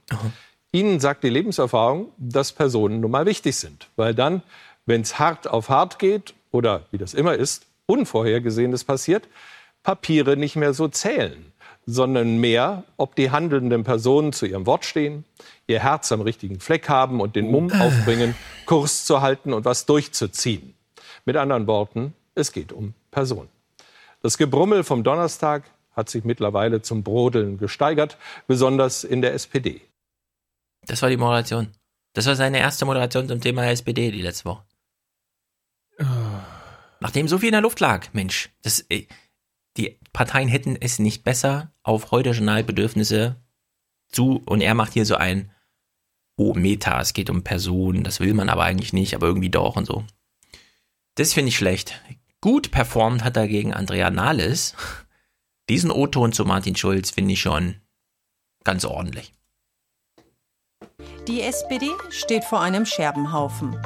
Ihnen 0.72 1.00
sagt 1.00 1.24
die 1.24 1.30
Lebenserfahrung, 1.30 2.12
dass 2.18 2.52
Personen 2.52 3.00
nun 3.00 3.12
mal 3.12 3.28
wichtig 3.28 3.58
sind. 3.58 3.90
Weil 3.96 4.16
dann, 4.16 4.42
wenn 4.88 5.02
es 5.02 5.20
hart 5.20 5.48
auf 5.48 5.70
hart 5.70 6.00
geht 6.00 6.34
oder 6.50 6.88
wie 6.90 6.98
das 6.98 7.14
immer 7.14 7.36
ist, 7.36 7.68
Unvorhergesehenes 7.86 8.86
passiert, 8.86 9.28
Papiere 9.84 10.36
nicht 10.36 10.56
mehr 10.56 10.74
so 10.74 10.88
zählen, 10.88 11.52
sondern 11.86 12.38
mehr, 12.38 12.84
ob 12.98 13.16
die 13.16 13.32
handelnden 13.32 13.84
Personen 13.84 14.34
zu 14.34 14.46
ihrem 14.46 14.66
Wort 14.66 14.86
stehen, 14.86 15.26
ihr 15.68 15.80
Herz 15.80 16.12
am 16.12 16.22
richtigen 16.22 16.60
Fleck 16.60 16.90
haben 16.90 17.22
und 17.22 17.36
den 17.36 17.50
Mumm 17.50 17.72
aufbringen, 17.72 18.36
Kurs 18.66 19.06
zu 19.06 19.22
halten 19.22 19.54
und 19.54 19.66
was 19.66 19.86
durchzuziehen. 19.86 20.74
Mit 21.26 21.36
anderen 21.38 21.68
Worten, 21.68 22.14
es 22.36 22.52
geht 22.52 22.72
um 22.72 22.94
Personen. 23.10 23.50
Das 24.22 24.38
Gebrummel 24.38 24.84
vom 24.84 25.04
Donnerstag 25.04 25.64
hat 25.94 26.10
sich 26.10 26.24
mittlerweile 26.24 26.82
zum 26.82 27.04
Brodeln 27.04 27.58
gesteigert, 27.58 28.18
besonders 28.48 29.04
in 29.04 29.22
der 29.22 29.34
SPD. 29.34 29.82
Das 30.86 31.02
war 31.02 31.10
die 31.10 31.18
Moderation. 31.18 31.70
Das 32.14 32.26
war 32.28 32.36
seine 32.36 32.60
erste 32.60 32.86
Moderation 32.86 33.28
zum 33.28 33.42
Thema 33.42 33.66
SPD 33.68 34.12
die 34.12 34.22
letzte 34.22 34.46
Woche. 34.46 34.64
Nachdem 37.00 37.28
so 37.28 37.38
viel 37.38 37.50
in 37.50 37.54
der 37.54 37.62
Luft 37.62 37.80
lag, 37.80 38.08
Mensch, 38.14 38.50
das, 38.62 38.86
äh, 38.90 39.06
die 39.78 40.00
Parteien 40.14 40.50
hätten 40.50 40.76
es 40.80 41.00
nicht 41.00 41.24
besser 41.24 41.74
auf 41.84 42.12
heute 42.12 42.32
Journalbedürfnisse 42.32 43.42
zu 44.10 44.42
und 44.46 44.62
er 44.62 44.74
macht 44.74 44.94
hier 44.94 45.06
so 45.06 45.16
ein 45.16 45.52
Oh, 46.38 46.54
Meta, 46.54 47.00
es 47.00 47.14
geht 47.14 47.30
um 47.30 47.44
Personen, 47.44 48.04
das 48.04 48.20
will 48.20 48.34
man 48.34 48.50
aber 48.50 48.64
eigentlich 48.64 48.94
nicht, 48.94 49.14
aber 49.14 49.28
irgendwie 49.28 49.50
doch 49.50 49.76
und 49.76 49.86
so. 49.86 50.06
Das 51.16 51.34
finde 51.34 51.50
ich 51.50 51.58
schlecht. 51.58 52.02
Gut 52.40 52.72
performt 52.72 53.24
hat 53.24 53.36
dagegen 53.36 53.74
Andrea 53.74 54.10
Nahles. 54.10 54.74
Diesen 55.70 55.92
O-Ton 55.92 56.34
zu 56.34 56.46
Martin 56.46 56.76
Schulz 56.76 57.12
finde 57.12 57.34
ich 57.34 57.42
schon 57.42 57.76
ganz 58.64 58.86
ordentlich. 58.86 59.34
Die 61.28 61.42
SPD 61.42 61.90
steht 62.10 62.44
vor 62.44 62.62
einem 62.62 62.86
Scherbenhaufen. 62.86 63.78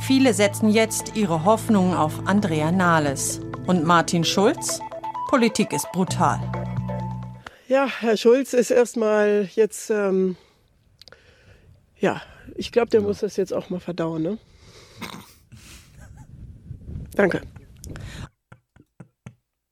Viele 0.00 0.34
setzen 0.34 0.68
jetzt 0.68 1.16
ihre 1.16 1.44
Hoffnungen 1.44 1.94
auf 1.94 2.26
Andrea 2.26 2.70
Nahles. 2.70 3.40
Und 3.66 3.84
Martin 3.84 4.24
Schulz? 4.24 4.80
Politik 5.32 5.72
ist 5.72 5.90
brutal. 5.92 6.38
Ja, 7.66 7.86
Herr 7.86 8.18
Schulz 8.18 8.52
ist 8.52 8.70
erstmal 8.70 9.48
jetzt, 9.54 9.88
ähm, 9.88 10.36
ja, 11.98 12.20
ich 12.54 12.70
glaube, 12.70 12.90
der 12.90 13.00
muss 13.00 13.20
das 13.20 13.38
jetzt 13.38 13.54
auch 13.54 13.70
mal 13.70 13.80
verdauen, 13.80 14.20
ne? 14.20 14.38
Danke. 17.14 17.40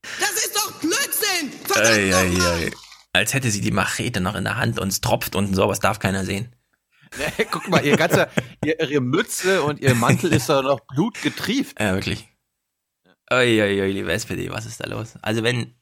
Das 0.03 0.33
ist 0.33 0.57
doch 0.57 0.73
Blödsinn! 0.81 1.53
Ei, 1.77 2.17
ei, 2.17 2.43
ei. 2.43 2.71
Als 3.13 3.35
hätte 3.35 3.51
sie 3.51 3.61
die 3.61 3.71
Machete 3.71 4.23
noch 4.23 4.37
in 4.37 4.45
der 4.45 4.57
Hand 4.57 4.81
und 4.81 4.89
es 4.89 5.03
tropft 5.03 5.37
unten 5.37 5.53
so, 5.53 5.65
aber 5.65 5.73
es 5.73 5.81
darf 5.81 5.99
keiner 5.99 6.25
sehen. 6.25 6.57
Guck 7.51 7.69
mal, 7.69 7.85
ihr 7.85 7.99
ganzer, 7.99 8.31
ihr, 8.65 8.81
ihre 8.81 9.03
Mütze 9.03 9.63
und 9.63 9.79
ihr 9.81 9.95
Mantel 9.95 10.33
ist 10.33 10.49
doch 10.49 10.63
noch 10.63 10.81
blutgetrieft. 10.87 11.79
Ja, 11.79 11.93
wirklich. 11.93 12.30
Oi, 13.33 13.87
liebe 13.93 14.13
SPD, 14.13 14.51
was 14.51 14.67
ist 14.67 14.81
da 14.81 14.89
los? 14.89 15.15
Also 15.23 15.43
wenn, 15.43 15.75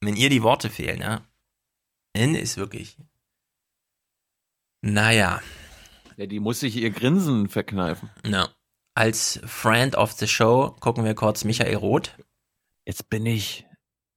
wenn 0.00 0.16
ihr 0.16 0.30
die 0.30 0.42
Worte 0.42 0.70
fehlen, 0.70 1.00
ja, 1.00 1.22
dann 2.12 2.34
ist 2.34 2.56
wirklich, 2.56 2.96
naja. 4.80 5.42
Ja, 6.16 6.26
die 6.26 6.40
muss 6.40 6.60
sich 6.60 6.76
ihr 6.76 6.90
Grinsen 6.90 7.48
verkneifen. 7.48 8.10
Ja. 8.24 8.48
Als 8.94 9.40
Friend 9.46 9.96
of 9.96 10.12
the 10.12 10.28
Show 10.28 10.76
gucken 10.78 11.04
wir 11.04 11.14
kurz 11.14 11.44
Michael 11.44 11.76
Roth. 11.76 12.16
Jetzt 12.84 13.08
bin 13.08 13.26
ich 13.26 13.66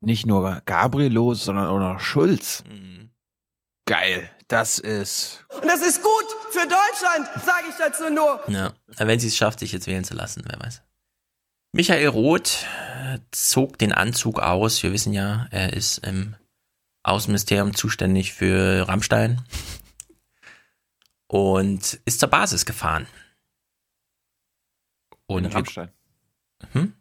nicht 0.01 0.25
nur 0.25 0.61
Gabriel 0.65 1.13
los, 1.13 1.45
sondern 1.45 1.67
auch 1.67 1.79
noch 1.79 1.99
Schulz. 1.99 2.63
Mhm. 2.69 3.09
Geil, 3.87 4.29
das 4.47 4.77
ist. 4.77 5.45
Und 5.49 5.65
das 5.65 5.81
ist 5.81 6.03
gut 6.03 6.25
für 6.51 6.67
Deutschland, 6.67 7.27
sage 7.43 7.67
ich 7.69 7.75
dazu 7.77 8.09
nur. 8.13 8.43
Ja, 8.47 8.73
wenn 8.97 9.19
sie 9.19 9.27
es 9.27 9.37
schafft, 9.37 9.59
sich 9.59 9.71
jetzt 9.71 9.87
wählen 9.87 10.03
zu 10.03 10.13
lassen, 10.13 10.43
wer 10.45 10.59
weiß. 10.59 10.83
Michael 11.75 12.07
Roth 12.07 12.65
äh, 13.03 13.19
zog 13.31 13.77
den 13.77 13.91
Anzug 13.91 14.39
aus. 14.39 14.81
Wir 14.81 14.93
wissen 14.93 15.11
ja, 15.11 15.47
er 15.51 15.73
ist 15.73 15.97
im 16.07 16.37
Außenministerium 17.03 17.75
zuständig 17.75 18.31
für 18.31 18.87
Rammstein. 18.87 19.41
und 21.27 21.99
ist 22.05 22.21
zur 22.21 22.29
Basis 22.29 22.65
gefahren. 22.65 23.07
Und 25.25 25.43
In 25.43 25.51
Rammstein. 25.51 25.89
Hm? 26.71 26.93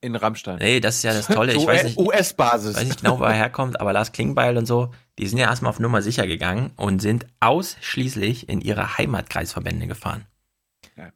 In 0.00 0.16
Rammstein. 0.16 0.60
Nee, 0.60 0.80
das 0.80 0.96
ist 0.96 1.02
ja 1.02 1.12
das 1.12 1.26
Tolle. 1.26 1.52
Ich 1.52 1.66
weiß 1.66 1.84
nicht, 1.84 1.98
US-Basis. 1.98 2.76
weiß 2.76 2.84
nicht 2.84 3.02
genau, 3.02 3.18
wo 3.18 3.24
er 3.24 3.32
herkommt, 3.32 3.80
aber 3.80 3.92
Lars 3.92 4.12
Klingbeil 4.12 4.56
und 4.56 4.64
so, 4.64 4.94
die 5.18 5.26
sind 5.26 5.36
ja 5.36 5.48
erstmal 5.50 5.68
auf 5.68 5.78
Nummer 5.78 6.00
sicher 6.00 6.26
gegangen 6.26 6.72
und 6.76 7.00
sind 7.00 7.26
ausschließlich 7.40 8.48
in 8.48 8.62
ihre 8.62 8.96
Heimatkreisverbände 8.96 9.86
gefahren. 9.86 10.26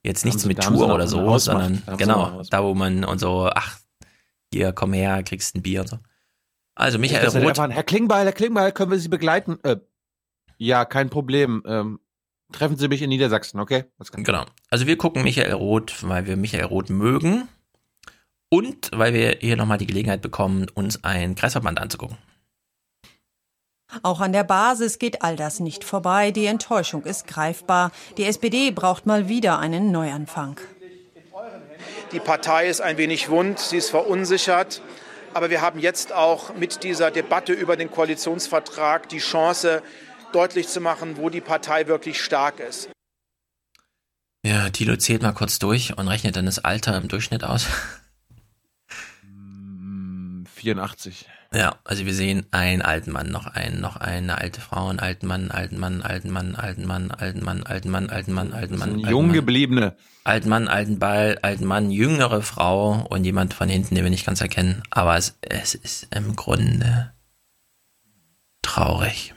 Jetzt 0.03 0.25
nichts 0.25 0.45
mit 0.45 0.63
Tour 0.63 0.93
oder 0.93 1.07
so, 1.07 1.39
sondern 1.39 1.83
genau, 1.97 2.43
da 2.51 2.63
wo 2.65 2.75
man 2.75 3.05
und 3.05 3.19
so, 3.19 3.51
ach, 3.53 3.79
hier, 4.53 4.73
komm 4.73 4.93
her, 4.93 5.23
kriegst 5.23 5.55
ein 5.55 5.63
Bier 5.63 5.83
und 5.83 5.89
so. 5.89 5.99
Also 6.75 6.99
Michael 6.99 7.27
ist 7.27 7.37
Roth. 7.37 7.59
Herr 7.59 7.83
Klingbeil, 7.83 8.25
Herr 8.25 8.33
Klingbeil, 8.33 8.73
können 8.73 8.91
wir 8.91 8.99
Sie 8.99 9.09
begleiten? 9.09 9.59
Äh, 9.65 9.79
ja, 10.59 10.85
kein 10.85 11.11
Problem. 11.11 11.63
Ähm, 11.67 12.01
treffen 12.53 12.77
Sie 12.77 12.89
mich 12.89 13.03
in 13.03 13.09
Niedersachsen, 13.09 13.61
okay? 13.61 13.85
Genau. 14.13 14.45
Also 14.71 14.87
wir 14.87 14.97
gucken 14.97 15.23
Michael 15.23 15.53
Roth, 15.53 16.09
weil 16.09 16.27
wir 16.27 16.37
Michael 16.37 16.65
Roth 16.65 16.91
mögen 16.91 17.49
und 18.49 18.91
weil 18.93 19.13
wir 19.13 19.39
hier 19.41 19.57
nochmal 19.57 19.79
die 19.79 19.87
Gelegenheit 19.87 20.23
bekommen, 20.23 20.67
uns 20.73 21.03
einen 21.05 21.35
Kreisverband 21.35 21.79
anzugucken. 21.81 22.17
Auch 24.03 24.21
an 24.21 24.33
der 24.33 24.45
Basis 24.45 24.99
geht 24.99 25.23
all 25.23 25.37
das 25.37 25.61
nicht 25.61 25.83
vorbei. 25.83 26.31
Die 26.31 26.47
Enttäuschung 26.47 27.05
ist 27.05 27.27
greifbar. 27.27 27.91
Die 28.17 28.25
SPD 28.25 28.71
braucht 28.71 29.07
mal 29.07 29.29
wieder 29.29 29.59
einen 29.59 29.91
Neuanfang. 29.91 30.61
Die 32.13 32.21
Partei 32.21 32.69
ist 32.69 32.81
ein 32.81 32.97
wenig 32.97 33.29
wund, 33.29 33.59
sie 33.59 33.77
ist 33.79 33.91
verunsichert. 33.91 34.83
Aber 35.35 35.51
wir 35.51 35.61
haben 35.61 35.79
jetzt 35.79 36.13
auch 36.13 36.55
mit 36.55 36.83
dieser 36.83 37.11
Debatte 37.11 37.53
über 37.53 37.77
den 37.77 37.91
Koalitionsvertrag 37.91 39.09
die 39.09 39.19
Chance, 39.19 39.83
deutlich 40.33 40.69
zu 40.69 40.81
machen, 40.81 41.17
wo 41.17 41.31
die 41.31 41.41
Partei 41.41 41.87
wirklich 41.87 42.21
stark 42.21 42.61
ist. 42.61 42.91
Ja, 44.45 44.71
Thilo 44.71 44.97
zählt 44.97 45.23
mal 45.23 45.33
kurz 45.33 45.59
durch 45.59 45.97
und 45.97 46.09
rechnet 46.09 46.37
dann 46.37 46.47
das 46.47 46.59
Alter 46.59 46.97
im 46.97 47.09
Durchschnitt 47.09 47.45
aus. 47.45 47.67
84. 50.55 51.27
Ja, 51.55 51.77
also 51.85 52.05
wir 52.05 52.13
sehen 52.13 52.45
einen 52.51 52.83
alten 52.83 53.11
Mann, 53.11 53.31
noch 53.31 53.47
einen, 53.47 53.81
noch 53.81 53.97
eine 53.97 54.37
alte 54.37 54.61
Frau, 54.61 54.89
einen 54.89 54.99
alten 55.01 55.27
Mann, 55.27 55.51
einen 55.51 55.51
alten 55.51 55.79
Mann, 55.79 56.03
einen 56.03 56.05
alten 56.05 56.31
Mann, 56.31 56.47
einen 56.57 56.61
alten 56.61 56.87
Mann, 56.87 57.11
alten 57.13 57.43
Mann, 57.43 57.65
alten 57.65 57.91
Mann, 57.91 58.11
alten 58.11 58.33
Mann, 58.33 58.53
alten 58.53 58.77
Mann, 58.79 58.99
jung 58.99 59.27
Mann. 59.29 59.33
gebliebene. 59.35 59.97
Alten 60.25 60.51
Mann, 60.51 60.69
alten 60.69 60.99
Ball, 60.99 61.39
alten 61.41 61.65
Mann, 61.65 61.91
jüngere 61.91 62.43
Frau 62.43 63.07
und 63.09 63.25
jemand 63.25 63.55
von 63.55 63.71
hinten, 63.71 63.95
den 63.95 64.05
wir 64.05 64.11
nicht 64.11 64.27
ganz 64.27 64.43
erkennen. 64.43 64.83
Aber 64.91 65.17
es, 65.17 65.39
es 65.41 65.75
ist 65.75 66.15
im 66.15 66.37
Grunde 66.37 67.15
traurig. 68.61 69.33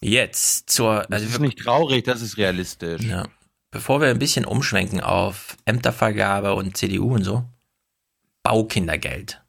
Jetzt 0.00 0.70
zur, 0.70 1.06
Das 1.10 1.22
also 1.22 1.26
ist 1.34 1.40
nicht 1.40 1.58
traurig, 1.58 2.04
das 2.04 2.22
ist 2.22 2.38
realistisch. 2.38 3.02
ja, 3.02 3.26
bevor 3.70 4.00
wir 4.00 4.08
ein 4.08 4.18
bisschen 4.18 4.46
umschwenken 4.46 5.00
auf 5.02 5.56
Ämtervergabe 5.66 6.54
und 6.54 6.76
CDU 6.76 7.14
und 7.14 7.24
so, 7.24 7.44
Baukindergeld. 8.42 9.43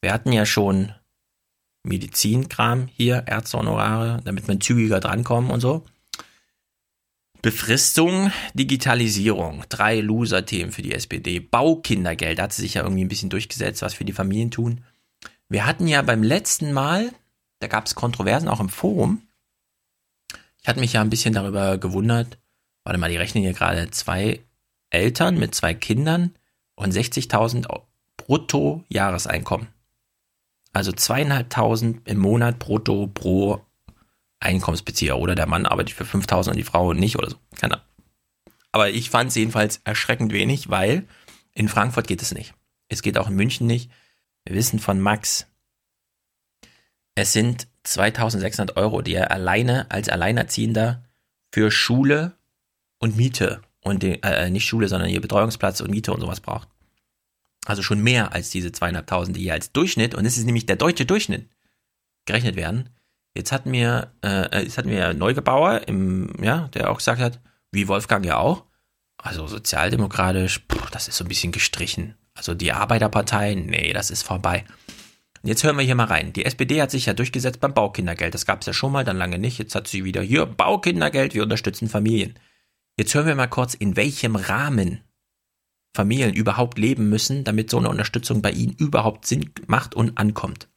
Wir 0.00 0.12
hatten 0.12 0.32
ja 0.32 0.46
schon 0.46 0.92
Medizinkram 1.82 2.88
hier, 2.88 3.24
Ärztehonorare, 3.26 4.20
damit 4.24 4.48
man 4.48 4.60
zügiger 4.60 5.00
drankommen 5.00 5.50
und 5.50 5.60
so. 5.60 5.84
Befristung, 7.42 8.32
Digitalisierung, 8.52 9.64
drei 9.70 10.00
Loser-Themen 10.00 10.72
für 10.72 10.82
die 10.82 10.92
SPD. 10.92 11.40
Baukindergeld, 11.40 12.38
hat 12.38 12.52
sie 12.52 12.62
sich 12.62 12.74
ja 12.74 12.82
irgendwie 12.82 13.04
ein 13.04 13.08
bisschen 13.08 13.30
durchgesetzt, 13.30 13.80
was 13.80 13.94
für 13.94 14.04
die 14.04 14.12
Familien 14.12 14.50
tun. 14.50 14.84
Wir 15.48 15.64
hatten 15.64 15.88
ja 15.88 16.02
beim 16.02 16.22
letzten 16.22 16.72
Mal, 16.72 17.12
da 17.60 17.66
gab 17.66 17.86
es 17.86 17.94
Kontroversen 17.94 18.48
auch 18.48 18.60
im 18.60 18.68
Forum. 18.68 19.22
Ich 20.60 20.68
hatte 20.68 20.80
mich 20.80 20.92
ja 20.92 21.00
ein 21.00 21.10
bisschen 21.10 21.32
darüber 21.32 21.78
gewundert. 21.78 22.38
Warte 22.84 22.98
mal, 22.98 23.10
die 23.10 23.16
rechnen 23.16 23.42
hier 23.42 23.54
gerade 23.54 23.90
zwei 23.90 24.40
Eltern 24.90 25.38
mit 25.38 25.54
zwei 25.54 25.72
Kindern 25.72 26.34
und 26.74 26.92
60.000 26.92 27.66
brutto 28.18 28.84
Jahreseinkommen. 28.88 29.68
Also 30.72 30.92
zweieinhalbtausend 30.92 32.06
im 32.08 32.18
Monat 32.18 32.58
brutto 32.58 33.08
pro 33.08 33.64
Einkommensbezieher. 34.40 35.18
Oder 35.18 35.34
der 35.34 35.46
Mann 35.46 35.66
arbeitet 35.66 35.94
für 35.94 36.04
5.000 36.04 36.50
und 36.50 36.56
die 36.56 36.64
Frau 36.64 36.92
nicht 36.92 37.16
oder 37.16 37.30
so. 37.30 37.36
Keine 37.56 37.74
Ahnung. 37.74 37.86
Aber 38.72 38.90
ich 38.90 39.10
fand 39.10 39.30
es 39.30 39.34
jedenfalls 39.34 39.80
erschreckend 39.84 40.32
wenig, 40.32 40.70
weil 40.70 41.06
in 41.52 41.68
Frankfurt 41.68 42.06
geht 42.06 42.22
es 42.22 42.32
nicht. 42.32 42.54
Es 42.88 43.02
geht 43.02 43.18
auch 43.18 43.28
in 43.28 43.34
München 43.34 43.66
nicht. 43.66 43.90
Wir 44.44 44.54
wissen 44.54 44.78
von 44.78 45.00
Max, 45.00 45.46
es 47.14 47.32
sind 47.32 47.68
2600 47.84 48.76
Euro, 48.76 49.02
die 49.02 49.14
er 49.14 49.30
alleine 49.30 49.90
als 49.90 50.08
Alleinerziehender 50.08 51.04
für 51.52 51.70
Schule 51.70 52.32
und 52.98 53.16
Miete 53.16 53.60
und 53.82 54.02
die, 54.02 54.22
äh, 54.22 54.48
nicht 54.50 54.66
Schule, 54.66 54.88
sondern 54.88 55.08
hier 55.10 55.20
Betreuungsplatz 55.20 55.80
und 55.80 55.90
Miete 55.90 56.12
und 56.12 56.20
sowas 56.20 56.40
braucht. 56.40 56.68
Also 57.66 57.82
schon 57.82 58.02
mehr 58.02 58.32
als 58.32 58.50
diese 58.50 58.72
zweieinhalbtausend, 58.72 59.36
die 59.36 59.42
hier 59.42 59.54
als 59.54 59.72
Durchschnitt, 59.72 60.14
und 60.14 60.24
das 60.24 60.38
ist 60.38 60.44
nämlich 60.44 60.66
der 60.66 60.76
deutsche 60.76 61.06
Durchschnitt, 61.06 61.48
gerechnet 62.26 62.56
werden. 62.56 62.88
Jetzt 63.34 63.52
hatten 63.52 63.72
wir, 63.72 64.12
äh, 64.24 64.62
jetzt 64.62 64.78
hatten 64.78 64.90
wir 64.90 65.14
Neugebauer, 65.14 65.86
im, 65.86 66.32
ja, 66.42 66.68
der 66.74 66.90
auch 66.90 66.98
gesagt 66.98 67.20
hat, 67.20 67.40
wie 67.70 67.88
Wolfgang 67.88 68.24
ja 68.24 68.38
auch, 68.38 68.64
also 69.18 69.46
sozialdemokratisch, 69.46 70.60
pff, 70.60 70.90
das 70.90 71.08
ist 71.08 71.16
so 71.16 71.24
ein 71.24 71.28
bisschen 71.28 71.52
gestrichen. 71.52 72.14
Also 72.34 72.54
die 72.54 72.72
Arbeiterpartei, 72.72 73.54
nee, 73.54 73.92
das 73.92 74.10
ist 74.10 74.22
vorbei. 74.22 74.64
Und 75.42 75.48
jetzt 75.48 75.64
hören 75.64 75.76
wir 75.76 75.84
hier 75.84 75.94
mal 75.94 76.04
rein. 76.04 76.32
Die 76.32 76.44
SPD 76.44 76.80
hat 76.82 76.90
sich 76.90 77.06
ja 77.06 77.14
durchgesetzt 77.14 77.60
beim 77.60 77.74
Baukindergeld. 77.74 78.34
Das 78.34 78.46
gab 78.46 78.60
es 78.60 78.66
ja 78.66 78.72
schon 78.72 78.92
mal, 78.92 79.04
dann 79.04 79.16
lange 79.16 79.38
nicht. 79.38 79.58
Jetzt 79.58 79.74
hat 79.74 79.88
sie 79.88 80.04
wieder 80.04 80.22
hier 80.22 80.46
Baukindergeld, 80.46 81.34
wir 81.34 81.42
unterstützen 81.42 81.88
Familien. 81.88 82.38
Jetzt 82.98 83.14
hören 83.14 83.26
wir 83.26 83.34
mal 83.34 83.46
kurz, 83.46 83.74
in 83.74 83.96
welchem 83.96 84.36
Rahmen 84.36 85.00
Familien 85.94 86.32
überhaupt 86.34 86.78
leben 86.78 87.08
müssen, 87.08 87.44
damit 87.44 87.70
so 87.70 87.78
eine 87.78 87.88
Unterstützung 87.88 88.42
bei 88.42 88.50
ihnen 88.52 88.74
überhaupt 88.78 89.26
Sinn 89.26 89.50
macht 89.66 89.94
und 89.94 90.18
ankommt. 90.18 90.68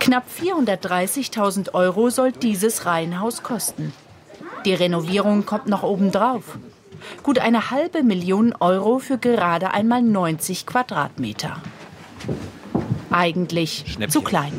Knapp 0.00 0.24
430.000 0.40 1.74
Euro 1.74 2.10
soll 2.10 2.32
dieses 2.32 2.86
Reihenhaus 2.86 3.42
kosten. 3.42 3.92
Die 4.64 4.74
Renovierung 4.74 5.46
kommt 5.46 5.68
noch 5.68 5.84
obendrauf. 5.84 6.58
Gut 7.22 7.38
eine 7.38 7.70
halbe 7.70 8.02
Million 8.02 8.52
Euro 8.58 8.98
für 8.98 9.18
gerade 9.18 9.70
einmal 9.70 10.02
90 10.02 10.66
Quadratmeter. 10.66 11.62
Eigentlich 13.10 13.96
zu 14.08 14.22
klein. 14.22 14.52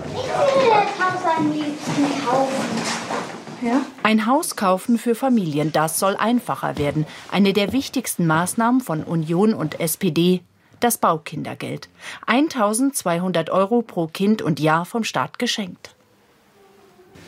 Ein 4.04 4.26
Haus 4.26 4.56
kaufen 4.56 4.98
für 4.98 5.16
Familien, 5.16 5.72
das 5.72 6.00
soll 6.00 6.16
einfacher 6.16 6.78
werden. 6.78 7.06
Eine 7.32 7.54
der 7.54 7.74
wichtigsten 7.74 8.28
Maßnahmen 8.28 8.82
von 8.82 9.04
Union 9.04 9.54
und 9.54 9.80
SPD, 9.80 10.42
das 10.80 10.98
Baukindergeld. 10.98 11.90
1200 12.28 13.50
Euro 13.50 13.82
pro 13.82 14.08
Kind 14.08 14.42
und 14.42 14.60
Jahr 14.60 14.86
vom 14.86 15.04
Staat 15.04 15.40
geschenkt. 15.40 15.96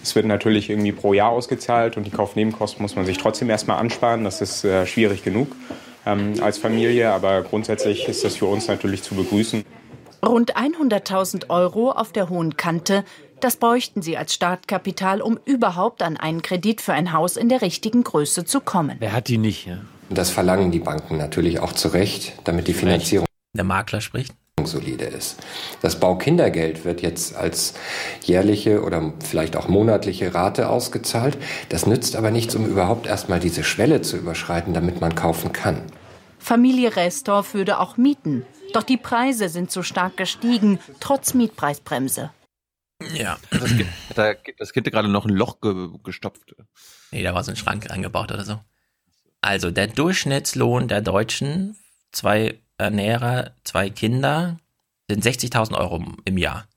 Es 0.02 0.16
wird 0.16 0.26
natürlich 0.26 0.70
irgendwie 0.70 0.92
pro 0.92 1.14
Jahr 1.14 1.30
ausgezahlt 1.30 1.98
und 1.98 2.04
die 2.04 2.12
Kaufnebenkosten 2.12 2.82
muss 2.82 2.96
man 2.96 3.06
sich 3.06 3.18
trotzdem 3.18 3.50
erstmal 3.50 3.80
ansparen. 3.80 4.24
Das 4.24 4.42
ist 4.42 4.64
äh, 4.64 4.86
schwierig 4.86 5.24
genug 5.24 5.50
ähm, 6.06 6.36
als 6.42 6.58
Familie, 6.58 7.12
aber 7.12 7.42
grundsätzlich 7.42 8.08
ist 8.08 8.24
das 8.24 8.38
für 8.38 8.46
uns 8.46 8.68
natürlich 8.68 9.04
zu 9.04 9.16
begrüßen. 9.16 9.66
Rund 10.26 10.56
100.000 10.58 11.50
Euro 11.50 11.92
auf 11.92 12.12
der 12.12 12.30
hohen 12.30 12.58
Kante, 12.58 13.06
das 13.42 13.58
bräuchten 13.58 14.02
sie 14.02 14.18
als 14.18 14.34
Startkapital, 14.34 15.22
um 15.22 15.40
überhaupt 15.46 16.02
an 16.02 16.18
einen 16.18 16.42
Kredit 16.42 16.82
für 16.82 16.94
ein 16.94 17.14
Haus 17.14 17.38
in 17.38 17.50
der 17.50 17.62
richtigen 17.62 18.04
Größe 18.04 18.46
zu 18.46 18.62
kommen. 18.62 18.98
Wer 19.00 19.14
hat 19.14 19.28
die 19.28 19.38
nicht? 19.38 19.68
Ja? 19.68 19.78
Das 20.10 20.30
verlangen 20.30 20.72
die 20.72 20.80
Banken 20.80 21.18
natürlich 21.18 21.60
auch 21.60 21.74
zu 21.74 21.90
Recht, 21.90 22.34
damit 22.44 22.68
die 22.68 22.74
Finanzierung 22.74 23.28
Der 23.54 23.64
Makler 23.64 24.02
spricht. 24.02 24.34
solide 24.64 25.06
ist. 25.06 25.38
Das 25.82 26.00
Baukindergeld 26.00 26.84
wird 26.84 27.02
jetzt 27.02 27.36
als 27.36 27.76
jährliche 28.24 28.84
oder 28.84 29.14
vielleicht 29.24 29.56
auch 29.56 29.68
monatliche 29.68 30.34
Rate 30.34 30.68
ausgezahlt. 30.70 31.38
Das 31.70 31.86
nützt 31.86 32.16
aber 32.16 32.32
nichts, 32.32 32.56
um 32.56 32.66
überhaupt 32.66 33.08
erstmal 33.08 33.40
diese 33.40 33.64
Schwelle 33.64 34.02
zu 34.02 34.18
überschreiten, 34.18 34.74
damit 34.74 35.00
man 35.00 35.16
kaufen 35.16 35.54
kann. 35.54 35.84
Familie 36.40 36.96
Restorff 36.96 37.54
würde 37.54 37.80
auch 37.80 37.98
mieten. 37.98 38.46
Doch 38.74 38.84
die 38.84 38.98
Preise 38.98 39.50
sind 39.50 39.72
so 39.72 39.82
stark 39.84 40.18
gestiegen, 40.18 40.80
trotz 41.00 41.34
Mietpreisbremse. 41.34 42.32
Ja. 43.14 43.38
Das 43.52 43.72
da, 44.16 44.34
das 44.58 44.74
Kind 44.74 44.92
gerade 44.92 45.08
noch 45.08 45.26
ein 45.26 45.34
Loch 45.34 45.62
ge, 45.62 45.90
gestopft. 46.04 46.56
Nee, 47.12 47.24
da 47.24 47.34
war 47.34 47.44
so 47.44 47.52
ein 47.52 47.58
Schrank 47.58 47.90
eingebaut 47.90 48.32
oder 48.32 48.44
so. 48.44 48.60
Also 49.42 49.72
der 49.72 49.88
Durchschnittslohn 49.88 50.88
der 50.88 51.02
Deutschen, 51.02 51.78
zwei 52.12 52.60
Ernährer, 52.78 53.52
zwei 53.64 53.90
Kinder, 53.90 54.58
sind 55.10 55.24
60.000 55.24 55.78
Euro 55.78 56.04
im 56.26 56.38
Jahr. 56.38 56.68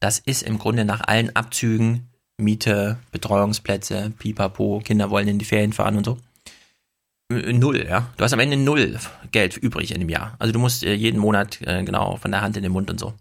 Das 0.00 0.18
ist 0.18 0.42
im 0.42 0.58
Grunde 0.58 0.84
nach 0.84 1.02
allen 1.06 1.34
Abzügen, 1.34 2.08
Miete, 2.38 2.98
Betreuungsplätze, 3.10 4.12
Pipapo, 4.18 4.80
Kinder 4.84 5.10
wollen 5.10 5.28
in 5.28 5.38
die 5.38 5.44
Ferien 5.44 5.72
fahren 5.72 5.96
und 5.96 6.04
so. 6.04 6.18
Äh, 7.30 7.52
Null, 7.52 7.84
ja. 7.86 8.08
Du 8.16 8.24
hast 8.24 8.32
am 8.32 8.40
Ende 8.40 8.56
null 8.56 8.98
Geld 9.30 9.56
übrig 9.56 9.92
in 9.92 10.00
dem 10.00 10.08
Jahr. 10.08 10.34
Also 10.38 10.52
du 10.52 10.58
musst 10.58 10.82
äh, 10.82 10.94
jeden 10.94 11.20
Monat 11.20 11.60
äh, 11.62 11.82
genau 11.84 12.16
von 12.16 12.30
der 12.30 12.40
Hand 12.40 12.56
in 12.56 12.62
den 12.62 12.72
Mund 12.72 12.90
und 12.90 12.98
so. 12.98 13.14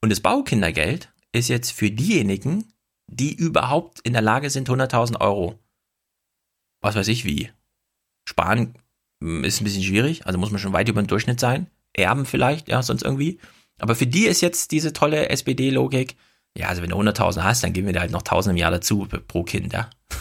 Und 0.00 0.10
das 0.10 0.20
Baukindergeld 0.20 1.08
ist 1.36 1.48
jetzt 1.48 1.70
für 1.72 1.90
diejenigen, 1.90 2.72
die 3.06 3.34
überhaupt 3.34 4.00
in 4.00 4.12
der 4.12 4.22
Lage 4.22 4.50
sind, 4.50 4.68
100.000 4.68 5.20
Euro 5.20 5.58
was 6.86 6.94
weiß 6.94 7.08
ich 7.08 7.24
wie. 7.24 7.50
Sparen 8.28 8.74
mm, 9.20 9.44
ist 9.44 9.60
ein 9.60 9.64
bisschen 9.64 9.82
schwierig, 9.82 10.26
also 10.26 10.38
muss 10.38 10.50
man 10.50 10.60
schon 10.60 10.72
weit 10.72 10.88
über 10.88 11.02
den 11.02 11.08
Durchschnitt 11.08 11.40
sein. 11.40 11.66
Erben 11.92 12.26
vielleicht, 12.26 12.68
ja, 12.68 12.82
sonst 12.82 13.02
irgendwie. 13.02 13.38
Aber 13.78 13.94
für 13.94 14.06
die 14.06 14.26
ist 14.26 14.40
jetzt 14.40 14.70
diese 14.70 14.92
tolle 14.92 15.28
SPD-Logik, 15.28 16.16
ja, 16.56 16.68
also 16.68 16.82
wenn 16.82 16.90
du 16.90 16.96
100.000 16.96 17.42
hast, 17.42 17.62
dann 17.62 17.72
geben 17.72 17.86
wir 17.86 17.92
dir 17.92 18.00
halt 18.00 18.12
noch 18.12 18.22
1.000 18.22 18.50
im 18.50 18.56
Jahr 18.56 18.70
dazu 18.70 19.06
pro 19.28 19.42
Kind, 19.42 19.72
ja. 19.72 19.90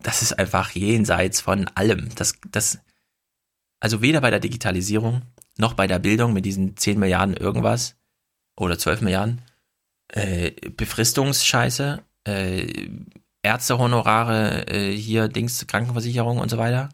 Das 0.00 0.22
ist 0.22 0.38
einfach 0.38 0.70
jenseits 0.72 1.40
von 1.40 1.66
allem. 1.74 2.14
Das, 2.14 2.34
das, 2.52 2.78
also 3.80 4.00
weder 4.00 4.20
bei 4.20 4.30
der 4.30 4.38
Digitalisierung 4.38 5.22
noch 5.56 5.72
bei 5.72 5.88
der 5.88 5.98
Bildung 5.98 6.32
mit 6.32 6.44
diesen 6.44 6.76
10 6.76 7.00
Milliarden 7.00 7.36
irgendwas 7.36 7.96
oder 8.56 8.78
12 8.78 9.00
Milliarden, 9.00 9.42
äh, 10.08 10.52
Befristungsscheiße, 10.70 12.02
äh, 12.24 12.88
Ärztehonorare, 13.42 14.66
äh, 14.68 14.92
hier 14.92 15.28
Dings, 15.28 15.66
Krankenversicherung 15.66 16.38
und 16.38 16.50
so 16.50 16.58
weiter, 16.58 16.88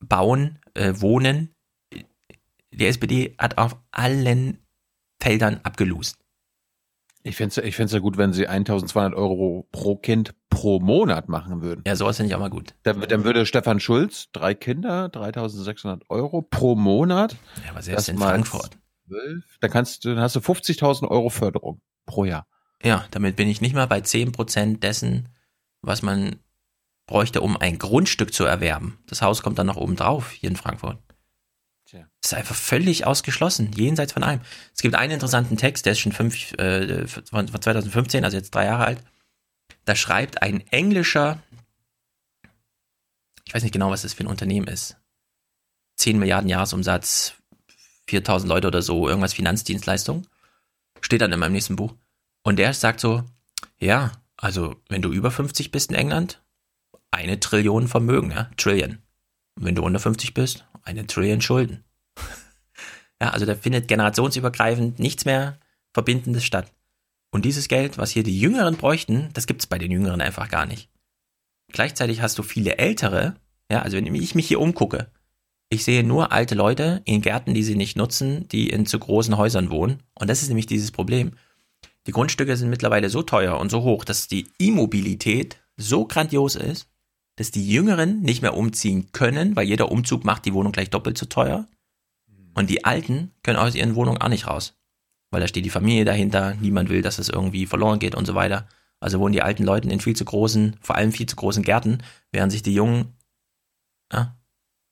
Bauen, 0.00 0.58
äh, 0.74 0.94
Wohnen. 0.96 1.54
Die 2.72 2.86
SPD 2.86 3.34
hat 3.38 3.58
auf 3.58 3.76
allen 3.90 4.58
Feldern 5.20 5.60
abgelust. 5.62 6.18
Ich 7.24 7.36
fände 7.36 7.60
es 7.60 7.64
ich 7.64 7.76
find's 7.76 7.92
ja 7.92 8.00
gut, 8.00 8.16
wenn 8.16 8.32
sie 8.32 8.48
1200 8.48 9.14
Euro 9.14 9.68
pro 9.70 9.96
Kind 9.96 10.34
pro 10.50 10.80
Monat 10.80 11.28
machen 11.28 11.62
würden. 11.62 11.84
Ja, 11.86 11.94
sowas 11.94 12.16
finde 12.16 12.30
ich 12.30 12.34
auch 12.34 12.40
mal 12.40 12.50
gut. 12.50 12.74
Dann, 12.82 13.00
dann 13.00 13.22
würde 13.22 13.46
Stefan 13.46 13.78
Schulz, 13.78 14.30
drei 14.32 14.54
Kinder, 14.54 15.08
3600 15.08 16.10
Euro 16.10 16.42
pro 16.42 16.74
Monat. 16.74 17.36
Ja, 17.64 17.70
aber 17.70 17.82
selbst 17.82 18.08
in 18.08 18.18
Frankfurt. 18.18 18.76
12, 19.06 19.44
dann, 19.60 19.70
kannst, 19.70 20.04
dann 20.04 20.18
hast 20.18 20.34
du 20.34 20.40
50.000 20.40 21.08
Euro 21.08 21.28
Förderung 21.28 21.80
pro 22.06 22.24
Jahr. 22.24 22.46
Ja, 22.82 23.06
damit 23.10 23.36
bin 23.36 23.48
ich 23.48 23.60
nicht 23.60 23.74
mal 23.74 23.86
bei 23.86 23.98
10% 23.98 24.80
dessen, 24.80 25.28
was 25.82 26.02
man 26.02 26.36
bräuchte, 27.06 27.40
um 27.40 27.56
ein 27.56 27.78
Grundstück 27.78 28.32
zu 28.32 28.44
erwerben. 28.44 28.98
Das 29.06 29.22
Haus 29.22 29.42
kommt 29.42 29.58
dann 29.58 29.66
noch 29.66 29.76
oben 29.76 29.96
drauf, 29.96 30.30
hier 30.30 30.50
in 30.50 30.56
Frankfurt. 30.56 30.98
Tja. 31.84 32.06
Das 32.20 32.32
ist 32.32 32.38
einfach 32.38 32.54
völlig 32.54 33.06
ausgeschlossen, 33.06 33.72
jenseits 33.72 34.12
von 34.12 34.22
allem. 34.22 34.40
Es 34.74 34.82
gibt 34.82 34.94
einen 34.94 35.12
interessanten 35.12 35.56
Text, 35.56 35.84
der 35.84 35.92
ist 35.92 36.00
schon 36.00 36.12
fünf, 36.12 36.52
äh, 36.54 37.06
von 37.06 37.46
2015, 37.48 38.24
also 38.24 38.36
jetzt 38.36 38.54
drei 38.54 38.64
Jahre 38.64 38.84
alt. 38.84 39.02
Da 39.84 39.94
schreibt 39.96 40.42
ein 40.42 40.66
englischer, 40.68 41.42
ich 43.44 43.54
weiß 43.54 43.62
nicht 43.62 43.72
genau, 43.72 43.90
was 43.90 44.02
das 44.02 44.14
für 44.14 44.24
ein 44.24 44.28
Unternehmen 44.28 44.68
ist, 44.68 44.96
10 45.96 46.18
Milliarden 46.18 46.48
Jahresumsatz, 46.48 47.34
4000 48.06 48.48
Leute 48.48 48.68
oder 48.68 48.82
so, 48.82 49.08
irgendwas 49.08 49.34
Finanzdienstleistung, 49.34 50.26
steht 51.02 51.20
dann 51.20 51.32
in 51.32 51.38
meinem 51.38 51.52
nächsten 51.52 51.76
Buch. 51.76 51.94
Und 52.42 52.56
der 52.58 52.72
sagt 52.74 53.00
so, 53.00 53.24
ja, 53.78 54.12
also 54.36 54.76
wenn 54.88 55.02
du 55.02 55.12
über 55.12 55.30
50 55.30 55.70
bist 55.70 55.90
in 55.90 55.96
England, 55.96 56.42
eine 57.10 57.38
Trillion 57.38 57.88
Vermögen, 57.88 58.30
ja, 58.30 58.50
Trillion. 58.56 58.98
Und 59.56 59.64
wenn 59.64 59.74
du 59.74 59.82
unter 59.82 60.00
50 60.00 60.34
bist, 60.34 60.64
eine 60.82 61.06
Trillion 61.06 61.40
Schulden. 61.40 61.84
ja, 63.20 63.30
also 63.30 63.46
da 63.46 63.54
findet 63.54 63.88
generationsübergreifend 63.88 64.98
nichts 64.98 65.24
mehr 65.24 65.58
Verbindendes 65.92 66.44
statt. 66.44 66.72
Und 67.30 67.44
dieses 67.44 67.68
Geld, 67.68 67.98
was 67.98 68.10
hier 68.10 68.22
die 68.22 68.38
Jüngeren 68.38 68.76
bräuchten, 68.76 69.30
das 69.32 69.46
gibt's 69.46 69.66
bei 69.66 69.78
den 69.78 69.90
Jüngeren 69.90 70.20
einfach 70.20 70.48
gar 70.48 70.66
nicht. 70.66 70.90
Gleichzeitig 71.72 72.20
hast 72.20 72.38
du 72.38 72.42
viele 72.42 72.76
Ältere, 72.78 73.36
ja, 73.70 73.82
also 73.82 73.96
wenn 73.96 74.14
ich 74.14 74.34
mich 74.34 74.48
hier 74.48 74.60
umgucke, 74.60 75.10
ich 75.72 75.84
sehe 75.84 76.04
nur 76.04 76.32
alte 76.32 76.54
Leute 76.54 77.00
in 77.06 77.22
Gärten, 77.22 77.54
die 77.54 77.62
sie 77.62 77.76
nicht 77.76 77.96
nutzen, 77.96 78.46
die 78.48 78.68
in 78.68 78.84
zu 78.84 78.98
großen 78.98 79.38
Häusern 79.38 79.70
wohnen. 79.70 80.02
Und 80.14 80.28
das 80.28 80.42
ist 80.42 80.48
nämlich 80.48 80.66
dieses 80.66 80.90
Problem. 80.90 81.32
Die 82.06 82.12
Grundstücke 82.12 82.58
sind 82.58 82.68
mittlerweile 82.68 83.08
so 83.08 83.22
teuer 83.22 83.58
und 83.58 83.70
so 83.70 83.82
hoch, 83.82 84.04
dass 84.04 84.28
die 84.28 84.48
Immobilität 84.58 85.62
so 85.78 86.04
grandios 86.04 86.56
ist, 86.56 86.88
dass 87.36 87.52
die 87.52 87.66
Jüngeren 87.66 88.20
nicht 88.20 88.42
mehr 88.42 88.54
umziehen 88.54 89.12
können, 89.12 89.56
weil 89.56 89.66
jeder 89.66 89.90
Umzug 89.90 90.26
macht 90.26 90.44
die 90.44 90.52
Wohnung 90.52 90.72
gleich 90.72 90.90
doppelt 90.90 91.16
so 91.16 91.24
teuer. 91.24 91.66
Und 92.52 92.68
die 92.68 92.84
Alten 92.84 93.30
können 93.42 93.56
aus 93.56 93.74
ihren 93.74 93.94
Wohnungen 93.94 94.20
auch 94.20 94.28
nicht 94.28 94.48
raus. 94.48 94.74
Weil 95.30 95.40
da 95.40 95.48
steht 95.48 95.64
die 95.64 95.70
Familie 95.70 96.04
dahinter, 96.04 96.54
niemand 96.60 96.90
will, 96.90 97.00
dass 97.00 97.18
es 97.18 97.30
irgendwie 97.30 97.64
verloren 97.64 97.98
geht 97.98 98.14
und 98.14 98.26
so 98.26 98.34
weiter. 98.34 98.68
Also 99.00 99.20
wohnen 99.20 99.32
die 99.32 99.40
alten 99.40 99.64
Leute 99.64 99.88
in 99.88 100.00
viel 100.00 100.16
zu 100.16 100.26
großen, 100.26 100.76
vor 100.82 100.96
allem 100.96 101.12
viel 101.12 101.26
zu 101.26 101.36
großen 101.36 101.62
Gärten, 101.62 102.02
während 102.30 102.52
sich 102.52 102.62
die 102.62 102.74
Jungen 102.74 103.14
ja, 104.12 104.36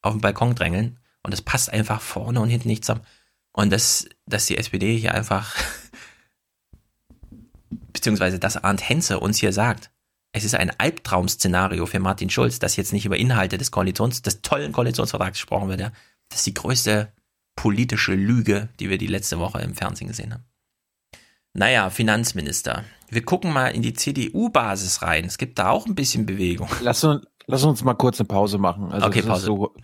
auf 0.02 0.14
den 0.14 0.20
Balkon 0.20 0.54
drängeln. 0.54 0.98
Und 1.22 1.32
das 1.32 1.42
passt 1.42 1.72
einfach 1.72 2.00
vorne 2.00 2.40
und 2.40 2.48
hinten 2.48 2.68
nicht 2.68 2.84
zusammen. 2.84 3.04
Und 3.52 3.70
das, 3.70 4.08
dass 4.26 4.46
die 4.46 4.56
SPD 4.56 4.96
hier 4.96 5.14
einfach, 5.14 5.54
beziehungsweise 7.92 8.38
dass 8.38 8.56
Arndt 8.56 8.88
Henze 8.88 9.20
uns 9.20 9.38
hier 9.38 9.52
sagt, 9.52 9.90
es 10.32 10.44
ist 10.44 10.54
ein 10.54 10.70
Albtraum-Szenario 10.78 11.86
für 11.86 11.98
Martin 11.98 12.30
Schulz, 12.30 12.60
dass 12.60 12.76
jetzt 12.76 12.92
nicht 12.92 13.04
über 13.04 13.16
Inhalte 13.16 13.58
des 13.58 13.72
Koalitions, 13.72 14.22
des 14.22 14.42
tollen 14.42 14.72
Koalitionsvertrags 14.72 15.38
gesprochen 15.38 15.68
wird, 15.68 15.80
ja. 15.80 15.92
Das 16.28 16.38
ist 16.38 16.46
die 16.46 16.54
größte 16.54 17.12
politische 17.56 18.14
Lüge, 18.14 18.68
die 18.78 18.88
wir 18.88 18.98
die 18.98 19.08
letzte 19.08 19.40
Woche 19.40 19.60
im 19.60 19.74
Fernsehen 19.74 20.06
gesehen 20.06 20.32
haben. 20.32 20.44
Naja, 21.52 21.90
Finanzminister. 21.90 22.84
Wir 23.08 23.24
gucken 23.24 23.52
mal 23.52 23.68
in 23.68 23.82
die 23.82 23.92
CDU-Basis 23.92 25.02
rein. 25.02 25.24
Es 25.24 25.36
gibt 25.36 25.58
da 25.58 25.70
auch 25.70 25.86
ein 25.86 25.96
bisschen 25.96 26.26
Bewegung. 26.26 26.68
Lass 26.80 27.02
uns, 27.02 27.26
lass 27.50 27.64
uns 27.64 27.84
mal 27.84 27.94
kurz 27.94 28.20
eine 28.20 28.26
Pause 28.26 28.58
machen. 28.58 28.92
Also 28.92 29.06
okay, 29.06 29.22
Pause. 29.22 29.46
So, 29.46 29.74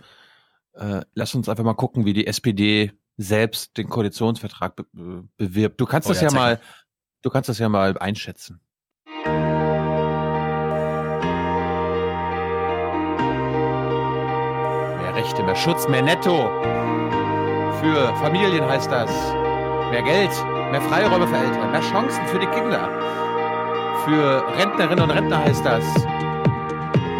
äh, 0.73 1.01
lass 1.13 1.35
uns 1.35 1.49
einfach 1.49 1.63
mal 1.63 1.73
gucken, 1.73 2.05
wie 2.05 2.13
die 2.13 2.27
SPD 2.27 2.91
selbst 3.17 3.77
den 3.77 3.89
Koalitionsvertrag 3.89 4.75
be 4.75 5.23
bewirbt. 5.37 5.79
Du 5.81 5.85
kannst 5.85 6.07
oh, 6.07 6.13
das 6.13 6.21
ja, 6.21 6.29
ja 6.29 6.33
mal, 6.33 6.61
du 7.21 7.29
kannst 7.29 7.49
das 7.49 7.59
ja 7.59 7.69
mal 7.69 7.97
einschätzen. 7.97 8.61
Rechte, 15.17 15.41
mehr 15.41 15.55
Schutz, 15.55 15.87
mehr 15.87 16.03
Netto. 16.03 16.47
Für 17.81 18.13
Familien 18.21 18.63
heißt 18.63 18.91
das. 18.91 19.09
Mehr 19.89 20.03
Geld, 20.03 20.29
mehr 20.71 20.81
Freiräume 20.81 21.27
für 21.27 21.37
Eltern, 21.37 21.71
mehr 21.71 21.81
Chancen 21.81 22.25
für 22.27 22.37
die 22.37 22.45
Kinder. 22.45 22.87
Für 24.05 24.43
Rentnerinnen 24.57 25.03
und 25.03 25.09
Rentner 25.09 25.43
heißt 25.43 25.65
das. 25.65 25.83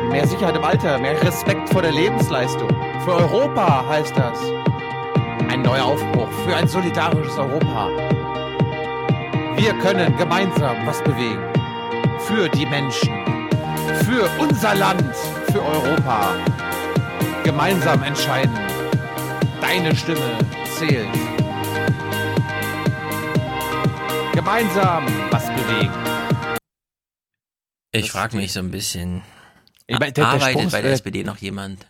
Mehr 0.09 0.25
Sicherheit 0.25 0.55
im 0.55 0.63
Alter, 0.63 0.97
mehr 0.99 1.21
Respekt 1.21 1.69
vor 1.69 1.81
der 1.81 1.91
Lebensleistung. 1.91 2.69
Für 3.03 3.15
Europa 3.15 3.85
heißt 3.89 4.17
das. 4.17 4.39
Ein 5.49 5.61
neuer 5.61 5.85
Aufbruch 5.85 6.29
für 6.45 6.55
ein 6.55 6.67
solidarisches 6.67 7.38
Europa. 7.38 7.89
Wir 9.57 9.73
können 9.79 10.15
gemeinsam 10.17 10.77
was 10.85 11.03
bewegen. 11.03 11.43
Für 12.19 12.47
die 12.49 12.65
Menschen. 12.65 13.13
Für 14.05 14.29
unser 14.39 14.75
Land. 14.75 15.15
Für 15.51 15.61
Europa 15.61 16.35
gemeinsam 17.43 18.03
entscheiden. 18.03 18.57
Deine 19.61 19.95
Stimme 19.95 20.38
zählt. 20.77 21.07
Gemeinsam 24.34 25.05
was 25.31 25.47
bewegen. 25.47 25.93
Ich 27.91 28.11
frage 28.11 28.38
mich 28.38 28.53
so 28.53 28.59
ein 28.59 28.69
bisschen, 28.69 29.23
ich 29.88 29.99
mein, 29.99 30.14
der, 30.14 30.27
arbeitet 30.27 30.64
der 30.64 30.69
bei 30.69 30.81
der 30.81 30.91
SPD 30.91 31.23
noch 31.23 31.38
jemand? 31.38 31.89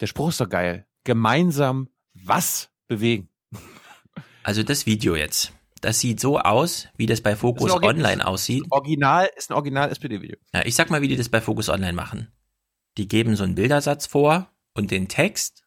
Der 0.00 0.06
Spruch 0.06 0.30
ist 0.30 0.40
doch 0.40 0.48
geil. 0.48 0.86
Gemeinsam 1.04 1.88
was 2.14 2.70
bewegen. 2.88 3.28
Also 4.42 4.62
das 4.62 4.86
Video 4.86 5.16
jetzt. 5.16 5.52
Das 5.82 6.00
sieht 6.00 6.18
so 6.18 6.38
aus, 6.38 6.88
wie 6.96 7.04
das 7.04 7.20
bei 7.20 7.36
Focus 7.36 7.72
das 7.72 7.82
Online 7.82 8.26
aussieht. 8.26 8.64
Original 8.70 9.28
ist 9.36 9.50
ein 9.50 9.54
Original 9.54 9.90
SPD-Video. 9.90 10.38
Ja, 10.54 10.64
ich 10.64 10.74
sag 10.74 10.88
mal, 10.88 11.02
wie 11.02 11.08
die 11.08 11.16
das 11.16 11.28
bei 11.28 11.42
Focus 11.42 11.68
Online 11.68 11.92
machen. 11.92 12.32
Die 12.96 13.06
geben 13.06 13.36
so 13.36 13.44
einen 13.44 13.54
Bildersatz 13.54 14.06
vor 14.06 14.50
und 14.72 14.90
den 14.90 15.08
Text 15.08 15.64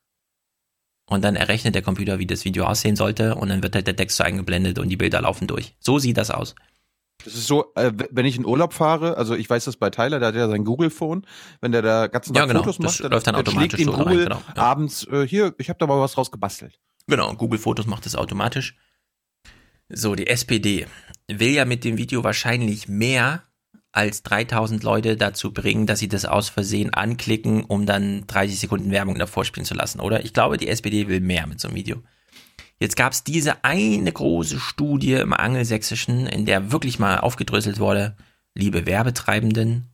und 1.05 1.23
dann 1.23 1.35
errechnet 1.35 1.75
der 1.75 1.81
Computer, 1.81 2.19
wie 2.19 2.25
das 2.25 2.45
Video 2.45 2.65
aussehen 2.65 2.95
sollte 2.95 3.35
und 3.35 3.49
dann 3.49 3.63
wird 3.63 3.75
halt 3.75 3.87
der 3.87 3.95
Text 3.95 4.17
so 4.17 4.23
eingeblendet 4.23 4.79
und 4.79 4.89
die 4.89 4.97
Bilder 4.97 5.21
laufen 5.21 5.47
durch. 5.47 5.75
So 5.79 5.99
sieht 5.99 6.17
das 6.17 6.31
aus. 6.31 6.55
Das 7.23 7.33
ist 7.33 7.47
so, 7.47 7.73
äh, 7.75 7.91
wenn 8.11 8.25
ich 8.25 8.37
in 8.37 8.45
Urlaub 8.45 8.73
fahre, 8.73 9.17
also 9.17 9.35
ich 9.35 9.49
weiß 9.49 9.65
das 9.65 9.77
bei 9.77 9.89
Tyler, 9.89 10.19
der 10.19 10.29
hat 10.29 10.35
ja 10.35 10.47
sein 10.47 10.63
Google-Phone, 10.63 11.25
wenn 11.61 11.71
der 11.71 11.81
da 11.81 12.07
ganzen 12.07 12.33
Tag 12.33 12.43
ja, 12.43 12.47
genau. 12.47 12.59
Fotos 12.59 12.79
macht, 12.79 12.89
das 12.89 12.97
dann, 12.97 13.11
läuft 13.11 13.27
dann, 13.27 13.33
dann 13.35 13.41
automatisch 13.41 13.71
schlägt 13.71 13.79
ihm 13.79 13.91
so 13.91 13.97
Google 13.97 14.17
rein, 14.19 14.29
genau. 14.29 14.41
ja. 14.55 14.63
abends, 14.63 15.07
äh, 15.07 15.27
hier, 15.27 15.53
ich 15.57 15.69
habe 15.69 15.79
da 15.79 15.87
mal 15.87 15.99
was 15.99 16.17
raus 16.17 16.31
gebastelt. 16.31 16.79
Genau, 17.07 17.33
Google 17.33 17.59
Fotos 17.59 17.85
macht 17.85 18.05
das 18.05 18.15
automatisch. 18.15 18.75
So, 19.89 20.15
die 20.15 20.27
SPD 20.27 20.87
will 21.27 21.51
ja 21.51 21.65
mit 21.65 21.83
dem 21.83 21.97
Video 21.97 22.23
wahrscheinlich 22.23 22.87
mehr 22.87 23.43
als 23.91 24.23
3000 24.23 24.83
Leute 24.83 25.17
dazu 25.17 25.53
bringen, 25.53 25.85
dass 25.85 25.99
sie 25.99 26.07
das 26.07 26.25
aus 26.25 26.49
Versehen 26.49 26.93
anklicken, 26.93 27.63
um 27.63 27.85
dann 27.85 28.25
30 28.25 28.59
Sekunden 28.59 28.91
Werbung 28.91 29.19
davor 29.19 29.45
spielen 29.45 29.65
zu 29.65 29.75
lassen, 29.75 29.99
oder? 29.99 30.25
Ich 30.25 30.33
glaube, 30.33 30.57
die 30.57 30.67
SPD 30.67 31.07
will 31.07 31.21
mehr 31.21 31.45
mit 31.45 31.59
so 31.59 31.67
einem 31.67 31.77
Video. 31.77 32.01
Jetzt 32.83 32.97
gab 32.97 33.13
es 33.13 33.23
diese 33.23 33.63
eine 33.63 34.11
große 34.11 34.59
Studie 34.59 35.13
im 35.13 35.31
Angelsächsischen, 35.31 36.27
in 36.27 36.45
der 36.45 36.73
wirklich 36.73 36.99
mal 36.99 37.17
aufgedröselt 37.17 37.79
wurde, 37.79 38.17
liebe 38.55 38.85
Werbetreibenden, 38.85 39.87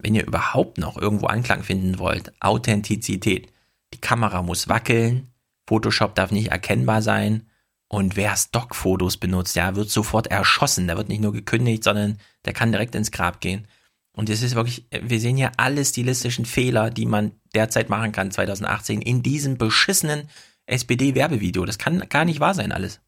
wenn 0.00 0.16
ihr 0.16 0.26
überhaupt 0.26 0.76
noch 0.76 0.96
irgendwo 0.96 1.26
Anklang 1.26 1.62
finden 1.62 2.00
wollt, 2.00 2.32
Authentizität. 2.40 3.52
Die 3.94 4.00
Kamera 4.00 4.42
muss 4.42 4.66
wackeln, 4.66 5.28
Photoshop 5.68 6.16
darf 6.16 6.32
nicht 6.32 6.48
erkennbar 6.48 7.00
sein, 7.00 7.46
und 7.86 8.16
wer 8.16 8.34
Stockfotos 8.34 9.18
benutzt, 9.18 9.54
ja, 9.54 9.76
wird 9.76 9.90
sofort 9.90 10.26
erschossen. 10.26 10.88
Der 10.88 10.96
wird 10.96 11.10
nicht 11.10 11.22
nur 11.22 11.32
gekündigt, 11.32 11.84
sondern 11.84 12.18
der 12.44 12.54
kann 12.54 12.72
direkt 12.72 12.96
ins 12.96 13.12
Grab 13.12 13.40
gehen. 13.40 13.68
Und 14.16 14.28
das 14.28 14.42
ist 14.42 14.56
wirklich, 14.56 14.88
wir 14.90 15.20
sehen 15.20 15.38
ja 15.38 15.52
alle 15.58 15.84
stilistischen 15.84 16.44
Fehler, 16.46 16.90
die 16.90 17.06
man 17.06 17.30
derzeit 17.54 17.88
machen 17.88 18.10
kann, 18.10 18.32
2018, 18.32 19.00
in 19.00 19.22
diesem 19.22 19.58
beschissenen 19.58 20.28
SPD-Werbevideo. 20.66 21.64
Das 21.64 21.78
kann 21.78 22.08
gar 22.08 22.24
nicht 22.24 22.40
wahr 22.40 22.54
sein, 22.54 22.72
alles. 22.72 23.00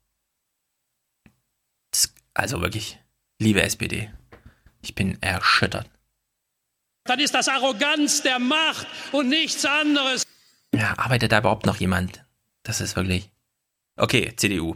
Das, 1.91 2.13
also 2.35 2.61
wirklich, 2.61 2.99
liebe 3.39 3.63
SPD, 3.63 4.11
ich 4.83 4.95
bin 4.95 5.21
erschüttert. 5.23 5.89
Dann 7.05 7.21
ist 7.21 7.35
das 7.35 7.49
Arroganz 7.49 8.23
der 8.23 8.39
Macht 8.39 8.87
und 9.13 9.29
nichts 9.29 9.65
anderes. 9.65 10.25
Ja, 10.75 10.95
arbeitet 10.99 11.33
da 11.33 11.39
überhaupt 11.39 11.67
noch 11.67 11.77
jemand? 11.77 12.25
Das 12.63 12.81
ist 12.81 12.97
wirklich. 12.97 13.31
Okay, 13.97 14.33
CDU. 14.37 14.75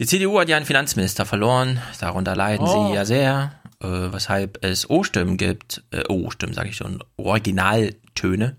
Die 0.00 0.06
CDU 0.06 0.38
hat 0.40 0.48
ja 0.48 0.56
einen 0.56 0.66
Finanzminister 0.66 1.26
verloren. 1.26 1.80
Darunter 2.00 2.34
leiden 2.34 2.66
Oh. 2.66 2.88
sie 2.88 2.94
ja 2.94 3.04
sehr. 3.04 3.60
Äh, 3.80 4.12
weshalb 4.12 4.64
es 4.64 4.88
O-Stimmen 4.88 5.36
gibt. 5.36 5.82
Äh, 5.90 6.04
O-Stimmen 6.08 6.54
sage 6.54 6.70
ich 6.70 6.76
schon. 6.76 7.02
Originaltöne. 7.16 8.56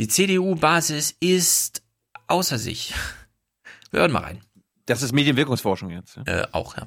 Die 0.00 0.08
CDU-Basis 0.08 1.14
ist 1.20 1.82
außer 2.26 2.56
sich. 2.56 2.94
Wir 3.90 4.00
hören 4.00 4.12
mal 4.12 4.22
rein. 4.22 4.40
Das 4.86 5.02
ist 5.02 5.12
Medienwirkungsforschung 5.12 5.90
jetzt. 5.90 6.16
Äh, 6.24 6.46
auch, 6.52 6.74
ja. 6.78 6.86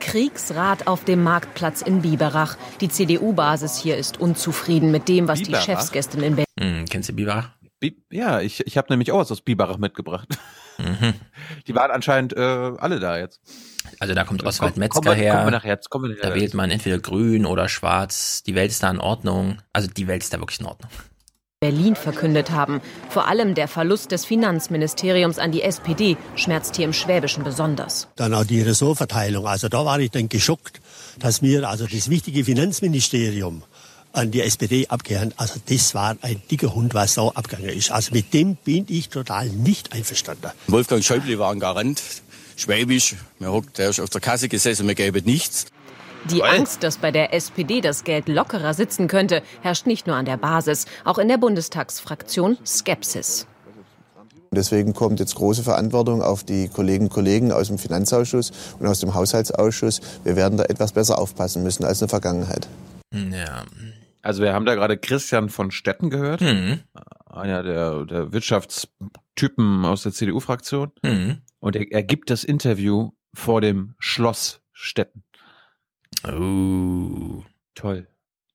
Kriegsrat 0.00 0.86
auf 0.86 1.04
dem 1.04 1.22
Marktplatz 1.22 1.82
in 1.82 2.00
Biberach. 2.00 2.56
Die 2.80 2.88
CDU-Basis 2.88 3.76
hier 3.76 3.98
ist 3.98 4.18
unzufrieden 4.18 4.90
mit 4.90 5.06
dem, 5.06 5.28
was 5.28 5.40
Biberach? 5.40 5.60
die 5.60 5.66
Chefsgästin 5.66 6.22
in 6.22 6.36
Berlin. 6.36 6.46
Hm, 6.58 6.86
kennst 6.88 7.10
du 7.10 7.12
Biberach? 7.12 7.50
Bi 7.78 8.02
ja, 8.10 8.40
ich, 8.40 8.66
ich 8.66 8.78
habe 8.78 8.86
nämlich 8.88 9.12
auch 9.12 9.18
was 9.18 9.30
aus 9.30 9.42
Biberach 9.42 9.76
mitgebracht. 9.76 10.28
Mhm. 10.78 11.12
Die 11.66 11.74
waren 11.74 11.90
anscheinend 11.90 12.32
äh, 12.34 12.40
alle 12.40 13.00
da 13.00 13.18
jetzt. 13.18 13.42
Also 13.98 14.14
da 14.14 14.24
kommt 14.24 14.42
Oswald 14.44 14.72
Komm- 14.72 14.80
Metzger 14.80 15.12
her. 15.12 15.34
kommen 15.34 15.46
wir 15.48 15.50
nachher, 15.50 15.74
jetzt 15.74 15.90
kommen 15.90 16.08
wir 16.08 16.16
nachher 16.16 16.30
da 16.30 16.34
wählt 16.36 16.54
man 16.54 16.70
entweder 16.70 16.98
grün 16.98 17.44
oder 17.44 17.68
schwarz. 17.68 18.42
Die 18.44 18.54
Welt 18.54 18.70
ist 18.70 18.82
da 18.82 18.90
in 18.90 18.98
Ordnung. 18.98 19.60
Also 19.74 19.88
die 19.88 20.06
Welt 20.06 20.22
ist 20.22 20.32
da 20.32 20.38
wirklich 20.38 20.60
in 20.60 20.66
Ordnung. 20.66 20.90
Berlin 21.62 21.94
verkündet 21.94 22.50
haben. 22.50 22.80
Vor 23.08 23.28
allem 23.28 23.54
der 23.54 23.68
Verlust 23.68 24.10
des 24.10 24.24
Finanzministeriums 24.24 25.38
an 25.38 25.52
die 25.52 25.62
SPD 25.62 26.16
schmerzt 26.34 26.74
hier 26.74 26.84
im 26.84 26.92
Schwäbischen 26.92 27.44
besonders. 27.44 28.08
Dann 28.16 28.34
auch 28.34 28.44
die 28.44 28.62
Ressortverteilung. 28.62 29.46
Also 29.46 29.68
da 29.68 29.84
war 29.84 30.00
ich 30.00 30.10
dann 30.10 30.28
geschockt, 30.28 30.80
dass 31.20 31.40
wir 31.40 31.68
also 31.68 31.86
das 31.86 32.10
wichtige 32.10 32.44
Finanzministerium 32.44 33.62
an 34.12 34.32
die 34.32 34.40
SPD 34.40 34.88
abgehört. 34.88 35.34
Also 35.36 35.60
das 35.64 35.94
war 35.94 36.16
ein 36.20 36.42
dicker 36.50 36.74
Hund, 36.74 36.94
was 36.94 37.14
da 37.14 37.28
abgegangen 37.28 37.70
ist. 37.70 37.92
Also 37.92 38.12
mit 38.12 38.34
dem 38.34 38.56
bin 38.56 38.86
ich 38.88 39.08
total 39.08 39.46
nicht 39.46 39.92
einverstanden. 39.92 40.50
Wolfgang 40.66 41.04
Schäuble 41.04 41.38
war 41.38 41.52
ein 41.52 41.60
Garant, 41.60 42.02
schwäbisch. 42.56 43.14
Mir 43.38 43.52
hockt, 43.52 43.78
der 43.78 43.90
ist 43.90 44.00
auf 44.00 44.10
der 44.10 44.20
Kasse 44.20 44.48
gesessen, 44.48 44.84
mir 44.84 44.96
gäbe 44.96 45.22
nichts. 45.22 45.66
Die 46.30 46.42
Angst, 46.42 46.82
dass 46.82 46.98
bei 46.98 47.10
der 47.10 47.34
SPD 47.34 47.80
das 47.80 48.04
Geld 48.04 48.28
lockerer 48.28 48.74
sitzen 48.74 49.08
könnte, 49.08 49.42
herrscht 49.60 49.86
nicht 49.86 50.06
nur 50.06 50.16
an 50.16 50.24
der 50.24 50.36
Basis, 50.36 50.86
auch 51.04 51.18
in 51.18 51.28
der 51.28 51.38
Bundestagsfraktion 51.38 52.58
Skepsis. 52.64 53.46
Deswegen 54.54 54.92
kommt 54.92 55.18
jetzt 55.18 55.34
große 55.34 55.62
Verantwortung 55.62 56.22
auf 56.22 56.44
die 56.44 56.68
Kolleginnen 56.68 57.06
und 57.06 57.12
Kollegen 57.14 57.52
aus 57.52 57.68
dem 57.68 57.78
Finanzausschuss 57.78 58.52
und 58.78 58.86
aus 58.86 59.00
dem 59.00 59.14
Haushaltsausschuss. 59.14 60.00
Wir 60.24 60.36
werden 60.36 60.58
da 60.58 60.64
etwas 60.64 60.92
besser 60.92 61.18
aufpassen 61.18 61.62
müssen 61.62 61.84
als 61.84 61.98
in 62.00 62.06
der 62.06 62.10
Vergangenheit. 62.10 62.68
Ja. 63.12 63.64
Also 64.20 64.42
wir 64.42 64.52
haben 64.52 64.66
da 64.66 64.74
gerade 64.74 64.98
Christian 64.98 65.48
von 65.48 65.70
Stetten 65.70 66.10
gehört, 66.10 66.42
Mhm. 66.42 66.80
einer 67.26 67.62
der, 67.62 68.04
der 68.04 68.32
Wirtschaftstypen 68.32 69.84
aus 69.84 70.02
der 70.02 70.12
CDU-Fraktion. 70.12 70.92
Mhm. 71.02 71.38
Und 71.58 71.74
er, 71.74 71.90
er 71.90 72.02
gibt 72.02 72.30
das 72.30 72.44
Interview 72.44 73.10
vor 73.34 73.60
dem 73.62 73.94
Schloss 73.98 74.60
Stetten. 74.72 75.24
Oh. 76.24 77.42
Toll. 77.74 78.06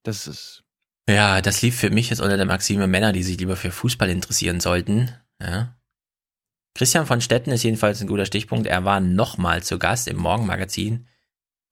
Das 0.03 0.27
ist. 0.27 0.63
Ja, 1.09 1.41
das 1.41 1.61
lief 1.61 1.77
für 1.77 1.89
mich 1.89 2.09
jetzt 2.09 2.19
unter 2.19 2.37
der 2.37 2.45
Maxime 2.45 2.87
Männer, 2.87 3.13
die 3.13 3.23
sich 3.23 3.37
lieber 3.37 3.55
für 3.55 3.71
Fußball 3.71 4.09
interessieren 4.09 4.59
sollten. 4.59 5.11
Ja. 5.41 5.77
Christian 6.75 7.05
von 7.05 7.21
Stetten 7.21 7.51
ist 7.51 7.63
jedenfalls 7.63 8.01
ein 8.01 8.07
guter 8.07 8.25
Stichpunkt. 8.25 8.67
Er 8.67 8.85
war 8.85 8.99
nochmal 8.99 9.63
zu 9.63 9.79
Gast 9.79 10.07
im 10.07 10.17
Morgenmagazin, 10.17 11.07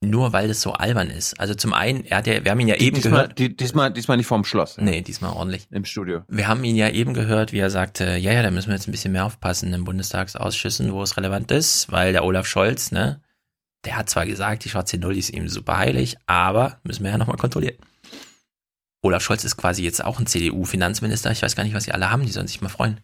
nur 0.02 0.32
weil 0.32 0.50
es 0.50 0.62
so 0.62 0.72
albern 0.72 1.10
ist. 1.10 1.38
Also 1.38 1.54
zum 1.54 1.72
einen, 1.72 2.04
er 2.04 2.18
hat 2.18 2.26
ja, 2.26 2.44
wir 2.44 2.50
haben 2.50 2.60
ihn 2.60 2.68
ja 2.68 2.76
eben 2.76 2.96
diesmal, 2.96 3.12
gehört. 3.12 3.38
Die, 3.38 3.56
diesmal, 3.56 3.92
diesmal 3.92 4.16
nicht 4.16 4.26
vorm 4.26 4.44
Schloss. 4.44 4.78
Nee, 4.78 5.02
diesmal 5.02 5.32
ordentlich. 5.32 5.68
Im 5.70 5.84
Studio. 5.84 6.24
Wir 6.28 6.48
haben 6.48 6.64
ihn 6.64 6.76
ja 6.76 6.88
eben 6.88 7.14
gehört, 7.14 7.52
wie 7.52 7.58
er 7.58 7.70
sagte, 7.70 8.16
ja, 8.16 8.32
ja, 8.32 8.42
da 8.42 8.50
müssen 8.50 8.68
wir 8.68 8.74
jetzt 8.74 8.88
ein 8.88 8.92
bisschen 8.92 9.12
mehr 9.12 9.26
aufpassen 9.26 9.72
in 9.72 9.84
Bundestagsausschüssen, 9.84 10.92
wo 10.92 11.02
es 11.02 11.16
relevant 11.16 11.50
ist, 11.52 11.92
weil 11.92 12.12
der 12.12 12.24
Olaf 12.24 12.46
Scholz, 12.46 12.90
ne, 12.90 13.20
der 13.86 13.96
hat 13.96 14.10
zwar 14.10 14.26
gesagt, 14.26 14.64
die 14.64 14.68
schwarze 14.68 14.98
Null 14.98 15.16
ist 15.16 15.30
ihm 15.30 15.48
super 15.48 15.78
heilig, 15.78 16.16
aber 16.26 16.80
müssen 16.82 17.04
wir 17.04 17.12
ja 17.12 17.18
nochmal 17.18 17.36
kontrollieren. 17.36 17.76
Olaf 19.02 19.22
Scholz 19.22 19.44
ist 19.44 19.56
quasi 19.56 19.84
jetzt 19.84 20.04
auch 20.04 20.18
ein 20.18 20.26
CDU-Finanzminister. 20.26 21.30
Ich 21.30 21.42
weiß 21.42 21.54
gar 21.54 21.62
nicht, 21.62 21.74
was 21.74 21.84
die 21.84 21.92
alle 21.92 22.10
haben, 22.10 22.26
die 22.26 22.32
sollen 22.32 22.48
sich 22.48 22.60
mal 22.60 22.68
freuen. 22.68 23.00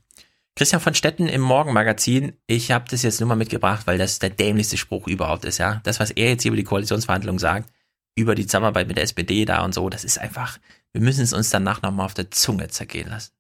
Christian 0.57 0.83
von 0.83 0.95
Stetten 0.95 1.29
im 1.29 1.41
Morgenmagazin, 1.41 2.35
ich 2.47 2.73
habe 2.73 2.85
das 2.91 3.03
jetzt 3.03 3.21
nur 3.21 3.29
mal 3.29 3.37
mitgebracht, 3.37 3.87
weil 3.87 3.97
das 3.97 4.19
der 4.19 4.31
dämlichste 4.31 4.77
Spruch 4.77 5.07
überhaupt 5.07 5.45
ist, 5.45 5.59
ja. 5.59 5.81
Das, 5.85 6.01
was 6.01 6.11
er 6.11 6.31
jetzt 6.31 6.43
hier 6.43 6.51
über 6.51 6.57
die 6.57 6.65
Koalitionsverhandlungen 6.65 7.39
sagt, 7.39 7.73
über 8.17 8.35
die 8.35 8.47
Zusammenarbeit 8.47 8.89
mit 8.89 8.97
der 8.97 9.05
SPD 9.05 9.45
da 9.45 9.65
und 9.65 9.73
so, 9.73 9.89
das 9.89 10.05
ist 10.05 10.19
einfach, 10.19 10.59
wir 10.93 11.01
müssen 11.01 11.23
es 11.23 11.33
uns 11.33 11.49
danach 11.49 11.81
nochmal 11.81 12.05
auf 12.05 12.15
der 12.15 12.31
Zunge 12.31 12.69
zergehen 12.69 13.09
lassen. 13.09 13.33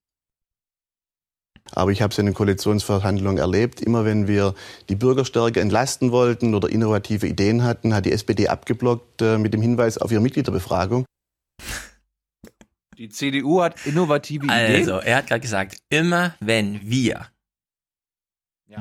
Aber 1.70 1.90
ich 1.90 2.02
habe 2.02 2.12
es 2.12 2.18
in 2.18 2.26
den 2.26 2.34
Koalitionsverhandlungen 2.34 3.38
erlebt. 3.38 3.80
Immer 3.80 4.04
wenn 4.04 4.28
wir 4.28 4.54
die 4.88 4.96
Bürgerstärke 4.96 5.60
entlasten 5.60 6.12
wollten 6.12 6.54
oder 6.54 6.68
innovative 6.68 7.26
Ideen 7.26 7.64
hatten, 7.64 7.94
hat 7.94 8.04
die 8.04 8.12
SPD 8.12 8.48
abgeblockt 8.48 9.22
äh, 9.22 9.38
mit 9.38 9.54
dem 9.54 9.62
Hinweis 9.62 9.98
auf 9.98 10.12
ihre 10.12 10.20
Mitgliederbefragung. 10.20 11.04
Die 12.98 13.08
CDU 13.08 13.62
hat 13.62 13.86
innovative 13.86 14.44
Ideen. 14.44 14.76
Also, 14.76 14.98
er 14.98 15.16
hat 15.16 15.26
gerade 15.28 15.40
gesagt, 15.40 15.78
immer 15.88 16.34
wenn 16.40 16.80
wir 16.82 17.26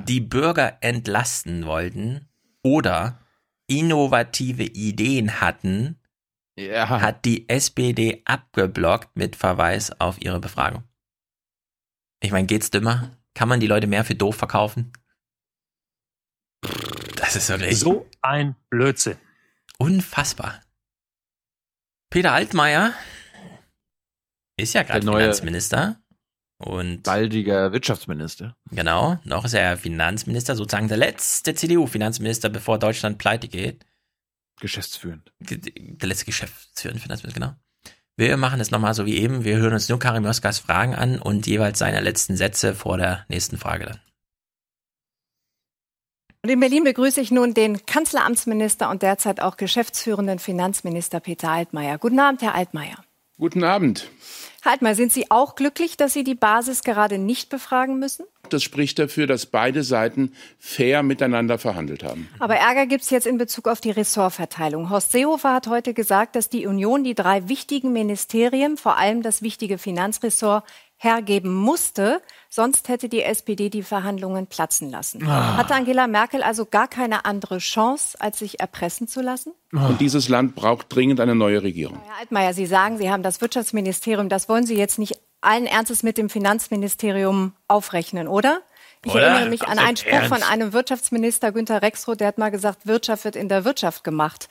die 0.06 0.22
Bürger 0.22 0.78
entlasten 0.82 1.66
wollten 1.66 2.28
oder 2.64 3.20
innovative 3.68 4.64
Ideen 4.64 5.42
hatten, 5.42 5.98
hat 6.58 7.26
die 7.26 7.48
SPD 7.50 8.22
abgeblockt 8.26 9.16
mit 9.16 9.36
Verweis 9.36 10.00
auf 10.00 10.22
ihre 10.22 10.40
Befragung. 10.40 10.84
Ich 12.22 12.32
meine, 12.32 12.48
geht's 12.48 12.70
dümmer? 12.70 13.18
Kann 13.34 13.50
man 13.50 13.60
die 13.60 13.68
Leute 13.68 13.88
mehr 13.88 14.06
für 14.06 14.16
doof 14.16 14.36
verkaufen? 14.36 14.94
Das 17.16 17.36
ist 17.36 17.50
wirklich. 17.50 17.80
So 17.80 18.08
ein 18.22 18.56
Blödsinn. 18.70 19.18
Unfassbar. 19.78 20.62
Peter 22.12 22.34
Altmaier 22.34 22.94
ist 24.58 24.74
ja 24.74 24.84
gerade 24.84 25.02
Finanzminister 25.02 26.02
und 26.58 27.04
baldiger 27.04 27.72
Wirtschaftsminister. 27.72 28.56
Genau, 28.70 29.18
noch 29.24 29.46
ist 29.46 29.54
er 29.54 29.78
Finanzminister, 29.78 30.56
sozusagen 30.56 30.90
der 30.90 30.98
letzte 30.98 31.56
CDU-Finanzminister, 31.56 32.50
bevor 32.50 32.78
Deutschland 32.78 33.18
pleite 33.18 33.48
geht. 33.48 33.86
Geschäftsführend. 34.60 35.34
Der 35.40 36.08
letzte 36.08 36.26
geschäftsführende 36.26 37.02
Finanzminister, 37.02 37.40
genau. 37.40 37.56
Wir 38.18 38.38
machen 38.38 38.60
es 38.60 38.72
nochmal 38.72 38.94
so 38.94 39.06
wie 39.06 39.18
eben. 39.18 39.44
Wir 39.44 39.58
hören 39.58 39.74
uns 39.74 39.90
nur 39.90 40.00
Karim 40.00 40.26
Oskars 40.26 40.60
Fragen 40.60 40.96
an 40.96 41.20
und 41.20 41.48
jeweils 41.48 41.80
seine 41.80 42.02
letzten 42.02 42.36
Sätze 42.36 42.76
vor 42.76 42.98
der 42.98 43.26
nächsten 43.30 43.58
Frage 43.58 43.86
dann. 43.86 44.00
Und 46.44 46.50
in 46.50 46.60
Berlin 46.60 46.84
begrüße 46.84 47.22
ich 47.22 47.30
nun 47.30 47.54
den 47.54 47.86
Kanzleramtsminister 47.86 48.90
und 48.90 49.04
derzeit 49.04 49.42
auch 49.42 49.58
geschäftsführenden 49.58 50.40
Finanzminister 50.40 51.20
Peter 51.20 51.50
Altmaier. 51.52 52.00
Guten 52.00 52.20
Abend, 52.20 52.42
Herr 52.42 52.56
Altmaier. 52.56 52.98
Guten 53.38 53.64
Abend. 53.64 54.10
Herr 54.64 54.72
Altmaier, 54.72 54.96
sind 54.96 55.12
Sie 55.12 55.30
auch 55.30 55.56
glücklich, 55.56 55.98
dass 55.98 56.14
Sie 56.14 56.24
die 56.24 56.36
Basis 56.36 56.84
gerade 56.84 57.20
nicht 57.20 57.50
befragen 57.50 58.00
müssen? 58.00 58.26
Das 58.54 58.64
spricht 58.64 59.00
dafür, 59.00 59.28
dass 59.28 59.46
beide 59.46 59.84
Seiten 59.84 60.34
fair 60.60 61.04
miteinander 61.04 61.58
verhandelt 61.58 62.04
haben. 62.04 62.28
Aber 62.40 62.56
Ärger 62.56 62.86
gibt 62.86 63.04
es 63.04 63.10
jetzt 63.10 63.28
in 63.28 63.38
Bezug 63.38 63.68
auf 63.68 63.82
die 63.82 63.92
Ressortverteilung. 63.92 64.90
Horst 64.90 65.12
Seehofer 65.12 65.54
hat 65.54 65.68
heute 65.68 65.94
gesagt, 65.94 66.36
dass 66.36 66.50
die 66.50 66.68
Union 66.68 67.04
die 67.04 67.16
drei 67.16 67.48
wichtigen 67.48 67.94
Ministerien, 67.94 68.78
vor 68.78 68.98
allem 68.98 69.22
das 69.22 69.42
wichtige 69.42 69.78
Finanzressort, 69.78 70.64
hergeben 71.02 71.54
musste. 71.54 72.22
Sonst 72.48 72.88
hätte 72.88 73.10
die 73.10 73.24
SPD 73.24 73.70
die 73.70 73.82
Verhandlungen 73.82 74.46
platzen 74.46 74.92
lassen. 74.92 75.26
Ah. 75.28 75.58
Hatte 75.58 75.74
Angela 75.74 76.06
Merkel 76.06 76.44
also 76.44 76.66
gar 76.66 76.88
keine 76.88 77.26
andere 77.26 77.58
Chance, 77.58 78.18
als 78.20 78.40
sich 78.40 78.60
erpressen 78.60 79.08
zu 79.08 79.22
lassen? 79.22 79.54
Und 79.72 80.00
dieses 80.00 80.30
Land 80.30 80.54
braucht 80.54 80.94
dringend 80.94 81.20
eine 81.20 81.34
neue 81.34 81.64
Regierung. 81.64 82.00
Herr 82.06 82.20
Altmaier, 82.20 82.54
Sie 82.54 82.68
sagen, 82.68 82.98
Sie 82.98 83.10
haben 83.10 83.24
das 83.24 83.42
Wirtschaftsministerium. 83.42 84.30
Das 84.30 84.48
wollen 84.48 84.66
Sie 84.66 84.76
jetzt 84.76 85.00
nicht 85.00 85.18
allen 85.42 85.66
Ernstes 85.66 86.04
mit 86.04 86.18
dem 86.18 86.30
Finanzministerium 86.30 87.54
aufrechnen, 87.68 88.28
oder? 88.28 88.62
Ich 89.04 89.14
Oder? 89.14 89.24
erinnere 89.24 89.50
mich 89.50 89.64
an 89.64 89.80
einen 89.80 89.98
Spruch 89.98 90.24
von 90.24 90.38
Ernst? 90.38 90.52
einem 90.52 90.74
Wirtschaftsminister, 90.74 91.52
Günter 91.52 91.82
Rexroth, 91.82 92.20
der 92.20 92.28
hat 92.28 92.38
mal 92.38 92.52
gesagt, 92.52 92.86
Wirtschaft 92.86 93.26
wird 93.26 93.36
in 93.36 93.50
der 93.50 93.66
Wirtschaft 93.66 94.04
gemacht. 94.04 94.48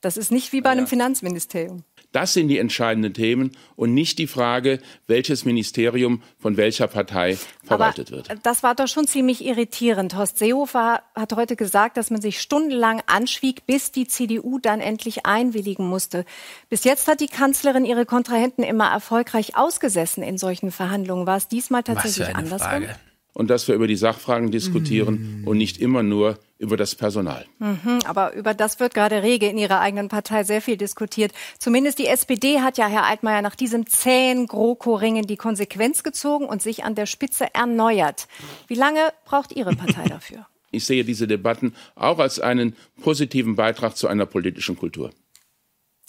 Das 0.00 0.16
ist 0.16 0.30
nicht 0.30 0.52
wie 0.52 0.60
bei 0.60 0.70
einem 0.70 0.86
Finanzministerium. 0.86 1.84
Das 2.12 2.32
sind 2.32 2.48
die 2.48 2.58
entscheidenden 2.58 3.14
Themen 3.14 3.52
und 3.76 3.94
nicht 3.94 4.18
die 4.18 4.26
Frage, 4.26 4.80
welches 5.06 5.44
Ministerium 5.44 6.22
von 6.38 6.56
welcher 6.56 6.88
Partei 6.88 7.38
verwaltet 7.64 8.08
Aber 8.08 8.16
wird. 8.28 8.38
Das 8.42 8.62
war 8.62 8.74
doch 8.74 8.88
schon 8.88 9.06
ziemlich 9.06 9.44
irritierend. 9.44 10.16
Horst 10.16 10.38
Seehofer 10.38 11.02
hat 11.14 11.34
heute 11.34 11.56
gesagt, 11.56 11.96
dass 11.96 12.10
man 12.10 12.20
sich 12.20 12.40
stundenlang 12.40 13.02
anschwieg, 13.06 13.66
bis 13.66 13.92
die 13.92 14.08
CDU 14.08 14.58
dann 14.58 14.80
endlich 14.80 15.24
einwilligen 15.26 15.86
musste. 15.86 16.24
Bis 16.68 16.84
jetzt 16.84 17.06
hat 17.06 17.20
die 17.20 17.28
Kanzlerin 17.28 17.84
ihre 17.84 18.06
Kontrahenten 18.06 18.64
immer 18.64 18.90
erfolgreich 18.90 19.56
ausgesessen 19.56 20.22
in 20.22 20.38
solchen 20.38 20.72
Verhandlungen. 20.72 21.26
War 21.26 21.36
es 21.36 21.48
diesmal 21.48 21.82
tatsächlich 21.82 22.34
andersrum? 22.34 22.86
Und 23.32 23.48
dass 23.48 23.68
wir 23.68 23.74
über 23.76 23.86
die 23.86 23.96
Sachfragen 23.96 24.50
diskutieren 24.50 25.44
und 25.46 25.56
nicht 25.56 25.78
immer 25.78 26.02
nur 26.02 26.38
über 26.58 26.76
das 26.76 26.94
Personal. 26.94 27.46
Mhm, 27.58 28.00
aber 28.04 28.34
über 28.34 28.54
das 28.54 28.80
wird 28.80 28.92
gerade 28.92 29.22
rege 29.22 29.46
in 29.48 29.56
Ihrer 29.56 29.80
eigenen 29.80 30.08
Partei 30.08 30.44
sehr 30.44 30.60
viel 30.60 30.76
diskutiert. 30.76 31.32
Zumindest 31.58 31.98
die 31.98 32.06
SPD 32.06 32.60
hat 32.60 32.76
ja, 32.76 32.86
Herr 32.88 33.04
Altmaier, 33.04 33.40
nach 33.40 33.54
diesem 33.54 33.86
zähen 33.86 34.46
GroKo-Ringen 34.46 35.26
die 35.26 35.36
Konsequenz 35.36 36.02
gezogen 36.02 36.44
und 36.46 36.60
sich 36.60 36.84
an 36.84 36.94
der 36.94 37.06
Spitze 37.06 37.54
erneuert. 37.54 38.26
Wie 38.66 38.74
lange 38.74 39.12
braucht 39.24 39.52
Ihre 39.52 39.74
Partei 39.74 40.04
dafür? 40.08 40.46
Ich 40.72 40.84
sehe 40.84 41.04
diese 41.04 41.26
Debatten 41.26 41.74
auch 41.94 42.18
als 42.18 42.40
einen 42.40 42.76
positiven 43.00 43.56
Beitrag 43.56 43.96
zu 43.96 44.06
einer 44.08 44.26
politischen 44.26 44.76
Kultur. 44.76 45.10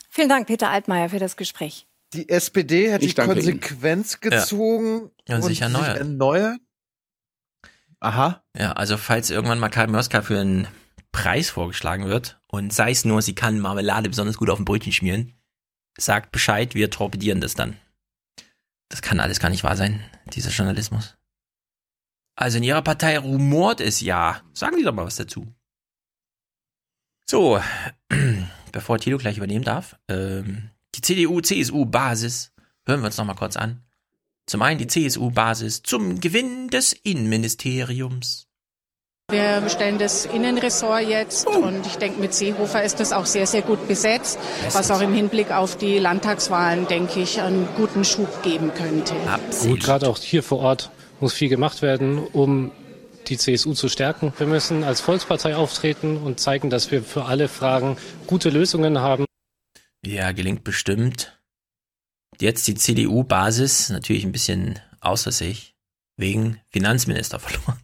Vielen 0.10 0.28
Dank, 0.30 0.48
Peter 0.48 0.70
Altmaier, 0.70 1.10
für 1.10 1.20
das 1.20 1.38
Gespräch. 1.38 1.86
Die 2.14 2.28
SPD 2.28 2.92
hat 2.92 3.02
Ich 3.04 3.16
die 3.16 3.22
Konsequenz 3.22 4.18
Ja. 4.22 4.30
gezogen 4.30 5.12
Ja, 5.28 5.38
und 5.38 5.44
sich 5.44 5.62
erneuert. 5.62 5.98
erneuert. 6.00 6.60
Aha. 8.02 8.44
Ja, 8.58 8.74
also 8.74 8.98
falls 8.98 9.30
irgendwann 9.30 9.60
mal 9.60 9.70
Karl 9.70 9.88
Mörska 9.88 10.24
für 10.24 10.40
einen 10.40 10.68
Preis 11.12 11.50
vorgeschlagen 11.52 12.06
wird 12.06 12.42
und 12.48 12.74
sei 12.74 12.92
es 12.92 13.06
nur, 13.06 13.22
sie 13.22 13.36
kann 13.36 13.60
Marmelade 13.60 14.10
besonders 14.10 14.38
gut 14.38 14.50
auf 14.50 14.60
ein 14.60 14.66
Brötchen 14.66 14.92
schmieren, 14.92 15.34
sagt 15.98 16.32
Bescheid, 16.32 16.74
wir 16.74 16.90
torpedieren 16.90 17.42
das 17.42 17.54
dann. 17.54 17.78
Das 18.90 19.02
kann 19.02 19.20
alles 19.20 19.40
gar 19.40 19.50
nicht 19.50 19.64
wahr 19.64 19.78
sein, 19.78 20.04
dieser 20.34 20.50
Journalismus. 20.50 21.16
Also 22.36 22.58
in 22.58 22.64
ihrer 22.64 22.82
Partei 22.82 23.20
rumort 23.20 23.82
es 23.82 24.02
ja. 24.02 24.42
Sagen 24.54 24.78
Sie 24.78 24.84
doch 24.84 24.94
mal 24.94 25.06
was 25.06 25.18
dazu. 25.18 25.54
So, 27.30 27.62
bevor 28.72 28.98
Tilo 28.98 29.18
gleich 29.18 29.38
übernehmen 29.38 29.64
darf, 29.64 29.98
ähm, 30.08 30.72
die 30.96 31.02
CDU-CSU-Basis 31.02 32.52
hören 32.86 33.02
wir 33.02 33.06
uns 33.06 33.18
noch 33.18 33.26
mal 33.26 33.36
kurz 33.36 33.58
an. 33.58 33.84
Zum 34.52 34.64
einen 34.64 34.80
die 34.80 34.88
CSU-Basis 34.88 35.82
zum 35.82 36.20
Gewinn 36.20 36.68
des 36.68 36.92
Innenministeriums. 36.92 38.48
Wir 39.30 39.62
bestellen 39.62 39.98
das 39.98 40.26
Innenressort 40.26 41.08
jetzt 41.08 41.48
und 41.48 41.86
ich 41.86 41.96
denke, 41.96 42.20
mit 42.20 42.34
Seehofer 42.34 42.84
ist 42.84 43.00
das 43.00 43.14
auch 43.14 43.26
sehr, 43.26 43.48
sehr 43.48 43.62
gut 43.62 43.88
besetzt, 43.88 44.38
was 44.74 44.92
auch 44.92 45.00
im 45.00 45.14
Hinblick 45.14 45.52
auf 45.52 45.78
die 45.78 46.00
Landtagswahlen, 46.00 46.86
denke 46.86 47.22
ich, 47.22 47.40
einen 47.40 47.66
guten 47.78 48.04
Schub 48.04 48.44
geben 48.44 48.74
könnte. 48.74 49.14
Und 49.64 49.80
gerade 49.80 50.10
auch 50.10 50.18
hier 50.18 50.44
vor 50.44 50.60
Ort 50.60 50.92
muss 51.22 51.32
viel 51.32 51.48
gemacht 51.48 51.82
werden, 51.82 52.18
um 52.18 52.72
die 53.28 53.38
CSU 53.38 53.74
zu 53.74 53.88
stärken. 53.88 54.34
Wir 54.38 54.48
müssen 54.48 54.84
als 54.84 55.00
Volkspartei 55.00 55.56
auftreten 55.56 56.18
und 56.18 56.42
zeigen, 56.42 56.70
dass 56.70 56.92
wir 56.92 57.04
für 57.04 57.24
alle 57.24 57.48
Fragen 57.48 57.96
gute 58.28 58.50
Lösungen 58.50 59.00
haben. 59.00 59.24
Ja, 60.06 60.34
gelingt 60.34 60.66
bestimmt. 60.66 61.41
Jetzt 62.40 62.68
die 62.68 62.76
CDU-Basis, 62.76 63.90
natürlich 63.90 64.24
ein 64.24 64.32
bisschen 64.32 64.80
außer 65.02 65.32
sich, 65.32 65.76
wegen 66.18 66.60
Finanzminister 66.70 67.40
verloren. 67.40 67.80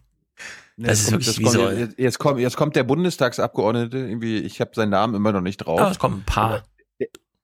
Das 0.76 1.00
ist 1.00 1.10
kommt- 1.10 1.26
wirklich 1.26 1.38
wie 1.38 1.42
kommt, 1.42 1.54
so. 1.54 1.70
jetzt, 1.70 1.98
jetzt, 1.98 2.18
kommt, 2.18 2.40
jetzt 2.40 2.56
kommt 2.56 2.76
der 2.76 2.84
Bundestagsabgeordnete, 2.84 3.98
irgendwie, 3.98 4.38
ich 4.38 4.60
habe 4.60 4.70
seinen 4.74 4.90
Namen 4.90 5.14
immer 5.14 5.32
noch 5.32 5.40
nicht 5.40 5.56
drauf. 5.58 5.80
Ah, 5.80 5.90
es 5.90 5.98
kommen 5.98 6.18
ein 6.20 6.24
paar. 6.24 6.64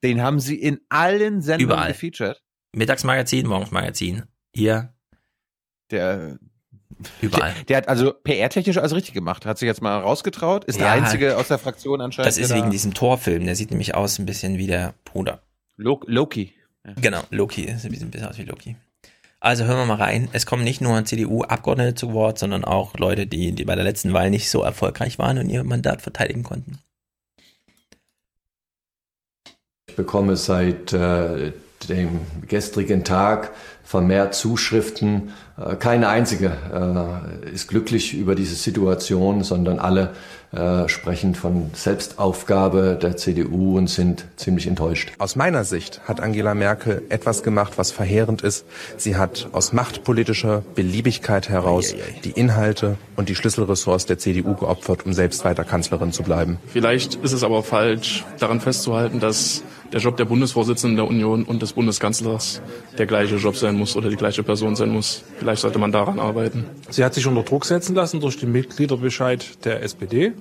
Den 0.05 0.23
haben 0.23 0.39
sie 0.39 0.55
in 0.61 0.81
allen 0.89 1.41
Sendungen 1.43 1.73
Überall. 1.75 1.93
gefeatured. 1.93 2.43
Mittagsmagazin, 2.73 3.47
Morgensmagazin. 3.47 4.25
Hier. 4.55 4.95
Der 5.91 6.39
Überall. 7.21 7.53
Der, 7.55 7.65
der 7.65 7.77
hat 7.79 7.89
also 7.89 8.13
PR-technisch 8.13 8.79
alles 8.79 8.95
richtig 8.95 9.15
gemacht. 9.15 9.47
Hat 9.47 9.59
sich 9.59 9.67
jetzt 9.67 9.83
mal 9.83 9.99
rausgetraut. 9.99 10.65
Ist 10.65 10.79
der 10.79 10.87
Ja, 10.87 10.93
einzige 10.93 11.37
aus 11.37 11.49
der 11.49 11.59
Fraktion 11.59 12.01
anscheinend. 12.01 12.29
Das 12.29 12.39
ist 12.39 12.49
der 12.51 12.57
wegen 12.59 12.67
da- 12.67 12.71
diesem 12.71 12.95
Torfilm. 12.95 13.45
Der 13.47 13.57
sieht 13.57 13.71
nämlich 13.71 13.95
aus 13.95 14.19
ein 14.19 14.27
bisschen 14.27 14.59
wie 14.59 14.67
der 14.69 14.95
Bruder. 15.05 15.43
Lo 15.77 16.01
Genau, 17.01 17.23
Loki. 17.31 17.67
Das 17.67 17.83
sieht 17.83 18.03
ein 18.03 18.11
bisschen 18.11 18.29
aus 18.29 18.39
wie 18.39 18.45
Loki. 18.45 18.77
Also 19.41 19.65
hören 19.65 19.79
wir 19.79 19.87
mal 19.87 20.03
rein. 20.03 20.29
Es 20.33 20.47
kommen 20.47 20.65
nicht 20.65 20.81
nur 20.81 21.05
CDU-Abgeordnete 21.05 21.95
zu 21.95 22.13
Wort, 22.15 22.39
sondern 22.39 22.65
auch 22.65 22.97
Leute, 22.97 23.27
die, 23.27 23.53
die 23.53 23.65
bei 23.65 23.75
der 23.75 23.85
letzten 23.85 24.13
Wahl 24.13 24.31
nicht 24.31 24.49
so 24.49 24.63
erfolgreich 24.63 25.19
waren 25.19 25.39
und 25.39 25.51
ihr 25.51 25.65
Mandat 25.65 26.01
verteidigen 26.01 26.43
konnten. 26.43 26.79
Ich 29.87 29.97
bekomme 29.97 30.37
seit 30.37 30.93
äh, 30.93 31.53
dem 31.87 32.21
gestrigen 32.47 33.05
Tag 33.05 33.53
vermehrt 33.85 34.35
Zuschriften. 34.35 35.33
Äh, 35.57 35.77
keine 35.77 36.09
einzige 36.09 36.53
äh, 36.73 37.51
ist 37.51 37.69
glücklich 37.69 38.15
über 38.15 38.35
diese 38.35 38.55
Situation, 38.55 39.45
sondern 39.45 39.79
alle 39.79 40.11
äh, 40.53 40.89
sprechen 40.89 41.35
von 41.35 41.71
Selbstaufgabe 41.75 42.99
der 43.01 43.17
CDU 43.17 43.77
und 43.77 43.91
sind 43.91 44.25
ziemlich 44.37 44.67
enttäuscht. 44.67 45.13
Aus 45.19 45.37
meiner 45.37 45.65
Sicht 45.65 46.01
hat 46.07 46.21
Angela 46.21 46.55
Merkel 46.55 47.03
etwas 47.09 47.43
gemacht, 47.43 47.73
was 47.77 47.91
verheerend 47.91 48.43
ist. 48.43 48.65
Sie 48.97 49.17
hat 49.17 49.49
aus 49.53 49.73
machtpolitischer 49.73 50.63
Beliebigkeit 50.75 51.49
heraus 51.49 51.95
die 52.25 52.31
Inhalte 52.31 52.97
und 53.17 53.29
die 53.29 53.35
Schlüsselressorts 53.35 54.07
der 54.07 54.19
CDU 54.19 54.55
geopfert, 54.55 55.05
um 55.05 55.13
selbst 55.13 55.45
weiter 55.45 55.65
Kanzlerin 55.65 56.13
zu 56.13 56.23
bleiben. 56.23 56.59
Vielleicht 56.69 57.17
ist 57.17 57.33
es 57.33 57.43
aber 57.43 57.63
falsch, 57.65 58.25
daran 58.39 58.61
festzuhalten, 58.61 59.19
dass 59.19 59.65
der 59.95 60.01
Job 60.01 60.17
der 60.17 60.25
Bundesvorsitzenden 60.25 60.97
der 60.97 61.07
Union 61.07 61.45
und 61.45 61.63
des 61.63 61.75
Bundeskanzlers 61.75 62.61
der 62.99 63.07
gleiche 63.07 63.37
Job 63.37 63.57
sein 63.57 63.77
muss 63.77 63.95
oder 63.95 64.11
die 64.11 64.17
gleiche 64.17 64.43
Person 64.43 64.75
sein 64.75 64.91
muss. 64.91 65.23
Vielleicht 65.39 65.63
sollte 65.63 65.79
man 65.79 65.93
daran 65.93 66.19
arbeiten. 66.19 66.65
Sie 66.91 67.05
hat 67.05 67.15
sich 67.15 67.29
unter 67.29 67.45
Druck 67.45 67.65
setzen 67.65 67.95
lassen 67.95 68.19
durch 68.19 68.37
den 68.37 68.51
Mitgliederbescheid 68.51 69.65
der 69.65 69.85
SPD. 69.85 70.33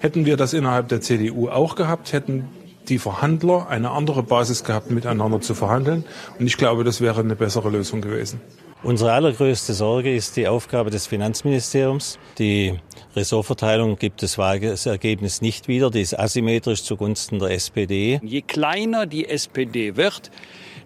Hätten 0.00 0.26
wir 0.26 0.36
das 0.36 0.52
innerhalb 0.52 0.88
der 0.88 1.00
CDU 1.00 1.48
auch 1.48 1.76
gehabt, 1.76 2.12
hätten 2.12 2.44
die 2.90 2.98
Verhandler 2.98 3.68
eine 3.70 3.90
andere 3.90 4.22
Basis 4.22 4.64
gehabt, 4.64 4.90
miteinander 4.90 5.40
zu 5.40 5.54
verhandeln. 5.54 6.04
Und 6.38 6.46
ich 6.46 6.58
glaube, 6.58 6.84
das 6.84 7.00
wäre 7.00 7.20
eine 7.20 7.36
bessere 7.36 7.70
Lösung 7.70 8.02
gewesen. 8.02 8.42
Unsere 8.82 9.12
allergrößte 9.12 9.74
Sorge 9.74 10.14
ist 10.14 10.38
die 10.38 10.48
Aufgabe 10.48 10.88
des 10.88 11.06
Finanzministeriums. 11.06 12.18
Die 12.38 12.78
Ressortverteilung 13.14 13.98
gibt 13.98 14.22
das 14.22 14.38
Wahlergebnis 14.38 15.42
nicht 15.42 15.68
wieder. 15.68 15.90
Die 15.90 16.00
ist 16.00 16.18
asymmetrisch 16.18 16.82
zugunsten 16.82 17.38
der 17.40 17.50
SPD. 17.50 18.20
Je 18.22 18.40
kleiner 18.40 19.04
die 19.04 19.28
SPD 19.28 19.96
wird, 19.96 20.30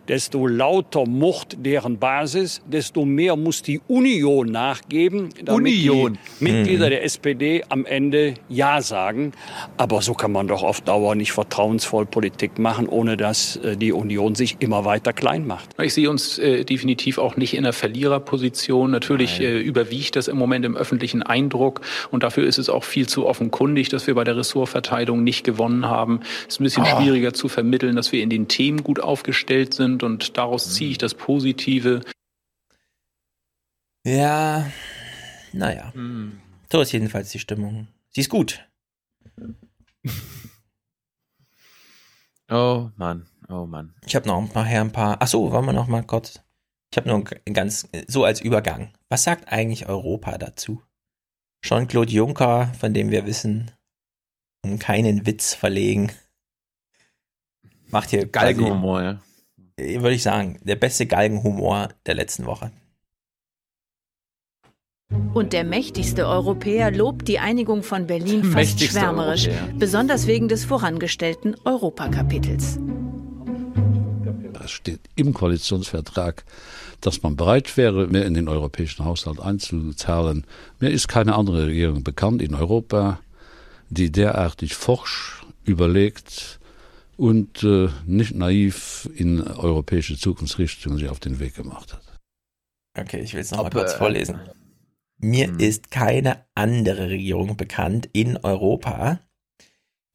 desto 0.09 0.47
lauter 0.47 1.07
murrt 1.07 1.57
deren 1.61 1.99
Basis, 1.99 2.61
desto 2.67 3.05
mehr 3.05 3.37
muss 3.37 3.63
die 3.63 3.81
Union 3.89 4.49
nachgeben, 4.51 5.31
damit 5.45 5.73
Union. 5.73 6.19
die 6.41 6.45
Mitglieder 6.45 6.87
Mhm. 6.87 6.91
der 6.91 7.05
SPD 7.05 7.65
am 7.69 7.87
Ende 7.87 8.35
Ja 8.49 8.81
sagen. 8.83 9.33
Aber 9.77 10.03
so 10.03 10.15
kann 10.15 10.33
man 10.33 10.49
doch 10.49 10.63
auf 10.63 10.81
Dauer 10.81 11.15
nicht 11.15 11.33
vertrauensvoll 11.33 12.07
Politik 12.07 12.59
machen, 12.59 12.89
ohne 12.89 13.17
dass 13.17 13.57
äh, 13.57 13.77
die 13.77 13.93
Union 13.93 14.35
sich 14.35 14.57
immer 14.61 14.85
weiter 14.85 15.13
klein 15.13 15.47
macht. 15.47 15.71
Ich 15.83 15.95
sehe 15.95 16.11
uns 16.11 16.39
äh, 16.39 16.65
definitiv 16.65 17.19
auch 17.19 17.37
nicht 17.37 17.55
in 17.55 17.65
der 17.65 17.73
Verliererposition. 17.73 18.91
Natürlich 18.91 19.41
äh, 19.41 19.61
überwiegt 19.61 20.17
das 20.17 20.29
im 20.29 20.37
Moment 20.37 20.65
im 20.65 20.77
öffentlichen 20.77 21.23
Eindruck 21.23 21.81
und 22.11 22.23
dafür 22.23 22.47
ist 22.47 22.59
es 22.59 22.69
auch 22.69 22.85
viel 22.85 23.07
zu 23.09 23.27
offenkundig, 23.27 23.89
dass 23.89 24.07
wir 24.07 24.15
bei 24.15 24.25
der 24.25 24.37
Ressortverteilung 24.37 25.25
nicht 25.25 25.45
gewonnen 25.45 25.87
haben. 25.87 26.21
Es 26.49 26.55
ist 26.55 26.61
ein 26.61 26.65
bisschen 26.65 26.85
Ah. 26.85 27.01
schwieriger 27.01 27.33
zu 27.33 27.49
vermitteln, 27.49 27.97
dass 27.97 28.13
wir 28.13 28.23
in 28.23 28.31
den 28.31 28.49
Themen 28.49 28.83
gut 28.85 29.01
aufgestellt 29.01 29.75
sind 29.75 29.94
und 30.03 30.37
daraus 30.37 30.75
ziehe 30.75 30.91
ich 30.91 30.99
das 30.99 31.15
Positive. 31.15 32.01
Ja, 34.05 34.71
naja. 35.53 35.93
So 36.71 36.81
ist 36.81 36.93
jedenfalls 36.93 37.31
die 37.31 37.39
Stimmung. 37.39 37.89
Sie 38.11 38.21
ist 38.21 38.31
gut. 38.31 38.67
Oh 42.51 42.91
Mann, 42.97 43.27
oh 43.49 43.67
Mann. 43.67 43.95
Ich 44.07 44.15
habe 44.15 44.29
noch 44.29 44.53
nachher 44.55 44.81
ein 44.81 44.93
paar. 44.93 45.17
Ach 45.21 45.27
so, 45.27 45.51
wollen 45.51 45.65
wir 45.65 45.73
noch 45.73 45.89
mal 45.89 46.03
kurz. 46.03 46.41
Ich 46.91 46.99
habe 46.99 47.09
noch 47.09 47.25
ein 47.47 47.55
ganz 47.55 47.89
so 48.07 48.25
als 48.25 48.41
Übergang. 48.41 48.93
Was 49.09 49.25
sagt 49.25 49.51
eigentlich 49.51 49.89
Europa 49.89 50.39
dazu? 50.39 50.83
Jean-Claude 51.63 52.13
Juncker, 52.13 52.73
von 52.79 52.93
dem 52.93 53.11
wir 53.11 53.25
wissen, 53.27 53.71
um 54.63 54.79
keinen 54.79 55.27
Witz 55.27 55.55
verlegen, 55.55 56.13
macht 57.89 58.11
hier 58.11 58.27
Galgenhumor, 58.27 59.03
ja. 59.03 59.23
Äh, 59.77 60.01
Würde 60.01 60.15
ich 60.15 60.23
sagen, 60.23 60.59
der 60.63 60.77
beste 60.77 61.07
Galgenhumor 61.07 61.89
der 62.07 62.15
letzten 62.15 62.47
Woche. 62.47 62.71
Und 65.33 65.53
der 65.53 65.65
mächtigste 65.65 66.27
Europäer 66.27 66.91
lobt 66.91 67.29
die 67.29 67.39
Einigung 67.39 67.83
von 67.83 68.07
Berlin 68.07 68.43
fast 68.43 68.55
Mächtigste 68.55 68.99
schwärmerisch, 68.99 69.49
Europäer. 69.49 69.75
besonders 69.79 70.27
wegen 70.27 70.49
des 70.49 70.65
vorangestellten 70.65 71.57
Europakapitels. 71.65 72.79
Es 74.65 74.71
steht 74.71 75.01
im 75.15 75.35
Koalitionsvertrag, 75.35 76.45
dass 77.01 77.23
man 77.23 77.37
bereit 77.37 77.77
wäre, 77.77 78.07
mehr 78.07 78.25
in 78.25 78.35
den 78.35 78.49
europäischen 78.49 79.05
Haushalt 79.05 79.39
einzuzahlen. 79.41 80.47
Mir 80.81 80.91
ist 80.91 81.07
keine 81.07 81.35
andere 81.35 81.67
Regierung 81.67 82.03
bekannt 82.03 82.41
in 82.41 82.55
Europa, 82.55 83.21
die 83.91 84.11
derartig 84.11 84.75
forsch 84.75 85.45
überlegt 85.65 86.61
und 87.17 87.63
äh, 87.63 87.89
nicht 88.07 88.35
naiv 88.35 89.09
in 89.15 89.43
europäische 89.43 90.17
Zukunftsrichtungen 90.19 90.99
sich 90.99 91.09
auf 91.09 91.21
den 91.21 91.39
Weg 91.39 91.55
gemacht 91.55 91.93
hat. 91.93 92.21
Okay, 92.99 93.21
ich 93.21 93.35
will 93.35 93.41
es 93.41 93.51
nochmal 93.51 93.71
kurz 93.71 93.95
äh, 93.95 93.99
vorlesen. 93.99 94.41
Mir 95.19 95.49
hm. 95.49 95.59
ist 95.59 95.91
keine 95.91 96.45
andere 96.55 97.09
Regierung 97.09 97.57
bekannt 97.57 98.09
in 98.13 98.37
Europa, 98.37 99.21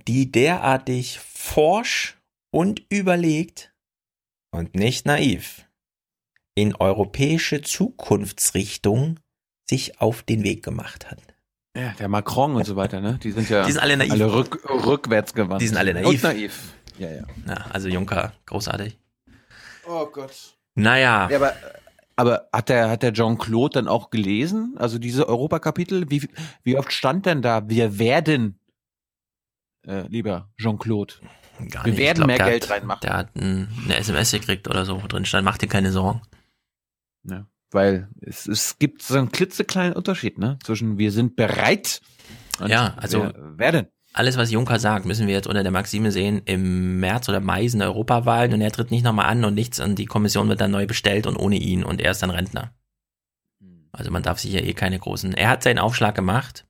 die 0.08 0.32
derartig 0.32 1.20
forsch 1.20 2.18
und 2.52 2.84
überlegt 2.90 3.74
und 4.52 4.76
nicht 4.76 5.06
naiv 5.06 5.66
in 6.56 6.76
europäische 6.76 7.62
Zukunftsrichtung 7.62 9.20
sich 9.70 10.02
auf 10.02 10.24
den 10.24 10.44
Weg 10.44 10.64
gemacht 10.64 11.10
hat. 11.10 11.20
Ja, 11.78 11.94
der 12.00 12.10
Macron 12.10 12.56
und 12.56 12.66
so 12.66 12.76
weiter, 12.76 13.00
ne? 13.00 13.20
Die 13.24 13.32
sind 13.32 13.50
ja 13.50 13.66
Die 13.66 13.72
sind 13.72 13.82
alle 13.82 13.96
naiv. 13.96 14.12
alle 14.12 14.34
rück, 14.34 14.68
rückwärts 14.68 15.34
gewandt. 15.34 15.62
Die 15.62 15.68
sind 15.68 15.78
alle 15.78 15.92
Und 16.06 16.24
naiv. 16.24 16.74
Ja, 17.00 17.10
ja. 17.10 17.24
Ja, 17.48 17.66
also 17.72 17.88
Juncker, 17.88 18.34
großartig. 18.46 18.98
Oh 19.88 20.06
Gott. 20.06 20.58
Naja, 20.76 21.30
Ja, 21.30 21.38
aber, 21.38 21.54
aber 22.16 22.50
hat 22.54 22.70
der, 22.70 22.90
hat 22.90 23.04
der 23.04 23.14
Jean-Claude 23.14 23.74
dann 23.74 23.88
auch 23.88 24.10
gelesen? 24.10 24.76
Also 24.78 25.00
diese 25.00 25.28
Europakapitel? 25.28 26.10
Wie, 26.10 26.28
wie 26.64 26.78
oft 26.78 26.92
stand 26.94 27.26
denn 27.26 27.42
da, 27.42 27.68
wir 27.70 27.98
werden, 27.98 28.60
äh, 29.88 30.08
lieber 30.08 30.50
Jean-Claude, 30.58 31.16
gar 31.72 31.86
wir 31.86 31.92
nicht. 31.94 32.02
werden 32.02 32.26
glaub, 32.26 32.28
mehr 32.28 32.38
Geld 32.38 32.64
hat, 32.66 32.72
reinmachen. 32.72 33.02
Der 33.02 33.14
hat 33.18 33.36
ein, 33.36 33.70
eine 33.86 33.98
SMS 33.98 34.32
gekriegt 34.32 34.68
oder 34.68 34.86
so, 34.86 35.02
wo 35.02 35.08
drin 35.08 35.26
stand, 35.26 35.46
mach 35.46 35.58
dir 35.58 35.68
keine 35.68 35.92
Sorgen. 35.92 36.22
Ja, 37.24 37.48
weil 37.72 38.10
es, 38.22 38.48
es 38.48 38.78
gibt 38.80 39.02
so 39.02 39.18
einen 39.18 39.32
klitzekleinen 39.32 39.94
Unterschied, 39.94 40.38
ne? 40.38 40.58
Zwischen 40.64 40.98
wir 40.98 41.12
sind 41.12 41.36
bereit 41.36 42.02
und 42.60 42.70
Ja, 42.70 42.94
also 42.98 43.24
wir 43.24 43.58
werden. 43.58 43.88
Alles, 44.14 44.38
was 44.38 44.52
Juncker 44.52 44.80
sagt, 44.80 45.06
müssen 45.06 45.28
wir 45.28 45.34
jetzt 45.34 45.48
unter 45.48 45.64
der 45.64 45.72
Maxime 45.72 46.12
sehen, 46.12 46.42
im 46.46 47.00
März 47.00 47.30
oder 47.30 47.40
Mai 47.40 47.68
sind 47.68 47.82
Europawahlen 47.82 48.54
und 48.54 48.62
er 48.62 48.72
tritt 48.72 48.92
nicht 48.92 49.04
nochmal 49.04 49.28
an 49.28 49.46
und 49.46 49.54
nichts 49.54 49.80
und 49.80 49.96
die 49.96 50.06
Kommission 50.06 50.50
wird 50.50 50.62
dann 50.62 50.72
neu 50.72 50.88
bestellt 50.88 51.28
und 51.28 51.38
ohne 51.38 51.58
ihn 51.58 51.84
und 51.84 52.02
er 52.02 52.12
ist 52.12 52.24
dann 52.24 52.32
Rentner. 52.32 52.74
Also 53.92 54.12
man 54.12 54.24
darf 54.24 54.40
sich 54.40 54.54
ja 54.54 54.62
eh 54.62 54.74
keine 54.74 55.00
großen. 55.00 55.34
Er 55.34 55.50
hat 55.50 55.64
seinen 55.64 55.80
Aufschlag 55.80 56.16
gemacht. 56.16 56.66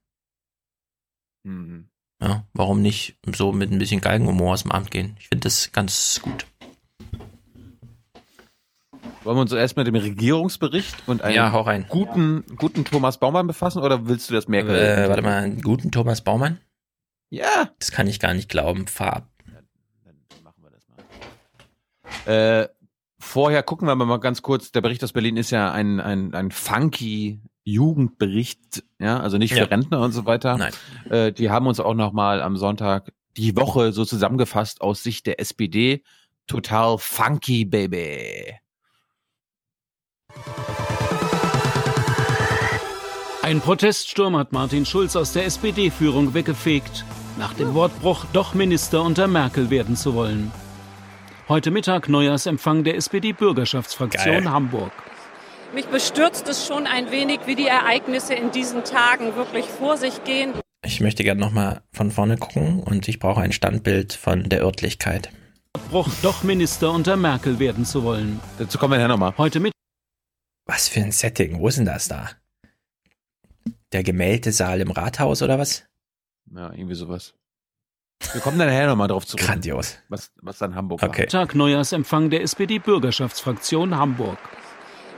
Mhm. 1.44 1.88
Ja, 2.22 2.44
warum 2.52 2.82
nicht 2.82 3.16
so 3.34 3.52
mit 3.52 3.70
ein 3.70 3.78
bisschen 3.78 4.00
Galgenhumor 4.00 4.52
aus 4.52 4.62
dem 4.62 4.72
Amt 4.72 4.90
gehen? 4.90 5.16
Ich 5.18 5.28
finde 5.28 5.44
das 5.44 5.72
ganz 5.72 6.20
gut. 6.22 6.46
Wollen 9.22 9.36
wir 9.36 9.42
uns 9.42 9.52
erst 9.52 9.76
mit 9.76 9.86
dem 9.86 9.94
Regierungsbericht 9.94 11.02
und 11.06 11.22
einem 11.22 11.36
Ja, 11.36 11.78
guten, 11.88 12.44
guten 12.56 12.84
Thomas 12.84 13.18
Baumann 13.18 13.46
befassen 13.46 13.82
oder 13.82 14.06
willst 14.06 14.30
du 14.30 14.34
das 14.34 14.48
Merkel? 14.48 14.74
Äh, 14.74 15.08
warte 15.08 15.22
mal, 15.22 15.42
einen 15.42 15.60
guten 15.60 15.90
Thomas 15.90 16.22
Baumann? 16.22 16.58
Ja. 17.30 17.70
Das 17.78 17.90
kann 17.92 18.06
ich 18.06 18.20
gar 18.20 18.34
nicht 18.34 18.48
glauben. 18.48 18.86
Farb. 18.86 19.28
Äh, 22.26 22.68
vorher 23.18 23.62
gucken 23.62 23.86
wir 23.86 23.94
mal 23.94 24.18
ganz 24.18 24.42
kurz. 24.42 24.72
Der 24.72 24.80
Bericht 24.80 25.02
aus 25.04 25.12
Berlin 25.12 25.36
ist 25.36 25.50
ja 25.50 25.72
ein, 25.72 26.00
ein, 26.00 26.34
ein 26.34 26.50
funky 26.50 27.40
Jugendbericht, 27.62 28.82
ja, 28.98 29.20
also 29.20 29.38
nicht 29.38 29.52
für 29.52 29.60
Ja. 29.60 29.64
Rentner 29.66 30.00
und 30.00 30.12
so 30.12 30.26
weiter. 30.26 30.56
Nein. 30.56 30.72
Äh, 31.08 31.32
die 31.32 31.50
haben 31.50 31.66
uns 31.66 31.78
auch 31.78 31.94
noch 31.94 32.12
mal 32.12 32.42
am 32.42 32.56
Sonntag 32.56 33.12
die 33.36 33.56
Woche 33.56 33.92
so 33.92 34.04
zusammengefasst 34.04 34.80
aus 34.80 35.02
Sicht 35.02 35.26
der 35.26 35.38
SPD. 35.40 36.02
Total 36.46 36.98
funky, 36.98 37.64
baby. 37.64 38.54
Ein 43.42 43.60
Proteststurm 43.60 44.36
hat 44.36 44.52
Martin 44.52 44.84
Schulz 44.86 45.16
aus 45.16 45.32
der 45.32 45.44
SPD-Führung 45.46 46.34
weggefegt, 46.34 47.04
nach 47.38 47.54
dem 47.54 47.74
Wortbruch, 47.74 48.24
doch 48.32 48.54
Minister 48.54 49.02
unter 49.02 49.26
Merkel 49.28 49.70
werden 49.70 49.96
zu 49.96 50.14
wollen. 50.14 50.52
Heute 51.48 51.70
Mittag 51.70 52.08
Neujahrsempfang 52.08 52.84
der 52.84 52.96
SPD-Bürgerschaftsfraktion 52.96 54.44
Geil. 54.44 54.50
Hamburg. 54.50 54.92
Mich 55.74 55.86
bestürzt 55.86 56.48
es 56.48 56.66
schon 56.66 56.86
ein 56.86 57.10
wenig, 57.10 57.40
wie 57.46 57.54
die 57.54 57.66
Ereignisse 57.66 58.34
in 58.34 58.50
diesen 58.50 58.84
Tagen 58.84 59.36
wirklich 59.36 59.66
vor 59.66 59.96
sich 59.96 60.24
gehen. 60.24 60.52
Ich 60.84 61.00
möchte 61.00 61.24
gerne 61.24 61.40
nochmal 61.40 61.82
von 61.92 62.10
vorne 62.10 62.36
gucken 62.36 62.80
und 62.80 63.06
ich 63.08 63.18
brauche 63.18 63.40
ein 63.40 63.52
Standbild 63.52 64.12
von 64.12 64.48
der 64.48 64.62
Örtlichkeit. 64.62 65.30
Wortbruch, 65.74 66.08
doch 66.22 66.42
Minister 66.42 66.90
unter 66.90 67.16
Merkel 67.16 67.58
werden 67.58 67.84
zu 67.84 68.02
wollen. 68.02 68.40
Dazu 68.58 68.78
kommen 68.78 68.92
wir 68.92 68.98
nachher 68.98 69.08
nochmal. 69.08 69.34
Heute 69.36 69.60
Mittag 69.60 69.74
Was 70.66 70.88
für 70.88 71.00
ein 71.00 71.12
Setting? 71.12 71.58
Wo 71.60 71.68
ist 71.68 71.78
denn 71.78 71.86
das 71.86 72.08
da? 72.08 72.30
Der 73.92 74.02
gemählte 74.02 74.52
Saal 74.52 74.80
im 74.80 74.90
Rathaus 74.90 75.42
oder 75.42 75.58
was? 75.58 75.84
Ja, 76.54 76.72
irgendwie 76.72 76.94
sowas. 76.94 77.34
Wir 78.32 78.40
kommen 78.40 78.58
dann 78.58 78.68
nachher 78.68 78.86
nochmal 78.88 79.08
drauf 79.08 79.26
zurück. 79.26 79.46
Grandios. 79.46 79.96
Was, 80.08 80.30
was 80.42 80.58
dann 80.58 80.74
Hamburg 80.74 81.02
Okay. 81.02 81.26
Tag 81.26 81.54
Neujahrsempfang 81.54 82.28
der 82.30 82.42
SPD-Bürgerschaftsfraktion 82.42 83.96
Hamburg. 83.96 84.38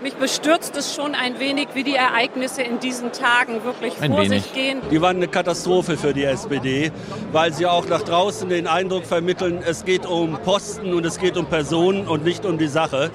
Mich 0.03 0.15
bestürzt 0.15 0.77
es 0.77 0.95
schon 0.95 1.15
ein 1.15 1.39
wenig, 1.39 1.69
wie 1.75 1.85
die 1.85 1.95
Ereignisse 1.95 2.63
in 2.63 2.81
diesen 2.81 3.13
Tagen 3.13 3.63
wirklich 3.65 4.01
Ein 4.01 4.13
vor 4.13 4.23
wenig. 4.23 4.43
sich 4.45 4.53
gehen. 4.53 4.81
Die 4.91 5.01
waren 5.01 5.17
eine 5.17 5.29
Katastrophe 5.29 5.97
für 5.97 6.13
die 6.13 6.25
SPD, 6.25 6.91
weil 7.31 7.53
sie 7.53 7.67
auch 7.67 7.87
nach 7.87 8.03
draußen 8.03 8.49
den 8.49 8.67
Eindruck 8.67 9.07
vermitteln, 9.07 9.63
es 9.65 9.85
geht 9.85 10.05
um 10.05 10.41
Posten 10.43 10.93
und 10.93 11.05
es 11.07 11.19
geht 11.19 11.37
um 11.37 11.47
Personen 11.47 12.09
und 12.09 12.25
nicht 12.25 12.45
um 12.45 12.59
die 12.59 12.67
Sache. 12.67 13.13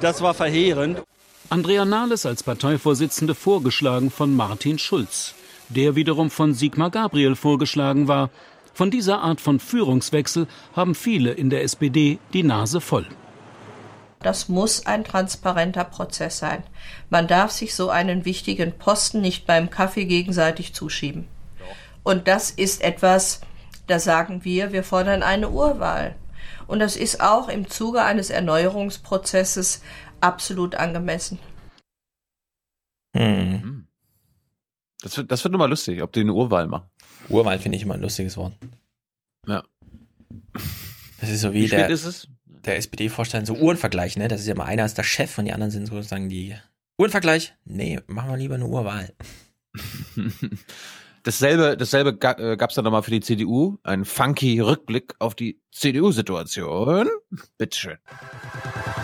Das 0.00 0.22
war 0.22 0.32
verheerend. 0.32 1.02
Andrea 1.50 1.84
Nahles 1.84 2.24
als 2.24 2.42
Parteivorsitzende 2.42 3.34
vorgeschlagen 3.34 4.10
von 4.10 4.34
Martin 4.34 4.78
Schulz, 4.78 5.34
der 5.70 5.96
wiederum 5.96 6.30
von 6.30 6.54
Sigmar 6.54 6.90
Gabriel 6.90 7.36
vorgeschlagen 7.36 8.08
war. 8.08 8.30
Von 8.74 8.90
dieser 8.90 9.20
Art 9.20 9.40
von 9.40 9.58
Führungswechsel 9.58 10.46
haben 10.74 10.94
viele 10.94 11.32
in 11.32 11.50
der 11.50 11.62
SPD 11.62 12.18
die 12.32 12.42
Nase 12.42 12.80
voll. 12.80 13.06
Das 14.22 14.48
muss 14.48 14.84
ein 14.84 15.04
transparenter 15.04 15.84
Prozess 15.84 16.38
sein. 16.38 16.62
Man 17.08 17.26
darf 17.26 17.50
sich 17.50 17.74
so 17.74 17.88
einen 17.88 18.24
wichtigen 18.24 18.72
Posten 18.72 19.22
nicht 19.22 19.46
beim 19.46 19.70
Kaffee 19.70 20.04
gegenseitig 20.04 20.74
zuschieben. 20.74 21.26
Und 22.02 22.28
das 22.28 22.50
ist 22.50 22.82
etwas, 22.82 23.40
da 23.86 23.98
sagen 23.98 24.44
wir, 24.44 24.72
wir 24.72 24.84
fordern 24.84 25.22
eine 25.22 25.50
Urwahl. 25.50 26.16
Und 26.66 26.80
das 26.80 26.96
ist 26.96 27.20
auch 27.20 27.48
im 27.48 27.68
Zuge 27.68 28.02
eines 28.02 28.30
Erneuerungsprozesses 28.30 29.82
absolut 30.20 30.74
angemessen. 30.74 31.38
Hm. 33.16 33.86
Das 35.02 35.16
wird, 35.16 35.30
das 35.30 35.42
wird 35.44 35.52
nochmal 35.52 35.70
lustig, 35.70 36.02
ob 36.02 36.12
die 36.12 36.20
eine 36.20 36.32
Urwahl 36.32 36.66
machen. 36.66 36.88
Urwahl 37.28 37.58
finde 37.58 37.76
ich 37.76 37.82
immer 37.84 37.94
ein 37.94 38.02
lustiges 38.02 38.36
Wort. 38.36 38.52
Ja. 39.46 39.62
Das 41.20 41.30
ist 41.30 41.40
so 41.40 41.52
wie, 41.52 41.64
Wie 41.64 41.68
der, 41.68 41.88
ist 41.88 42.04
es? 42.04 42.28
der 42.44 42.76
SPD-Vorstand, 42.76 43.46
so 43.46 43.54
Uhrenvergleich, 43.54 44.16
ne? 44.16 44.28
Das 44.28 44.40
ist 44.40 44.46
ja 44.46 44.54
immer 44.54 44.66
einer 44.66 44.84
ist 44.84 44.98
der 44.98 45.02
Chef 45.02 45.38
und 45.38 45.46
die 45.46 45.52
anderen 45.52 45.70
sind 45.70 45.86
sozusagen 45.86 46.28
die 46.28 46.54
Uhrenvergleich? 46.98 47.54
Nee, 47.64 48.00
machen 48.06 48.30
wir 48.30 48.36
lieber 48.36 48.56
eine 48.56 48.66
Urwahl. 48.66 49.14
Dasselbe, 51.22 51.76
dasselbe 51.76 52.10
äh, 52.38 52.56
gab's 52.56 52.76
dann 52.76 52.84
nochmal 52.84 53.02
für 53.02 53.10
die 53.10 53.20
CDU. 53.20 53.76
Ein 53.82 54.06
funky 54.06 54.58
Rückblick 54.60 55.14
auf 55.18 55.34
die 55.34 55.60
CDU-Situation. 55.70 57.08
Bitteschön. 57.58 57.98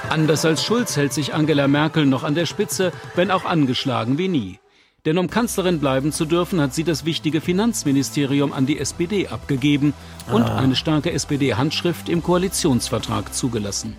Anders 0.09 0.47
als 0.47 0.65
Schulz 0.65 0.97
hält 0.97 1.13
sich 1.13 1.35
Angela 1.35 1.69
Merkel 1.69 2.07
noch 2.07 2.25
an 2.25 2.35
der 2.35 2.47
Spitze, 2.47 2.91
wenn 3.17 3.31
auch 3.31 3.45
angeschlagen 3.45 4.17
wie 4.17 4.29
nie. 4.29 4.59
Denn 5.07 5.19
um 5.19 5.31
Kanzlerin 5.31 5.79
bleiben 5.79 6.11
zu 6.13 6.25
dürfen, 6.25 6.61
hat 6.61 6.75
sie 6.75 6.83
das 6.85 7.05
wichtige 7.05 7.41
Finanzministerium 7.41 8.53
an 8.53 8.67
die 8.67 8.79
SPD 8.81 9.29
abgegeben 9.29 9.95
und 10.33 10.43
Ah. 10.43 10.59
eine 10.59 10.75
starke 10.75 11.13
SPD-Handschrift 11.13 12.09
im 12.09 12.23
Koalitionsvertrag 12.25 13.33
zugelassen. 13.33 13.97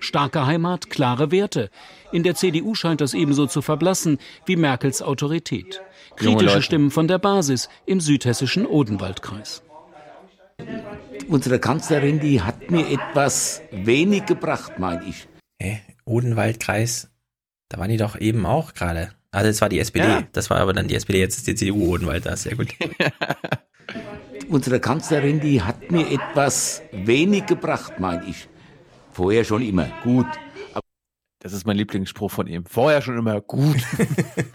Starke 0.00 0.46
Heimat, 0.46 0.88
klare 0.90 1.30
Werte. 1.30 1.70
In 2.12 2.22
der 2.22 2.34
CDU 2.34 2.74
scheint 2.74 3.00
das 3.02 3.12
ebenso 3.14 3.46
zu 3.46 3.60
verblassen 3.62 4.18
wie 4.46 4.56
Merkels 4.56 5.02
Autorität. 5.02 5.82
Kritische. 6.16 6.62
Stimmen 6.62 6.90
von 6.90 7.06
der 7.06 7.18
Basis 7.18 7.68
im 7.84 8.00
südhessischen 8.00 8.64
Odenwaldkreis. 8.64 9.62
Unsere 11.28 11.58
Kanzlerin, 11.58 12.20
die 12.20 12.40
hat 12.40 12.70
mir 12.70 12.88
etwas 12.88 13.60
wenig 13.70 14.24
gebracht, 14.26 14.78
meine 14.78 15.04
ich. 15.04 15.28
Hä? 15.60 15.82
Odenwaldkreis, 16.06 17.10
da 17.68 17.78
waren 17.78 17.90
die 17.90 17.98
doch 17.98 18.18
eben 18.18 18.46
auch 18.46 18.72
gerade. 18.72 19.12
Also 19.30 19.48
das 19.48 19.60
war 19.60 19.68
die 19.68 19.78
SPD, 19.78 20.06
Ja. 20.06 20.22
das 20.32 20.48
war 20.50 20.58
aber 20.58 20.72
dann 20.72 20.88
die 20.88 20.94
SPD, 20.94 21.18
jetzt 21.20 21.36
ist 21.36 21.46
die 21.46 21.54
CDU 21.54 21.92
Odenwald 21.94 22.24
da, 22.26 22.36
sehr 22.36 22.56
gut. 22.56 22.68
Unsere 24.48 24.80
Kanzlerin, 24.80 25.40
die 25.40 25.60
hat 25.62 25.90
mir 25.90 26.10
etwas 26.10 26.82
wenig 26.92 27.46
gebracht, 27.46 27.98
meine 28.00 28.24
ich. 28.26 28.48
Vorher 29.12 29.44
schon 29.44 29.62
immer 29.62 29.88
gut. 30.02 30.26
Das 31.40 31.52
ist 31.52 31.66
mein 31.66 31.76
Lieblingsspruch 31.76 32.30
von 32.30 32.46
ihm. 32.46 32.64
Vorher 32.66 33.02
schon 33.02 33.18
immer 33.18 33.40
gut. 33.40 33.76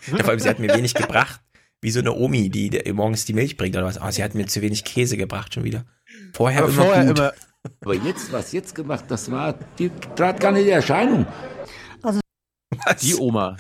Ja, 0.08 0.18
vor 0.20 0.30
allem, 0.32 0.40
sie 0.40 0.50
hat 0.50 0.60
mir 0.60 0.74
wenig 0.76 0.94
gebracht. 0.96 1.40
Wie 1.82 1.92
so 1.92 2.00
eine 2.00 2.14
Omi, 2.14 2.50
die 2.50 2.70
der 2.70 2.92
morgens 2.94 3.26
die 3.26 3.34
Milch 3.34 3.56
bringt 3.58 3.76
oder 3.76 3.86
was. 3.86 4.02
Oh, 4.02 4.10
sie 4.10 4.24
hat 4.24 4.36
mir 4.36 4.48
zu 4.48 4.62
wenig 4.62 4.84
Käse 4.84 5.16
gebracht 5.18 5.54
schon 5.54 5.64
wieder. 5.64 5.86
Vorher 6.34 6.64
Aber 6.64 6.70
immer 6.74 6.84
vorher 6.84 7.06
gut. 7.06 7.20
immer- 7.20 7.34
Aber 7.82 7.94
jetzt, 7.96 8.32
was 8.34 8.52
jetzt 8.52 8.76
gemacht, 8.76 9.06
das 9.08 9.32
war, 9.32 9.54
die 9.80 9.90
trat 10.16 10.40
gar 10.40 10.52
nicht 10.52 10.64
in 10.66 10.72
Erscheinung. 10.74 11.26
Die 13.02 13.16
Oma. 13.16 13.56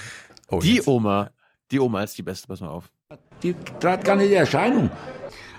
Oh, 0.50 0.60
die 0.60 0.82
Oma. 0.86 1.30
Die 1.72 1.80
Oma 1.80 2.04
ist 2.04 2.18
die 2.18 2.24
beste, 2.24 2.48
pass 2.48 2.62
mal 2.62 2.70
auf. 2.70 2.90
Die 3.42 3.56
trat 3.80 4.04
gar 4.04 4.16
nicht 4.16 4.30
in 4.30 4.38
Erscheinung. 4.38 4.90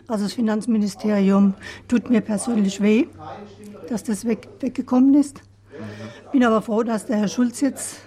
Also 0.07 0.25
das 0.25 0.35
Finanzministerium 0.35 1.55
tut 1.89 2.11
mir 2.11 2.21
persönlich 2.21 2.81
weh, 2.81 3.07
dass 3.89 4.05
das 4.05 4.27
weg, 4.27 4.49
weggekommen 4.61 5.15
ist. 5.15 5.41
Bin 6.31 6.45
aber 6.45 6.63
froh, 6.63 6.83
dass 6.83 7.07
der 7.07 7.17
Herr 7.17 7.29
Schulz 7.29 7.61
jetzt 7.61 8.01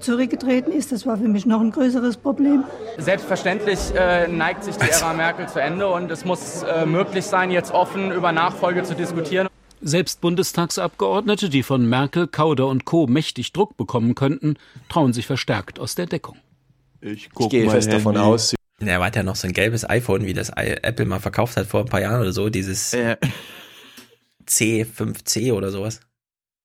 zurückgetreten 0.00 0.72
ist. 0.72 0.92
Das 0.92 1.06
war 1.06 1.16
für 1.16 1.28
mich 1.28 1.46
noch 1.46 1.60
ein 1.60 1.70
größeres 1.70 2.16
Problem. 2.16 2.64
Selbstverständlich 2.98 3.78
äh, 3.94 4.26
neigt 4.28 4.64
sich 4.64 4.76
die 4.76 4.88
Ära 4.88 5.12
Merkel 5.12 5.48
zu 5.48 5.60
Ende 5.60 5.88
und 5.88 6.10
es 6.10 6.24
muss 6.24 6.62
äh, 6.62 6.86
möglich 6.86 7.24
sein, 7.24 7.50
jetzt 7.50 7.72
offen 7.72 8.10
über 8.10 8.32
Nachfolge 8.32 8.82
zu 8.82 8.94
diskutieren. 8.94 9.48
Selbst 9.80 10.20
Bundestagsabgeordnete, 10.20 11.48
die 11.48 11.62
von 11.62 11.88
Merkel, 11.88 12.26
Kauder 12.26 12.66
und 12.66 12.84
Co. 12.84 13.06
mächtig 13.06 13.52
Druck 13.52 13.76
bekommen 13.76 14.14
könnten, 14.14 14.56
trauen 14.88 15.12
sich 15.12 15.26
verstärkt 15.26 15.78
aus 15.78 15.94
der 15.94 16.06
Deckung. 16.06 16.36
Ich, 17.00 17.28
ich 17.38 17.48
gehe 17.48 17.70
fest 17.70 17.88
Handy. 17.88 18.02
davon 18.02 18.16
aus. 18.16 18.54
Er 18.80 19.00
hat 19.00 19.16
ja 19.16 19.22
noch 19.22 19.36
so 19.36 19.46
ein 19.46 19.52
gelbes 19.52 19.88
iPhone, 19.88 20.24
wie 20.26 20.34
das 20.34 20.50
Apple 20.50 21.06
mal 21.06 21.20
verkauft 21.20 21.56
hat 21.56 21.66
vor 21.66 21.80
ein 21.80 21.86
paar 21.86 22.00
Jahren 22.00 22.20
oder 22.20 22.32
so, 22.32 22.48
dieses 22.48 22.92
äh. 22.92 23.16
C5C 24.48 25.52
oder 25.52 25.70
sowas. 25.70 26.00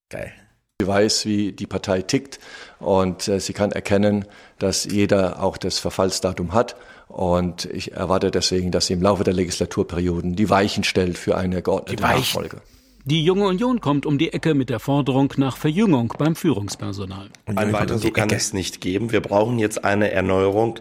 Geil. 0.10 0.31
Sie 0.80 0.88
weiß, 0.88 1.26
wie 1.26 1.52
die 1.52 1.68
Partei 1.68 2.02
tickt 2.02 2.40
und 2.80 3.27
äh, 3.27 3.40
sie 3.40 3.53
kann 3.53 3.72
erkennen, 3.72 4.26
dass 4.60 4.85
jeder 4.85 5.41
auch 5.41 5.57
das 5.57 5.80
Verfallsdatum 5.80 6.53
hat. 6.53 6.76
Und 7.07 7.65
ich 7.65 7.94
erwarte 7.94 8.31
deswegen, 8.31 8.72
dass 8.72 8.88
sie 8.88 8.94
im 8.94 9.02
Laufe 9.02 9.23
der 9.23 9.34
Legislaturperioden 9.34 10.35
die 10.35 10.49
Weichen 10.49 10.84
stellt 10.84 11.18
für 11.18 11.38
eine 11.38 11.61
geordnete 11.61 12.02
Nachfolge. 12.02 12.61
Die 13.06 13.26
Junge 13.26 13.48
Union 13.48 13.82
kommt 13.82 14.06
um 14.06 14.18
die 14.18 14.32
Ecke 14.32 14.54
mit 14.54 14.70
der 14.70 14.80
Forderung 14.80 15.34
nach 15.36 15.58
Verjüngung 15.58 16.14
beim 16.18 16.38
Führungspersonal. 16.38 17.30
Ein 17.48 17.74
weiter 17.74 17.98
so 17.98 18.10
kann 18.12 18.30
es 18.30 18.54
nicht 18.54 18.80
geben. 18.80 19.12
Wir 19.12 19.20
brauchen 19.20 19.60
jetzt 19.60 19.84
eine 19.84 20.12
Erneuerung 20.12 20.80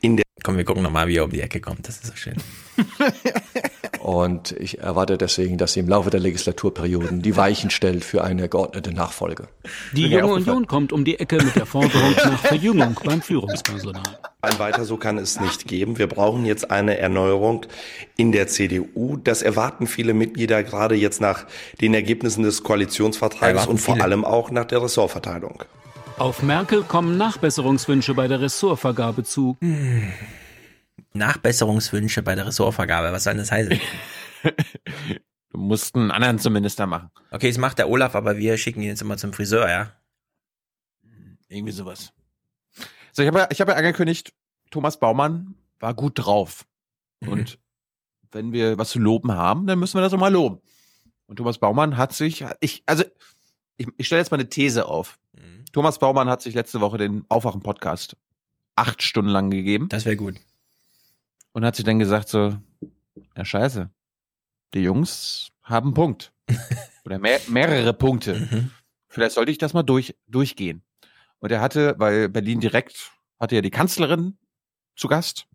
in 0.00 0.18
der. 0.18 0.23
Komm, 0.44 0.58
wir 0.58 0.64
gucken 0.64 0.82
nochmal, 0.82 1.08
wie 1.08 1.16
er 1.16 1.24
um 1.24 1.30
die 1.30 1.40
Ecke 1.40 1.58
kommt. 1.58 1.88
Das 1.88 1.96
ist 1.96 2.06
so 2.06 2.12
schön. 2.14 2.36
Und 3.98 4.52
ich 4.52 4.78
erwarte 4.78 5.16
deswegen, 5.16 5.56
dass 5.56 5.72
sie 5.72 5.80
im 5.80 5.88
Laufe 5.88 6.10
der 6.10 6.20
Legislaturperioden 6.20 7.22
die 7.22 7.34
Weichen 7.34 7.70
stellt 7.70 8.04
für 8.04 8.22
eine 8.22 8.50
geordnete 8.50 8.92
Nachfolge. 8.92 9.48
Die 9.92 10.06
Junge 10.06 10.26
Union 10.26 10.66
kommt 10.66 10.92
um 10.92 11.06
die 11.06 11.18
Ecke 11.18 11.36
mit 11.42 11.56
der 11.56 11.64
Forderung 11.64 12.12
nach 12.12 12.38
Verjüngung 12.44 13.00
beim 13.02 13.22
Führungspersonal. 13.22 14.02
Ein 14.42 14.58
weiter 14.58 14.84
so 14.84 14.98
kann 14.98 15.16
es 15.16 15.40
nicht 15.40 15.66
geben. 15.66 15.96
Wir 15.96 16.08
brauchen 16.08 16.44
jetzt 16.44 16.70
eine 16.70 16.98
Erneuerung 16.98 17.64
in 18.18 18.30
der 18.30 18.46
CDU. 18.46 19.16
Das 19.16 19.40
erwarten 19.40 19.86
viele 19.86 20.12
Mitglieder 20.12 20.62
gerade 20.62 20.94
jetzt 20.94 21.22
nach 21.22 21.46
den 21.80 21.94
Ergebnissen 21.94 22.42
des 22.42 22.62
Koalitionsvertrags 22.62 23.66
und 23.66 23.78
vor 23.78 23.94
viele. 23.94 24.04
allem 24.04 24.26
auch 24.26 24.50
nach 24.50 24.66
der 24.66 24.82
Ressortverteilung. 24.82 25.64
Auf 26.16 26.42
Merkel 26.42 26.84
kommen 26.84 27.16
Nachbesserungswünsche 27.16 28.14
bei 28.14 28.28
der 28.28 28.40
Ressortvergabe 28.40 29.24
zu. 29.24 29.56
Hm. 29.60 30.12
Nachbesserungswünsche 31.12 32.22
bei 32.22 32.36
der 32.36 32.46
Ressortvergabe. 32.46 33.10
Was 33.10 33.24
soll 33.24 33.34
das 33.34 33.50
heißen? 33.50 33.80
du 35.50 35.58
musst 35.58 35.96
einen 35.96 36.12
anderen 36.12 36.38
zum 36.38 36.52
Minister 36.52 36.86
machen. 36.86 37.10
Okay, 37.32 37.48
das 37.48 37.58
macht 37.58 37.78
der 37.78 37.88
Olaf, 37.88 38.14
aber 38.14 38.36
wir 38.36 38.56
schicken 38.58 38.80
ihn 38.80 38.88
jetzt 38.88 39.02
immer 39.02 39.16
zum 39.16 39.32
Friseur, 39.32 39.68
ja? 39.68 39.92
Irgendwie 41.48 41.72
sowas. 41.72 42.12
So, 43.12 43.22
ich 43.22 43.28
habe 43.28 43.40
ja, 43.40 43.48
ich 43.50 43.60
hab 43.60 43.68
ja 43.68 43.74
angekündigt, 43.74 44.32
Thomas 44.70 44.98
Baumann 45.00 45.56
war 45.80 45.94
gut 45.94 46.12
drauf. 46.14 46.64
Mhm. 47.20 47.28
Und 47.28 47.58
wenn 48.30 48.52
wir 48.52 48.78
was 48.78 48.90
zu 48.90 49.00
loben 49.00 49.32
haben, 49.32 49.66
dann 49.66 49.80
müssen 49.80 49.98
wir 49.98 50.02
das 50.02 50.12
auch 50.12 50.18
mal 50.18 50.32
loben. 50.32 50.60
Und 51.26 51.36
Thomas 51.36 51.58
Baumann 51.58 51.96
hat 51.96 52.12
sich, 52.12 52.44
ich, 52.60 52.84
also, 52.86 53.02
ich, 53.76 53.88
ich 53.96 54.06
stelle 54.06 54.20
jetzt 54.20 54.30
mal 54.30 54.36
eine 54.36 54.48
These 54.48 54.86
auf. 54.86 55.18
Thomas 55.74 55.98
Baumann 55.98 56.30
hat 56.30 56.40
sich 56.40 56.54
letzte 56.54 56.80
Woche 56.80 56.96
den 56.96 57.26
Aufwachen-Podcast 57.28 58.16
acht 58.76 59.02
Stunden 59.02 59.30
lang 59.30 59.50
gegeben. 59.50 59.88
Das 59.90 60.06
wäre 60.06 60.16
gut 60.16 60.36
und 61.54 61.64
hat 61.64 61.76
sich 61.76 61.84
dann 61.84 61.98
gesagt 61.98 62.28
so, 62.28 62.58
ja 63.36 63.44
scheiße, 63.44 63.88
die 64.74 64.80
Jungs 64.80 65.52
haben 65.62 65.88
einen 65.88 65.94
Punkt. 65.94 66.32
Oder 67.06 67.18
mehr, 67.18 67.40
mehrere 67.48 67.94
Punkte. 67.94 68.34
Mhm. 68.34 68.70
Vielleicht 69.08 69.34
sollte 69.34 69.50
ich 69.50 69.58
das 69.58 69.72
mal 69.72 69.82
durch, 69.82 70.16
durchgehen. 70.26 70.82
Und 71.38 71.52
er 71.52 71.60
hatte, 71.60 71.94
weil 71.98 72.28
Berlin 72.28 72.60
direkt 72.60 73.12
hatte 73.38 73.54
ja 73.54 73.60
die 73.60 73.70
Kanzlerin 73.70 74.36
zu 74.96 75.08
Gast, 75.08 75.46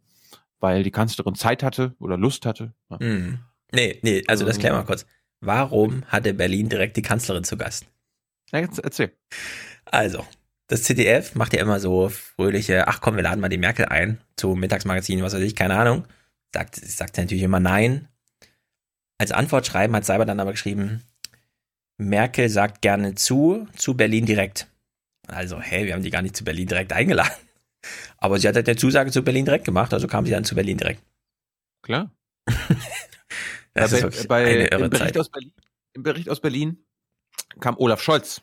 weil 0.59 0.83
die 0.83 0.91
Kanzlerin 0.91 1.35
Zeit 1.35 1.63
hatte 1.63 1.95
oder 1.99 2.17
Lust 2.17 2.45
hatte. 2.45 2.73
Mhm. 2.89 3.39
Nee, 3.71 3.99
nee, 4.01 4.23
also 4.27 4.45
das 4.45 4.57
klären 4.57 4.75
wir 4.75 4.79
mal 4.79 4.85
kurz. 4.85 5.05
Warum 5.41 6.05
hatte 6.07 6.33
Berlin 6.33 6.69
direkt 6.69 6.97
die 6.97 7.01
Kanzlerin 7.01 7.43
zu 7.43 7.57
Gast? 7.57 7.85
Ja, 8.51 8.59
jetzt 8.59 8.79
erzähl. 8.79 9.15
Also, 9.85 10.25
das 10.67 10.83
ZDF 10.83 11.35
macht 11.35 11.53
ja 11.53 11.61
immer 11.61 11.79
so 11.79 12.09
fröhliche, 12.09 12.87
ach 12.87 13.01
komm, 13.01 13.15
wir 13.15 13.23
laden 13.23 13.39
mal 13.39 13.49
die 13.49 13.57
Merkel 13.57 13.85
ein 13.85 14.21
zu 14.35 14.55
Mittagsmagazin, 14.55 15.23
was 15.23 15.33
weiß 15.33 15.41
ich, 15.41 15.55
keine 15.55 15.77
Ahnung. 15.77 16.05
Sagt, 16.53 16.75
sagt 16.75 17.17
natürlich 17.17 17.43
immer 17.43 17.59
nein. 17.59 18.07
Als 19.17 19.31
Antwort 19.31 19.65
schreiben 19.65 19.95
hat 19.95 20.05
Seiber 20.05 20.25
dann 20.25 20.39
aber 20.39 20.51
geschrieben, 20.51 21.03
Merkel 21.97 22.49
sagt 22.49 22.81
gerne 22.81 23.15
zu, 23.15 23.67
zu 23.75 23.95
Berlin 23.95 24.25
direkt. 24.25 24.67
Also, 25.27 25.59
hey, 25.59 25.85
wir 25.85 25.93
haben 25.93 26.03
die 26.03 26.09
gar 26.09 26.21
nicht 26.21 26.35
zu 26.35 26.43
Berlin 26.43 26.67
direkt 26.67 26.93
eingeladen. 26.93 27.33
Aber 28.17 28.39
sie 28.39 28.47
hat 28.47 28.55
halt 28.55 28.67
eine 28.67 28.75
Zusage 28.77 29.11
zu 29.11 29.23
Berlin 29.23 29.45
direkt 29.45 29.63
gemacht, 29.63 29.93
also 29.93 30.07
kam 30.07 30.25
sie 30.25 30.31
dann 30.31 30.43
zu 30.43 30.55
Berlin 30.55 30.77
direkt. 30.77 31.01
Klar. 31.81 32.11
das 33.73 33.91
ja, 33.91 34.07
ist 34.07 34.27
bei, 34.27 34.45
eine 34.45 34.67
irre 34.67 34.85
im, 34.85 34.89
Bericht 34.89 35.17
Aus 35.17 35.29
Berlin, 35.29 35.53
Im 35.93 36.03
Bericht 36.03 36.29
aus 36.29 36.41
Berlin 36.41 36.83
kam 37.59 37.77
Olaf 37.77 38.01
Scholz 38.01 38.41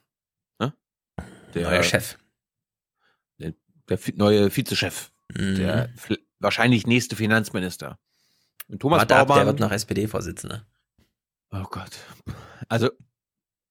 der 1.56 1.70
neue 1.70 1.84
Chef. 1.84 2.18
Der, 3.38 3.54
der 3.88 3.98
neue 4.14 4.54
Vizechef. 4.54 5.12
Mhm. 5.34 5.56
Der 5.56 5.90
wahrscheinlich 6.38 6.86
nächste 6.86 7.16
Finanzminister. 7.16 7.98
Und 8.68 8.80
Thomas 8.80 9.00
Warte 9.00 9.14
Baumann. 9.14 9.30
Ab, 9.30 9.36
der 9.36 9.46
wird 9.46 9.60
noch 9.60 9.72
SPD-Vorsitzender. 9.72 10.66
Oh 11.50 11.64
Gott. 11.70 11.92
Also, 12.68 12.90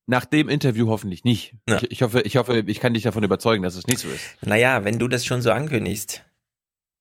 nach 0.08 0.26
dem 0.26 0.50
Interview 0.50 0.88
hoffentlich 0.88 1.24
nicht. 1.24 1.56
Ja. 1.68 1.78
Ich, 1.78 1.92
ich, 1.92 2.02
hoffe, 2.02 2.22
ich 2.22 2.38
hoffe, 2.38 2.64
ich 2.66 2.80
kann 2.80 2.94
dich 2.94 3.04
davon 3.04 3.24
überzeugen, 3.24 3.64
dass 3.64 3.76
es 3.76 3.88
nicht 3.88 4.00
so 4.00 4.08
ist. 4.08 4.24
Naja, 4.42 4.84
wenn 4.84 5.00
du 5.00 5.08
das 5.08 5.26
schon 5.26 5.42
so 5.42 5.52
ankündigst 5.52 6.24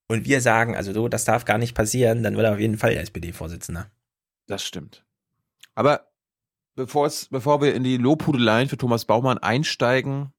und 0.09 0.25
wir 0.25 0.41
sagen, 0.41 0.77
also 0.77 0.93
du, 0.93 1.09
das 1.09 1.25
darf 1.25 1.45
gar 1.45 1.59
nicht 1.59 1.75
passieren, 1.75 2.23
dann 2.23 2.37
wird 2.37 2.47
er 2.47 2.55
auf 2.55 2.59
jeden 2.59 2.79
Fall 2.79 2.97
SPD-Vorsitzender. 2.97 3.91
Das 4.47 4.65
stimmt. 4.65 5.05
Aber 5.75 6.11
bevor 6.75 7.61
wir 7.61 7.75
in 7.75 7.85
die 7.85 7.97
Lobhudeleien 7.97 8.69
für 8.69 8.77
Thomas 8.77 9.05
Baumann 9.05 9.39
einsteigen, 9.39 10.33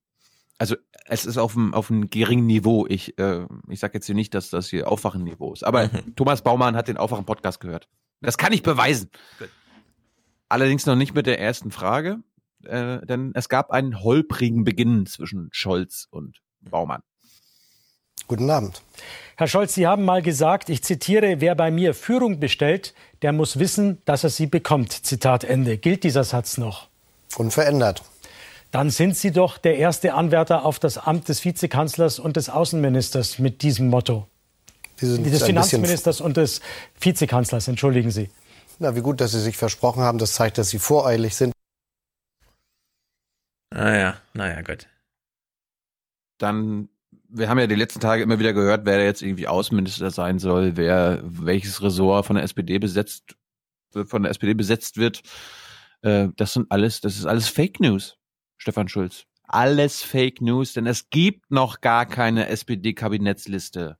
also 0.58 0.76
es 1.06 1.26
ist 1.26 1.38
auf 1.38 1.56
einem, 1.56 1.74
auf 1.74 1.90
einem 1.90 2.08
geringen 2.08 2.46
Niveau. 2.46 2.86
Ich, 2.88 3.18
äh, 3.18 3.46
ich 3.68 3.80
sage 3.80 3.94
jetzt 3.94 4.06
hier 4.06 4.14
nicht, 4.14 4.34
dass 4.34 4.50
das 4.50 4.68
hier 4.68 4.90
Aufwachen-Niveau 4.90 5.52
ist. 5.52 5.64
Aber 5.64 5.88
mhm. 5.88 6.16
Thomas 6.16 6.42
Baumann 6.42 6.76
hat 6.76 6.88
den 6.88 6.96
Aufwachen-Podcast 6.96 7.60
gehört. 7.60 7.88
Das 8.20 8.38
kann 8.38 8.52
ich 8.52 8.62
beweisen. 8.62 9.10
Good. 9.38 9.50
Allerdings 10.48 10.86
noch 10.86 10.96
nicht 10.96 11.14
mit 11.14 11.26
der 11.26 11.40
ersten 11.40 11.70
Frage, 11.70 12.18
äh, 12.64 13.04
denn 13.04 13.32
es 13.34 13.48
gab 13.48 13.70
einen 13.70 14.02
holprigen 14.02 14.64
Beginn 14.64 15.06
zwischen 15.06 15.48
Scholz 15.52 16.06
und 16.10 16.40
Baumann. 16.60 17.02
Guten 18.28 18.50
Abend. 18.50 18.82
Herr 19.36 19.48
Scholz, 19.48 19.74
Sie 19.74 19.86
haben 19.86 20.04
mal 20.04 20.22
gesagt, 20.22 20.68
ich 20.68 20.82
zitiere, 20.82 21.40
wer 21.40 21.54
bei 21.54 21.70
mir 21.70 21.94
Führung 21.94 22.40
bestellt, 22.40 22.94
der 23.22 23.32
muss 23.32 23.58
wissen, 23.58 24.02
dass 24.04 24.24
er 24.24 24.30
sie 24.30 24.46
bekommt. 24.46 24.92
Zitat 24.92 25.44
Ende. 25.44 25.78
Gilt 25.78 26.04
dieser 26.04 26.24
Satz 26.24 26.58
noch? 26.58 26.88
Unverändert 27.36 28.02
dann 28.76 28.90
sind 28.90 29.16
Sie 29.16 29.30
doch 29.30 29.56
der 29.56 29.78
erste 29.78 30.12
Anwärter 30.12 30.66
auf 30.66 30.78
das 30.78 30.98
Amt 30.98 31.30
des 31.30 31.46
Vizekanzlers 31.46 32.18
und 32.18 32.36
des 32.36 32.50
Außenministers 32.50 33.38
mit 33.38 33.62
diesem 33.62 33.88
Motto. 33.88 34.28
des 35.00 35.42
Finanzministers 35.42 36.20
und 36.20 36.36
des 36.36 36.60
Vizekanzlers, 37.00 37.68
entschuldigen 37.68 38.10
Sie. 38.10 38.28
Na, 38.78 38.94
wie 38.94 39.00
gut, 39.00 39.22
dass 39.22 39.32
Sie 39.32 39.40
sich 39.40 39.56
versprochen 39.56 40.02
haben. 40.02 40.18
Das 40.18 40.34
zeigt, 40.34 40.58
dass 40.58 40.68
Sie 40.68 40.78
voreilig 40.78 41.34
sind. 41.36 41.54
Naja, 43.72 44.20
naja, 44.34 44.60
gut. 44.60 44.86
Dann, 46.36 46.90
wir 47.30 47.48
haben 47.48 47.58
ja 47.58 47.68
die 47.68 47.76
letzten 47.76 48.00
Tage 48.00 48.22
immer 48.22 48.38
wieder 48.38 48.52
gehört, 48.52 48.84
wer 48.84 49.02
jetzt 49.02 49.22
irgendwie 49.22 49.48
Außenminister 49.48 50.10
sein 50.10 50.38
soll, 50.38 50.76
wer 50.76 51.22
welches 51.24 51.80
Ressort 51.80 52.26
von 52.26 52.36
der 52.36 52.44
SPD 52.44 52.78
besetzt, 52.78 53.36
von 54.04 54.22
der 54.22 54.32
SPD 54.32 54.52
besetzt 54.52 54.98
wird. 54.98 55.22
Äh, 56.02 56.28
das 56.36 56.52
sind 56.52 56.70
alles, 56.70 57.00
das 57.00 57.16
ist 57.16 57.24
alles 57.24 57.48
Fake 57.48 57.80
News. 57.80 58.18
Stefan 58.58 58.88
Schulz. 58.88 59.24
Alles 59.48 60.02
Fake 60.02 60.40
News, 60.40 60.72
denn 60.72 60.86
es 60.86 61.08
gibt 61.10 61.50
noch 61.50 61.80
gar 61.80 62.06
keine 62.06 62.48
SPD-Kabinettsliste. 62.48 63.96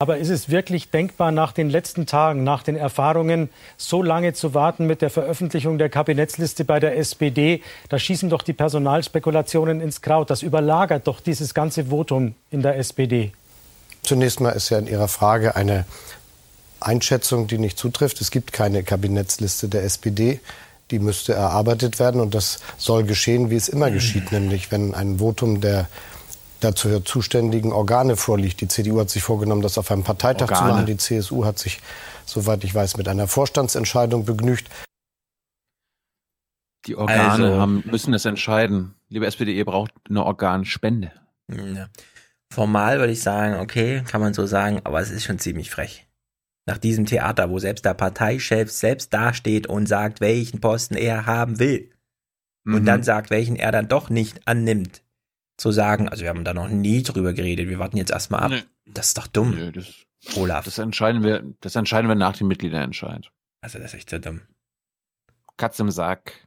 Aber 0.00 0.18
ist 0.18 0.28
es 0.28 0.48
wirklich 0.48 0.90
denkbar, 0.90 1.32
nach 1.32 1.50
den 1.50 1.68
letzten 1.68 2.06
Tagen, 2.06 2.44
nach 2.44 2.62
den 2.62 2.76
Erfahrungen, 2.76 3.50
so 3.76 4.00
lange 4.00 4.32
zu 4.32 4.54
warten 4.54 4.86
mit 4.86 5.02
der 5.02 5.10
Veröffentlichung 5.10 5.76
der 5.76 5.88
Kabinettsliste 5.88 6.64
bei 6.64 6.78
der 6.78 6.96
SPD? 6.96 7.62
Da 7.88 7.98
schießen 7.98 8.30
doch 8.30 8.42
die 8.42 8.52
Personalspekulationen 8.52 9.80
ins 9.80 10.00
Kraut. 10.00 10.30
Das 10.30 10.42
überlagert 10.44 11.08
doch 11.08 11.18
dieses 11.18 11.52
ganze 11.52 11.86
Votum 11.86 12.36
in 12.52 12.62
der 12.62 12.76
SPD. 12.78 13.32
Zunächst 14.04 14.40
mal 14.40 14.50
ist 14.50 14.70
ja 14.70 14.78
in 14.78 14.86
Ihrer 14.86 15.08
Frage 15.08 15.56
eine 15.56 15.84
Einschätzung, 16.78 17.48
die 17.48 17.58
nicht 17.58 17.76
zutrifft. 17.76 18.20
Es 18.20 18.30
gibt 18.30 18.52
keine 18.52 18.84
Kabinettsliste 18.84 19.68
der 19.68 19.82
SPD 19.82 20.38
die 20.90 20.98
müsste 20.98 21.34
erarbeitet 21.34 21.98
werden 21.98 22.20
und 22.20 22.34
das 22.34 22.60
soll 22.76 23.04
geschehen, 23.04 23.50
wie 23.50 23.56
es 23.56 23.68
immer 23.68 23.90
geschieht, 23.90 24.32
nämlich 24.32 24.70
wenn 24.72 24.94
ein 24.94 25.18
Votum 25.18 25.60
der 25.60 25.88
dazu 26.60 27.00
zuständigen 27.00 27.72
Organe 27.72 28.16
vorliegt. 28.16 28.60
Die 28.60 28.68
CDU 28.68 29.00
hat 29.00 29.10
sich 29.10 29.22
vorgenommen, 29.22 29.62
das 29.62 29.78
auf 29.78 29.90
einem 29.90 30.02
Parteitag 30.02 30.50
Organe. 30.50 30.58
zu 30.58 30.74
machen. 30.74 30.86
Die 30.86 30.96
CSU 30.96 31.44
hat 31.44 31.58
sich, 31.58 31.80
soweit 32.26 32.64
ich 32.64 32.74
weiß, 32.74 32.96
mit 32.96 33.08
einer 33.08 33.28
Vorstandsentscheidung 33.28 34.24
begnügt. 34.24 34.68
Die 36.86 36.96
Organe 36.96 37.30
also, 37.30 37.60
haben, 37.60 37.84
müssen 37.86 38.14
es 38.14 38.24
entscheiden. 38.24 38.94
Liebe 39.08 39.26
SPD, 39.26 39.52
ihr 39.52 39.64
braucht 39.64 39.92
eine 40.08 40.24
Organspende. 40.24 41.12
Ja. 41.48 41.88
Formal 42.52 42.98
würde 42.98 43.12
ich 43.12 43.22
sagen, 43.22 43.60
okay, 43.60 44.02
kann 44.06 44.20
man 44.20 44.32
so 44.32 44.46
sagen, 44.46 44.80
aber 44.84 45.00
es 45.00 45.10
ist 45.10 45.24
schon 45.24 45.38
ziemlich 45.38 45.70
frech. 45.70 46.07
Nach 46.68 46.76
diesem 46.76 47.06
Theater, 47.06 47.48
wo 47.48 47.58
selbst 47.58 47.86
der 47.86 47.94
Parteichef 47.94 48.70
selbst 48.70 49.14
dasteht 49.14 49.66
und 49.66 49.86
sagt, 49.86 50.20
welchen 50.20 50.60
Posten 50.60 50.96
er 50.96 51.24
haben 51.24 51.58
will. 51.58 51.90
Mhm. 52.64 52.74
Und 52.74 52.84
dann 52.84 53.02
sagt, 53.02 53.30
welchen 53.30 53.56
er 53.56 53.72
dann 53.72 53.88
doch 53.88 54.10
nicht 54.10 54.46
annimmt. 54.46 55.02
Zu 55.56 55.72
sagen, 55.72 56.10
also 56.10 56.24
wir 56.24 56.28
haben 56.28 56.44
da 56.44 56.52
noch 56.52 56.68
nie 56.68 57.02
drüber 57.02 57.32
geredet, 57.32 57.70
wir 57.70 57.78
warten 57.78 57.96
jetzt 57.96 58.10
erstmal 58.10 58.42
ab. 58.42 58.50
Nee. 58.50 58.64
Das 58.84 59.08
ist 59.08 59.16
doch 59.16 59.26
dumm. 59.28 59.56
Nee, 59.56 59.72
das, 59.72 59.94
Olaf. 60.36 60.66
Das 60.66 60.76
entscheiden 60.76 61.22
wir, 61.22 61.42
das 61.62 61.74
entscheiden 61.74 62.06
wir 62.06 62.16
nach 62.16 62.36
dem 62.36 62.48
Mitgliederentscheid. 62.48 63.30
Also 63.62 63.78
das 63.78 63.94
ist 63.94 64.00
echt 64.00 64.10
so 64.10 64.18
dumm. 64.18 64.42
Katz 65.56 65.80
im 65.80 65.90
Sack. 65.90 66.46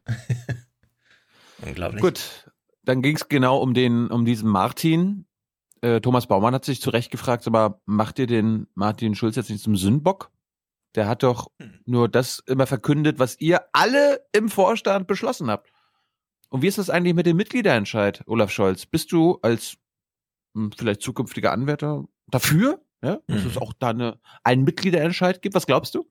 Unglaublich. 1.65 1.99
Gut, 1.99 2.51
dann 2.83 3.01
ging 3.01 3.15
es 3.15 3.27
genau 3.27 3.57
um 3.57 3.73
den, 3.73 4.05
um 4.11 4.23
diesen 4.23 4.51
Martin. 4.51 5.25
Äh, 5.81 5.99
Thomas 5.99 6.27
Baumann 6.27 6.53
hat 6.53 6.65
sich 6.65 6.81
zu 6.81 6.91
Recht 6.91 7.11
gefragt, 7.11 7.45
aber 7.47 7.81
macht 7.85 8.19
ihr 8.19 8.27
den 8.27 8.67
Martin 8.75 9.15
Schulz 9.15 9.35
jetzt 9.35 9.49
nicht 9.49 9.63
zum 9.63 9.75
Sündbock? 9.75 10.31
Der 10.95 11.07
hat 11.07 11.23
doch 11.23 11.51
hm. 11.59 11.79
nur 11.85 12.09
das 12.09 12.39
immer 12.47 12.67
verkündet, 12.67 13.19
was 13.19 13.39
ihr 13.39 13.61
alle 13.73 14.25
im 14.33 14.49
Vorstand 14.49 15.07
beschlossen 15.07 15.49
habt. 15.49 15.71
Und 16.49 16.61
wie 16.61 16.67
ist 16.67 16.77
das 16.77 16.89
eigentlich 16.89 17.15
mit 17.15 17.25
dem 17.25 17.37
Mitgliederentscheid, 17.37 18.23
Olaf 18.27 18.51
Scholz? 18.51 18.85
Bist 18.85 19.11
du 19.13 19.39
als 19.41 19.77
hm, 20.53 20.71
vielleicht 20.77 21.01
zukünftiger 21.01 21.53
Anwärter 21.53 22.03
dafür, 22.27 22.81
ja, 23.01 23.19
dass 23.27 23.43
mhm. 23.43 23.49
es 23.49 23.57
auch 23.57 23.73
da 23.73 23.89
eine, 23.89 24.19
einen 24.43 24.65
Mitgliederentscheid 24.65 25.41
gibt? 25.41 25.55
Was 25.55 25.65
glaubst 25.65 25.95
du? 25.95 26.09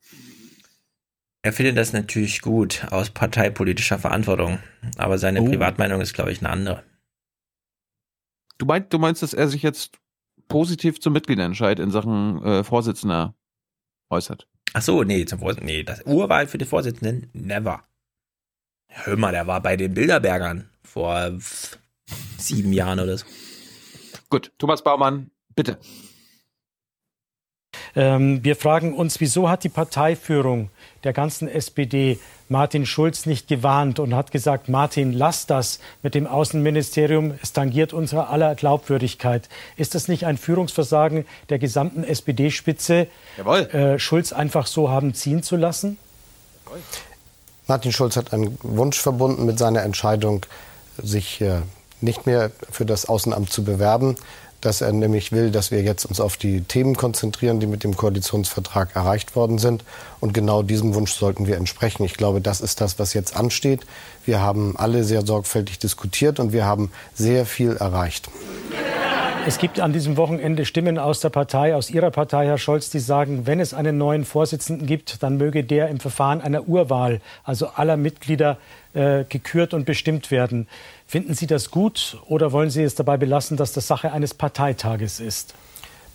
Er 1.42 1.52
findet 1.52 1.76
das 1.76 1.92
natürlich 1.92 2.40
gut 2.40 2.86
aus 2.90 3.10
parteipolitischer 3.10 3.98
Verantwortung, 3.98 4.58
aber 4.96 5.18
seine 5.18 5.42
oh. 5.42 5.44
Privatmeinung 5.44 6.00
ist, 6.00 6.14
glaube 6.14 6.32
ich, 6.32 6.40
eine 6.40 6.50
andere. 6.50 6.84
Du, 8.60 8.66
meinst, 8.66 8.92
du 8.92 8.98
meinst, 8.98 9.22
dass 9.22 9.32
er 9.32 9.48
sich 9.48 9.62
jetzt 9.62 9.98
positiv 10.48 11.00
zum 11.00 11.14
Mitgliederentscheid 11.14 11.78
in 11.78 11.90
Sachen 11.90 12.44
äh, 12.44 12.62
Vorsitzender 12.62 13.34
äußert? 14.10 14.46
Ach 14.74 14.82
so, 14.82 15.02
nee, 15.02 15.24
zum 15.24 15.38
Vorsitzenden, 15.38 15.76
nee, 15.76 15.82
das 15.82 16.04
Urwahl 16.04 16.46
für 16.46 16.58
die 16.58 16.66
Vorsitzenden, 16.66 17.30
never. 17.32 17.84
Hör 18.88 19.16
mal, 19.16 19.32
der 19.32 19.46
war 19.46 19.62
bei 19.62 19.76
den 19.76 19.94
Bilderbergern 19.94 20.68
vor 20.82 21.32
sieben 22.36 22.74
Jahren 22.74 23.00
oder 23.00 23.16
so. 23.16 23.24
Gut, 24.28 24.52
Thomas 24.58 24.84
Baumann, 24.84 25.30
bitte. 25.56 25.78
Ähm, 27.96 28.44
wir 28.44 28.56
fragen 28.56 28.94
uns, 28.94 29.20
wieso 29.20 29.48
hat 29.48 29.64
die 29.64 29.70
Parteiführung 29.70 30.70
der 31.02 31.14
ganzen 31.14 31.48
SPD 31.48 32.18
Martin 32.50 32.84
Schulz 32.84 33.26
nicht 33.26 33.46
gewarnt 33.46 34.00
und 34.00 34.12
hat 34.12 34.32
gesagt, 34.32 34.68
Martin, 34.68 35.12
lass 35.12 35.46
das 35.46 35.78
mit 36.02 36.16
dem 36.16 36.26
Außenministerium, 36.26 37.34
es 37.40 37.52
tangiert 37.52 37.92
unsere 37.92 38.26
aller 38.26 38.56
Glaubwürdigkeit. 38.56 39.48
Ist 39.76 39.94
das 39.94 40.08
nicht 40.08 40.26
ein 40.26 40.36
Führungsversagen 40.36 41.26
der 41.48 41.60
gesamten 41.60 42.02
SPD-Spitze, 42.02 43.06
äh, 43.38 43.98
Schulz 44.00 44.32
einfach 44.32 44.66
so 44.66 44.90
haben 44.90 45.14
ziehen 45.14 45.44
zu 45.44 45.54
lassen? 45.54 45.96
Martin 47.68 47.92
Schulz 47.92 48.16
hat 48.16 48.32
einen 48.32 48.58
Wunsch 48.62 48.98
verbunden 48.98 49.46
mit 49.46 49.56
seiner 49.56 49.82
Entscheidung, 49.82 50.44
sich 51.00 51.40
äh, 51.40 51.60
nicht 52.00 52.26
mehr 52.26 52.50
für 52.68 52.84
das 52.84 53.08
Außenamt 53.08 53.52
zu 53.52 53.62
bewerben 53.62 54.16
dass 54.60 54.80
er 54.80 54.92
nämlich 54.92 55.32
will, 55.32 55.50
dass 55.50 55.70
wir 55.70 55.82
jetzt 55.82 56.04
uns 56.04 56.20
auf 56.20 56.36
die 56.36 56.62
Themen 56.62 56.96
konzentrieren, 56.96 57.60
die 57.60 57.66
mit 57.66 57.84
dem 57.84 57.96
Koalitionsvertrag 57.96 58.94
erreicht 58.94 59.36
worden 59.36 59.58
sind. 59.58 59.84
Und 60.20 60.34
genau 60.34 60.62
diesem 60.62 60.94
Wunsch 60.94 61.12
sollten 61.12 61.46
wir 61.46 61.56
entsprechen. 61.56 62.04
Ich 62.04 62.14
glaube, 62.14 62.40
das 62.40 62.60
ist 62.60 62.80
das, 62.80 62.98
was 62.98 63.14
jetzt 63.14 63.36
ansteht. 63.36 63.80
Wir 64.24 64.40
haben 64.40 64.76
alle 64.76 65.04
sehr 65.04 65.24
sorgfältig 65.24 65.78
diskutiert 65.78 66.40
und 66.40 66.52
wir 66.52 66.64
haben 66.64 66.90
sehr 67.14 67.46
viel 67.46 67.76
erreicht. 67.76 68.28
Es 69.46 69.56
gibt 69.56 69.80
an 69.80 69.94
diesem 69.94 70.18
Wochenende 70.18 70.66
Stimmen 70.66 70.98
aus 70.98 71.20
der 71.20 71.30
Partei, 71.30 71.74
aus 71.74 71.88
Ihrer 71.88 72.10
Partei, 72.10 72.44
Herr 72.44 72.58
Scholz, 72.58 72.90
die 72.90 72.98
sagen, 72.98 73.46
wenn 73.46 73.58
es 73.58 73.72
einen 73.72 73.96
neuen 73.96 74.26
Vorsitzenden 74.26 74.86
gibt, 74.86 75.22
dann 75.22 75.38
möge 75.38 75.64
der 75.64 75.88
im 75.88 75.98
Verfahren 75.98 76.42
einer 76.42 76.68
Urwahl, 76.68 77.22
also 77.42 77.68
aller 77.68 77.96
Mitglieder, 77.96 78.58
äh, 78.92 79.24
gekürt 79.24 79.72
und 79.72 79.86
bestimmt 79.86 80.30
werden. 80.30 80.68
Finden 81.10 81.34
Sie 81.34 81.48
das 81.48 81.72
gut 81.72 82.18
oder 82.28 82.52
wollen 82.52 82.70
Sie 82.70 82.84
es 82.84 82.94
dabei 82.94 83.16
belassen, 83.16 83.56
dass 83.56 83.72
das 83.72 83.88
Sache 83.88 84.12
eines 84.12 84.32
Parteitages 84.32 85.18
ist? 85.18 85.54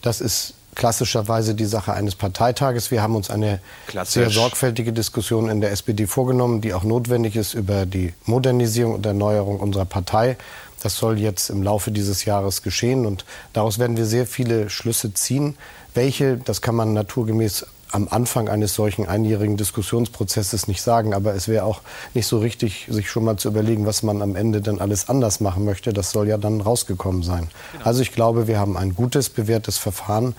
Das 0.02 0.22
ist 0.22 0.54
klassischerweise 0.74 1.54
die 1.54 1.66
Sache 1.66 1.94
eines 1.94 2.16
Parteitages. 2.16 2.92
Wir 2.92 3.02
haben 3.02 3.18
uns 3.18 3.30
eine 3.30 3.60
Klassisch. 3.88 4.14
sehr 4.14 4.30
sorgfältige 4.30 4.94
Diskussion 4.94 5.50
in 5.50 5.60
der 5.60 5.72
SPD 5.72 6.08
vorgenommen, 6.08 6.62
die 6.62 6.74
auch 6.74 6.86
notwendig 6.86 7.36
ist 7.36 7.56
über 7.56 7.86
die 7.86 8.14
Modernisierung 8.24 8.94
und 8.94 9.06
Erneuerung 9.06 9.60
unserer 9.60 9.84
Partei. 9.84 10.38
Das 10.82 10.96
soll 10.96 11.20
jetzt 11.20 11.50
im 11.50 11.62
Laufe 11.62 11.92
dieses 11.92 12.24
Jahres 12.24 12.62
geschehen 12.62 13.06
und 13.06 13.26
daraus 13.52 13.80
werden 13.80 13.98
wir 13.98 14.06
sehr 14.06 14.26
viele 14.26 14.70
Schlüsse 14.70 15.14
ziehen. 15.14 15.58
Welche, 15.94 16.38
das 16.38 16.62
kann 16.62 16.76
man 16.76 16.94
naturgemäß 16.94 17.66
am 17.96 18.10
Anfang 18.12 18.50
eines 18.50 18.76
solchen 18.76 19.08
einjährigen 19.08 19.56
Diskussionsprozesses 19.56 20.68
nicht 20.68 20.82
sagen. 20.82 21.14
Aber 21.14 21.34
es 21.34 21.48
wäre 21.48 21.64
auch 21.64 21.82
nicht 22.14 22.28
so 22.28 22.40
richtig, 22.40 22.88
sich 22.90 23.10
schon 23.10 23.24
mal 23.24 23.38
zu 23.38 23.48
überlegen, 23.48 23.86
was 23.86 24.04
man 24.04 24.22
am 24.22 24.36
Ende 24.36 24.62
dann 24.62 24.80
alles 24.80 25.08
anders 25.08 25.40
machen 25.40 25.64
möchte. 25.64 25.94
Das 25.94 26.12
soll 26.12 26.28
ja 26.28 26.38
dann 26.38 26.60
rausgekommen 26.60 27.24
sein. 27.24 27.50
Genau. 27.72 27.86
Also 27.86 28.02
ich 28.02 28.12
glaube, 28.12 28.48
wir 28.48 28.60
haben 28.60 28.76
ein 28.76 28.96
gutes, 28.96 29.30
bewährtes 29.30 29.78
Verfahren. 29.78 30.36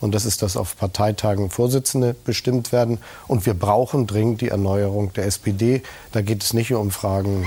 Und 0.00 0.14
das 0.14 0.24
ist, 0.24 0.40
dass 0.42 0.56
auf 0.56 0.78
Parteitagen 0.78 1.50
Vorsitzende 1.50 2.14
bestimmt 2.24 2.72
werden. 2.72 2.98
Und 3.26 3.44
wir 3.44 3.54
brauchen 3.54 4.06
dringend 4.06 4.40
die 4.40 4.48
Erneuerung 4.48 5.12
der 5.12 5.26
SPD. 5.26 5.82
Da 6.12 6.22
geht 6.22 6.42
es 6.42 6.54
nicht 6.54 6.72
um 6.72 6.90
Fragen, 6.90 7.44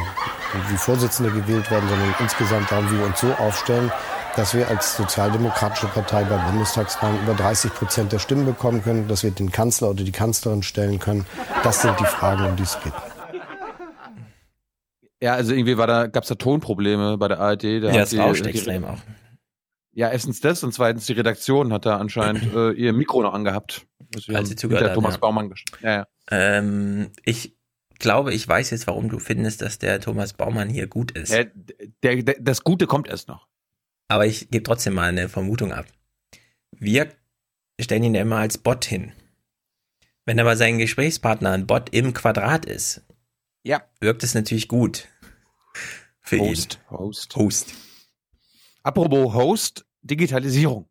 wie 0.70 0.78
Vorsitzende 0.78 1.32
gewählt 1.32 1.72
werden, 1.72 1.90
sondern 1.90 2.14
insgesamt 2.20 2.70
darum, 2.70 2.92
wie 2.92 3.00
wir 3.00 3.06
uns 3.06 3.20
so 3.20 3.34
aufstellen, 3.34 3.92
dass 4.36 4.54
wir 4.54 4.68
als 4.68 4.98
sozialdemokratische 4.98 5.88
Partei 5.88 6.24
bei 6.24 6.38
Bundestagswahlen 6.38 7.22
über 7.24 7.34
30 7.34 7.74
Prozent 7.74 8.12
der 8.12 8.20
Stimmen 8.20 8.46
bekommen 8.46 8.84
können, 8.84 9.08
dass 9.08 9.24
wir 9.24 9.32
den 9.32 9.52
Kanzler 9.52 9.92
oder 9.92 10.04
die 10.04 10.12
Kanzlerin 10.12 10.64
stellen 10.64 11.00
können. 11.00 11.26
Das 11.64 11.82
sind 11.82 12.00
die 12.00 12.06
Fragen, 12.06 12.46
um 12.46 12.56
die 12.56 12.64
es 12.64 12.78
geht. 12.84 12.94
Ja, 15.22 15.36
also 15.36 15.54
irgendwie 15.54 15.78
war 15.78 15.88
da, 15.88 16.08
gab 16.08 16.24
es 16.24 16.30
da 16.30 16.36
Tonprobleme 16.36 17.18
bei 17.18 17.30
der 17.30 17.40
ARD. 17.40 17.64
Da 17.64 17.92
ja, 17.92 18.02
es 18.02 18.18
rauscht 18.18 18.46
extrem 18.46 18.84
auch. 18.84 18.98
Ja, 19.94 20.10
erstens 20.10 20.42
das 20.42 20.64
und 20.64 20.74
zweitens 20.74 21.06
die 21.06 21.14
Redaktion 21.14 21.72
hat 21.72 21.86
da 21.86 21.98
anscheinend 21.98 22.54
äh, 22.54 22.72
ihr 22.72 22.94
Mikro 22.94 23.22
noch 23.22 23.34
angehabt. 23.34 23.86
Als 24.34 24.50
sie 24.50 24.56
zugehört 24.56 24.90
hat, 24.90 24.96
Thomas 24.96 25.14
ja. 25.14 25.20
Baumann 25.20 25.54
ja, 25.82 25.92
ja. 25.92 26.08
Ähm, 26.30 27.12
ich 27.24 27.56
glaube, 28.00 28.34
ich 28.34 28.48
weiß 28.48 28.72
jetzt, 28.72 28.88
warum 28.88 29.10
du 29.10 29.20
findest, 29.20 29.62
dass 29.62 29.78
der 29.78 30.02
Thomas 30.02 30.34
Baumann 30.34 30.70
hier 30.70 30.88
gut 30.88 31.12
ist. 31.12 31.32
Der, 31.32 31.52
der, 32.04 32.24
der, 32.24 32.36
das 32.40 32.64
Gute 32.64 32.88
kommt 32.88 33.08
erst 33.08 33.28
noch. 33.28 33.48
Aber 34.08 34.26
ich 34.26 34.50
gebe 34.50 34.64
trotzdem 34.64 34.94
mal 34.94 35.10
eine 35.10 35.30
Vermutung 35.30 35.72
ab. 35.72 35.86
Wir 36.72 37.10
stellen 37.80 38.04
ihn 38.04 38.16
ja 38.16 38.22
immer 38.22 38.38
als 38.38 38.58
Bot 38.58 38.86
hin. 38.86 39.12
Wenn 40.26 40.40
aber 40.40 40.56
sein 40.56 40.78
Gesprächspartner 40.78 41.52
ein 41.52 41.68
Bot 41.68 41.90
im 41.94 42.14
Quadrat 42.14 42.66
ist, 42.66 43.02
ja. 43.64 43.84
wirkt 44.00 44.24
es 44.24 44.34
natürlich 44.34 44.68
gut. 44.68 45.08
Für 46.22 46.40
Host. 46.40 46.80
ihn. 46.90 46.98
Host. 46.98 47.36
Host. 47.36 47.74
Apropos 48.84 49.34
Host, 49.34 49.86
Digitalisierung. 50.02 50.90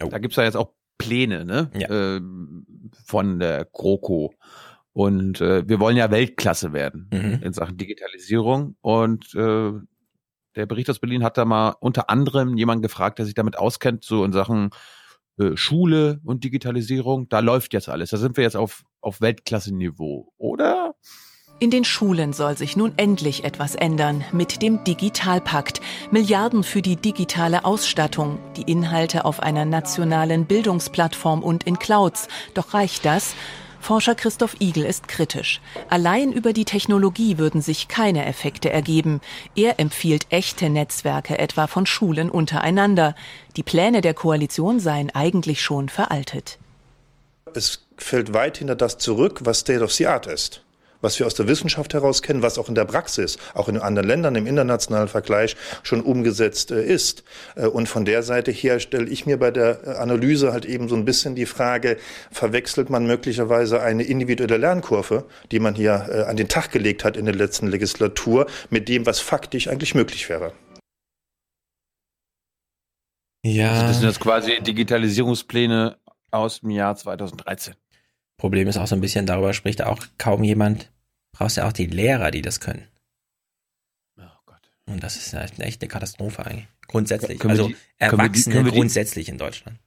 Oh. 0.00 0.08
Da 0.08 0.18
gibt's 0.18 0.36
ja 0.36 0.44
jetzt 0.44 0.56
auch 0.56 0.74
Pläne, 0.98 1.44
ne? 1.44 1.70
Ja. 1.74 2.16
Äh, 2.16 2.20
von 3.04 3.38
der 3.38 3.64
GroKo. 3.64 4.34
Und 4.92 5.40
äh, 5.40 5.68
wir 5.68 5.78
wollen 5.78 5.96
ja 5.96 6.10
Weltklasse 6.10 6.72
werden 6.72 7.08
mhm. 7.12 7.42
in 7.42 7.52
Sachen 7.52 7.76
Digitalisierung. 7.76 8.76
Und 8.80 9.34
äh, 9.34 9.72
der 10.58 10.66
Bericht 10.66 10.90
aus 10.90 10.98
Berlin 10.98 11.22
hat 11.22 11.38
da 11.38 11.44
mal 11.44 11.76
unter 11.80 12.10
anderem 12.10 12.56
jemanden 12.56 12.82
gefragt, 12.82 13.18
der 13.18 13.26
sich 13.26 13.34
damit 13.34 13.56
auskennt, 13.56 14.04
so 14.04 14.24
in 14.24 14.32
Sachen 14.32 14.70
äh, 15.38 15.56
Schule 15.56 16.20
und 16.24 16.42
Digitalisierung. 16.42 17.28
Da 17.28 17.38
läuft 17.38 17.72
jetzt 17.72 17.88
alles. 17.88 18.10
Da 18.10 18.16
sind 18.16 18.36
wir 18.36 18.44
jetzt 18.44 18.56
auf, 18.56 18.82
auf 19.00 19.20
Weltklasse-Niveau, 19.20 20.32
oder? 20.36 20.94
In 21.60 21.70
den 21.70 21.84
Schulen 21.84 22.32
soll 22.32 22.56
sich 22.56 22.76
nun 22.76 22.92
endlich 22.96 23.44
etwas 23.44 23.74
ändern 23.74 24.24
mit 24.32 24.62
dem 24.62 24.82
Digitalpakt. 24.84 25.80
Milliarden 26.10 26.62
für 26.62 26.82
die 26.82 26.96
digitale 26.96 27.64
Ausstattung, 27.64 28.38
die 28.56 28.62
Inhalte 28.62 29.24
auf 29.24 29.40
einer 29.40 29.64
nationalen 29.64 30.46
Bildungsplattform 30.46 31.42
und 31.42 31.64
in 31.64 31.78
Clouds. 31.78 32.28
Doch 32.54 32.74
reicht 32.74 33.04
das? 33.04 33.34
Forscher 33.80 34.14
Christoph 34.14 34.56
Igel 34.60 34.84
ist 34.84 35.08
kritisch. 35.08 35.60
Allein 35.88 36.32
über 36.32 36.52
die 36.52 36.64
Technologie 36.64 37.38
würden 37.38 37.62
sich 37.62 37.88
keine 37.88 38.26
Effekte 38.26 38.70
ergeben. 38.70 39.20
Er 39.54 39.80
empfiehlt 39.80 40.26
echte 40.30 40.68
Netzwerke 40.68 41.38
etwa 41.38 41.66
von 41.66 41.86
Schulen 41.86 42.30
untereinander. 42.30 43.14
Die 43.56 43.62
Pläne 43.62 44.00
der 44.00 44.14
Koalition 44.14 44.80
seien 44.80 45.10
eigentlich 45.14 45.62
schon 45.62 45.88
veraltet. 45.88 46.58
Es 47.54 47.86
fällt 47.96 48.34
weit 48.34 48.58
hinter 48.58 48.76
das 48.76 48.98
zurück, 48.98 49.40
was 49.44 49.60
State 49.60 49.82
of 49.82 49.92
the 49.92 50.06
Art 50.06 50.26
ist. 50.26 50.62
Was 51.00 51.18
wir 51.18 51.26
aus 51.26 51.34
der 51.34 51.48
Wissenschaft 51.48 51.94
heraus 51.94 52.22
kennen, 52.22 52.42
was 52.42 52.58
auch 52.58 52.68
in 52.68 52.74
der 52.74 52.84
Praxis, 52.84 53.38
auch 53.54 53.68
in 53.68 53.78
anderen 53.78 54.08
Ländern 54.08 54.34
im 54.34 54.46
internationalen 54.46 55.08
Vergleich 55.08 55.56
schon 55.82 56.00
umgesetzt 56.00 56.70
äh, 56.70 56.84
ist. 56.84 57.24
Äh, 57.56 57.66
und 57.66 57.88
von 57.88 58.04
der 58.04 58.22
Seite 58.22 58.50
her 58.50 58.80
stelle 58.80 59.08
ich 59.08 59.26
mir 59.26 59.38
bei 59.38 59.50
der 59.50 59.86
äh, 59.86 59.90
Analyse 59.96 60.52
halt 60.52 60.64
eben 60.64 60.88
so 60.88 60.96
ein 60.96 61.04
bisschen 61.04 61.34
die 61.34 61.46
Frage, 61.46 61.96
verwechselt 62.30 62.90
man 62.90 63.06
möglicherweise 63.06 63.80
eine 63.82 64.02
individuelle 64.02 64.56
Lernkurve, 64.56 65.24
die 65.50 65.60
man 65.60 65.74
hier 65.74 66.26
an 66.28 66.36
den 66.36 66.48
Tag 66.48 66.70
gelegt 66.70 67.04
hat 67.04 67.16
in 67.16 67.24
der 67.24 67.34
letzten 67.34 67.68
Legislatur, 67.68 68.46
mit 68.70 68.88
dem, 68.88 69.06
was 69.06 69.20
faktisch 69.20 69.68
eigentlich 69.68 69.94
möglich 69.94 70.28
wäre. 70.28 70.52
Ja. 73.44 73.70
Also 73.70 73.86
das 73.86 73.98
sind 73.98 74.08
jetzt 74.08 74.20
quasi 74.20 74.60
Digitalisierungspläne 74.60 75.96
aus 76.30 76.60
dem 76.60 76.70
Jahr 76.70 76.96
2013. 76.96 77.74
Problem 78.38 78.68
ist 78.68 78.76
auch 78.76 78.86
so 78.86 78.94
ein 78.94 79.00
bisschen, 79.00 79.26
darüber 79.26 79.52
spricht 79.52 79.82
auch 79.82 79.98
kaum 80.16 80.44
jemand. 80.44 80.90
Brauchst 81.32 81.56
ja 81.56 81.66
auch 81.66 81.72
die 81.72 81.86
Lehrer, 81.86 82.30
die 82.30 82.40
das 82.40 82.60
können. 82.60 82.86
Oh 84.16 84.22
Gott. 84.46 84.70
Und 84.86 85.02
das 85.02 85.16
ist 85.16 85.34
eine 85.34 85.50
echte 85.58 85.88
Katastrophe 85.88 86.46
eigentlich. 86.46 86.68
Grundsätzlich. 86.86 87.42
Ja, 87.42 87.50
also 87.50 87.68
die, 87.68 87.76
Erwachsene 87.98 88.54
können 88.54 88.64
die, 88.66 88.72
grundsätzlich 88.72 89.26
die, 89.26 89.32
in 89.32 89.38
Deutschland. 89.38 89.78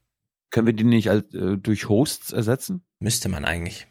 Können 0.51 0.67
wir 0.67 0.73
die 0.73 0.83
nicht 0.83 1.09
als, 1.09 1.33
äh, 1.33 1.57
durch 1.57 1.89
Hosts 1.89 2.33
ersetzen? 2.33 2.83
Müsste 2.99 3.29
man 3.29 3.45
eigentlich. 3.45 3.87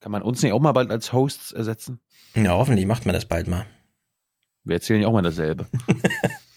Kann 0.00 0.12
man 0.12 0.22
uns 0.22 0.40
nicht 0.42 0.52
auch 0.52 0.60
mal 0.60 0.72
bald 0.72 0.90
als 0.92 1.12
Hosts 1.12 1.52
ersetzen? 1.52 2.00
Ja, 2.34 2.52
hoffentlich 2.52 2.86
macht 2.86 3.04
man 3.04 3.14
das 3.14 3.26
bald 3.26 3.48
mal. 3.48 3.66
Wir 4.62 4.76
erzählen 4.76 5.02
ja 5.02 5.08
auch 5.08 5.12
mal 5.12 5.22
dasselbe. 5.22 5.66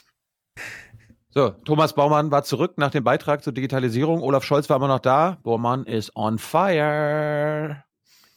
So, 1.33 1.51
Thomas 1.63 1.93
Baumann 1.93 2.29
war 2.29 2.43
zurück 2.43 2.73
nach 2.75 2.91
dem 2.91 3.05
Beitrag 3.05 3.41
zur 3.41 3.53
Digitalisierung. 3.53 4.21
Olaf 4.21 4.43
Scholz 4.43 4.69
war 4.69 4.75
immer 4.75 4.89
noch 4.89 4.99
da. 4.99 5.37
Baumann 5.43 5.85
ist 5.85 6.13
on 6.17 6.37
fire. 6.37 7.83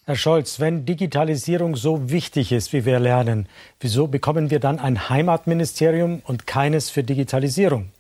Herr 0.05 0.17
Scholz, 0.17 0.61
wenn 0.61 0.87
Digitalisierung 0.87 1.75
so 1.75 2.11
wichtig 2.11 2.53
ist, 2.53 2.73
wie 2.73 2.85
wir 2.85 3.01
lernen, 3.01 3.49
wieso 3.81 4.07
bekommen 4.07 4.51
wir 4.51 4.61
dann 4.61 4.79
ein 4.79 5.09
Heimatministerium 5.09 6.23
und 6.25 6.47
keines 6.47 6.91
für 6.91 7.03
Digitalisierung? 7.03 7.91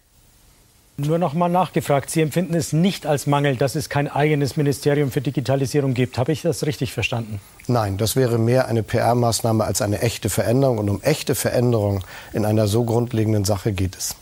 Nur 0.97 1.19
noch 1.19 1.35
mal 1.35 1.49
nachgefragt, 1.49 2.09
Sie 2.11 2.21
empfinden 2.21 2.55
es 2.55 2.73
nicht 2.73 3.05
als 3.05 3.27
Mangel, 3.27 3.57
dass 3.57 3.75
es 3.75 3.89
kein 3.89 4.07
eigenes 4.07 4.57
Ministerium 4.57 5.11
für 5.11 5.21
Digitalisierung 5.21 5.95
gibt. 5.95 6.19
Habe 6.19 6.31
ich 6.31 6.43
das 6.43 6.66
richtig 6.66 6.93
verstanden? 6.93 7.41
Nein, 7.66 7.97
das 7.97 8.15
wäre 8.15 8.39
mehr 8.39 8.69
eine 8.69 8.85
PR-Maßnahme 8.85 9.65
als 9.65 9.83
eine 9.83 10.03
echte 10.03 10.31
Veränderung. 10.31 10.79
Und 10.79 10.89
um 10.89 11.03
echte 11.03 11.35
Veränderung 11.35 12.05
in 12.33 12.45
einer 12.45 12.69
so 12.69 12.85
grundlegenden 12.85 13.45
Sache 13.45 13.73
geht 13.73 13.97
es. 13.97 14.15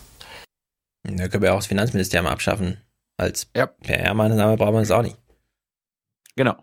Da 1.04 1.28
können 1.28 1.42
wir 1.42 1.52
auch 1.52 1.58
das 1.58 1.66
Finanzministerium 1.66 2.26
abschaffen. 2.26 2.78
Als 3.16 3.50
ja. 3.56 3.66
PR-Maßnahme 3.66 4.56
brauchen 4.56 4.74
wir 4.74 4.80
es 4.80 4.90
auch 4.90 5.02
nicht. 5.02 5.18
Genau. 6.36 6.56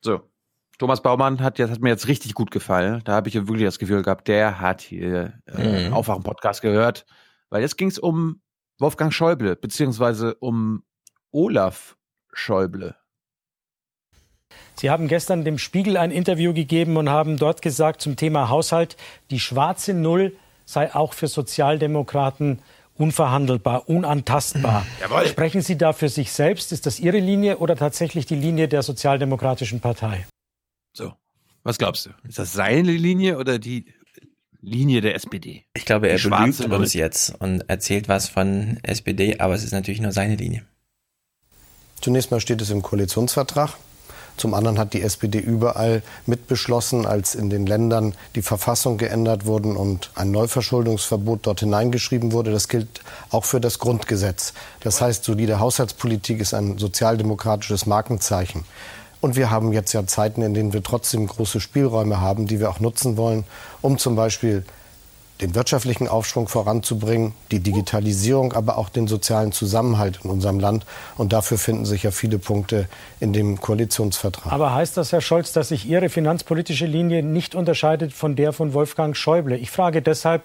So. 0.00 0.20
Thomas 0.78 1.02
Baumann 1.02 1.40
hat, 1.40 1.58
jetzt, 1.58 1.70
hat 1.70 1.80
mir 1.80 1.90
jetzt 1.90 2.08
richtig 2.08 2.34
gut 2.34 2.50
gefallen. 2.50 3.00
Da 3.04 3.12
habe 3.12 3.28
ich 3.28 3.34
wirklich 3.34 3.64
das 3.64 3.78
Gefühl 3.78 4.02
gehabt, 4.02 4.26
der 4.26 4.60
hat 4.60 4.80
hier 4.80 5.38
äh, 5.46 5.88
mhm. 5.88 5.92
Aufwachen-Podcast 5.92 6.62
gehört. 6.62 7.06
Weil 7.50 7.62
jetzt 7.62 7.76
ging 7.76 7.88
es 7.88 7.98
um 7.98 8.42
Wolfgang 8.78 9.12
Schäuble, 9.12 9.54
beziehungsweise 9.54 10.34
um 10.34 10.82
Olaf 11.30 11.96
Schäuble. 12.32 12.96
Sie 14.76 14.90
haben 14.90 15.06
gestern 15.06 15.44
dem 15.44 15.58
Spiegel 15.58 15.96
ein 15.96 16.10
Interview 16.10 16.52
gegeben 16.52 16.96
und 16.96 17.08
haben 17.08 17.36
dort 17.36 17.62
gesagt 17.62 18.00
zum 18.00 18.16
Thema 18.16 18.48
Haushalt, 18.48 18.96
die 19.30 19.38
schwarze 19.38 19.94
Null 19.94 20.36
sei 20.64 20.94
auch 20.94 21.12
für 21.12 21.28
Sozialdemokraten 21.28 22.60
unverhandelbar, 22.96 23.88
unantastbar. 23.88 24.86
Jawohl. 25.00 25.26
Sprechen 25.26 25.62
Sie 25.62 25.76
da 25.76 25.92
für 25.92 26.08
sich 26.08 26.32
selbst? 26.32 26.72
Ist 26.72 26.86
das 26.86 27.00
Ihre 27.00 27.18
Linie 27.18 27.58
oder 27.58 27.76
tatsächlich 27.76 28.26
die 28.26 28.36
Linie 28.36 28.68
der 28.68 28.82
Sozialdemokratischen 28.82 29.80
Partei? 29.80 30.26
So, 30.92 31.12
was 31.62 31.78
glaubst 31.78 32.06
du? 32.06 32.10
Ist 32.28 32.38
das 32.38 32.52
seine 32.52 32.92
Linie 32.92 33.38
oder 33.38 33.58
die 33.58 33.86
Linie 34.60 35.00
der 35.00 35.14
SPD? 35.14 35.64
Ich 35.74 35.84
glaube, 35.84 36.08
er 36.08 36.18
belügt 36.18 36.60
uns 36.60 36.94
jetzt 36.94 37.34
und 37.40 37.68
erzählt 37.68 38.08
was 38.08 38.28
von 38.28 38.78
SPD, 38.82 39.38
aber 39.40 39.54
es 39.54 39.64
ist 39.64 39.72
natürlich 39.72 40.00
nur 40.00 40.12
seine 40.12 40.36
Linie. 40.36 40.64
Zunächst 42.00 42.30
mal 42.30 42.40
steht 42.40 42.60
es 42.60 42.70
im 42.70 42.82
Koalitionsvertrag. 42.82 43.76
Zum 44.36 44.54
anderen 44.54 44.78
hat 44.78 44.92
die 44.94 45.02
SPD 45.02 45.38
überall 45.38 46.02
mitbeschlossen, 46.26 47.06
als 47.06 47.34
in 47.34 47.50
den 47.50 47.66
Ländern 47.66 48.14
die 48.34 48.42
Verfassung 48.42 48.98
geändert 48.98 49.46
wurden 49.46 49.76
und 49.76 50.10
ein 50.14 50.30
Neuverschuldungsverbot 50.30 51.40
dort 51.46 51.60
hineingeschrieben 51.60 52.32
wurde. 52.32 52.50
Das 52.50 52.68
gilt 52.68 53.00
auch 53.30 53.44
für 53.44 53.60
das 53.60 53.78
Grundgesetz. 53.78 54.52
Das 54.80 55.00
heißt, 55.00 55.24
solide 55.24 55.60
Haushaltspolitik 55.60 56.40
ist 56.40 56.54
ein 56.54 56.78
sozialdemokratisches 56.78 57.86
Markenzeichen. 57.86 58.64
Und 59.20 59.36
wir 59.36 59.50
haben 59.50 59.72
jetzt 59.72 59.92
ja 59.94 60.06
Zeiten, 60.06 60.42
in 60.42 60.52
denen 60.52 60.72
wir 60.72 60.82
trotzdem 60.82 61.26
große 61.26 61.60
Spielräume 61.60 62.20
haben, 62.20 62.46
die 62.46 62.60
wir 62.60 62.68
auch 62.68 62.80
nutzen 62.80 63.16
wollen, 63.16 63.44
um 63.80 63.96
zum 63.98 64.16
Beispiel 64.16 64.64
den 65.40 65.54
wirtschaftlichen 65.54 66.06
Aufschwung 66.06 66.46
voranzubringen, 66.46 67.34
die 67.50 67.58
Digitalisierung, 67.58 68.52
aber 68.52 68.78
auch 68.78 68.88
den 68.88 69.08
sozialen 69.08 69.50
Zusammenhalt 69.50 70.20
in 70.22 70.30
unserem 70.30 70.60
Land. 70.60 70.86
Und 71.16 71.32
dafür 71.32 71.58
finden 71.58 71.84
sich 71.86 72.04
ja 72.04 72.12
viele 72.12 72.38
Punkte 72.38 72.88
in 73.18 73.32
dem 73.32 73.60
Koalitionsvertrag. 73.60 74.52
Aber 74.52 74.74
heißt 74.74 74.96
das, 74.96 75.10
Herr 75.12 75.20
Scholz, 75.20 75.52
dass 75.52 75.68
sich 75.68 75.86
Ihre 75.86 76.08
finanzpolitische 76.08 76.86
Linie 76.86 77.22
nicht 77.24 77.54
unterscheidet 77.56 78.12
von 78.12 78.36
der 78.36 78.52
von 78.52 78.74
Wolfgang 78.74 79.16
Schäuble? 79.16 79.56
Ich 79.56 79.70
frage 79.70 80.02
deshalb, 80.02 80.42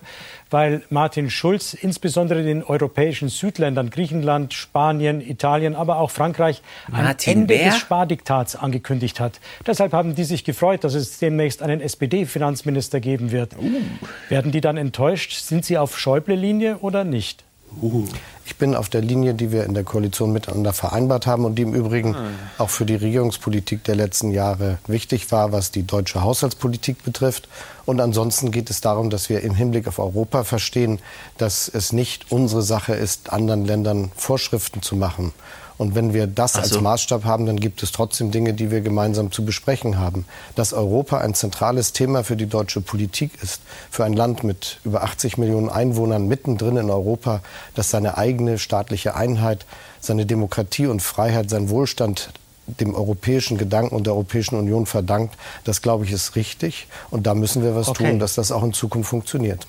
weil 0.50 0.84
Martin 0.90 1.30
Schulz 1.30 1.74
insbesondere 1.74 2.44
den 2.44 2.64
europäischen 2.64 3.30
Südländern, 3.30 3.90
Griechenland, 3.90 4.54
Spanien, 4.54 5.22
Italien, 5.22 5.76
aber 5.76 5.98
auch 5.98 6.12
Frankreich, 6.12 6.62
ein 6.92 7.04
Martin 7.04 7.34
Ende 7.34 7.56
Bär? 7.56 7.66
des 7.66 7.78
Spardiktats 7.78 8.56
angekündigt 8.56 9.20
hat. 9.20 9.40
Deshalb 9.66 9.94
haben 9.94 10.16
die 10.16 10.24
sich 10.24 10.44
gefreut, 10.44 10.84
dass 10.84 10.94
es 10.94 11.20
demnächst 11.20 11.62
einen 11.62 11.82
SPD-Finanzminister 11.82 13.00
geben 13.00 13.32
wird. 13.32 13.58
Uh. 13.58 13.82
Werden 14.30 14.52
die 14.52 14.62
dann 14.62 14.78
enttäuscht? 14.78 15.34
Sind 15.34 15.66
Sie 15.66 15.78
auf 15.78 15.98
Schäuble-Linie 15.98 16.78
oder 16.80 17.04
nicht? 17.04 17.44
Uh. 17.82 18.06
Ich 18.46 18.58
bin 18.58 18.76
auf 18.76 18.90
der 18.90 19.02
Linie, 19.02 19.36
die 19.36 19.52
wir 19.52 19.64
in 19.64 19.76
der 19.76 19.84
Koalition 19.84 20.34
miteinander 20.34 20.74
vereinbart 20.74 21.28
haben 21.28 21.46
und 21.46 21.56
die 21.56 21.62
im 21.62 21.76
Übrigen 21.76 22.16
ah. 22.16 22.30
auch 22.58 22.70
für 22.70 22.86
die 22.86 22.96
Regierungspolitik 22.96 23.84
der 23.84 23.96
letzten 23.96 24.32
Jahre 24.32 24.80
wichtig 24.88 25.32
war, 25.32 25.52
was 25.52 25.70
die 25.72 25.84
deutsche 25.84 26.22
Haushaltspolitik 26.22 27.04
betrifft. 27.04 27.48
Und 27.86 28.02
ansonsten 28.02 28.52
geht 28.52 28.70
es 28.70 28.82
darum, 28.82 29.10
dass 29.12 29.30
wir 29.30 29.41
im 29.41 29.54
Hinblick 29.54 29.88
auf 29.88 30.00
Europa 30.00 30.44
verstehen, 30.44 31.00
dass 31.38 31.70
es 31.70 31.94
nicht 31.94 32.32
unsere 32.32 32.64
Sache 32.64 32.94
ist, 32.94 33.32
anderen 33.32 33.66
Ländern 33.66 34.12
Vorschriften 34.16 34.82
zu 34.82 34.96
machen. 34.96 35.32
Und 35.80 35.96
wenn 35.96 36.14
wir 36.14 36.28
das 36.28 36.54
so. 36.54 36.60
als 36.60 36.82
Maßstab 36.82 37.24
haben, 37.24 37.46
dann 37.46 37.58
gibt 37.58 37.82
es 37.84 37.94
trotzdem 37.94 38.32
Dinge, 38.32 38.54
die 38.54 38.70
wir 38.70 38.82
gemeinsam 38.82 39.32
zu 39.32 39.46
besprechen 39.46 39.98
haben. 39.98 40.26
Dass 40.56 40.74
Europa 40.74 41.20
ein 41.20 41.34
zentrales 41.34 41.94
Thema 41.94 42.26
für 42.26 42.36
die 42.36 42.48
deutsche 42.48 42.82
Politik 42.82 43.32
ist, 43.42 43.62
für 43.90 44.04
ein 44.04 44.12
Land 44.12 44.44
mit 44.44 44.80
über 44.84 45.04
80 45.04 45.38
Millionen 45.38 45.70
Einwohnern 45.70 46.28
mittendrin 46.28 46.76
in 46.76 46.90
Europa, 46.90 47.40
das 47.76 47.90
seine 47.92 48.18
eigene 48.18 48.60
staatliche 48.60 49.16
Einheit, 49.16 49.66
seine 50.02 50.26
Demokratie 50.26 50.88
und 50.88 51.02
Freiheit, 51.02 51.50
sein 51.50 51.70
Wohlstand 51.70 52.32
dem 52.68 52.94
europäischen 52.94 53.58
Gedanken 53.58 53.96
und 53.96 54.06
der 54.06 54.14
Europäischen 54.14 54.56
Union 54.56 54.86
verdankt, 54.86 55.36
das 55.64 55.82
glaube 55.82 56.04
ich 56.04 56.12
ist 56.12 56.36
richtig. 56.36 56.88
Und 57.10 57.26
da 57.26 57.34
müssen 57.34 57.64
wir 57.64 57.74
was 57.74 57.88
okay. 57.88 58.12
tun, 58.12 58.20
dass 58.20 58.36
das 58.36 58.52
auch 58.52 58.64
in 58.64 58.74
Zukunft 58.74 59.10
funktioniert. 59.10 59.66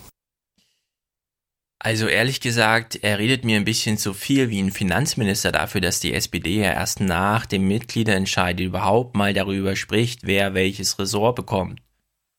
Also 1.83 2.09
ehrlich 2.09 2.43
gesagt, 2.43 2.97
er 2.97 3.19
redet 3.19 3.47
mir 3.47 3.57
ein 3.57 3.65
bisschen 3.65 3.97
zu 3.97 4.13
viel 4.13 4.51
wie 4.51 4.61
ein 4.61 4.71
Finanzminister 4.71 5.51
dafür, 5.51 5.81
dass 5.81 5.99
die 5.99 6.13
SPD 6.13 6.61
ja 6.61 6.73
erst 6.73 7.01
nach 7.01 7.47
dem 7.47 7.67
Mitgliederentscheid 7.69 8.61
überhaupt 8.61 9.17
mal 9.17 9.33
darüber 9.33 9.75
spricht, 9.77 10.21
wer 10.25 10.53
welches 10.53 10.99
Ressort 10.99 11.37
bekommt. 11.37 11.81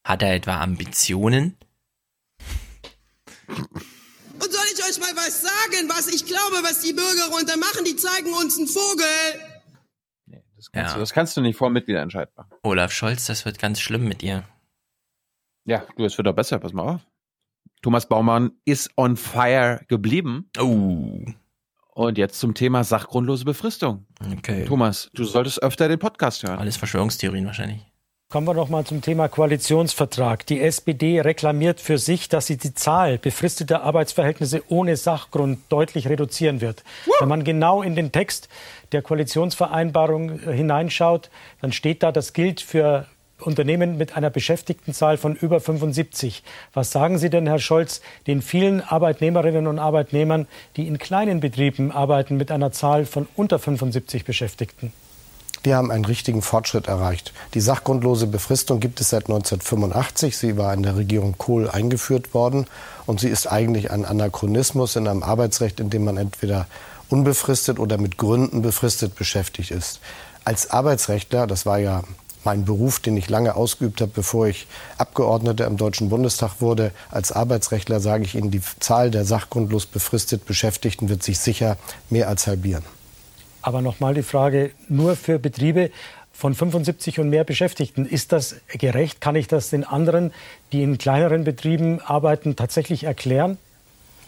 Hat 0.04 0.22
er 0.22 0.36
etwa 0.36 0.62
Ambitionen? 0.62 1.58
Und 3.48 4.52
soll 4.52 4.66
ich 4.76 4.84
euch 4.84 5.00
mal 5.00 5.16
was 5.16 5.42
sagen, 5.42 5.90
was 5.90 6.08
ich 6.08 6.28
glaube, 6.28 6.58
was 6.62 6.82
die 6.82 6.94
Bürger 6.94 7.36
runter 7.36 7.58
machen? 7.58 7.84
Die 7.84 7.96
zeigen 7.96 8.32
uns 8.34 8.60
einen 8.60 8.68
Vogel. 8.68 9.06
Nee, 10.28 10.44
das 10.56 10.72
kannst, 10.72 10.92
ja. 10.92 10.94
du, 10.94 11.00
das 11.00 11.14
kannst 11.14 11.36
du 11.36 11.42
nicht 11.42 11.58
vor 11.58 11.72
Mitgliederentscheid 11.72 12.30
machen. 12.38 12.52
Olaf 12.62 12.92
Scholz, 12.92 13.26
das 13.26 13.44
wird 13.46 13.58
ganz 13.58 13.80
schlimm 13.80 14.08
mit 14.08 14.22
dir. 14.22 14.44
Ja, 15.66 15.84
du, 15.98 16.06
es 16.06 16.16
wird 16.16 16.28
doch 16.28 16.36
besser, 16.36 16.60
pass 16.60 16.74
mal 16.74 16.84
auf. 16.84 17.02
Thomas 17.82 18.06
Baumann 18.06 18.52
ist 18.64 18.92
on 18.96 19.18
fire 19.18 19.82
geblieben. 19.88 20.50
Oh. 20.60 21.26
Und 21.94 22.18
jetzt 22.18 22.40
zum 22.40 22.54
Thema 22.54 22.84
sachgrundlose 22.84 23.44
Befristung. 23.44 24.06
Okay. 24.38 24.66
Thomas, 24.66 25.10
du 25.14 25.24
solltest 25.24 25.62
öfter 25.62 25.88
den 25.88 26.00
Podcast 26.00 26.44
hören. 26.44 26.60
Alles 26.60 26.78
Verschwörungstheorien 26.78 27.46
wahrscheinlich. 27.46 27.82
Kommen 28.30 28.48
wir 28.48 28.54
noch 28.54 28.70
mal 28.70 28.86
zum 28.86 29.02
Thema 29.02 29.28
Koalitionsvertrag. 29.28 30.46
Die 30.46 30.62
SPD 30.62 31.20
reklamiert 31.20 31.82
für 31.82 31.98
sich, 31.98 32.30
dass 32.30 32.48
sie 32.48 32.56
die 32.56 32.74
Zahl 32.74 33.18
befristeter 33.18 33.84
Arbeitsverhältnisse 33.84 34.64
ohne 34.70 34.96
Sachgrund 34.96 35.60
deutlich 35.68 36.08
reduzieren 36.08 36.62
wird. 36.62 36.86
Woo! 37.06 37.12
Wenn 37.20 37.28
man 37.28 37.44
genau 37.44 37.82
in 37.82 37.94
den 37.94 38.14
Text 38.14 38.48
der 38.94 39.02
Koalitionsvereinbarung 39.02 40.40
hineinschaut, 40.40 41.30
dann 41.62 41.74
steht 41.74 42.04
da, 42.04 42.14
das 42.14 42.32
gilt 42.32 42.62
für 42.62 43.06
Unternehmen 43.42 43.98
mit 43.98 44.16
einer 44.16 44.30
Beschäftigtenzahl 44.30 45.18
von 45.18 45.36
über 45.36 45.60
75. 45.60 46.44
Was 46.74 46.92
sagen 46.92 47.18
Sie 47.18 47.30
denn, 47.30 47.48
Herr 47.48 47.60
Scholz, 47.60 48.02
den 48.28 48.42
vielen 48.42 48.82
Arbeitnehmerinnen 48.82 49.68
und 49.68 49.80
Arbeitnehmern, 49.80 50.48
die 50.78 50.88
in 50.88 50.98
kleinen 50.98 51.40
Betrieben 51.40 51.92
arbeiten 51.92 52.38
mit 52.38 52.52
einer 52.52 52.72
Zahl 52.72 53.06
von 53.06 53.28
unter 53.36 53.60
75 53.60 54.26
Beschäftigten? 54.26 54.94
Wir 55.64 55.76
haben 55.76 55.92
einen 55.92 56.06
richtigen 56.06 56.42
Fortschritt 56.42 56.88
erreicht. 56.88 57.34
Die 57.54 57.62
sachgrundlose 57.62 58.26
Befristung 58.26 58.80
gibt 58.80 59.00
es 59.00 59.10
seit 59.10 59.26
1985. 59.26 60.36
Sie 60.36 60.58
war 60.58 60.74
in 60.74 60.82
der 60.82 60.96
Regierung 60.96 61.36
Kohl 61.38 61.70
eingeführt 61.70 62.34
worden. 62.34 62.66
Und 63.06 63.20
sie 63.20 63.30
ist 63.30 63.46
eigentlich 63.46 63.92
ein 63.92 64.04
Anachronismus 64.04 64.96
in 64.96 65.08
einem 65.08 65.22
Arbeitsrecht, 65.22 65.80
in 65.80 65.92
dem 65.92 66.04
man 66.04 66.18
entweder 66.18 66.66
unbefristet 67.10 67.78
oder 67.78 68.00
mit 68.00 68.18
Gründen 68.18 68.64
befristet 68.64 69.16
beschäftigt 69.16 69.70
ist. 69.70 70.00
Als 70.44 70.72
Arbeitsrechtler, 70.72 71.46
das 71.46 71.68
war 71.68 71.78
ja 71.78 72.02
mein 72.44 72.66
Beruf, 72.66 73.00
den 73.00 73.18
ich 73.18 73.30
lange 73.30 73.56
ausgeübt 73.56 74.02
habe, 74.02 74.12
bevor 74.14 74.48
ich 74.48 74.68
Abgeordneter 74.98 75.66
im 75.68 75.78
Deutschen 75.78 76.10
Bundestag 76.10 76.62
wurde. 76.62 76.92
Als 77.10 77.32
Arbeitsrechtler 77.32 78.00
sage 78.00 78.24
ich 78.24 78.36
Ihnen, 78.36 78.52
die 78.52 78.62
Zahl 78.80 79.12
der 79.12 79.26
sachgrundlos 79.26 79.86
befristet 79.86 80.46
Beschäftigten 80.46 81.10
wird 81.10 81.24
sich 81.24 81.40
sicher 81.40 81.78
mehr 82.10 82.28
als 82.28 82.48
halbieren. 82.48 82.84
Aber 83.62 83.82
nochmal 83.82 84.14
die 84.14 84.24
Frage, 84.24 84.72
nur 84.90 85.16
für 85.16 85.38
Betriebe 85.38 85.92
von 86.34 86.56
75 86.56 87.20
und 87.20 87.30
mehr 87.30 87.44
Beschäftigten, 87.44 88.06
ist 88.06 88.32
das 88.32 88.56
gerecht? 88.68 89.22
Kann 89.22 89.36
ich 89.36 89.48
das 89.48 89.70
den 89.70 89.84
anderen, 89.84 90.34
die 90.72 90.82
in 90.82 90.98
kleineren 90.98 91.44
Betrieben 91.44 92.02
arbeiten, 92.02 92.56
tatsächlich 92.56 93.04
erklären? 93.04 93.60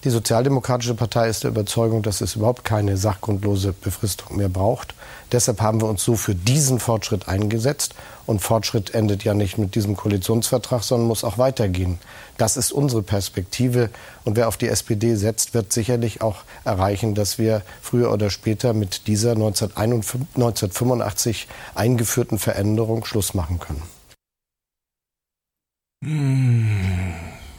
Die 0.03 0.09
Sozialdemokratische 0.09 0.95
Partei 0.95 1.29
ist 1.29 1.43
der 1.43 1.51
Überzeugung, 1.51 2.01
dass 2.01 2.19
es 2.19 2.35
überhaupt 2.35 2.65
keine 2.65 2.97
sachgrundlose 2.97 3.71
Befristung 3.71 4.35
mehr 4.35 4.49
braucht. 4.49 4.95
Deshalb 5.31 5.61
haben 5.61 5.79
wir 5.79 5.87
uns 5.87 6.03
so 6.03 6.17
für 6.17 6.35
diesen 6.35 6.79
Fortschritt 6.79 7.29
eingesetzt. 7.29 7.95
Und 8.25 8.41
Fortschritt 8.41 8.93
endet 8.93 9.23
ja 9.23 9.33
nicht 9.33 9.57
mit 9.57 9.75
diesem 9.75 9.95
Koalitionsvertrag, 9.95 10.83
sondern 10.83 11.07
muss 11.07 11.23
auch 11.23 11.37
weitergehen. 11.37 11.99
Das 12.37 12.57
ist 12.57 12.73
unsere 12.73 13.01
Perspektive. 13.01 13.89
Und 14.25 14.35
wer 14.35 14.49
auf 14.49 14.57
die 14.57 14.67
SPD 14.67 15.15
setzt, 15.15 15.53
wird 15.53 15.71
sicherlich 15.71 16.21
auch 16.21 16.43
erreichen, 16.65 17.15
dass 17.15 17.37
wir 17.37 17.61
früher 17.81 18.11
oder 18.11 18.29
später 18.29 18.73
mit 18.73 19.07
dieser 19.07 19.31
1985 19.31 21.47
eingeführten 21.75 22.39
Veränderung 22.39 23.05
Schluss 23.05 23.33
machen 23.33 23.59
können. 23.59 23.83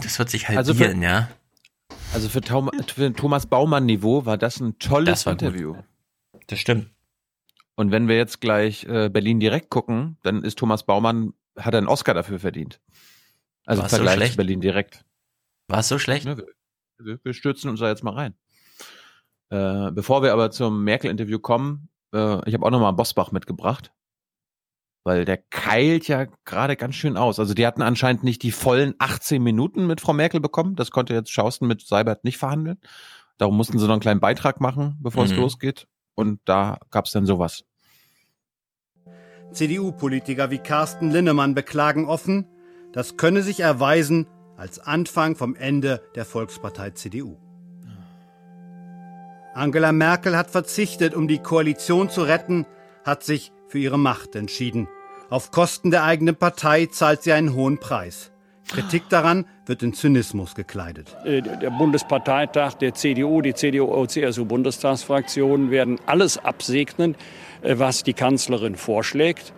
Das 0.03 0.19
wird 0.19 0.29
sich 0.29 0.49
halbieren, 0.49 0.59
also 0.59 0.75
ja. 1.03 1.29
Also 2.15 2.29
für, 2.29 2.41
Taum, 2.41 2.71
für 2.87 3.13
Thomas 3.13 3.47
Baumann 3.47 3.87
Niveau 3.87 4.25
war 4.25 4.39
das 4.39 4.61
ein 4.61 4.79
tolles 4.79 5.25
das 5.25 5.33
Interview. 5.33 5.75
Gut. 6.31 6.43
Das 6.47 6.61
stimmt. 6.61 6.91
Und 7.75 7.91
wenn 7.91 8.07
wir 8.07 8.17
jetzt 8.17 8.41
gleich 8.41 8.85
äh, 8.85 9.09
Berlin 9.09 9.41
direkt 9.41 9.69
gucken, 9.69 10.17
dann 10.23 10.45
ist 10.45 10.57
Thomas 10.57 10.87
Baumann, 10.87 11.35
hat 11.59 11.75
er 11.75 11.79
einen 11.79 11.89
Oscar 11.89 12.15
dafür 12.15 12.39
verdient. 12.39 12.81
Also 13.67 13.83
im 13.83 13.89
Vergleich 13.89 14.21
so 14.21 14.31
zu 14.31 14.37
Berlin 14.37 14.61
direkt. 14.61 15.05
War 15.67 15.81
es 15.81 15.89
so 15.89 15.99
schlecht? 15.99 16.25
Ja, 16.25 16.37
wir, 16.99 17.19
wir, 17.21 17.35
stürzen 17.35 17.69
uns 17.69 17.81
da 17.81 17.89
jetzt 17.89 18.05
mal 18.05 18.15
rein. 18.15 18.35
Äh, 19.51 19.91
bevor 19.91 20.23
wir 20.23 20.33
aber 20.33 20.53
zum 20.53 20.85
Merkel-Interview 20.85 21.41
kommen, 21.41 21.89
äh, 22.13 22.49
ich 22.49 22.55
habe 22.55 22.65
auch 22.65 22.71
nochmal 22.71 22.93
Bosbach 22.93 23.33
mitgebracht 23.33 23.93
weil 25.05 25.25
der 25.27 25.37
keilt 25.37 26.09
ja 26.09 26.27
gerade 26.45 26.77
ganz 26.77 26.97
schön 26.97 27.17
aus. 27.17 27.39
Also 27.39 27.55
die 27.55 27.67
hatten 27.67 27.83
anscheinend 27.83 28.25
nicht 28.25 28.43
die 28.43 28.51
vollen 28.51 28.95
18 28.99 29.43
Minuten 29.43 29.87
mit 29.87 30.01
Frau 30.01 30.15
Merkel 30.15 30.41
bekommen. 30.41 30.75
Das 30.77 30.91
konnte 30.91 31.13
jetzt 31.15 31.31
Schausten 31.31 31.67
mit 31.67 31.87
Seibert 31.87 32.25
nicht 32.25 32.39
verhandeln. 32.39 32.79
Darum 33.39 33.57
mussten 33.57 33.79
sie 33.79 33.87
noch 33.87 33.93
einen 33.93 34.01
kleinen 34.01 34.21
Beitrag 34.21 34.61
machen, 34.61 34.97
bevor 35.01 35.25
mhm. 35.25 35.31
es 35.31 35.37
losgeht. 35.37 35.87
Und 36.15 36.41
da 36.47 36.79
gab 36.91 37.05
es 37.05 37.13
dann 37.13 37.27
sowas. 37.27 37.65
CDU-Politiker 39.53 40.51
wie 40.51 40.59
Carsten 40.59 41.11
Linnemann 41.11 41.55
beklagen 41.55 42.07
offen, 42.07 42.47
das 42.93 43.17
könne 43.17 43.43
sich 43.43 43.61
erweisen 43.61 44.27
als 44.57 44.79
Anfang 44.79 45.37
vom 45.37 45.55
Ende 45.55 46.03
der 46.15 46.25
Volkspartei 46.25 46.91
CDU. 46.91 47.37
Angela 49.53 49.93
Merkel 49.93 50.37
hat 50.37 50.51
verzichtet, 50.51 51.15
um 51.15 51.29
die 51.29 51.39
Koalition 51.39 52.11
zu 52.11 52.23
retten, 52.23 52.67
hat 53.05 53.23
sich 53.23 53.53
für 53.75 53.81
ihre 53.81 53.99
Macht 53.99 54.37
entschieden. 54.37 54.87
Auf 55.31 55.51
Kosten 55.51 55.91
der 55.91 56.05
eigenen 56.05 56.37
Partei 56.37 56.87
zahlt 56.87 57.25
sie 57.25 57.33
einen 57.33 57.55
hohen 57.55 57.81
Preis. 57.81 58.31
Kritik 58.69 59.09
daran 59.09 59.47
wird 59.67 59.83
in 59.83 59.95
Zynismus 59.95 60.55
gekleidet. 60.55 61.17
Äh, 61.25 61.43
der 61.43 61.71
Bundesparteitag 61.71 62.75
der 62.75 62.95
CDU, 62.95 63.43
die 63.43 63.53
CDU-CSU-Bundestagsfraktion 63.53 65.73
werden 65.73 65.99
alles 66.07 66.39
absegnen, 66.39 67.17
äh, 67.63 67.77
was 67.77 68.05
die 68.05 68.13
Kanzlerin 68.13 68.77
vorschlägt. 68.77 69.53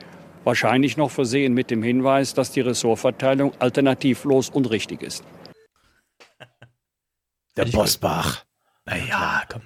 Wahrscheinlich 0.44 0.96
noch 0.96 1.10
versehen 1.10 1.52
mit 1.52 1.70
dem 1.70 1.82
Hinweis, 1.82 2.32
dass 2.32 2.52
die 2.52 2.62
Ressortverteilung 2.62 3.52
alternativlos 3.58 4.48
und 4.48 4.70
richtig 4.70 5.02
ist. 5.02 5.24
Der 7.54 7.66
Bosbach. 7.66 8.46
Naja, 8.86 9.42
komm. 9.52 9.60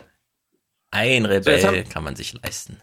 Ein 0.90 1.24
Rebell 1.24 1.84
kann 1.84 2.02
man 2.02 2.16
sich 2.16 2.32
leisten. 2.32 2.78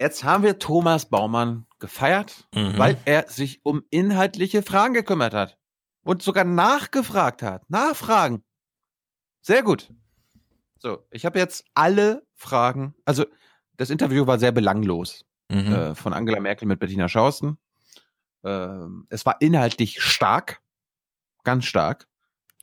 Jetzt 0.00 0.24
haben 0.24 0.42
wir 0.42 0.58
Thomas 0.58 1.04
Baumann 1.04 1.66
gefeiert, 1.78 2.48
mhm. 2.54 2.78
weil 2.78 2.96
er 3.04 3.28
sich 3.28 3.60
um 3.64 3.82
inhaltliche 3.90 4.62
Fragen 4.62 4.94
gekümmert 4.94 5.34
hat 5.34 5.58
und 6.02 6.22
sogar 6.22 6.44
nachgefragt 6.44 7.42
hat. 7.42 7.68
Nachfragen. 7.68 8.42
Sehr 9.42 9.62
gut. 9.62 9.92
So, 10.78 11.06
ich 11.10 11.26
habe 11.26 11.38
jetzt 11.38 11.66
alle 11.74 12.26
Fragen. 12.34 12.94
Also, 13.04 13.26
das 13.76 13.90
Interview 13.90 14.26
war 14.26 14.38
sehr 14.38 14.52
belanglos 14.52 15.26
mhm. 15.50 15.70
äh, 15.70 15.94
von 15.94 16.14
Angela 16.14 16.40
Merkel 16.40 16.66
mit 16.66 16.80
Bettina 16.80 17.06
Schausten. 17.08 17.58
Äh, 18.42 18.68
es 19.10 19.26
war 19.26 19.36
inhaltlich 19.42 20.00
stark, 20.00 20.62
ganz 21.44 21.66
stark. 21.66 22.08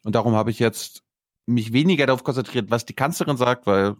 Und 0.04 0.16
darum 0.16 0.36
habe 0.36 0.50
ich 0.50 0.58
jetzt 0.58 1.04
mich 1.46 1.72
weniger 1.72 2.08
darauf 2.08 2.24
konzentriert, 2.24 2.72
was 2.72 2.86
die 2.86 2.96
Kanzlerin 2.96 3.38
sagt, 3.38 3.68
weil 3.68 3.96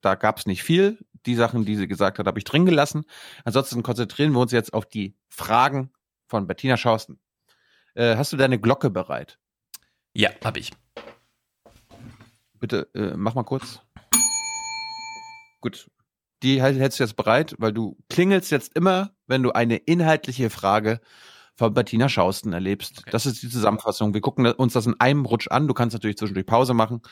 da 0.00 0.14
gab 0.14 0.38
es 0.38 0.46
nicht 0.46 0.62
viel. 0.62 0.98
Die 1.26 1.34
Sachen, 1.34 1.64
die 1.64 1.76
sie 1.76 1.86
gesagt 1.86 2.18
hat, 2.18 2.26
habe 2.26 2.38
ich 2.38 2.44
drin 2.44 2.64
gelassen. 2.64 3.04
Ansonsten 3.44 3.82
konzentrieren 3.82 4.32
wir 4.32 4.40
uns 4.40 4.52
jetzt 4.52 4.72
auf 4.72 4.86
die 4.86 5.16
Fragen 5.28 5.92
von 6.26 6.46
Bettina 6.46 6.76
Schausten. 6.76 7.18
Äh, 7.94 8.16
hast 8.16 8.32
du 8.32 8.36
deine 8.36 8.58
Glocke 8.58 8.88
bereit? 8.90 9.38
Ja, 10.14 10.30
habe 10.44 10.58
ich. 10.58 10.72
Bitte, 12.58 12.88
äh, 12.94 13.16
mach 13.16 13.34
mal 13.34 13.44
kurz. 13.44 13.80
Gut. 15.60 15.90
Die 16.42 16.62
hältst 16.62 16.98
du 16.98 17.04
jetzt 17.04 17.16
bereit, 17.16 17.54
weil 17.58 17.72
du 17.72 17.98
klingelst 18.08 18.50
jetzt 18.50 18.74
immer, 18.74 19.14
wenn 19.26 19.42
du 19.42 19.52
eine 19.52 19.76
inhaltliche 19.76 20.48
Frage 20.48 21.00
von 21.54 21.74
Bettina 21.74 22.08
Schausten 22.08 22.54
erlebst. 22.54 23.00
Okay. 23.00 23.10
Das 23.10 23.26
ist 23.26 23.42
die 23.42 23.50
Zusammenfassung. 23.50 24.14
Wir 24.14 24.22
gucken 24.22 24.46
uns 24.46 24.72
das 24.72 24.86
in 24.86 24.98
einem 24.98 25.26
Rutsch 25.26 25.48
an. 25.48 25.68
Du 25.68 25.74
kannst 25.74 25.92
natürlich 25.92 26.16
zwischendurch 26.16 26.46
Pause 26.46 26.72
machen. 26.72 27.02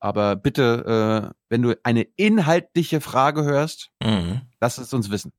Aber 0.00 0.36
bitte, 0.36 1.32
äh, 1.32 1.34
wenn 1.48 1.62
du 1.62 1.74
eine 1.82 2.02
inhaltliche 2.16 3.00
Frage 3.00 3.44
hörst, 3.44 3.90
mhm. 4.02 4.42
lass 4.60 4.78
es 4.78 4.92
uns 4.92 5.10
wissen. 5.10 5.32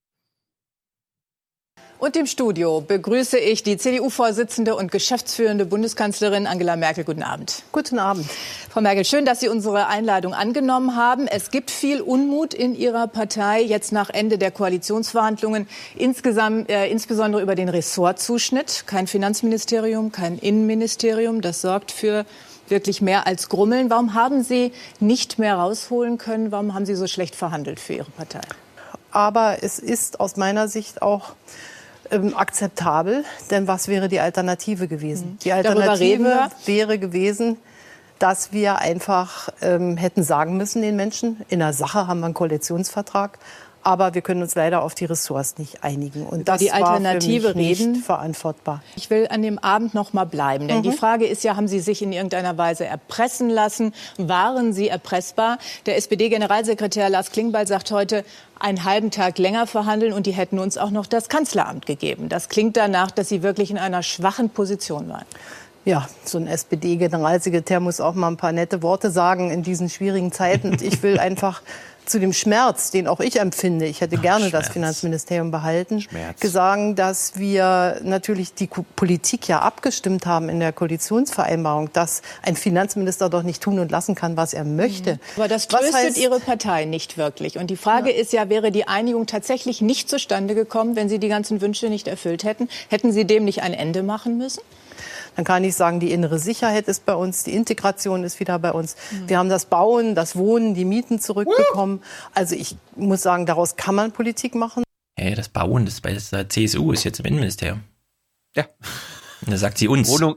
Und 2.00 2.16
im 2.16 2.28
Studio 2.28 2.80
begrüße 2.80 3.38
ich 3.38 3.62
die 3.62 3.76
CDU-Vorsitzende 3.76 4.74
und 4.74 4.90
geschäftsführende 4.90 5.66
Bundeskanzlerin 5.66 6.48
Angela 6.48 6.78
Merkel. 6.78 7.04
Guten 7.04 7.24
Abend. 7.24 7.64
Guten 7.74 8.00
Abend. 8.00 8.26
Frau 8.70 8.80
Merkel, 8.80 9.04
schön, 9.04 9.26
dass 9.26 9.42
Sie 9.42 9.50
unsere 9.50 9.88
Einladung 9.88 10.34
angenommen 10.34 10.96
haben. 10.96 11.28
Es 11.28 11.52
gibt 11.52 11.70
viel 11.70 12.00
Unmut 12.00 12.54
in 12.54 12.74
Ihrer 12.74 13.08
Partei 13.08 13.62
jetzt 13.62 13.92
nach 13.92 14.10
Ende 14.10 14.38
der 14.38 14.52
Koalitionsverhandlungen, 14.52 15.68
insgesamt, 15.94 16.70
äh, 16.70 16.88
insbesondere 16.88 17.42
über 17.42 17.56
den 17.56 17.68
Ressortzuschnitt. 17.68 18.86
Kein 18.88 19.06
Finanzministerium, 19.06 20.14
kein 20.14 20.38
Innenministerium. 20.38 21.42
Das 21.42 21.60
sorgt 21.60 21.92
für 21.92 22.26
wirklich 22.70 23.02
mehr 23.02 23.28
als 23.28 23.50
Grummeln. 23.50 23.90
Warum 23.90 24.14
haben 24.14 24.44
Sie 24.44 24.72
nicht 25.00 25.40
mehr 25.40 25.56
rausholen 25.56 26.18
können? 26.18 26.52
Warum 26.52 26.74
haben 26.74 26.86
Sie 26.86 26.96
so 26.96 27.08
schlecht 27.08 27.36
verhandelt 27.36 27.80
für 27.80 27.94
Ihre 27.94 28.12
Partei? 28.12 28.42
Aber 29.12 29.58
es 29.62 29.80
ist 29.80 30.20
aus 30.20 30.38
meiner 30.38 30.68
Sicht 30.68 31.02
auch 31.02 31.34
ähm, 32.12 32.36
akzeptabel, 32.36 33.24
denn 33.52 33.68
was 33.68 33.88
wäre 33.88 34.08
die 34.08 34.20
Alternative 34.20 34.88
gewesen? 34.88 35.32
Mhm. 35.32 35.40
Die 35.40 35.52
Alternative 35.54 36.50
wäre 36.66 37.00
gewesen, 37.00 37.58
dass 38.20 38.52
wir 38.52 38.80
einfach 38.80 39.50
ähm, 39.62 39.98
hätten 39.98 40.24
sagen 40.24 40.58
müssen 40.58 40.82
den 40.82 40.96
Menschen, 40.96 41.42
in 41.50 41.60
der 41.60 41.74
Sache 41.74 42.08
haben 42.08 42.20
wir 42.20 42.26
einen 42.26 42.34
Koalitionsvertrag, 42.34 43.40
aber 43.84 44.14
wir 44.14 44.22
können 44.22 44.42
uns 44.42 44.56
leider 44.56 44.84
auf 44.84 44.96
die 44.96 45.06
Ressorts 45.06 45.58
nicht 45.58 45.84
einigen. 45.84 46.26
Und 46.26 46.48
das 46.48 46.60
die 46.60 46.72
Alternative 46.72 47.44
war 47.44 47.52
für 47.52 47.58
mich 47.58 47.80
reden. 47.80 47.92
nicht 47.94 48.06
verantwortbar. 48.06 48.84
Ich 48.96 49.10
will 49.10 49.28
an 49.30 49.42
dem 49.42 49.60
Abend 49.60 49.94
noch 49.94 50.14
mal 50.14 50.26
bleiben, 50.26 50.68
denn 50.68 50.80
mhm. 50.80 50.84
die 50.84 50.92
Frage 50.92 51.26
ist 51.26 51.44
ja, 51.44 51.56
haben 51.56 51.68
Sie 51.68 51.80
sich 51.80 52.02
in 52.02 52.12
irgendeiner 52.12 52.58
Weise 52.58 52.86
erpressen 52.86 53.50
lassen? 53.50 53.94
Waren 54.18 54.74
Sie 54.74 54.88
erpressbar? 54.88 55.58
Der 55.86 55.98
SPD-Generalsekretär 55.98 57.10
Lars 57.10 57.32
Klingbeil 57.32 57.68
sagt 57.68 57.92
heute, 57.92 58.26
einen 58.60 58.84
halben 58.84 59.12
Tag 59.12 59.38
länger 59.38 59.68
verhandeln 59.68 60.14
und 60.14 60.26
die 60.26 60.32
hätten 60.32 60.60
uns 60.60 60.78
auch 60.78 60.92
noch 60.92 61.06
das 61.06 61.30
Kanzleramt 61.30 61.86
gegeben. 61.86 62.30
Das 62.30 62.50
klingt 62.50 62.76
danach, 62.76 63.12
dass 63.12 63.30
Sie 63.30 63.42
wirklich 63.42 63.72
in 63.72 63.78
einer 63.78 64.04
schwachen 64.04 64.50
Position 64.50 65.10
waren. 65.10 65.26
Ja, 65.86 66.08
so 66.26 66.38
ein 66.38 66.48
SPD-Generalsekretär 66.48 67.80
muss 67.80 68.02
auch 68.02 68.14
mal 68.14 68.28
ein 68.28 68.38
paar 68.38 68.52
nette 68.52 68.84
Worte 68.84 69.12
sagen 69.12 69.50
in 69.50 69.64
diesen 69.64 69.90
schwierigen 69.90 70.32
Zeiten. 70.32 70.78
Ich 70.82 71.02
will 71.02 71.18
einfach 71.20 71.62
zu 72.10 72.20
dem 72.20 72.34
Schmerz, 72.34 72.92
den 72.92 73.08
auch 73.08 73.20
ich 73.20 73.40
empfinde, 73.40 73.86
ich 73.86 74.02
hätte 74.02 74.18
gerne 74.18 74.46
Ach, 74.48 74.52
das 74.52 74.70
Finanzministerium 74.70 75.52
behalten, 75.52 76.02
Schmerz. 76.02 76.40
gesagt, 76.40 76.98
dass 76.98 77.38
wir 77.38 78.00
natürlich 78.04 78.54
die 78.54 78.68
Politik 78.96 79.48
ja 79.48 79.60
abgestimmt 79.60 80.26
haben 80.26 80.50
in 80.50 80.60
der 80.60 80.74
Koalitionsvereinbarung, 80.74 81.92
dass 81.94 82.22
ein 82.42 82.56
Finanzminister 82.56 83.30
doch 83.30 83.44
nicht 83.44 83.62
tun 83.62 83.80
und 83.80 83.92
lassen 83.92 84.16
kann, 84.16 84.38
was 84.38 84.54
er 84.54 84.64
möchte. 84.64 85.14
Mhm. 85.14 85.20
Aber 85.38 85.48
das 85.48 85.68
tröstet 85.68 85.94
heißt, 85.94 86.18
Ihre 86.18 86.40
Partei 86.40 86.86
nicht 86.86 87.18
wirklich. 87.18 87.58
Und 87.58 87.70
die 87.70 87.78
Frage 87.78 88.12
ja. 88.12 88.20
ist 88.20 88.34
ja, 88.34 88.50
wäre 88.50 88.72
die 88.72 88.88
Einigung 88.88 89.26
tatsächlich 89.26 89.82
nicht 89.82 90.10
zustande 90.10 90.56
gekommen, 90.56 90.96
wenn 90.96 91.10
Sie 91.10 91.20
die 91.20 91.30
ganzen 91.30 91.62
Wünsche 91.62 91.90
nicht 91.90 92.08
erfüllt 92.08 92.44
hätten? 92.44 92.70
Hätten 92.90 93.12
Sie 93.12 93.26
dem 93.26 93.46
nicht 93.46 93.62
ein 93.62 93.74
Ende 93.74 94.04
machen 94.04 94.38
müssen? 94.38 94.62
Dann 95.40 95.46
kann 95.46 95.64
ich 95.64 95.74
sagen, 95.74 96.02
die 96.02 96.12
innere 96.12 96.38
Sicherheit 96.38 96.90
ist 96.90 97.06
bei 97.06 97.16
uns, 97.16 97.46
die 97.46 97.56
Integration 97.56 98.26
ist 98.26 98.42
wieder 98.42 98.60
bei 98.60 98.74
uns. 98.74 98.98
Mhm. 99.10 99.30
Wir 99.30 99.38
haben 99.38 99.48
das 99.48 99.68
Bauen, 99.68 100.14
das 100.14 100.36
Wohnen, 100.36 100.74
die 100.74 100.84
Mieten 100.84 101.22
zurückbekommen. 101.22 102.04
Also 102.34 102.56
ich 102.56 102.76
muss 102.98 103.22
sagen, 103.22 103.46
daraus 103.46 103.78
kann 103.78 103.96
man 103.96 104.12
Politik 104.12 104.54
machen. 104.54 104.84
Hey, 105.18 105.36
das 105.36 105.48
Bauen, 105.48 105.86
das 105.86 106.02
bei 106.02 106.12
der 106.12 106.50
CSU 106.50 106.92
ist 106.92 107.06
jetzt 107.06 107.22
im 107.22 107.26
Innenministerium. 107.28 107.86
Ja. 108.54 108.66
Und 109.40 109.54
da 109.54 109.56
sagt 109.56 109.78
sie 109.78 109.88
uns. 109.88 110.10
Wohnung. 110.10 110.36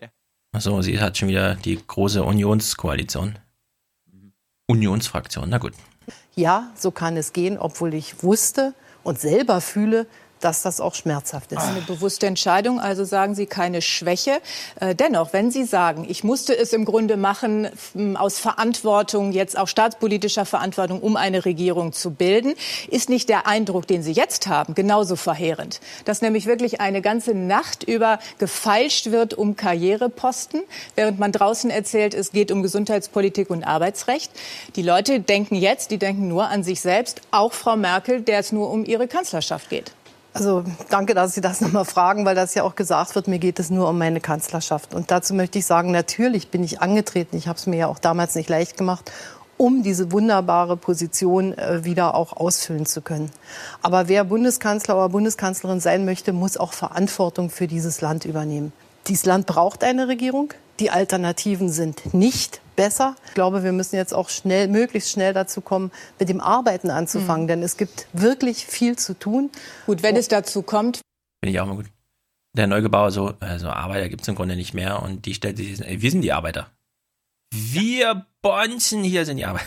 Ja. 0.00 0.10
Achso, 0.52 0.80
sie 0.80 1.00
hat 1.00 1.18
schon 1.18 1.26
wieder 1.26 1.56
die 1.56 1.84
große 1.84 2.22
Unionskoalition. 2.22 3.36
Unionsfraktion, 4.68 5.48
na 5.48 5.58
gut. 5.58 5.72
Ja, 6.36 6.70
so 6.76 6.92
kann 6.92 7.16
es 7.16 7.32
gehen, 7.32 7.58
obwohl 7.58 7.94
ich 7.94 8.22
wusste 8.22 8.74
und 9.02 9.18
selber 9.18 9.60
fühle, 9.60 10.06
dass 10.40 10.62
das 10.62 10.80
auch 10.80 10.94
schmerzhaft 10.94 11.52
ist. 11.52 11.60
Eine 11.60 11.82
bewusste 11.82 12.26
Entscheidung, 12.26 12.80
also 12.80 13.04
sagen 13.04 13.34
Sie 13.34 13.46
keine 13.46 13.82
Schwäche. 13.82 14.40
Äh, 14.80 14.94
dennoch, 14.94 15.32
wenn 15.32 15.50
Sie 15.50 15.64
sagen, 15.64 16.06
ich 16.08 16.24
musste 16.24 16.56
es 16.56 16.72
im 16.72 16.84
Grunde 16.84 17.16
machen 17.16 17.68
aus 18.14 18.38
Verantwortung, 18.38 19.32
jetzt 19.32 19.58
auch 19.58 19.68
staatspolitischer 19.68 20.46
Verantwortung, 20.46 21.00
um 21.00 21.16
eine 21.16 21.44
Regierung 21.44 21.92
zu 21.92 22.10
bilden, 22.10 22.54
ist 22.88 23.08
nicht 23.08 23.28
der 23.28 23.46
Eindruck, 23.46 23.86
den 23.86 24.02
Sie 24.02 24.12
jetzt 24.12 24.46
haben, 24.46 24.74
genauso 24.74 25.16
verheerend. 25.16 25.80
Dass 26.04 26.22
nämlich 26.22 26.46
wirklich 26.46 26.80
eine 26.80 27.02
ganze 27.02 27.34
Nacht 27.34 27.82
über 27.82 28.18
gefeilscht 28.38 29.10
wird 29.10 29.34
um 29.34 29.56
Karriereposten, 29.56 30.62
während 30.94 31.18
man 31.18 31.32
draußen 31.32 31.70
erzählt, 31.70 32.14
es 32.14 32.32
geht 32.32 32.50
um 32.50 32.62
Gesundheitspolitik 32.62 33.50
und 33.50 33.64
Arbeitsrecht. 33.64 34.30
Die 34.76 34.82
Leute 34.82 35.20
denken 35.20 35.54
jetzt, 35.54 35.90
die 35.90 35.98
denken 35.98 36.28
nur 36.28 36.48
an 36.48 36.62
sich 36.62 36.80
selbst, 36.80 37.20
auch 37.30 37.52
Frau 37.52 37.76
Merkel, 37.76 38.22
der 38.22 38.38
es 38.38 38.52
nur 38.52 38.70
um 38.70 38.84
ihre 38.84 39.08
Kanzlerschaft 39.08 39.68
geht. 39.68 39.92
Also 40.32 40.64
danke, 40.90 41.14
dass 41.14 41.34
Sie 41.34 41.40
das 41.40 41.60
nochmal 41.60 41.84
fragen, 41.84 42.24
weil 42.24 42.36
das 42.36 42.54
ja 42.54 42.62
auch 42.62 42.76
gesagt 42.76 43.14
wird, 43.14 43.26
mir 43.26 43.38
geht 43.38 43.58
es 43.58 43.70
nur 43.70 43.88
um 43.88 43.98
meine 43.98 44.20
Kanzlerschaft. 44.20 44.94
Und 44.94 45.10
dazu 45.10 45.34
möchte 45.34 45.58
ich 45.58 45.66
sagen, 45.66 45.90
natürlich 45.90 46.48
bin 46.50 46.62
ich 46.62 46.80
angetreten. 46.80 47.36
Ich 47.36 47.48
habe 47.48 47.58
es 47.58 47.66
mir 47.66 47.76
ja 47.76 47.86
auch 47.88 47.98
damals 47.98 48.36
nicht 48.36 48.48
leicht 48.48 48.76
gemacht, 48.76 49.10
um 49.56 49.82
diese 49.82 50.12
wunderbare 50.12 50.76
Position 50.76 51.56
äh, 51.58 51.84
wieder 51.84 52.14
auch 52.14 52.36
ausfüllen 52.36 52.86
zu 52.86 53.02
können. 53.02 53.30
Aber 53.82 54.08
wer 54.08 54.24
Bundeskanzler 54.24 54.96
oder 54.96 55.08
Bundeskanzlerin 55.08 55.80
sein 55.80 56.04
möchte, 56.04 56.32
muss 56.32 56.56
auch 56.56 56.72
Verantwortung 56.72 57.50
für 57.50 57.66
dieses 57.66 58.00
Land 58.00 58.24
übernehmen. 58.24 58.72
Dieses 59.08 59.26
Land 59.26 59.46
braucht 59.46 59.82
eine 59.82 60.08
Regierung. 60.08 60.54
Die 60.80 60.90
Alternativen 60.90 61.68
sind 61.68 62.14
nicht 62.14 62.60
besser. 62.74 63.14
Ich 63.26 63.34
glaube, 63.34 63.62
wir 63.62 63.72
müssen 63.72 63.96
jetzt 63.96 64.14
auch 64.14 64.30
schnell, 64.30 64.66
möglichst 64.66 65.10
schnell 65.10 65.34
dazu 65.34 65.60
kommen, 65.60 65.90
mit 66.18 66.30
dem 66.30 66.40
Arbeiten 66.40 66.90
anzufangen, 66.90 67.44
mhm. 67.44 67.48
denn 67.48 67.62
es 67.62 67.76
gibt 67.76 68.06
wirklich 68.14 68.64
viel 68.64 68.96
zu 68.96 69.18
tun. 69.18 69.50
Gut, 69.84 70.02
wenn 70.02 70.16
oh. 70.16 70.18
es 70.18 70.28
dazu 70.28 70.62
kommt. 70.62 71.02
Bin 71.42 71.52
ich 71.52 71.60
auch 71.60 71.66
mal 71.66 71.76
gut. 71.76 71.86
Der 72.56 72.66
Neugebauer 72.66 73.10
so, 73.10 73.34
also 73.40 73.68
Arbeiter 73.68 74.08
gibt 74.08 74.22
es 74.22 74.28
im 74.28 74.34
Grunde 74.34 74.56
nicht 74.56 74.74
mehr 74.74 75.02
und 75.02 75.26
die 75.26 75.34
stellt 75.34 75.58
sich, 75.58 75.78
wir 75.78 76.10
sind 76.10 76.22
die 76.22 76.32
Arbeiter. 76.32 76.70
Wir 77.52 78.26
Bonzen 78.42 79.04
hier 79.04 79.26
sind 79.26 79.36
die 79.36 79.44
Arbeiter. 79.44 79.66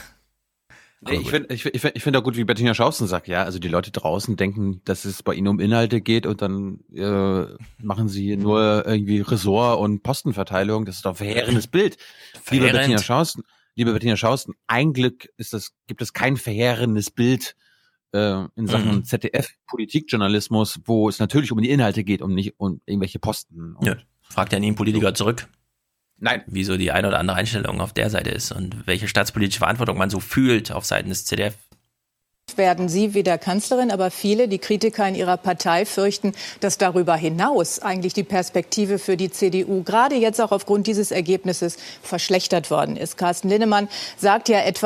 Nee, 1.05 1.17
ich 1.17 1.29
finde 1.29 1.53
ich, 1.53 1.65
ich, 1.65 1.83
ich 1.83 2.03
find 2.03 2.15
auch 2.15 2.23
gut, 2.23 2.37
wie 2.37 2.43
Bettina 2.43 2.73
Schausten 2.73 3.07
sagt, 3.07 3.27
ja, 3.27 3.43
also 3.43 3.59
die 3.59 3.67
Leute 3.67 3.91
draußen 3.91 4.35
denken, 4.35 4.81
dass 4.85 5.05
es 5.05 5.23
bei 5.23 5.33
ihnen 5.33 5.47
um 5.47 5.59
Inhalte 5.59 6.01
geht 6.01 6.25
und 6.25 6.41
dann 6.41 6.79
äh, 6.93 7.45
machen 7.81 8.09
sie 8.09 8.35
nur 8.37 8.85
irgendwie 8.85 9.21
Ressort 9.21 9.79
und 9.79 10.03
Postenverteilung. 10.03 10.85
Das 10.85 10.97
ist 10.97 11.05
doch 11.05 11.11
ein 11.11 11.15
verheerendes 11.15 11.67
Bild. 11.67 11.97
Verheerend. 12.41 12.73
Liebe 12.73 12.77
Bettina 12.79 12.97
Schausten, 12.99 13.43
liebe 13.75 13.93
Bettina 13.93 14.17
Schausten, 14.17 14.53
ein 14.67 14.93
Glück 14.93 15.27
ist 15.37 15.53
das, 15.53 15.73
gibt 15.87 16.01
es 16.01 16.13
kein 16.13 16.37
verheerendes 16.37 17.11
Bild 17.11 17.55
äh, 18.13 18.45
in 18.55 18.67
Sachen 18.67 18.95
mhm. 18.95 19.05
ZDF-Politikjournalismus, 19.05 20.81
wo 20.85 21.09
es 21.09 21.19
natürlich 21.19 21.51
um 21.51 21.61
die 21.61 21.69
Inhalte 21.69 22.03
geht, 22.03 22.21
um 22.21 22.33
nicht 22.33 22.59
um 22.59 22.81
irgendwelche 22.85 23.19
Posten. 23.19 23.75
ja. 23.81 23.95
Fragt 24.29 24.53
ja 24.53 24.59
nie 24.59 24.67
einen 24.67 24.75
Politiker 24.75 25.13
zurück. 25.13 25.47
Nein. 26.23 26.41
Wieso 26.47 26.77
die 26.77 26.93
eine 26.93 27.09
oder 27.09 27.19
andere 27.19 27.35
Einstellung 27.35 27.81
auf 27.81 27.91
der 27.91 28.09
Seite 28.09 28.29
ist 28.29 28.53
und 28.53 28.87
welche 28.87 29.09
staatspolitische 29.09 29.59
Verantwortung 29.59 29.97
man 29.97 30.09
so 30.09 30.21
fühlt 30.21 30.71
auf 30.71 30.85
Seiten 30.85 31.09
des 31.09 31.25
ZDF 31.25 31.53
werden 32.55 32.87
Sie 32.87 33.15
wieder 33.15 33.39
Kanzlerin, 33.39 33.89
aber 33.89 34.11
viele, 34.11 34.47
die 34.47 34.59
Kritiker 34.59 35.07
in 35.07 35.15
Ihrer 35.15 35.37
Partei 35.37 35.85
fürchten, 35.85 36.33
dass 36.59 36.77
darüber 36.77 37.15
hinaus 37.15 37.79
eigentlich 37.79 38.13
die 38.13 38.23
Perspektive 38.23 38.99
für 38.99 39.17
die 39.17 39.31
CDU 39.31 39.81
gerade 39.81 40.15
jetzt 40.15 40.39
auch 40.39 40.51
aufgrund 40.51 40.85
dieses 40.85 41.09
Ergebnisses 41.09 41.77
verschlechtert 42.03 42.69
worden 42.69 42.95
ist. 42.95 43.17
Carsten 43.17 43.49
Linnemann 43.49 43.89
sagt 44.17 44.49
ja 44.49 44.59
etwa 44.59 44.85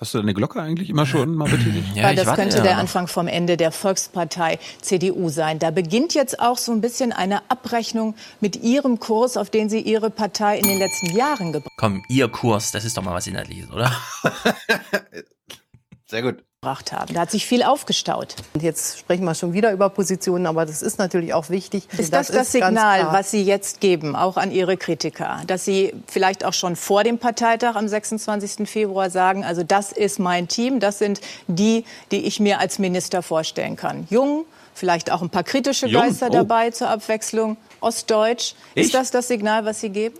Hast 0.00 0.14
du 0.14 0.18
deine 0.18 0.32
Glocke 0.32 0.62
eigentlich 0.62 0.88
immer 0.88 1.04
schon 1.04 1.34
mal 1.34 1.46
betätigt? 1.46 1.94
Ja, 1.94 2.14
das 2.14 2.34
könnte 2.34 2.56
ja. 2.56 2.62
der 2.62 2.78
Anfang 2.78 3.06
vom 3.06 3.28
Ende 3.28 3.58
der 3.58 3.70
Volkspartei 3.70 4.58
CDU 4.80 5.28
sein. 5.28 5.58
Da 5.58 5.70
beginnt 5.70 6.14
jetzt 6.14 6.40
auch 6.40 6.56
so 6.56 6.72
ein 6.72 6.80
bisschen 6.80 7.12
eine 7.12 7.50
Abrechnung 7.50 8.14
mit 8.40 8.56
Ihrem 8.56 8.98
Kurs, 8.98 9.36
auf 9.36 9.50
den 9.50 9.68
Sie 9.68 9.80
Ihre 9.80 10.08
Partei 10.08 10.58
in 10.58 10.66
den 10.66 10.78
letzten 10.78 11.14
Jahren 11.14 11.52
gebracht 11.52 11.70
haben. 11.82 12.00
Komm, 12.00 12.04
Ihr 12.08 12.28
Kurs, 12.28 12.72
das 12.72 12.86
ist 12.86 12.96
doch 12.96 13.02
mal 13.02 13.12
was 13.12 13.26
Inhaltliches, 13.26 13.70
oder? 13.70 13.92
Sehr 16.06 16.22
gut 16.22 16.42
gebracht 16.62 16.92
haben. 16.92 17.14
Da 17.14 17.20
hat 17.20 17.30
sich 17.30 17.46
viel 17.46 17.62
aufgestaut. 17.62 18.36
Und 18.52 18.62
jetzt 18.62 18.98
sprechen 18.98 19.24
wir 19.24 19.34
schon 19.34 19.54
wieder 19.54 19.72
über 19.72 19.88
Positionen, 19.88 20.44
aber 20.46 20.66
das 20.66 20.82
ist 20.82 20.98
natürlich 20.98 21.32
auch 21.32 21.48
wichtig. 21.48 21.84
Ist 21.96 22.12
das 22.12 22.26
das, 22.26 22.36
das 22.36 22.52
Signal, 22.52 23.06
was 23.06 23.30
Sie 23.30 23.42
jetzt 23.42 23.80
geben, 23.80 24.14
auch 24.14 24.36
an 24.36 24.50
Ihre 24.50 24.76
Kritiker, 24.76 25.40
dass 25.46 25.64
Sie 25.64 25.94
vielleicht 26.06 26.44
auch 26.44 26.52
schon 26.52 26.76
vor 26.76 27.02
dem 27.02 27.16
Parteitag 27.16 27.76
am 27.76 27.88
26. 27.88 28.68
Februar 28.68 29.08
sagen, 29.08 29.42
also 29.42 29.62
das 29.62 29.90
ist 29.90 30.18
mein 30.18 30.48
Team, 30.48 30.80
das 30.80 30.98
sind 30.98 31.22
die, 31.46 31.86
die 32.10 32.26
ich 32.26 32.40
mir 32.40 32.58
als 32.60 32.78
Minister 32.78 33.22
vorstellen 33.22 33.76
kann. 33.76 34.06
Jung, 34.10 34.44
vielleicht 34.74 35.10
auch 35.10 35.22
ein 35.22 35.30
paar 35.30 35.44
kritische 35.44 35.86
Jung? 35.86 36.02
Geister 36.02 36.26
oh. 36.28 36.34
dabei 36.34 36.72
zur 36.72 36.90
Abwechslung, 36.90 37.56
Ostdeutsch. 37.80 38.52
Ich? 38.74 38.84
Ist 38.84 38.94
das 38.94 39.10
das 39.10 39.28
Signal, 39.28 39.64
was 39.64 39.80
Sie 39.80 39.88
geben? 39.88 40.16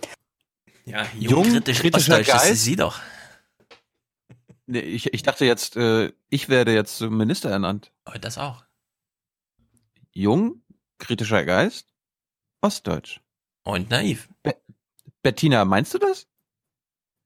Ja, 0.85 1.05
jung, 1.19 1.43
jung 1.43 1.53
kritisch, 1.53 1.81
kritischer 1.81 2.13
Ostdeutsch, 2.13 2.27
Geist. 2.29 2.45
das 2.45 2.51
ist 2.53 2.63
Sie 2.63 2.75
doch. 2.75 2.99
Nee, 4.67 4.79
ich, 4.79 5.13
ich 5.13 5.23
dachte 5.23 5.45
jetzt, 5.45 5.75
äh, 5.75 6.11
ich 6.29 6.49
werde 6.49 6.73
jetzt 6.73 6.97
zum 6.97 7.17
Minister 7.17 7.49
ernannt. 7.49 7.91
Aber 8.05 8.19
das 8.19 8.37
auch. 8.37 8.63
Jung, 10.13 10.61
kritischer 10.97 11.43
Geist, 11.45 11.87
Ostdeutsch. 12.61 13.21
Und 13.63 13.89
naiv. 13.89 14.29
Be 14.43 14.55
Bettina, 15.23 15.65
meinst 15.65 15.93
du 15.93 15.99
das? 15.99 16.27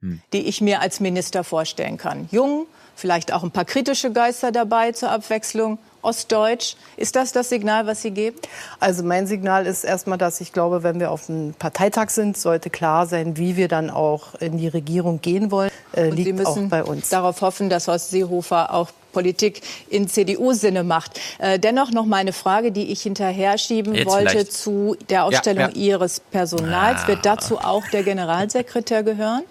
Hm. 0.01 0.21
Die 0.33 0.47
ich 0.47 0.59
mir 0.61 0.81
als 0.81 0.99
Minister 0.99 1.43
vorstellen 1.43 1.97
kann. 1.97 2.27
Jung, 2.31 2.67
vielleicht 2.95 3.31
auch 3.31 3.43
ein 3.43 3.51
paar 3.51 3.65
kritische 3.65 4.11
Geister 4.11 4.51
dabei 4.51 4.91
zur 4.91 5.11
Abwechslung 5.11 5.79
Ostdeutsch. 6.05 6.75
Ist 6.97 7.15
das 7.15 7.31
das 7.31 7.49
Signal, 7.49 7.87
was 7.87 8.01
Sie 8.01 8.11
geben? 8.11 8.37
Also 8.79 9.03
mein 9.03 9.27
Signal 9.27 9.65
ist 9.65 9.83
erstmal, 9.83 10.17
dass 10.17 10.39
ich 10.39 10.53
glaube, 10.53 10.83
wenn 10.83 10.99
wir 10.99 11.11
auf 11.11 11.29
einem 11.29 11.53
Parteitag 11.53 12.09
sind, 12.09 12.37
sollte 12.37 12.69
klar 12.69 13.07
sein, 13.07 13.37
wie 13.37 13.57
wir 13.57 13.67
dann 13.67 13.89
auch 13.89 14.35
in 14.35 14.57
die 14.57 14.67
Regierung 14.67 15.21
gehen 15.21 15.51
wollen. 15.51 15.71
Äh, 15.93 16.09
liegt 16.09 16.27
Sie 16.27 16.33
müssen 16.33 16.65
auch 16.65 16.69
bei 16.69 16.83
uns. 16.83 17.09
darauf 17.09 17.41
hoffen, 17.41 17.69
dass 17.69 17.87
Horst 17.87 18.11
Seehofer 18.11 18.73
auch 18.73 18.89
Politik 19.15 19.61
in 19.89 20.09
CDU-Sinne 20.09 20.83
macht. 20.83 21.21
Äh, 21.39 21.57
dennoch 21.57 21.91
noch 21.91 22.05
mal 22.05 22.17
eine 22.17 22.33
Frage, 22.33 22.73
die 22.73 22.91
ich 22.91 23.01
hinterher 23.01 23.57
schieben 23.57 23.95
Jetzt 23.95 24.11
wollte 24.11 24.29
vielleicht. 24.31 24.51
zu 24.51 24.97
der 25.09 25.23
Ausstellung 25.23 25.61
ja, 25.61 25.69
ja. 25.69 25.75
Ihres 25.75 26.19
Personals. 26.19 27.03
Ah. 27.03 27.07
Wird 27.07 27.25
dazu 27.25 27.57
auch 27.57 27.87
der 27.87 28.03
Generalsekretär 28.03 29.03
gehören 29.03 29.43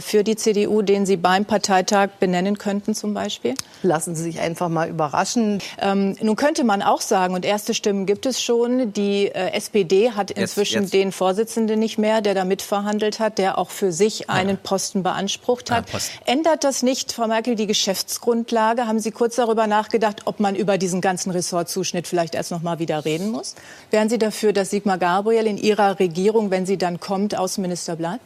für 0.00 0.24
die 0.24 0.36
CDU, 0.36 0.82
den 0.82 1.06
Sie 1.06 1.16
beim 1.16 1.44
Parteitag 1.44 2.10
benennen 2.20 2.58
könnten 2.58 2.94
zum 2.94 3.14
Beispiel? 3.14 3.54
Lassen 3.82 4.14
Sie 4.14 4.22
sich 4.22 4.40
einfach 4.40 4.68
mal 4.68 4.88
überraschen. 4.88 5.60
Ähm, 5.80 6.16
nun 6.20 6.36
könnte 6.36 6.64
man 6.64 6.82
auch 6.82 7.00
sagen, 7.00 7.34
und 7.34 7.44
erste 7.44 7.74
Stimmen 7.74 8.06
gibt 8.06 8.26
es 8.26 8.42
schon, 8.42 8.92
die 8.92 9.26
äh, 9.26 9.52
SPD 9.52 10.12
hat 10.12 10.30
inzwischen 10.30 10.82
jetzt, 10.82 10.92
jetzt. 10.92 10.94
den 10.94 11.12
Vorsitzenden 11.12 11.78
nicht 11.78 11.98
mehr, 11.98 12.20
der 12.20 12.34
da 12.34 12.44
mitverhandelt 12.44 13.20
hat, 13.20 13.38
der 13.38 13.58
auch 13.58 13.70
für 13.70 13.92
sich 13.92 14.30
einen 14.30 14.50
ja. 14.50 14.58
Posten 14.62 15.02
beansprucht 15.02 15.70
hat. 15.70 15.90
Ja, 15.92 15.98
Ändert 16.26 16.64
das 16.64 16.82
nicht, 16.82 17.12
Frau 17.12 17.26
Merkel, 17.26 17.54
die 17.54 17.66
Geschäftsgrundlage? 17.66 18.86
Haben 18.86 19.00
Sie 19.00 19.10
kurz 19.10 19.36
darüber 19.36 19.66
nachgedacht, 19.66 20.22
ob 20.24 20.40
man 20.40 20.54
über 20.56 20.78
diesen 20.78 21.00
ganzen 21.00 21.30
Ressortzuschnitt 21.30 22.06
vielleicht 22.06 22.34
erst 22.34 22.50
noch 22.50 22.62
mal 22.62 22.78
wieder 22.78 23.04
reden 23.04 23.30
muss? 23.30 23.54
Wären 23.90 24.08
Sie 24.08 24.18
dafür, 24.18 24.52
dass 24.52 24.70
Sigmar 24.70 24.98
Gabriel 24.98 25.46
in 25.46 25.58
Ihrer 25.58 25.98
Regierung, 25.98 26.50
wenn 26.50 26.66
sie 26.66 26.78
dann 26.78 27.00
kommt, 27.00 27.36
Außenminister 27.36 27.96
bleibt? 27.96 28.20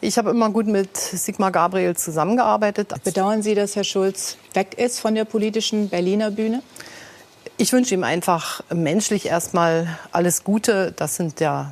Ich 0.00 0.18
habe 0.18 0.30
immer 0.30 0.50
gut 0.50 0.66
mit 0.74 0.96
Sigmar 0.96 1.52
Gabriel 1.52 1.94
zusammengearbeitet. 1.96 2.92
Bedauern 3.04 3.42
Sie, 3.42 3.54
dass 3.54 3.76
Herr 3.76 3.84
Schulz 3.84 4.38
weg 4.54 4.74
ist 4.76 4.98
von 4.98 5.14
der 5.14 5.24
politischen 5.24 5.88
Berliner 5.88 6.32
Bühne? 6.32 6.64
Ich 7.58 7.72
wünsche 7.72 7.94
ihm 7.94 8.02
einfach 8.02 8.60
menschlich 8.74 9.26
erstmal 9.26 9.86
alles 10.10 10.42
Gute. 10.42 10.92
Das 10.96 11.14
sind 11.14 11.38
ja 11.38 11.70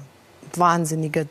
wahnsinnige 0.54 1.26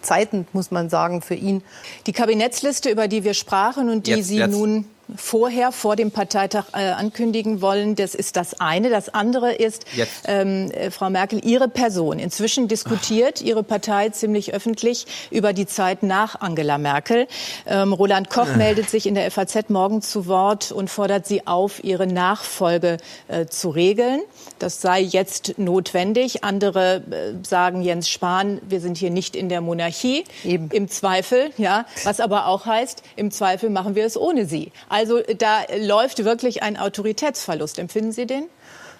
Zeiten, 0.00 0.46
muss 0.52 0.70
man 0.70 0.90
sagen, 0.90 1.22
für 1.22 1.34
ihn. 1.34 1.64
Die 2.06 2.12
Kabinettsliste, 2.12 2.88
über 2.88 3.08
die 3.08 3.24
wir 3.24 3.34
sprachen 3.34 3.90
und 3.90 4.06
die 4.06 4.12
jetzt, 4.12 4.28
Sie 4.28 4.38
jetzt. 4.38 4.52
nun 4.52 4.84
vorher, 5.16 5.72
vor 5.72 5.96
dem 5.96 6.10
Parteitag 6.10 6.66
äh, 6.72 6.90
ankündigen 6.90 7.60
wollen. 7.60 7.94
Das 7.94 8.14
ist 8.14 8.36
das 8.36 8.60
eine. 8.60 8.90
Das 8.90 9.08
andere 9.08 9.52
ist, 9.52 9.84
ähm, 10.26 10.70
äh, 10.70 10.90
Frau 10.90 11.10
Merkel, 11.10 11.44
Ihre 11.44 11.68
Person. 11.68 12.18
Inzwischen 12.18 12.68
diskutiert 12.68 13.38
Ach. 13.38 13.46
Ihre 13.46 13.62
Partei 13.62 14.08
ziemlich 14.10 14.54
öffentlich 14.54 15.06
über 15.30 15.52
die 15.52 15.66
Zeit 15.66 16.02
nach 16.02 16.40
Angela 16.40 16.78
Merkel. 16.78 17.26
Ähm, 17.66 17.92
Roland 17.92 18.30
Koch 18.30 18.48
äh. 18.48 18.56
meldet 18.56 18.90
sich 18.90 19.06
in 19.06 19.14
der 19.14 19.30
FAZ 19.30 19.68
morgen 19.68 20.02
zu 20.02 20.26
Wort 20.26 20.72
und 20.72 20.88
fordert 20.88 21.26
Sie 21.26 21.46
auf, 21.46 21.82
Ihre 21.84 22.06
Nachfolge 22.06 22.98
äh, 23.28 23.46
zu 23.46 23.70
regeln. 23.70 24.20
Das 24.58 24.80
sei 24.80 25.00
jetzt 25.00 25.58
notwendig. 25.58 26.44
Andere 26.44 26.96
äh, 27.10 27.44
sagen 27.46 27.82
Jens 27.82 28.08
Spahn, 28.08 28.60
wir 28.68 28.80
sind 28.80 28.96
hier 28.96 29.10
nicht 29.10 29.36
in 29.36 29.48
der 29.48 29.60
Monarchie. 29.60 30.24
Eben. 30.44 30.70
Im 30.70 30.88
Zweifel, 30.88 31.50
ja. 31.56 31.86
Was 32.04 32.20
aber 32.20 32.46
auch 32.46 32.66
heißt, 32.66 33.02
im 33.16 33.30
Zweifel 33.30 33.70
machen 33.70 33.94
wir 33.94 34.06
es 34.06 34.16
ohne 34.16 34.46
Sie. 34.46 34.72
Also 34.92 35.20
da 35.38 35.62
läuft 35.78 36.22
wirklich 36.22 36.62
ein 36.62 36.76
Autoritätsverlust. 36.76 37.78
Empfinden 37.78 38.12
Sie 38.12 38.26
den? 38.26 38.44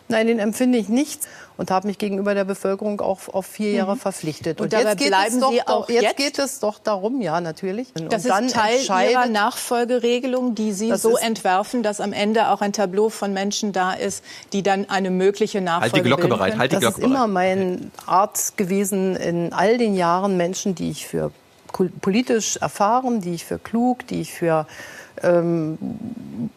Nein, 0.09 0.27
den 0.27 0.39
empfinde 0.39 0.79
ich 0.79 0.89
nicht 0.89 1.21
und 1.57 1.71
habe 1.71 1.87
mich 1.87 1.99
gegenüber 1.99 2.35
der 2.35 2.45
Bevölkerung 2.45 3.01
auch 3.01 3.21
auf 3.29 3.47
vier 3.47 3.73
Jahre 3.73 3.95
mhm. 3.95 4.01
verpflichtet. 4.01 4.61
Und, 4.61 4.73
und 4.73 4.81
jetzt 4.81 4.99
geht 4.99 5.09
bleiben 5.09 5.35
es 5.35 5.41
doch, 5.41 5.53
Sie 5.53 5.67
auch 5.67 5.89
jetzt, 5.89 6.03
jetzt 6.03 6.17
geht 6.17 6.39
es 6.39 6.61
doch 6.61 6.79
darum, 6.79 7.21
ja 7.21 7.41
natürlich. 7.41 7.93
Das 7.95 8.25
und 8.25 8.47
ist 8.47 8.55
Teil 8.55 9.11
Ihrer 9.11 9.27
Nachfolgeregelung, 9.27 10.55
die 10.55 10.73
Sie 10.73 10.95
so 10.97 11.17
entwerfen, 11.17 11.83
dass 11.83 12.01
am 12.01 12.13
Ende 12.13 12.49
auch 12.49 12.63
ein 12.63 12.73
Tableau 12.73 13.11
von 13.11 13.35
Menschen 13.35 13.73
da 13.73 13.93
ist, 13.93 14.25
die 14.55 14.63
dann 14.63 14.89
eine 14.89 15.11
mögliche 15.11 15.61
Nachfolge 15.61 15.93
Halt 15.93 16.05
die 16.05 16.09
Glocke 16.09 16.29
bereit. 16.29 16.59
Halt 16.59 16.73
die 16.73 16.77
das 16.77 16.81
Glocke 16.81 17.01
ist 17.01 17.07
immer 17.07 17.27
meine 17.27 17.91
Art 18.07 18.57
gewesen 18.57 19.17
in 19.17 19.53
all 19.53 19.77
den 19.77 19.95
Jahren 19.95 20.37
Menschen, 20.37 20.75
die 20.75 20.91
ich 20.91 21.07
für 21.07 21.33
politisch 22.01 22.57
erfahren, 22.57 23.21
die 23.21 23.35
ich 23.35 23.45
für 23.45 23.59
klug, 23.59 24.07
die 24.07 24.23
ich 24.23 24.33
für 24.33 24.67
ähm, 25.23 25.79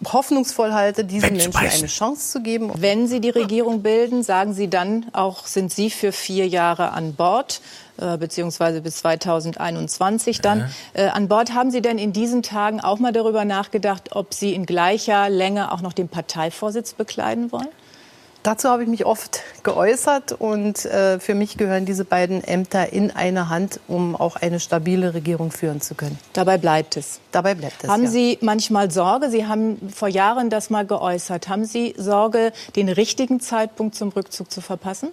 hoffnungsvoll 0.06 0.74
halte, 0.74 1.06
diesen 1.06 1.34
Menschen 1.34 1.56
eine 1.56 1.88
Chance 1.88 2.32
zu 2.32 2.42
geben. 2.42 2.72
Wenn 2.78 3.08
Sie 3.08 3.20
die 3.20 3.30
Regierung 3.30 3.82
bilden, 3.82 4.24
sagen 4.24 4.54
Sie 4.54 4.70
dann 4.70 5.06
auch, 5.14 5.46
sind 5.46 5.72
Sie 5.72 5.90
für 5.90 6.12
vier 6.12 6.48
Jahre 6.48 6.92
an 6.92 7.14
Bord? 7.16 7.62
Äh, 7.98 8.18
beziehungsweise 8.18 8.82
bis 8.82 8.98
2021 8.98 10.42
dann 10.42 10.70
äh, 10.94 11.06
an 11.06 11.30
Bord. 11.30 11.54
Haben 11.54 11.72
Sie 11.72 11.82
denn 11.82 11.98
in 11.98 12.12
diesen 12.12 12.44
Tagen 12.44 12.82
auch 12.82 13.00
mal 13.00 13.14
darüber 13.14 13.46
nachgedacht, 13.46 14.10
ob 14.12 14.34
Sie 14.34 14.54
in 14.54 14.66
gleicher 14.66 15.30
Länge 15.30 15.72
auch 15.72 15.80
noch 15.80 15.94
den 15.94 16.10
Parteivorsitz 16.10 16.94
bekleiden 16.94 17.54
wollen? 17.54 17.70
Dazu 18.46 18.70
habe 18.70 18.84
ich 18.84 18.90
mich 18.90 19.08
oft 19.08 19.42
geäußert 19.64 20.34
und 20.34 20.86
äh, 20.86 21.20
für 21.20 21.34
mich 21.34 21.58
gehören 21.58 21.88
diese 21.88 22.06
beiden 22.06 22.44
Ämter 22.44 22.94
in 22.94 23.10
eine 23.10 23.50
Hand, 23.50 23.80
um 23.88 24.16
auch 24.16 24.36
eine 24.36 24.60
stabile 24.60 25.16
Regierung 25.16 25.50
führen 25.50 25.82
zu 25.82 25.96
können. 25.96 26.20
Dabei 26.34 26.60
bleibt 26.60 26.96
es. 26.96 27.20
Dabei 27.32 27.56
bleibt 27.56 27.84
es. 27.84 27.90
Haben 27.90 28.04
ja. 28.04 28.10
Sie 28.12 28.38
manchmal 28.42 28.92
Sorge? 28.92 29.32
Sie 29.32 29.48
haben 29.48 29.90
vor 29.92 30.10
Jahren 30.10 30.52
das 30.52 30.70
mal 30.70 30.86
geäußert. 30.86 31.48
Haben 31.48 31.66
Sie 31.66 31.96
Sorge, 31.98 32.54
den 32.76 32.88
richtigen 32.88 33.40
Zeitpunkt 33.40 33.96
zum 33.96 34.10
Rückzug 34.10 34.52
zu 34.52 34.62
verpassen? 34.62 35.10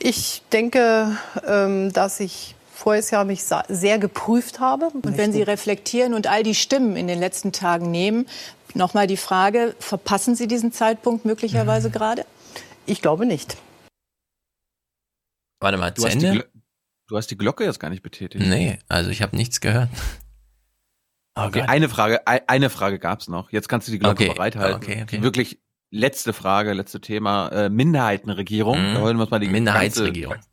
Ich 0.00 0.42
denke, 0.50 1.16
ähm, 1.46 1.92
dass 1.92 2.18
ich 2.18 2.56
voriges 2.82 3.12
Jahr 3.12 3.24
mich 3.24 3.44
sehr 3.68 4.00
geprüft 4.00 4.58
habe. 4.58 4.86
Und 4.86 5.16
wenn 5.16 5.32
Sie 5.32 5.42
reflektieren 5.42 6.12
und 6.12 6.26
all 6.26 6.42
die 6.42 6.56
Stimmen 6.56 6.96
in 6.96 7.06
den 7.06 7.20
letzten 7.20 7.52
Tagen 7.52 7.92
nehmen, 7.92 8.26
Nochmal 8.74 9.06
die 9.06 9.16
Frage, 9.16 9.74
verpassen 9.78 10.34
Sie 10.34 10.46
diesen 10.46 10.72
Zeitpunkt 10.72 11.24
möglicherweise 11.24 11.88
mhm. 11.88 11.92
gerade? 11.92 12.26
Ich 12.86 13.02
glaube 13.02 13.26
nicht. 13.26 13.56
Warte 15.60 15.78
mal, 15.78 15.90
du 15.90 16.04
Ende? 16.04 16.48
du 17.06 17.16
hast 17.16 17.28
die 17.30 17.36
Glocke 17.36 17.64
jetzt 17.64 17.78
gar 17.78 17.90
nicht 17.90 18.02
betätigt. 18.02 18.44
Nee, 18.44 18.78
also 18.88 19.10
ich 19.10 19.22
habe 19.22 19.36
nichts 19.36 19.60
gehört. 19.60 19.88
Oh 21.34 21.44
okay, 21.44 21.62
eine 21.62 21.88
Frage, 21.88 22.26
eine 22.26 22.68
Frage 22.68 22.98
gab's 22.98 23.26
noch. 23.26 23.50
Jetzt 23.52 23.66
kannst 23.66 23.88
du 23.88 23.92
die 23.92 23.98
Glocke 23.98 24.24
okay, 24.24 24.34
bereithalten. 24.34 24.76
Okay, 24.76 25.02
okay. 25.02 25.22
Wirklich 25.22 25.62
letzte 25.90 26.34
Frage, 26.34 26.74
letzte 26.74 27.00
Thema. 27.00 27.48
Äh, 27.48 27.70
Minderheitenregierung. 27.70 28.90
Mhm. 28.90 28.94
Da 28.94 29.00
wollen 29.00 29.16
wir 29.16 29.26
mal 29.26 29.38
die 29.38 29.48
Minderheitsregierung. 29.48 30.34
Ganze, 30.34 30.48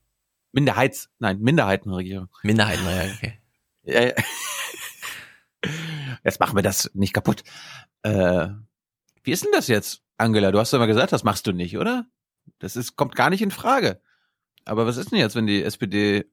Minderheits, 0.54 1.10
nein, 1.20 1.40
Minderheitenregierung. 1.40 2.30
Minderheitenregierung, 2.44 3.18
okay. 3.18 3.40
ja, 3.84 4.04
ja. 4.06 4.14
Jetzt 6.24 6.40
machen 6.40 6.56
wir 6.56 6.64
das 6.64 6.92
nicht 6.94 7.14
kaputt. 7.14 7.44
Äh, 8.04 8.50
wie 9.24 9.32
ist 9.32 9.44
denn 9.44 9.52
das 9.52 9.68
jetzt, 9.68 10.02
Angela? 10.18 10.52
Du 10.52 10.60
hast 10.60 10.74
ja 10.74 10.80
mal 10.80 10.86
gesagt, 10.86 11.12
das 11.12 11.24
machst 11.24 11.48
du 11.48 11.52
nicht, 11.52 11.78
oder? 11.78 12.06
Das 12.60 12.76
ist, 12.76 12.96
kommt 12.96 13.16
gar 13.16 13.30
nicht 13.30 13.42
in 13.42 13.52
Frage. 13.52 14.02
Aber 14.66 14.86
was 14.86 14.98
ist 14.98 15.12
denn 15.12 15.20
jetzt, 15.20 15.36
wenn 15.36 15.48
die 15.48 15.64
SPD, 15.64 16.32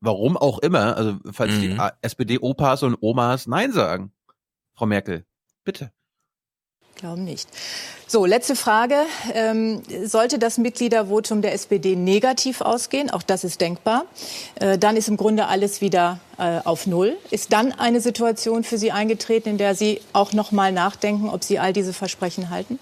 warum 0.00 0.36
auch 0.36 0.58
immer, 0.58 0.96
also 0.96 1.18
falls 1.30 1.54
mhm. 1.54 1.60
die 1.60 1.78
SPD-Opas 2.02 2.82
und 2.82 2.96
Omas 3.00 3.46
Nein 3.46 3.72
sagen? 3.72 4.12
Frau 4.74 4.86
Merkel, 4.86 5.26
bitte. 5.64 5.92
Glauben 7.02 7.24
nicht. 7.24 7.48
So, 8.06 8.26
letzte 8.26 8.54
Frage. 8.54 8.94
Ähm, 9.34 9.82
sollte 10.04 10.38
das 10.38 10.56
Mitgliedervotum 10.56 11.42
der 11.42 11.52
SPD 11.52 11.96
negativ 11.96 12.60
ausgehen, 12.60 13.10
auch 13.10 13.24
das 13.24 13.42
ist 13.42 13.60
denkbar, 13.60 14.04
äh, 14.60 14.78
dann 14.78 14.96
ist 14.96 15.08
im 15.08 15.16
Grunde 15.16 15.48
alles 15.48 15.80
wieder 15.80 16.20
äh, 16.38 16.60
auf 16.62 16.86
Null. 16.86 17.16
Ist 17.32 17.52
dann 17.52 17.72
eine 17.72 18.00
Situation 18.00 18.62
für 18.62 18.78
Sie 18.78 18.92
eingetreten, 18.92 19.48
in 19.48 19.58
der 19.58 19.74
Sie 19.74 20.00
auch 20.12 20.32
noch 20.32 20.52
mal 20.52 20.70
nachdenken, 20.70 21.28
ob 21.28 21.42
Sie 21.42 21.58
all 21.58 21.72
diese 21.72 21.92
Versprechen 21.92 22.50
halten? 22.50 22.78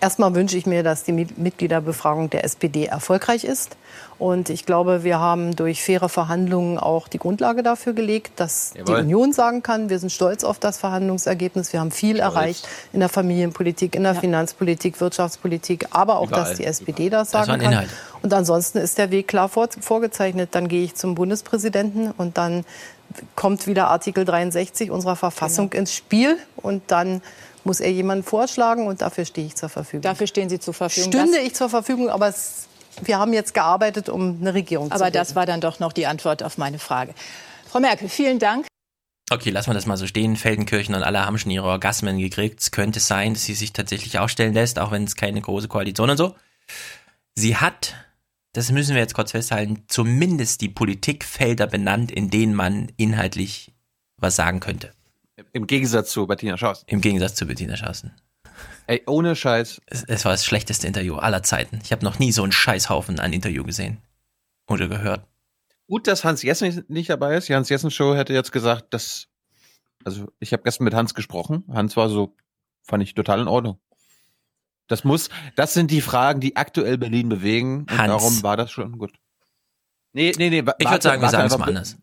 Erstmal 0.00 0.34
wünsche 0.34 0.56
ich 0.56 0.64
mir, 0.64 0.82
dass 0.82 1.04
die 1.04 1.12
Mitgliederbefragung 1.12 2.30
der 2.30 2.44
SPD 2.44 2.86
erfolgreich 2.86 3.44
ist. 3.44 3.76
Und 4.18 4.50
ich 4.50 4.66
glaube, 4.66 5.02
wir 5.04 5.18
haben 5.18 5.56
durch 5.56 5.82
faire 5.82 6.08
Verhandlungen 6.08 6.78
auch 6.78 7.08
die 7.08 7.18
Grundlage 7.18 7.62
dafür 7.62 7.92
gelegt, 7.92 8.32
dass 8.36 8.72
Jawohl. 8.74 8.84
die 8.84 9.02
Union 9.02 9.32
sagen 9.32 9.62
kann, 9.62 9.88
wir 9.88 9.98
sind 9.98 10.10
stolz 10.10 10.44
auf 10.44 10.58
das 10.58 10.78
Verhandlungsergebnis. 10.78 11.72
Wir 11.72 11.80
haben 11.80 11.90
viel 11.90 12.16
stolz. 12.16 12.34
erreicht 12.34 12.68
in 12.92 13.00
der 13.00 13.08
Familienpolitik, 13.08 13.94
in 13.94 14.02
der 14.02 14.14
ja. 14.14 14.20
Finanzpolitik, 14.20 15.00
Wirtschaftspolitik, 15.00 15.88
aber 15.90 16.18
auch, 16.18 16.28
Überall. 16.28 16.44
dass 16.44 16.56
die 16.56 16.64
SPD 16.64 17.10
das 17.10 17.30
sagen 17.30 17.60
das 17.60 17.70
kann. 17.70 17.86
Und 18.22 18.34
ansonsten 18.34 18.78
ist 18.78 18.98
der 18.98 19.10
Weg 19.10 19.28
klar 19.28 19.48
vorgezeichnet. 19.48 20.50
Dann 20.52 20.68
gehe 20.68 20.84
ich 20.84 20.94
zum 20.94 21.14
Bundespräsidenten 21.14 22.10
und 22.10 22.36
dann 22.38 22.64
kommt 23.36 23.66
wieder 23.66 23.88
Artikel 23.88 24.24
63 24.24 24.90
unserer 24.90 25.16
Verfassung 25.16 25.70
genau. 25.70 25.80
ins 25.80 25.94
Spiel 25.94 26.36
und 26.56 26.82
dann 26.88 27.22
muss 27.64 27.80
er 27.80 27.90
jemanden 27.90 28.24
vorschlagen 28.24 28.86
und 28.86 29.00
dafür 29.00 29.24
stehe 29.24 29.46
ich 29.46 29.56
zur 29.56 29.68
Verfügung. 29.68 30.02
Dafür 30.02 30.26
stehen 30.26 30.48
Sie 30.48 30.58
zur 30.58 30.74
Verfügung. 30.74 31.12
Stünde 31.12 31.38
das 31.38 31.46
ich 31.46 31.54
zur 31.54 31.68
Verfügung, 31.68 32.08
aber 32.08 32.28
es, 32.28 32.66
wir 33.02 33.18
haben 33.18 33.32
jetzt 33.32 33.54
gearbeitet, 33.54 34.08
um 34.08 34.38
eine 34.40 34.54
Regierung 34.54 34.86
aber 34.86 34.98
zu 34.98 35.04
Aber 35.04 35.10
das 35.10 35.34
war 35.34 35.46
dann 35.46 35.60
doch 35.60 35.80
noch 35.80 35.92
die 35.92 36.06
Antwort 36.06 36.42
auf 36.42 36.58
meine 36.58 36.78
Frage. 36.78 37.14
Frau 37.68 37.80
Merkel, 37.80 38.08
vielen 38.08 38.38
Dank. 38.38 38.66
Okay, 39.32 39.50
lassen 39.50 39.70
wir 39.70 39.74
das 39.74 39.86
mal 39.86 39.96
so 39.96 40.08
stehen. 40.08 40.36
Feldenkirchen 40.36 40.94
und 40.94 41.04
alle 41.04 41.24
haben 41.24 41.38
schon 41.38 41.52
ihre 41.52 41.68
Orgasmen 41.68 42.18
gekriegt. 42.18 42.60
Es 42.60 42.72
könnte 42.72 42.98
sein, 42.98 43.34
dass 43.34 43.44
sie 43.44 43.54
sich 43.54 43.72
tatsächlich 43.72 44.18
aufstellen 44.18 44.54
lässt, 44.54 44.80
auch 44.80 44.90
wenn 44.90 45.04
es 45.04 45.14
keine 45.14 45.40
große 45.40 45.68
Koalition 45.68 46.10
und 46.10 46.16
so. 46.16 46.34
Sie 47.36 47.56
hat, 47.56 47.94
das 48.54 48.72
müssen 48.72 48.94
wir 48.94 49.00
jetzt 49.00 49.14
kurz 49.14 49.30
festhalten, 49.30 49.84
zumindest 49.86 50.62
die 50.62 50.68
Politikfelder 50.68 51.68
benannt, 51.68 52.10
in 52.10 52.30
denen 52.30 52.54
man 52.54 52.90
inhaltlich 52.96 53.72
was 54.16 54.34
sagen 54.34 54.58
könnte. 54.58 54.92
Im 55.52 55.66
Gegensatz 55.66 56.10
zu 56.10 56.26
Bettina 56.26 56.56
Schausen. 56.56 56.84
Im 56.86 57.00
Gegensatz 57.00 57.34
zu 57.34 57.46
Bettina 57.46 57.76
Schausen. 57.76 58.12
Ey, 58.86 59.02
ohne 59.06 59.36
Scheiß. 59.36 59.80
Es, 59.86 60.04
es 60.04 60.24
war 60.24 60.32
das 60.32 60.44
schlechteste 60.44 60.86
Interview 60.86 61.16
aller 61.16 61.42
Zeiten. 61.42 61.80
Ich 61.84 61.92
habe 61.92 62.04
noch 62.04 62.18
nie 62.18 62.32
so 62.32 62.42
einen 62.42 62.52
Scheißhaufen 62.52 63.20
an 63.20 63.32
Interview 63.32 63.64
gesehen. 63.64 63.98
Oder 64.66 64.88
gehört. 64.88 65.26
Gut, 65.86 66.06
dass 66.06 66.24
Hans 66.24 66.42
Jessen 66.42 66.84
nicht 66.88 67.10
dabei 67.10 67.36
ist. 67.36 67.48
Die 67.48 67.54
Hans 67.54 67.68
Jessen 67.68 67.90
Show 67.90 68.14
hätte 68.14 68.32
jetzt 68.32 68.52
gesagt, 68.52 68.92
dass, 68.94 69.28
also 70.04 70.28
ich 70.38 70.52
habe 70.52 70.62
gestern 70.62 70.84
mit 70.84 70.94
Hans 70.94 71.14
gesprochen. 71.14 71.64
Hans 71.72 71.96
war 71.96 72.08
so, 72.08 72.36
fand 72.82 73.02
ich 73.02 73.14
total 73.14 73.40
in 73.40 73.48
Ordnung. 73.48 73.78
Das 74.86 75.04
muss, 75.04 75.30
das 75.56 75.74
sind 75.74 75.90
die 75.90 76.00
Fragen, 76.00 76.40
die 76.40 76.56
aktuell 76.56 76.98
Berlin 76.98 77.28
bewegen. 77.28 77.80
Und 77.80 77.98
Hans. 77.98 78.08
darum 78.08 78.42
war 78.42 78.56
das 78.56 78.70
schon 78.70 78.98
gut. 78.98 79.12
Nee, 80.12 80.32
nee, 80.36 80.50
nee. 80.50 80.64
Ich 80.78 80.90
würde 80.90 81.02
sagen, 81.02 81.22
wir 81.22 81.28
sagen 81.30 81.46
es 81.46 81.58
mal 81.58 81.68
anders 81.68 81.96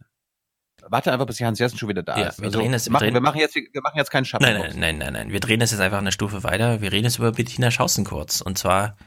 warte 0.90 1.11
einfach, 1.11 1.25
bis 1.25 1.40
Hans 1.41 1.59
Jessen 1.59 1.77
schon 1.77 1.90
wieder 1.90 2.03
da 2.03 2.17
ja, 2.17 2.27
ist. 2.27 2.40
Wir, 2.40 2.48
also, 2.48 2.59
drehen 2.59 2.74
es, 2.74 2.85
wir, 2.85 2.91
machen, 2.91 3.03
drehen, 3.03 3.14
wir, 3.14 3.22
machen 3.22 3.40
jetzt, 3.40 3.56
wir 3.56 3.82
machen 3.82 3.98
jetzt 3.98 4.11
keinen 4.11 4.25
Schatten. 4.25 4.43
Nein, 4.43 4.56
nein, 4.59 4.80
nein, 4.80 4.98
nein, 4.98 5.14
nein. 5.14 5.32
Wir 5.32 5.40
drehen 5.40 5.61
es 5.61 5.72
jetzt 5.72 5.80
einfach 5.80 5.98
eine 5.98 6.11
Stufe 6.11 6.43
weiter. 6.43 6.82
Wir 6.82 6.91
reden 6.91 7.06
jetzt 7.06 7.17
über 7.19 7.32
Bettina 7.32 7.72
Schausen 7.72 8.06
kurz. 8.06 8.41
Und 8.41 8.57
zwar 8.57 8.98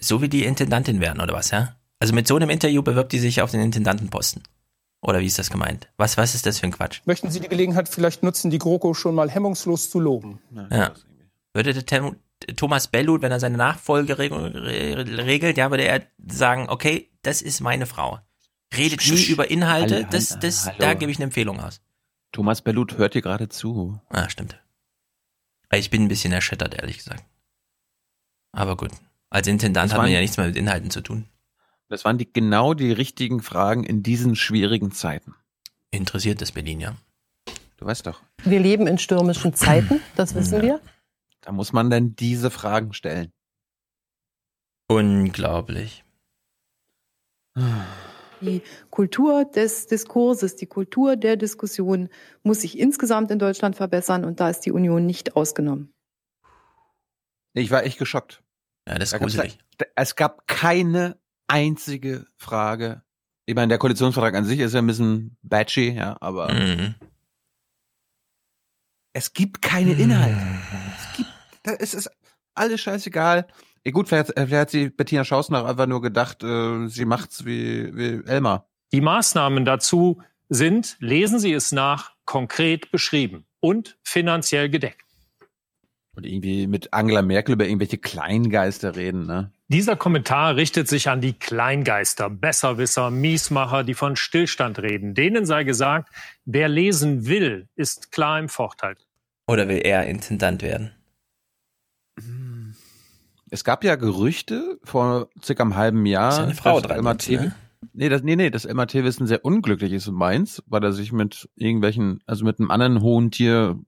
so 0.00 0.22
wie 0.22 0.28
die 0.28 0.44
Intendantin 0.44 1.00
werden, 1.00 1.20
oder 1.20 1.34
was, 1.34 1.50
ja? 1.50 1.76
Also 1.98 2.14
mit 2.14 2.26
so 2.26 2.36
einem 2.36 2.50
Interview 2.50 2.82
bewirbt 2.82 3.12
die 3.12 3.18
sich 3.18 3.42
auf 3.42 3.50
den 3.50 3.60
Intendantenposten. 3.60 4.42
Oder 5.02 5.20
wie 5.20 5.26
ist 5.26 5.38
das 5.38 5.50
gemeint? 5.50 5.88
Was, 5.96 6.16
was 6.16 6.34
ist 6.34 6.46
das 6.46 6.58
für 6.58 6.66
ein 6.66 6.72
Quatsch? 6.72 7.00
Möchten 7.04 7.30
Sie 7.30 7.40
die 7.40 7.48
Gelegenheit 7.48 7.88
vielleicht 7.88 8.22
nutzen, 8.22 8.50
die 8.50 8.58
GroKo 8.58 8.94
schon 8.94 9.14
mal 9.14 9.30
hemmungslos 9.30 9.90
zu 9.90 10.00
loben? 10.00 10.40
Ja. 10.70 10.92
Würde 11.54 11.74
der 11.74 12.14
Thomas 12.56 12.88
Bellut, 12.88 13.22
wenn 13.22 13.32
er 13.32 13.40
seine 13.40 13.56
Nachfolge 13.56 14.18
regelt, 14.18 15.56
ja, 15.56 15.70
würde 15.70 15.84
er 15.84 16.02
sagen, 16.26 16.66
okay, 16.68 17.10
das 17.22 17.42
ist 17.42 17.60
meine 17.60 17.86
Frau 17.86 18.20
redet 18.76 19.06
nie 19.06 19.26
über 19.26 19.50
Inhalte. 19.50 19.96
Hallo, 19.96 20.06
das, 20.10 20.38
das, 20.38 20.66
hallo. 20.66 20.76
da 20.78 20.94
gebe 20.94 21.10
ich 21.10 21.18
eine 21.18 21.24
Empfehlung 21.24 21.60
aus. 21.60 21.80
Thomas 22.32 22.62
Bellut 22.62 22.96
hört 22.98 23.14
dir 23.14 23.22
gerade 23.22 23.48
zu. 23.48 24.00
Ah, 24.08 24.28
stimmt. 24.28 24.60
Ich 25.72 25.90
bin 25.90 26.04
ein 26.04 26.08
bisschen 26.08 26.32
erschüttert, 26.32 26.74
ehrlich 26.74 26.98
gesagt. 26.98 27.24
Aber 28.52 28.76
gut. 28.76 28.90
Als 29.30 29.46
Intendant 29.46 29.92
hat 29.92 29.98
man 29.98 30.10
ja 30.10 30.20
nichts 30.20 30.36
mehr 30.36 30.46
mit 30.46 30.56
Inhalten 30.56 30.90
zu 30.90 31.00
tun. 31.00 31.28
Das 31.88 32.04
waren 32.04 32.18
die, 32.18 32.32
genau 32.32 32.74
die 32.74 32.92
richtigen 32.92 33.42
Fragen 33.42 33.84
in 33.84 34.02
diesen 34.02 34.36
schwierigen 34.36 34.90
Zeiten. 34.92 35.34
Interessiert 35.90 36.40
das 36.40 36.52
Berlin, 36.52 36.80
ja. 36.80 36.96
Du 37.76 37.86
weißt 37.86 38.06
doch. 38.06 38.20
Wir 38.44 38.60
leben 38.60 38.86
in 38.86 38.98
stürmischen 38.98 39.54
Zeiten, 39.54 40.00
das 40.16 40.34
wissen 40.34 40.62
wir. 40.62 40.80
Da 41.40 41.52
muss 41.52 41.72
man 41.72 41.90
dann 41.90 42.14
diese 42.14 42.50
Fragen 42.50 42.92
stellen. 42.92 43.32
Unglaublich. 44.88 46.04
Die 48.40 48.62
Kultur 48.90 49.44
des 49.44 49.86
Diskurses, 49.86 50.56
die 50.56 50.66
Kultur 50.66 51.16
der 51.16 51.36
Diskussion 51.36 52.08
muss 52.42 52.62
sich 52.62 52.78
insgesamt 52.78 53.30
in 53.30 53.38
Deutschland 53.38 53.76
verbessern 53.76 54.24
und 54.24 54.40
da 54.40 54.50
ist 54.50 54.60
die 54.60 54.72
Union 54.72 55.06
nicht 55.06 55.36
ausgenommen. 55.36 55.92
Ich 57.52 57.70
war 57.70 57.84
echt 57.84 57.98
geschockt. 57.98 58.42
Ja, 58.88 58.98
das 58.98 59.12
ist 59.12 59.18
gruselig. 59.18 59.58
Es 59.94 60.16
gab 60.16 60.46
keine 60.46 61.18
einzige 61.48 62.26
Frage. 62.36 63.02
Ich 63.46 63.54
meine, 63.54 63.68
der 63.68 63.78
Koalitionsvertrag 63.78 64.34
an 64.34 64.44
sich 64.44 64.60
ist 64.60 64.74
ja 64.74 64.80
ein 64.80 64.86
bisschen 64.86 65.36
batchy, 65.42 65.90
ja, 65.90 66.16
aber 66.20 66.52
mhm. 66.52 66.94
es 69.12 69.32
gibt 69.32 69.60
keine 69.60 69.92
Inhalte. 69.92 70.40
Es 70.96 71.16
gibt, 71.16 71.30
es 71.80 71.94
ist 71.94 72.10
alles 72.54 72.80
scheißegal. 72.80 73.48
Ja, 73.84 73.92
gut, 73.92 74.08
vielleicht, 74.08 74.32
vielleicht 74.34 74.52
hat 74.52 74.70
sie 74.70 74.90
Bettina 74.90 75.24
Schausnach 75.24 75.64
einfach 75.64 75.86
nur 75.86 76.02
gedacht, 76.02 76.42
äh, 76.42 76.88
sie 76.88 77.04
macht's 77.04 77.44
wie, 77.46 77.96
wie 77.96 78.22
Elmar. 78.28 78.68
Die 78.92 79.00
Maßnahmen 79.00 79.64
dazu 79.64 80.20
sind, 80.48 80.96
lesen 80.98 81.38
Sie 81.38 81.52
es 81.52 81.72
nach, 81.72 82.12
konkret 82.24 82.90
beschrieben 82.90 83.46
und 83.60 83.96
finanziell 84.02 84.68
gedeckt. 84.68 85.04
Und 86.16 86.26
irgendwie 86.26 86.66
mit 86.66 86.92
Angela 86.92 87.22
Merkel 87.22 87.54
über 87.54 87.64
irgendwelche 87.64 87.98
Kleingeister 87.98 88.96
reden, 88.96 89.26
ne? 89.26 89.52
Dieser 89.68 89.94
Kommentar 89.94 90.56
richtet 90.56 90.88
sich 90.88 91.08
an 91.08 91.20
die 91.20 91.34
Kleingeister, 91.34 92.28
Besserwisser, 92.28 93.12
Miesmacher, 93.12 93.84
die 93.84 93.94
von 93.94 94.16
Stillstand 94.16 94.80
reden. 94.80 95.14
Denen 95.14 95.46
sei 95.46 95.62
gesagt, 95.62 96.08
wer 96.44 96.68
lesen 96.68 97.26
will, 97.26 97.68
ist 97.76 98.10
klar 98.10 98.40
im 98.40 98.48
Vorteil. 98.48 98.96
Oder 99.46 99.68
will 99.68 99.78
er 99.78 100.06
Intendant 100.06 100.62
werden? 100.62 100.90
Es 103.50 103.64
gab 103.64 103.84
ja 103.84 103.96
Gerüchte 103.96 104.78
vor 104.84 105.28
circa 105.42 105.64
einem 105.64 105.76
halben 105.76 106.06
Jahr, 106.06 106.32
ist 106.32 106.38
eine 106.38 106.54
Frau 106.54 106.80
dass 106.80 106.88
dran 106.88 107.04
MAT, 107.04 107.28
ne? 107.28 107.54
nee, 107.92 108.08
das, 108.08 108.22
nee, 108.22 108.36
nee, 108.36 108.50
das 108.50 108.66
MAT-Wissen 108.66 109.26
sehr 109.26 109.44
unglücklich 109.44 109.92
ist 109.92 110.06
in 110.06 110.14
Mainz, 110.14 110.62
weil 110.66 110.84
er 110.84 110.92
sich 110.92 111.12
mit 111.12 111.48
irgendwelchen, 111.56 112.22
also 112.26 112.44
mit 112.44 112.60
einem 112.60 112.70
anderen 112.70 113.00
hohen 113.02 113.30
Tier 113.30 113.78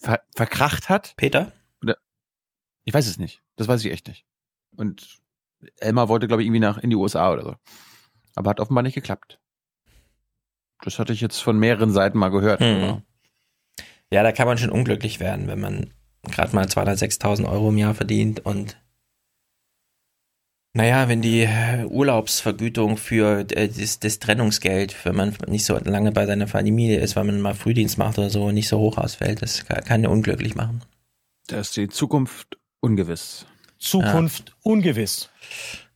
ver 0.00 0.20
verkracht 0.34 0.88
hat. 0.88 1.14
Peter? 1.16 1.52
Oder, 1.82 1.96
ich 2.84 2.92
weiß 2.92 3.06
es 3.06 3.18
nicht. 3.18 3.42
Das 3.56 3.68
weiß 3.68 3.84
ich 3.84 3.90
echt 3.90 4.08
nicht. 4.08 4.26
Und 4.76 5.18
Elmar 5.78 6.08
wollte, 6.08 6.28
glaube 6.28 6.42
ich, 6.42 6.46
irgendwie 6.46 6.60
nach 6.60 6.78
in 6.78 6.90
die 6.90 6.96
USA 6.96 7.32
oder 7.32 7.42
so. 7.42 7.56
Aber 8.34 8.50
hat 8.50 8.60
offenbar 8.60 8.82
nicht 8.82 8.94
geklappt. 8.94 9.40
Das 10.82 10.98
hatte 10.98 11.14
ich 11.14 11.22
jetzt 11.22 11.40
von 11.40 11.58
mehreren 11.58 11.90
Seiten 11.90 12.18
mal 12.18 12.28
gehört. 12.28 12.60
Hm. 12.60 13.02
Ja, 14.10 14.22
da 14.22 14.32
kann 14.32 14.46
man 14.46 14.58
schon 14.58 14.70
unglücklich 14.70 15.20
werden, 15.20 15.48
wenn 15.48 15.58
man 15.58 15.94
gerade 16.30 16.54
mal 16.54 16.66
206.000 16.66 17.48
Euro 17.48 17.68
im 17.70 17.78
Jahr 17.78 17.94
verdient 17.94 18.44
und 18.44 18.76
naja, 20.76 21.08
wenn 21.08 21.22
die 21.22 21.48
Urlaubsvergütung 21.88 22.98
für 22.98 23.46
äh, 23.52 23.66
das, 23.66 23.98
das 23.98 24.18
Trennungsgeld, 24.18 24.94
wenn 25.06 25.16
man 25.16 25.34
nicht 25.46 25.64
so 25.64 25.78
lange 25.78 26.12
bei 26.12 26.26
seiner 26.26 26.48
Familie 26.48 27.00
ist, 27.00 27.16
weil 27.16 27.24
man 27.24 27.40
mal 27.40 27.54
Frühdienst 27.54 27.96
macht 27.96 28.18
oder 28.18 28.28
so, 28.28 28.52
nicht 28.52 28.68
so 28.68 28.78
hoch 28.78 28.98
ausfällt, 28.98 29.40
das 29.40 29.64
kann, 29.64 29.82
kann 29.84 30.02
ja 30.02 30.10
unglücklich 30.10 30.54
machen. 30.54 30.82
Da 31.46 31.60
ist 31.60 31.78
die 31.78 31.88
Zukunft 31.88 32.58
ungewiss. 32.80 33.46
Zukunft 33.78 34.54
ungewiss. 34.62 35.30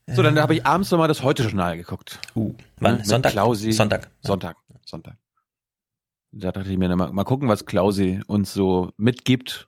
So, 0.07 0.23
dann 0.23 0.39
habe 0.39 0.55
ich 0.55 0.65
abends 0.65 0.89
nochmal 0.89 1.07
das 1.07 1.21
Heute-Journal 1.21 1.77
geguckt. 1.77 2.19
Uh, 2.35 2.55
wann? 2.77 2.97
Mit 2.97 3.05
Sonntag? 3.05 3.33
Klausi. 3.33 3.71
Sonntag. 3.73 4.09
Sonntag. 4.21 4.57
Sonntag. 4.83 5.15
Da 6.31 6.51
dachte 6.51 6.71
ich 6.71 6.77
mir, 6.79 6.93
mal, 6.95 7.11
mal 7.11 7.23
gucken, 7.23 7.49
was 7.49 7.67
Klausi 7.67 8.21
uns 8.25 8.51
so 8.51 8.91
mitgibt 8.97 9.67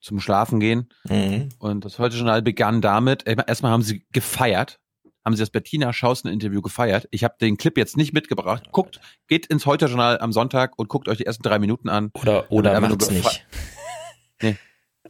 zum 0.00 0.20
Schlafen 0.20 0.60
gehen. 0.60 0.88
Mhm. 1.08 1.48
Und 1.58 1.84
das 1.84 1.98
Heute-Journal 1.98 2.42
begann 2.42 2.80
damit, 2.80 3.26
äh, 3.26 3.36
erstmal 3.46 3.72
haben 3.72 3.82
sie 3.82 4.04
gefeiert, 4.12 4.78
haben 5.24 5.34
sie 5.34 5.42
das 5.42 5.50
Bettina 5.50 5.92
Schausen-Interview 5.92 6.62
gefeiert. 6.62 7.08
Ich 7.10 7.24
habe 7.24 7.34
den 7.40 7.56
Clip 7.56 7.76
jetzt 7.76 7.96
nicht 7.96 8.12
mitgebracht. 8.12 8.68
Guckt, 8.72 9.00
geht 9.26 9.46
ins 9.46 9.66
Heute-Journal 9.66 10.18
am 10.20 10.32
Sonntag 10.32 10.78
und 10.78 10.88
guckt 10.88 11.08
euch 11.08 11.18
die 11.18 11.26
ersten 11.26 11.42
drei 11.42 11.58
Minuten 11.58 11.88
an. 11.88 12.10
Oder, 12.14 12.50
oder 12.50 12.80
macht's 12.80 13.10
nicht. 13.10 13.46
Nee. 14.40 14.56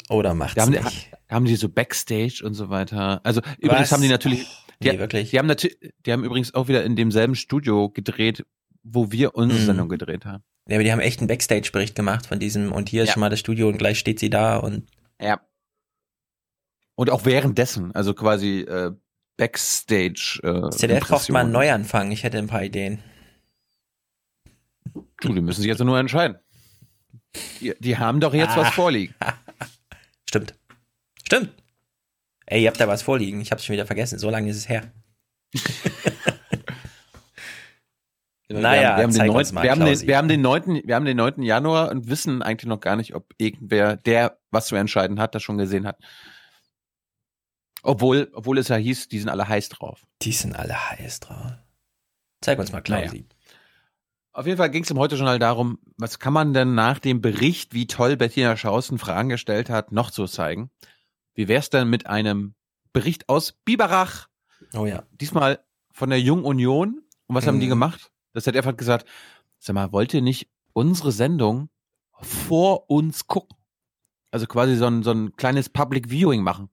Oder 0.08 0.32
macht's 0.32 0.54
Da 0.54 0.62
haben, 0.62 0.72
die, 0.72 0.78
nicht. 0.80 1.10
haben 1.28 1.44
die 1.44 1.56
so 1.56 1.68
Backstage 1.68 2.40
und 2.42 2.54
so 2.54 2.70
weiter. 2.70 3.20
Also 3.24 3.42
übrigens 3.58 3.82
Was? 3.82 3.92
haben 3.92 4.02
die 4.02 4.08
natürlich, 4.08 4.46
die, 4.82 4.88
Nee, 4.90 4.98
wirklich? 4.98 5.30
die 5.30 5.38
haben 5.38 5.46
natürlich, 5.46 5.76
die 6.06 6.12
haben 6.12 6.24
übrigens 6.24 6.54
auch 6.54 6.68
wieder 6.68 6.82
in 6.84 6.96
demselben 6.96 7.34
Studio 7.34 7.90
gedreht, 7.90 8.46
wo 8.90 9.10
wir 9.12 9.34
unsere 9.34 9.60
Mhm. 9.60 9.66
Sendung 9.66 9.88
gedreht 9.88 10.24
haben. 10.24 10.42
Ja, 10.68 10.76
aber 10.76 10.84
die 10.84 10.92
haben 10.92 11.00
echt 11.00 11.20
einen 11.20 11.28
Backstage-Bericht 11.28 11.94
gemacht 11.94 12.26
von 12.26 12.38
diesem 12.38 12.72
und 12.72 12.88
hier 12.88 13.02
ist 13.02 13.08
Ja. 13.08 13.12
schon 13.14 13.20
mal 13.20 13.30
das 13.30 13.40
Studio 13.40 13.68
und 13.68 13.78
gleich 13.78 13.98
steht 13.98 14.18
sie 14.20 14.30
da 14.30 14.56
und 14.58 14.86
Ja. 15.20 15.40
Und 16.94 17.10
auch 17.10 17.24
währenddessen, 17.24 17.94
also 17.94 18.12
quasi 18.14 18.60
äh, 18.60 18.92
Backstage. 19.36 20.40
Äh, 20.42 20.70
ZDF 20.70 21.06
braucht 21.06 21.28
mal 21.30 21.40
einen. 21.40 21.52
Neuanfang. 21.52 22.10
Ich 22.10 22.24
hätte 22.24 22.38
ein 22.38 22.48
paar 22.48 22.64
Ideen. 22.64 22.98
Du, 25.20 25.32
die 25.32 25.40
müssen 25.40 25.60
sich 25.62 25.68
jetzt 25.68 25.78
nur 25.78 25.98
entscheiden. 25.98 26.38
Die, 27.60 27.72
die 27.78 27.96
haben 27.98 28.18
doch 28.20 28.34
jetzt 28.34 28.56
Ah. 28.56 28.62
was 28.62 28.70
vorliegen. 28.74 29.14
Stimmt. 30.28 30.54
Stimmt. 31.24 31.52
Ey, 32.46 32.62
ihr 32.62 32.68
habt 32.68 32.80
da 32.80 32.88
was 32.88 33.02
vorliegen. 33.02 33.40
Ich 33.40 33.52
hab's 33.52 33.64
schon 33.64 33.74
wieder 33.74 33.86
vergessen. 33.86 34.18
So 34.18 34.28
lange 34.30 34.50
ist 34.50 34.56
es 34.56 34.68
her. 34.68 34.90
naja, 38.48 38.96
wir 38.96 39.02
haben, 39.04 39.14
wir 39.14 39.20
haben, 39.20 39.28
den, 39.28 39.36
uns 39.36 39.52
9, 39.52 39.54
mal, 39.54 39.62
wir, 39.62 39.70
haben 39.70 39.84
den, 39.84 40.00
wir, 40.06 40.16
haben 40.16 40.28
den 40.28 40.40
9, 40.40 40.80
wir 40.84 40.94
haben 40.94 41.04
den 41.04 41.16
9. 41.16 41.42
Januar 41.42 41.90
und 41.90 42.08
wissen 42.08 42.42
eigentlich 42.42 42.68
noch 42.68 42.80
gar 42.80 42.96
nicht, 42.96 43.14
ob 43.14 43.32
irgendwer, 43.36 43.96
der 43.96 44.38
was 44.50 44.66
zu 44.68 44.76
entscheiden 44.76 45.20
hat, 45.20 45.34
das 45.34 45.42
schon 45.42 45.58
gesehen 45.58 45.86
hat. 45.86 45.98
Obwohl, 47.82 48.30
obwohl 48.32 48.58
es 48.58 48.68
ja 48.68 48.76
hieß, 48.76 49.08
die 49.08 49.18
sind 49.18 49.28
alle 49.28 49.48
heiß 49.48 49.68
drauf. 49.68 50.06
Die 50.22 50.32
sind 50.32 50.56
alle 50.56 50.90
heiß 50.90 51.20
drauf. 51.20 51.52
Zeig 52.40 52.58
uns 52.58 52.72
mal, 52.72 52.80
Klausi. 52.80 53.26
Auf 54.32 54.46
jeden 54.46 54.58
Fall 54.58 54.70
ging 54.70 54.84
es 54.84 54.90
im 54.90 54.98
Heute-Journal 54.98 55.38
darum, 55.38 55.78
was 55.96 56.18
kann 56.18 56.32
man 56.32 56.54
denn 56.54 56.74
nach 56.74 56.98
dem 57.00 57.20
Bericht, 57.20 57.74
wie 57.74 57.86
toll 57.86 58.16
Bettina 58.16 58.56
Schausen 58.56 58.98
Fragen 58.98 59.28
gestellt 59.28 59.68
hat, 59.68 59.90
noch 59.90 60.12
so 60.12 60.26
zeigen? 60.26 60.70
Wie 61.34 61.48
wär's 61.48 61.70
denn 61.70 61.88
mit 61.88 62.06
einem 62.06 62.54
Bericht 62.92 63.28
aus 63.28 63.52
Biberach? 63.52 64.28
Oh 64.74 64.86
ja. 64.86 65.04
Diesmal 65.12 65.64
von 65.92 66.10
der 66.10 66.20
Jung 66.20 66.44
Union. 66.44 67.02
Und 67.26 67.34
was 67.36 67.46
haben 67.46 67.60
die 67.60 67.66
Mhm. 67.66 67.70
gemacht? 67.70 68.10
Das 68.38 68.44
ZDF 68.44 68.66
hat 68.66 68.78
gesagt, 68.78 69.04
sag 69.58 69.74
mal, 69.74 69.90
wollt 69.90 70.14
ihr 70.14 70.22
nicht 70.22 70.48
unsere 70.72 71.10
Sendung 71.10 71.70
vor 72.20 72.88
uns 72.88 73.26
gucken? 73.26 73.58
Also 74.30 74.46
quasi 74.46 74.76
so 74.76 74.86
ein, 74.86 75.02
so 75.02 75.10
ein 75.10 75.34
kleines 75.34 75.68
Public 75.68 76.08
Viewing 76.08 76.44
machen. 76.44 76.70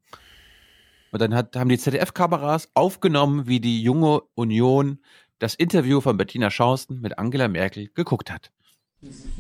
Und 1.12 1.22
dann 1.24 1.34
hat, 1.34 1.56
haben 1.56 1.70
die 1.70 1.80
ZDF-Kameras 1.80 2.70
aufgenommen, 2.76 3.48
wie 3.48 3.60
die 3.60 3.82
junge 3.82 4.22
Union 4.36 5.00
das 5.40 5.56
Interview 5.56 6.02
von 6.02 6.18
Bettina 6.18 6.52
Schausten 6.52 7.02
mit 7.02 7.18
Angela 7.18 7.48
Merkel 7.48 7.90
geguckt 7.96 8.30
hat. 8.30 8.52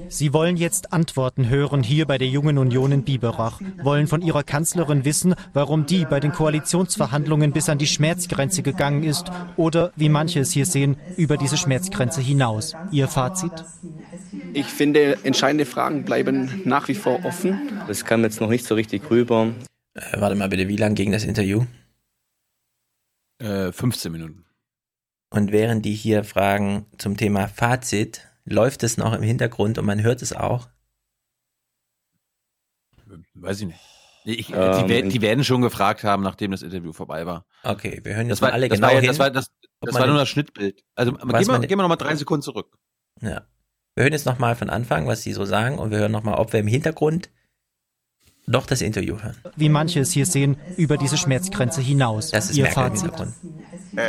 Sie 0.09 0.33
wollen 0.33 0.57
jetzt 0.57 0.93
Antworten 0.93 1.49
hören 1.49 1.83
hier 1.83 2.05
bei 2.05 2.17
der 2.17 2.27
Jungen 2.27 2.57
Union 2.57 2.91
in 2.91 3.03
Biberach, 3.03 3.61
wollen 3.81 4.07
von 4.07 4.21
ihrer 4.21 4.43
Kanzlerin 4.43 5.05
wissen, 5.05 5.35
warum 5.53 5.85
die 5.85 6.05
bei 6.05 6.19
den 6.19 6.31
Koalitionsverhandlungen 6.31 7.51
bis 7.51 7.69
an 7.69 7.77
die 7.77 7.87
Schmerzgrenze 7.87 8.61
gegangen 8.61 9.03
ist 9.03 9.31
oder, 9.57 9.91
wie 9.95 10.09
manche 10.09 10.41
es 10.41 10.51
hier 10.51 10.65
sehen, 10.65 10.97
über 11.17 11.37
diese 11.37 11.57
Schmerzgrenze 11.57 12.21
hinaus. 12.21 12.75
Ihr 12.91 13.07
Fazit? 13.07 13.51
Ich 14.53 14.67
finde, 14.67 15.17
entscheidende 15.23 15.65
Fragen 15.65 16.05
bleiben 16.05 16.61
nach 16.65 16.87
wie 16.87 16.95
vor 16.95 17.25
offen. 17.25 17.71
Das 17.87 18.05
kam 18.05 18.23
jetzt 18.23 18.41
noch 18.41 18.49
nicht 18.49 18.65
so 18.65 18.75
richtig 18.75 19.09
rüber. 19.09 19.53
Äh, 19.93 20.19
warte 20.19 20.35
mal 20.35 20.49
bitte, 20.49 20.67
wie 20.67 20.77
lang 20.77 20.95
ging 20.95 21.11
das 21.11 21.23
Interview? 21.23 21.65
Äh, 23.39 23.71
15 23.71 24.11
Minuten. 24.11 24.45
Und 25.29 25.51
während 25.51 25.83
die 25.83 25.93
hier 25.93 26.23
fragen 26.23 26.85
zum 26.97 27.17
Thema 27.17 27.47
Fazit, 27.47 28.27
läuft 28.45 28.83
es 28.83 28.97
noch 28.97 29.13
im 29.13 29.23
Hintergrund 29.23 29.77
und 29.77 29.85
man 29.85 30.01
hört 30.01 30.21
es 30.21 30.33
auch. 30.33 30.69
Weiß 33.33 33.61
ich 33.61 33.67
nicht. 33.67 33.79
Ich, 34.27 34.51
Ähm, 34.51 34.87
die, 34.87 35.09
die 35.09 35.21
werden 35.21 35.43
schon 35.43 35.61
gefragt 35.61 36.03
haben, 36.03 36.23
nachdem 36.23 36.49
das 36.49 36.63
Interview 36.63 36.93
vorbei 36.93 37.27
war. 37.27 37.45
Okay, 37.63 38.01
wir 38.03 38.15
hören 38.15 38.27
jetzt 38.27 38.37
Das 38.37 38.41
war, 38.41 38.49
mal 38.49 38.53
alle 38.53 38.69
das 38.69 38.77
genau 38.77 38.87
war, 38.87 38.95
hin. 38.95 39.05
Das 39.05 39.19
war, 39.19 39.29
das, 39.29 39.51
das 39.81 39.93
war 39.93 40.07
nur 40.07 40.17
das 40.17 40.29
Schnittbild. 40.29 40.83
Also 40.95 41.13
gehen 41.13 41.29
wir, 41.29 41.59
gehen 41.59 41.77
wir 41.77 41.83
nochmal 41.83 41.97
drei 41.97 42.15
Sekunden 42.15 42.41
zurück. 42.41 42.75
Ja. 43.21 43.47
Wir 43.93 44.03
hören 44.03 44.13
jetzt 44.13 44.25
nochmal 44.25 44.55
von 44.55 44.69
Anfang, 44.69 45.07
was 45.07 45.21
sie 45.21 45.31
so 45.31 45.45
sagen 45.45 45.77
und 45.77 45.91
wir 45.91 45.99
hören 45.99 46.11
nochmal, 46.11 46.35
ob 46.35 46.53
wir 46.53 46.59
im 46.59 46.67
Hintergrund 46.67 47.29
noch 48.47 48.65
das 48.65 48.81
Interview 48.81 49.17
hören. 49.21 49.35
Wie 49.55 49.69
manche 49.69 49.99
es 50.01 50.11
hier 50.11 50.25
sehen, 50.25 50.57
über 50.77 50.97
diese 50.97 51.17
Schmerzgrenze 51.17 51.81
hinaus. 51.81 52.31
Das 52.31 52.49
ist 52.49 52.57
Ihr 52.57 52.67
Fazit? 52.67 53.01
Hintergrund. 53.01 53.33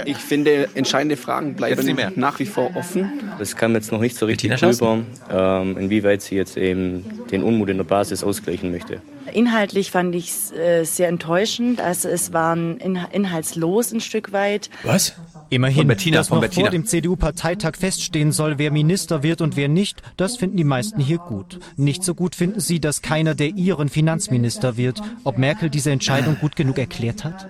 Ich 0.04 0.16
finde, 0.16 0.68
entscheidende 0.74 1.16
Fragen 1.16 1.54
bleiben 1.54 1.96
nach 2.16 2.38
wie 2.40 2.46
vor 2.46 2.74
offen. 2.76 3.10
Das 3.38 3.54
kam 3.54 3.74
jetzt 3.74 3.92
noch 3.92 4.00
nicht 4.00 4.16
so 4.16 4.26
richtig 4.26 4.60
rüber, 4.60 4.98
ähm, 5.30 5.78
inwieweit 5.78 6.22
sie 6.22 6.34
jetzt 6.34 6.56
eben 6.56 7.04
den 7.30 7.42
Unmut 7.42 7.68
in 7.68 7.76
der 7.76 7.84
Basis 7.84 8.24
ausgleichen 8.24 8.72
möchte. 8.72 9.00
Inhaltlich 9.32 9.90
fand 9.90 10.14
ich 10.14 10.30
es 10.30 10.52
äh, 10.52 10.84
sehr 10.84 11.08
enttäuschend. 11.08 11.80
Also 11.80 12.08
es 12.08 12.32
waren 12.32 12.78
in, 12.78 12.98
inhaltslos 13.12 13.92
ein 13.92 14.00
Stück 14.00 14.32
weit. 14.32 14.70
Was? 14.82 15.14
Immerhin, 15.48 15.86
Bettina, 15.86 16.18
dass 16.18 16.30
noch 16.30 16.40
Bettina. 16.40 16.66
vor 16.66 16.70
dem 16.70 16.86
CDU-Parteitag 16.86 17.76
feststehen 17.76 18.32
soll, 18.32 18.58
wer 18.58 18.72
Minister 18.72 19.22
wird 19.22 19.40
und 19.40 19.56
wer 19.56 19.68
nicht, 19.68 20.02
das 20.16 20.36
finden 20.36 20.56
die 20.56 20.64
meisten 20.64 21.00
hier 21.00 21.18
gut. 21.18 21.60
Nicht 21.76 22.02
so 22.02 22.14
gut 22.14 22.34
finden 22.34 22.60
sie, 22.60 22.80
dass 22.80 23.02
keiner 23.02 23.34
der 23.34 23.50
ihren 23.50 23.88
Finanzminister 23.88 24.76
wird. 24.76 25.00
Ob 25.24 25.38
Merkel 25.38 25.70
diese 25.70 25.90
Entscheidung 25.90 26.36
gut 26.40 26.56
genug 26.56 26.78
erklärt 26.78 27.24
hat? 27.24 27.48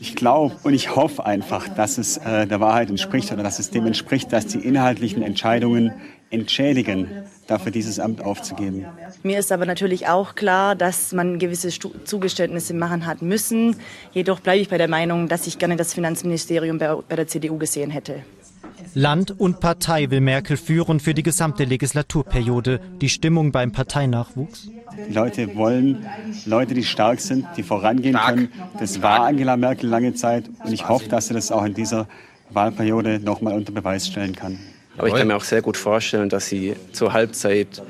Ich 0.00 0.16
glaube 0.16 0.56
und 0.62 0.72
ich 0.72 0.96
hoffe 0.96 1.26
einfach, 1.26 1.68
dass 1.68 1.98
es 1.98 2.16
äh, 2.16 2.46
der 2.46 2.60
Wahrheit 2.60 2.88
entspricht 2.88 3.30
oder 3.32 3.42
dass 3.42 3.58
es 3.58 3.70
dem 3.70 3.86
entspricht, 3.86 4.32
dass 4.32 4.46
die 4.46 4.58
inhaltlichen 4.58 5.22
Entscheidungen 5.22 5.92
entschädigen, 6.30 7.08
dafür 7.50 7.72
dieses 7.72 7.98
Amt 7.98 8.22
aufzugeben. 8.22 8.86
Mir 9.22 9.38
ist 9.38 9.52
aber 9.52 9.66
natürlich 9.66 10.08
auch 10.08 10.34
klar, 10.34 10.74
dass 10.76 11.12
man 11.12 11.38
gewisse 11.38 11.68
Zugeständnisse 12.04 12.74
machen 12.74 13.06
hat 13.06 13.22
müssen. 13.22 13.76
Jedoch 14.12 14.40
bleibe 14.40 14.60
ich 14.60 14.68
bei 14.68 14.78
der 14.78 14.88
Meinung, 14.88 15.28
dass 15.28 15.46
ich 15.46 15.58
gerne 15.58 15.76
das 15.76 15.92
Finanzministerium 15.94 16.78
bei, 16.78 16.94
bei 17.08 17.16
der 17.16 17.26
CDU 17.26 17.58
gesehen 17.58 17.90
hätte. 17.90 18.22
Land 18.94 19.38
und 19.38 19.60
Partei 19.60 20.10
will 20.10 20.20
Merkel 20.20 20.56
führen 20.56 21.00
für 21.00 21.14
die 21.14 21.22
gesamte 21.22 21.64
Legislaturperiode. 21.64 22.80
Die 23.00 23.08
Stimmung 23.08 23.52
beim 23.52 23.72
Parteinachwuchs? 23.72 24.68
Die 25.08 25.12
Leute 25.12 25.54
wollen 25.54 26.06
Leute, 26.46 26.74
die 26.74 26.84
stark 26.84 27.20
sind, 27.20 27.46
die 27.56 27.62
vorangehen 27.62 28.16
stark. 28.16 28.34
können. 28.34 28.48
Das 28.78 29.02
war 29.02 29.24
Angela 29.24 29.56
Merkel 29.56 29.88
lange 29.88 30.14
Zeit 30.14 30.50
und 30.64 30.72
ich 30.72 30.88
hoffe, 30.88 31.08
dass 31.08 31.28
sie 31.28 31.34
das 31.34 31.52
auch 31.52 31.64
in 31.64 31.74
dieser 31.74 32.08
Wahlperiode 32.50 33.20
noch 33.20 33.40
mal 33.40 33.54
unter 33.54 33.72
Beweis 33.72 34.06
stellen 34.06 34.34
kann. 34.34 34.58
Aber 35.00 35.08
ich 35.08 35.14
kann 35.14 35.28
mir 35.28 35.36
auch 35.36 35.44
sehr 35.44 35.62
gut 35.62 35.78
vorstellen, 35.78 36.28
dass 36.28 36.46
sie 36.46 36.74
zur 36.92 37.14
Halbzeit 37.14 37.82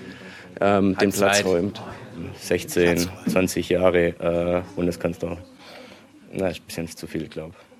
ähm, 0.60 0.96
den 0.96 1.10
Platz 1.10 1.44
räumt. 1.44 1.80
16, 2.40 3.08
20 3.28 3.68
Jahre 3.68 4.08
äh, 4.08 4.62
Bundeskanzler. 4.76 5.38
Na, 6.32 6.48
ist 6.48 6.60
ein 6.60 6.66
bisschen 6.66 6.86
zu 6.86 7.08
viel, 7.08 7.26
glaube 7.26 7.54
ich. 7.58 7.70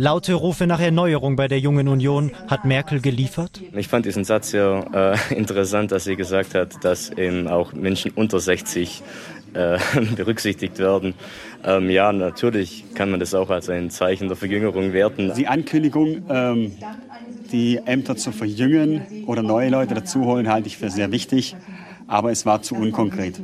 Laute 0.00 0.32
Rufe 0.34 0.66
nach 0.66 0.80
Erneuerung 0.80 1.36
bei 1.36 1.48
der 1.48 1.58
Jungen 1.58 1.88
Union 1.88 2.30
hat 2.46 2.64
Merkel 2.64 3.00
geliefert? 3.00 3.60
Ich 3.74 3.88
fand 3.88 4.06
diesen 4.06 4.24
Satz 4.24 4.52
ja 4.52 5.12
äh, 5.12 5.34
interessant, 5.34 5.92
dass 5.92 6.04
sie 6.04 6.16
gesagt 6.16 6.54
hat, 6.54 6.84
dass 6.84 7.10
eben 7.10 7.48
auch 7.48 7.72
Menschen 7.74 8.12
unter 8.12 8.40
60 8.40 9.02
äh, 9.54 9.78
berücksichtigt 10.16 10.78
werden. 10.78 11.14
Ähm, 11.64 11.90
ja, 11.90 12.12
natürlich 12.12 12.84
kann 12.94 13.10
man 13.10 13.20
das 13.20 13.34
auch 13.34 13.50
als 13.50 13.68
ein 13.68 13.90
Zeichen 13.90 14.28
der 14.28 14.36
Verjüngerung 14.36 14.92
werten. 14.92 15.32
Die 15.34 15.48
Ankündigung, 15.48 16.24
ähm, 16.28 16.72
die 17.50 17.78
Ämter 17.78 18.16
zu 18.16 18.32
verjüngen 18.32 19.24
oder 19.26 19.42
neue 19.42 19.68
Leute 19.68 19.94
dazuholen, 19.94 20.48
halte 20.48 20.68
ich 20.68 20.76
für 20.76 20.90
sehr 20.90 21.10
wichtig, 21.10 21.56
aber 22.06 22.30
es 22.30 22.46
war 22.46 22.62
zu 22.62 22.74
unkonkret. 22.74 23.40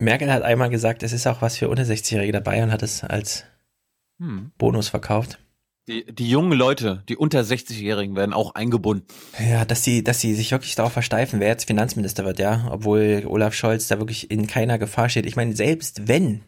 Merkel 0.00 0.32
hat 0.32 0.42
einmal 0.42 0.70
gesagt, 0.70 1.02
es 1.02 1.12
ist 1.12 1.26
auch 1.26 1.42
was 1.42 1.56
für 1.56 1.68
unter 1.68 1.82
60-Jährige 1.82 2.32
dabei 2.32 2.62
und 2.62 2.70
hat 2.70 2.82
es 2.82 3.02
als 3.02 3.44
hm. 4.20 4.52
Bonus 4.58 4.88
verkauft. 4.88 5.38
Die, 5.88 6.04
die 6.04 6.28
jungen 6.28 6.52
Leute, 6.52 7.02
die 7.08 7.16
unter 7.16 7.40
60-Jährigen 7.40 8.14
werden 8.14 8.34
auch 8.34 8.54
eingebunden. 8.54 9.06
Ja, 9.38 9.64
dass 9.64 9.82
sie, 9.82 10.04
dass 10.04 10.20
sie 10.20 10.34
sich 10.34 10.52
wirklich 10.52 10.74
darauf 10.74 10.92
versteifen, 10.92 11.40
wer 11.40 11.48
jetzt 11.48 11.64
Finanzminister 11.64 12.26
wird, 12.26 12.38
ja, 12.38 12.68
obwohl 12.70 13.24
Olaf 13.26 13.54
Scholz 13.54 13.88
da 13.88 13.98
wirklich 13.98 14.30
in 14.30 14.46
keiner 14.46 14.78
Gefahr 14.78 15.08
steht. 15.08 15.24
Ich 15.24 15.36
meine, 15.36 15.56
selbst 15.56 16.06
wenn 16.06 16.42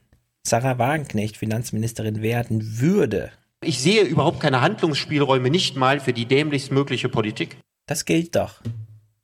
Sarah 0.50 0.78
Wagenknecht 0.78 1.36
Finanzministerin 1.36 2.22
werden 2.22 2.80
würde. 2.80 3.30
Ich 3.62 3.78
sehe 3.78 4.02
überhaupt 4.02 4.40
keine 4.40 4.60
Handlungsspielräume, 4.60 5.48
nicht 5.48 5.76
mal 5.76 6.00
für 6.00 6.12
die 6.12 6.26
dämlichst 6.26 6.72
mögliche 6.72 7.08
Politik. 7.08 7.56
Das 7.86 8.04
gilt 8.04 8.34
doch. 8.34 8.60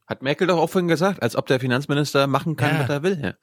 Hat 0.07 0.23
Merkel 0.23 0.47
doch 0.47 0.59
auch 0.59 0.71
vorhin 0.71 0.87
gesagt, 0.87 1.23
als 1.23 1.35
ob 1.35 1.47
der 1.47 1.59
Finanzminister 1.59 2.29
machen 2.29 2.55
kann, 2.55 2.77
ja. 2.77 2.81
was 2.81 2.89
er 2.91 3.03
will. 3.03 3.21
Ja. 3.21 3.35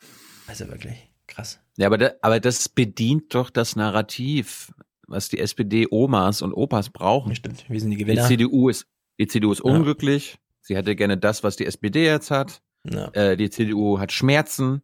Also 0.48 0.70
wirklich 0.70 0.96
krass. 1.28 1.60
Ja, 1.76 1.88
aber, 1.88 1.98
da, 1.98 2.12
aber 2.22 2.40
das 2.40 2.70
bedient 2.70 3.36
doch 3.36 3.50
das 3.50 3.76
Narrativ 3.76 4.72
was 5.06 5.28
die 5.28 5.40
SPD-Omas 5.40 6.42
und 6.42 6.54
Opas 6.54 6.90
brauchen. 6.90 7.36
Stimmt, 7.36 7.66
wir 7.70 7.80
sind 7.80 7.92
die 7.92 7.98
Gewinner. 7.98 8.22
Die 8.22 8.28
CDU 8.30 8.70
ist, 8.70 8.88
die 9.20 9.28
CDU 9.28 9.52
ist 9.52 9.60
unglücklich. 9.62 10.32
Ja. 10.32 10.40
Sie 10.62 10.76
hätte 10.78 10.96
gerne 10.96 11.18
das, 11.18 11.44
was 11.44 11.58
die 11.58 11.66
SPD 11.66 12.06
jetzt 12.06 12.32
hat. 12.32 12.62
Ja. 12.90 13.10
Äh, 13.10 13.36
die 13.36 13.50
CDU 13.50 14.00
hat 14.00 14.14
Schmerzen. 14.14 14.82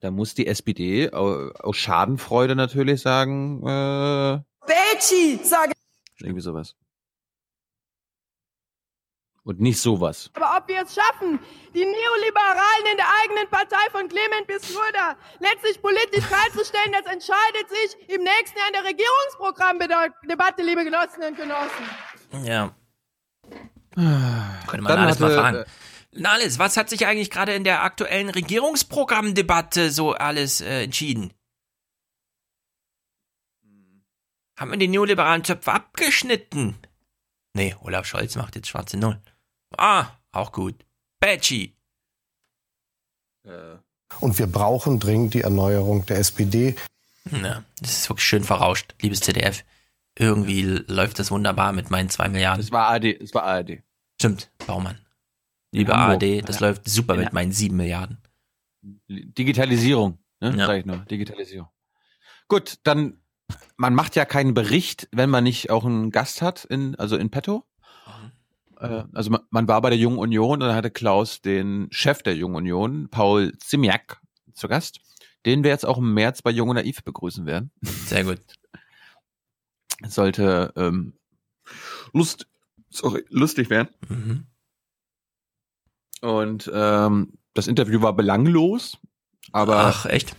Da 0.00 0.10
muss 0.10 0.34
die 0.34 0.46
SPD 0.46 1.10
aus 1.10 1.76
Schadenfreude 1.76 2.56
natürlich 2.56 3.02
sagen, 3.02 3.62
äh, 3.66 4.40
Betschi, 4.66 5.38
sage 5.42 5.72
Irgendwie 6.20 6.40
sowas. 6.40 6.74
Und 9.42 9.60
nicht 9.60 9.80
sowas. 9.80 10.30
Aber 10.34 10.56
ob 10.58 10.68
wir 10.68 10.82
es 10.82 10.94
schaffen, 10.94 11.38
die 11.74 11.84
Neoliberalen 11.84 12.86
in 12.90 12.96
der 12.96 13.06
eigenen 13.22 13.48
Partei 13.50 13.90
von 13.90 14.08
Clement 14.08 14.46
bis 14.46 14.66
Schröder 14.66 15.16
letztlich 15.38 15.80
politisch 15.82 16.24
freizustellen, 16.24 16.92
das 16.92 17.12
entscheidet 17.12 17.68
sich 17.68 18.08
im 18.08 18.22
nächsten 18.22 18.58
Jahr 18.58 18.68
in 18.68 18.74
der 18.74 18.84
Regierungsprogrammdebatte, 18.84 20.62
liebe 20.62 20.84
Genossinnen 20.84 21.30
und 21.30 21.36
Genossen. 21.36 22.46
Ja. 22.46 22.74
Könnte 23.94 24.82
man 24.82 24.84
Dann 24.84 24.98
alles 24.98 25.20
hatte, 25.20 25.22
mal 25.22 25.34
fragen. 25.34 25.56
Äh, 25.56 25.64
Nales, 26.12 26.58
was 26.58 26.76
hat 26.76 26.90
sich 26.90 27.06
eigentlich 27.06 27.30
gerade 27.30 27.54
in 27.54 27.64
der 27.64 27.82
aktuellen 27.82 28.30
Regierungsprogrammdebatte 28.30 29.90
so 29.90 30.12
alles 30.12 30.60
äh, 30.60 30.84
entschieden? 30.84 31.32
Haben 34.58 34.72
wir 34.72 34.78
den 34.78 34.90
neoliberalen 34.90 35.44
Zöpfe 35.44 35.72
abgeschnitten? 35.72 36.76
Nee, 37.54 37.74
Olaf 37.80 38.06
Scholz 38.06 38.36
macht 38.36 38.56
jetzt 38.56 38.68
schwarze 38.68 38.96
Null. 38.96 39.20
Ah, 39.76 40.06
auch 40.32 40.52
gut. 40.52 40.74
Badgy. 41.20 41.74
Äh. 43.44 43.76
Und 44.20 44.38
wir 44.38 44.46
brauchen 44.46 44.98
dringend 44.98 45.34
die 45.34 45.42
Erneuerung 45.42 46.04
der 46.06 46.18
SPD. 46.18 46.76
Na, 47.30 47.64
das 47.80 47.92
ist 47.92 48.08
wirklich 48.10 48.26
schön 48.26 48.44
verrauscht, 48.44 48.94
liebes 49.00 49.20
ZDF. 49.20 49.64
Irgendwie 50.18 50.62
läuft 50.62 51.18
das 51.18 51.30
wunderbar 51.30 51.72
mit 51.72 51.90
meinen 51.90 52.10
zwei 52.10 52.28
Milliarden. 52.28 52.62
Es 52.62 52.72
war 52.72 52.88
ARD, 52.88 53.04
es 53.20 53.32
war 53.32 53.44
ARD. 53.44 53.82
Stimmt, 54.20 54.50
Baumann. 54.66 54.98
Liebe 55.72 55.94
ARD, 55.94 56.48
das 56.48 56.60
ja. 56.60 56.68
läuft 56.68 56.88
super 56.88 57.14
ja. 57.14 57.22
mit 57.22 57.32
meinen 57.32 57.52
sieben 57.52 57.76
Milliarden. 57.76 58.18
Digitalisierung, 59.08 60.18
ne? 60.40 60.54
Ja. 60.56 60.66
Sag 60.66 60.78
ich 60.78 60.86
nur. 60.86 60.98
Digitalisierung. 60.98 61.68
Gut, 62.48 62.78
dann, 62.82 63.22
man 63.76 63.94
macht 63.94 64.16
ja 64.16 64.24
keinen 64.24 64.54
Bericht, 64.54 65.08
wenn 65.12 65.30
man 65.30 65.44
nicht 65.44 65.70
auch 65.70 65.84
einen 65.84 66.10
Gast 66.10 66.42
hat, 66.42 66.64
in, 66.64 66.96
also 66.96 67.16
in 67.16 67.30
petto. 67.30 67.64
Äh, 68.78 69.04
also 69.12 69.30
man, 69.30 69.42
man, 69.50 69.68
war 69.68 69.80
bei 69.82 69.90
der 69.90 69.98
Jungen 69.98 70.18
Union 70.18 70.54
und 70.54 70.60
dann 70.60 70.74
hatte 70.74 70.90
Klaus 70.90 71.40
den 71.42 71.88
Chef 71.90 72.22
der 72.22 72.34
Jungen 72.34 72.56
Union, 72.56 73.08
Paul 73.10 73.56
Zimiak, 73.58 74.20
zu 74.52 74.66
Gast, 74.66 75.00
den 75.46 75.62
wir 75.62 75.70
jetzt 75.70 75.86
auch 75.86 75.98
im 75.98 76.12
März 76.14 76.42
bei 76.42 76.50
Jung 76.50 76.70
und 76.70 76.76
Naiv 76.76 77.04
begrüßen 77.04 77.46
werden. 77.46 77.70
Sehr 77.82 78.24
gut. 78.24 78.40
Sollte 80.06 80.72
ähm, 80.76 81.14
Lust, 82.12 82.46
sorry, 82.88 83.24
lustig 83.28 83.70
werden. 83.70 83.88
Mhm. 84.08 84.46
Und 86.20 86.70
ähm, 86.72 87.32
das 87.54 87.66
Interview 87.66 88.02
war 88.02 88.12
belanglos, 88.12 88.98
aber 89.52 89.76
Ach, 89.76 90.06
echt? 90.06 90.36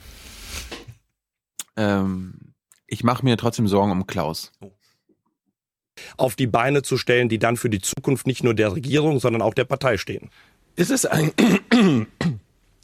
Ähm, 1.75 2.53
ich 2.87 3.03
mache 3.03 3.23
mir 3.23 3.37
trotzdem 3.37 3.67
Sorgen 3.67 3.91
um 3.91 4.05
Klaus. 4.05 4.51
Oh 4.61 4.71
auf 6.17 6.35
die 6.35 6.47
Beine 6.47 6.81
zu 6.81 6.97
stellen, 6.97 7.29
die 7.29 7.39
dann 7.39 7.57
für 7.57 7.69
die 7.69 7.81
Zukunft 7.81 8.27
nicht 8.27 8.43
nur 8.43 8.53
der 8.53 8.73
Regierung, 8.73 9.19
sondern 9.19 9.41
auch 9.41 9.53
der 9.53 9.65
Partei 9.65 9.97
stehen. 9.97 10.29
Ist 10.75 10.91
es 10.91 11.05
ein 11.05 11.31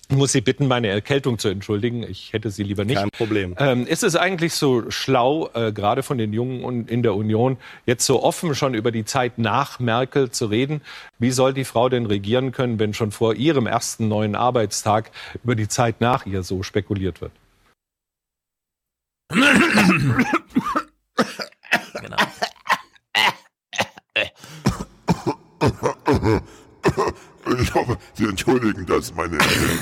ich 0.09 0.15
muss 0.15 0.31
Sie 0.31 0.39
bitten, 0.41 0.67
meine 0.67 0.87
Erkältung 0.87 1.37
zu 1.37 1.49
entschuldigen. 1.49 2.03
Ich 2.03 2.31
hätte 2.31 2.49
sie 2.49 2.63
lieber 2.63 2.85
nicht. 2.85 2.97
Kein 2.97 3.09
Problem. 3.11 3.55
Ähm, 3.59 3.85
ist 3.85 4.03
es 4.03 4.15
eigentlich 4.15 4.53
so 4.53 4.89
schlau, 4.89 5.49
äh, 5.53 5.73
gerade 5.73 6.01
von 6.01 6.17
den 6.17 6.31
Jungen 6.31 6.87
in 6.87 7.03
der 7.03 7.13
Union, 7.13 7.57
jetzt 7.85 8.05
so 8.05 8.23
offen 8.23 8.55
schon 8.55 8.73
über 8.73 8.91
die 8.91 9.03
Zeit 9.03 9.37
nach 9.37 9.79
Merkel 9.79 10.31
zu 10.31 10.45
reden? 10.45 10.81
Wie 11.19 11.31
soll 11.31 11.53
die 11.53 11.65
Frau 11.65 11.89
denn 11.89 12.05
regieren 12.05 12.53
können, 12.53 12.79
wenn 12.79 12.93
schon 12.93 13.11
vor 13.11 13.35
ihrem 13.35 13.67
ersten 13.67 14.07
neuen 14.07 14.35
Arbeitstag 14.35 15.11
über 15.43 15.55
die 15.55 15.67
Zeit 15.67 15.99
nach 15.99 16.25
ihr 16.25 16.43
so 16.43 16.63
spekuliert 16.63 17.19
wird? 17.19 17.33
genau. 22.01 22.17
Hoffe, 27.77 27.97
Sie 28.13 28.25
entschuldigen 28.25 28.85
das, 28.85 29.13
meine 29.13 29.37
Herren. 29.37 29.79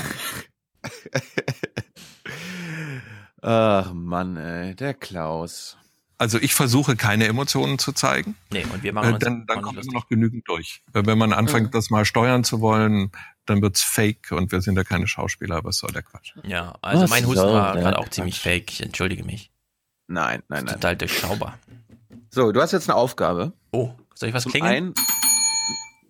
Ach 3.42 3.92
Mann, 3.92 4.36
ey, 4.36 4.74
der 4.74 4.94
Klaus. 4.94 5.76
Also 6.18 6.38
ich 6.38 6.54
versuche 6.54 6.96
keine 6.96 7.26
Emotionen 7.26 7.78
zu 7.78 7.92
zeigen. 7.92 8.36
Nee, 8.50 8.64
und 8.72 8.82
wir 8.82 8.92
machen 8.92 9.10
äh, 9.10 9.14
uns 9.14 9.22
äh, 9.22 9.26
Dann, 9.26 9.46
dann 9.46 9.62
kommt 9.62 9.82
immer 9.82 9.92
noch 9.92 10.08
genügend 10.08 10.48
durch. 10.48 10.82
Wenn 10.92 11.18
man 11.18 11.32
anfängt, 11.32 11.74
das 11.74 11.90
mal 11.90 12.04
steuern 12.06 12.42
zu 12.42 12.60
wollen, 12.60 13.12
dann 13.44 13.60
wird's 13.60 13.82
fake 13.82 14.32
und 14.32 14.50
wir 14.50 14.62
sind 14.62 14.76
ja 14.76 14.84
keine 14.84 15.06
Schauspieler, 15.06 15.62
was 15.62 15.78
soll 15.78 15.92
der 15.92 16.02
Quatsch? 16.02 16.34
Ja, 16.42 16.74
also 16.80 17.02
was 17.02 17.10
mein 17.10 17.26
Husten 17.26 17.44
war 17.44 17.74
gerade 17.76 17.98
auch 17.98 18.08
ziemlich 18.08 18.40
fake. 18.40 18.72
Ich 18.72 18.82
entschuldige 18.82 19.24
mich. 19.24 19.50
Nein, 20.08 20.42
nein, 20.48 20.64
nein. 20.64 20.74
Total 20.74 20.96
durchschaubar. 20.96 21.58
So, 22.30 22.50
du 22.52 22.60
hast 22.60 22.72
jetzt 22.72 22.88
eine 22.88 22.96
Aufgabe. 22.96 23.52
Oh, 23.70 23.92
soll 24.14 24.30
ich 24.30 24.34
was 24.34 24.44
Zum 24.44 24.52
klingeln? 24.52 24.94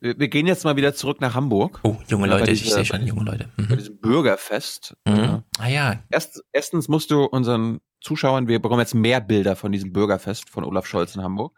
Wir, 0.06 0.18
wir, 0.18 0.28
gehen 0.28 0.46
jetzt 0.46 0.64
mal 0.64 0.76
wieder 0.76 0.94
zurück 0.94 1.20
nach 1.20 1.34
Hamburg. 1.34 1.80
Oh, 1.82 1.96
junge 2.08 2.26
Leute, 2.26 2.50
diese, 2.50 2.64
ich 2.64 2.72
sehe 2.72 2.84
schon 2.84 3.06
junge 3.06 3.24
Leute. 3.24 3.48
Mhm. 3.56 3.68
Bei 3.68 3.76
diesem 3.76 3.98
Bürgerfest. 3.98 4.96
Mhm. 5.06 5.42
Ah 5.58 5.68
ja. 5.68 6.02
Erst, 6.10 6.44
erstens 6.52 6.88
musst 6.88 7.10
du 7.10 7.24
unseren 7.24 7.80
Zuschauern, 8.00 8.48
wir 8.48 8.60
bekommen 8.60 8.80
jetzt 8.80 8.94
mehr 8.94 9.20
Bilder 9.20 9.56
von 9.56 9.72
diesem 9.72 9.92
Bürgerfest 9.92 10.48
von 10.48 10.64
Olaf 10.64 10.86
Scholz 10.86 11.14
in 11.16 11.22
Hamburg. 11.22 11.56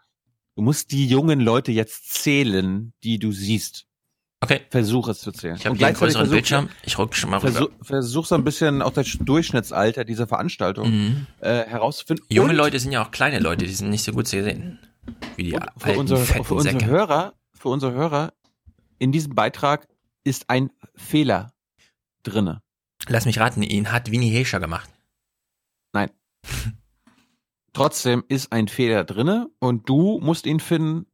Du 0.55 0.63
musst 0.63 0.91
die 0.91 1.07
jungen 1.07 1.39
Leute 1.39 1.71
jetzt 1.71 2.11
zählen, 2.11 2.93
die 3.03 3.19
du 3.19 3.31
siehst. 3.31 3.85
Okay. 4.41 4.61
Versuch 4.69 5.09
es 5.09 5.19
zu 5.19 5.31
zählen. 5.31 5.55
Ich 5.57 5.65
habe 5.65 5.85
einen 5.85 5.95
größeren 5.95 6.21
versuch, 6.21 6.31
Bildschirm. 6.31 6.69
Ich 6.83 6.97
rück 6.97 7.13
schon 7.13 7.29
mal 7.29 7.39
versuch, 7.39 7.69
Versuch 7.81 8.25
so 8.25 8.35
ein 8.35 8.43
bisschen 8.43 8.81
auch 8.81 8.93
das 8.93 9.17
Durchschnittsalter 9.19 10.05
dieser 10.05 10.27
Veranstaltung 10.27 10.89
mhm. 10.89 11.27
äh, 11.41 11.65
herauszufinden. 11.65 12.25
Junge 12.29 12.51
Und 12.51 12.55
Leute 12.55 12.79
sind 12.79 12.93
ja 12.93 13.03
auch 13.05 13.11
kleine 13.11 13.39
Leute, 13.39 13.65
die 13.65 13.73
sind 13.73 13.89
nicht 13.89 14.03
so 14.03 14.13
gut 14.13 14.27
zu 14.27 14.41
sehen. 14.41 14.79
Wie 15.35 15.43
die 15.43 15.57
alten, 15.57 15.79
für 15.79 15.97
unsere, 15.97 16.19
für 16.21 16.53
unsere 16.53 16.85
Hörer, 16.85 17.33
für 17.53 17.69
unsere 17.69 17.91
Hörer, 17.91 18.33
in 18.99 19.11
diesem 19.11 19.33
Beitrag 19.33 19.87
ist 20.23 20.49
ein 20.49 20.71
Fehler 20.95 21.53
drinne. 22.23 22.61
Lass 23.07 23.25
mich 23.25 23.39
raten, 23.39 23.63
ihn 23.63 23.91
hat 23.91 24.11
Winnie 24.11 24.29
Hescher 24.29 24.59
gemacht. 24.59 24.89
Nein. 25.93 26.11
Trotzdem 27.73 28.23
ist 28.27 28.51
ein 28.51 28.67
Fehler 28.67 29.03
drinne 29.05 29.49
und 29.59 29.87
du 29.89 30.19
musst 30.19 30.45
ihn 30.45 30.59
finden 30.59 31.07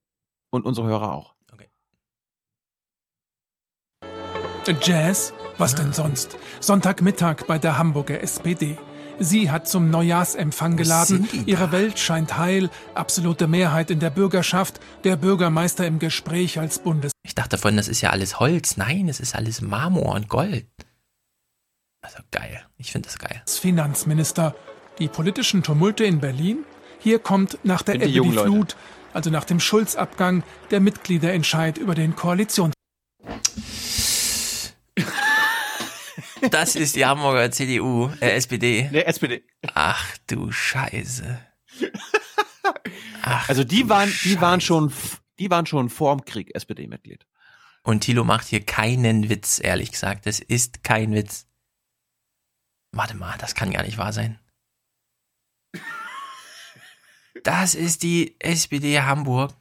und 0.50 0.66
unsere 0.66 0.88
Hörer 0.88 1.14
auch. 1.14 1.36
Okay. 1.52 1.70
Jazz? 4.82 5.34
Was 5.58 5.76
denn 5.76 5.94
sonst? 5.94 6.38
Sonntagmittag 6.60 7.46
bei 7.48 7.60
der 7.60 7.78
Hamburger 7.78 8.22
SPD. 8.22 8.78
Sie 9.20 9.50
hat 9.50 9.68
zum 9.68 9.90
Neujahrsempfang 9.90 10.76
geladen. 10.76 11.28
Ihre 11.46 11.72
Welt 11.72 12.00
scheint 12.00 12.38
heil. 12.38 12.70
Absolute 12.94 13.48
Mehrheit 13.48 13.90
in 13.90 14.00
der 14.00 14.10
Bürgerschaft. 14.10 14.80
Der 15.04 15.16
Bürgermeister 15.16 15.88
im 15.88 16.00
Gespräch 16.00 16.60
als 16.60 16.80
Bundes. 16.80 17.12
Ich 17.24 17.36
dachte 17.36 17.58
vorhin, 17.58 17.78
das 17.78 17.88
ist 17.88 18.02
ja 18.02 18.10
alles 18.10 18.40
Holz. 18.40 18.78
Nein, 18.78 19.08
es 19.08 19.20
ist 19.20 19.36
alles 19.36 19.62
Marmor 19.62 20.14
und 20.16 20.28
Gold. 20.28 20.68
Also 22.02 22.20
geil. 22.32 22.66
Ich 22.78 22.92
finde 22.92 23.08
das 23.08 23.18
geil. 23.18 23.42
Finanzminister. 23.48 24.54
Die 25.00 25.08
politischen 25.08 25.64
Tumulte 25.64 26.04
in 26.04 26.20
Berlin? 26.20 26.60
Hier 27.00 27.20
kommt 27.20 27.58
nach 27.64 27.82
der 27.82 27.96
Ebbe 27.96 28.08
die, 28.08 28.20
die 28.20 28.32
Flut, 28.32 28.76
also 29.14 29.30
nach 29.30 29.44
dem 29.44 29.60
Schulz-Abgang, 29.60 30.44
der 30.72 30.80
Mitgliederentscheid 30.80 31.78
über 31.78 31.96
den 31.96 32.16
Koalitions. 32.16 32.74
Das 36.52 36.76
ist 36.76 36.96
die 36.96 37.06
Hamburger 37.06 37.52
CDU, 37.52 38.10
äh, 38.22 38.32
SPD. 38.32 38.90
Nee, 38.92 39.02
SPD. 39.02 39.44
Ach 39.74 40.18
du 40.28 40.52
Scheiße. 40.52 41.40
Ach, 43.22 43.50
also 43.50 43.64
die 43.64 43.90
waren, 43.90 44.12
die 44.24 44.40
waren 44.42 44.62
schon, 44.62 44.92
die 45.40 45.50
waren 45.50 45.66
schon 45.66 45.90
vorm 45.90 46.26
Krieg 46.26 46.54
SPD-Mitglied. 46.54 47.26
Und 47.84 48.02
Thilo 48.02 48.24
macht 48.24 48.48
hier 48.48 48.66
keinen 48.66 49.30
Witz, 49.30 49.60
ehrlich 49.64 49.92
gesagt. 49.92 50.26
Das 50.26 50.40
ist 50.40 50.84
kein 50.84 51.14
Witz. 51.14 51.48
Warte 52.92 53.16
mal, 53.16 53.38
das 53.38 53.56
kann 53.56 53.72
gar 53.72 53.84
nicht 53.84 53.98
wahr 53.98 54.14
sein. 54.14 54.40
Das 57.44 57.76
ist 57.76 58.04
die 58.04 58.40
SPD 58.40 59.02
Hamburg. 59.02 59.54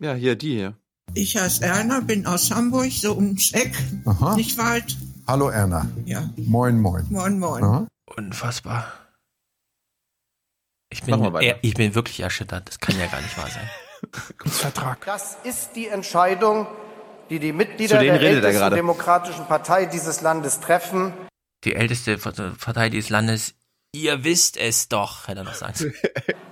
Ja, 0.00 0.14
hier, 0.14 0.36
die 0.36 0.54
hier. 0.54 0.78
Ich 1.14 1.36
heiße 1.36 1.64
Erna, 1.64 2.00
bin 2.00 2.26
aus 2.26 2.50
Hamburg, 2.50 2.92
so 2.92 3.14
ums 3.14 3.52
Eck, 3.52 3.72
Aha. 4.04 4.36
nicht 4.36 4.58
weit. 4.58 4.96
Hallo 5.26 5.48
Erna. 5.48 5.86
Ja. 6.04 6.28
Moin, 6.36 6.80
moin. 6.80 7.06
Moin, 7.10 7.38
moin. 7.38 7.64
Aha. 7.64 7.86
Unfassbar. 8.16 8.92
Ich 10.90 11.02
bin, 11.02 11.22
er, 11.22 11.58
ich 11.62 11.74
bin 11.74 11.94
wirklich 11.94 12.20
erschüttert. 12.20 12.68
Das 12.68 12.80
kann 12.80 12.98
ja 12.98 13.06
gar 13.06 13.20
nicht 13.20 13.36
wahr 13.36 13.48
sein. 13.48 13.68
Vertrag. 14.50 15.04
Das 15.04 15.36
ist 15.44 15.76
die 15.76 15.88
Entscheidung, 15.88 16.66
die 17.28 17.38
die 17.38 17.52
Mitglieder 17.52 17.98
der 17.98 18.20
ältesten 18.20 18.74
demokratischen 18.74 19.46
Partei 19.46 19.86
dieses 19.86 20.22
Landes 20.22 20.60
treffen. 20.60 21.12
Die 21.64 21.74
älteste 21.74 22.16
Partei 22.16 22.88
dieses 22.88 23.10
Landes. 23.10 23.54
Ihr 23.92 24.22
wisst 24.22 24.56
es 24.58 24.88
doch, 24.88 25.28
hätte 25.28 25.40
er 25.40 25.44
noch 25.44 25.54
sagen. 25.54 25.92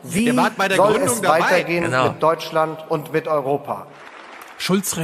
Wie 0.03 0.31
soll 0.31 0.51
Gründung 0.51 1.03
es 1.03 1.23
weitergehen 1.23 1.85
genau. 1.85 2.13
mit 2.13 2.23
Deutschland 2.23 2.91
und 2.91 3.13
mit 3.13 3.29
Europa? 3.29 3.87
Schulz 4.59 4.97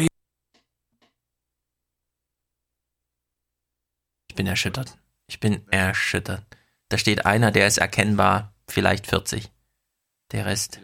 Ich 4.28 4.34
bin 4.34 4.47
erschüttert. 4.47 4.98
Ich 5.26 5.40
bin 5.40 5.66
erschüttert. 5.70 6.44
Da 6.89 6.98
steht 6.98 7.26
einer, 7.26 7.50
der 7.50 7.66
ist 7.66 7.78
erkennbar, 7.78 8.55
vielleicht 8.66 9.06
40. 9.06 9.50
Der 10.32 10.47
Rest. 10.47 10.81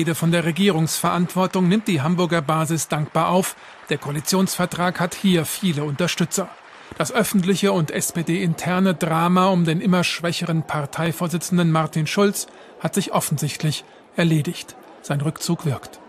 Rede 0.00 0.14
von 0.14 0.30
der 0.30 0.44
Regierungsverantwortung 0.44 1.68
nimmt 1.68 1.88
die 1.88 2.02
Hamburger 2.02 2.42
Basis 2.42 2.88
dankbar 2.88 3.28
auf. 3.28 3.56
Der 3.88 3.98
Koalitionsvertrag 3.98 5.00
hat 5.00 5.14
hier 5.14 5.44
viele 5.44 5.84
Unterstützer. 5.84 6.48
Das 6.96 7.12
öffentliche 7.12 7.72
und 7.72 7.90
SPD-interne 7.90 8.94
Drama 8.94 9.48
um 9.48 9.64
den 9.64 9.80
immer 9.80 10.04
schwächeren 10.04 10.66
Parteivorsitzenden 10.66 11.70
Martin 11.72 12.06
Schulz 12.06 12.46
hat 12.80 12.94
sich 12.94 13.12
offensichtlich 13.12 13.84
erledigt. 14.16 14.76
Sein 15.02 15.20
Rückzug 15.20 15.64
wirkt. 15.64 16.00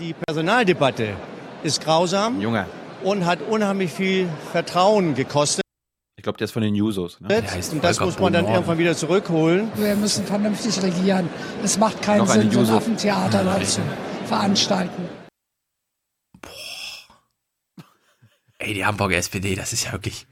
Die 0.00 0.14
Personaldebatte 0.14 1.14
ist 1.62 1.82
grausam 1.82 2.40
Junge. 2.40 2.66
und 3.02 3.26
hat 3.26 3.42
unheimlich 3.42 3.92
viel 3.92 4.30
Vertrauen 4.50 5.14
gekostet. 5.14 5.62
Ich 6.16 6.22
glaube, 6.22 6.38
der 6.38 6.46
ist 6.46 6.52
von 6.52 6.62
den 6.62 6.74
Jusos. 6.74 7.20
Ne? 7.20 7.44
und 7.72 7.84
das 7.84 8.00
muss 8.00 8.18
man 8.18 8.32
dann 8.32 8.46
irgendwann 8.46 8.78
wieder 8.78 8.96
zurückholen. 8.96 9.70
Wir 9.76 9.94
müssen 9.96 10.24
vernünftig 10.24 10.82
regieren. 10.82 11.28
Es 11.62 11.76
macht 11.76 12.00
keinen 12.00 12.20
Noch 12.20 12.28
Sinn, 12.28 12.50
so 12.50 12.60
ein 12.60 12.70
Affentheater 12.70 13.44
ja, 13.44 13.62
zu 13.62 13.82
veranstalten. 14.24 15.06
Boah. 16.40 17.84
Ey, 18.58 18.72
die 18.72 18.86
Hamburger 18.86 19.18
SPD, 19.18 19.54
das 19.54 19.74
ist 19.74 19.84
ja 19.84 19.92
wirklich, 19.92 20.26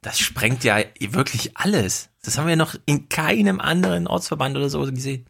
das 0.00 0.20
sprengt 0.20 0.62
ja 0.62 0.78
wirklich 1.00 1.56
alles. 1.56 2.10
Das 2.22 2.38
haben 2.38 2.46
wir 2.46 2.56
noch 2.56 2.76
in 2.86 3.08
keinem 3.08 3.58
anderen 3.58 4.06
Ortsverband 4.06 4.56
oder 4.56 4.70
so 4.70 4.80
gesehen. 4.82 5.26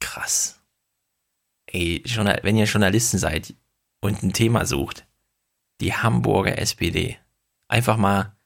Krass 0.00 0.61
ey, 1.72 2.02
wenn 2.42 2.56
ihr 2.56 2.66
Journalisten 2.66 3.18
seid 3.18 3.54
und 4.00 4.22
ein 4.22 4.32
Thema 4.32 4.66
sucht, 4.66 5.06
die 5.80 5.94
Hamburger 5.94 6.58
SPD, 6.58 7.18
einfach 7.68 7.96
mal, 7.96 8.36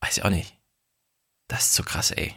weiß 0.00 0.18
ich 0.18 0.24
auch 0.24 0.30
nicht, 0.30 0.58
das 1.48 1.66
ist 1.66 1.74
zu 1.74 1.82
krass, 1.82 2.10
ey. 2.10 2.34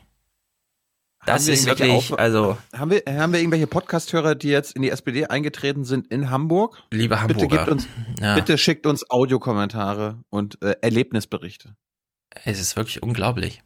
Das 1.26 1.48
ist 1.48 1.66
wirklich, 1.66 1.92
Auf 1.92 2.20
also. 2.20 2.58
Haben 2.72 2.92
wir, 2.92 3.02
haben 3.08 3.34
wir 3.34 3.40
irgendwelche 3.40 3.66
Podcast-Hörer, 3.66 4.36
die 4.36 4.50
jetzt 4.50 4.76
in 4.76 4.84
die 4.84 4.92
SPD 4.92 5.26
eingetreten 5.26 5.84
sind 5.84 6.08
in 6.08 6.30
Hamburg? 6.30 6.84
Liebe 6.92 7.20
Hamburger. 7.20 7.48
Bitte, 7.48 7.72
uns, 7.72 7.88
ja. 8.20 8.36
bitte 8.36 8.60
schickt 8.60 8.86
uns 8.86 9.10
Audiokommentare 9.10 10.24
und 10.30 10.62
äh, 10.62 10.76
Erlebnisberichte. 10.82 11.76
Es 12.44 12.60
ist 12.60 12.76
wirklich 12.76 13.02
unglaublich. 13.02 13.64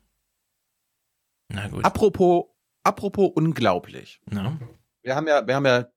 Na 1.49 1.67
gut. 1.67 1.83
Apropos, 1.83 2.45
apropos 2.83 3.31
unglaublich. 3.35 4.21
Ja. 4.31 4.57
Wir 5.01 5.15
haben 5.15 5.27
ja, 5.27 5.45
wir 5.45 5.55
haben 5.55 5.65
ja 5.65 5.87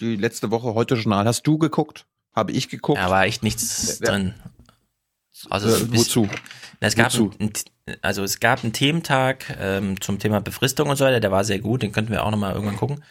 die 0.00 0.16
letzte 0.16 0.50
Woche 0.50 0.74
heute 0.74 0.94
Journal. 0.94 1.26
Hast 1.26 1.46
du 1.46 1.58
geguckt? 1.58 2.06
Habe 2.34 2.52
ich 2.52 2.68
geguckt? 2.68 2.98
Da 2.98 3.10
war 3.10 3.24
echt 3.24 3.42
nichts 3.42 3.98
ja, 4.00 4.10
drin. 4.10 4.34
Also 5.48 5.68
äh, 5.68 5.96
wozu? 5.96 6.28
es 6.80 6.96
gab 6.96 7.12
wozu? 7.12 7.30
Ein, 7.38 7.52
also 8.02 8.22
es 8.22 8.40
gab 8.40 8.62
einen 8.62 8.72
Thementag 8.72 9.56
ähm, 9.58 10.00
zum 10.00 10.18
Thema 10.18 10.40
Befristung 10.40 10.88
und 10.88 10.96
so 10.96 11.04
weiter, 11.04 11.20
der 11.20 11.30
war 11.30 11.44
sehr 11.44 11.58
gut, 11.58 11.82
den 11.82 11.92
könnten 11.92 12.12
wir 12.12 12.24
auch 12.24 12.30
nochmal 12.30 12.54
irgendwann 12.54 12.76
gucken. 12.76 13.02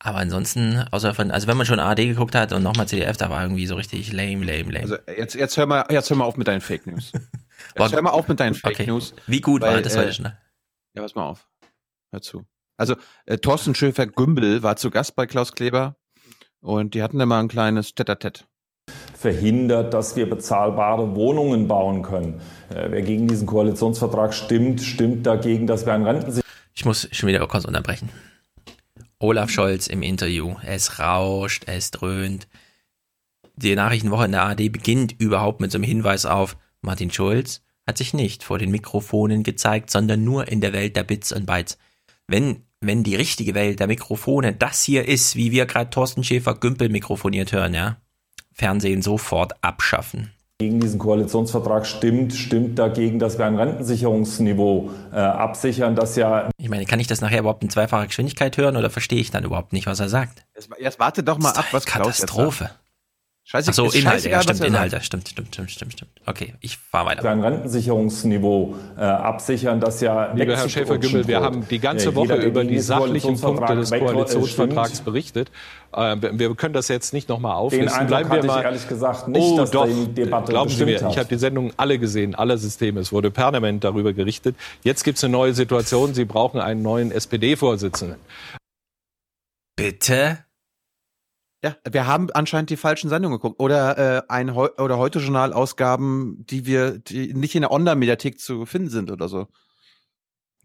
Aber 0.00 0.18
ansonsten, 0.18 0.84
außer 0.92 1.12
von, 1.14 1.30
also 1.32 1.48
wenn 1.48 1.56
man 1.56 1.66
schon 1.66 1.80
AD 1.80 2.06
geguckt 2.06 2.34
hat 2.36 2.52
und 2.52 2.62
nochmal 2.62 2.86
CDF, 2.86 3.16
da 3.16 3.30
war 3.30 3.42
irgendwie 3.42 3.66
so 3.66 3.74
richtig 3.74 4.12
lame, 4.12 4.44
lame, 4.44 4.70
lame. 4.70 4.80
Also 4.80 4.96
jetzt, 5.08 5.34
jetzt 5.34 5.56
hör 5.56 5.66
mal, 5.66 5.86
jetzt 5.90 6.08
hör 6.08 6.16
mal 6.16 6.24
auf 6.24 6.36
mit 6.36 6.46
deinen 6.46 6.60
Fake 6.60 6.86
News. 6.86 7.12
Jetzt 7.76 7.92
hör 7.92 8.02
mal 8.02 8.10
auf 8.10 8.28
mit 8.28 8.38
deinen 8.38 8.54
Fake 8.54 8.74
okay. 8.74 8.86
News. 8.86 9.14
Wie 9.26 9.40
gut 9.40 9.62
weil, 9.62 9.74
war 9.74 9.82
das 9.82 9.96
heute 9.96 10.10
äh, 10.10 10.12
schon? 10.12 10.32
Ja, 10.94 11.02
pass 11.02 11.14
mal 11.16 11.26
auf. 11.26 11.48
Hör 12.12 12.22
zu. 12.22 12.46
Also 12.76 12.94
äh, 13.26 13.38
Thorsten 13.38 13.74
Schöfer-Gümbel 13.74 14.62
war 14.62 14.76
zu 14.76 14.90
Gast 14.90 15.16
bei 15.16 15.26
Klaus 15.26 15.52
Kleber 15.52 15.96
und 16.60 16.94
die 16.94 17.02
hatten 17.02 17.20
immer 17.20 17.38
ein 17.38 17.48
kleines 17.48 17.94
Tete-a-Tete. 17.94 18.44
Verhindert, 19.14 19.94
dass 19.94 20.16
wir 20.16 20.28
bezahlbare 20.30 21.14
Wohnungen 21.14 21.66
bauen 21.66 22.02
können. 22.02 22.40
Äh, 22.70 22.90
wer 22.90 23.02
gegen 23.02 23.26
diesen 23.26 23.46
Koalitionsvertrag 23.46 24.32
stimmt, 24.32 24.80
stimmt 24.80 25.26
dagegen, 25.26 25.66
dass 25.66 25.86
wir 25.86 25.92
ein 25.92 26.04
Rentensystem. 26.04 26.44
Ich 26.74 26.84
muss 26.84 27.08
schon 27.10 27.28
wieder 27.28 27.46
kurz 27.46 27.64
unterbrechen. 27.64 28.08
Olaf 29.18 29.50
Scholz 29.50 29.88
im 29.88 30.02
Interview. 30.02 30.54
Es 30.64 31.00
rauscht, 31.00 31.64
es 31.66 31.90
dröhnt. 31.90 32.46
Die 33.56 33.74
Nachrichtenwoche 33.74 34.26
in 34.26 34.32
der 34.32 34.42
ARD 34.42 34.70
beginnt 34.70 35.20
überhaupt 35.20 35.60
mit 35.60 35.72
so 35.72 35.78
einem 35.78 35.84
Hinweis 35.84 36.24
auf 36.24 36.56
Martin 36.80 37.10
Schulz 37.10 37.62
hat 37.88 37.96
sich 37.96 38.12
nicht 38.12 38.44
vor 38.44 38.58
den 38.58 38.70
Mikrofonen 38.70 39.42
gezeigt, 39.42 39.90
sondern 39.90 40.22
nur 40.22 40.46
in 40.48 40.60
der 40.60 40.74
Welt 40.74 40.94
der 40.94 41.04
Bits 41.04 41.32
und 41.32 41.46
Bytes. 41.46 41.78
Wenn 42.26 42.66
wenn 42.80 43.02
die 43.02 43.16
richtige 43.16 43.54
Welt 43.54 43.80
der 43.80 43.86
Mikrofone 43.86 44.52
das 44.52 44.82
hier 44.82 45.06
ist, 45.06 45.36
wie 45.36 45.52
wir 45.52 45.66
gerade 45.66 45.90
Thorsten 45.90 46.24
Schäfer 46.24 46.54
Gümpel 46.54 46.88
mikrofoniert 46.88 47.52
hören, 47.52 47.74
ja, 47.74 47.96
Fernsehen 48.52 49.02
sofort 49.02 49.52
abschaffen. 49.62 50.32
Gegen 50.60 50.80
diesen 50.80 50.98
Koalitionsvertrag 50.98 51.86
stimmt, 51.86 52.34
stimmt 52.34 52.80
dagegen, 52.80 53.20
dass 53.20 53.38
wir 53.38 53.46
ein 53.46 53.54
Rentensicherungsniveau 53.54 54.90
äh, 55.12 55.16
absichern, 55.16 55.94
das 55.94 56.16
ja. 56.16 56.50
Ich 56.56 56.68
meine, 56.68 56.84
kann 56.84 56.98
ich 56.98 57.06
das 57.06 57.20
nachher 57.20 57.38
überhaupt 57.40 57.62
in 57.62 57.70
zweifacher 57.70 58.08
Geschwindigkeit 58.08 58.56
hören 58.56 58.76
oder 58.76 58.90
verstehe 58.90 59.20
ich 59.20 59.30
dann 59.30 59.44
überhaupt 59.44 59.72
nicht, 59.72 59.86
was 59.86 60.00
er 60.00 60.08
sagt? 60.08 60.44
Jetzt, 60.56 60.68
jetzt 60.80 60.98
warte 60.98 61.22
doch 61.22 61.38
mal 61.38 61.52
ab, 61.52 61.66
was 61.70 61.86
Katastrophe. 61.86 62.70
Scheiße, 63.50 63.70
Ach 63.70 63.74
so, 63.74 63.86
Inhalte, 63.86 64.28
ja, 64.28 64.42
stimmt, 64.42 64.60
Inhalte, 64.62 65.00
stimmt, 65.00 65.26
stimmt, 65.26 65.54
stimmt, 65.54 65.70
stimmt, 65.70 65.92
stimmt. 65.94 66.10
Okay, 66.26 66.52
ich 66.60 66.76
fahre 66.76 67.06
weiter. 67.06 67.22
Sein 67.22 67.40
Rentensicherungsniveau 67.40 68.74
äh, 68.94 69.00
absichern, 69.00 69.80
das 69.80 70.02
ja 70.02 70.34
Lieber 70.34 70.54
Herr 70.54 70.68
Schäfer-Gümbel, 70.68 71.26
wir 71.26 71.40
haben 71.40 71.66
die 71.66 71.78
ganze 71.78 72.14
Woche 72.14 72.34
über 72.34 72.62
die 72.62 72.78
sachlichen 72.78 73.40
Punkte 73.40 73.74
des 73.74 73.90
Koalitionsvertrags 73.90 75.00
berichtet. 75.00 75.50
Äh, 75.94 76.16
wir 76.20 76.54
können 76.56 76.74
das 76.74 76.88
jetzt 76.88 77.14
nicht 77.14 77.30
nochmal 77.30 77.54
auflisten. 77.54 77.98
Den 78.00 78.06
Bleiben 78.08 78.30
wir 78.30 78.44
mal. 78.44 78.58
Ich 78.58 78.64
ehrlich 78.66 78.86
gesagt 78.86 79.28
nicht, 79.28 79.42
oh, 79.42 79.56
dass 79.56 79.70
doch, 79.70 79.86
die 79.86 80.12
Debatte 80.12 80.52
glauben 80.52 80.68
Sie 80.68 80.84
mir, 80.84 81.00
hat. 81.00 81.10
ich 81.10 81.16
habe 81.16 81.30
die 81.30 81.38
Sendung 81.38 81.72
alle 81.78 81.98
gesehen, 81.98 82.34
alle 82.34 82.58
Systeme. 82.58 83.00
Es 83.00 83.12
wurde 83.12 83.30
permanent 83.30 83.82
darüber 83.82 84.12
gerichtet. 84.12 84.56
Jetzt 84.82 85.04
gibt 85.04 85.16
es 85.16 85.24
eine 85.24 85.32
neue 85.32 85.54
Situation. 85.54 86.12
Sie 86.12 86.26
brauchen 86.26 86.60
einen 86.60 86.82
neuen 86.82 87.12
SPD-Vorsitzenden. 87.12 88.18
Bitte? 89.74 90.44
Ja, 91.64 91.76
wir 91.90 92.06
haben 92.06 92.30
anscheinend 92.30 92.70
die 92.70 92.76
falschen 92.76 93.08
Sendungen 93.08 93.38
geguckt 93.38 93.58
oder 93.58 93.98
äh, 93.98 94.22
ein 94.28 94.54
Heu 94.54 94.68
oder 94.78 94.96
heute 94.96 95.18
Journal-Ausgaben, 95.18 96.46
die 96.46 96.66
wir 96.66 96.98
die 96.98 97.34
nicht 97.34 97.56
in 97.56 97.62
der 97.62 97.72
Online-Mediathek 97.72 98.38
zu 98.38 98.64
finden 98.64 98.90
sind 98.90 99.10
oder 99.10 99.28
so. 99.28 99.48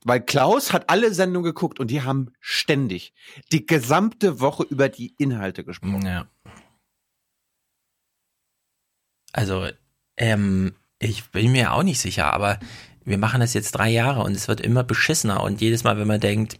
Weil 0.03 0.21
Klaus 0.21 0.71
hat 0.71 0.89
alle 0.89 1.13
Sendungen 1.13 1.45
geguckt 1.45 1.79
und 1.79 1.89
die 1.89 2.03
haben 2.03 2.33
ständig 2.39 3.13
die 3.51 3.65
gesamte 3.65 4.39
Woche 4.39 4.63
über 4.63 4.89
die 4.89 5.15
Inhalte 5.17 5.63
gesprochen. 5.63 6.05
Ja. 6.05 6.27
Also, 9.31 9.67
ähm, 10.17 10.75
ich 10.99 11.31
bin 11.31 11.53
mir 11.53 11.73
auch 11.73 11.83
nicht 11.83 11.99
sicher, 11.99 12.31
aber 12.33 12.59
wir 13.03 13.17
machen 13.17 13.39
das 13.39 13.53
jetzt 13.53 13.71
drei 13.71 13.89
Jahre 13.89 14.21
und 14.21 14.33
es 14.33 14.47
wird 14.47 14.61
immer 14.61 14.83
beschissener 14.83 15.41
und 15.41 15.59
jedes 15.59 15.83
Mal, 15.83 15.97
wenn 15.97 16.07
man 16.07 16.19
denkt, 16.19 16.59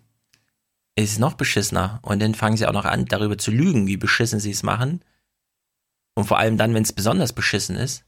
ist 0.95 1.11
es 1.11 1.19
noch 1.19 1.33
beschissener. 1.33 1.99
Und 2.01 2.21
dann 2.21 2.35
fangen 2.35 2.57
sie 2.57 2.67
auch 2.67 2.73
noch 2.73 2.85
an, 2.85 3.05
darüber 3.05 3.37
zu 3.37 3.51
lügen, 3.51 3.87
wie 3.87 3.97
beschissen 3.97 4.39
sie 4.39 4.51
es 4.51 4.63
machen. 4.63 5.03
Und 6.15 6.25
vor 6.25 6.37
allem 6.37 6.57
dann, 6.57 6.73
wenn 6.73 6.83
es 6.83 6.93
besonders 6.93 7.33
beschissen 7.33 7.75
ist. 7.75 8.05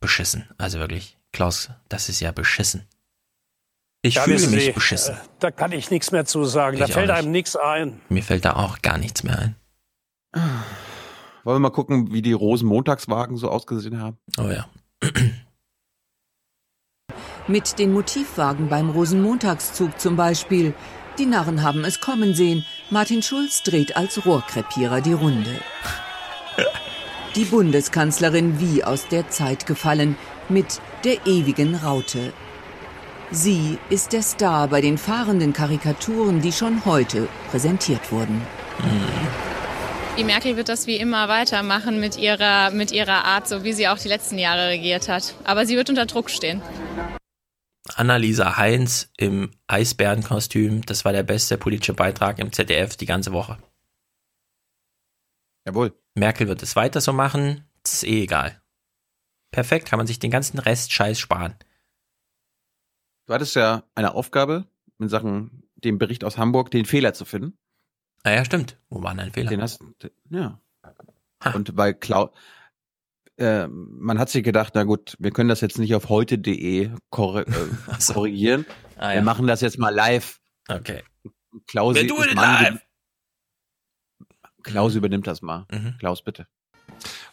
Beschissen. 0.00 0.48
Also 0.58 0.78
wirklich, 0.78 1.18
Klaus, 1.32 1.70
das 1.88 2.08
ist 2.08 2.20
ja 2.20 2.32
beschissen. 2.32 2.86
Ich 4.02 4.14
ja, 4.14 4.22
fühle 4.22 4.46
mich 4.48 4.64
Sie, 4.64 4.72
beschissen. 4.72 5.16
Äh, 5.16 5.20
da 5.40 5.50
kann 5.50 5.72
ich 5.72 5.90
nichts 5.90 6.12
mehr 6.12 6.24
zu 6.24 6.44
sagen. 6.44 6.76
Ich 6.76 6.80
da 6.80 6.86
fällt 6.86 7.10
einem 7.10 7.32
nichts 7.32 7.56
ein. 7.56 8.00
Mir 8.08 8.22
fällt 8.22 8.44
da 8.44 8.54
auch 8.54 8.80
gar 8.80 8.96
nichts 8.96 9.24
mehr 9.24 9.38
ein. 9.38 9.56
Wollen 11.44 11.56
wir 11.56 11.60
mal 11.60 11.70
gucken, 11.70 12.12
wie 12.12 12.22
die 12.22 12.32
Rosenmontagswagen 12.32 13.36
so 13.36 13.48
ausgesehen 13.50 14.00
haben? 14.00 14.18
Oh 14.38 14.48
ja. 14.48 14.68
Mit 17.48 17.78
den 17.78 17.92
Motivwagen 17.92 18.68
beim 18.68 18.90
Rosenmontagszug 18.90 19.98
zum 19.98 20.16
Beispiel 20.16 20.74
die 21.18 21.26
Narren 21.26 21.62
haben 21.62 21.84
es 21.84 22.00
kommen 22.00 22.34
sehen. 22.34 22.64
Martin 22.90 23.22
Schulz 23.22 23.62
dreht 23.62 23.96
als 23.96 24.24
Rohrkrepierer 24.24 25.00
die 25.00 25.12
Runde. 25.12 25.60
Die 27.34 27.44
Bundeskanzlerin 27.44 28.60
wie 28.60 28.84
aus 28.84 29.08
der 29.08 29.28
Zeit 29.28 29.66
gefallen 29.66 30.16
mit 30.48 30.80
der 31.04 31.26
ewigen 31.26 31.74
Raute. 31.74 32.32
Sie 33.30 33.78
ist 33.90 34.12
der 34.12 34.22
Star 34.22 34.68
bei 34.68 34.80
den 34.80 34.96
fahrenden 34.96 35.52
Karikaturen, 35.52 36.40
die 36.40 36.52
schon 36.52 36.84
heute 36.86 37.28
präsentiert 37.50 38.10
wurden. 38.10 38.40
Die 40.16 40.24
Merkel 40.24 40.56
wird 40.56 40.68
das 40.68 40.86
wie 40.86 40.96
immer 40.96 41.28
weitermachen 41.28 42.00
mit 42.00 42.16
ihrer, 42.16 42.70
mit 42.70 42.90
ihrer 42.90 43.24
Art, 43.24 43.46
so 43.46 43.64
wie 43.64 43.72
sie 43.72 43.86
auch 43.86 43.98
die 43.98 44.08
letzten 44.08 44.38
Jahre 44.38 44.68
regiert 44.68 45.08
hat. 45.08 45.34
Aber 45.44 45.66
sie 45.66 45.76
wird 45.76 45.90
unter 45.90 46.06
Druck 46.06 46.30
stehen. 46.30 46.62
Annalisa 47.96 48.56
Heinz 48.56 49.10
im 49.16 49.50
Eisbärenkostüm. 49.66 50.84
Das 50.84 51.04
war 51.04 51.12
der 51.12 51.22
beste 51.22 51.58
politische 51.58 51.94
Beitrag 51.94 52.38
im 52.38 52.52
ZDF 52.52 52.96
die 52.96 53.06
ganze 53.06 53.32
Woche. 53.32 53.58
Jawohl. 55.66 55.92
Merkel 56.14 56.48
wird 56.48 56.62
es 56.62 56.76
weiter 56.76 57.00
so 57.00 57.12
machen. 57.12 57.64
Das 57.82 57.94
ist 57.94 58.04
eh 58.04 58.22
egal. 58.22 58.60
Perfekt, 59.50 59.88
kann 59.88 59.98
man 59.98 60.06
sich 60.06 60.18
den 60.18 60.30
ganzen 60.30 60.58
Rest 60.58 60.92
Scheiß 60.92 61.18
sparen. 61.18 61.54
Du 63.26 63.34
hattest 63.34 63.54
ja 63.56 63.84
eine 63.94 64.14
Aufgabe 64.14 64.66
in 64.98 65.08
Sachen 65.08 65.62
dem 65.76 65.98
Bericht 65.98 66.24
aus 66.24 66.38
Hamburg, 66.38 66.70
den 66.70 66.84
Fehler 66.84 67.14
zu 67.14 67.24
finden. 67.24 67.56
Ah 68.24 68.30
ja, 68.30 68.44
stimmt. 68.44 68.76
Wo 68.88 69.02
war 69.02 69.10
denn 69.12 69.20
ein 69.20 69.32
Fehler? 69.32 69.50
Den 69.50 69.62
hast, 69.62 69.82
ja. 70.30 70.60
Ha. 71.44 71.50
Und 71.52 71.76
bei 71.76 71.92
Cloud, 71.92 72.32
äh, 73.38 73.68
man 73.68 74.18
hat 74.18 74.28
sich 74.28 74.42
gedacht, 74.42 74.72
na 74.74 74.84
gut, 74.84 75.16
wir 75.18 75.30
können 75.30 75.48
das 75.48 75.60
jetzt 75.60 75.78
nicht 75.78 75.94
auf 75.94 76.08
heute.de 76.08 76.90
korre 77.10 77.46
äh, 77.46 77.52
so. 77.98 78.14
korrigieren. 78.14 78.66
Ah, 78.96 79.10
ja. 79.10 79.14
Wir 79.16 79.22
machen 79.22 79.46
das 79.46 79.60
jetzt 79.60 79.78
mal 79.78 79.94
live. 79.94 80.38
Okay. 80.68 81.02
Klaus, 81.66 81.96
live. 81.96 82.78
Klaus 84.62 84.94
übernimmt 84.94 85.26
das 85.26 85.40
mal. 85.40 85.66
Mhm. 85.70 85.94
Klaus, 85.98 86.22
bitte. 86.22 86.46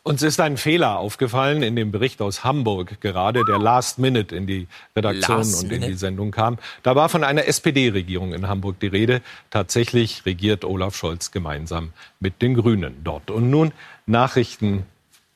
Uns 0.04 0.22
ist 0.22 0.40
ein 0.40 0.58
Fehler 0.58 1.00
aufgefallen 1.00 1.64
in 1.64 1.76
dem 1.76 1.92
Bericht 1.92 2.22
aus 2.22 2.44
Hamburg, 2.44 3.02
gerade 3.02 3.44
der 3.44 3.58
Last 3.58 3.98
Minute 3.98 4.36
in 4.36 4.46
die 4.46 4.68
Redaktion 4.96 5.38
Last 5.38 5.64
und 5.64 5.72
in 5.72 5.82
die 5.82 5.96
Sendung 5.96 6.30
kam. 6.30 6.60
Da 6.84 6.96
war 6.96 7.10
von 7.10 7.24
einer 7.24 7.48
SPD-Regierung 7.48 8.34
in 8.34 8.48
Hamburg 8.48 8.80
die 8.80 8.88
Rede. 8.88 9.22
Tatsächlich 9.50 10.26
regiert 10.28 10.64
Olaf 10.64 10.96
Scholz 10.96 11.32
gemeinsam 11.32 11.92
mit 12.20 12.44
den 12.44 12.54
Grünen 12.54 13.04
dort. 13.04 13.32
Und 13.32 13.50
nun 13.50 13.72
Nachrichten 14.06 14.86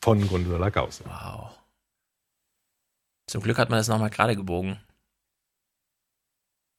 von 0.04 0.28
Gundula 0.28 0.70
Gauss. 0.70 1.04
Wow. 1.06 1.58
Zum 3.28 3.42
Glück 3.42 3.58
hat 3.58 3.70
man 3.70 3.78
das 3.80 3.88
nochmal 3.88 4.10
gerade 4.10 4.36
gebogen. 4.36 4.80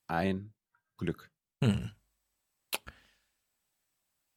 Ein 0.09 0.53
Glück. 0.97 1.31
Hm. 1.63 1.93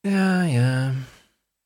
Ja, 0.06 0.44
ja. 0.44 0.94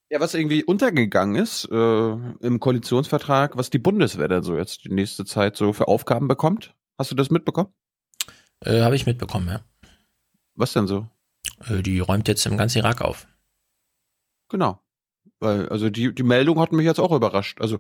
Ja, 0.10 0.22
was 0.22 0.34
irgendwie 0.36 0.64
untergegangen 0.64 1.36
ist 1.36 1.66
äh, 1.70 2.12
im 2.12 2.60
Koalitionsvertrag, 2.62 3.58
was 3.58 3.70
die 3.70 3.80
Bundeswehr 3.80 4.30
dann 4.30 4.44
so 4.44 4.56
jetzt 4.56 4.86
die 4.86 4.94
nächste 4.94 5.26
Zeit 5.26 5.58
so 5.58 5.74
für 5.74 5.90
Aufgaben 5.90 6.30
bekommt. 6.30 6.74
Hast 6.98 7.12
du 7.12 7.16
das 7.16 7.30
mitbekommen? 7.30 7.74
Äh, 8.62 8.82
Habe 8.82 8.96
ich 8.96 9.06
mitbekommen, 9.06 9.50
ja. 9.50 9.62
Was 10.56 10.74
denn 10.74 10.88
so? 10.88 11.08
Äh, 11.68 11.82
die 11.82 12.00
räumt 12.00 12.28
jetzt 12.30 12.46
im 12.46 12.58
ganzen 12.58 12.80
Irak 12.80 13.02
auf. 13.02 13.28
Genau. 14.50 14.80
Weil, 15.40 15.70
also 15.70 15.90
die, 15.90 16.14
die 16.14 16.24
Meldung 16.24 16.60
hat 16.60 16.72
mich 16.72 16.86
jetzt 16.86 17.00
auch 17.00 17.12
überrascht. 17.12 17.62
Also 17.62 17.80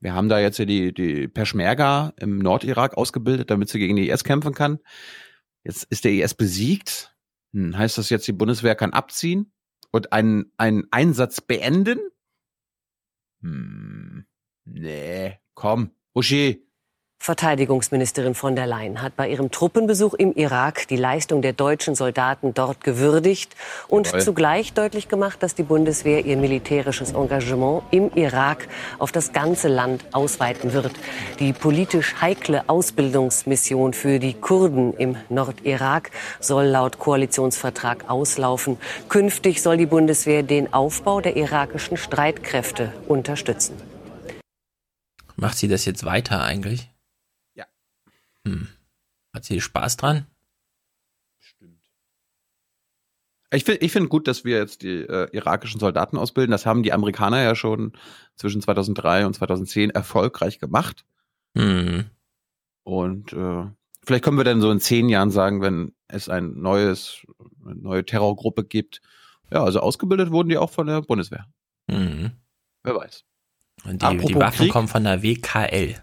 wir 0.00 0.14
haben 0.14 0.28
da 0.28 0.38
jetzt 0.38 0.58
ja 0.58 0.64
die, 0.64 0.92
die 0.92 1.28
Peschmerga 1.28 2.12
im 2.16 2.38
Nordirak 2.38 2.96
ausgebildet, 2.96 3.50
damit 3.50 3.68
sie 3.68 3.78
gegen 3.78 3.96
die 3.96 4.10
IS 4.10 4.24
kämpfen 4.24 4.54
kann. 4.54 4.78
Jetzt 5.64 5.84
ist 5.84 6.04
der 6.04 6.12
IS 6.12 6.34
besiegt. 6.34 7.16
Hm, 7.52 7.76
heißt 7.76 7.98
das 7.98 8.10
jetzt, 8.10 8.28
die 8.28 8.32
Bundeswehr 8.32 8.74
kann 8.74 8.92
abziehen 8.92 9.52
und 9.90 10.12
einen, 10.12 10.52
einen 10.58 10.84
Einsatz 10.90 11.40
beenden? 11.40 11.98
Hm, 13.40 14.26
nee, 14.64 15.38
komm, 15.54 15.90
Uschi, 16.12 16.63
Verteidigungsministerin 17.24 18.34
von 18.34 18.54
der 18.54 18.66
Leyen 18.66 19.00
hat 19.00 19.16
bei 19.16 19.30
ihrem 19.30 19.50
Truppenbesuch 19.50 20.12
im 20.12 20.34
Irak 20.34 20.86
die 20.88 20.96
Leistung 20.96 21.40
der 21.40 21.54
deutschen 21.54 21.94
Soldaten 21.94 22.52
dort 22.52 22.84
gewürdigt 22.84 23.56
und 23.88 24.08
Jawohl. 24.08 24.20
zugleich 24.20 24.74
deutlich 24.74 25.08
gemacht, 25.08 25.42
dass 25.42 25.54
die 25.54 25.62
Bundeswehr 25.62 26.26
ihr 26.26 26.36
militärisches 26.36 27.14
Engagement 27.14 27.82
im 27.90 28.10
Irak 28.14 28.68
auf 28.98 29.10
das 29.10 29.32
ganze 29.32 29.68
Land 29.68 30.04
ausweiten 30.12 30.74
wird. 30.74 30.92
Die 31.38 31.54
politisch 31.54 32.14
heikle 32.20 32.68
Ausbildungsmission 32.68 33.94
für 33.94 34.18
die 34.18 34.34
Kurden 34.34 34.92
im 34.92 35.16
Nordirak 35.30 36.10
soll 36.40 36.66
laut 36.66 36.98
Koalitionsvertrag 36.98 38.10
auslaufen. 38.10 38.76
Künftig 39.08 39.62
soll 39.62 39.78
die 39.78 39.86
Bundeswehr 39.86 40.42
den 40.42 40.74
Aufbau 40.74 41.22
der 41.22 41.38
irakischen 41.38 41.96
Streitkräfte 41.96 42.92
unterstützen. 43.08 43.76
Macht 45.36 45.56
sie 45.56 45.68
das 45.68 45.86
jetzt 45.86 46.04
weiter 46.04 46.42
eigentlich? 46.42 46.93
Hm. 48.46 48.68
Hat 49.32 49.44
sie 49.44 49.60
Spaß 49.60 49.96
dran? 49.96 50.26
Stimmt. 51.38 51.90
Ich 53.52 53.64
finde 53.64 53.84
ich 53.84 53.92
find 53.92 54.08
gut, 54.08 54.28
dass 54.28 54.44
wir 54.44 54.58
jetzt 54.58 54.82
die 54.82 55.00
äh, 55.00 55.28
irakischen 55.32 55.80
Soldaten 55.80 56.16
ausbilden. 56.16 56.52
Das 56.52 56.66
haben 56.66 56.82
die 56.82 56.92
Amerikaner 56.92 57.42
ja 57.42 57.54
schon 57.54 57.92
zwischen 58.36 58.62
2003 58.62 59.26
und 59.26 59.34
2010 59.34 59.90
erfolgreich 59.90 60.58
gemacht. 60.58 61.04
Mhm. 61.54 62.06
Und 62.84 63.32
äh, 63.32 63.64
vielleicht 64.04 64.24
können 64.24 64.36
wir 64.36 64.44
dann 64.44 64.60
so 64.60 64.70
in 64.70 64.80
zehn 64.80 65.08
Jahren 65.08 65.30
sagen, 65.30 65.62
wenn 65.62 65.94
es 66.08 66.28
ein 66.28 66.60
neues, 66.60 67.26
eine 67.64 67.76
neue 67.76 68.04
Terrorgruppe 68.04 68.64
gibt. 68.64 69.00
Ja, 69.50 69.64
also 69.64 69.80
ausgebildet 69.80 70.30
wurden 70.30 70.48
die 70.48 70.58
auch 70.58 70.70
von 70.70 70.86
der 70.86 71.02
Bundeswehr. 71.02 71.46
Mhm. 71.86 72.32
Wer 72.82 72.94
weiß. 72.94 73.24
Und 73.84 74.02
die, 74.02 74.16
die 74.18 74.34
Waffen 74.36 74.64
Krieg, 74.64 74.72
kommen 74.72 74.88
von 74.88 75.04
der 75.04 75.22
WKL. 75.22 76.02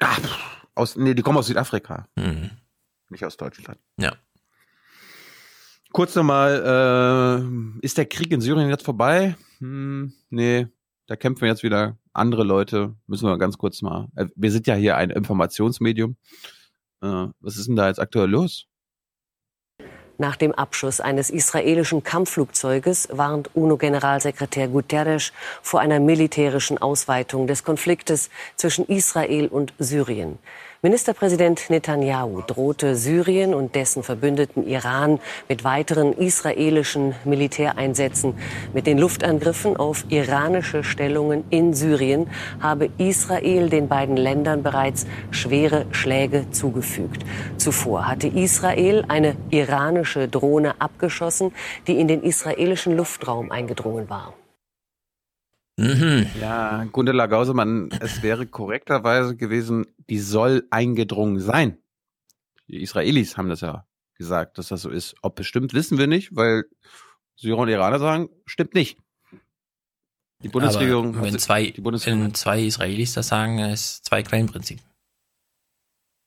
Ach, 0.00 0.53
aus, 0.74 0.96
nee, 0.96 1.14
die 1.14 1.22
kommen 1.22 1.38
aus 1.38 1.46
Südafrika. 1.46 2.08
Mhm. 2.16 2.50
Nicht 3.10 3.24
aus 3.24 3.36
Deutschland. 3.36 3.78
Ja. 3.98 4.14
Kurz 5.92 6.14
nochmal, 6.16 7.44
äh, 7.80 7.84
ist 7.84 7.98
der 7.98 8.06
Krieg 8.06 8.32
in 8.32 8.40
Syrien 8.40 8.68
jetzt 8.68 8.84
vorbei? 8.84 9.36
Hm, 9.58 10.12
nee, 10.30 10.66
da 11.06 11.14
kämpfen 11.14 11.44
jetzt 11.46 11.62
wieder 11.62 11.96
andere 12.12 12.42
Leute. 12.42 12.96
Müssen 13.06 13.28
wir 13.28 13.38
ganz 13.38 13.58
kurz 13.58 13.82
mal. 13.82 14.08
Äh, 14.16 14.26
wir 14.34 14.50
sind 14.50 14.66
ja 14.66 14.74
hier 14.74 14.96
ein 14.96 15.10
Informationsmedium. 15.10 16.16
Äh, 17.00 17.26
was 17.40 17.56
ist 17.56 17.68
denn 17.68 17.76
da 17.76 17.88
jetzt 17.88 18.00
aktuell 18.00 18.28
los? 18.28 18.66
Nach 20.16 20.36
dem 20.36 20.52
Abschuss 20.52 21.00
eines 21.00 21.28
israelischen 21.28 22.04
Kampfflugzeuges 22.04 23.08
warnt 23.10 23.50
UNO-Generalsekretär 23.54 24.68
Guterres 24.68 25.32
vor 25.60 25.80
einer 25.80 25.98
militärischen 25.98 26.78
Ausweitung 26.78 27.48
des 27.48 27.64
Konfliktes 27.64 28.30
zwischen 28.54 28.86
Israel 28.86 29.48
und 29.48 29.72
Syrien. 29.80 30.38
Ministerpräsident 30.84 31.70
Netanyahu 31.70 32.42
drohte 32.42 32.94
Syrien 32.94 33.54
und 33.54 33.74
dessen 33.74 34.02
Verbündeten 34.02 34.68
Iran 34.68 35.18
mit 35.48 35.64
weiteren 35.64 36.12
israelischen 36.12 37.14
Militäreinsätzen. 37.24 38.34
Mit 38.74 38.86
den 38.86 38.98
Luftangriffen 38.98 39.78
auf 39.78 40.04
iranische 40.10 40.84
Stellungen 40.84 41.44
in 41.48 41.72
Syrien 41.72 42.28
habe 42.60 42.90
Israel 42.98 43.70
den 43.70 43.88
beiden 43.88 44.18
Ländern 44.18 44.62
bereits 44.62 45.06
schwere 45.30 45.86
Schläge 45.90 46.50
zugefügt. 46.50 47.24
Zuvor 47.56 48.06
hatte 48.06 48.28
Israel 48.28 49.06
eine 49.08 49.36
iranische 49.48 50.28
Drohne 50.28 50.82
abgeschossen, 50.82 51.54
die 51.86 51.98
in 51.98 52.08
den 52.08 52.22
israelischen 52.22 52.94
Luftraum 52.94 53.50
eingedrungen 53.50 54.10
war. 54.10 54.34
Mhm. 55.76 56.26
Ja, 56.40 56.84
Gundela 56.92 57.26
Gausemann, 57.26 57.90
es 58.00 58.22
wäre 58.22 58.46
korrekterweise 58.46 59.36
gewesen, 59.36 59.86
die 60.08 60.18
soll 60.18 60.66
eingedrungen 60.70 61.40
sein. 61.40 61.78
Die 62.68 62.80
Israelis 62.80 63.36
haben 63.36 63.48
das 63.48 63.60
ja 63.60 63.86
gesagt, 64.14 64.58
dass 64.58 64.68
das 64.68 64.82
so 64.82 64.90
ist. 64.90 65.16
Ob 65.22 65.40
es 65.40 65.46
stimmt, 65.46 65.74
wissen 65.74 65.98
wir 65.98 66.06
nicht, 66.06 66.34
weil 66.36 66.64
Syrer 67.36 67.58
und 67.58 67.68
Iraner 67.68 67.98
sagen, 67.98 68.28
stimmt 68.46 68.74
nicht. 68.74 68.98
Die 70.42 70.48
Bundesregierung. 70.48 71.16
Aber 71.16 71.26
wenn 71.26 71.38
zwei, 71.38 71.70
die 71.70 71.80
Bundesregierung 71.80 72.24
wenn 72.26 72.34
zwei 72.34 72.62
Israelis 72.62 73.14
das 73.14 73.28
sagen, 73.28 73.58
ist 73.58 74.04
zwei 74.04 74.22
Quellenprinzip. 74.22 74.78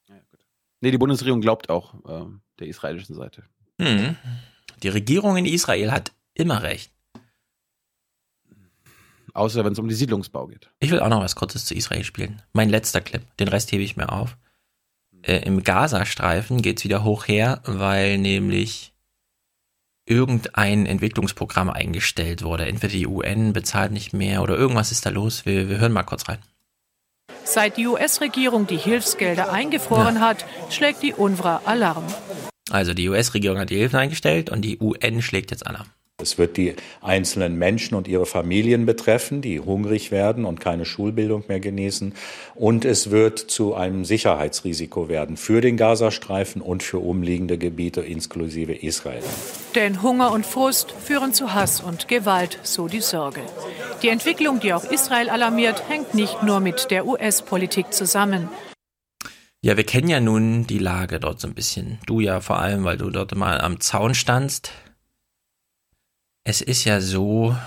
Ja, 0.09 0.16
nee, 0.82 0.92
die 0.92 0.98
Bundesregierung 0.98 1.40
glaubt 1.40 1.69
auch 1.69 1.93
äh, 2.06 2.26
der 2.59 2.67
israelischen 2.67 3.16
Seite. 3.16 3.43
Mhm. 3.77 4.17
Die 4.84 4.90
Regierung 4.90 5.38
in 5.38 5.45
Israel 5.45 5.92
hat 5.92 6.11
immer 6.34 6.64
recht. 6.64 6.92
Außer 9.38 9.64
wenn 9.64 9.74
es 9.74 9.80
um 9.80 9.88
die 9.88 9.94
Siedlungsbau 9.94 10.48
geht. 10.48 10.72
Ich 10.80 10.90
will 10.90 11.00
auch 11.00 11.10
noch 11.10 11.22
was 11.22 11.36
Kurzes 11.36 11.66
zu 11.66 11.76
Israel 11.76 12.04
spielen. 12.04 12.42
Mein 12.54 12.70
letzter 12.70 13.02
Clip. 13.02 13.22
Den 13.38 13.48
Rest 13.48 13.72
hebe 13.72 13.84
ich 13.84 13.96
mir 13.96 14.12
auf. 14.12 14.36
Äh, 15.22 15.44
Im 15.46 15.64
Gazastreifen 15.64 16.64
geht 16.64 16.80
es 16.80 16.84
wieder 16.84 17.04
hoch 17.04 17.28
her, 17.28 17.62
weil 17.64 18.18
nämlich 18.18 18.94
irgendein 20.08 20.88
Entwicklungsprogramm 20.88 21.70
eingestellt 21.70 22.42
wurde. 22.42 22.66
Entweder 22.66 22.94
die 22.94 23.06
UN 23.06 23.54
bezahlt 23.54 23.92
nicht 23.92 24.12
mehr 24.12 24.42
oder 24.42 24.58
irgendwas 24.58 24.92
ist 24.92 25.06
da 25.06 25.12
los. 25.12 25.46
Wir, 25.46 25.70
wir 25.70 25.78
hören 25.78 25.92
mal 25.92 26.04
kurz 26.04 26.28
rein. 26.28 26.40
Seit 27.44 27.78
die 27.78 27.86
US-Regierung 27.86 28.66
die 28.66 28.78
Hilfsgelder 28.78 29.54
eingefroren 29.54 30.16
ja. 30.16 30.22
hat, 30.22 30.46
schlägt 30.72 31.04
die 31.04 31.14
UNRWA 31.14 31.62
Alarm. 31.66 32.06
Also 32.72 32.96
die 32.96 33.08
US-Regierung 33.08 33.60
hat 33.60 33.70
die 33.70 33.78
Hilfen 33.78 34.00
eingestellt 34.00 34.50
und 34.50 34.64
die 34.64 34.80
UN 34.80 35.22
schlägt 35.22 35.52
jetzt 35.52 35.68
Alarm. 35.68 35.88
Es 36.20 36.40
wird 36.40 36.58
die 36.58 36.74
einzelnen 37.00 37.60
Menschen 37.60 37.94
und 37.94 38.08
ihre 38.08 38.26
Familien 38.26 38.88
betreffen, 38.88 39.44
die 39.44 39.60
hungrig 39.60 40.10
werden 40.10 40.46
und 40.46 40.60
keine 40.60 40.84
Schulbildung 40.84 41.44
mehr 41.48 41.60
genießen. 41.60 42.16
Und 42.56 42.86
es 42.86 43.12
wird 43.12 43.38
zu 43.38 43.76
einem 43.76 44.04
Sicherheitsrisiko 44.04 45.10
werden 45.10 45.38
für 45.38 45.62
den 45.62 45.78
Gazastreifen 45.78 46.64
und 46.64 46.82
für 46.82 46.98
umliegende 46.98 47.60
Gebiete 47.60 48.02
inklusive 48.02 48.74
Israel. 48.74 49.22
Denn 49.76 50.02
Hunger 50.02 50.32
und 50.32 50.44
Frust 50.44 50.90
führen 50.90 51.36
zu 51.36 51.54
Hass 51.54 51.82
und 51.82 52.08
Gewalt, 52.08 52.58
so 52.64 52.88
die 52.88 53.02
Sorge. 53.02 53.42
Die 54.02 54.10
Entwicklung, 54.10 54.60
die 54.60 54.74
auch 54.74 54.86
Israel 54.86 55.30
alarmiert, 55.30 55.88
hängt 55.88 56.16
nicht 56.16 56.42
nur 56.42 56.62
mit 56.62 56.90
der 56.90 57.06
US-Politik 57.06 57.94
zusammen. 57.94 58.50
Ja, 59.62 59.78
wir 59.78 59.84
kennen 59.84 60.08
ja 60.10 60.20
nun 60.20 60.66
die 60.66 60.80
Lage 60.80 61.20
dort 61.20 61.40
so 61.40 61.48
ein 61.48 61.54
bisschen. 61.54 62.00
Du 62.08 62.22
ja 62.22 62.42
vor 62.42 62.58
allem, 62.58 62.86
weil 62.86 62.98
du 62.98 63.12
dort 63.12 63.36
mal 63.36 63.62
am 63.62 63.80
Zaun 63.80 64.16
standst 64.16 64.72
es 66.48 66.61
ist 66.61 66.85
ja 66.85 67.01
so, 67.01 67.58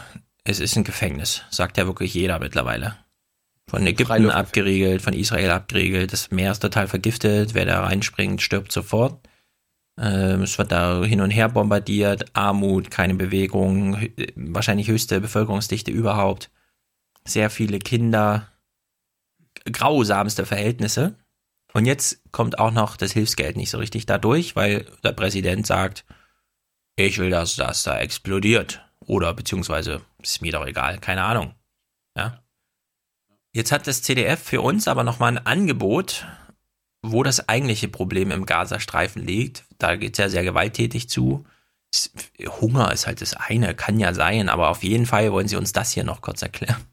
es 0.42 0.58
ist 0.58 0.74
ein 0.74 0.84
Gefängnis, 0.84 1.42
sagt 1.50 1.76
ja 1.76 1.84
wirklich 1.84 2.14
jeder 2.14 2.38
mittlerweile. 2.38 2.96
Von 3.68 3.86
Ägypten 3.86 4.30
abgeriegelt, 4.30 5.02
von 5.02 5.12
Israel 5.12 5.50
abgeriegelt, 5.50 6.14
das 6.14 6.30
Meer 6.30 6.52
ist 6.52 6.60
total 6.60 6.88
vergiftet, 6.88 7.52
wer 7.52 7.66
da 7.66 7.84
reinspringt, 7.84 8.40
stirbt 8.40 8.72
sofort. 8.72 9.28
Ähm, 9.98 10.44
es 10.44 10.56
wird 10.56 10.72
da 10.72 11.04
hin 11.04 11.20
und 11.20 11.30
her 11.30 11.50
bombardiert, 11.50 12.34
Armut, 12.34 12.90
keine 12.90 13.12
Bewegung, 13.12 13.98
wahrscheinlich 14.34 14.88
höchste 14.88 15.20
Bevölkerungsdichte 15.20 15.90
überhaupt, 15.90 16.50
sehr 17.26 17.50
viele 17.50 17.80
Kinder, 17.80 18.48
grausamste 19.70 20.46
Verhältnisse. 20.46 21.16
Und 21.74 21.84
jetzt 21.84 22.22
kommt 22.32 22.58
auch 22.58 22.70
noch 22.70 22.96
das 22.96 23.12
Hilfsgeld 23.12 23.58
nicht 23.58 23.68
so 23.68 23.76
richtig 23.76 24.06
dadurch, 24.06 24.56
weil 24.56 24.86
der 25.04 25.12
Präsident 25.12 25.66
sagt, 25.66 26.06
ich 27.06 27.18
will, 27.18 27.30
dass 27.30 27.56
das 27.56 27.82
da 27.82 27.98
explodiert. 27.98 28.84
Oder 29.06 29.34
beziehungsweise, 29.34 30.02
ist 30.22 30.42
mir 30.42 30.52
doch 30.52 30.66
egal, 30.66 30.98
keine 30.98 31.24
Ahnung. 31.24 31.54
Ja. 32.16 32.42
Jetzt 33.52 33.72
hat 33.72 33.86
das 33.86 34.02
CDF 34.02 34.40
für 34.40 34.60
uns 34.60 34.86
aber 34.86 35.02
nochmal 35.02 35.36
ein 35.36 35.46
Angebot, 35.46 36.26
wo 37.02 37.22
das 37.22 37.48
eigentliche 37.48 37.88
Problem 37.88 38.30
im 38.30 38.46
Gazastreifen 38.46 39.26
liegt. 39.26 39.64
Da 39.78 39.96
geht 39.96 40.12
es 40.12 40.18
ja 40.18 40.28
sehr 40.28 40.44
gewalttätig 40.44 41.08
zu. 41.08 41.44
Hunger 42.60 42.92
ist 42.92 43.06
halt 43.06 43.20
das 43.20 43.34
eine, 43.34 43.74
kann 43.74 43.98
ja 43.98 44.14
sein, 44.14 44.48
aber 44.48 44.68
auf 44.68 44.84
jeden 44.84 45.06
Fall 45.06 45.32
wollen 45.32 45.48
Sie 45.48 45.56
uns 45.56 45.72
das 45.72 45.90
hier 45.90 46.04
noch 46.04 46.20
kurz 46.20 46.42
erklären. 46.42 46.84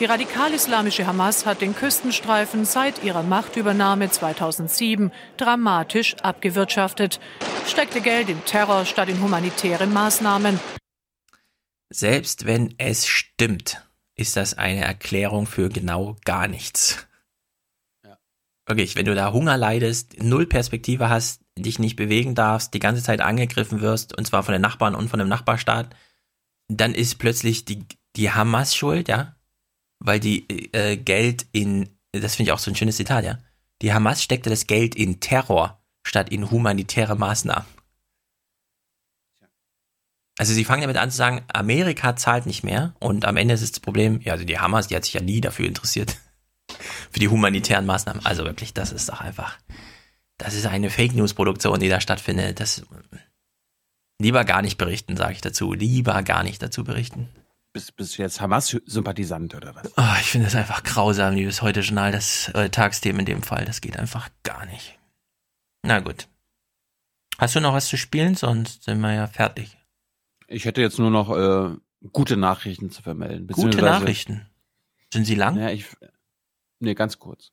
Die 0.00 0.06
radikal-islamische 0.06 1.06
Hamas 1.06 1.44
hat 1.44 1.60
den 1.60 1.74
Küstenstreifen 1.74 2.64
seit 2.64 3.04
ihrer 3.04 3.22
Machtübernahme 3.22 4.10
2007 4.10 5.12
dramatisch 5.36 6.16
abgewirtschaftet, 6.22 7.20
steckte 7.66 8.00
Geld 8.00 8.30
in 8.30 8.42
Terror 8.46 8.86
statt 8.86 9.10
in 9.10 9.20
humanitären 9.20 9.92
Maßnahmen. 9.92 10.58
Selbst 11.90 12.46
wenn 12.46 12.74
es 12.78 13.06
stimmt, 13.06 13.86
ist 14.14 14.36
das 14.36 14.56
eine 14.56 14.80
Erklärung 14.80 15.46
für 15.46 15.68
genau 15.68 16.16
gar 16.24 16.48
nichts. 16.48 17.06
Wirklich, 18.64 18.96
wenn 18.96 19.04
du 19.04 19.14
da 19.14 19.34
Hunger 19.34 19.58
leidest, 19.58 20.22
null 20.22 20.46
Perspektive 20.46 21.10
hast, 21.10 21.42
dich 21.58 21.78
nicht 21.78 21.96
bewegen 21.96 22.34
darfst, 22.34 22.72
die 22.72 22.78
ganze 22.78 23.02
Zeit 23.02 23.20
angegriffen 23.20 23.82
wirst, 23.82 24.16
und 24.16 24.26
zwar 24.26 24.44
von 24.44 24.52
den 24.52 24.62
Nachbarn 24.62 24.94
und 24.94 25.10
von 25.10 25.18
dem 25.18 25.28
Nachbarstaat, 25.28 25.94
dann 26.68 26.94
ist 26.94 27.18
plötzlich 27.18 27.66
die, 27.66 27.84
die 28.16 28.30
Hamas 28.30 28.74
schuld, 28.74 29.08
ja? 29.08 29.36
Weil 30.00 30.18
die 30.18 30.48
äh, 30.72 30.96
Geld 30.96 31.46
in, 31.52 31.88
das 32.12 32.34
finde 32.34 32.48
ich 32.48 32.52
auch 32.52 32.58
so 32.58 32.70
ein 32.70 32.76
schönes 32.76 32.96
Zitat, 32.96 33.24
ja. 33.24 33.38
Die 33.82 33.92
Hamas 33.92 34.22
steckte 34.22 34.50
das 34.50 34.66
Geld 34.66 34.94
in 34.94 35.20
Terror 35.20 35.80
statt 36.02 36.30
in 36.30 36.50
humanitäre 36.50 37.16
Maßnahmen. 37.16 37.66
Also 40.38 40.54
sie 40.54 40.64
fangen 40.64 40.80
damit 40.82 40.96
an 40.96 41.10
zu 41.10 41.16
sagen, 41.18 41.44
Amerika 41.52 42.16
zahlt 42.16 42.46
nicht 42.46 42.64
mehr 42.64 42.94
und 42.98 43.26
am 43.26 43.36
Ende 43.36 43.54
ist 43.54 43.62
das 43.62 43.80
Problem, 43.80 44.20
ja, 44.22 44.32
also 44.32 44.44
die 44.44 44.58
Hamas, 44.58 44.88
die 44.88 44.96
hat 44.96 45.04
sich 45.04 45.14
ja 45.14 45.20
nie 45.20 45.40
dafür 45.40 45.66
interessiert. 45.66 46.16
Für 47.10 47.20
die 47.20 47.28
humanitären 47.28 47.84
Maßnahmen. 47.84 48.24
Also 48.24 48.44
wirklich, 48.44 48.72
das 48.72 48.92
ist 48.92 49.08
doch 49.10 49.20
einfach, 49.20 49.58
das 50.38 50.54
ist 50.54 50.66
eine 50.66 50.88
Fake 50.88 51.14
News 51.14 51.34
Produktion, 51.34 51.78
die 51.78 51.90
da 51.90 52.00
stattfindet. 52.00 52.58
Das 52.60 52.82
lieber 54.18 54.44
gar 54.44 54.62
nicht 54.62 54.78
berichten, 54.78 55.16
sage 55.16 55.34
ich 55.34 55.40
dazu. 55.42 55.74
Lieber 55.74 56.22
gar 56.22 56.42
nicht 56.42 56.62
dazu 56.62 56.84
berichten. 56.84 57.28
Bist, 57.72 57.94
bist 57.94 58.18
du 58.18 58.22
jetzt 58.22 58.40
Hamas-Sympathisant 58.40 59.54
oder 59.54 59.74
was? 59.76 59.92
Oh, 59.96 60.20
ich 60.20 60.26
finde 60.26 60.48
es 60.48 60.56
einfach 60.56 60.82
grausam, 60.82 61.34
liebes 61.34 61.62
Heute-Journal, 61.62 62.10
das 62.10 62.48
äh, 62.48 62.68
Tagsthemen 62.68 63.20
in 63.20 63.26
dem 63.26 63.42
Fall. 63.42 63.64
Das 63.64 63.80
geht 63.80 63.96
einfach 63.96 64.28
gar 64.42 64.66
nicht. 64.66 64.98
Na 65.82 66.00
gut. 66.00 66.28
Hast 67.38 67.54
du 67.54 67.60
noch 67.60 67.72
was 67.72 67.86
zu 67.86 67.96
spielen? 67.96 68.34
Sonst 68.34 68.84
sind 68.84 69.00
wir 69.00 69.14
ja 69.14 69.26
fertig. 69.28 69.78
Ich 70.48 70.64
hätte 70.64 70.80
jetzt 70.80 70.98
nur 70.98 71.10
noch 71.10 71.30
äh, 71.30 71.76
gute 72.12 72.36
Nachrichten 72.36 72.90
zu 72.90 73.02
vermelden. 73.02 73.46
Gute 73.46 73.78
Nachrichten? 73.78 74.50
Sind 75.12 75.24
sie 75.24 75.36
lang? 75.36 75.56
Ja, 75.56 75.70
ich. 75.70 75.86
Nee, 76.80 76.94
ganz 76.94 77.18
kurz. 77.18 77.52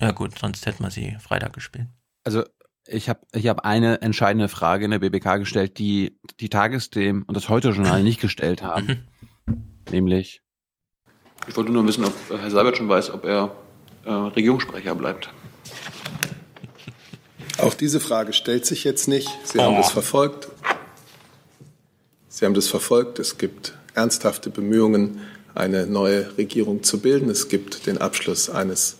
Ja, 0.00 0.12
gut, 0.12 0.38
sonst 0.38 0.64
hätten 0.66 0.82
wir 0.84 0.90
sie 0.90 1.16
Freitag 1.20 1.52
gespielt. 1.52 1.88
Also, 2.24 2.44
ich 2.86 3.08
habe 3.08 3.20
ich 3.32 3.48
hab 3.48 3.64
eine 3.64 4.00
entscheidende 4.00 4.48
Frage 4.48 4.84
in 4.84 4.90
der 4.90 4.98
BBK 5.00 5.38
gestellt, 5.38 5.78
die 5.78 6.18
die 6.40 6.48
Tagesthemen 6.48 7.22
und 7.22 7.36
das 7.36 7.48
Heute-Journal 7.48 8.02
nicht 8.02 8.20
gestellt 8.20 8.62
haben. 8.62 9.08
Nämlich, 9.90 10.42
ich 11.46 11.56
wollte 11.56 11.72
nur 11.72 11.86
wissen, 11.86 12.04
ob 12.04 12.14
Herr 12.30 12.50
Seibert 12.50 12.76
schon 12.76 12.88
weiß, 12.88 13.10
ob 13.10 13.24
er 13.24 13.54
äh, 14.04 14.10
Regierungssprecher 14.10 14.94
bleibt. 14.94 15.30
Auch 17.58 17.74
diese 17.74 18.00
Frage 18.00 18.32
stellt 18.32 18.66
sich 18.66 18.84
jetzt 18.84 19.08
nicht. 19.08 19.28
Sie 19.44 19.58
oh. 19.58 19.62
haben 19.62 19.76
das 19.76 19.92
verfolgt. 19.92 20.48
Sie 22.28 22.44
haben 22.44 22.54
das 22.54 22.68
verfolgt. 22.68 23.18
Es 23.18 23.38
gibt 23.38 23.74
ernsthafte 23.94 24.50
Bemühungen, 24.50 25.20
eine 25.54 25.86
neue 25.86 26.36
Regierung 26.36 26.82
zu 26.82 27.00
bilden. 27.00 27.30
Es 27.30 27.48
gibt 27.48 27.86
den 27.86 27.98
Abschluss 27.98 28.50
eines 28.50 28.98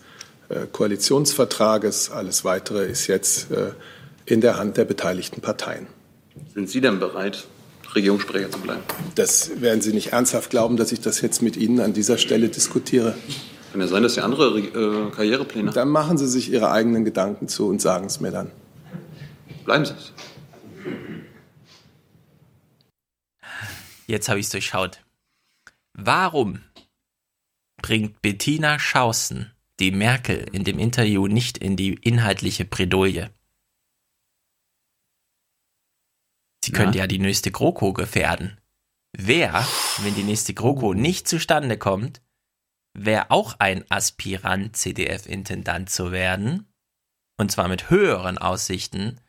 äh, 0.49 0.67
Koalitionsvertrages. 0.71 2.11
Alles 2.11 2.45
Weitere 2.45 2.85
ist 2.85 3.07
jetzt 3.07 3.51
äh, 3.51 3.71
in 4.25 4.41
der 4.41 4.57
Hand 4.57 4.77
der 4.77 4.85
beteiligten 4.85 5.41
Parteien. 5.41 5.87
Sind 6.53 6.69
Sie 6.69 6.81
denn 6.81 6.99
bereit, 6.99 7.45
Regierungssprecher 7.95 8.51
zu 8.51 8.59
bleiben. 8.59 8.81
Das 9.15 9.61
werden 9.61 9.81
Sie 9.81 9.93
nicht 9.93 10.13
ernsthaft 10.13 10.49
glauben, 10.49 10.77
dass 10.77 10.91
ich 10.91 11.01
das 11.01 11.21
jetzt 11.21 11.41
mit 11.41 11.57
Ihnen 11.57 11.79
an 11.79 11.93
dieser 11.93 12.17
Stelle 12.17 12.49
diskutiere. 12.49 13.15
Kann 13.71 13.81
ja 13.81 13.87
sein, 13.87 14.03
dass 14.03 14.15
Sie 14.15 14.21
andere 14.21 14.59
äh, 14.59 15.11
Karrierepläne 15.11 15.69
haben. 15.69 15.75
Dann 15.75 15.89
machen 15.89 16.17
Sie 16.17 16.27
sich 16.27 16.51
Ihre 16.51 16.71
eigenen 16.71 17.05
Gedanken 17.05 17.47
zu 17.47 17.67
und 17.67 17.81
sagen 17.81 18.05
es 18.05 18.19
mir 18.19 18.31
dann. 18.31 18.51
Bleiben 19.65 19.85
Sie 19.85 19.93
es. 19.93 20.13
Jetzt 24.07 24.29
habe 24.29 24.39
ich 24.39 24.45
es 24.45 24.51
durchschaut. 24.51 25.01
Warum 25.93 26.59
bringt 27.81 28.21
Bettina 28.21 28.77
Schausen 28.79 29.51
die 29.79 29.91
Merkel 29.91 30.45
in 30.51 30.63
dem 30.63 30.79
Interview 30.79 31.27
nicht 31.27 31.57
in 31.57 31.75
die 31.75 31.93
inhaltliche 31.93 32.65
Bredouille? 32.65 33.29
Sie 36.65 36.71
ja. 36.71 36.77
könnte 36.79 36.97
ja 36.97 37.05
die 37.05 37.19
nächste 37.19 37.51
GroKo 37.51 37.93
gefährden. 37.93 38.57
Wer, 39.15 39.67
wenn 40.01 40.15
die 40.15 40.23
nächste 40.23 40.55
GroKo 40.55 40.95
nicht 40.95 41.27
zustande 41.27 41.77
kommt, 41.77 42.21
wäre 42.97 43.29
auch 43.29 43.59
ein 43.59 43.85
Aspirant, 43.89 44.75
CDF-Intendant 44.75 45.91
zu 45.91 46.11
werden. 46.11 46.65
Und 47.37 47.51
zwar 47.51 47.67
mit 47.67 47.91
höheren 47.91 48.39
Aussichten 48.39 49.21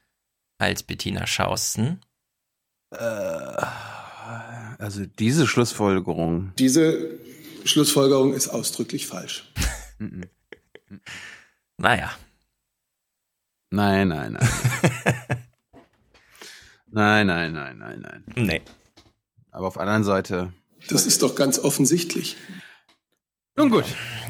als 0.56 0.82
Bettina 0.82 1.26
Schausten. 1.26 2.00
Äh, 2.90 2.96
also 4.78 5.04
diese 5.04 5.46
Schlussfolgerung. 5.46 6.52
Diese 6.58 7.18
Schlussfolgerung 7.64 8.32
ist 8.32 8.48
ausdrücklich 8.48 9.06
falsch. 9.06 9.52
naja. 11.76 12.12
Nein, 13.70 14.08
nein, 14.08 14.32
nein. 14.32 14.48
nein, 16.96 17.26
nein, 17.26 17.52
nein, 17.52 17.78
nein, 17.78 18.24
nein. 18.34 18.46
Nee. 18.46 18.62
Aber 19.50 19.68
auf 19.68 19.74
der 19.74 19.82
anderen 19.82 20.04
Seite. 20.04 20.52
Das 20.88 21.06
ist 21.06 21.22
doch 21.22 21.34
ganz 21.34 21.58
offensichtlich. 21.58 22.36
Nun 23.56 23.70
gut. 23.70 23.84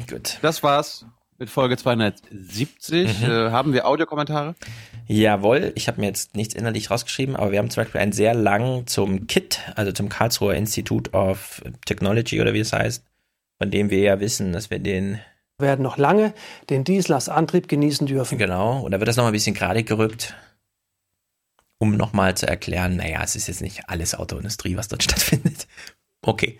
Gut. 0.09 0.37
Das 0.41 0.63
war's 0.63 1.05
mit 1.37 1.49
Folge 1.49 1.77
270. 1.77 3.21
Mhm. 3.21 3.25
Äh, 3.25 3.51
haben 3.51 3.73
wir 3.73 3.85
Audiokommentare? 3.85 4.55
Jawohl, 5.07 5.71
ich 5.75 5.87
habe 5.87 6.01
mir 6.01 6.07
jetzt 6.07 6.35
nichts 6.35 6.55
innerlich 6.55 6.89
rausgeschrieben, 6.89 7.35
aber 7.35 7.51
wir 7.51 7.59
haben 7.59 7.69
zum 7.69 7.83
Beispiel 7.83 8.01
einen 8.01 8.11
sehr 8.11 8.33
lang 8.33 8.87
zum 8.87 9.27
KIT, 9.27 9.59
also 9.75 9.91
zum 9.91 10.09
Karlsruher 10.09 10.55
Institute 10.55 11.11
of 11.11 11.61
Technology 11.85 12.41
oder 12.41 12.53
wie 12.53 12.59
es 12.59 12.73
heißt, 12.73 13.03
von 13.59 13.71
dem 13.71 13.89
wir 13.89 13.99
ja 13.99 14.19
wissen, 14.19 14.51
dass 14.51 14.69
wir 14.69 14.79
den 14.79 15.19
werden 15.59 15.81
noch 15.81 15.97
lange 15.97 16.33
den 16.69 16.83
Diesel 16.83 17.13
als 17.13 17.29
Antrieb 17.29 17.67
genießen 17.67 18.05
dürfen. 18.05 18.37
Genau, 18.37 18.81
und 18.81 18.91
da 18.91 18.99
wird 18.99 19.07
das 19.07 19.15
nochmal 19.15 19.31
ein 19.31 19.33
bisschen 19.33 19.55
gerade 19.55 19.83
gerückt, 19.83 20.35
um 21.79 21.95
nochmal 21.95 22.35
zu 22.35 22.47
erklären, 22.47 22.97
naja, 22.97 23.21
es 23.23 23.35
ist 23.35 23.47
jetzt 23.47 23.61
nicht 23.61 23.89
alles 23.89 24.15
Autoindustrie, 24.15 24.77
was 24.77 24.87
dort 24.87 25.03
stattfindet. 25.03 25.67
Okay. 26.21 26.59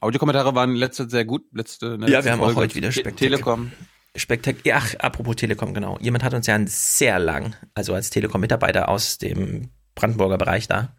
Audiokommentare 0.00 0.54
waren 0.54 0.74
letzte 0.74 1.08
sehr 1.08 1.24
gut. 1.24 1.44
Letzte, 1.52 1.98
ne, 1.98 2.08
ja, 2.08 2.24
wir 2.24 2.32
haben 2.32 2.38
Folge. 2.38 2.54
auch 2.54 2.56
heute 2.60 2.74
wieder 2.76 2.92
Spektakel. 2.92 3.30
Telekom. 3.30 3.72
Spektakel. 4.14 4.72
Ach, 4.72 4.94
apropos 4.96 5.36
Telekom, 5.36 5.74
genau. 5.74 5.98
Jemand 6.00 6.22
hat 6.22 6.34
uns 6.34 6.46
ja 6.46 6.58
sehr 6.66 7.18
lang, 7.18 7.56
also 7.74 7.94
als 7.94 8.10
Telekom-Mitarbeiter 8.10 8.88
aus 8.88 9.18
dem 9.18 9.70
Brandenburger 9.94 10.38
Bereich 10.38 10.68
da, 10.68 10.94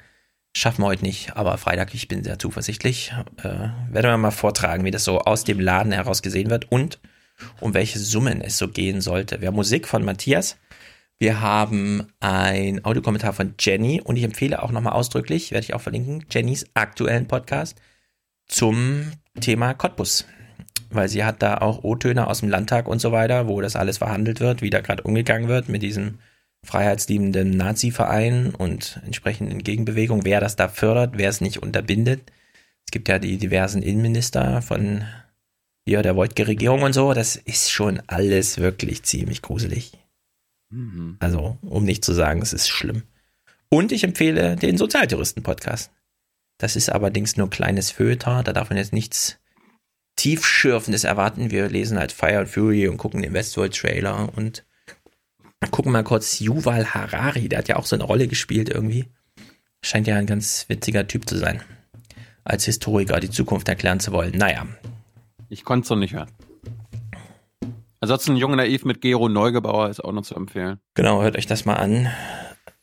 schaffen 0.55 0.83
wir 0.83 0.87
heute 0.87 1.05
nicht, 1.05 1.35
aber 1.35 1.57
Freitag, 1.57 1.93
ich 1.93 2.07
bin 2.07 2.23
sehr 2.23 2.39
zuversichtlich, 2.39 3.13
äh, 3.37 3.43
werden 3.43 3.91
wir 3.91 4.17
mal 4.17 4.31
vortragen, 4.31 4.83
wie 4.83 4.91
das 4.91 5.05
so 5.05 5.19
aus 5.19 5.43
dem 5.43 5.59
Laden 5.59 5.91
heraus 5.91 6.21
gesehen 6.21 6.49
wird 6.49 6.71
und 6.71 6.99
um 7.61 7.73
welche 7.73 7.99
Summen 7.99 8.41
es 8.41 8.57
so 8.57 8.67
gehen 8.67 8.99
sollte. 8.99 9.39
Wir 9.39 9.47
haben 9.47 9.55
Musik 9.55 9.87
von 9.87 10.03
Matthias, 10.03 10.57
wir 11.19 11.41
haben 11.41 12.07
ein 12.21 12.83
Audiokommentar 12.85 13.33
von 13.33 13.53
Jenny 13.59 14.01
und 14.01 14.15
ich 14.15 14.23
empfehle 14.23 14.63
auch 14.63 14.71
nochmal 14.71 14.93
ausdrücklich, 14.93 15.51
werde 15.51 15.65
ich 15.65 15.73
auch 15.73 15.81
verlinken, 15.81 16.25
Jennys 16.29 16.65
aktuellen 16.73 17.27
Podcast 17.27 17.79
zum 18.47 19.11
Thema 19.41 19.73
Cottbus. 19.73 20.25
Weil 20.89 21.09
sie 21.09 21.23
hat 21.25 21.43
da 21.43 21.57
auch 21.57 21.83
O-Töne 21.83 22.25
aus 22.25 22.39
dem 22.39 22.49
Landtag 22.49 22.87
und 22.87 22.99
so 22.99 23.11
weiter, 23.11 23.47
wo 23.47 23.59
das 23.61 23.75
alles 23.75 23.99
verhandelt 23.99 24.39
wird, 24.39 24.61
wie 24.61 24.69
da 24.69 24.79
gerade 24.79 25.03
umgegangen 25.03 25.49
wird 25.49 25.67
mit 25.67 25.83
diesem 25.83 26.19
freiheitsliebenden 26.63 27.51
Nazi-Verein 27.51 28.55
und 28.55 29.01
entsprechenden 29.05 29.59
Gegenbewegungen, 29.59 30.25
wer 30.25 30.39
das 30.39 30.55
da 30.55 30.67
fördert, 30.67 31.17
wer 31.17 31.29
es 31.29 31.41
nicht 31.41 31.61
unterbindet. 31.61 32.31
Es 32.85 32.91
gibt 32.91 33.09
ja 33.09 33.19
die 33.19 33.37
diversen 33.37 33.83
Innenminister 33.83 34.61
von 34.61 35.03
hier 35.85 36.01
der 36.01 36.15
Wojtke-Regierung 36.15 36.81
und 36.81 36.93
so. 36.93 37.13
Das 37.13 37.35
ist 37.35 37.71
schon 37.71 38.01
alles 38.07 38.57
wirklich 38.57 39.03
ziemlich 39.03 39.41
gruselig. 39.41 39.91
Mhm. 40.69 41.17
Also, 41.19 41.57
um 41.61 41.83
nicht 41.83 42.03
zu 42.03 42.13
sagen, 42.13 42.41
es 42.41 42.53
ist 42.53 42.69
schlimm. 42.69 43.03
Und 43.69 43.91
ich 43.91 44.03
empfehle 44.03 44.55
den 44.55 44.77
Sozialtouristen-Podcast. 44.77 45.91
Das 46.57 46.75
ist 46.75 46.89
allerdings 46.89 47.37
nur 47.37 47.49
kleines 47.49 47.91
Feuilleton, 47.91 48.43
da 48.43 48.53
darf 48.53 48.69
man 48.69 48.77
jetzt 48.77 48.93
nichts 48.93 49.39
Tiefschürfendes 50.17 51.05
erwarten. 51.05 51.51
Wir 51.51 51.69
lesen 51.69 51.97
halt 51.97 52.11
Fire 52.11 52.39
and 52.39 52.49
Fury 52.49 52.87
und 52.87 52.97
gucken 52.97 53.21
den 53.21 53.33
Westworld-Trailer 53.33 54.35
und 54.35 54.65
gucken 55.71 55.91
mal 55.91 56.03
kurz 56.03 56.39
Yuval 56.39 56.93
Harari, 56.93 57.47
der 57.47 57.59
hat 57.59 57.69
ja 57.69 57.77
auch 57.77 57.85
so 57.85 57.95
eine 57.95 58.03
Rolle 58.03 58.27
gespielt 58.27 58.69
irgendwie. 58.69 59.05
Scheint 59.81 60.07
ja 60.07 60.17
ein 60.17 60.25
ganz 60.25 60.65
witziger 60.67 61.07
Typ 61.07 61.29
zu 61.29 61.37
sein. 61.37 61.61
Als 62.43 62.65
Historiker 62.65 63.19
die 63.21 63.29
Zukunft 63.29 63.69
erklären 63.69 64.01
zu 64.01 64.11
wollen. 64.11 64.37
Naja. 64.37 64.67
Ich 65.47 65.63
konnte 65.63 65.85
es 65.85 65.89
noch 65.89 65.97
nicht 65.97 66.13
hören. 66.13 66.29
Ansonsten 68.01 68.37
Junge 68.37 68.55
Naiv 68.55 68.85
mit 68.85 69.01
Gero 69.01 69.27
Neugebauer 69.27 69.89
ist 69.89 70.03
auch 70.03 70.13
noch 70.13 70.23
zu 70.23 70.35
empfehlen. 70.35 70.79
Genau, 70.93 71.21
hört 71.21 71.37
euch 71.37 71.47
das 71.47 71.65
mal 71.65 71.75
an. 71.75 72.09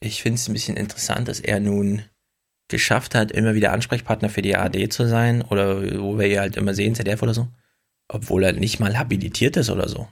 Ich 0.00 0.22
finde 0.22 0.36
es 0.36 0.48
ein 0.48 0.52
bisschen 0.52 0.76
interessant, 0.76 1.28
dass 1.28 1.40
er 1.40 1.58
nun 1.58 2.02
geschafft 2.68 3.14
hat, 3.14 3.32
immer 3.32 3.54
wieder 3.54 3.72
Ansprechpartner 3.72 4.28
für 4.28 4.42
die 4.42 4.56
ARD 4.56 4.92
zu 4.92 5.08
sein 5.08 5.42
oder 5.42 6.00
wo 6.00 6.18
wir 6.18 6.40
halt 6.40 6.56
immer 6.56 6.74
sehen, 6.74 6.94
ZDF 6.94 7.22
oder 7.22 7.32
so, 7.32 7.48
obwohl 8.08 8.44
er 8.44 8.52
nicht 8.52 8.80
mal 8.80 8.98
habilitiert 8.98 9.56
ist 9.56 9.70
oder 9.70 9.88
so. 9.88 10.08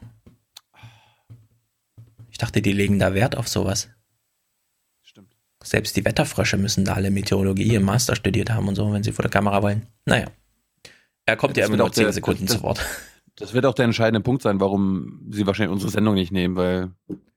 Ich 2.31 2.39
dachte, 2.39 2.63
die 2.63 2.73
legen 2.73 2.99
da 2.99 3.13
Wert 3.15 3.37
auf 3.37 3.49
sowas. 3.49 3.91
Stimmt. 5.03 5.37
Selbst 5.63 5.97
die 5.97 6.05
Wetterfrösche 6.05 6.57
müssen 6.57 6.85
da 6.85 6.95
alle 6.95 7.11
Meteorologie 7.11 7.75
im 7.75 7.85
Master 7.85 8.17
studiert 8.17 8.51
haben 8.51 8.69
und 8.69 8.75
so, 8.75 8.93
wenn 8.93 9.03
sie 9.03 9.13
vor 9.13 9.23
der 9.23 9.31
Kamera 9.31 9.63
wollen. 9.63 9.87
Naja. 10.07 10.27
Er 11.27 11.37
kommt 11.37 11.57
das 11.57 11.63
ja 11.63 11.67
immer 11.67 11.77
noch 11.77 11.91
10 11.91 12.13
Sekunden 12.13 12.47
das, 12.47 12.57
zu 12.57 12.63
Wort. 12.63 12.81
Das 13.37 13.53
wird 13.53 13.67
auch 13.67 13.75
der 13.75 13.87
entscheidende 13.87 14.21
Punkt 14.21 14.43
sein, 14.43 14.61
warum 14.61 15.27
sie 15.31 15.47
wahrscheinlich 15.47 15.73
unsere 15.73 15.91
Sendung 15.91 16.15
nicht 16.15 16.31
nehmen, 16.31 16.57
weil 16.57 16.93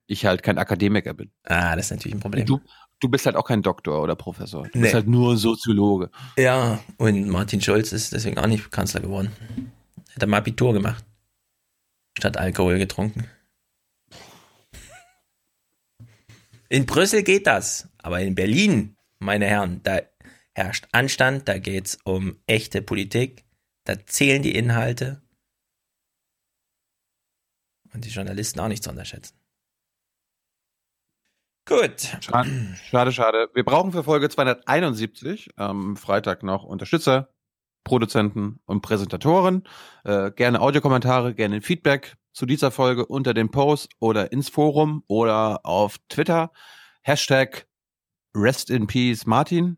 ich 0.06 0.26
halt 0.26 0.42
kein 0.42 0.58
Akademiker 0.58 1.12
bin. 1.12 1.30
Ah, 1.44 1.76
das 1.76 1.86
ist 1.86 1.90
natürlich 1.90 2.16
ein 2.16 2.20
Problem. 2.20 2.46
Du, 2.46 2.60
du 3.00 3.08
bist 3.08 3.26
halt 3.26 3.36
auch 3.36 3.44
kein 3.44 3.62
Doktor 3.62 4.02
oder 4.02 4.16
Professor. 4.16 4.64
Du 4.64 4.78
nee. 4.78 4.82
bist 4.82 4.94
halt 4.94 5.08
nur 5.08 5.36
Soziologe. 5.36 6.10
Ja, 6.36 6.80
und 6.96 7.28
Martin 7.28 7.60
Scholz 7.60 7.92
ist 7.92 8.12
deswegen 8.12 8.38
auch 8.38 8.46
nicht 8.46 8.70
Kanzler 8.70 9.00
geworden. 9.00 9.30
Hat 10.14 10.22
er 10.22 10.28
mal 10.28 10.38
Abitur 10.38 10.72
gemacht. 10.72 11.04
Statt 12.16 12.36
Alkohol 12.36 12.78
getrunken. 12.78 13.24
In 16.68 16.86
Brüssel 16.86 17.22
geht 17.22 17.46
das, 17.46 17.88
aber 17.98 18.20
in 18.20 18.34
Berlin, 18.34 18.96
meine 19.18 19.46
Herren, 19.46 19.80
da 19.84 20.00
herrscht 20.54 20.86
Anstand, 20.92 21.48
da 21.48 21.58
geht 21.58 21.86
es 21.86 21.98
um 22.04 22.36
echte 22.46 22.82
Politik, 22.82 23.44
da 23.84 23.94
zählen 24.06 24.42
die 24.42 24.54
Inhalte 24.54 25.22
und 27.94 28.04
die 28.04 28.10
Journalisten 28.10 28.60
auch 28.60 28.68
nicht 28.68 28.84
zu 28.84 28.90
unterschätzen. 28.90 29.34
Gut. 31.68 32.16
Schade, 32.20 32.50
schade, 32.88 33.12
schade. 33.12 33.50
Wir 33.52 33.62
brauchen 33.62 33.92
für 33.92 34.02
Folge 34.02 34.30
271 34.30 35.50
am 35.56 35.96
Freitag 35.96 36.42
noch 36.42 36.64
Unterstützer, 36.64 37.28
Produzenten 37.84 38.60
und 38.64 38.80
Präsentatoren. 38.80 39.64
Äh, 40.04 40.30
gerne 40.30 40.62
Audiokommentare, 40.62 41.34
gerne 41.34 41.60
Feedback 41.60 42.16
zu 42.32 42.46
dieser 42.46 42.70
Folge 42.70 43.04
unter 43.04 43.34
dem 43.34 43.50
Post 43.50 43.90
oder 43.98 44.32
ins 44.32 44.48
Forum 44.48 45.04
oder 45.08 45.66
auf 45.66 45.98
Twitter. 46.08 46.52
Hashtag 47.02 47.66
Rest 48.34 48.70
in 48.70 48.86
Peace 48.86 49.26
Martin 49.26 49.76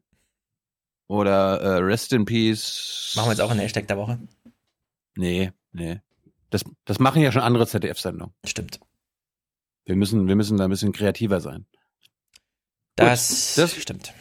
oder 1.08 1.60
äh, 1.60 1.78
Rest 1.78 2.12
in 2.12 2.24
Peace. 2.24 3.14
Machen 3.16 3.26
wir 3.26 3.32
jetzt 3.32 3.40
auch 3.40 3.50
einen 3.50 3.60
Hashtag 3.60 3.88
der 3.88 3.96
Woche? 3.96 4.20
Nee, 5.16 5.50
nee. 5.72 6.00
Das, 6.50 6.64
das 6.84 6.98
machen 6.98 7.22
ja 7.22 7.32
schon 7.32 7.42
andere 7.42 7.66
ZDF-Sendungen. 7.66 8.34
Stimmt. 8.44 8.80
Wir 9.84 9.96
müssen, 9.96 10.28
wir 10.28 10.36
müssen 10.36 10.58
da 10.58 10.64
ein 10.64 10.70
bisschen 10.70 10.92
kreativer 10.92 11.40
sein. 11.40 11.66
Das, 12.96 13.54
das 13.54 13.74
stimmt. 13.74 14.12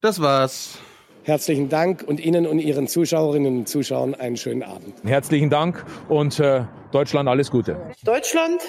Das 0.00 0.20
war's. 0.20 0.78
Herzlichen 1.24 1.68
Dank 1.68 2.02
und 2.02 2.20
Ihnen 2.20 2.46
und 2.46 2.58
Ihren 2.58 2.88
Zuschauerinnen 2.88 3.58
und 3.58 3.68
Zuschauern 3.68 4.14
einen 4.14 4.36
schönen 4.36 4.62
Abend. 4.62 4.94
Herzlichen 5.04 5.50
Dank 5.50 5.84
und 6.08 6.38
äh, 6.38 6.64
Deutschland 6.92 7.28
alles 7.28 7.50
Gute. 7.50 7.90
Deutschland 8.04 8.60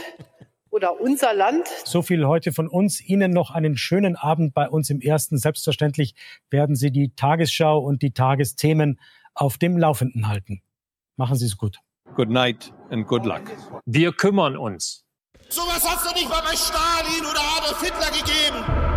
oder 0.69 0.99
unser 0.99 1.33
Land. 1.33 1.67
So 1.85 2.01
viel 2.01 2.25
heute 2.25 2.51
von 2.51 2.67
uns. 2.67 3.01
Ihnen 3.01 3.31
noch 3.31 3.51
einen 3.51 3.77
schönen 3.77 4.15
Abend 4.15 4.53
bei 4.53 4.69
uns 4.69 4.89
im 4.89 5.01
Ersten. 5.01 5.37
Selbstverständlich 5.37 6.15
werden 6.49 6.75
Sie 6.75 6.91
die 6.91 7.13
Tagesschau 7.15 7.79
und 7.79 8.01
die 8.01 8.11
Tagesthemen 8.11 8.99
auf 9.33 9.57
dem 9.57 9.77
Laufenden 9.77 10.27
halten. 10.27 10.61
Machen 11.15 11.35
Sie 11.35 11.45
es 11.45 11.57
gut. 11.57 11.79
Good 12.17 12.31
night 12.31 12.73
and 12.89 13.05
good 13.05 13.27
luck. 13.27 13.43
Wir 13.85 14.11
kümmern 14.11 14.57
uns. 14.57 15.05
Sowas 15.49 15.87
hast 15.87 16.09
du 16.09 16.13
nicht 16.15 16.27
mal 16.27 16.41
bei 16.41 16.55
Stalin 16.55 17.23
oder 17.29 17.39
Adolf 17.59 17.79
Hitler 17.79 18.09
gegeben. 18.09 18.96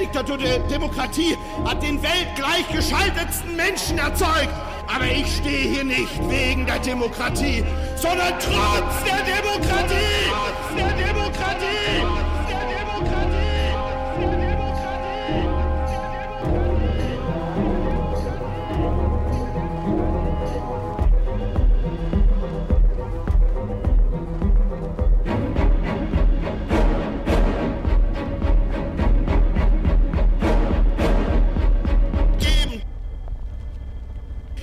Weltdiktatur 0.00 0.38
der 0.38 0.58
Demokratie 0.60 1.36
hat 1.62 1.82
den 1.82 2.02
weltgleichgeschaltetsten 2.02 3.54
Menschen 3.54 3.98
erzeugt. 3.98 4.48
Aber 4.86 5.04
ich 5.04 5.26
stehe 5.36 5.74
hier 5.74 5.84
nicht 5.84 6.18
wegen 6.30 6.64
der 6.64 6.78
Demokratie, 6.78 7.62
sondern 7.96 8.32
trotz 8.38 9.04
der 9.04 9.22
Demokratie! 9.22 10.26
Trotz 10.26 10.76
der 10.76 11.06
Demokratie! 11.06 12.29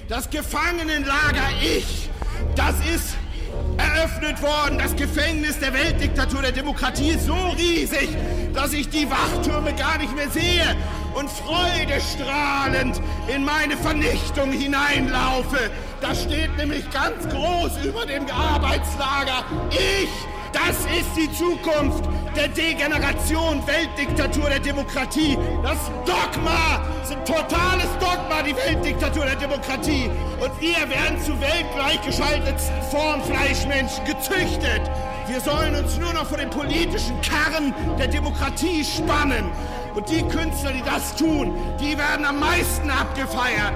Das 0.10 0.30
Gefangenenlager 0.30 1.50
Ich, 1.62 2.10
das 2.56 2.76
ist 2.96 3.18
eröffnet 3.78 4.42
worden. 4.42 4.80
Das 4.80 4.96
Gefängnis 4.96 5.60
der 5.60 5.74
Weltdiktatur 5.74 6.42
der 6.42 6.54
Demokratie 6.54 7.10
ist 7.10 7.26
so 7.26 7.36
riesig, 7.58 8.16
dass 8.54 8.72
ich 8.72 8.88
die 8.88 9.06
Wachtürme 9.10 9.74
gar 9.74 9.98
nicht 9.98 10.16
mehr 10.16 10.30
sehe 10.30 10.78
und 11.14 11.30
freudestrahlend 11.30 13.02
in 13.28 13.44
meine 13.44 13.76
Vernichtung 13.76 14.54
hineinlaufe. 14.54 15.70
Da 16.00 16.16
steht 16.16 16.56
nämlich 16.56 16.90
ganz 16.90 17.28
groß 17.28 17.84
über 17.84 18.06
dem 18.06 18.32
Arbeitslager 18.32 19.44
Ich 19.72 20.37
das 20.58 20.78
ist 21.00 21.16
die 21.16 21.32
Zukunft 21.32 22.04
der 22.36 22.48
Degeneration, 22.48 23.66
Weltdiktatur 23.68 24.50
der 24.50 24.60
Demokratie. 24.60 25.38
Das 25.64 25.78
Dogma, 26.06 26.84
das 27.00 27.10
ist 27.10 27.18
ein 27.18 27.26
totales 27.26 27.90
Dogma, 28.00 28.42
die 28.46 28.56
Weltdiktatur 28.56 29.26
der 29.26 29.36
Demokratie. 29.36 30.10
Und 30.40 30.52
wir 30.60 30.90
werden 30.90 31.22
zu 31.22 31.40
weltgleichgeschaltetsten 31.40 32.82
Formfleischmenschen 32.90 34.06
gezüchtet. 34.06 34.82
Wir 35.28 35.42
sollen 35.42 35.76
uns 35.76 35.98
nur 35.98 36.14
noch 36.14 36.26
vor 36.26 36.38
dem 36.38 36.50
politischen 36.50 37.20
Karren 37.22 37.74
der 38.00 38.08
Demokratie 38.08 38.84
spannen. 38.84 39.52
Und 39.96 40.10
die 40.10 40.24
Künstler, 40.24 40.72
die 40.72 40.84
das 40.84 41.16
tun, 41.16 41.56
die 41.80 41.98
werden 41.98 42.26
am 42.26 42.40
meisten 42.40 42.90
abgefeiert. 42.90 43.74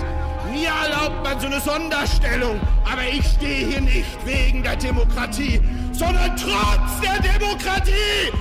Mir 0.52 0.68
erlaubt 0.68 1.24
man 1.24 1.40
so 1.40 1.48
eine 1.48 1.62
Sonderstellung, 1.62 2.60
aber 2.84 3.04
ich 3.04 3.26
stehe 3.26 3.68
hier 3.68 3.82
nicht 3.82 4.26
wegen 4.26 4.62
der 4.62 4.76
Demokratie, 4.76 5.62
sondern 5.94 6.36
trotz 6.36 7.00
der 7.02 7.22
Demokratie. 7.22 8.32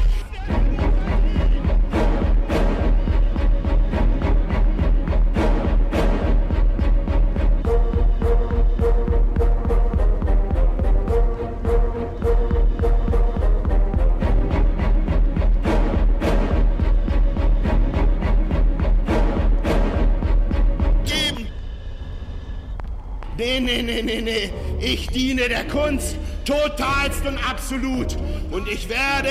Nee, 23.64 23.82
nee, 23.82 24.02
nee, 24.02 24.20
nee. 24.22 24.50
Ich 24.80 25.08
diene 25.08 25.48
der 25.48 25.66
Kunst 25.66 26.16
totalst 26.44 27.26
und 27.26 27.38
absolut. 27.48 28.16
Und 28.50 28.68
ich 28.68 28.88
werde 28.88 29.30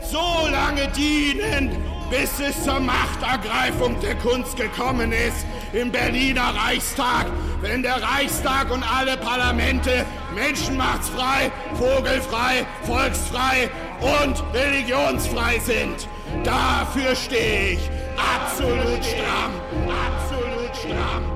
so 0.00 0.48
lange 0.50 0.88
dienen, 0.96 1.70
bis 2.08 2.38
es 2.38 2.62
zur 2.62 2.78
Machtergreifung 2.78 3.98
der 4.00 4.14
Kunst 4.16 4.56
gekommen 4.56 5.10
ist 5.10 5.44
im 5.72 5.90
Berliner 5.90 6.54
Reichstag, 6.54 7.26
wenn 7.60 7.82
der 7.82 8.00
Reichstag 8.00 8.70
und 8.70 8.84
alle 8.84 9.16
Parlamente 9.16 10.06
menschenmachtsfrei, 10.34 11.50
vogelfrei, 11.74 12.64
volksfrei 12.84 13.68
und 14.00 14.42
religionsfrei 14.54 15.58
sind. 15.58 16.08
Dafür 16.44 17.16
stehe 17.16 17.72
ich 17.72 17.90
absolut 18.16 19.04
stramm, 19.04 19.52
absolut 19.88 20.76
stramm. 20.76 21.35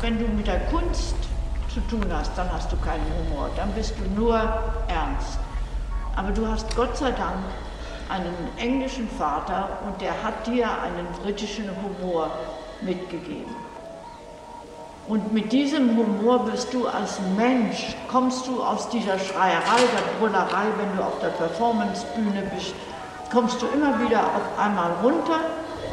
Wenn 0.00 0.18
du 0.18 0.28
mit 0.28 0.46
der 0.46 0.60
Kunst 0.66 1.16
zu 1.74 1.80
tun 1.90 2.06
hast, 2.12 2.30
dann 2.36 2.50
hast 2.52 2.70
du 2.70 2.76
keinen 2.76 3.04
Humor, 3.18 3.50
dann 3.56 3.72
bist 3.72 3.94
du 3.98 4.20
nur 4.20 4.36
ernst. 4.36 5.38
Aber 6.14 6.30
du 6.30 6.46
hast 6.46 6.74
Gott 6.76 6.96
sei 6.96 7.10
Dank 7.10 7.44
einen 8.08 8.48
englischen 8.58 9.08
Vater 9.10 9.68
und 9.86 10.00
der 10.00 10.12
hat 10.22 10.46
dir 10.46 10.66
einen 10.66 11.06
britischen 11.22 11.68
Humor 11.82 12.30
mitgegeben. 12.80 13.54
Und 15.08 15.32
mit 15.32 15.50
diesem 15.50 15.96
Humor 15.96 16.44
bist 16.44 16.72
du 16.72 16.86
als 16.86 17.18
Mensch, 17.36 17.96
kommst 18.08 18.46
du 18.46 18.62
aus 18.62 18.88
dieser 18.90 19.18
Schreierei, 19.18 19.80
der 19.80 20.18
Brüllerei, 20.20 20.66
wenn 20.76 20.96
du 20.96 21.02
auf 21.02 21.18
der 21.20 21.28
Performancebühne 21.28 22.42
bist, 22.54 22.74
kommst 23.32 23.60
du 23.60 23.66
immer 23.74 23.98
wieder 24.00 24.20
auf 24.20 24.58
einmal 24.58 24.92
runter, 25.02 25.40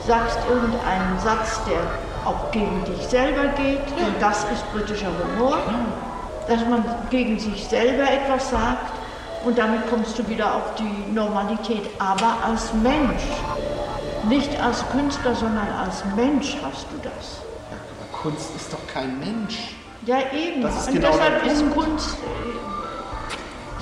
sagst 0.06 0.38
irgendeinen 0.48 1.20
Satz, 1.20 1.60
der 1.66 1.80
auch 2.26 2.52
gegen 2.52 2.84
dich 2.86 3.08
selber 3.08 3.48
geht, 3.56 3.88
und 3.92 4.16
das 4.20 4.44
ist 4.46 4.72
britischer 4.74 5.08
Humor, 5.08 5.58
dass 6.48 6.62
man 6.68 6.84
gegen 7.10 7.40
sich 7.40 7.66
selber 7.68 8.04
etwas 8.04 8.50
sagt 8.50 8.94
und 9.46 9.58
damit 9.58 9.88
kommst 9.90 10.18
du 10.18 10.28
wieder 10.28 10.56
auf 10.56 10.76
die 10.78 11.14
Normalität, 11.14 11.90
aber 12.00 12.38
als 12.44 12.74
Mensch, 12.74 13.24
nicht 14.28 14.60
als 14.60 14.84
Künstler, 14.90 15.36
sondern 15.36 15.68
als 15.84 16.04
Mensch 16.16 16.58
hast 16.64 16.88
du 16.92 16.98
das. 17.04 17.42
Ja, 17.70 17.78
aber 17.78 18.22
Kunst 18.22 18.56
ist 18.56 18.74
doch 18.74 18.80
kein 18.92 19.20
Mensch. 19.20 19.76
Ja, 20.06 20.18
eben. 20.34 20.62
Das 20.62 20.82
ist 20.82 20.88
und 20.88 20.94
genau 20.96 21.12
deshalb 21.12 21.46
ist. 21.46 21.74
Kunst. 21.74 22.18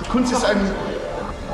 Die 0.00 0.08
Kunst 0.08 0.32
ist 0.32 0.44
ein. 0.44 0.70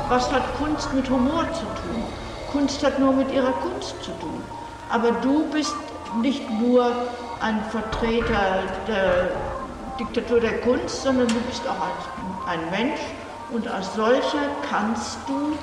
Was 0.09 0.31
hat 0.31 0.43
Kunst 0.57 0.93
mit 0.93 1.09
Humor 1.09 1.45
zu 1.53 1.61
tun? 1.61 2.03
Kunst 2.51 2.83
hat 2.85 2.99
nur 2.99 3.13
mit 3.13 3.31
ihrer 3.31 3.53
Kunst 3.53 3.95
zu 4.03 4.11
tun. 4.19 4.41
Aber 4.89 5.11
du 5.11 5.45
bist 5.51 5.73
nicht 6.19 6.49
nur 6.59 6.91
ein 7.39 7.63
Vertreter 7.65 8.63
der 8.87 9.29
Diktatur 9.99 10.39
der 10.39 10.59
Kunst, 10.61 11.03
sondern 11.03 11.27
du 11.27 11.39
bist 11.41 11.61
auch 11.67 12.47
ein, 12.47 12.59
Mensch 12.71 12.99
und 13.51 13.67
als 13.67 13.93
solcher 13.95 14.45
kannst 14.69 15.17
du 15.27 15.57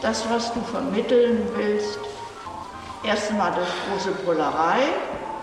das, 0.00 0.24
was 0.30 0.52
du 0.52 0.60
vermitteln 0.60 1.48
willst, 1.56 1.98
erst 3.04 3.30
einmal 3.30 3.52
durch 3.52 3.68
große 3.90 4.10
Brüllerei 4.24 4.80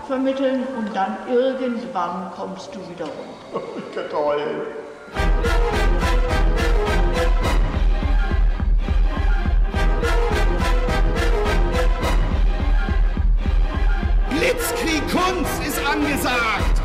vermitteln 0.07 0.65
und 0.77 0.95
dann 0.95 1.17
irgendwann 1.29 2.31
kommst 2.35 2.73
du 2.73 2.79
wieder 2.89 3.05
runter. 3.05 4.09
Toll. 4.09 4.67
Blitzkrieg 14.39 15.01
Kunst 15.11 15.67
ist 15.67 15.85
angesagt. 15.85 16.81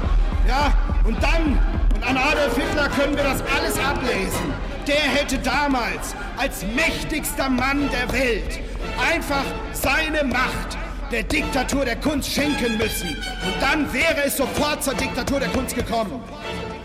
Ja, 0.49 0.75
und 1.05 1.23
dann, 1.23 1.57
und 1.95 2.03
an 2.03 2.17
Adolf 2.17 2.57
Hitler 2.57 2.89
können 2.89 3.17
wir 3.17 3.23
das 3.23 3.43
alles 3.57 3.79
ablesen. 3.79 4.53
Der 4.89 4.97
hätte 4.97 5.39
damals 5.39 6.17
als 6.37 6.65
mächtigster 6.75 7.49
Mann 7.49 7.89
der 7.91 8.13
Welt 8.13 8.59
einfach 9.01 9.45
seine 9.73 10.25
Macht 10.25 10.77
der 11.13 11.23
Diktatur 11.23 11.85
der 11.85 11.97
Kunst 11.97 12.29
schenken 12.29 12.77
müssen. 12.77 13.11
Und 13.11 13.55
dann 13.61 13.93
wäre 13.93 14.25
es 14.27 14.37
sofort 14.37 14.83
zur 14.83 14.95
Diktatur 14.95 15.39
der 15.39 15.51
Kunst 15.51 15.77
gekommen. 15.77 16.21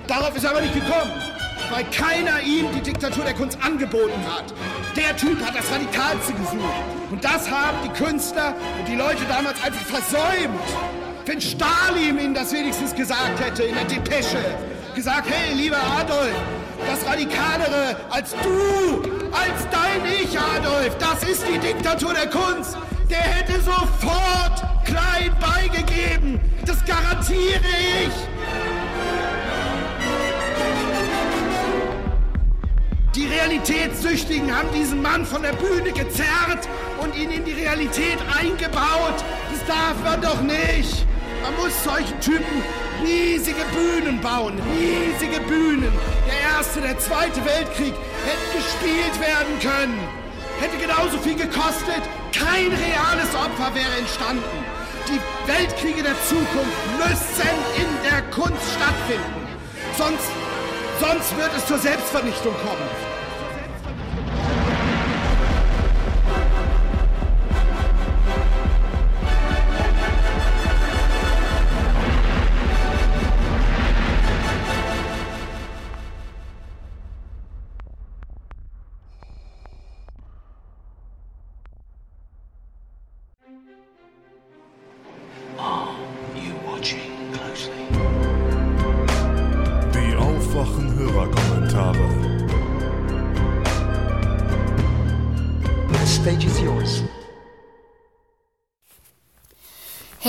Darauf 0.08 0.36
ist 0.36 0.44
er 0.44 0.52
aber 0.52 0.62
nicht 0.62 0.76
gekommen, 0.76 1.12
weil 1.72 1.84
keiner 1.86 2.42
ihm 2.42 2.68
die 2.74 2.82
Diktatur 2.82 3.24
der 3.24 3.34
Kunst 3.34 3.58
angeboten 3.62 4.20
hat. 4.28 4.54
Der 4.96 5.16
Typ 5.16 5.44
hat 5.46 5.56
das 5.56 5.72
Radikalste 5.72 6.34
gesucht. 6.34 6.64
Und 7.12 7.24
das 7.24 7.50
haben 7.50 7.78
die 7.84 8.04
Künstler 8.04 8.56
und 8.78 8.88
die 8.88 8.96
Leute 8.96 9.24
damals 9.28 9.62
einfach 9.64 9.86
versäumt. 9.86 10.60
Wenn 11.26 11.42
Stalin 11.42 12.20
ihnen 12.20 12.34
das 12.34 12.52
wenigstens 12.52 12.96
gesagt 12.96 13.40
hätte 13.40 13.64
in 13.64 13.76
der 13.76 13.86
Depesche, 13.86 14.44
gesagt, 14.96 15.30
hey, 15.30 15.54
lieber 15.56 15.78
Adolf, 15.78 16.36
das 16.88 17.06
Radikalere 17.06 17.96
als 18.10 18.32
du, 18.32 19.02
als 19.32 19.68
dein 19.72 20.06
Ich, 20.22 20.38
Adolf, 20.40 20.98
das 20.98 21.24
ist 21.30 21.44
die 21.48 21.60
Diktatur 21.60 22.14
der 22.14 22.30
Kunst. 22.30 22.78
Der 23.10 23.20
hätte 23.20 23.60
sofort 23.62 24.64
klein 24.86 25.32
beigegeben. 25.40 26.40
Das 26.66 26.84
garantiere 26.86 27.62
ich. 28.06 28.79
Die 33.16 33.26
Realitätssüchtigen 33.26 34.56
haben 34.56 34.70
diesen 34.72 35.02
Mann 35.02 35.26
von 35.26 35.42
der 35.42 35.54
Bühne 35.54 35.92
gezerrt 35.92 36.70
und 37.02 37.16
ihn 37.18 37.32
in 37.32 37.44
die 37.44 37.54
Realität 37.54 38.20
eingebaut. 38.40 39.24
Das 39.52 39.66
darf 39.66 39.96
man 40.04 40.22
doch 40.22 40.42
nicht. 40.42 41.08
Man 41.42 41.56
muss 41.56 41.84
solchen 41.84 42.20
Typen 42.22 42.62
riesige 43.04 43.66
Bühnen 43.74 44.22
bauen, 44.22 44.62
riesige 44.78 45.40
Bühnen. 45.42 45.92
Der 46.28 46.52
Erste, 46.52 46.82
der 46.82 47.00
Zweite 47.00 47.44
Weltkrieg 47.44 47.94
hätten 48.26 48.50
gespielt 48.54 49.20
werden 49.20 49.58
können. 49.60 50.00
Hätte 50.60 50.78
genauso 50.78 51.18
viel 51.18 51.36
gekostet. 51.36 52.04
Kein 52.32 52.68
reales 52.70 53.34
Opfer 53.34 53.74
wäre 53.74 53.98
entstanden. 53.98 54.44
Die 55.08 55.20
Weltkriege 55.52 56.04
der 56.04 56.16
Zukunft 56.28 56.78
müssen 57.00 57.58
in 57.76 57.90
der 58.06 58.22
Kunst 58.30 58.70
stattfinden. 58.78 59.48
Sonst, 59.98 60.30
sonst 61.00 61.36
wird 61.38 61.52
es 61.56 61.66
zur 61.66 61.78
Selbstvernichtung 61.78 62.54
kommen. 62.66 63.09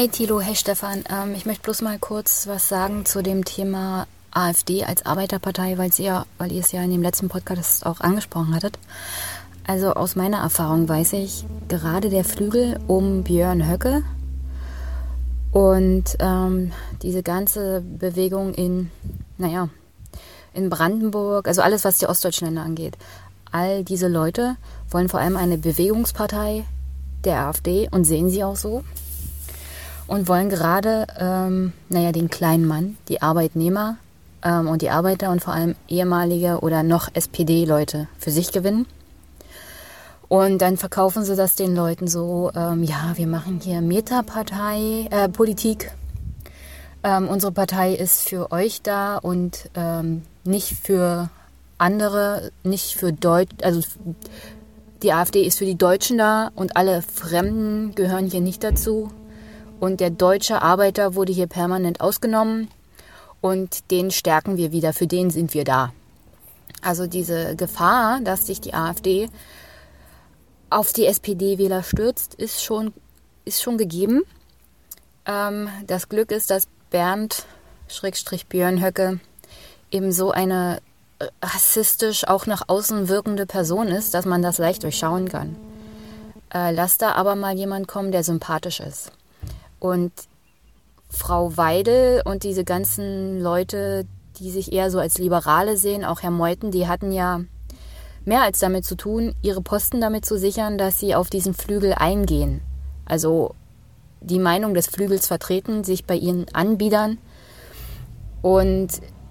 Hey 0.00 0.08
Tilo, 0.08 0.40
hey 0.40 0.54
Stefan. 0.54 1.04
Ähm, 1.10 1.34
ich 1.34 1.44
möchte 1.44 1.64
bloß 1.64 1.82
mal 1.82 1.98
kurz 1.98 2.46
was 2.46 2.70
sagen 2.70 3.04
zu 3.04 3.22
dem 3.22 3.44
Thema 3.44 4.06
AfD 4.30 4.82
als 4.82 5.04
Arbeiterpartei, 5.04 5.76
weil 5.76 5.90
ihr, 5.98 6.24
weil 6.38 6.50
ihr 6.52 6.60
es 6.60 6.72
ja 6.72 6.80
in 6.80 6.90
dem 6.90 7.02
letzten 7.02 7.28
Podcast 7.28 7.84
auch 7.84 8.00
angesprochen 8.00 8.54
hattet. 8.54 8.78
Also 9.66 9.92
aus 9.92 10.16
meiner 10.16 10.38
Erfahrung 10.38 10.88
weiß 10.88 11.12
ich, 11.12 11.44
gerade 11.68 12.08
der 12.08 12.24
Flügel 12.24 12.80
um 12.86 13.24
Björn 13.24 13.70
Höcke 13.70 14.02
und 15.52 16.16
ähm, 16.18 16.72
diese 17.02 17.22
ganze 17.22 17.82
Bewegung 17.82 18.54
in, 18.54 18.90
naja, 19.36 19.68
in 20.54 20.70
Brandenburg, 20.70 21.46
also 21.46 21.60
alles, 21.60 21.84
was 21.84 21.98
die 21.98 22.06
ostdeutschen 22.06 22.46
Länder 22.46 22.62
angeht, 22.62 22.96
all 23.52 23.84
diese 23.84 24.08
Leute 24.08 24.56
wollen 24.88 25.10
vor 25.10 25.20
allem 25.20 25.36
eine 25.36 25.58
Bewegungspartei 25.58 26.64
der 27.24 27.48
AfD 27.48 27.86
und 27.90 28.04
sehen 28.04 28.30
sie 28.30 28.42
auch 28.42 28.56
so 28.56 28.82
und 30.10 30.26
wollen 30.26 30.48
gerade, 30.48 31.06
ähm, 31.20 31.72
naja, 31.88 32.10
den 32.10 32.30
kleinen 32.30 32.66
Mann, 32.66 32.96
die 33.06 33.22
Arbeitnehmer 33.22 33.96
ähm, 34.42 34.66
und 34.66 34.82
die 34.82 34.90
Arbeiter 34.90 35.30
und 35.30 35.40
vor 35.40 35.54
allem 35.54 35.76
ehemalige 35.86 36.58
oder 36.62 36.82
noch 36.82 37.08
SPD-Leute 37.14 38.08
für 38.18 38.32
sich 38.32 38.50
gewinnen. 38.50 38.86
Und 40.26 40.62
dann 40.62 40.76
verkaufen 40.76 41.22
sie 41.22 41.36
das 41.36 41.54
den 41.54 41.76
Leuten 41.76 42.08
so, 42.08 42.50
ähm, 42.56 42.82
ja, 42.82 43.12
wir 43.14 43.28
machen 43.28 43.60
hier 43.62 43.80
Metapartei, 43.82 45.06
äh, 45.12 45.28
Politik. 45.28 45.92
Ähm, 47.04 47.28
unsere 47.28 47.52
Partei 47.52 47.94
ist 47.94 48.28
für 48.28 48.50
euch 48.50 48.82
da 48.82 49.16
und 49.16 49.70
ähm, 49.76 50.22
nicht 50.42 50.72
für 50.72 51.30
andere, 51.78 52.50
nicht 52.64 52.96
für 52.96 53.12
Deutsch, 53.12 53.54
also 53.62 53.80
die 55.04 55.12
AfD 55.12 55.44
ist 55.44 55.58
für 55.58 55.66
die 55.66 55.78
Deutschen 55.78 56.18
da 56.18 56.50
und 56.56 56.76
alle 56.76 57.00
Fremden 57.00 57.94
gehören 57.94 58.26
hier 58.26 58.40
nicht 58.40 58.64
dazu. 58.64 59.12
Und 59.80 60.00
der 60.00 60.10
deutsche 60.10 60.60
Arbeiter 60.62 61.14
wurde 61.14 61.32
hier 61.32 61.46
permanent 61.46 62.00
ausgenommen 62.00 62.68
und 63.40 63.90
den 63.90 64.10
stärken 64.10 64.58
wir 64.58 64.72
wieder, 64.72 64.92
für 64.92 65.06
den 65.06 65.30
sind 65.30 65.54
wir 65.54 65.64
da. 65.64 65.92
Also 66.82 67.06
diese 67.06 67.56
Gefahr, 67.56 68.20
dass 68.20 68.46
sich 68.46 68.60
die 68.60 68.74
AfD 68.74 69.28
auf 70.68 70.92
die 70.92 71.06
SPD-Wähler 71.06 71.82
stürzt, 71.82 72.34
ist 72.34 72.62
schon, 72.62 72.92
ist 73.44 73.62
schon 73.62 73.78
gegeben. 73.78 74.22
Ähm, 75.26 75.68
das 75.86 76.08
Glück 76.08 76.30
ist, 76.30 76.50
dass 76.50 76.68
Bernd, 76.90 77.46
Schrägstrich 77.88 78.46
Björn 78.46 78.82
Höcke, 78.82 79.18
eben 79.90 80.12
so 80.12 80.30
eine 80.30 80.80
rassistisch 81.42 82.26
auch 82.26 82.46
nach 82.46 82.62
außen 82.68 83.08
wirkende 83.08 83.46
Person 83.46 83.88
ist, 83.88 84.14
dass 84.14 84.24
man 84.24 84.42
das 84.42 84.58
leicht 84.58 84.82
durchschauen 84.82 85.28
kann. 85.28 85.56
Äh, 86.52 86.72
lass 86.72 86.98
da 86.98 87.12
aber 87.12 87.34
mal 87.34 87.56
jemand 87.56 87.88
kommen, 87.88 88.12
der 88.12 88.24
sympathisch 88.24 88.80
ist. 88.80 89.12
Und 89.80 90.12
Frau 91.08 91.56
Weidel 91.56 92.22
und 92.24 92.44
diese 92.44 92.64
ganzen 92.64 93.40
Leute, 93.40 94.06
die 94.38 94.50
sich 94.50 94.72
eher 94.72 94.90
so 94.90 95.00
als 95.00 95.18
Liberale 95.18 95.76
sehen, 95.76 96.04
auch 96.04 96.22
Herr 96.22 96.30
Meuthen, 96.30 96.70
die 96.70 96.86
hatten 96.86 97.10
ja 97.10 97.40
mehr 98.24 98.42
als 98.42 98.60
damit 98.60 98.84
zu 98.84 98.94
tun, 98.94 99.34
ihre 99.42 99.62
Posten 99.62 100.00
damit 100.00 100.24
zu 100.24 100.38
sichern, 100.38 100.78
dass 100.78 101.00
sie 101.00 101.14
auf 101.14 101.30
diesen 101.30 101.54
Flügel 101.54 101.94
eingehen. 101.94 102.60
Also 103.04 103.54
die 104.20 104.38
Meinung 104.38 104.74
des 104.74 104.86
Flügels 104.86 105.26
vertreten, 105.26 105.82
sich 105.82 106.04
bei 106.04 106.14
ihren 106.14 106.46
Anbietern. 106.54 107.18
Und 108.42 108.88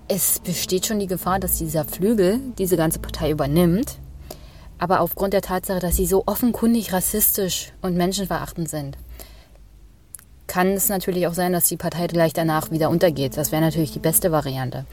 es 0.07 0.39
besteht 0.39 0.85
schon 0.85 0.99
die 0.99 1.07
Gefahr, 1.07 1.39
dass 1.39 1.57
dieser 1.57 1.85
Flügel 1.85 2.39
diese 2.57 2.77
ganze 2.77 2.99
Partei 2.99 3.31
übernimmt. 3.31 3.99
Aber 4.79 5.01
aufgrund 5.01 5.33
der 5.33 5.41
Tatsache, 5.41 5.79
dass 5.79 5.95
sie 5.95 6.05
so 6.05 6.23
offenkundig 6.25 6.93
rassistisch 6.93 7.73
und 7.81 7.95
menschenverachtend 7.95 8.69
sind, 8.69 8.97
kann 10.49 10.69
es 10.71 10.89
natürlich 10.89 11.27
auch 11.27 11.33
sein, 11.33 11.53
dass 11.53 11.69
die 11.69 11.77
Partei 11.77 12.07
gleich 12.07 12.33
danach 12.33 12.71
wieder 12.71 12.89
untergeht. 12.89 13.37
Das 13.37 13.53
wäre 13.53 13.61
natürlich 13.61 13.93
die 13.93 13.99
beste 13.99 14.33
Variante. 14.33 14.85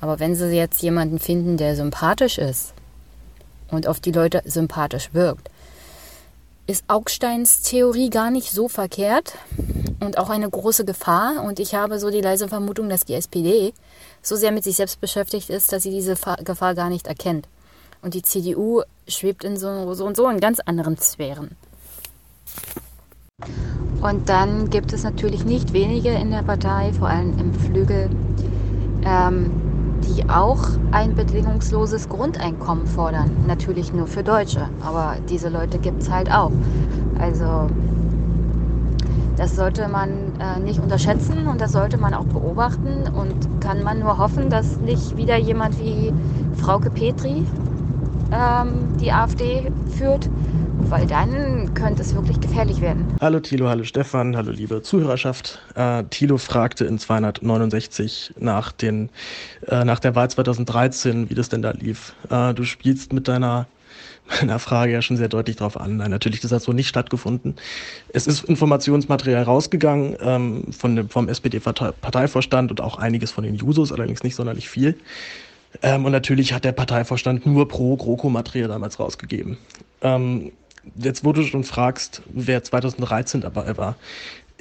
Aber 0.00 0.18
wenn 0.20 0.34
Sie 0.34 0.46
jetzt 0.56 0.80
jemanden 0.80 1.18
finden, 1.18 1.58
der 1.58 1.76
sympathisch 1.76 2.38
ist 2.38 2.72
und 3.70 3.86
auf 3.86 4.00
die 4.00 4.12
Leute 4.12 4.40
sympathisch 4.46 5.12
wirkt, 5.12 5.50
ist 6.66 6.84
Augsteins 6.86 7.62
Theorie 7.62 8.08
gar 8.08 8.30
nicht 8.30 8.52
so 8.52 8.68
verkehrt 8.68 9.34
und 9.98 10.16
auch 10.16 10.30
eine 10.30 10.48
große 10.48 10.84
Gefahr. 10.84 11.42
Und 11.42 11.58
ich 11.58 11.74
habe 11.74 11.98
so 11.98 12.10
die 12.10 12.20
leise 12.20 12.46
Vermutung, 12.46 12.88
dass 12.88 13.04
die 13.04 13.14
SPD 13.14 13.74
so 14.22 14.36
sehr 14.36 14.52
mit 14.52 14.62
sich 14.62 14.76
selbst 14.76 15.00
beschäftigt 15.00 15.50
ist, 15.50 15.72
dass 15.72 15.82
sie 15.82 15.90
diese 15.90 16.14
Gefahr 16.44 16.74
gar 16.74 16.88
nicht 16.88 17.08
erkennt. 17.08 17.48
Und 18.00 18.14
die 18.14 18.22
CDU 18.22 18.82
schwebt 19.08 19.42
in 19.42 19.56
so, 19.56 19.68
und 19.68 20.16
so 20.16 20.28
in 20.28 20.38
ganz 20.38 20.60
anderen 20.60 20.96
Sphären. 20.96 21.56
Und 24.00 24.28
dann 24.28 24.70
gibt 24.70 24.92
es 24.92 25.04
natürlich 25.04 25.44
nicht 25.44 25.72
wenige 25.72 26.08
in 26.10 26.30
der 26.30 26.42
Partei, 26.42 26.92
vor 26.92 27.08
allem 27.08 27.38
im 27.38 27.52
Flügel, 27.52 28.08
ähm, 29.04 29.50
die 30.02 30.28
auch 30.28 30.60
ein 30.90 31.14
bedingungsloses 31.14 32.08
Grundeinkommen 32.08 32.86
fordern. 32.86 33.30
Natürlich 33.46 33.92
nur 33.92 34.06
für 34.06 34.22
Deutsche, 34.22 34.68
aber 34.80 35.16
diese 35.28 35.50
Leute 35.50 35.78
gibt 35.78 36.02
es 36.02 36.10
halt 36.10 36.32
auch. 36.32 36.52
Also 37.18 37.68
das 39.36 39.56
sollte 39.56 39.88
man 39.88 40.10
äh, 40.38 40.60
nicht 40.60 40.80
unterschätzen 40.80 41.46
und 41.46 41.60
das 41.60 41.72
sollte 41.72 41.98
man 41.98 42.14
auch 42.14 42.24
beobachten 42.24 43.08
und 43.14 43.60
kann 43.60 43.82
man 43.82 44.00
nur 44.00 44.18
hoffen, 44.18 44.50
dass 44.50 44.78
nicht 44.80 45.16
wieder 45.16 45.36
jemand 45.38 45.78
wie 45.78 46.12
Frauke 46.56 46.90
Petri 46.90 47.44
ähm, 48.32 48.96
die 49.00 49.12
AfD 49.12 49.70
führt 49.96 50.28
weil 50.88 51.06
dann 51.06 51.74
könnte 51.74 52.02
es 52.02 52.14
wirklich 52.14 52.40
gefährlich 52.40 52.80
werden. 52.80 53.06
Hallo 53.20 53.40
Thilo, 53.40 53.68
hallo 53.68 53.84
Stefan, 53.84 54.36
hallo 54.36 54.50
liebe 54.52 54.82
Zuhörerschaft. 54.82 55.60
Äh, 55.74 56.04
Thilo 56.10 56.38
fragte 56.38 56.84
in 56.84 56.98
269 56.98 58.34
nach, 58.38 58.72
den, 58.72 59.10
äh, 59.66 59.84
nach 59.84 59.98
der 59.98 60.14
Wahl 60.14 60.30
2013, 60.30 61.30
wie 61.30 61.34
das 61.34 61.48
denn 61.48 61.62
da 61.62 61.72
lief. 61.72 62.14
Äh, 62.30 62.54
du 62.54 62.64
spielst 62.64 63.12
mit 63.12 63.28
deiner 63.28 63.66
meiner 64.40 64.58
Frage 64.58 64.92
ja 64.92 65.02
schon 65.02 65.16
sehr 65.16 65.28
deutlich 65.28 65.56
darauf 65.56 65.78
an. 65.78 65.96
Nein, 65.96 66.10
natürlich, 66.10 66.40
das 66.40 66.52
hat 66.52 66.62
so 66.62 66.72
nicht 66.72 66.88
stattgefunden. 66.88 67.56
Es 68.12 68.26
ist 68.26 68.44
Informationsmaterial 68.44 69.42
rausgegangen 69.42 70.16
ähm, 70.20 70.72
von 70.72 70.96
dem, 70.96 71.08
vom 71.08 71.28
SPD-Parteivorstand 71.28 72.70
und 72.70 72.80
auch 72.80 72.98
einiges 72.98 73.30
von 73.30 73.44
den 73.44 73.54
Jusos, 73.54 73.92
allerdings 73.92 74.22
nicht 74.22 74.36
sonderlich 74.36 74.68
viel. 74.68 74.96
Ähm, 75.82 76.04
und 76.04 76.12
natürlich 76.12 76.52
hat 76.52 76.64
der 76.64 76.72
Parteivorstand 76.72 77.46
nur 77.46 77.68
pro 77.68 77.96
GroKo-Material 77.96 78.68
damals 78.68 78.98
rausgegeben. 78.98 79.58
Ähm, 80.02 80.52
jetzt, 80.96 81.24
wo 81.24 81.32
du 81.32 81.42
schon 81.42 81.64
fragst, 81.64 82.22
wer 82.32 82.62
2013 82.62 83.40
dabei 83.40 83.76
war. 83.76 83.96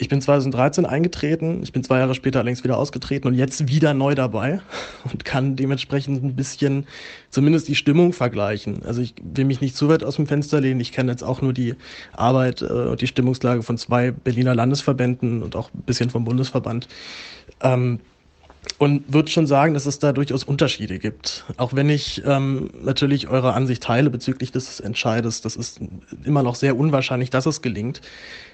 Ich 0.01 0.07
bin 0.07 0.21
2013 0.21 0.85
eingetreten, 0.85 1.61
ich 1.61 1.73
bin 1.73 1.83
zwei 1.83 1.99
Jahre 1.99 2.15
später 2.15 2.39
allerdings 2.39 2.63
wieder 2.63 2.77
ausgetreten 2.77 3.27
und 3.27 3.33
jetzt 3.33 3.67
wieder 3.67 3.93
neu 3.93 4.15
dabei 4.15 4.61
und 5.11 5.25
kann 5.25 5.57
dementsprechend 5.57 6.23
ein 6.23 6.37
bisschen 6.37 6.87
zumindest 7.29 7.67
die 7.67 7.75
Stimmung 7.75 8.13
vergleichen. 8.13 8.81
Also 8.85 9.01
ich 9.01 9.13
will 9.21 9.43
mich 9.43 9.59
nicht 9.59 9.75
zu 9.75 9.89
weit 9.89 10.05
aus 10.05 10.15
dem 10.15 10.25
Fenster 10.25 10.61
lehnen. 10.61 10.79
Ich 10.79 10.93
kenne 10.93 11.11
jetzt 11.11 11.23
auch 11.23 11.41
nur 11.41 11.51
die 11.51 11.75
Arbeit 12.13 12.61
äh, 12.61 12.65
und 12.65 13.01
die 13.01 13.07
Stimmungslage 13.07 13.61
von 13.61 13.77
zwei 13.77 14.11
Berliner 14.11 14.55
Landesverbänden 14.55 15.43
und 15.43 15.57
auch 15.57 15.69
ein 15.73 15.81
bisschen 15.81 16.09
vom 16.09 16.23
Bundesverband. 16.23 16.87
Ähm, 17.61 17.99
und 18.77 19.13
würde 19.13 19.29
schon 19.29 19.47
sagen, 19.47 19.73
dass 19.73 19.85
es 19.85 19.99
da 19.99 20.13
durchaus 20.13 20.43
Unterschiede 20.43 20.99
gibt. 20.99 21.45
Auch 21.57 21.73
wenn 21.73 21.89
ich 21.89 22.21
ähm, 22.25 22.69
natürlich 22.81 23.27
eure 23.27 23.53
Ansicht 23.53 23.83
teile 23.83 24.09
bezüglich 24.09 24.51
des 24.51 24.79
Entscheides, 24.79 25.41
das 25.41 25.55
ist 25.55 25.79
immer 26.23 26.43
noch 26.43 26.55
sehr 26.55 26.77
unwahrscheinlich, 26.77 27.29
dass 27.29 27.45
es 27.45 27.61
gelingt. 27.61 28.01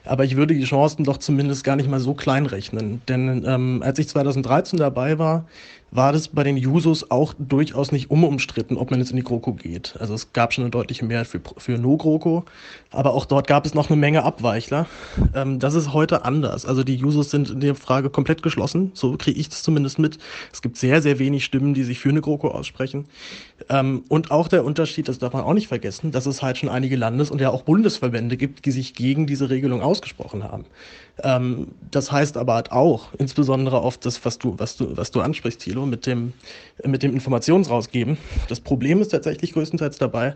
Aber 0.04 0.24
ich 0.24 0.36
würde 0.36 0.54
die 0.54 0.64
Chancen 0.64 1.04
doch 1.04 1.18
zumindest 1.18 1.64
gar 1.64 1.76
nicht 1.76 1.90
mal 1.90 2.00
so 2.00 2.14
klein 2.14 2.46
rechnen. 2.46 3.02
Denn 3.08 3.44
ähm, 3.46 3.82
als 3.84 4.00
ich 4.00 4.08
2013 4.08 4.78
dabei 4.78 5.18
war, 5.18 5.46
war 5.92 6.12
das 6.12 6.28
bei 6.28 6.44
den 6.44 6.58
Jusos 6.58 7.10
auch 7.10 7.34
durchaus 7.38 7.92
nicht 7.92 8.12
unumstritten, 8.12 8.78
ob 8.78 8.92
man 8.92 9.00
jetzt 9.00 9.12
in 9.12 9.18
die 9.18 9.24
GroKo 9.24 9.54
geht. 9.54 9.96
Also 10.00 10.14
es 10.14 10.34
gab 10.34 10.54
schon 10.54 10.64
eine 10.64 10.72
deutliche 10.72 11.06
Mehrheit 11.06 11.28
für, 11.28 11.40
für 11.58 11.78
No-GroKo, 11.78 12.44
aber 12.92 13.14
auch 13.14 13.26
dort 13.26 13.48
gab 13.48 13.66
es 13.66 13.74
noch 13.74 13.90
eine 13.90 13.96
Menge 13.98 14.24
Abweichler. 14.24 14.88
Ähm, 15.34 15.60
das 15.60 15.74
ist 15.74 15.94
heute 15.94 16.26
anders. 16.26 16.66
Also 16.66 16.84
die 16.84 16.96
Jusos 16.96 17.30
sind 17.32 17.50
in 17.50 17.60
der 17.62 17.76
Frage 17.76 18.10
komplett 18.10 18.44
geschlossen, 18.44 18.92
so 18.94 19.16
kriege 19.18 19.40
ich 19.40 19.50
das 19.50 19.64
zumindest 19.64 20.00
mit. 20.00 20.18
Es 20.52 20.62
gibt 20.62 20.78
sehr, 20.78 21.02
sehr 21.02 21.20
wenig 21.20 21.46
Stimmen, 21.46 21.74
die 21.74 21.84
sich 21.84 22.00
für 22.00 22.10
eine 22.10 22.22
GroKo 22.22 22.50
aussprechen. 22.50 23.06
Ähm, 23.70 24.04
und 24.10 24.32
auch 24.32 24.48
der 24.48 24.66
Unterschied, 24.66 25.08
das 25.08 25.20
darf 25.20 25.34
man 25.34 25.44
auch 25.44 25.54
nicht 25.54 25.68
vergessen, 25.68 26.12
dass 26.12 26.26
es 26.26 26.42
halt 26.42 26.58
schon 26.58 26.70
einige 26.70 26.98
Landes- 26.98 27.32
und 27.32 27.40
ja 27.40 27.52
auch 27.52 27.64
Bundesverbände 27.64 28.36
gibt, 28.38 28.66
die 28.66 28.72
sich 28.72 28.96
gegen 28.96 29.28
diese 29.28 29.50
Regelung 29.50 29.82
ausgesprochen 29.82 30.44
haben. 30.44 30.66
Ähm, 31.24 31.70
das 31.92 32.12
heißt 32.12 32.36
aber 32.38 32.56
halt 32.56 32.72
auch, 32.72 33.14
insbesondere 33.18 33.80
auf 33.80 33.98
das, 33.98 34.24
was 34.26 34.38
du, 34.38 34.56
was 34.58 34.76
du, 34.76 34.98
was 34.98 35.12
du 35.12 35.22
ansprichst, 35.22 35.62
Thilo, 35.76 35.86
mit 35.86 36.06
dem, 36.06 36.34
mit 36.86 37.04
dem 37.04 37.14
Informationsrausgeben. 37.14 38.18
Das 38.48 38.62
Problem 38.62 39.02
ist 39.02 39.10
tatsächlich 39.10 39.52
größtenteils 39.54 39.98
dabei, 39.98 40.36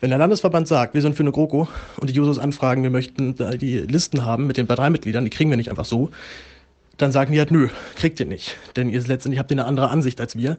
wenn 0.00 0.10
der 0.10 0.18
Landesverband 0.18 0.68
sagt, 0.68 0.94
wir 0.94 1.02
sind 1.02 1.16
für 1.16 1.22
eine 1.22 1.32
GroKo 1.32 1.66
und 2.00 2.10
die 2.10 2.14
Jusos 2.14 2.38
anfragen, 2.38 2.82
wir 2.82 2.90
möchten 2.90 3.34
die 3.58 3.78
Listen 3.78 4.24
haben 4.24 4.46
mit 4.46 4.58
den 4.58 4.66
Parteimitgliedern, 4.66 5.24
die 5.24 5.30
kriegen 5.30 5.50
wir 5.50 5.56
nicht 5.56 5.70
einfach 5.70 5.86
so, 5.86 6.10
dann 6.98 7.12
sagen 7.12 7.32
die 7.32 7.38
halt, 7.38 7.50
nö, 7.50 7.68
kriegt 7.96 8.20
ihr 8.20 8.26
nicht. 8.26 8.56
Denn 8.76 8.88
ihr 8.88 9.00
letztendlich 9.00 9.38
habt 9.38 9.50
ihr 9.50 9.56
eine 9.56 9.64
andere 9.64 9.90
Ansicht 9.90 10.20
als 10.20 10.36
wir. 10.36 10.56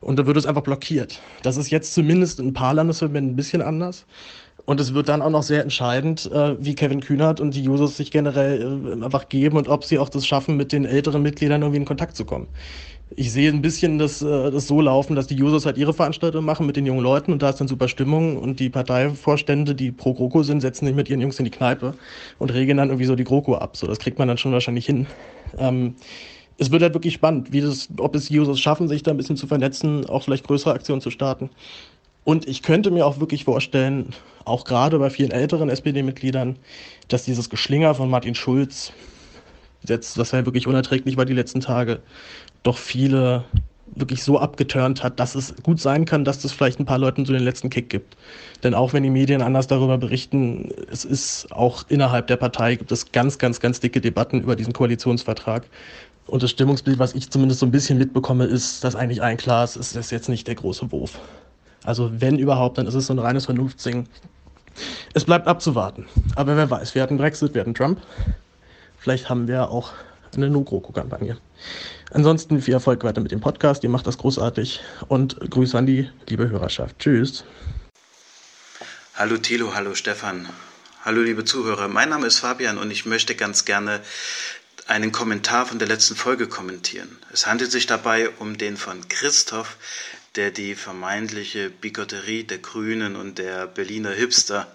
Und 0.00 0.18
da 0.18 0.26
wird 0.26 0.36
es 0.36 0.46
einfach 0.46 0.62
blockiert. 0.62 1.20
Das 1.42 1.56
ist 1.56 1.70
jetzt 1.70 1.94
zumindest 1.94 2.40
in 2.40 2.48
ein 2.48 2.52
paar 2.52 2.74
Landesverbänden 2.74 3.34
ein 3.34 3.36
bisschen 3.36 3.62
anders. 3.62 4.04
Und 4.68 4.80
es 4.80 4.92
wird 4.92 5.08
dann 5.08 5.22
auch 5.22 5.30
noch 5.30 5.42
sehr 5.42 5.62
entscheidend, 5.62 6.30
äh, 6.30 6.62
wie 6.62 6.74
Kevin 6.74 7.00
Kühnert 7.00 7.40
und 7.40 7.54
die 7.54 7.66
Users 7.66 7.96
sich 7.96 8.10
generell 8.10 8.98
äh, 9.00 9.04
einfach 9.04 9.30
geben 9.30 9.56
und 9.56 9.66
ob 9.66 9.82
sie 9.82 9.98
auch 9.98 10.10
das 10.10 10.26
schaffen, 10.26 10.58
mit 10.58 10.72
den 10.72 10.84
älteren 10.84 11.22
Mitgliedern 11.22 11.62
irgendwie 11.62 11.78
in 11.78 11.86
Kontakt 11.86 12.16
zu 12.16 12.26
kommen. 12.26 12.48
Ich 13.16 13.32
sehe 13.32 13.50
ein 13.50 13.62
bisschen 13.62 13.98
das, 13.98 14.22
äh, 14.22 14.50
das 14.50 14.66
so 14.66 14.80
laufen, 14.80 15.16
dass 15.16 15.26
die 15.26 15.42
Users 15.42 15.66
halt 15.66 15.78
ihre 15.78 15.94
Veranstaltungen 15.94 16.44
machen 16.44 16.66
mit 16.66 16.76
den 16.76 16.86
jungen 16.86 17.02
Leuten 17.02 17.32
und 17.32 17.42
da 17.42 17.50
ist 17.50 17.60
dann 17.60 17.68
super 17.68 17.88
Stimmung 17.88 18.36
und 18.36 18.60
die 18.60 18.68
Parteivorstände, 18.68 19.74
die 19.74 19.92
pro 19.92 20.14
GroKo 20.14 20.42
sind, 20.42 20.60
setzen 20.60 20.86
sich 20.86 20.94
mit 20.94 21.08
ihren 21.08 21.20
Jungs 21.20 21.38
in 21.38 21.44
die 21.44 21.50
Kneipe 21.50 21.94
und 22.38 22.52
regeln 22.52 22.76
dann 22.76 22.88
irgendwie 22.88 23.06
so 23.06 23.16
die 23.16 23.24
GroKo 23.24 23.56
ab. 23.56 23.76
So, 23.76 23.86
das 23.86 23.98
kriegt 23.98 24.18
man 24.18 24.28
dann 24.28 24.38
schon 24.38 24.52
wahrscheinlich 24.52 24.86
hin. 24.86 25.06
Ähm, 25.56 25.94
es 26.58 26.70
wird 26.70 26.82
halt 26.82 26.94
wirklich 26.94 27.14
spannend, 27.14 27.52
wie 27.52 27.60
das, 27.60 27.88
ob 27.98 28.14
es 28.14 28.30
Users 28.30 28.60
schaffen, 28.60 28.88
sich 28.88 29.02
da 29.02 29.12
ein 29.12 29.16
bisschen 29.16 29.36
zu 29.36 29.46
vernetzen, 29.46 30.06
auch 30.06 30.24
vielleicht 30.24 30.46
größere 30.46 30.74
Aktionen 30.74 31.00
zu 31.00 31.10
starten. 31.10 31.50
Und 32.24 32.46
ich 32.46 32.62
könnte 32.62 32.90
mir 32.90 33.06
auch 33.06 33.20
wirklich 33.20 33.44
vorstellen, 33.44 34.12
auch 34.44 34.64
gerade 34.64 34.98
bei 34.98 35.08
vielen 35.08 35.30
älteren 35.30 35.70
SPD-Mitgliedern, 35.70 36.56
dass 37.06 37.24
dieses 37.24 37.48
Geschlinger 37.48 37.94
von 37.94 38.10
Martin 38.10 38.34
Schulz, 38.34 38.92
jetzt, 39.86 40.18
was 40.18 40.32
ja 40.32 40.44
wirklich 40.44 40.66
unerträglich 40.66 41.16
war 41.16 41.24
die 41.24 41.32
letzten 41.32 41.60
Tage, 41.60 42.00
doch 42.62 42.76
viele 42.76 43.44
wirklich 43.94 44.22
so 44.22 44.38
abgeturnt 44.38 45.02
hat, 45.02 45.18
dass 45.18 45.34
es 45.34 45.54
gut 45.62 45.80
sein 45.80 46.04
kann, 46.04 46.24
dass 46.24 46.40
das 46.40 46.52
vielleicht 46.52 46.78
ein 46.78 46.86
paar 46.86 46.98
Leuten 46.98 47.24
so 47.24 47.32
den 47.32 47.42
letzten 47.42 47.70
Kick 47.70 47.90
gibt. 47.90 48.16
Denn 48.62 48.74
auch 48.74 48.92
wenn 48.92 49.02
die 49.02 49.10
Medien 49.10 49.42
anders 49.42 49.66
darüber 49.66 49.98
berichten, 49.98 50.70
es 50.90 51.04
ist 51.04 51.50
auch 51.52 51.84
innerhalb 51.88 52.26
der 52.26 52.36
Partei 52.36 52.76
gibt 52.76 52.92
es 52.92 53.12
ganz, 53.12 53.38
ganz, 53.38 53.60
ganz 53.60 53.80
dicke 53.80 54.00
Debatten 54.00 54.40
über 54.40 54.56
diesen 54.56 54.72
Koalitionsvertrag. 54.72 55.64
Und 56.26 56.42
das 56.42 56.50
Stimmungsbild, 56.50 56.98
was 56.98 57.14
ich 57.14 57.30
zumindest 57.30 57.60
so 57.60 57.66
ein 57.66 57.70
bisschen 57.70 57.98
mitbekomme, 57.98 58.44
ist, 58.44 58.84
dass 58.84 58.94
eigentlich 58.94 59.22
ein 59.22 59.36
klar 59.36 59.64
ist, 59.64 59.76
ist 59.76 59.96
das 59.96 60.10
jetzt 60.10 60.28
nicht 60.28 60.46
der 60.46 60.56
große 60.56 60.92
Wurf. 60.92 61.18
Also 61.84 62.10
wenn 62.20 62.38
überhaupt, 62.38 62.78
dann 62.78 62.86
ist 62.86 62.94
es 62.94 63.06
so 63.06 63.14
ein 63.14 63.18
reines 63.18 63.46
Vernunftsding. 63.46 64.06
Es 65.14 65.24
bleibt 65.24 65.46
abzuwarten. 65.46 66.06
Aber 66.36 66.56
wer 66.56 66.70
weiß, 66.70 66.94
wir 66.94 67.02
hatten 67.02 67.16
Brexit, 67.16 67.54
wir 67.54 67.62
hatten 67.62 67.74
Trump. 67.74 68.00
Vielleicht 68.98 69.30
haben 69.30 69.48
wir 69.48 69.70
auch 69.70 69.92
eine 70.36 70.50
No-GroKo-Kampagne. 70.50 71.38
Ansonsten 72.10 72.62
viel 72.62 72.74
Erfolg 72.74 73.04
weiter 73.04 73.20
mit 73.20 73.32
dem 73.32 73.40
Podcast. 73.40 73.84
Ihr 73.84 73.90
macht 73.90 74.06
das 74.06 74.18
großartig. 74.18 74.80
Und 75.08 75.38
Grüße 75.50 75.76
an 75.76 75.86
die 75.86 76.10
liebe 76.28 76.48
Hörerschaft. 76.48 76.98
Tschüss. 76.98 77.44
Hallo 79.14 79.36
Thilo, 79.36 79.74
hallo 79.74 79.94
Stefan. 79.94 80.48
Hallo 81.04 81.22
liebe 81.22 81.44
Zuhörer. 81.44 81.88
Mein 81.88 82.08
Name 82.08 82.26
ist 82.26 82.38
Fabian 82.38 82.78
und 82.78 82.90
ich 82.90 83.04
möchte 83.04 83.34
ganz 83.34 83.64
gerne 83.64 84.00
einen 84.86 85.12
Kommentar 85.12 85.66
von 85.66 85.78
der 85.78 85.88
letzten 85.88 86.16
Folge 86.16 86.48
kommentieren. 86.48 87.18
Es 87.32 87.46
handelt 87.46 87.70
sich 87.70 87.86
dabei 87.86 88.30
um 88.38 88.56
den 88.56 88.76
von 88.76 89.06
Christoph, 89.08 89.76
der 90.36 90.50
die 90.50 90.74
vermeintliche 90.74 91.68
Bigotterie 91.68 92.44
der 92.44 92.58
Grünen 92.58 93.16
und 93.16 93.38
der 93.38 93.66
Berliner 93.66 94.10
Hipster 94.10 94.66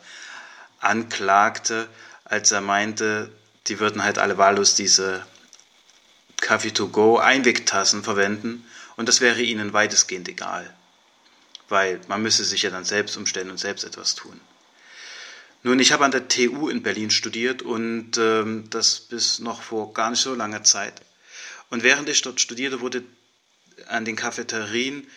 anklagte, 0.80 1.88
als 2.26 2.52
er 2.52 2.62
meinte, 2.62 3.30
die 3.68 3.80
würden 3.80 4.04
halt 4.04 4.20
alle 4.20 4.38
wahllos 4.38 4.76
diese 4.76 5.26
Coffee 6.44 6.72
to 6.72 6.88
go 6.90 7.18
Einwegtassen 7.18 8.04
verwenden 8.04 8.66
und 8.98 9.10
das 9.10 9.22
wäre 9.22 9.42
ihnen 9.42 9.74
weitestgehend 9.74 10.28
egal, 10.28 10.72
weil 11.70 12.00
man 12.08 12.22
müsse 12.22 12.44
sich 12.44 12.62
ja 12.64 12.70
dann 12.70 12.86
selbst 12.86 13.18
umstellen 13.18 13.50
und 13.50 13.60
selbst 13.60 13.84
etwas 13.84 14.16
tun. 14.16 14.40
Nun, 15.64 15.80
ich 15.80 15.94
habe 15.94 16.04
an 16.04 16.12
der 16.12 16.28
TU 16.28 16.68
in 16.68 16.84
Berlin 16.84 17.10
studiert 17.10 17.62
und 17.62 18.18
ähm, 18.18 18.70
das 18.70 19.00
bis 19.00 19.40
noch 19.40 19.62
vor 19.62 19.94
gar 19.94 20.10
nicht 20.10 20.20
so 20.20 20.36
langer 20.36 20.64
Zeit. 20.64 21.02
Und 21.70 21.84
während 21.84 22.10
ich 22.10 22.22
dort 22.22 22.42
studierte, 22.42 22.82
wurde 22.82 23.04
an 23.88 24.04
den 24.04 24.18
Cafeterien 24.18 25.08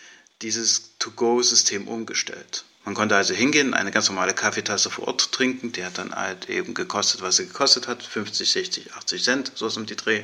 dieses 0.41 0.97
To-Go-System 0.99 1.87
umgestellt. 1.89 2.63
Man 2.85 2.95
konnte 2.95 3.17
also 3.17 3.33
hingehen, 3.33 3.73
eine 3.73 3.91
ganz 3.91 4.07
normale 4.07 4.33
Kaffeetasse 4.33 4.89
vor 4.89 5.09
Ort 5.09 5.33
trinken, 5.33 5.73
die 5.73 5.83
hat 5.83 5.97
dann 5.97 6.15
halt 6.15 6.49
eben 6.49 6.73
gekostet, 6.73 7.21
was 7.21 7.35
sie 7.35 7.47
gekostet 7.47 7.89
hat, 7.89 8.01
50, 8.01 8.49
60, 8.49 8.93
80 8.93 9.23
Cent, 9.23 9.51
so 9.55 9.67
ist 9.67 9.75
um 9.75 9.85
die 9.85 9.97
Dreh. 9.97 10.23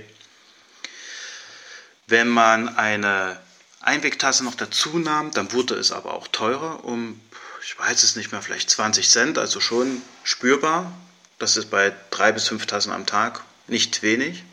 Wenn 2.08 2.28
man 2.28 2.76
eine 2.76 3.40
Einwegtasse 3.80 4.44
noch 4.44 4.56
dazu 4.56 5.00
nahm, 5.00 5.32
dann 5.32 5.52
wurde 5.52 5.76
es 5.76 5.92
aber 5.92 6.14
auch 6.14 6.28
teurer, 6.28 6.84
um, 6.86 7.20
ich 7.64 7.78
weiß 7.78 8.04
es 8.04 8.16
nicht 8.16 8.32
mehr, 8.32 8.42
vielleicht 8.42 8.70
20 8.70 9.10
Cent, 9.10 9.38
also 9.38 9.60
schon 9.60 10.02
spürbar. 10.24 10.92
Das 11.40 11.58
ist 11.58 11.70
bei 11.70 11.94
drei 12.10 12.32
bis 12.32 12.48
fünf 12.48 12.66
Tassen 12.66 12.92
am 12.92 13.06
Tag 13.06 13.42
nicht 13.68 14.02
wenig. 14.02 14.44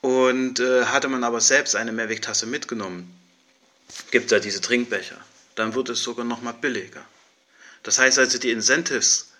Und 0.00 0.60
äh, 0.60 0.86
hatte 0.86 1.08
man 1.08 1.24
aber 1.24 1.40
selbst 1.40 1.74
eine 1.74 1.92
Mehrwegtasse 1.92 2.46
mitgenommen, 2.46 3.14
gibt 4.10 4.26
es 4.26 4.30
ja 4.30 4.38
diese 4.38 4.60
Trinkbecher, 4.60 5.16
dann 5.56 5.74
wird 5.74 5.88
es 5.88 6.02
sogar 6.02 6.24
noch 6.24 6.40
mal 6.40 6.52
billiger. 6.52 7.04
Das 7.82 7.98
heißt 7.98 8.18
also, 8.18 8.38
die 8.38 8.50
Incentives, 8.50 9.32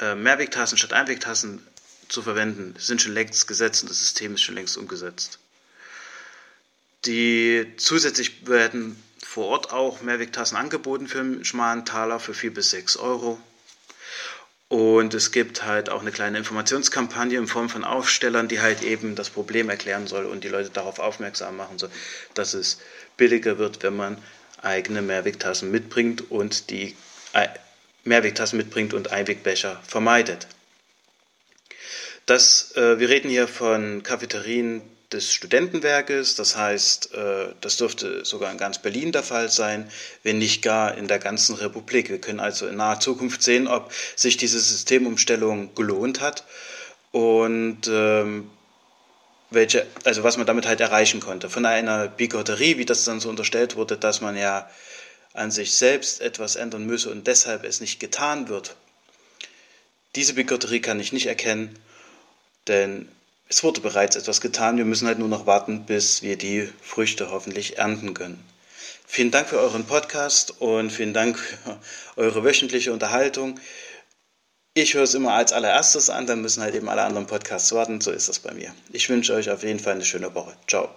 äh, 0.00 0.14
Mehrwegtassen 0.14 0.78
statt 0.78 0.92
Einwegtassen 0.92 1.64
zu 2.08 2.22
verwenden, 2.22 2.74
sind 2.78 3.02
schon 3.02 3.14
längst 3.14 3.46
gesetzt 3.46 3.82
und 3.82 3.90
das 3.90 3.98
System 3.98 4.34
ist 4.34 4.42
schon 4.42 4.56
längst 4.56 4.76
umgesetzt. 4.76 5.38
Die 7.06 7.66
zusätzlich 7.76 8.46
werden 8.46 9.02
vor 9.22 9.46
Ort 9.46 9.72
auch 9.72 10.00
Mehrwegtassen 10.00 10.56
angeboten 10.56 11.08
für 11.08 11.20
einen 11.20 11.44
schmalen 11.44 11.84
Taler 11.84 12.20
für 12.20 12.34
4 12.34 12.54
bis 12.54 12.70
6 12.70 12.96
Euro. 12.96 13.38
Und 14.68 15.14
es 15.14 15.30
gibt 15.30 15.64
halt 15.64 15.90
auch 15.90 16.00
eine 16.00 16.10
kleine 16.10 16.38
Informationskampagne 16.38 17.38
in 17.38 17.46
Form 17.46 17.68
von 17.68 17.84
Aufstellern, 17.84 18.48
die 18.48 18.60
halt 18.60 18.82
eben 18.82 19.14
das 19.14 19.30
Problem 19.30 19.68
erklären 19.68 20.06
soll 20.06 20.24
und 20.24 20.42
die 20.42 20.48
Leute 20.48 20.70
darauf 20.70 20.98
aufmerksam 20.98 21.56
machen 21.56 21.78
soll, 21.78 21.90
dass 22.34 22.54
es 22.54 22.80
billiger 23.16 23.58
wird, 23.58 23.82
wenn 23.82 23.96
man 23.96 24.18
eigene 24.62 25.02
Mehrwegtassen 25.02 25.70
mitbringt 25.70 26.30
und 26.30 26.70
die 26.70 26.96
Mehrwegtassen 28.04 28.56
mitbringt 28.56 28.94
und 28.94 29.12
Einwegbecher 29.12 29.80
vermeidet. 29.86 30.46
Das, 32.26 32.74
äh, 32.76 32.98
wir 32.98 33.10
reden 33.10 33.28
hier 33.28 33.46
von 33.46 34.02
Cafeterien 34.02 34.80
des 35.14 35.32
Studentenwerkes, 35.32 36.34
das 36.34 36.56
heißt, 36.56 37.14
äh, 37.14 37.54
das 37.60 37.76
dürfte 37.76 38.24
sogar 38.24 38.50
in 38.50 38.58
ganz 38.58 38.78
Berlin 38.78 39.12
der 39.12 39.22
Fall 39.22 39.50
sein, 39.50 39.90
wenn 40.22 40.38
nicht 40.38 40.60
gar 40.62 40.96
in 40.96 41.08
der 41.08 41.18
ganzen 41.18 41.54
Republik. 41.54 42.10
Wir 42.10 42.20
können 42.20 42.40
also 42.40 42.66
in 42.66 42.76
naher 42.76 43.00
Zukunft 43.00 43.42
sehen, 43.42 43.68
ob 43.68 43.92
sich 44.16 44.36
diese 44.36 44.60
Systemumstellung 44.60 45.74
gelohnt 45.74 46.20
hat 46.20 46.44
und 47.12 47.88
ähm, 47.88 48.50
welche, 49.50 49.86
also 50.04 50.24
was 50.24 50.36
man 50.36 50.46
damit 50.46 50.66
halt 50.66 50.80
erreichen 50.80 51.20
konnte. 51.20 51.48
Von 51.48 51.64
einer 51.64 52.08
Bigotterie, 52.08 52.76
wie 52.76 52.84
das 52.84 53.04
dann 53.04 53.20
so 53.20 53.28
unterstellt 53.28 53.76
wurde, 53.76 53.96
dass 53.96 54.20
man 54.20 54.36
ja 54.36 54.68
an 55.32 55.50
sich 55.50 55.74
selbst 55.74 56.20
etwas 56.20 56.56
ändern 56.56 56.86
müsse 56.86 57.10
und 57.10 57.26
deshalb 57.26 57.64
es 57.64 57.80
nicht 57.80 58.00
getan 58.00 58.48
wird. 58.48 58.76
Diese 60.16 60.34
Bigotterie 60.34 60.80
kann 60.80 61.00
ich 61.00 61.12
nicht 61.12 61.26
erkennen, 61.26 61.78
denn 62.66 63.08
es 63.48 63.62
wurde 63.62 63.80
bereits 63.80 64.16
etwas 64.16 64.40
getan. 64.40 64.78
Wir 64.78 64.84
müssen 64.84 65.06
halt 65.06 65.18
nur 65.18 65.28
noch 65.28 65.46
warten, 65.46 65.86
bis 65.86 66.22
wir 66.22 66.36
die 66.36 66.68
Früchte 66.82 67.30
hoffentlich 67.30 67.78
ernten 67.78 68.14
können. 68.14 68.42
Vielen 69.06 69.30
Dank 69.30 69.48
für 69.48 69.58
euren 69.58 69.84
Podcast 69.84 70.60
und 70.60 70.90
vielen 70.90 71.14
Dank 71.14 71.38
für 71.38 71.78
eure 72.16 72.42
wöchentliche 72.42 72.92
Unterhaltung. 72.92 73.60
Ich 74.72 74.94
höre 74.94 75.04
es 75.04 75.14
immer 75.14 75.34
als 75.34 75.52
allererstes 75.52 76.10
an, 76.10 76.26
dann 76.26 76.42
müssen 76.42 76.62
halt 76.62 76.74
eben 76.74 76.88
alle 76.88 77.02
anderen 77.02 77.28
Podcasts 77.28 77.70
warten. 77.72 78.00
So 78.00 78.10
ist 78.10 78.28
das 78.28 78.40
bei 78.40 78.52
mir. 78.52 78.74
Ich 78.92 79.08
wünsche 79.08 79.34
euch 79.34 79.50
auf 79.50 79.62
jeden 79.62 79.78
Fall 79.78 79.92
eine 79.92 80.04
schöne 80.04 80.34
Woche. 80.34 80.52
Ciao. 80.66 80.88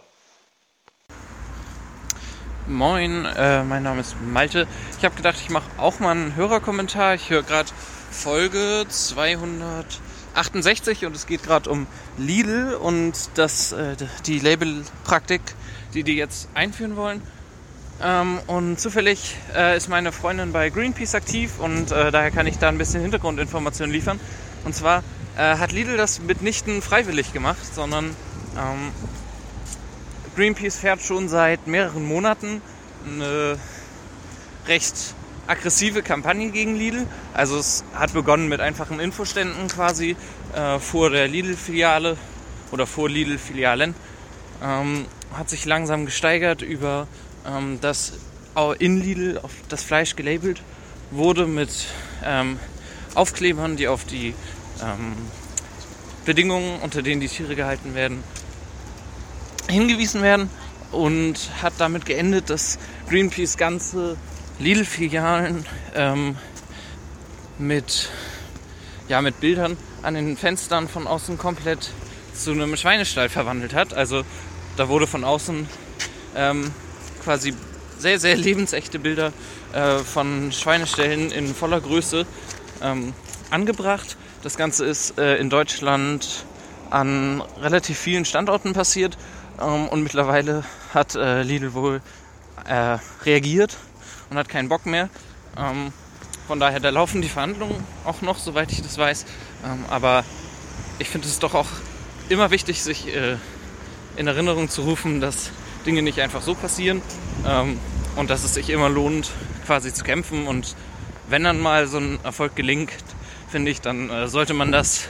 Moin, 2.65 3.25
äh, 3.25 3.63
mein 3.63 3.83
Name 3.83 4.01
ist 4.01 4.15
Malte. 4.19 4.67
Ich 4.97 5.05
habe 5.05 5.15
gedacht, 5.15 5.37
ich 5.39 5.49
mache 5.49 5.69
auch 5.77 5.99
mal 5.99 6.11
einen 6.11 6.35
Hörerkommentar. 6.35 7.13
Ich 7.13 7.29
höre 7.29 7.43
gerade 7.43 7.69
Folge 8.11 8.87
268 10.37 11.05
und 11.05 11.15
es 11.15 11.25
geht 11.25 11.41
gerade 11.41 11.69
um 11.69 11.87
Lidl 12.17 12.75
und 12.75 13.13
das, 13.35 13.71
äh, 13.71 13.95
die 14.27 14.37
Labelpraktik, 14.37 15.41
die 15.95 16.03
die 16.03 16.15
jetzt 16.15 16.49
einführen 16.53 16.95
wollen. 16.95 17.23
Ähm, 18.03 18.39
und 18.45 18.79
zufällig 18.79 19.35
äh, 19.55 19.75
ist 19.75 19.89
meine 19.89 20.11
Freundin 20.11 20.51
bei 20.51 20.69
Greenpeace 20.69 21.15
aktiv 21.15 21.53
und 21.57 21.91
äh, 21.91 22.11
daher 22.11 22.29
kann 22.29 22.45
ich 22.45 22.59
da 22.59 22.69
ein 22.69 22.77
bisschen 22.77 23.01
Hintergrundinformationen 23.01 23.91
liefern. 23.91 24.19
Und 24.63 24.75
zwar 24.75 25.03
äh, 25.35 25.57
hat 25.57 25.71
Lidl 25.71 25.97
das 25.97 26.19
mitnichten 26.19 26.83
freiwillig 26.83 27.33
gemacht, 27.33 27.73
sondern 27.73 28.15
ähm, 28.55 28.91
Greenpeace 30.35 30.77
fährt 30.77 31.01
schon 31.01 31.29
seit 31.29 31.65
mehreren 31.65 32.05
Monaten 32.05 32.61
eine 33.07 33.57
recht 34.67 35.15
aggressive 35.47 36.03
Kampagne 36.03 36.51
gegen 36.51 36.75
Lidl. 36.75 37.05
Also 37.33 37.57
es 37.57 37.83
hat 37.93 38.13
begonnen 38.13 38.47
mit 38.47 38.61
einfachen 38.61 38.99
Infoständen 38.99 39.67
quasi 39.67 40.15
äh, 40.53 40.79
vor 40.79 41.09
der 41.09 41.27
Lidl-Filiale 41.27 42.17
oder 42.71 42.85
vor 42.85 43.09
Lidl-Filialen. 43.09 43.95
Ähm, 44.63 45.05
hat 45.33 45.49
sich 45.49 45.65
langsam 45.65 46.05
gesteigert 46.05 46.61
über 46.61 47.07
ähm, 47.47 47.79
dass 47.81 48.13
in 48.79 48.99
Lidl 48.99 49.39
auf 49.43 49.51
das 49.69 49.83
Fleisch 49.83 50.15
gelabelt 50.15 50.61
wurde 51.11 51.45
mit 51.45 51.69
ähm, 52.25 52.57
Aufklebern, 53.13 53.77
die 53.77 53.87
auf 53.87 54.03
die 54.03 54.33
ähm, 54.81 55.15
Bedingungen, 56.25 56.79
unter 56.81 57.03
denen 57.03 57.21
die 57.21 57.27
Tiere 57.27 57.55
gehalten 57.55 57.93
werden, 57.93 58.23
hingewiesen 59.69 60.23
werden 60.23 60.49
und 60.91 61.35
hat 61.61 61.73
damit 61.77 62.05
geendet, 62.05 62.49
dass 62.49 62.79
Greenpeace 63.09 63.57
ganze 63.57 64.17
Lidl-Filialen 64.59 65.65
ähm, 65.93 66.35
mit, 67.59 68.09
ja, 69.07 69.21
mit 69.21 69.39
Bildern 69.39 69.77
an 70.01 70.15
den 70.15 70.35
Fenstern 70.35 70.87
von 70.87 71.05
außen 71.05 71.37
komplett 71.37 71.91
zu 72.33 72.51
einem 72.51 72.75
Schweinestall 72.75 73.29
verwandelt 73.29 73.75
hat. 73.75 73.93
Also 73.93 74.23
da 74.75 74.89
wurde 74.89 75.05
von 75.05 75.23
außen 75.23 75.67
ähm, 76.35 76.71
quasi 77.23 77.53
sehr, 77.99 78.19
sehr 78.19 78.35
lebensechte 78.35 78.97
Bilder 78.99 79.31
äh, 79.73 79.99
von 79.99 80.51
Schweineställen 80.51 81.31
in 81.31 81.53
voller 81.53 81.79
Größe 81.79 82.25
ähm, 82.81 83.13
angebracht. 83.51 84.17
Das 84.41 84.57
Ganze 84.57 84.85
ist 84.85 85.19
äh, 85.19 85.37
in 85.37 85.49
Deutschland 85.49 86.45
an 86.89 87.43
relativ 87.59 87.97
vielen 87.99 88.25
Standorten 88.25 88.73
passiert 88.73 89.17
ähm, 89.61 89.87
und 89.87 90.01
mittlerweile 90.01 90.63
hat 90.93 91.15
äh, 91.15 91.43
Lidl 91.43 91.73
wohl 91.73 92.01
äh, 92.67 92.97
reagiert 93.23 93.77
und 94.29 94.37
hat 94.37 94.49
keinen 94.49 94.69
Bock 94.69 94.85
mehr. 94.85 95.09
Ähm, 95.57 95.91
von 96.47 96.59
daher, 96.59 96.79
da 96.79 96.89
laufen 96.89 97.21
die 97.21 97.29
Verhandlungen 97.29 97.83
auch 98.05 98.21
noch, 98.21 98.37
soweit 98.37 98.71
ich 98.71 98.81
das 98.81 98.97
weiß. 98.97 99.25
Ähm, 99.65 99.85
aber 99.89 100.23
ich 100.99 101.09
finde 101.09 101.27
es 101.27 101.39
doch 101.39 101.53
auch 101.53 101.67
immer 102.29 102.51
wichtig, 102.51 102.81
sich 102.83 103.13
äh, 103.13 103.37
in 104.15 104.27
Erinnerung 104.27 104.69
zu 104.69 104.81
rufen, 104.81 105.21
dass 105.21 105.51
Dinge 105.85 106.01
nicht 106.01 106.19
einfach 106.19 106.41
so 106.41 106.55
passieren 106.55 107.01
ähm, 107.45 107.79
und 108.15 108.29
dass 108.29 108.43
es 108.43 108.53
sich 108.53 108.69
immer 108.69 108.89
lohnt, 108.89 109.31
quasi 109.65 109.93
zu 109.93 110.03
kämpfen. 110.03 110.47
Und 110.47 110.75
wenn 111.29 111.43
dann 111.43 111.59
mal 111.59 111.87
so 111.87 111.97
ein 111.97 112.19
Erfolg 112.23 112.55
gelingt, 112.55 112.91
finde 113.49 113.71
ich, 113.71 113.81
dann 113.81 114.09
äh, 114.09 114.27
sollte 114.27 114.53
man 114.53 114.71
das, 114.71 115.07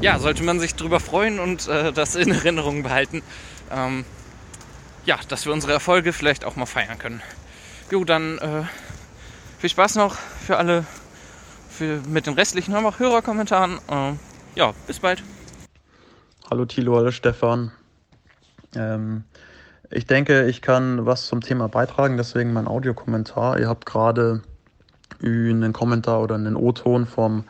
ja, 0.00 0.18
sollte 0.18 0.42
man 0.42 0.60
sich 0.60 0.74
darüber 0.74 1.00
freuen 1.00 1.38
und 1.38 1.68
äh, 1.68 1.92
das 1.92 2.14
in 2.14 2.30
Erinnerung 2.32 2.82
behalten 2.82 3.22
ähm, 3.70 4.04
ja, 5.04 5.18
dass 5.28 5.46
wir 5.46 5.52
unsere 5.52 5.72
Erfolge 5.72 6.12
vielleicht 6.12 6.44
auch 6.44 6.56
mal 6.56 6.66
feiern 6.66 6.98
können. 6.98 7.22
Gut, 7.90 8.10
dann 8.10 8.36
äh, 8.38 8.64
viel 9.58 9.70
Spaß 9.70 9.96
noch 9.96 10.14
für 10.14 10.58
alle 10.58 10.84
für, 11.70 12.00
mit 12.06 12.26
den 12.26 12.34
restlichen 12.34 12.74
Hörerkommentaren. 12.74 13.78
Äh, 13.88 14.12
ja, 14.56 14.74
bis 14.86 15.00
bald. 15.00 15.22
Hallo 16.50 16.66
Thilo, 16.66 16.96
hallo 16.96 17.10
Stefan. 17.10 17.72
Ähm, 18.74 19.24
ich 19.90 20.06
denke, 20.06 20.46
ich 20.46 20.60
kann 20.60 21.06
was 21.06 21.26
zum 21.26 21.40
Thema 21.40 21.68
beitragen, 21.68 22.18
deswegen 22.18 22.52
mein 22.52 22.66
Audiokommentar. 22.66 23.58
Ihr 23.58 23.68
habt 23.68 23.86
gerade 23.86 24.42
einen 25.22 25.72
Kommentar 25.72 26.20
oder 26.20 26.34
einen 26.34 26.56
O-Ton 26.56 27.06
vom 27.06 27.44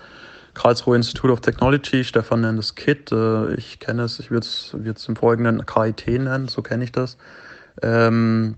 Karlsruhe 0.55 0.97
Institute 0.97 1.33
of 1.33 1.41
Technology, 1.41 2.05
Stefan 2.05 2.43
nennt 2.43 2.59
es 2.59 2.77
KIT, 2.77 3.11
äh, 3.11 3.55
ich 3.55 3.81
kenne 3.81 4.03
es, 4.03 4.21
ich 4.21 4.31
würde 4.31 4.47
es 4.47 5.09
im 5.09 5.17
Folgenden 5.17 5.67
KIT 5.67 6.07
nennen, 6.07 6.49
so 6.49 6.63
kenne 6.63 6.85
ich 6.85 6.93
das, 6.93 7.17
ähm, 7.83 8.57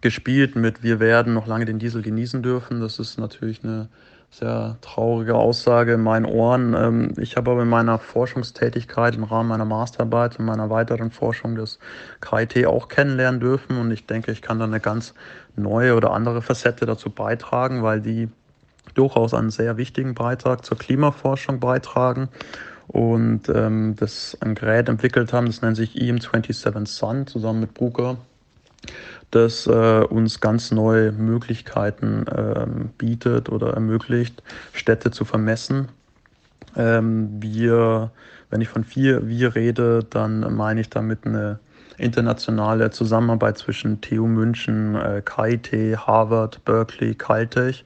gespielt 0.00 0.56
mit 0.56 0.82
Wir 0.82 1.00
werden 1.00 1.34
noch 1.34 1.46
lange 1.46 1.64
den 1.64 1.78
Diesel 1.78 2.02
genießen 2.02 2.42
dürfen. 2.42 2.80
Das 2.80 2.98
ist 2.98 3.18
natürlich 3.18 3.62
eine 3.64 3.88
sehr 4.30 4.76
traurige 4.80 5.34
Aussage 5.34 5.94
in 5.94 6.02
meinen 6.02 6.24
Ohren. 6.24 6.74
Ähm, 6.74 7.12
ich 7.18 7.36
habe 7.36 7.50
aber 7.50 7.62
in 7.62 7.68
meiner 7.68 7.98
Forschungstätigkeit 7.98 9.16
im 9.16 9.24
Rahmen 9.24 9.48
meiner 9.48 9.64
Masterarbeit 9.64 10.38
und 10.38 10.44
meiner 10.44 10.70
weiteren 10.70 11.10
Forschung 11.10 11.56
das 11.56 11.78
KIT 12.20 12.66
auch 12.66 12.88
kennenlernen 12.88 13.40
dürfen 13.40 13.78
und 13.78 13.90
ich 13.90 14.06
denke, 14.06 14.30
ich 14.30 14.40
kann 14.40 14.58
da 14.58 14.66
eine 14.66 14.80
ganz 14.80 15.14
neue 15.56 15.96
oder 15.96 16.12
andere 16.12 16.42
Facette 16.42 16.86
dazu 16.86 17.10
beitragen, 17.10 17.82
weil 17.82 18.00
die 18.00 18.28
durchaus 18.94 19.34
einen 19.34 19.50
sehr 19.50 19.76
wichtigen 19.76 20.14
Beitrag 20.14 20.64
zur 20.64 20.78
Klimaforschung 20.78 21.58
beitragen 21.58 22.28
und 22.86 23.48
ähm, 23.48 23.96
das 23.96 24.36
ein 24.40 24.54
Gerät 24.54 24.88
entwickelt 24.88 25.32
haben, 25.32 25.46
das 25.46 25.60
nennt 25.62 25.76
sich 25.76 25.96
EM27 25.96 26.86
Sun 26.86 27.26
zusammen 27.26 27.60
mit 27.60 27.74
Bruker, 27.74 28.16
das 29.30 29.66
äh, 29.66 30.04
uns 30.04 30.40
ganz 30.40 30.70
neue 30.70 31.12
Möglichkeiten 31.12 32.24
ähm, 32.34 32.90
bietet 32.98 33.48
oder 33.48 33.74
ermöglicht, 33.74 34.42
Städte 34.72 35.10
zu 35.10 35.24
vermessen. 35.24 35.88
Ähm, 36.76 37.28
wir, 37.40 38.10
wenn 38.50 38.60
ich 38.60 38.68
von 38.68 38.84
vier 38.84 39.28
wir 39.28 39.54
rede, 39.54 40.04
dann 40.08 40.54
meine 40.54 40.80
ich 40.80 40.90
damit 40.90 41.26
eine 41.26 41.58
internationale 41.96 42.90
Zusammenarbeit 42.90 43.58
zwischen 43.58 44.00
TU 44.00 44.26
München, 44.26 44.94
äh, 44.94 45.22
KIT, 45.24 45.96
Harvard, 46.06 46.64
Berkeley, 46.64 47.14
Caltech 47.14 47.84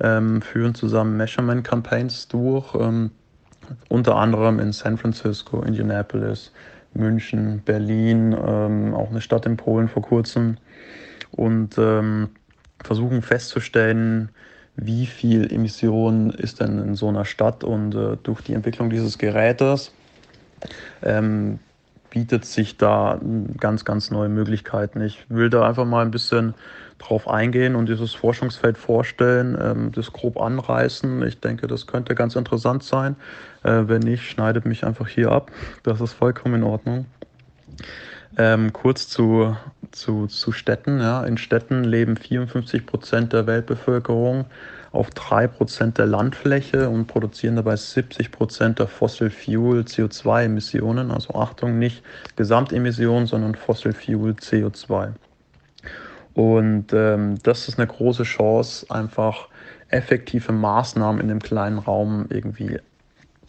ähm, 0.00 0.40
führen 0.40 0.74
zusammen 0.74 1.16
Measurement 1.16 1.64
Campaigns 1.64 2.28
durch, 2.28 2.74
ähm, 2.74 3.10
unter 3.88 4.16
anderem 4.16 4.58
in 4.58 4.72
San 4.72 4.96
Francisco, 4.96 5.62
Indianapolis, 5.62 6.52
München, 6.94 7.62
Berlin, 7.64 8.36
ähm, 8.46 8.94
auch 8.94 9.10
eine 9.10 9.20
Stadt 9.20 9.46
in 9.46 9.56
Polen 9.56 9.88
vor 9.88 10.02
kurzem 10.02 10.56
und 11.32 11.78
ähm, 11.78 12.28
versuchen 12.82 13.22
festzustellen, 13.22 14.30
wie 14.76 15.06
viel 15.06 15.52
Emission 15.52 16.30
ist 16.30 16.60
denn 16.60 16.78
in 16.78 16.94
so 16.94 17.08
einer 17.08 17.24
Stadt 17.24 17.64
und 17.64 17.94
äh, 17.94 18.16
durch 18.22 18.40
die 18.40 18.54
Entwicklung 18.54 18.90
dieses 18.90 19.18
Gerätes 19.18 19.92
ähm, 21.02 21.58
bietet 22.10 22.44
sich 22.44 22.76
da 22.76 23.20
ganz, 23.58 23.84
ganz 23.84 24.10
neue 24.10 24.28
Möglichkeiten. 24.28 25.00
Ich 25.00 25.24
will 25.28 25.48
da 25.48 25.66
einfach 25.66 25.84
mal 25.84 26.04
ein 26.04 26.10
bisschen 26.10 26.54
drauf 26.98 27.28
eingehen 27.28 27.76
und 27.76 27.88
dieses 27.88 28.14
Forschungsfeld 28.14 28.76
vorstellen, 28.76 29.56
ähm, 29.60 29.92
das 29.92 30.12
grob 30.12 30.40
anreißen. 30.40 31.22
Ich 31.26 31.40
denke, 31.40 31.66
das 31.66 31.86
könnte 31.86 32.14
ganz 32.14 32.36
interessant 32.36 32.82
sein. 32.82 33.16
Äh, 33.62 33.84
wenn 33.86 34.02
nicht, 34.02 34.24
schneidet 34.28 34.66
mich 34.66 34.84
einfach 34.84 35.08
hier 35.08 35.30
ab. 35.30 35.50
Das 35.82 36.00
ist 36.00 36.12
vollkommen 36.12 36.56
in 36.56 36.62
Ordnung. 36.62 37.06
Ähm, 38.36 38.72
kurz 38.72 39.08
zu, 39.08 39.56
zu, 39.90 40.26
zu 40.26 40.52
Städten. 40.52 41.00
Ja. 41.00 41.24
In 41.24 41.36
Städten 41.36 41.84
leben 41.84 42.16
54 42.16 42.86
Prozent 42.86 43.32
der 43.32 43.46
Weltbevölkerung 43.46 44.46
auf 44.92 45.10
3 45.10 45.46
Prozent 45.48 45.98
der 45.98 46.06
Landfläche 46.06 46.88
und 46.88 47.06
produzieren 47.06 47.56
dabei 47.56 47.76
70 47.76 48.30
Prozent 48.32 48.78
der 48.78 48.88
Fossil 48.88 49.30
Fuel 49.30 49.82
CO2-Emissionen. 49.82 51.10
Also 51.10 51.34
Achtung, 51.34 51.78
nicht 51.78 52.02
Gesamtemissionen, 52.36 53.26
sondern 53.26 53.54
Fossil 53.54 53.92
Fuel 53.92 54.32
CO2. 54.32 55.12
Und 56.34 56.92
ähm, 56.92 57.38
das 57.42 57.68
ist 57.68 57.78
eine 57.78 57.88
große 57.88 58.22
Chance, 58.22 58.86
einfach 58.88 59.48
effektive 59.88 60.52
Maßnahmen 60.52 61.20
in 61.20 61.30
einem 61.30 61.40
kleinen 61.40 61.78
Raum 61.78 62.26
irgendwie 62.30 62.78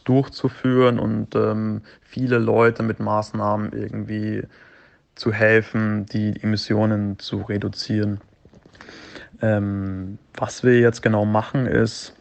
durchzuführen 0.04 0.98
und 0.98 1.36
ähm, 1.36 1.82
viele 2.02 2.40
Leute 2.40 2.82
mit 2.82 3.00
Maßnahmen 3.00 3.72
irgendwie 3.74 4.44
zu 5.16 5.32
helfen, 5.32 6.06
die 6.06 6.42
Emissionen 6.42 7.20
zu 7.20 7.42
reduzieren. 7.42 8.22
Ähm, 9.42 10.18
was 10.34 10.64
wir 10.64 10.80
jetzt 10.80 11.02
genau 11.02 11.26
machen 11.26 11.66
ist, 11.66 12.14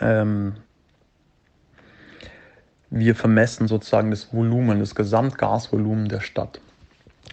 ähm, 0.00 0.54
wir 2.90 3.14
vermessen 3.14 3.68
sozusagen 3.68 4.10
das 4.10 4.32
Volumen, 4.32 4.80
das 4.80 4.94
Gesamtgasvolumen 4.94 6.08
der 6.08 6.20
Stadt. 6.20 6.60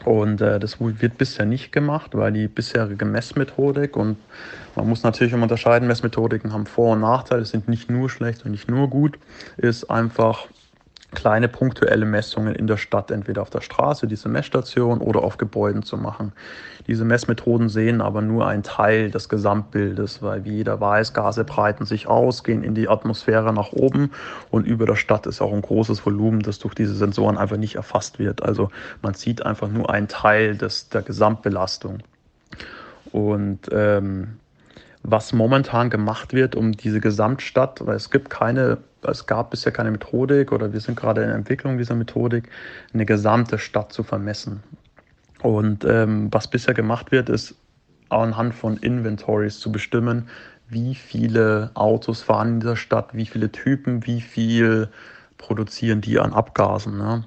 Und 0.06 0.42
äh, 0.42 0.60
das 0.60 0.80
wird 0.80 1.18
bisher 1.18 1.46
nicht 1.46 1.72
gemacht, 1.72 2.14
weil 2.14 2.32
die 2.32 2.48
bisherige 2.48 3.06
Messmethodik 3.06 3.98
und 3.98 4.18
man 4.76 4.88
muss 4.88 5.02
natürlich 5.02 5.34
immer 5.34 5.44
unterscheiden, 5.44 5.88
Messmethodiken 5.88 6.54
haben 6.54 6.68
Vor- 6.68 6.94
und 6.94 7.02
Nachteile, 7.02 7.46
sind 7.46 7.68
nicht 7.68 7.90
nur 7.90 8.10
schlecht 8.10 8.46
und 8.46 8.52
nicht 8.52 8.70
nur 8.70 8.90
gut, 8.90 9.18
ist 9.58 9.90
einfach 9.90 10.48
kleine 11.14 11.48
punktuelle 11.48 12.06
Messungen 12.06 12.54
in 12.54 12.68
der 12.68 12.78
Stadt, 12.78 13.12
entweder 13.12 13.42
auf 13.42 13.50
der 13.50 13.62
Straße, 13.62 14.08
diese 14.08 14.28
Messstation, 14.28 15.00
oder 15.00 15.24
auf 15.24 15.38
Gebäuden 15.38 15.84
zu 15.84 15.98
machen. 15.98 16.34
Diese 16.86 17.06
Messmethoden 17.06 17.70
sehen 17.70 18.02
aber 18.02 18.22
nur 18.22 18.48
einen 18.48 18.64
Teil 18.64 19.10
des 19.10 19.30
Gesamtbildes, 19.30 20.22
weil 20.22 20.44
wie 20.44 20.56
jeder 20.58 20.80
weiß, 20.82 21.14
Gase 21.14 21.44
breiten 21.44 21.86
sich 21.86 22.08
aus, 22.08 22.44
gehen 22.44 22.64
in 22.64 22.76
die 22.76 22.90
Atmosphäre 22.90 23.54
nach 23.54 23.72
oben 23.72 24.12
und 24.52 24.68
über 24.68 24.86
der 24.86 24.96
Stadt 24.96 25.28
ist 25.28 25.42
auch 25.42 25.54
ein 25.54 25.62
großes 25.62 26.06
Volumen, 26.06 26.42
das 26.42 26.60
durch 26.60 26.76
diese 26.76 26.96
Sensoren 26.96 27.38
einfach 27.38 27.58
nicht 27.58 27.76
erfasst 27.76 28.20
wird. 28.20 28.44
Also 28.44 28.70
man 29.02 29.14
sieht 29.14 29.46
einfach 29.46 29.70
nur 29.70 29.90
einen 29.90 30.08
Teil 30.08 30.58
des, 30.58 30.90
der 30.90 31.02
Gesamtbelastung. 31.02 32.00
Und 33.12 33.70
ähm, 33.72 34.38
was 35.04 35.32
momentan 35.32 35.90
gemacht 35.90 36.34
wird, 36.34 36.56
um 36.56 36.74
diese 36.74 37.00
Gesamtstadt, 37.00 37.86
weil 37.86 37.96
es 37.96 38.10
gibt 38.10 38.30
keine, 38.30 38.80
es 39.04 39.26
gab 39.26 39.52
bisher 39.52 39.72
keine 39.72 39.92
Methodik 39.92 40.52
oder 40.52 40.74
wir 40.74 40.80
sind 40.80 40.96
gerade 40.96 41.22
in 41.22 41.28
der 41.28 41.38
Entwicklung 41.38 41.78
dieser 41.78 41.96
Methodik, 41.96 42.50
eine 42.94 43.06
gesamte 43.06 43.58
Stadt 43.60 43.94
zu 43.94 44.04
vermessen. 44.04 44.64
Und 45.42 45.86
ähm, 45.86 46.30
was 46.32 46.50
bisher 46.50 46.74
gemacht 46.74 47.12
wird, 47.12 47.30
ist 47.30 47.56
anhand 48.10 48.56
von 48.56 48.78
Inventories 48.78 49.60
zu 49.60 49.72
bestimmen, 49.72 50.30
wie 50.70 50.96
viele 50.96 51.72
Autos 51.76 52.22
fahren 52.22 52.56
in 52.56 52.60
dieser 52.60 52.76
Stadt, 52.76 53.14
wie 53.14 53.26
viele 53.26 53.52
Typen, 53.52 54.06
wie 54.06 54.22
viel 54.22 54.90
produzieren 55.38 56.02
die 56.02 56.20
an 56.20 56.34
Abgasen. 56.34 56.98
Ne? 56.98 57.24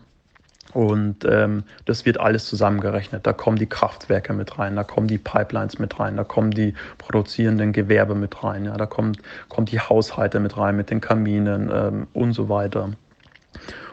Und 0.73 1.25
ähm, 1.25 1.65
das 1.85 2.07
wird 2.07 2.21
alles 2.21 2.47
zusammengerechnet. 2.47 3.27
Da 3.27 3.33
kommen 3.33 3.57
die 3.57 3.67
Kraftwerke 3.67 4.33
mit 4.33 4.59
rein, 4.59 4.77
da 4.77 4.85
kommen 4.85 5.09
die 5.09 5.19
Pipelines 5.19 5.79
mit 5.79 5.99
rein, 5.99 6.17
da 6.17 6.25
kommen 6.25 6.53
die 6.53 6.75
produzierenden 6.99 7.73
Gewerbe 7.73 8.15
mit 8.15 8.45
rein, 8.45 8.65
ja, 8.65 8.77
da 8.77 8.87
kommt, 8.87 9.19
kommt 9.49 9.73
die 9.73 9.81
Haushalte 9.81 10.39
mit 10.39 10.57
rein 10.57 10.77
mit 10.77 10.91
den 10.91 11.01
Kaminen 11.01 11.71
ähm, 11.73 12.07
und 12.13 12.35
so 12.35 12.49
weiter. 12.49 12.91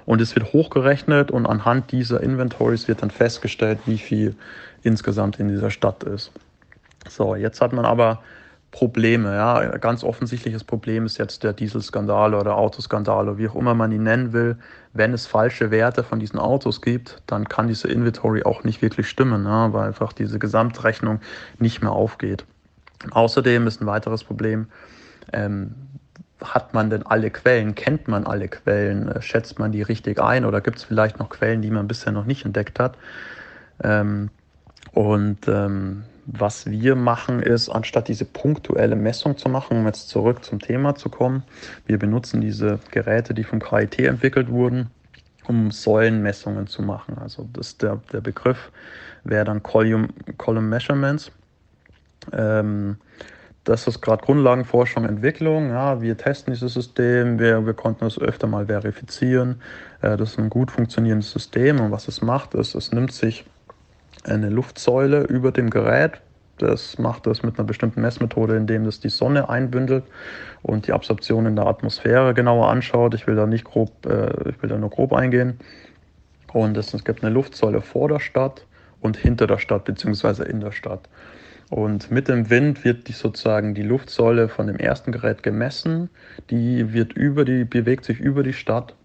Und 0.05 0.21
es 0.21 0.35
wird 0.35 0.53
hochgerechnet 0.53 1.31
und 1.31 1.45
anhand 1.45 1.91
dieser 1.91 2.21
Inventories 2.21 2.87
wird 2.87 3.01
dann 3.01 3.11
festgestellt, 3.11 3.79
wie 3.85 3.97
viel 3.97 4.35
insgesamt 4.83 5.39
in 5.39 5.49
dieser 5.49 5.71
Stadt 5.71 6.03
ist. 6.03 6.31
So, 7.09 7.35
jetzt 7.35 7.59
hat 7.59 7.73
man 7.73 7.85
aber 7.85 8.21
Probleme. 8.71 9.33
Ja. 9.33 9.77
Ganz 9.77 10.03
offensichtliches 10.03 10.63
Problem 10.63 11.05
ist 11.05 11.17
jetzt 11.17 11.43
der 11.43 11.53
Dieselskandal 11.53 12.33
oder 12.33 12.57
Autoskandal 12.57 13.27
oder 13.27 13.37
wie 13.37 13.47
auch 13.47 13.55
immer 13.55 13.73
man 13.73 13.91
ihn 13.91 14.03
nennen 14.03 14.33
will. 14.33 14.57
Wenn 14.97 15.13
es 15.13 15.27
falsche 15.27 15.71
Werte 15.71 16.03
von 16.03 16.19
diesen 16.19 16.39
Autos 16.39 16.81
gibt, 16.81 17.21
dann 17.27 17.47
kann 17.47 17.67
diese 17.67 17.87
Inventory 17.87 18.43
auch 18.43 18.63
nicht 18.63 18.81
wirklich 18.81 19.07
stimmen, 19.07 19.45
ja, 19.45 19.71
weil 19.73 19.87
einfach 19.87 20.13
diese 20.13 20.39
Gesamtrechnung 20.39 21.19
nicht 21.59 21.81
mehr 21.81 21.91
aufgeht. 21.91 22.45
Außerdem 23.11 23.67
ist 23.67 23.81
ein 23.81 23.85
weiteres 23.85 24.23
Problem, 24.23 24.67
ähm, 25.33 25.75
hat 26.43 26.73
man 26.73 26.89
denn 26.89 27.03
alle 27.05 27.31
Quellen? 27.31 27.75
Kennt 27.75 28.07
man 28.07 28.25
alle 28.25 28.47
Quellen? 28.47 29.09
Äh, 29.09 29.21
schätzt 29.21 29.59
man 29.59 29.71
die 29.71 29.81
richtig 29.81 30.21
ein 30.21 30.45
oder 30.45 30.61
gibt 30.61 30.77
es 30.77 30.83
vielleicht 30.83 31.19
noch 31.19 31.29
Quellen, 31.29 31.61
die 31.61 31.71
man 31.71 31.87
bisher 31.87 32.11
noch 32.11 32.25
nicht 32.25 32.45
entdeckt 32.45 32.79
hat? 32.79 32.97
Ähm, 33.83 34.29
und 34.93 35.47
ähm, 35.47 36.03
was 36.27 36.69
wir 36.69 36.95
machen 36.95 37.41
ist, 37.41 37.69
anstatt 37.69 38.09
diese 38.09 38.25
punktuelle 38.25 38.97
Messung 38.97 39.37
zu 39.37 39.47
machen, 39.47 39.77
um 39.77 39.85
jetzt 39.85 40.09
zurück 40.09 40.43
zum 40.43 40.59
Thema 40.59 40.95
zu 40.95 41.09
kommen, 41.09 41.43
wir 41.85 41.97
benutzen 41.97 42.41
diese 42.41 42.79
Geräte, 42.91 43.33
die 43.33 43.45
vom 43.45 43.59
KIT 43.59 43.99
entwickelt 43.99 44.49
wurden, 44.49 44.89
um 45.47 45.71
Säulenmessungen 45.71 46.67
zu 46.67 46.81
machen. 46.81 47.17
Also 47.17 47.47
das 47.53 47.77
der, 47.77 48.01
der 48.11 48.19
Begriff 48.19 48.71
wäre 49.23 49.45
dann 49.45 49.63
Column, 49.63 50.09
Column 50.37 50.67
Measurements. 50.67 51.31
Ähm, 52.33 52.97
das 53.63 53.87
ist 53.87 54.01
gerade 54.01 54.23
Grundlagenforschung, 54.23 55.05
Entwicklung. 55.05 55.69
Ja, 55.69 56.01
wir 56.01 56.17
testen 56.17 56.53
dieses 56.53 56.73
System, 56.73 57.39
wir, 57.39 57.65
wir 57.65 57.73
konnten 57.73 58.05
es 58.05 58.19
öfter 58.19 58.47
mal 58.47 58.65
verifizieren. 58.65 59.61
Äh, 60.01 60.17
das 60.17 60.31
ist 60.31 60.39
ein 60.39 60.49
gut 60.49 60.71
funktionierendes 60.71 61.31
System 61.31 61.79
und 61.79 61.91
was 61.91 62.09
es 62.09 62.21
macht, 62.21 62.53
ist, 62.53 62.75
es 62.75 62.91
nimmt 62.91 63.13
sich 63.13 63.45
eine 64.27 64.49
Luftsäule 64.49 65.23
über 65.23 65.51
dem 65.51 65.69
Gerät. 65.69 66.21
Das 66.57 66.97
macht 66.97 67.27
es 67.27 67.43
mit 67.43 67.57
einer 67.57 67.67
bestimmten 67.67 68.01
Messmethode, 68.01 68.55
indem 68.55 68.85
es 68.85 68.99
die 68.99 69.09
Sonne 69.09 69.49
einbündelt 69.49 70.03
und 70.63 70.87
die 70.87 70.93
Absorption 70.93 71.45
in 71.45 71.55
der 71.55 71.67
Atmosphäre 71.67 72.33
genauer 72.33 72.69
anschaut. 72.69 73.13
Ich 73.13 73.27
will 73.27 73.35
da 73.35 73.45
nicht 73.45 73.63
grob, 73.63 74.05
äh, 74.05 74.49
ich 74.49 74.61
will 74.61 74.69
da 74.69 74.77
nur 74.77 74.89
grob 74.89 75.13
eingehen. 75.13 75.59
Und 76.53 76.75
es, 76.77 76.93
es 76.93 77.03
gibt 77.03 77.23
eine 77.23 77.33
Luftsäule 77.33 77.81
vor 77.81 78.09
der 78.09 78.19
Stadt 78.19 78.65
und 79.01 79.17
hinter 79.17 79.45
der 79.45 79.59
Stadt 79.59 79.85
beziehungsweise 79.85 80.43
in 80.45 80.59
der 80.59 80.71
Stadt. 80.71 81.07
Und 81.69 82.09
mit 82.11 82.29
dem 82.29 82.49
Wind 82.49 82.85
wird 82.85 83.07
die 83.07 83.13
sozusagen 83.13 83.75
die 83.75 83.83
Luftsäule 83.83 84.47
von 84.47 84.67
dem 84.67 84.77
ersten 84.77 85.11
Gerät 85.11 85.43
gemessen. 85.43 86.09
Die 86.49 86.93
wird 86.93 87.13
über 87.13 87.43
die, 87.43 87.65
bewegt 87.65 88.05
sich 88.05 88.19
über 88.19 88.41
die 88.41 88.53
Stadt 88.53 88.95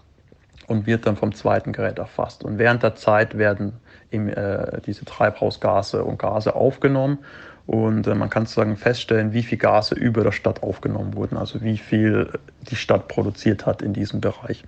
und 0.69 0.87
wird 0.87 1.07
dann 1.07 1.17
vom 1.17 1.35
zweiten 1.35 1.73
Gerät 1.73 1.99
erfasst. 1.99 2.45
Und 2.45 2.59
während 2.59 2.85
der 2.85 2.95
Zeit 2.95 3.37
werden 3.37 3.75
eben, 4.13 4.29
äh, 4.29 4.81
diese 4.85 5.05
Treibhausgase 5.05 6.05
und 6.05 6.19
Gase 6.19 6.55
aufgenommen. 6.55 7.19
Und 7.67 8.07
äh, 8.07 8.15
man 8.15 8.29
kann 8.29 8.47
sozusagen 8.47 8.77
feststellen, 8.77 9.33
wie 9.33 9.43
viel 9.43 9.59
Gase 9.59 9.95
über 9.95 10.25
der 10.25 10.33
Stadt 10.33 10.63
aufgenommen 10.63 11.15
wurden, 11.15 11.37
also 11.37 11.63
wie 11.63 11.79
viel 11.79 12.31
die 12.71 12.77
Stadt 12.77 13.09
produziert 13.09 13.67
hat 13.67 13.83
in 13.83 13.93
diesem 13.93 14.21
Bereich. 14.21 14.65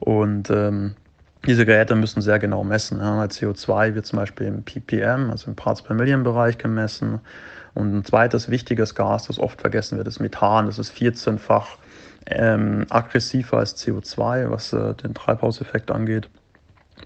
Und 0.00 0.50
ähm, 0.50 0.94
diese 1.46 1.64
Geräte 1.64 1.94
müssen 1.94 2.20
sehr 2.20 2.38
genau 2.38 2.64
messen. 2.64 2.98
Ja. 2.98 3.22
CO2 3.22 3.94
wird 3.94 4.06
zum 4.06 4.18
Beispiel 4.18 4.46
im 4.46 4.62
ppm, 4.62 5.30
also 5.30 5.48
im 5.48 5.56
Parts 5.56 5.82
per 5.82 5.94
Million 5.94 6.22
Bereich 6.22 6.58
gemessen. 6.58 7.20
Und 7.74 7.94
ein 7.94 8.04
zweites 8.04 8.50
wichtiges 8.50 8.94
Gas, 8.94 9.28
das 9.28 9.38
oft 9.38 9.60
vergessen 9.60 9.96
wird, 9.96 10.08
ist 10.08 10.20
Methan. 10.20 10.66
Das 10.66 10.78
ist 10.78 10.92
14-fach 10.92 11.78
ähm, 12.26 12.84
aggressiver 12.90 13.58
als 13.58 13.76
CO2, 13.76 14.50
was 14.50 14.72
äh, 14.72 14.94
den 14.94 15.14
Treibhauseffekt 15.14 15.90
angeht 15.90 16.28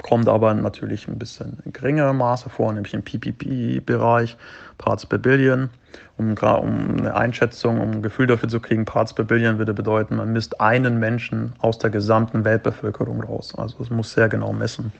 kommt 0.02 0.28
aber 0.28 0.54
natürlich 0.54 1.08
ein 1.08 1.18
bisschen 1.18 1.58
in 1.64 1.72
geringerem 1.72 2.18
Maße 2.18 2.48
vor, 2.50 2.72
nämlich 2.72 2.94
im 2.94 3.02
PPP-Bereich, 3.02 4.36
Parts 4.78 5.06
per 5.06 5.18
Billion. 5.18 5.70
Um, 6.16 6.34
um 6.36 6.98
eine 6.98 7.14
Einschätzung, 7.14 7.80
um 7.80 7.90
ein 7.90 8.02
Gefühl 8.02 8.26
dafür 8.26 8.48
zu 8.48 8.60
kriegen, 8.60 8.84
Parts 8.84 9.12
per 9.12 9.24
Billion 9.24 9.58
würde 9.58 9.74
bedeuten, 9.74 10.16
man 10.16 10.32
misst 10.32 10.60
einen 10.60 10.98
Menschen 10.98 11.52
aus 11.58 11.78
der 11.78 11.90
gesamten 11.90 12.44
Weltbevölkerung 12.44 13.22
raus. 13.22 13.54
Also 13.56 13.82
es 13.82 13.90
muss 13.90 14.12
sehr 14.12 14.28
genau 14.28 14.52
messen. 14.52 14.92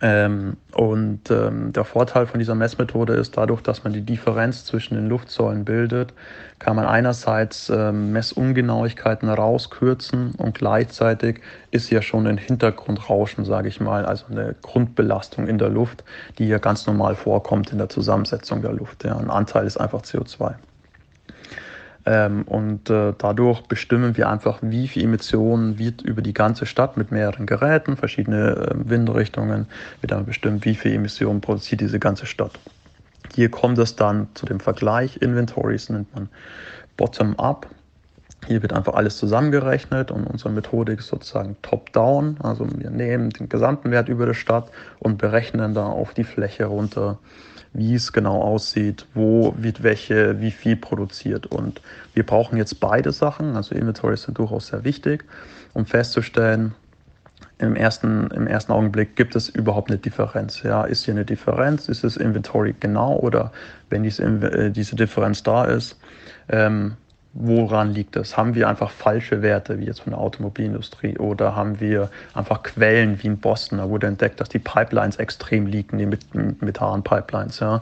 Ähm, 0.00 0.56
und 0.74 1.30
ähm, 1.30 1.72
der 1.72 1.84
Vorteil 1.84 2.26
von 2.26 2.38
dieser 2.38 2.54
Messmethode 2.54 3.14
ist 3.14 3.36
dadurch, 3.36 3.62
dass 3.62 3.82
man 3.82 3.92
die 3.92 4.02
Differenz 4.02 4.64
zwischen 4.64 4.94
den 4.94 5.08
Luftsäulen 5.08 5.64
bildet, 5.64 6.14
kann 6.60 6.76
man 6.76 6.86
einerseits 6.86 7.68
ähm, 7.68 8.12
Messungenauigkeiten 8.12 9.28
rauskürzen 9.28 10.34
und 10.36 10.56
gleichzeitig 10.56 11.40
ist 11.72 11.90
ja 11.90 12.00
schon 12.00 12.26
ein 12.26 12.38
Hintergrundrauschen, 12.38 13.44
sage 13.44 13.68
ich 13.68 13.80
mal, 13.80 14.04
also 14.04 14.26
eine 14.30 14.54
Grundbelastung 14.62 15.48
in 15.48 15.58
der 15.58 15.68
Luft, 15.68 16.04
die 16.38 16.46
ja 16.46 16.58
ganz 16.58 16.86
normal 16.86 17.16
vorkommt 17.16 17.72
in 17.72 17.78
der 17.78 17.88
Zusammensetzung 17.88 18.62
der 18.62 18.72
Luft. 18.72 19.04
Ja. 19.04 19.16
Ein 19.16 19.30
Anteil 19.30 19.66
ist 19.66 19.78
einfach 19.78 20.02
CO2. 20.02 20.54
Ähm, 22.06 22.42
und 22.42 22.90
äh, 22.90 23.12
dadurch 23.18 23.62
bestimmen 23.62 24.16
wir 24.16 24.28
einfach, 24.28 24.58
wie 24.62 24.88
viel 24.88 25.04
Emissionen 25.04 25.78
wird 25.78 26.02
über 26.02 26.22
die 26.22 26.32
ganze 26.32 26.66
Stadt 26.66 26.96
mit 26.96 27.10
mehreren 27.10 27.46
Geräten, 27.46 27.96
verschiedene 27.96 28.56
äh, 28.56 28.90
Windrichtungen, 28.90 29.66
wird 30.00 30.12
dann 30.12 30.24
bestimmt, 30.24 30.64
wie 30.64 30.74
viel 30.74 30.94
Emissionen 30.94 31.40
produziert 31.40 31.80
diese 31.80 31.98
ganze 31.98 32.26
Stadt. 32.26 32.52
Hier 33.34 33.50
kommt 33.50 33.78
es 33.78 33.96
dann 33.96 34.28
zu 34.34 34.46
dem 34.46 34.60
Vergleich. 34.60 35.18
Inventories 35.18 35.90
nennt 35.90 36.14
man 36.14 36.28
Bottom-up. 36.96 37.66
Hier 38.46 38.62
wird 38.62 38.72
einfach 38.72 38.94
alles 38.94 39.18
zusammengerechnet 39.18 40.10
und 40.10 40.24
unsere 40.26 40.50
Methodik 40.50 41.00
ist 41.00 41.08
sozusagen 41.08 41.56
top-down. 41.62 42.38
Also 42.42 42.66
wir 42.78 42.90
nehmen 42.90 43.30
den 43.30 43.48
gesamten 43.48 43.90
Wert 43.90 44.08
über 44.08 44.26
der 44.26 44.34
Stadt 44.34 44.70
und 44.98 45.18
berechnen 45.18 45.74
da 45.74 45.86
auf 45.86 46.14
die 46.14 46.24
Fläche 46.24 46.64
runter, 46.66 47.18
wie 47.72 47.94
es 47.94 48.12
genau 48.12 48.42
aussieht, 48.42 49.06
wo 49.14 49.54
wird 49.56 49.82
welche, 49.82 50.40
wie 50.40 50.50
viel 50.50 50.76
produziert. 50.76 51.46
Und 51.46 51.80
wir 52.14 52.24
brauchen 52.24 52.56
jetzt 52.56 52.80
beide 52.80 53.12
Sachen, 53.12 53.56
also 53.56 53.74
Inventories 53.74 54.22
sind 54.22 54.38
durchaus 54.38 54.68
sehr 54.68 54.84
wichtig, 54.84 55.24
um 55.74 55.86
festzustellen, 55.86 56.74
im 57.58 57.74
ersten, 57.74 58.30
im 58.30 58.46
ersten 58.46 58.72
Augenblick 58.72 59.16
gibt 59.16 59.34
es 59.34 59.48
überhaupt 59.48 59.90
eine 59.90 59.98
Differenz. 59.98 60.62
Ja, 60.62 60.84
ist 60.84 61.04
hier 61.04 61.14
eine 61.14 61.24
Differenz? 61.24 61.88
Ist 61.88 62.04
das 62.04 62.16
Inventory 62.16 62.74
genau? 62.78 63.16
Oder 63.16 63.52
wenn 63.90 64.04
diese, 64.04 64.22
äh, 64.22 64.70
diese 64.70 64.94
Differenz 64.94 65.42
da 65.42 65.64
ist, 65.64 65.98
ähm, 66.48 66.96
Woran 67.40 67.94
liegt 67.94 68.16
das? 68.16 68.36
Haben 68.36 68.56
wir 68.56 68.68
einfach 68.68 68.90
falsche 68.90 69.42
Werte, 69.42 69.78
wie 69.78 69.84
jetzt 69.84 70.00
von 70.00 70.10
der 70.10 70.18
Automobilindustrie, 70.18 71.18
oder 71.18 71.54
haben 71.54 71.78
wir 71.78 72.10
einfach 72.34 72.64
Quellen 72.64 73.22
wie 73.22 73.28
in 73.28 73.38
Boston? 73.38 73.78
Da 73.78 73.88
wurde 73.88 74.08
entdeckt, 74.08 74.40
dass 74.40 74.48
die 74.48 74.58
Pipelines 74.58 75.18
extrem 75.18 75.66
liegen, 75.66 75.98
die 75.98 76.06
Methan-Pipelines. 76.60 77.60
Ja. 77.60 77.80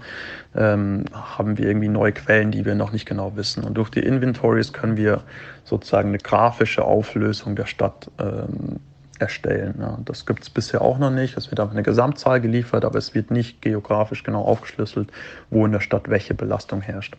Ähm, 0.54 1.06
haben 1.14 1.56
wir 1.56 1.68
irgendwie 1.68 1.88
neue 1.88 2.12
Quellen, 2.12 2.50
die 2.50 2.66
wir 2.66 2.74
noch 2.74 2.92
nicht 2.92 3.06
genau 3.06 3.34
wissen? 3.36 3.64
Und 3.64 3.78
durch 3.78 3.88
die 3.88 4.00
Inventories 4.00 4.74
können 4.74 4.98
wir 4.98 5.22
sozusagen 5.64 6.08
eine 6.08 6.18
grafische 6.18 6.84
Auflösung 6.84 7.56
der 7.56 7.64
Stadt 7.64 8.10
ähm, 8.18 8.78
erstellen. 9.18 9.76
Ja. 9.80 9.98
Das 10.04 10.26
gibt 10.26 10.42
es 10.42 10.50
bisher 10.50 10.82
auch 10.82 10.98
noch 10.98 11.10
nicht. 11.10 11.34
Es 11.38 11.50
wird 11.50 11.60
einfach 11.60 11.72
eine 11.72 11.82
Gesamtzahl 11.82 12.42
geliefert, 12.42 12.84
aber 12.84 12.98
es 12.98 13.14
wird 13.14 13.30
nicht 13.30 13.62
geografisch 13.62 14.22
genau 14.22 14.42
aufgeschlüsselt, 14.42 15.08
wo 15.48 15.64
in 15.64 15.72
der 15.72 15.80
Stadt 15.80 16.10
welche 16.10 16.34
Belastung 16.34 16.82
herrscht. 16.82 17.16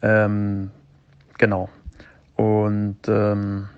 Ähm, 0.00 0.70
genau. 1.38 1.68
Und 2.36 2.98
ähm, 3.08 3.68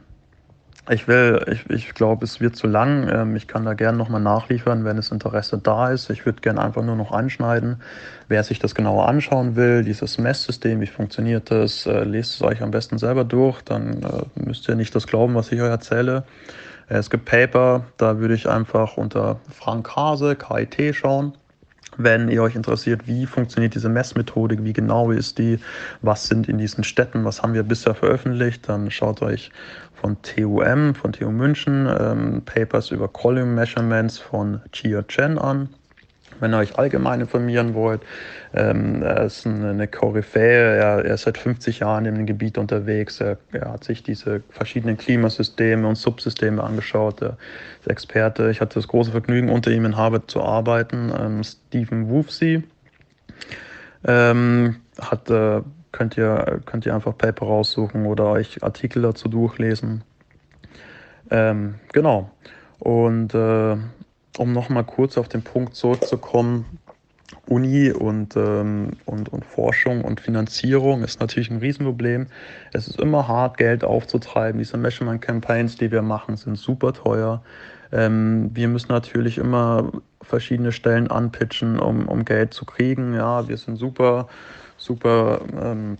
Ich 0.90 1.06
will, 1.06 1.44
ich, 1.52 1.68
ich 1.68 1.94
glaube, 1.94 2.24
es 2.24 2.40
wird 2.40 2.56
zu 2.56 2.66
lang. 2.66 3.08
Ähm, 3.12 3.36
ich 3.36 3.46
kann 3.46 3.64
da 3.66 3.74
gerne 3.74 3.98
nochmal 3.98 4.22
nachliefern, 4.22 4.84
wenn 4.84 4.96
es 4.96 5.12
Interesse 5.12 5.58
da 5.58 5.90
ist. 5.90 6.08
Ich 6.08 6.24
würde 6.24 6.40
gerne 6.40 6.62
einfach 6.62 6.82
nur 6.82 6.96
noch 6.96 7.12
anschneiden. 7.12 7.82
Wer 8.28 8.42
sich 8.42 8.58
das 8.58 8.74
genauer 8.74 9.06
anschauen 9.06 9.54
will, 9.54 9.84
dieses 9.84 10.16
Messsystem, 10.18 10.80
wie 10.80 10.86
funktioniert 10.86 11.50
das, 11.50 11.84
äh, 11.86 12.04
lest 12.04 12.36
es 12.36 12.42
euch 12.42 12.62
am 12.62 12.70
besten 12.70 12.96
selber 12.98 13.24
durch. 13.24 13.60
Dann 13.62 14.02
äh, 14.02 14.22
müsst 14.40 14.66
ihr 14.68 14.76
nicht 14.76 14.94
das 14.94 15.06
glauben, 15.06 15.34
was 15.34 15.52
ich 15.52 15.60
euch 15.60 15.68
erzähle. 15.68 16.24
Äh, 16.88 16.96
es 16.98 17.10
gibt 17.10 17.26
Paper, 17.26 17.84
da 17.98 18.18
würde 18.18 18.34
ich 18.34 18.48
einfach 18.48 18.96
unter 18.96 19.40
Frank 19.52 19.94
Hase, 19.94 20.36
KIT, 20.36 20.94
schauen. 20.94 21.34
Wenn 22.01 22.28
ihr 22.28 22.44
euch 22.44 22.55
interessiert, 22.55 23.09
wie 23.09 23.27
funktioniert 23.27 23.75
diese 23.75 23.89
Messmethodik, 23.89 24.62
wie 24.62 24.73
genau 24.73 25.10
ist 25.10 25.36
die, 25.36 25.59
was 26.01 26.28
sind 26.28 26.49
in 26.49 26.57
diesen 26.57 26.85
Städten, 26.85 27.25
was 27.25 27.43
haben 27.43 27.55
wir 27.55 27.65
bisher 27.65 27.93
veröffentlicht, 27.94 28.68
dann 28.68 28.89
schaut 28.93 29.20
euch 29.20 29.51
von 30.01 30.17
TUM, 30.23 30.94
von 30.94 31.12
TU 31.12 31.31
München, 31.31 31.89
ähm, 31.99 32.43
Papers 32.44 32.93
über 32.93 33.09
Column 33.09 33.57
Measurements 33.57 34.18
von 34.18 34.60
Chia 34.70 35.02
Chen 35.02 35.39
an. 35.39 35.70
Wenn 36.41 36.55
ihr 36.55 36.59
euch 36.59 36.78
allgemein 36.78 37.20
informieren 37.20 37.75
wollt, 37.75 38.02
ähm, 38.55 39.02
er 39.02 39.25
ist 39.25 39.44
eine 39.44 39.89
Koryphäe, 39.89 40.77
er, 40.77 41.05
er, 41.05 41.15
ist 41.15 41.23
seit 41.23 41.36
50 41.36 41.81
Jahren 41.81 42.07
in 42.07 42.15
dem 42.15 42.27
Gebiet 42.27 42.59
unterwegs, 42.59 43.20
er, 43.20 43.39
er, 43.51 43.73
hat 43.73 43.83
sich 43.83 44.05
diese 44.05 44.43
verschiedenen 44.51 44.97
Klimasysteme 44.97 45.86
und 45.89 45.97
Subsysteme 45.97 46.62
angeschaut, 46.62 47.23
er 47.23 47.36
ist 47.89 47.91
Experte. 47.91 48.50
Ich 48.50 48.60
hatte 48.60 48.75
das 48.75 48.89
große 48.89 49.10
Vergnügen, 49.10 49.49
unter 49.49 49.70
ihm 49.70 49.84
in 49.84 49.97
Harvard 49.97 50.31
zu 50.31 50.42
arbeiten. 50.42 51.12
Ähm, 51.18 51.42
Stephen 51.42 52.08
Woofsey 52.08 52.62
ähm, 54.05 54.76
hat 55.00 55.31
äh, 55.31 55.62
könnt 55.92 56.17
ihr, 56.17 56.60
könnt 56.67 56.86
ihr 56.86 56.94
einfach 56.94 57.17
Paper 57.17 57.47
raussuchen 57.47 58.07
oder 58.07 58.26
euch 58.26 58.62
Artikel 58.62 59.02
dazu 59.02 59.28
durchlesen. 59.28 60.02
Ähm, 61.31 61.76
genau. 61.92 62.31
Und 62.78 63.34
äh, 63.34 63.76
um 64.39 64.52
nochmal 64.52 64.84
kurz 64.84 65.18
auf 65.18 65.28
den 65.28 65.42
Punkt 65.42 65.75
zurückzukommen, 65.75 66.65
Uni 67.47 67.91
und, 67.91 68.36
ähm, 68.36 68.91
und, 69.05 69.31
und 69.31 69.44
Forschung 69.44 70.02
und 70.05 70.20
Finanzierung 70.20 71.02
ist 71.02 71.20
natürlich 71.20 71.50
ein 71.50 71.58
Riesenproblem. 71.58 72.26
Es 72.73 72.89
ist 72.89 73.00
immer 73.00 73.26
hart, 73.26 73.57
Geld 73.57 73.84
aufzutreiben. 73.84 74.58
Diese 74.58 74.76
Measurement-Campaigns, 74.76 75.76
die 75.76 75.91
wir 75.91 76.02
machen, 76.02 76.36
sind 76.36 76.57
super 76.57 76.92
teuer. 76.92 77.42
Ähm, 77.92 78.50
wir 78.55 78.68
müssen 78.68 78.92
natürlich 78.92 79.39
immer 79.39 79.91
verschiedene 80.23 80.73
Stellen 80.73 81.10
anpitchen, 81.10 81.78
um, 81.78 82.08
um 82.08 82.25
Geld 82.25 82.55
zu 82.55 82.65
kriegen. 82.65 83.15
Ja, 83.15 83.49
wir 83.49 83.57
sind 83.57 83.76
super 83.76 84.28
super 84.78 85.41
ähm, 85.60 85.99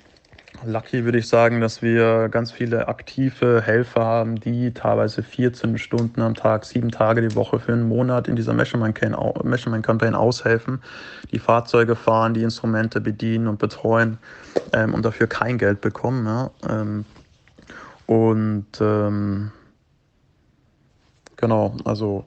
lucky, 0.65 1.05
würde 1.05 1.18
ich 1.18 1.28
sagen, 1.28 1.60
dass 1.60 1.83
wir 1.83 2.28
ganz 2.31 2.50
viele 2.50 2.89
aktive 2.89 3.60
Helfer 3.60 4.05
haben, 4.05 4.41
die 4.41 4.73
teilweise 4.73 5.23
14 5.23 5.76
Stunden 5.78 6.23
am 6.23 6.34
Tag, 6.34 6.65
sieben 6.65 6.91
Tage 6.91 7.20
die 7.20 7.34
Woche 7.34 7.58
für 7.58 7.73
einen 7.73 7.86
Monat 7.89 8.28
in 8.28 8.36
dieser 8.36 8.55
Measurement-Campaign 8.55 10.15
aushelfen, 10.15 10.81
die 11.33 11.39
Fahrzeuge 11.39 11.97
fahren, 11.97 12.34
die 12.34 12.42
Instrumente 12.42 13.00
bedienen 13.00 13.47
und 13.49 13.58
betreuen 13.58 14.18
ähm, 14.73 14.94
und 14.94 15.05
dafür 15.05 15.26
kein 15.26 15.58
Geld 15.58 15.81
bekommen. 15.81 16.26
Ja? 16.26 16.50
Ähm, 16.68 17.05
und 18.07 18.67
ähm, 18.81 19.52
genau, 21.39 21.75
also 21.86 22.26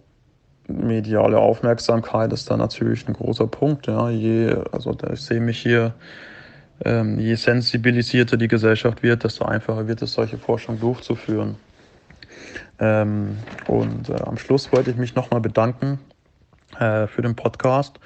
mediale 0.67 1.37
Aufmerksamkeit 1.37 2.33
ist 2.33 2.49
da 2.49 2.57
natürlich 2.57 3.07
ein 3.07 3.13
großer 3.13 3.45
Punkt. 3.45 3.85
Ja, 3.85 4.09
je, 4.09 4.55
also 4.71 4.97
ich 5.13 5.21
sehe 5.21 5.39
mich 5.39 5.59
hier 5.59 5.93
ähm, 6.83 7.19
je 7.19 7.35
sensibilisierter 7.35 8.37
die 8.37 8.47
Gesellschaft 8.47 9.03
wird, 9.03 9.23
desto 9.23 9.45
einfacher 9.45 9.87
wird 9.87 10.01
es, 10.01 10.13
solche 10.13 10.37
Forschung 10.37 10.79
durchzuführen. 10.79 11.55
Ähm, 12.79 13.37
und 13.67 14.09
äh, 14.09 14.15
am 14.21 14.37
Schluss 14.37 14.71
wollte 14.71 14.89
ich 14.89 14.97
mich 14.97 15.13
nochmal 15.13 15.41
bedanken 15.41 15.99
äh, 16.79 17.05
für 17.05 17.21
den 17.21 17.35
Podcast. 17.35 17.99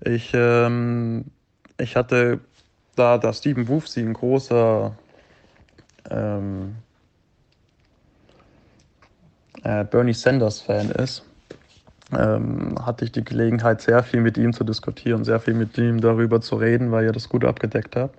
Ich, 0.00 0.32
ähm, 0.34 1.26
ich 1.78 1.94
hatte 1.94 2.40
da, 2.96 3.18
da 3.18 3.32
Stephen 3.32 3.68
Woofsy 3.68 4.00
ein 4.00 4.14
großer 4.14 4.96
ähm, 6.10 6.76
äh, 9.66 9.84
Bernie 9.84 10.14
Sanders 10.14 10.60
Fan 10.60 10.90
ist, 10.90 11.24
ähm, 12.16 12.76
hatte 12.80 13.04
ich 13.04 13.12
die 13.12 13.24
Gelegenheit, 13.24 13.82
sehr 13.82 14.02
viel 14.02 14.20
mit 14.20 14.38
ihm 14.38 14.52
zu 14.52 14.62
diskutieren, 14.62 15.24
sehr 15.24 15.40
viel 15.40 15.54
mit 15.54 15.76
ihm 15.76 16.00
darüber 16.00 16.40
zu 16.40 16.56
reden, 16.56 16.92
weil 16.92 17.04
ihr 17.04 17.12
das 17.12 17.28
gut 17.28 17.44
abgedeckt 17.44 17.96
habt. 17.96 18.16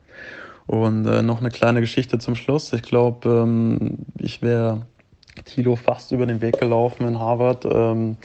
Und 0.65 1.05
äh, 1.05 1.21
noch 1.21 1.39
eine 1.39 1.49
kleine 1.49 1.79
Geschichte 1.79 2.19
zum 2.19 2.35
Schluss. 2.35 2.73
Ich 2.73 2.81
glaube, 2.81 3.29
ähm, 3.29 3.99
ich 4.17 4.41
wäre 4.41 4.81
Thilo 5.45 5.77
fast 5.77 6.11
über 6.11 6.25
den 6.25 6.41
Weg 6.41 6.59
gelaufen 6.59 7.07
in 7.07 7.17
Harvard. 7.17 7.63
Ähm, 7.63 8.17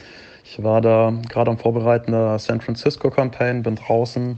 ich 0.44 0.60
war 0.60 0.80
da 0.80 1.12
gerade 1.28 1.52
am 1.52 1.58
Vorbereiten 1.58 2.10
der 2.10 2.40
San 2.40 2.60
Francisco 2.60 3.10
Campaign, 3.10 3.62
bin 3.62 3.76
draußen, 3.76 4.36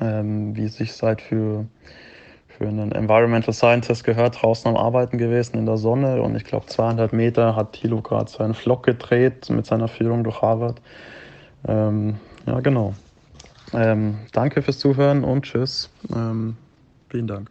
ähm, 0.00 0.56
wie 0.56 0.64
es 0.64 0.74
sich 0.74 0.92
seit 0.92 1.22
für 1.22 1.66
für 2.60 2.68
einen 2.68 2.92
Environmental 2.92 3.54
Scientist 3.54 4.04
gehört, 4.04 4.42
draußen 4.42 4.68
am 4.68 4.76
Arbeiten 4.76 5.16
gewesen 5.16 5.56
in 5.56 5.64
der 5.64 5.78
Sonne 5.78 6.20
und 6.20 6.36
ich 6.36 6.44
glaube 6.44 6.66
200 6.66 7.10
Meter 7.10 7.56
hat 7.56 7.72
Thilo 7.72 8.02
gerade 8.02 8.30
seinen 8.30 8.52
Flock 8.52 8.82
gedreht 8.82 9.48
mit 9.48 9.64
seiner 9.64 9.88
Führung 9.88 10.24
durch 10.24 10.42
Harvard. 10.42 10.78
Ähm, 11.66 12.16
ja, 12.44 12.60
genau. 12.60 12.94
Ähm, 13.72 14.18
danke 14.32 14.60
fürs 14.60 14.78
Zuhören 14.78 15.24
und 15.24 15.46
tschüss. 15.46 15.88
Ähm, 16.14 16.58
vielen 17.08 17.28
Dank. 17.28 17.50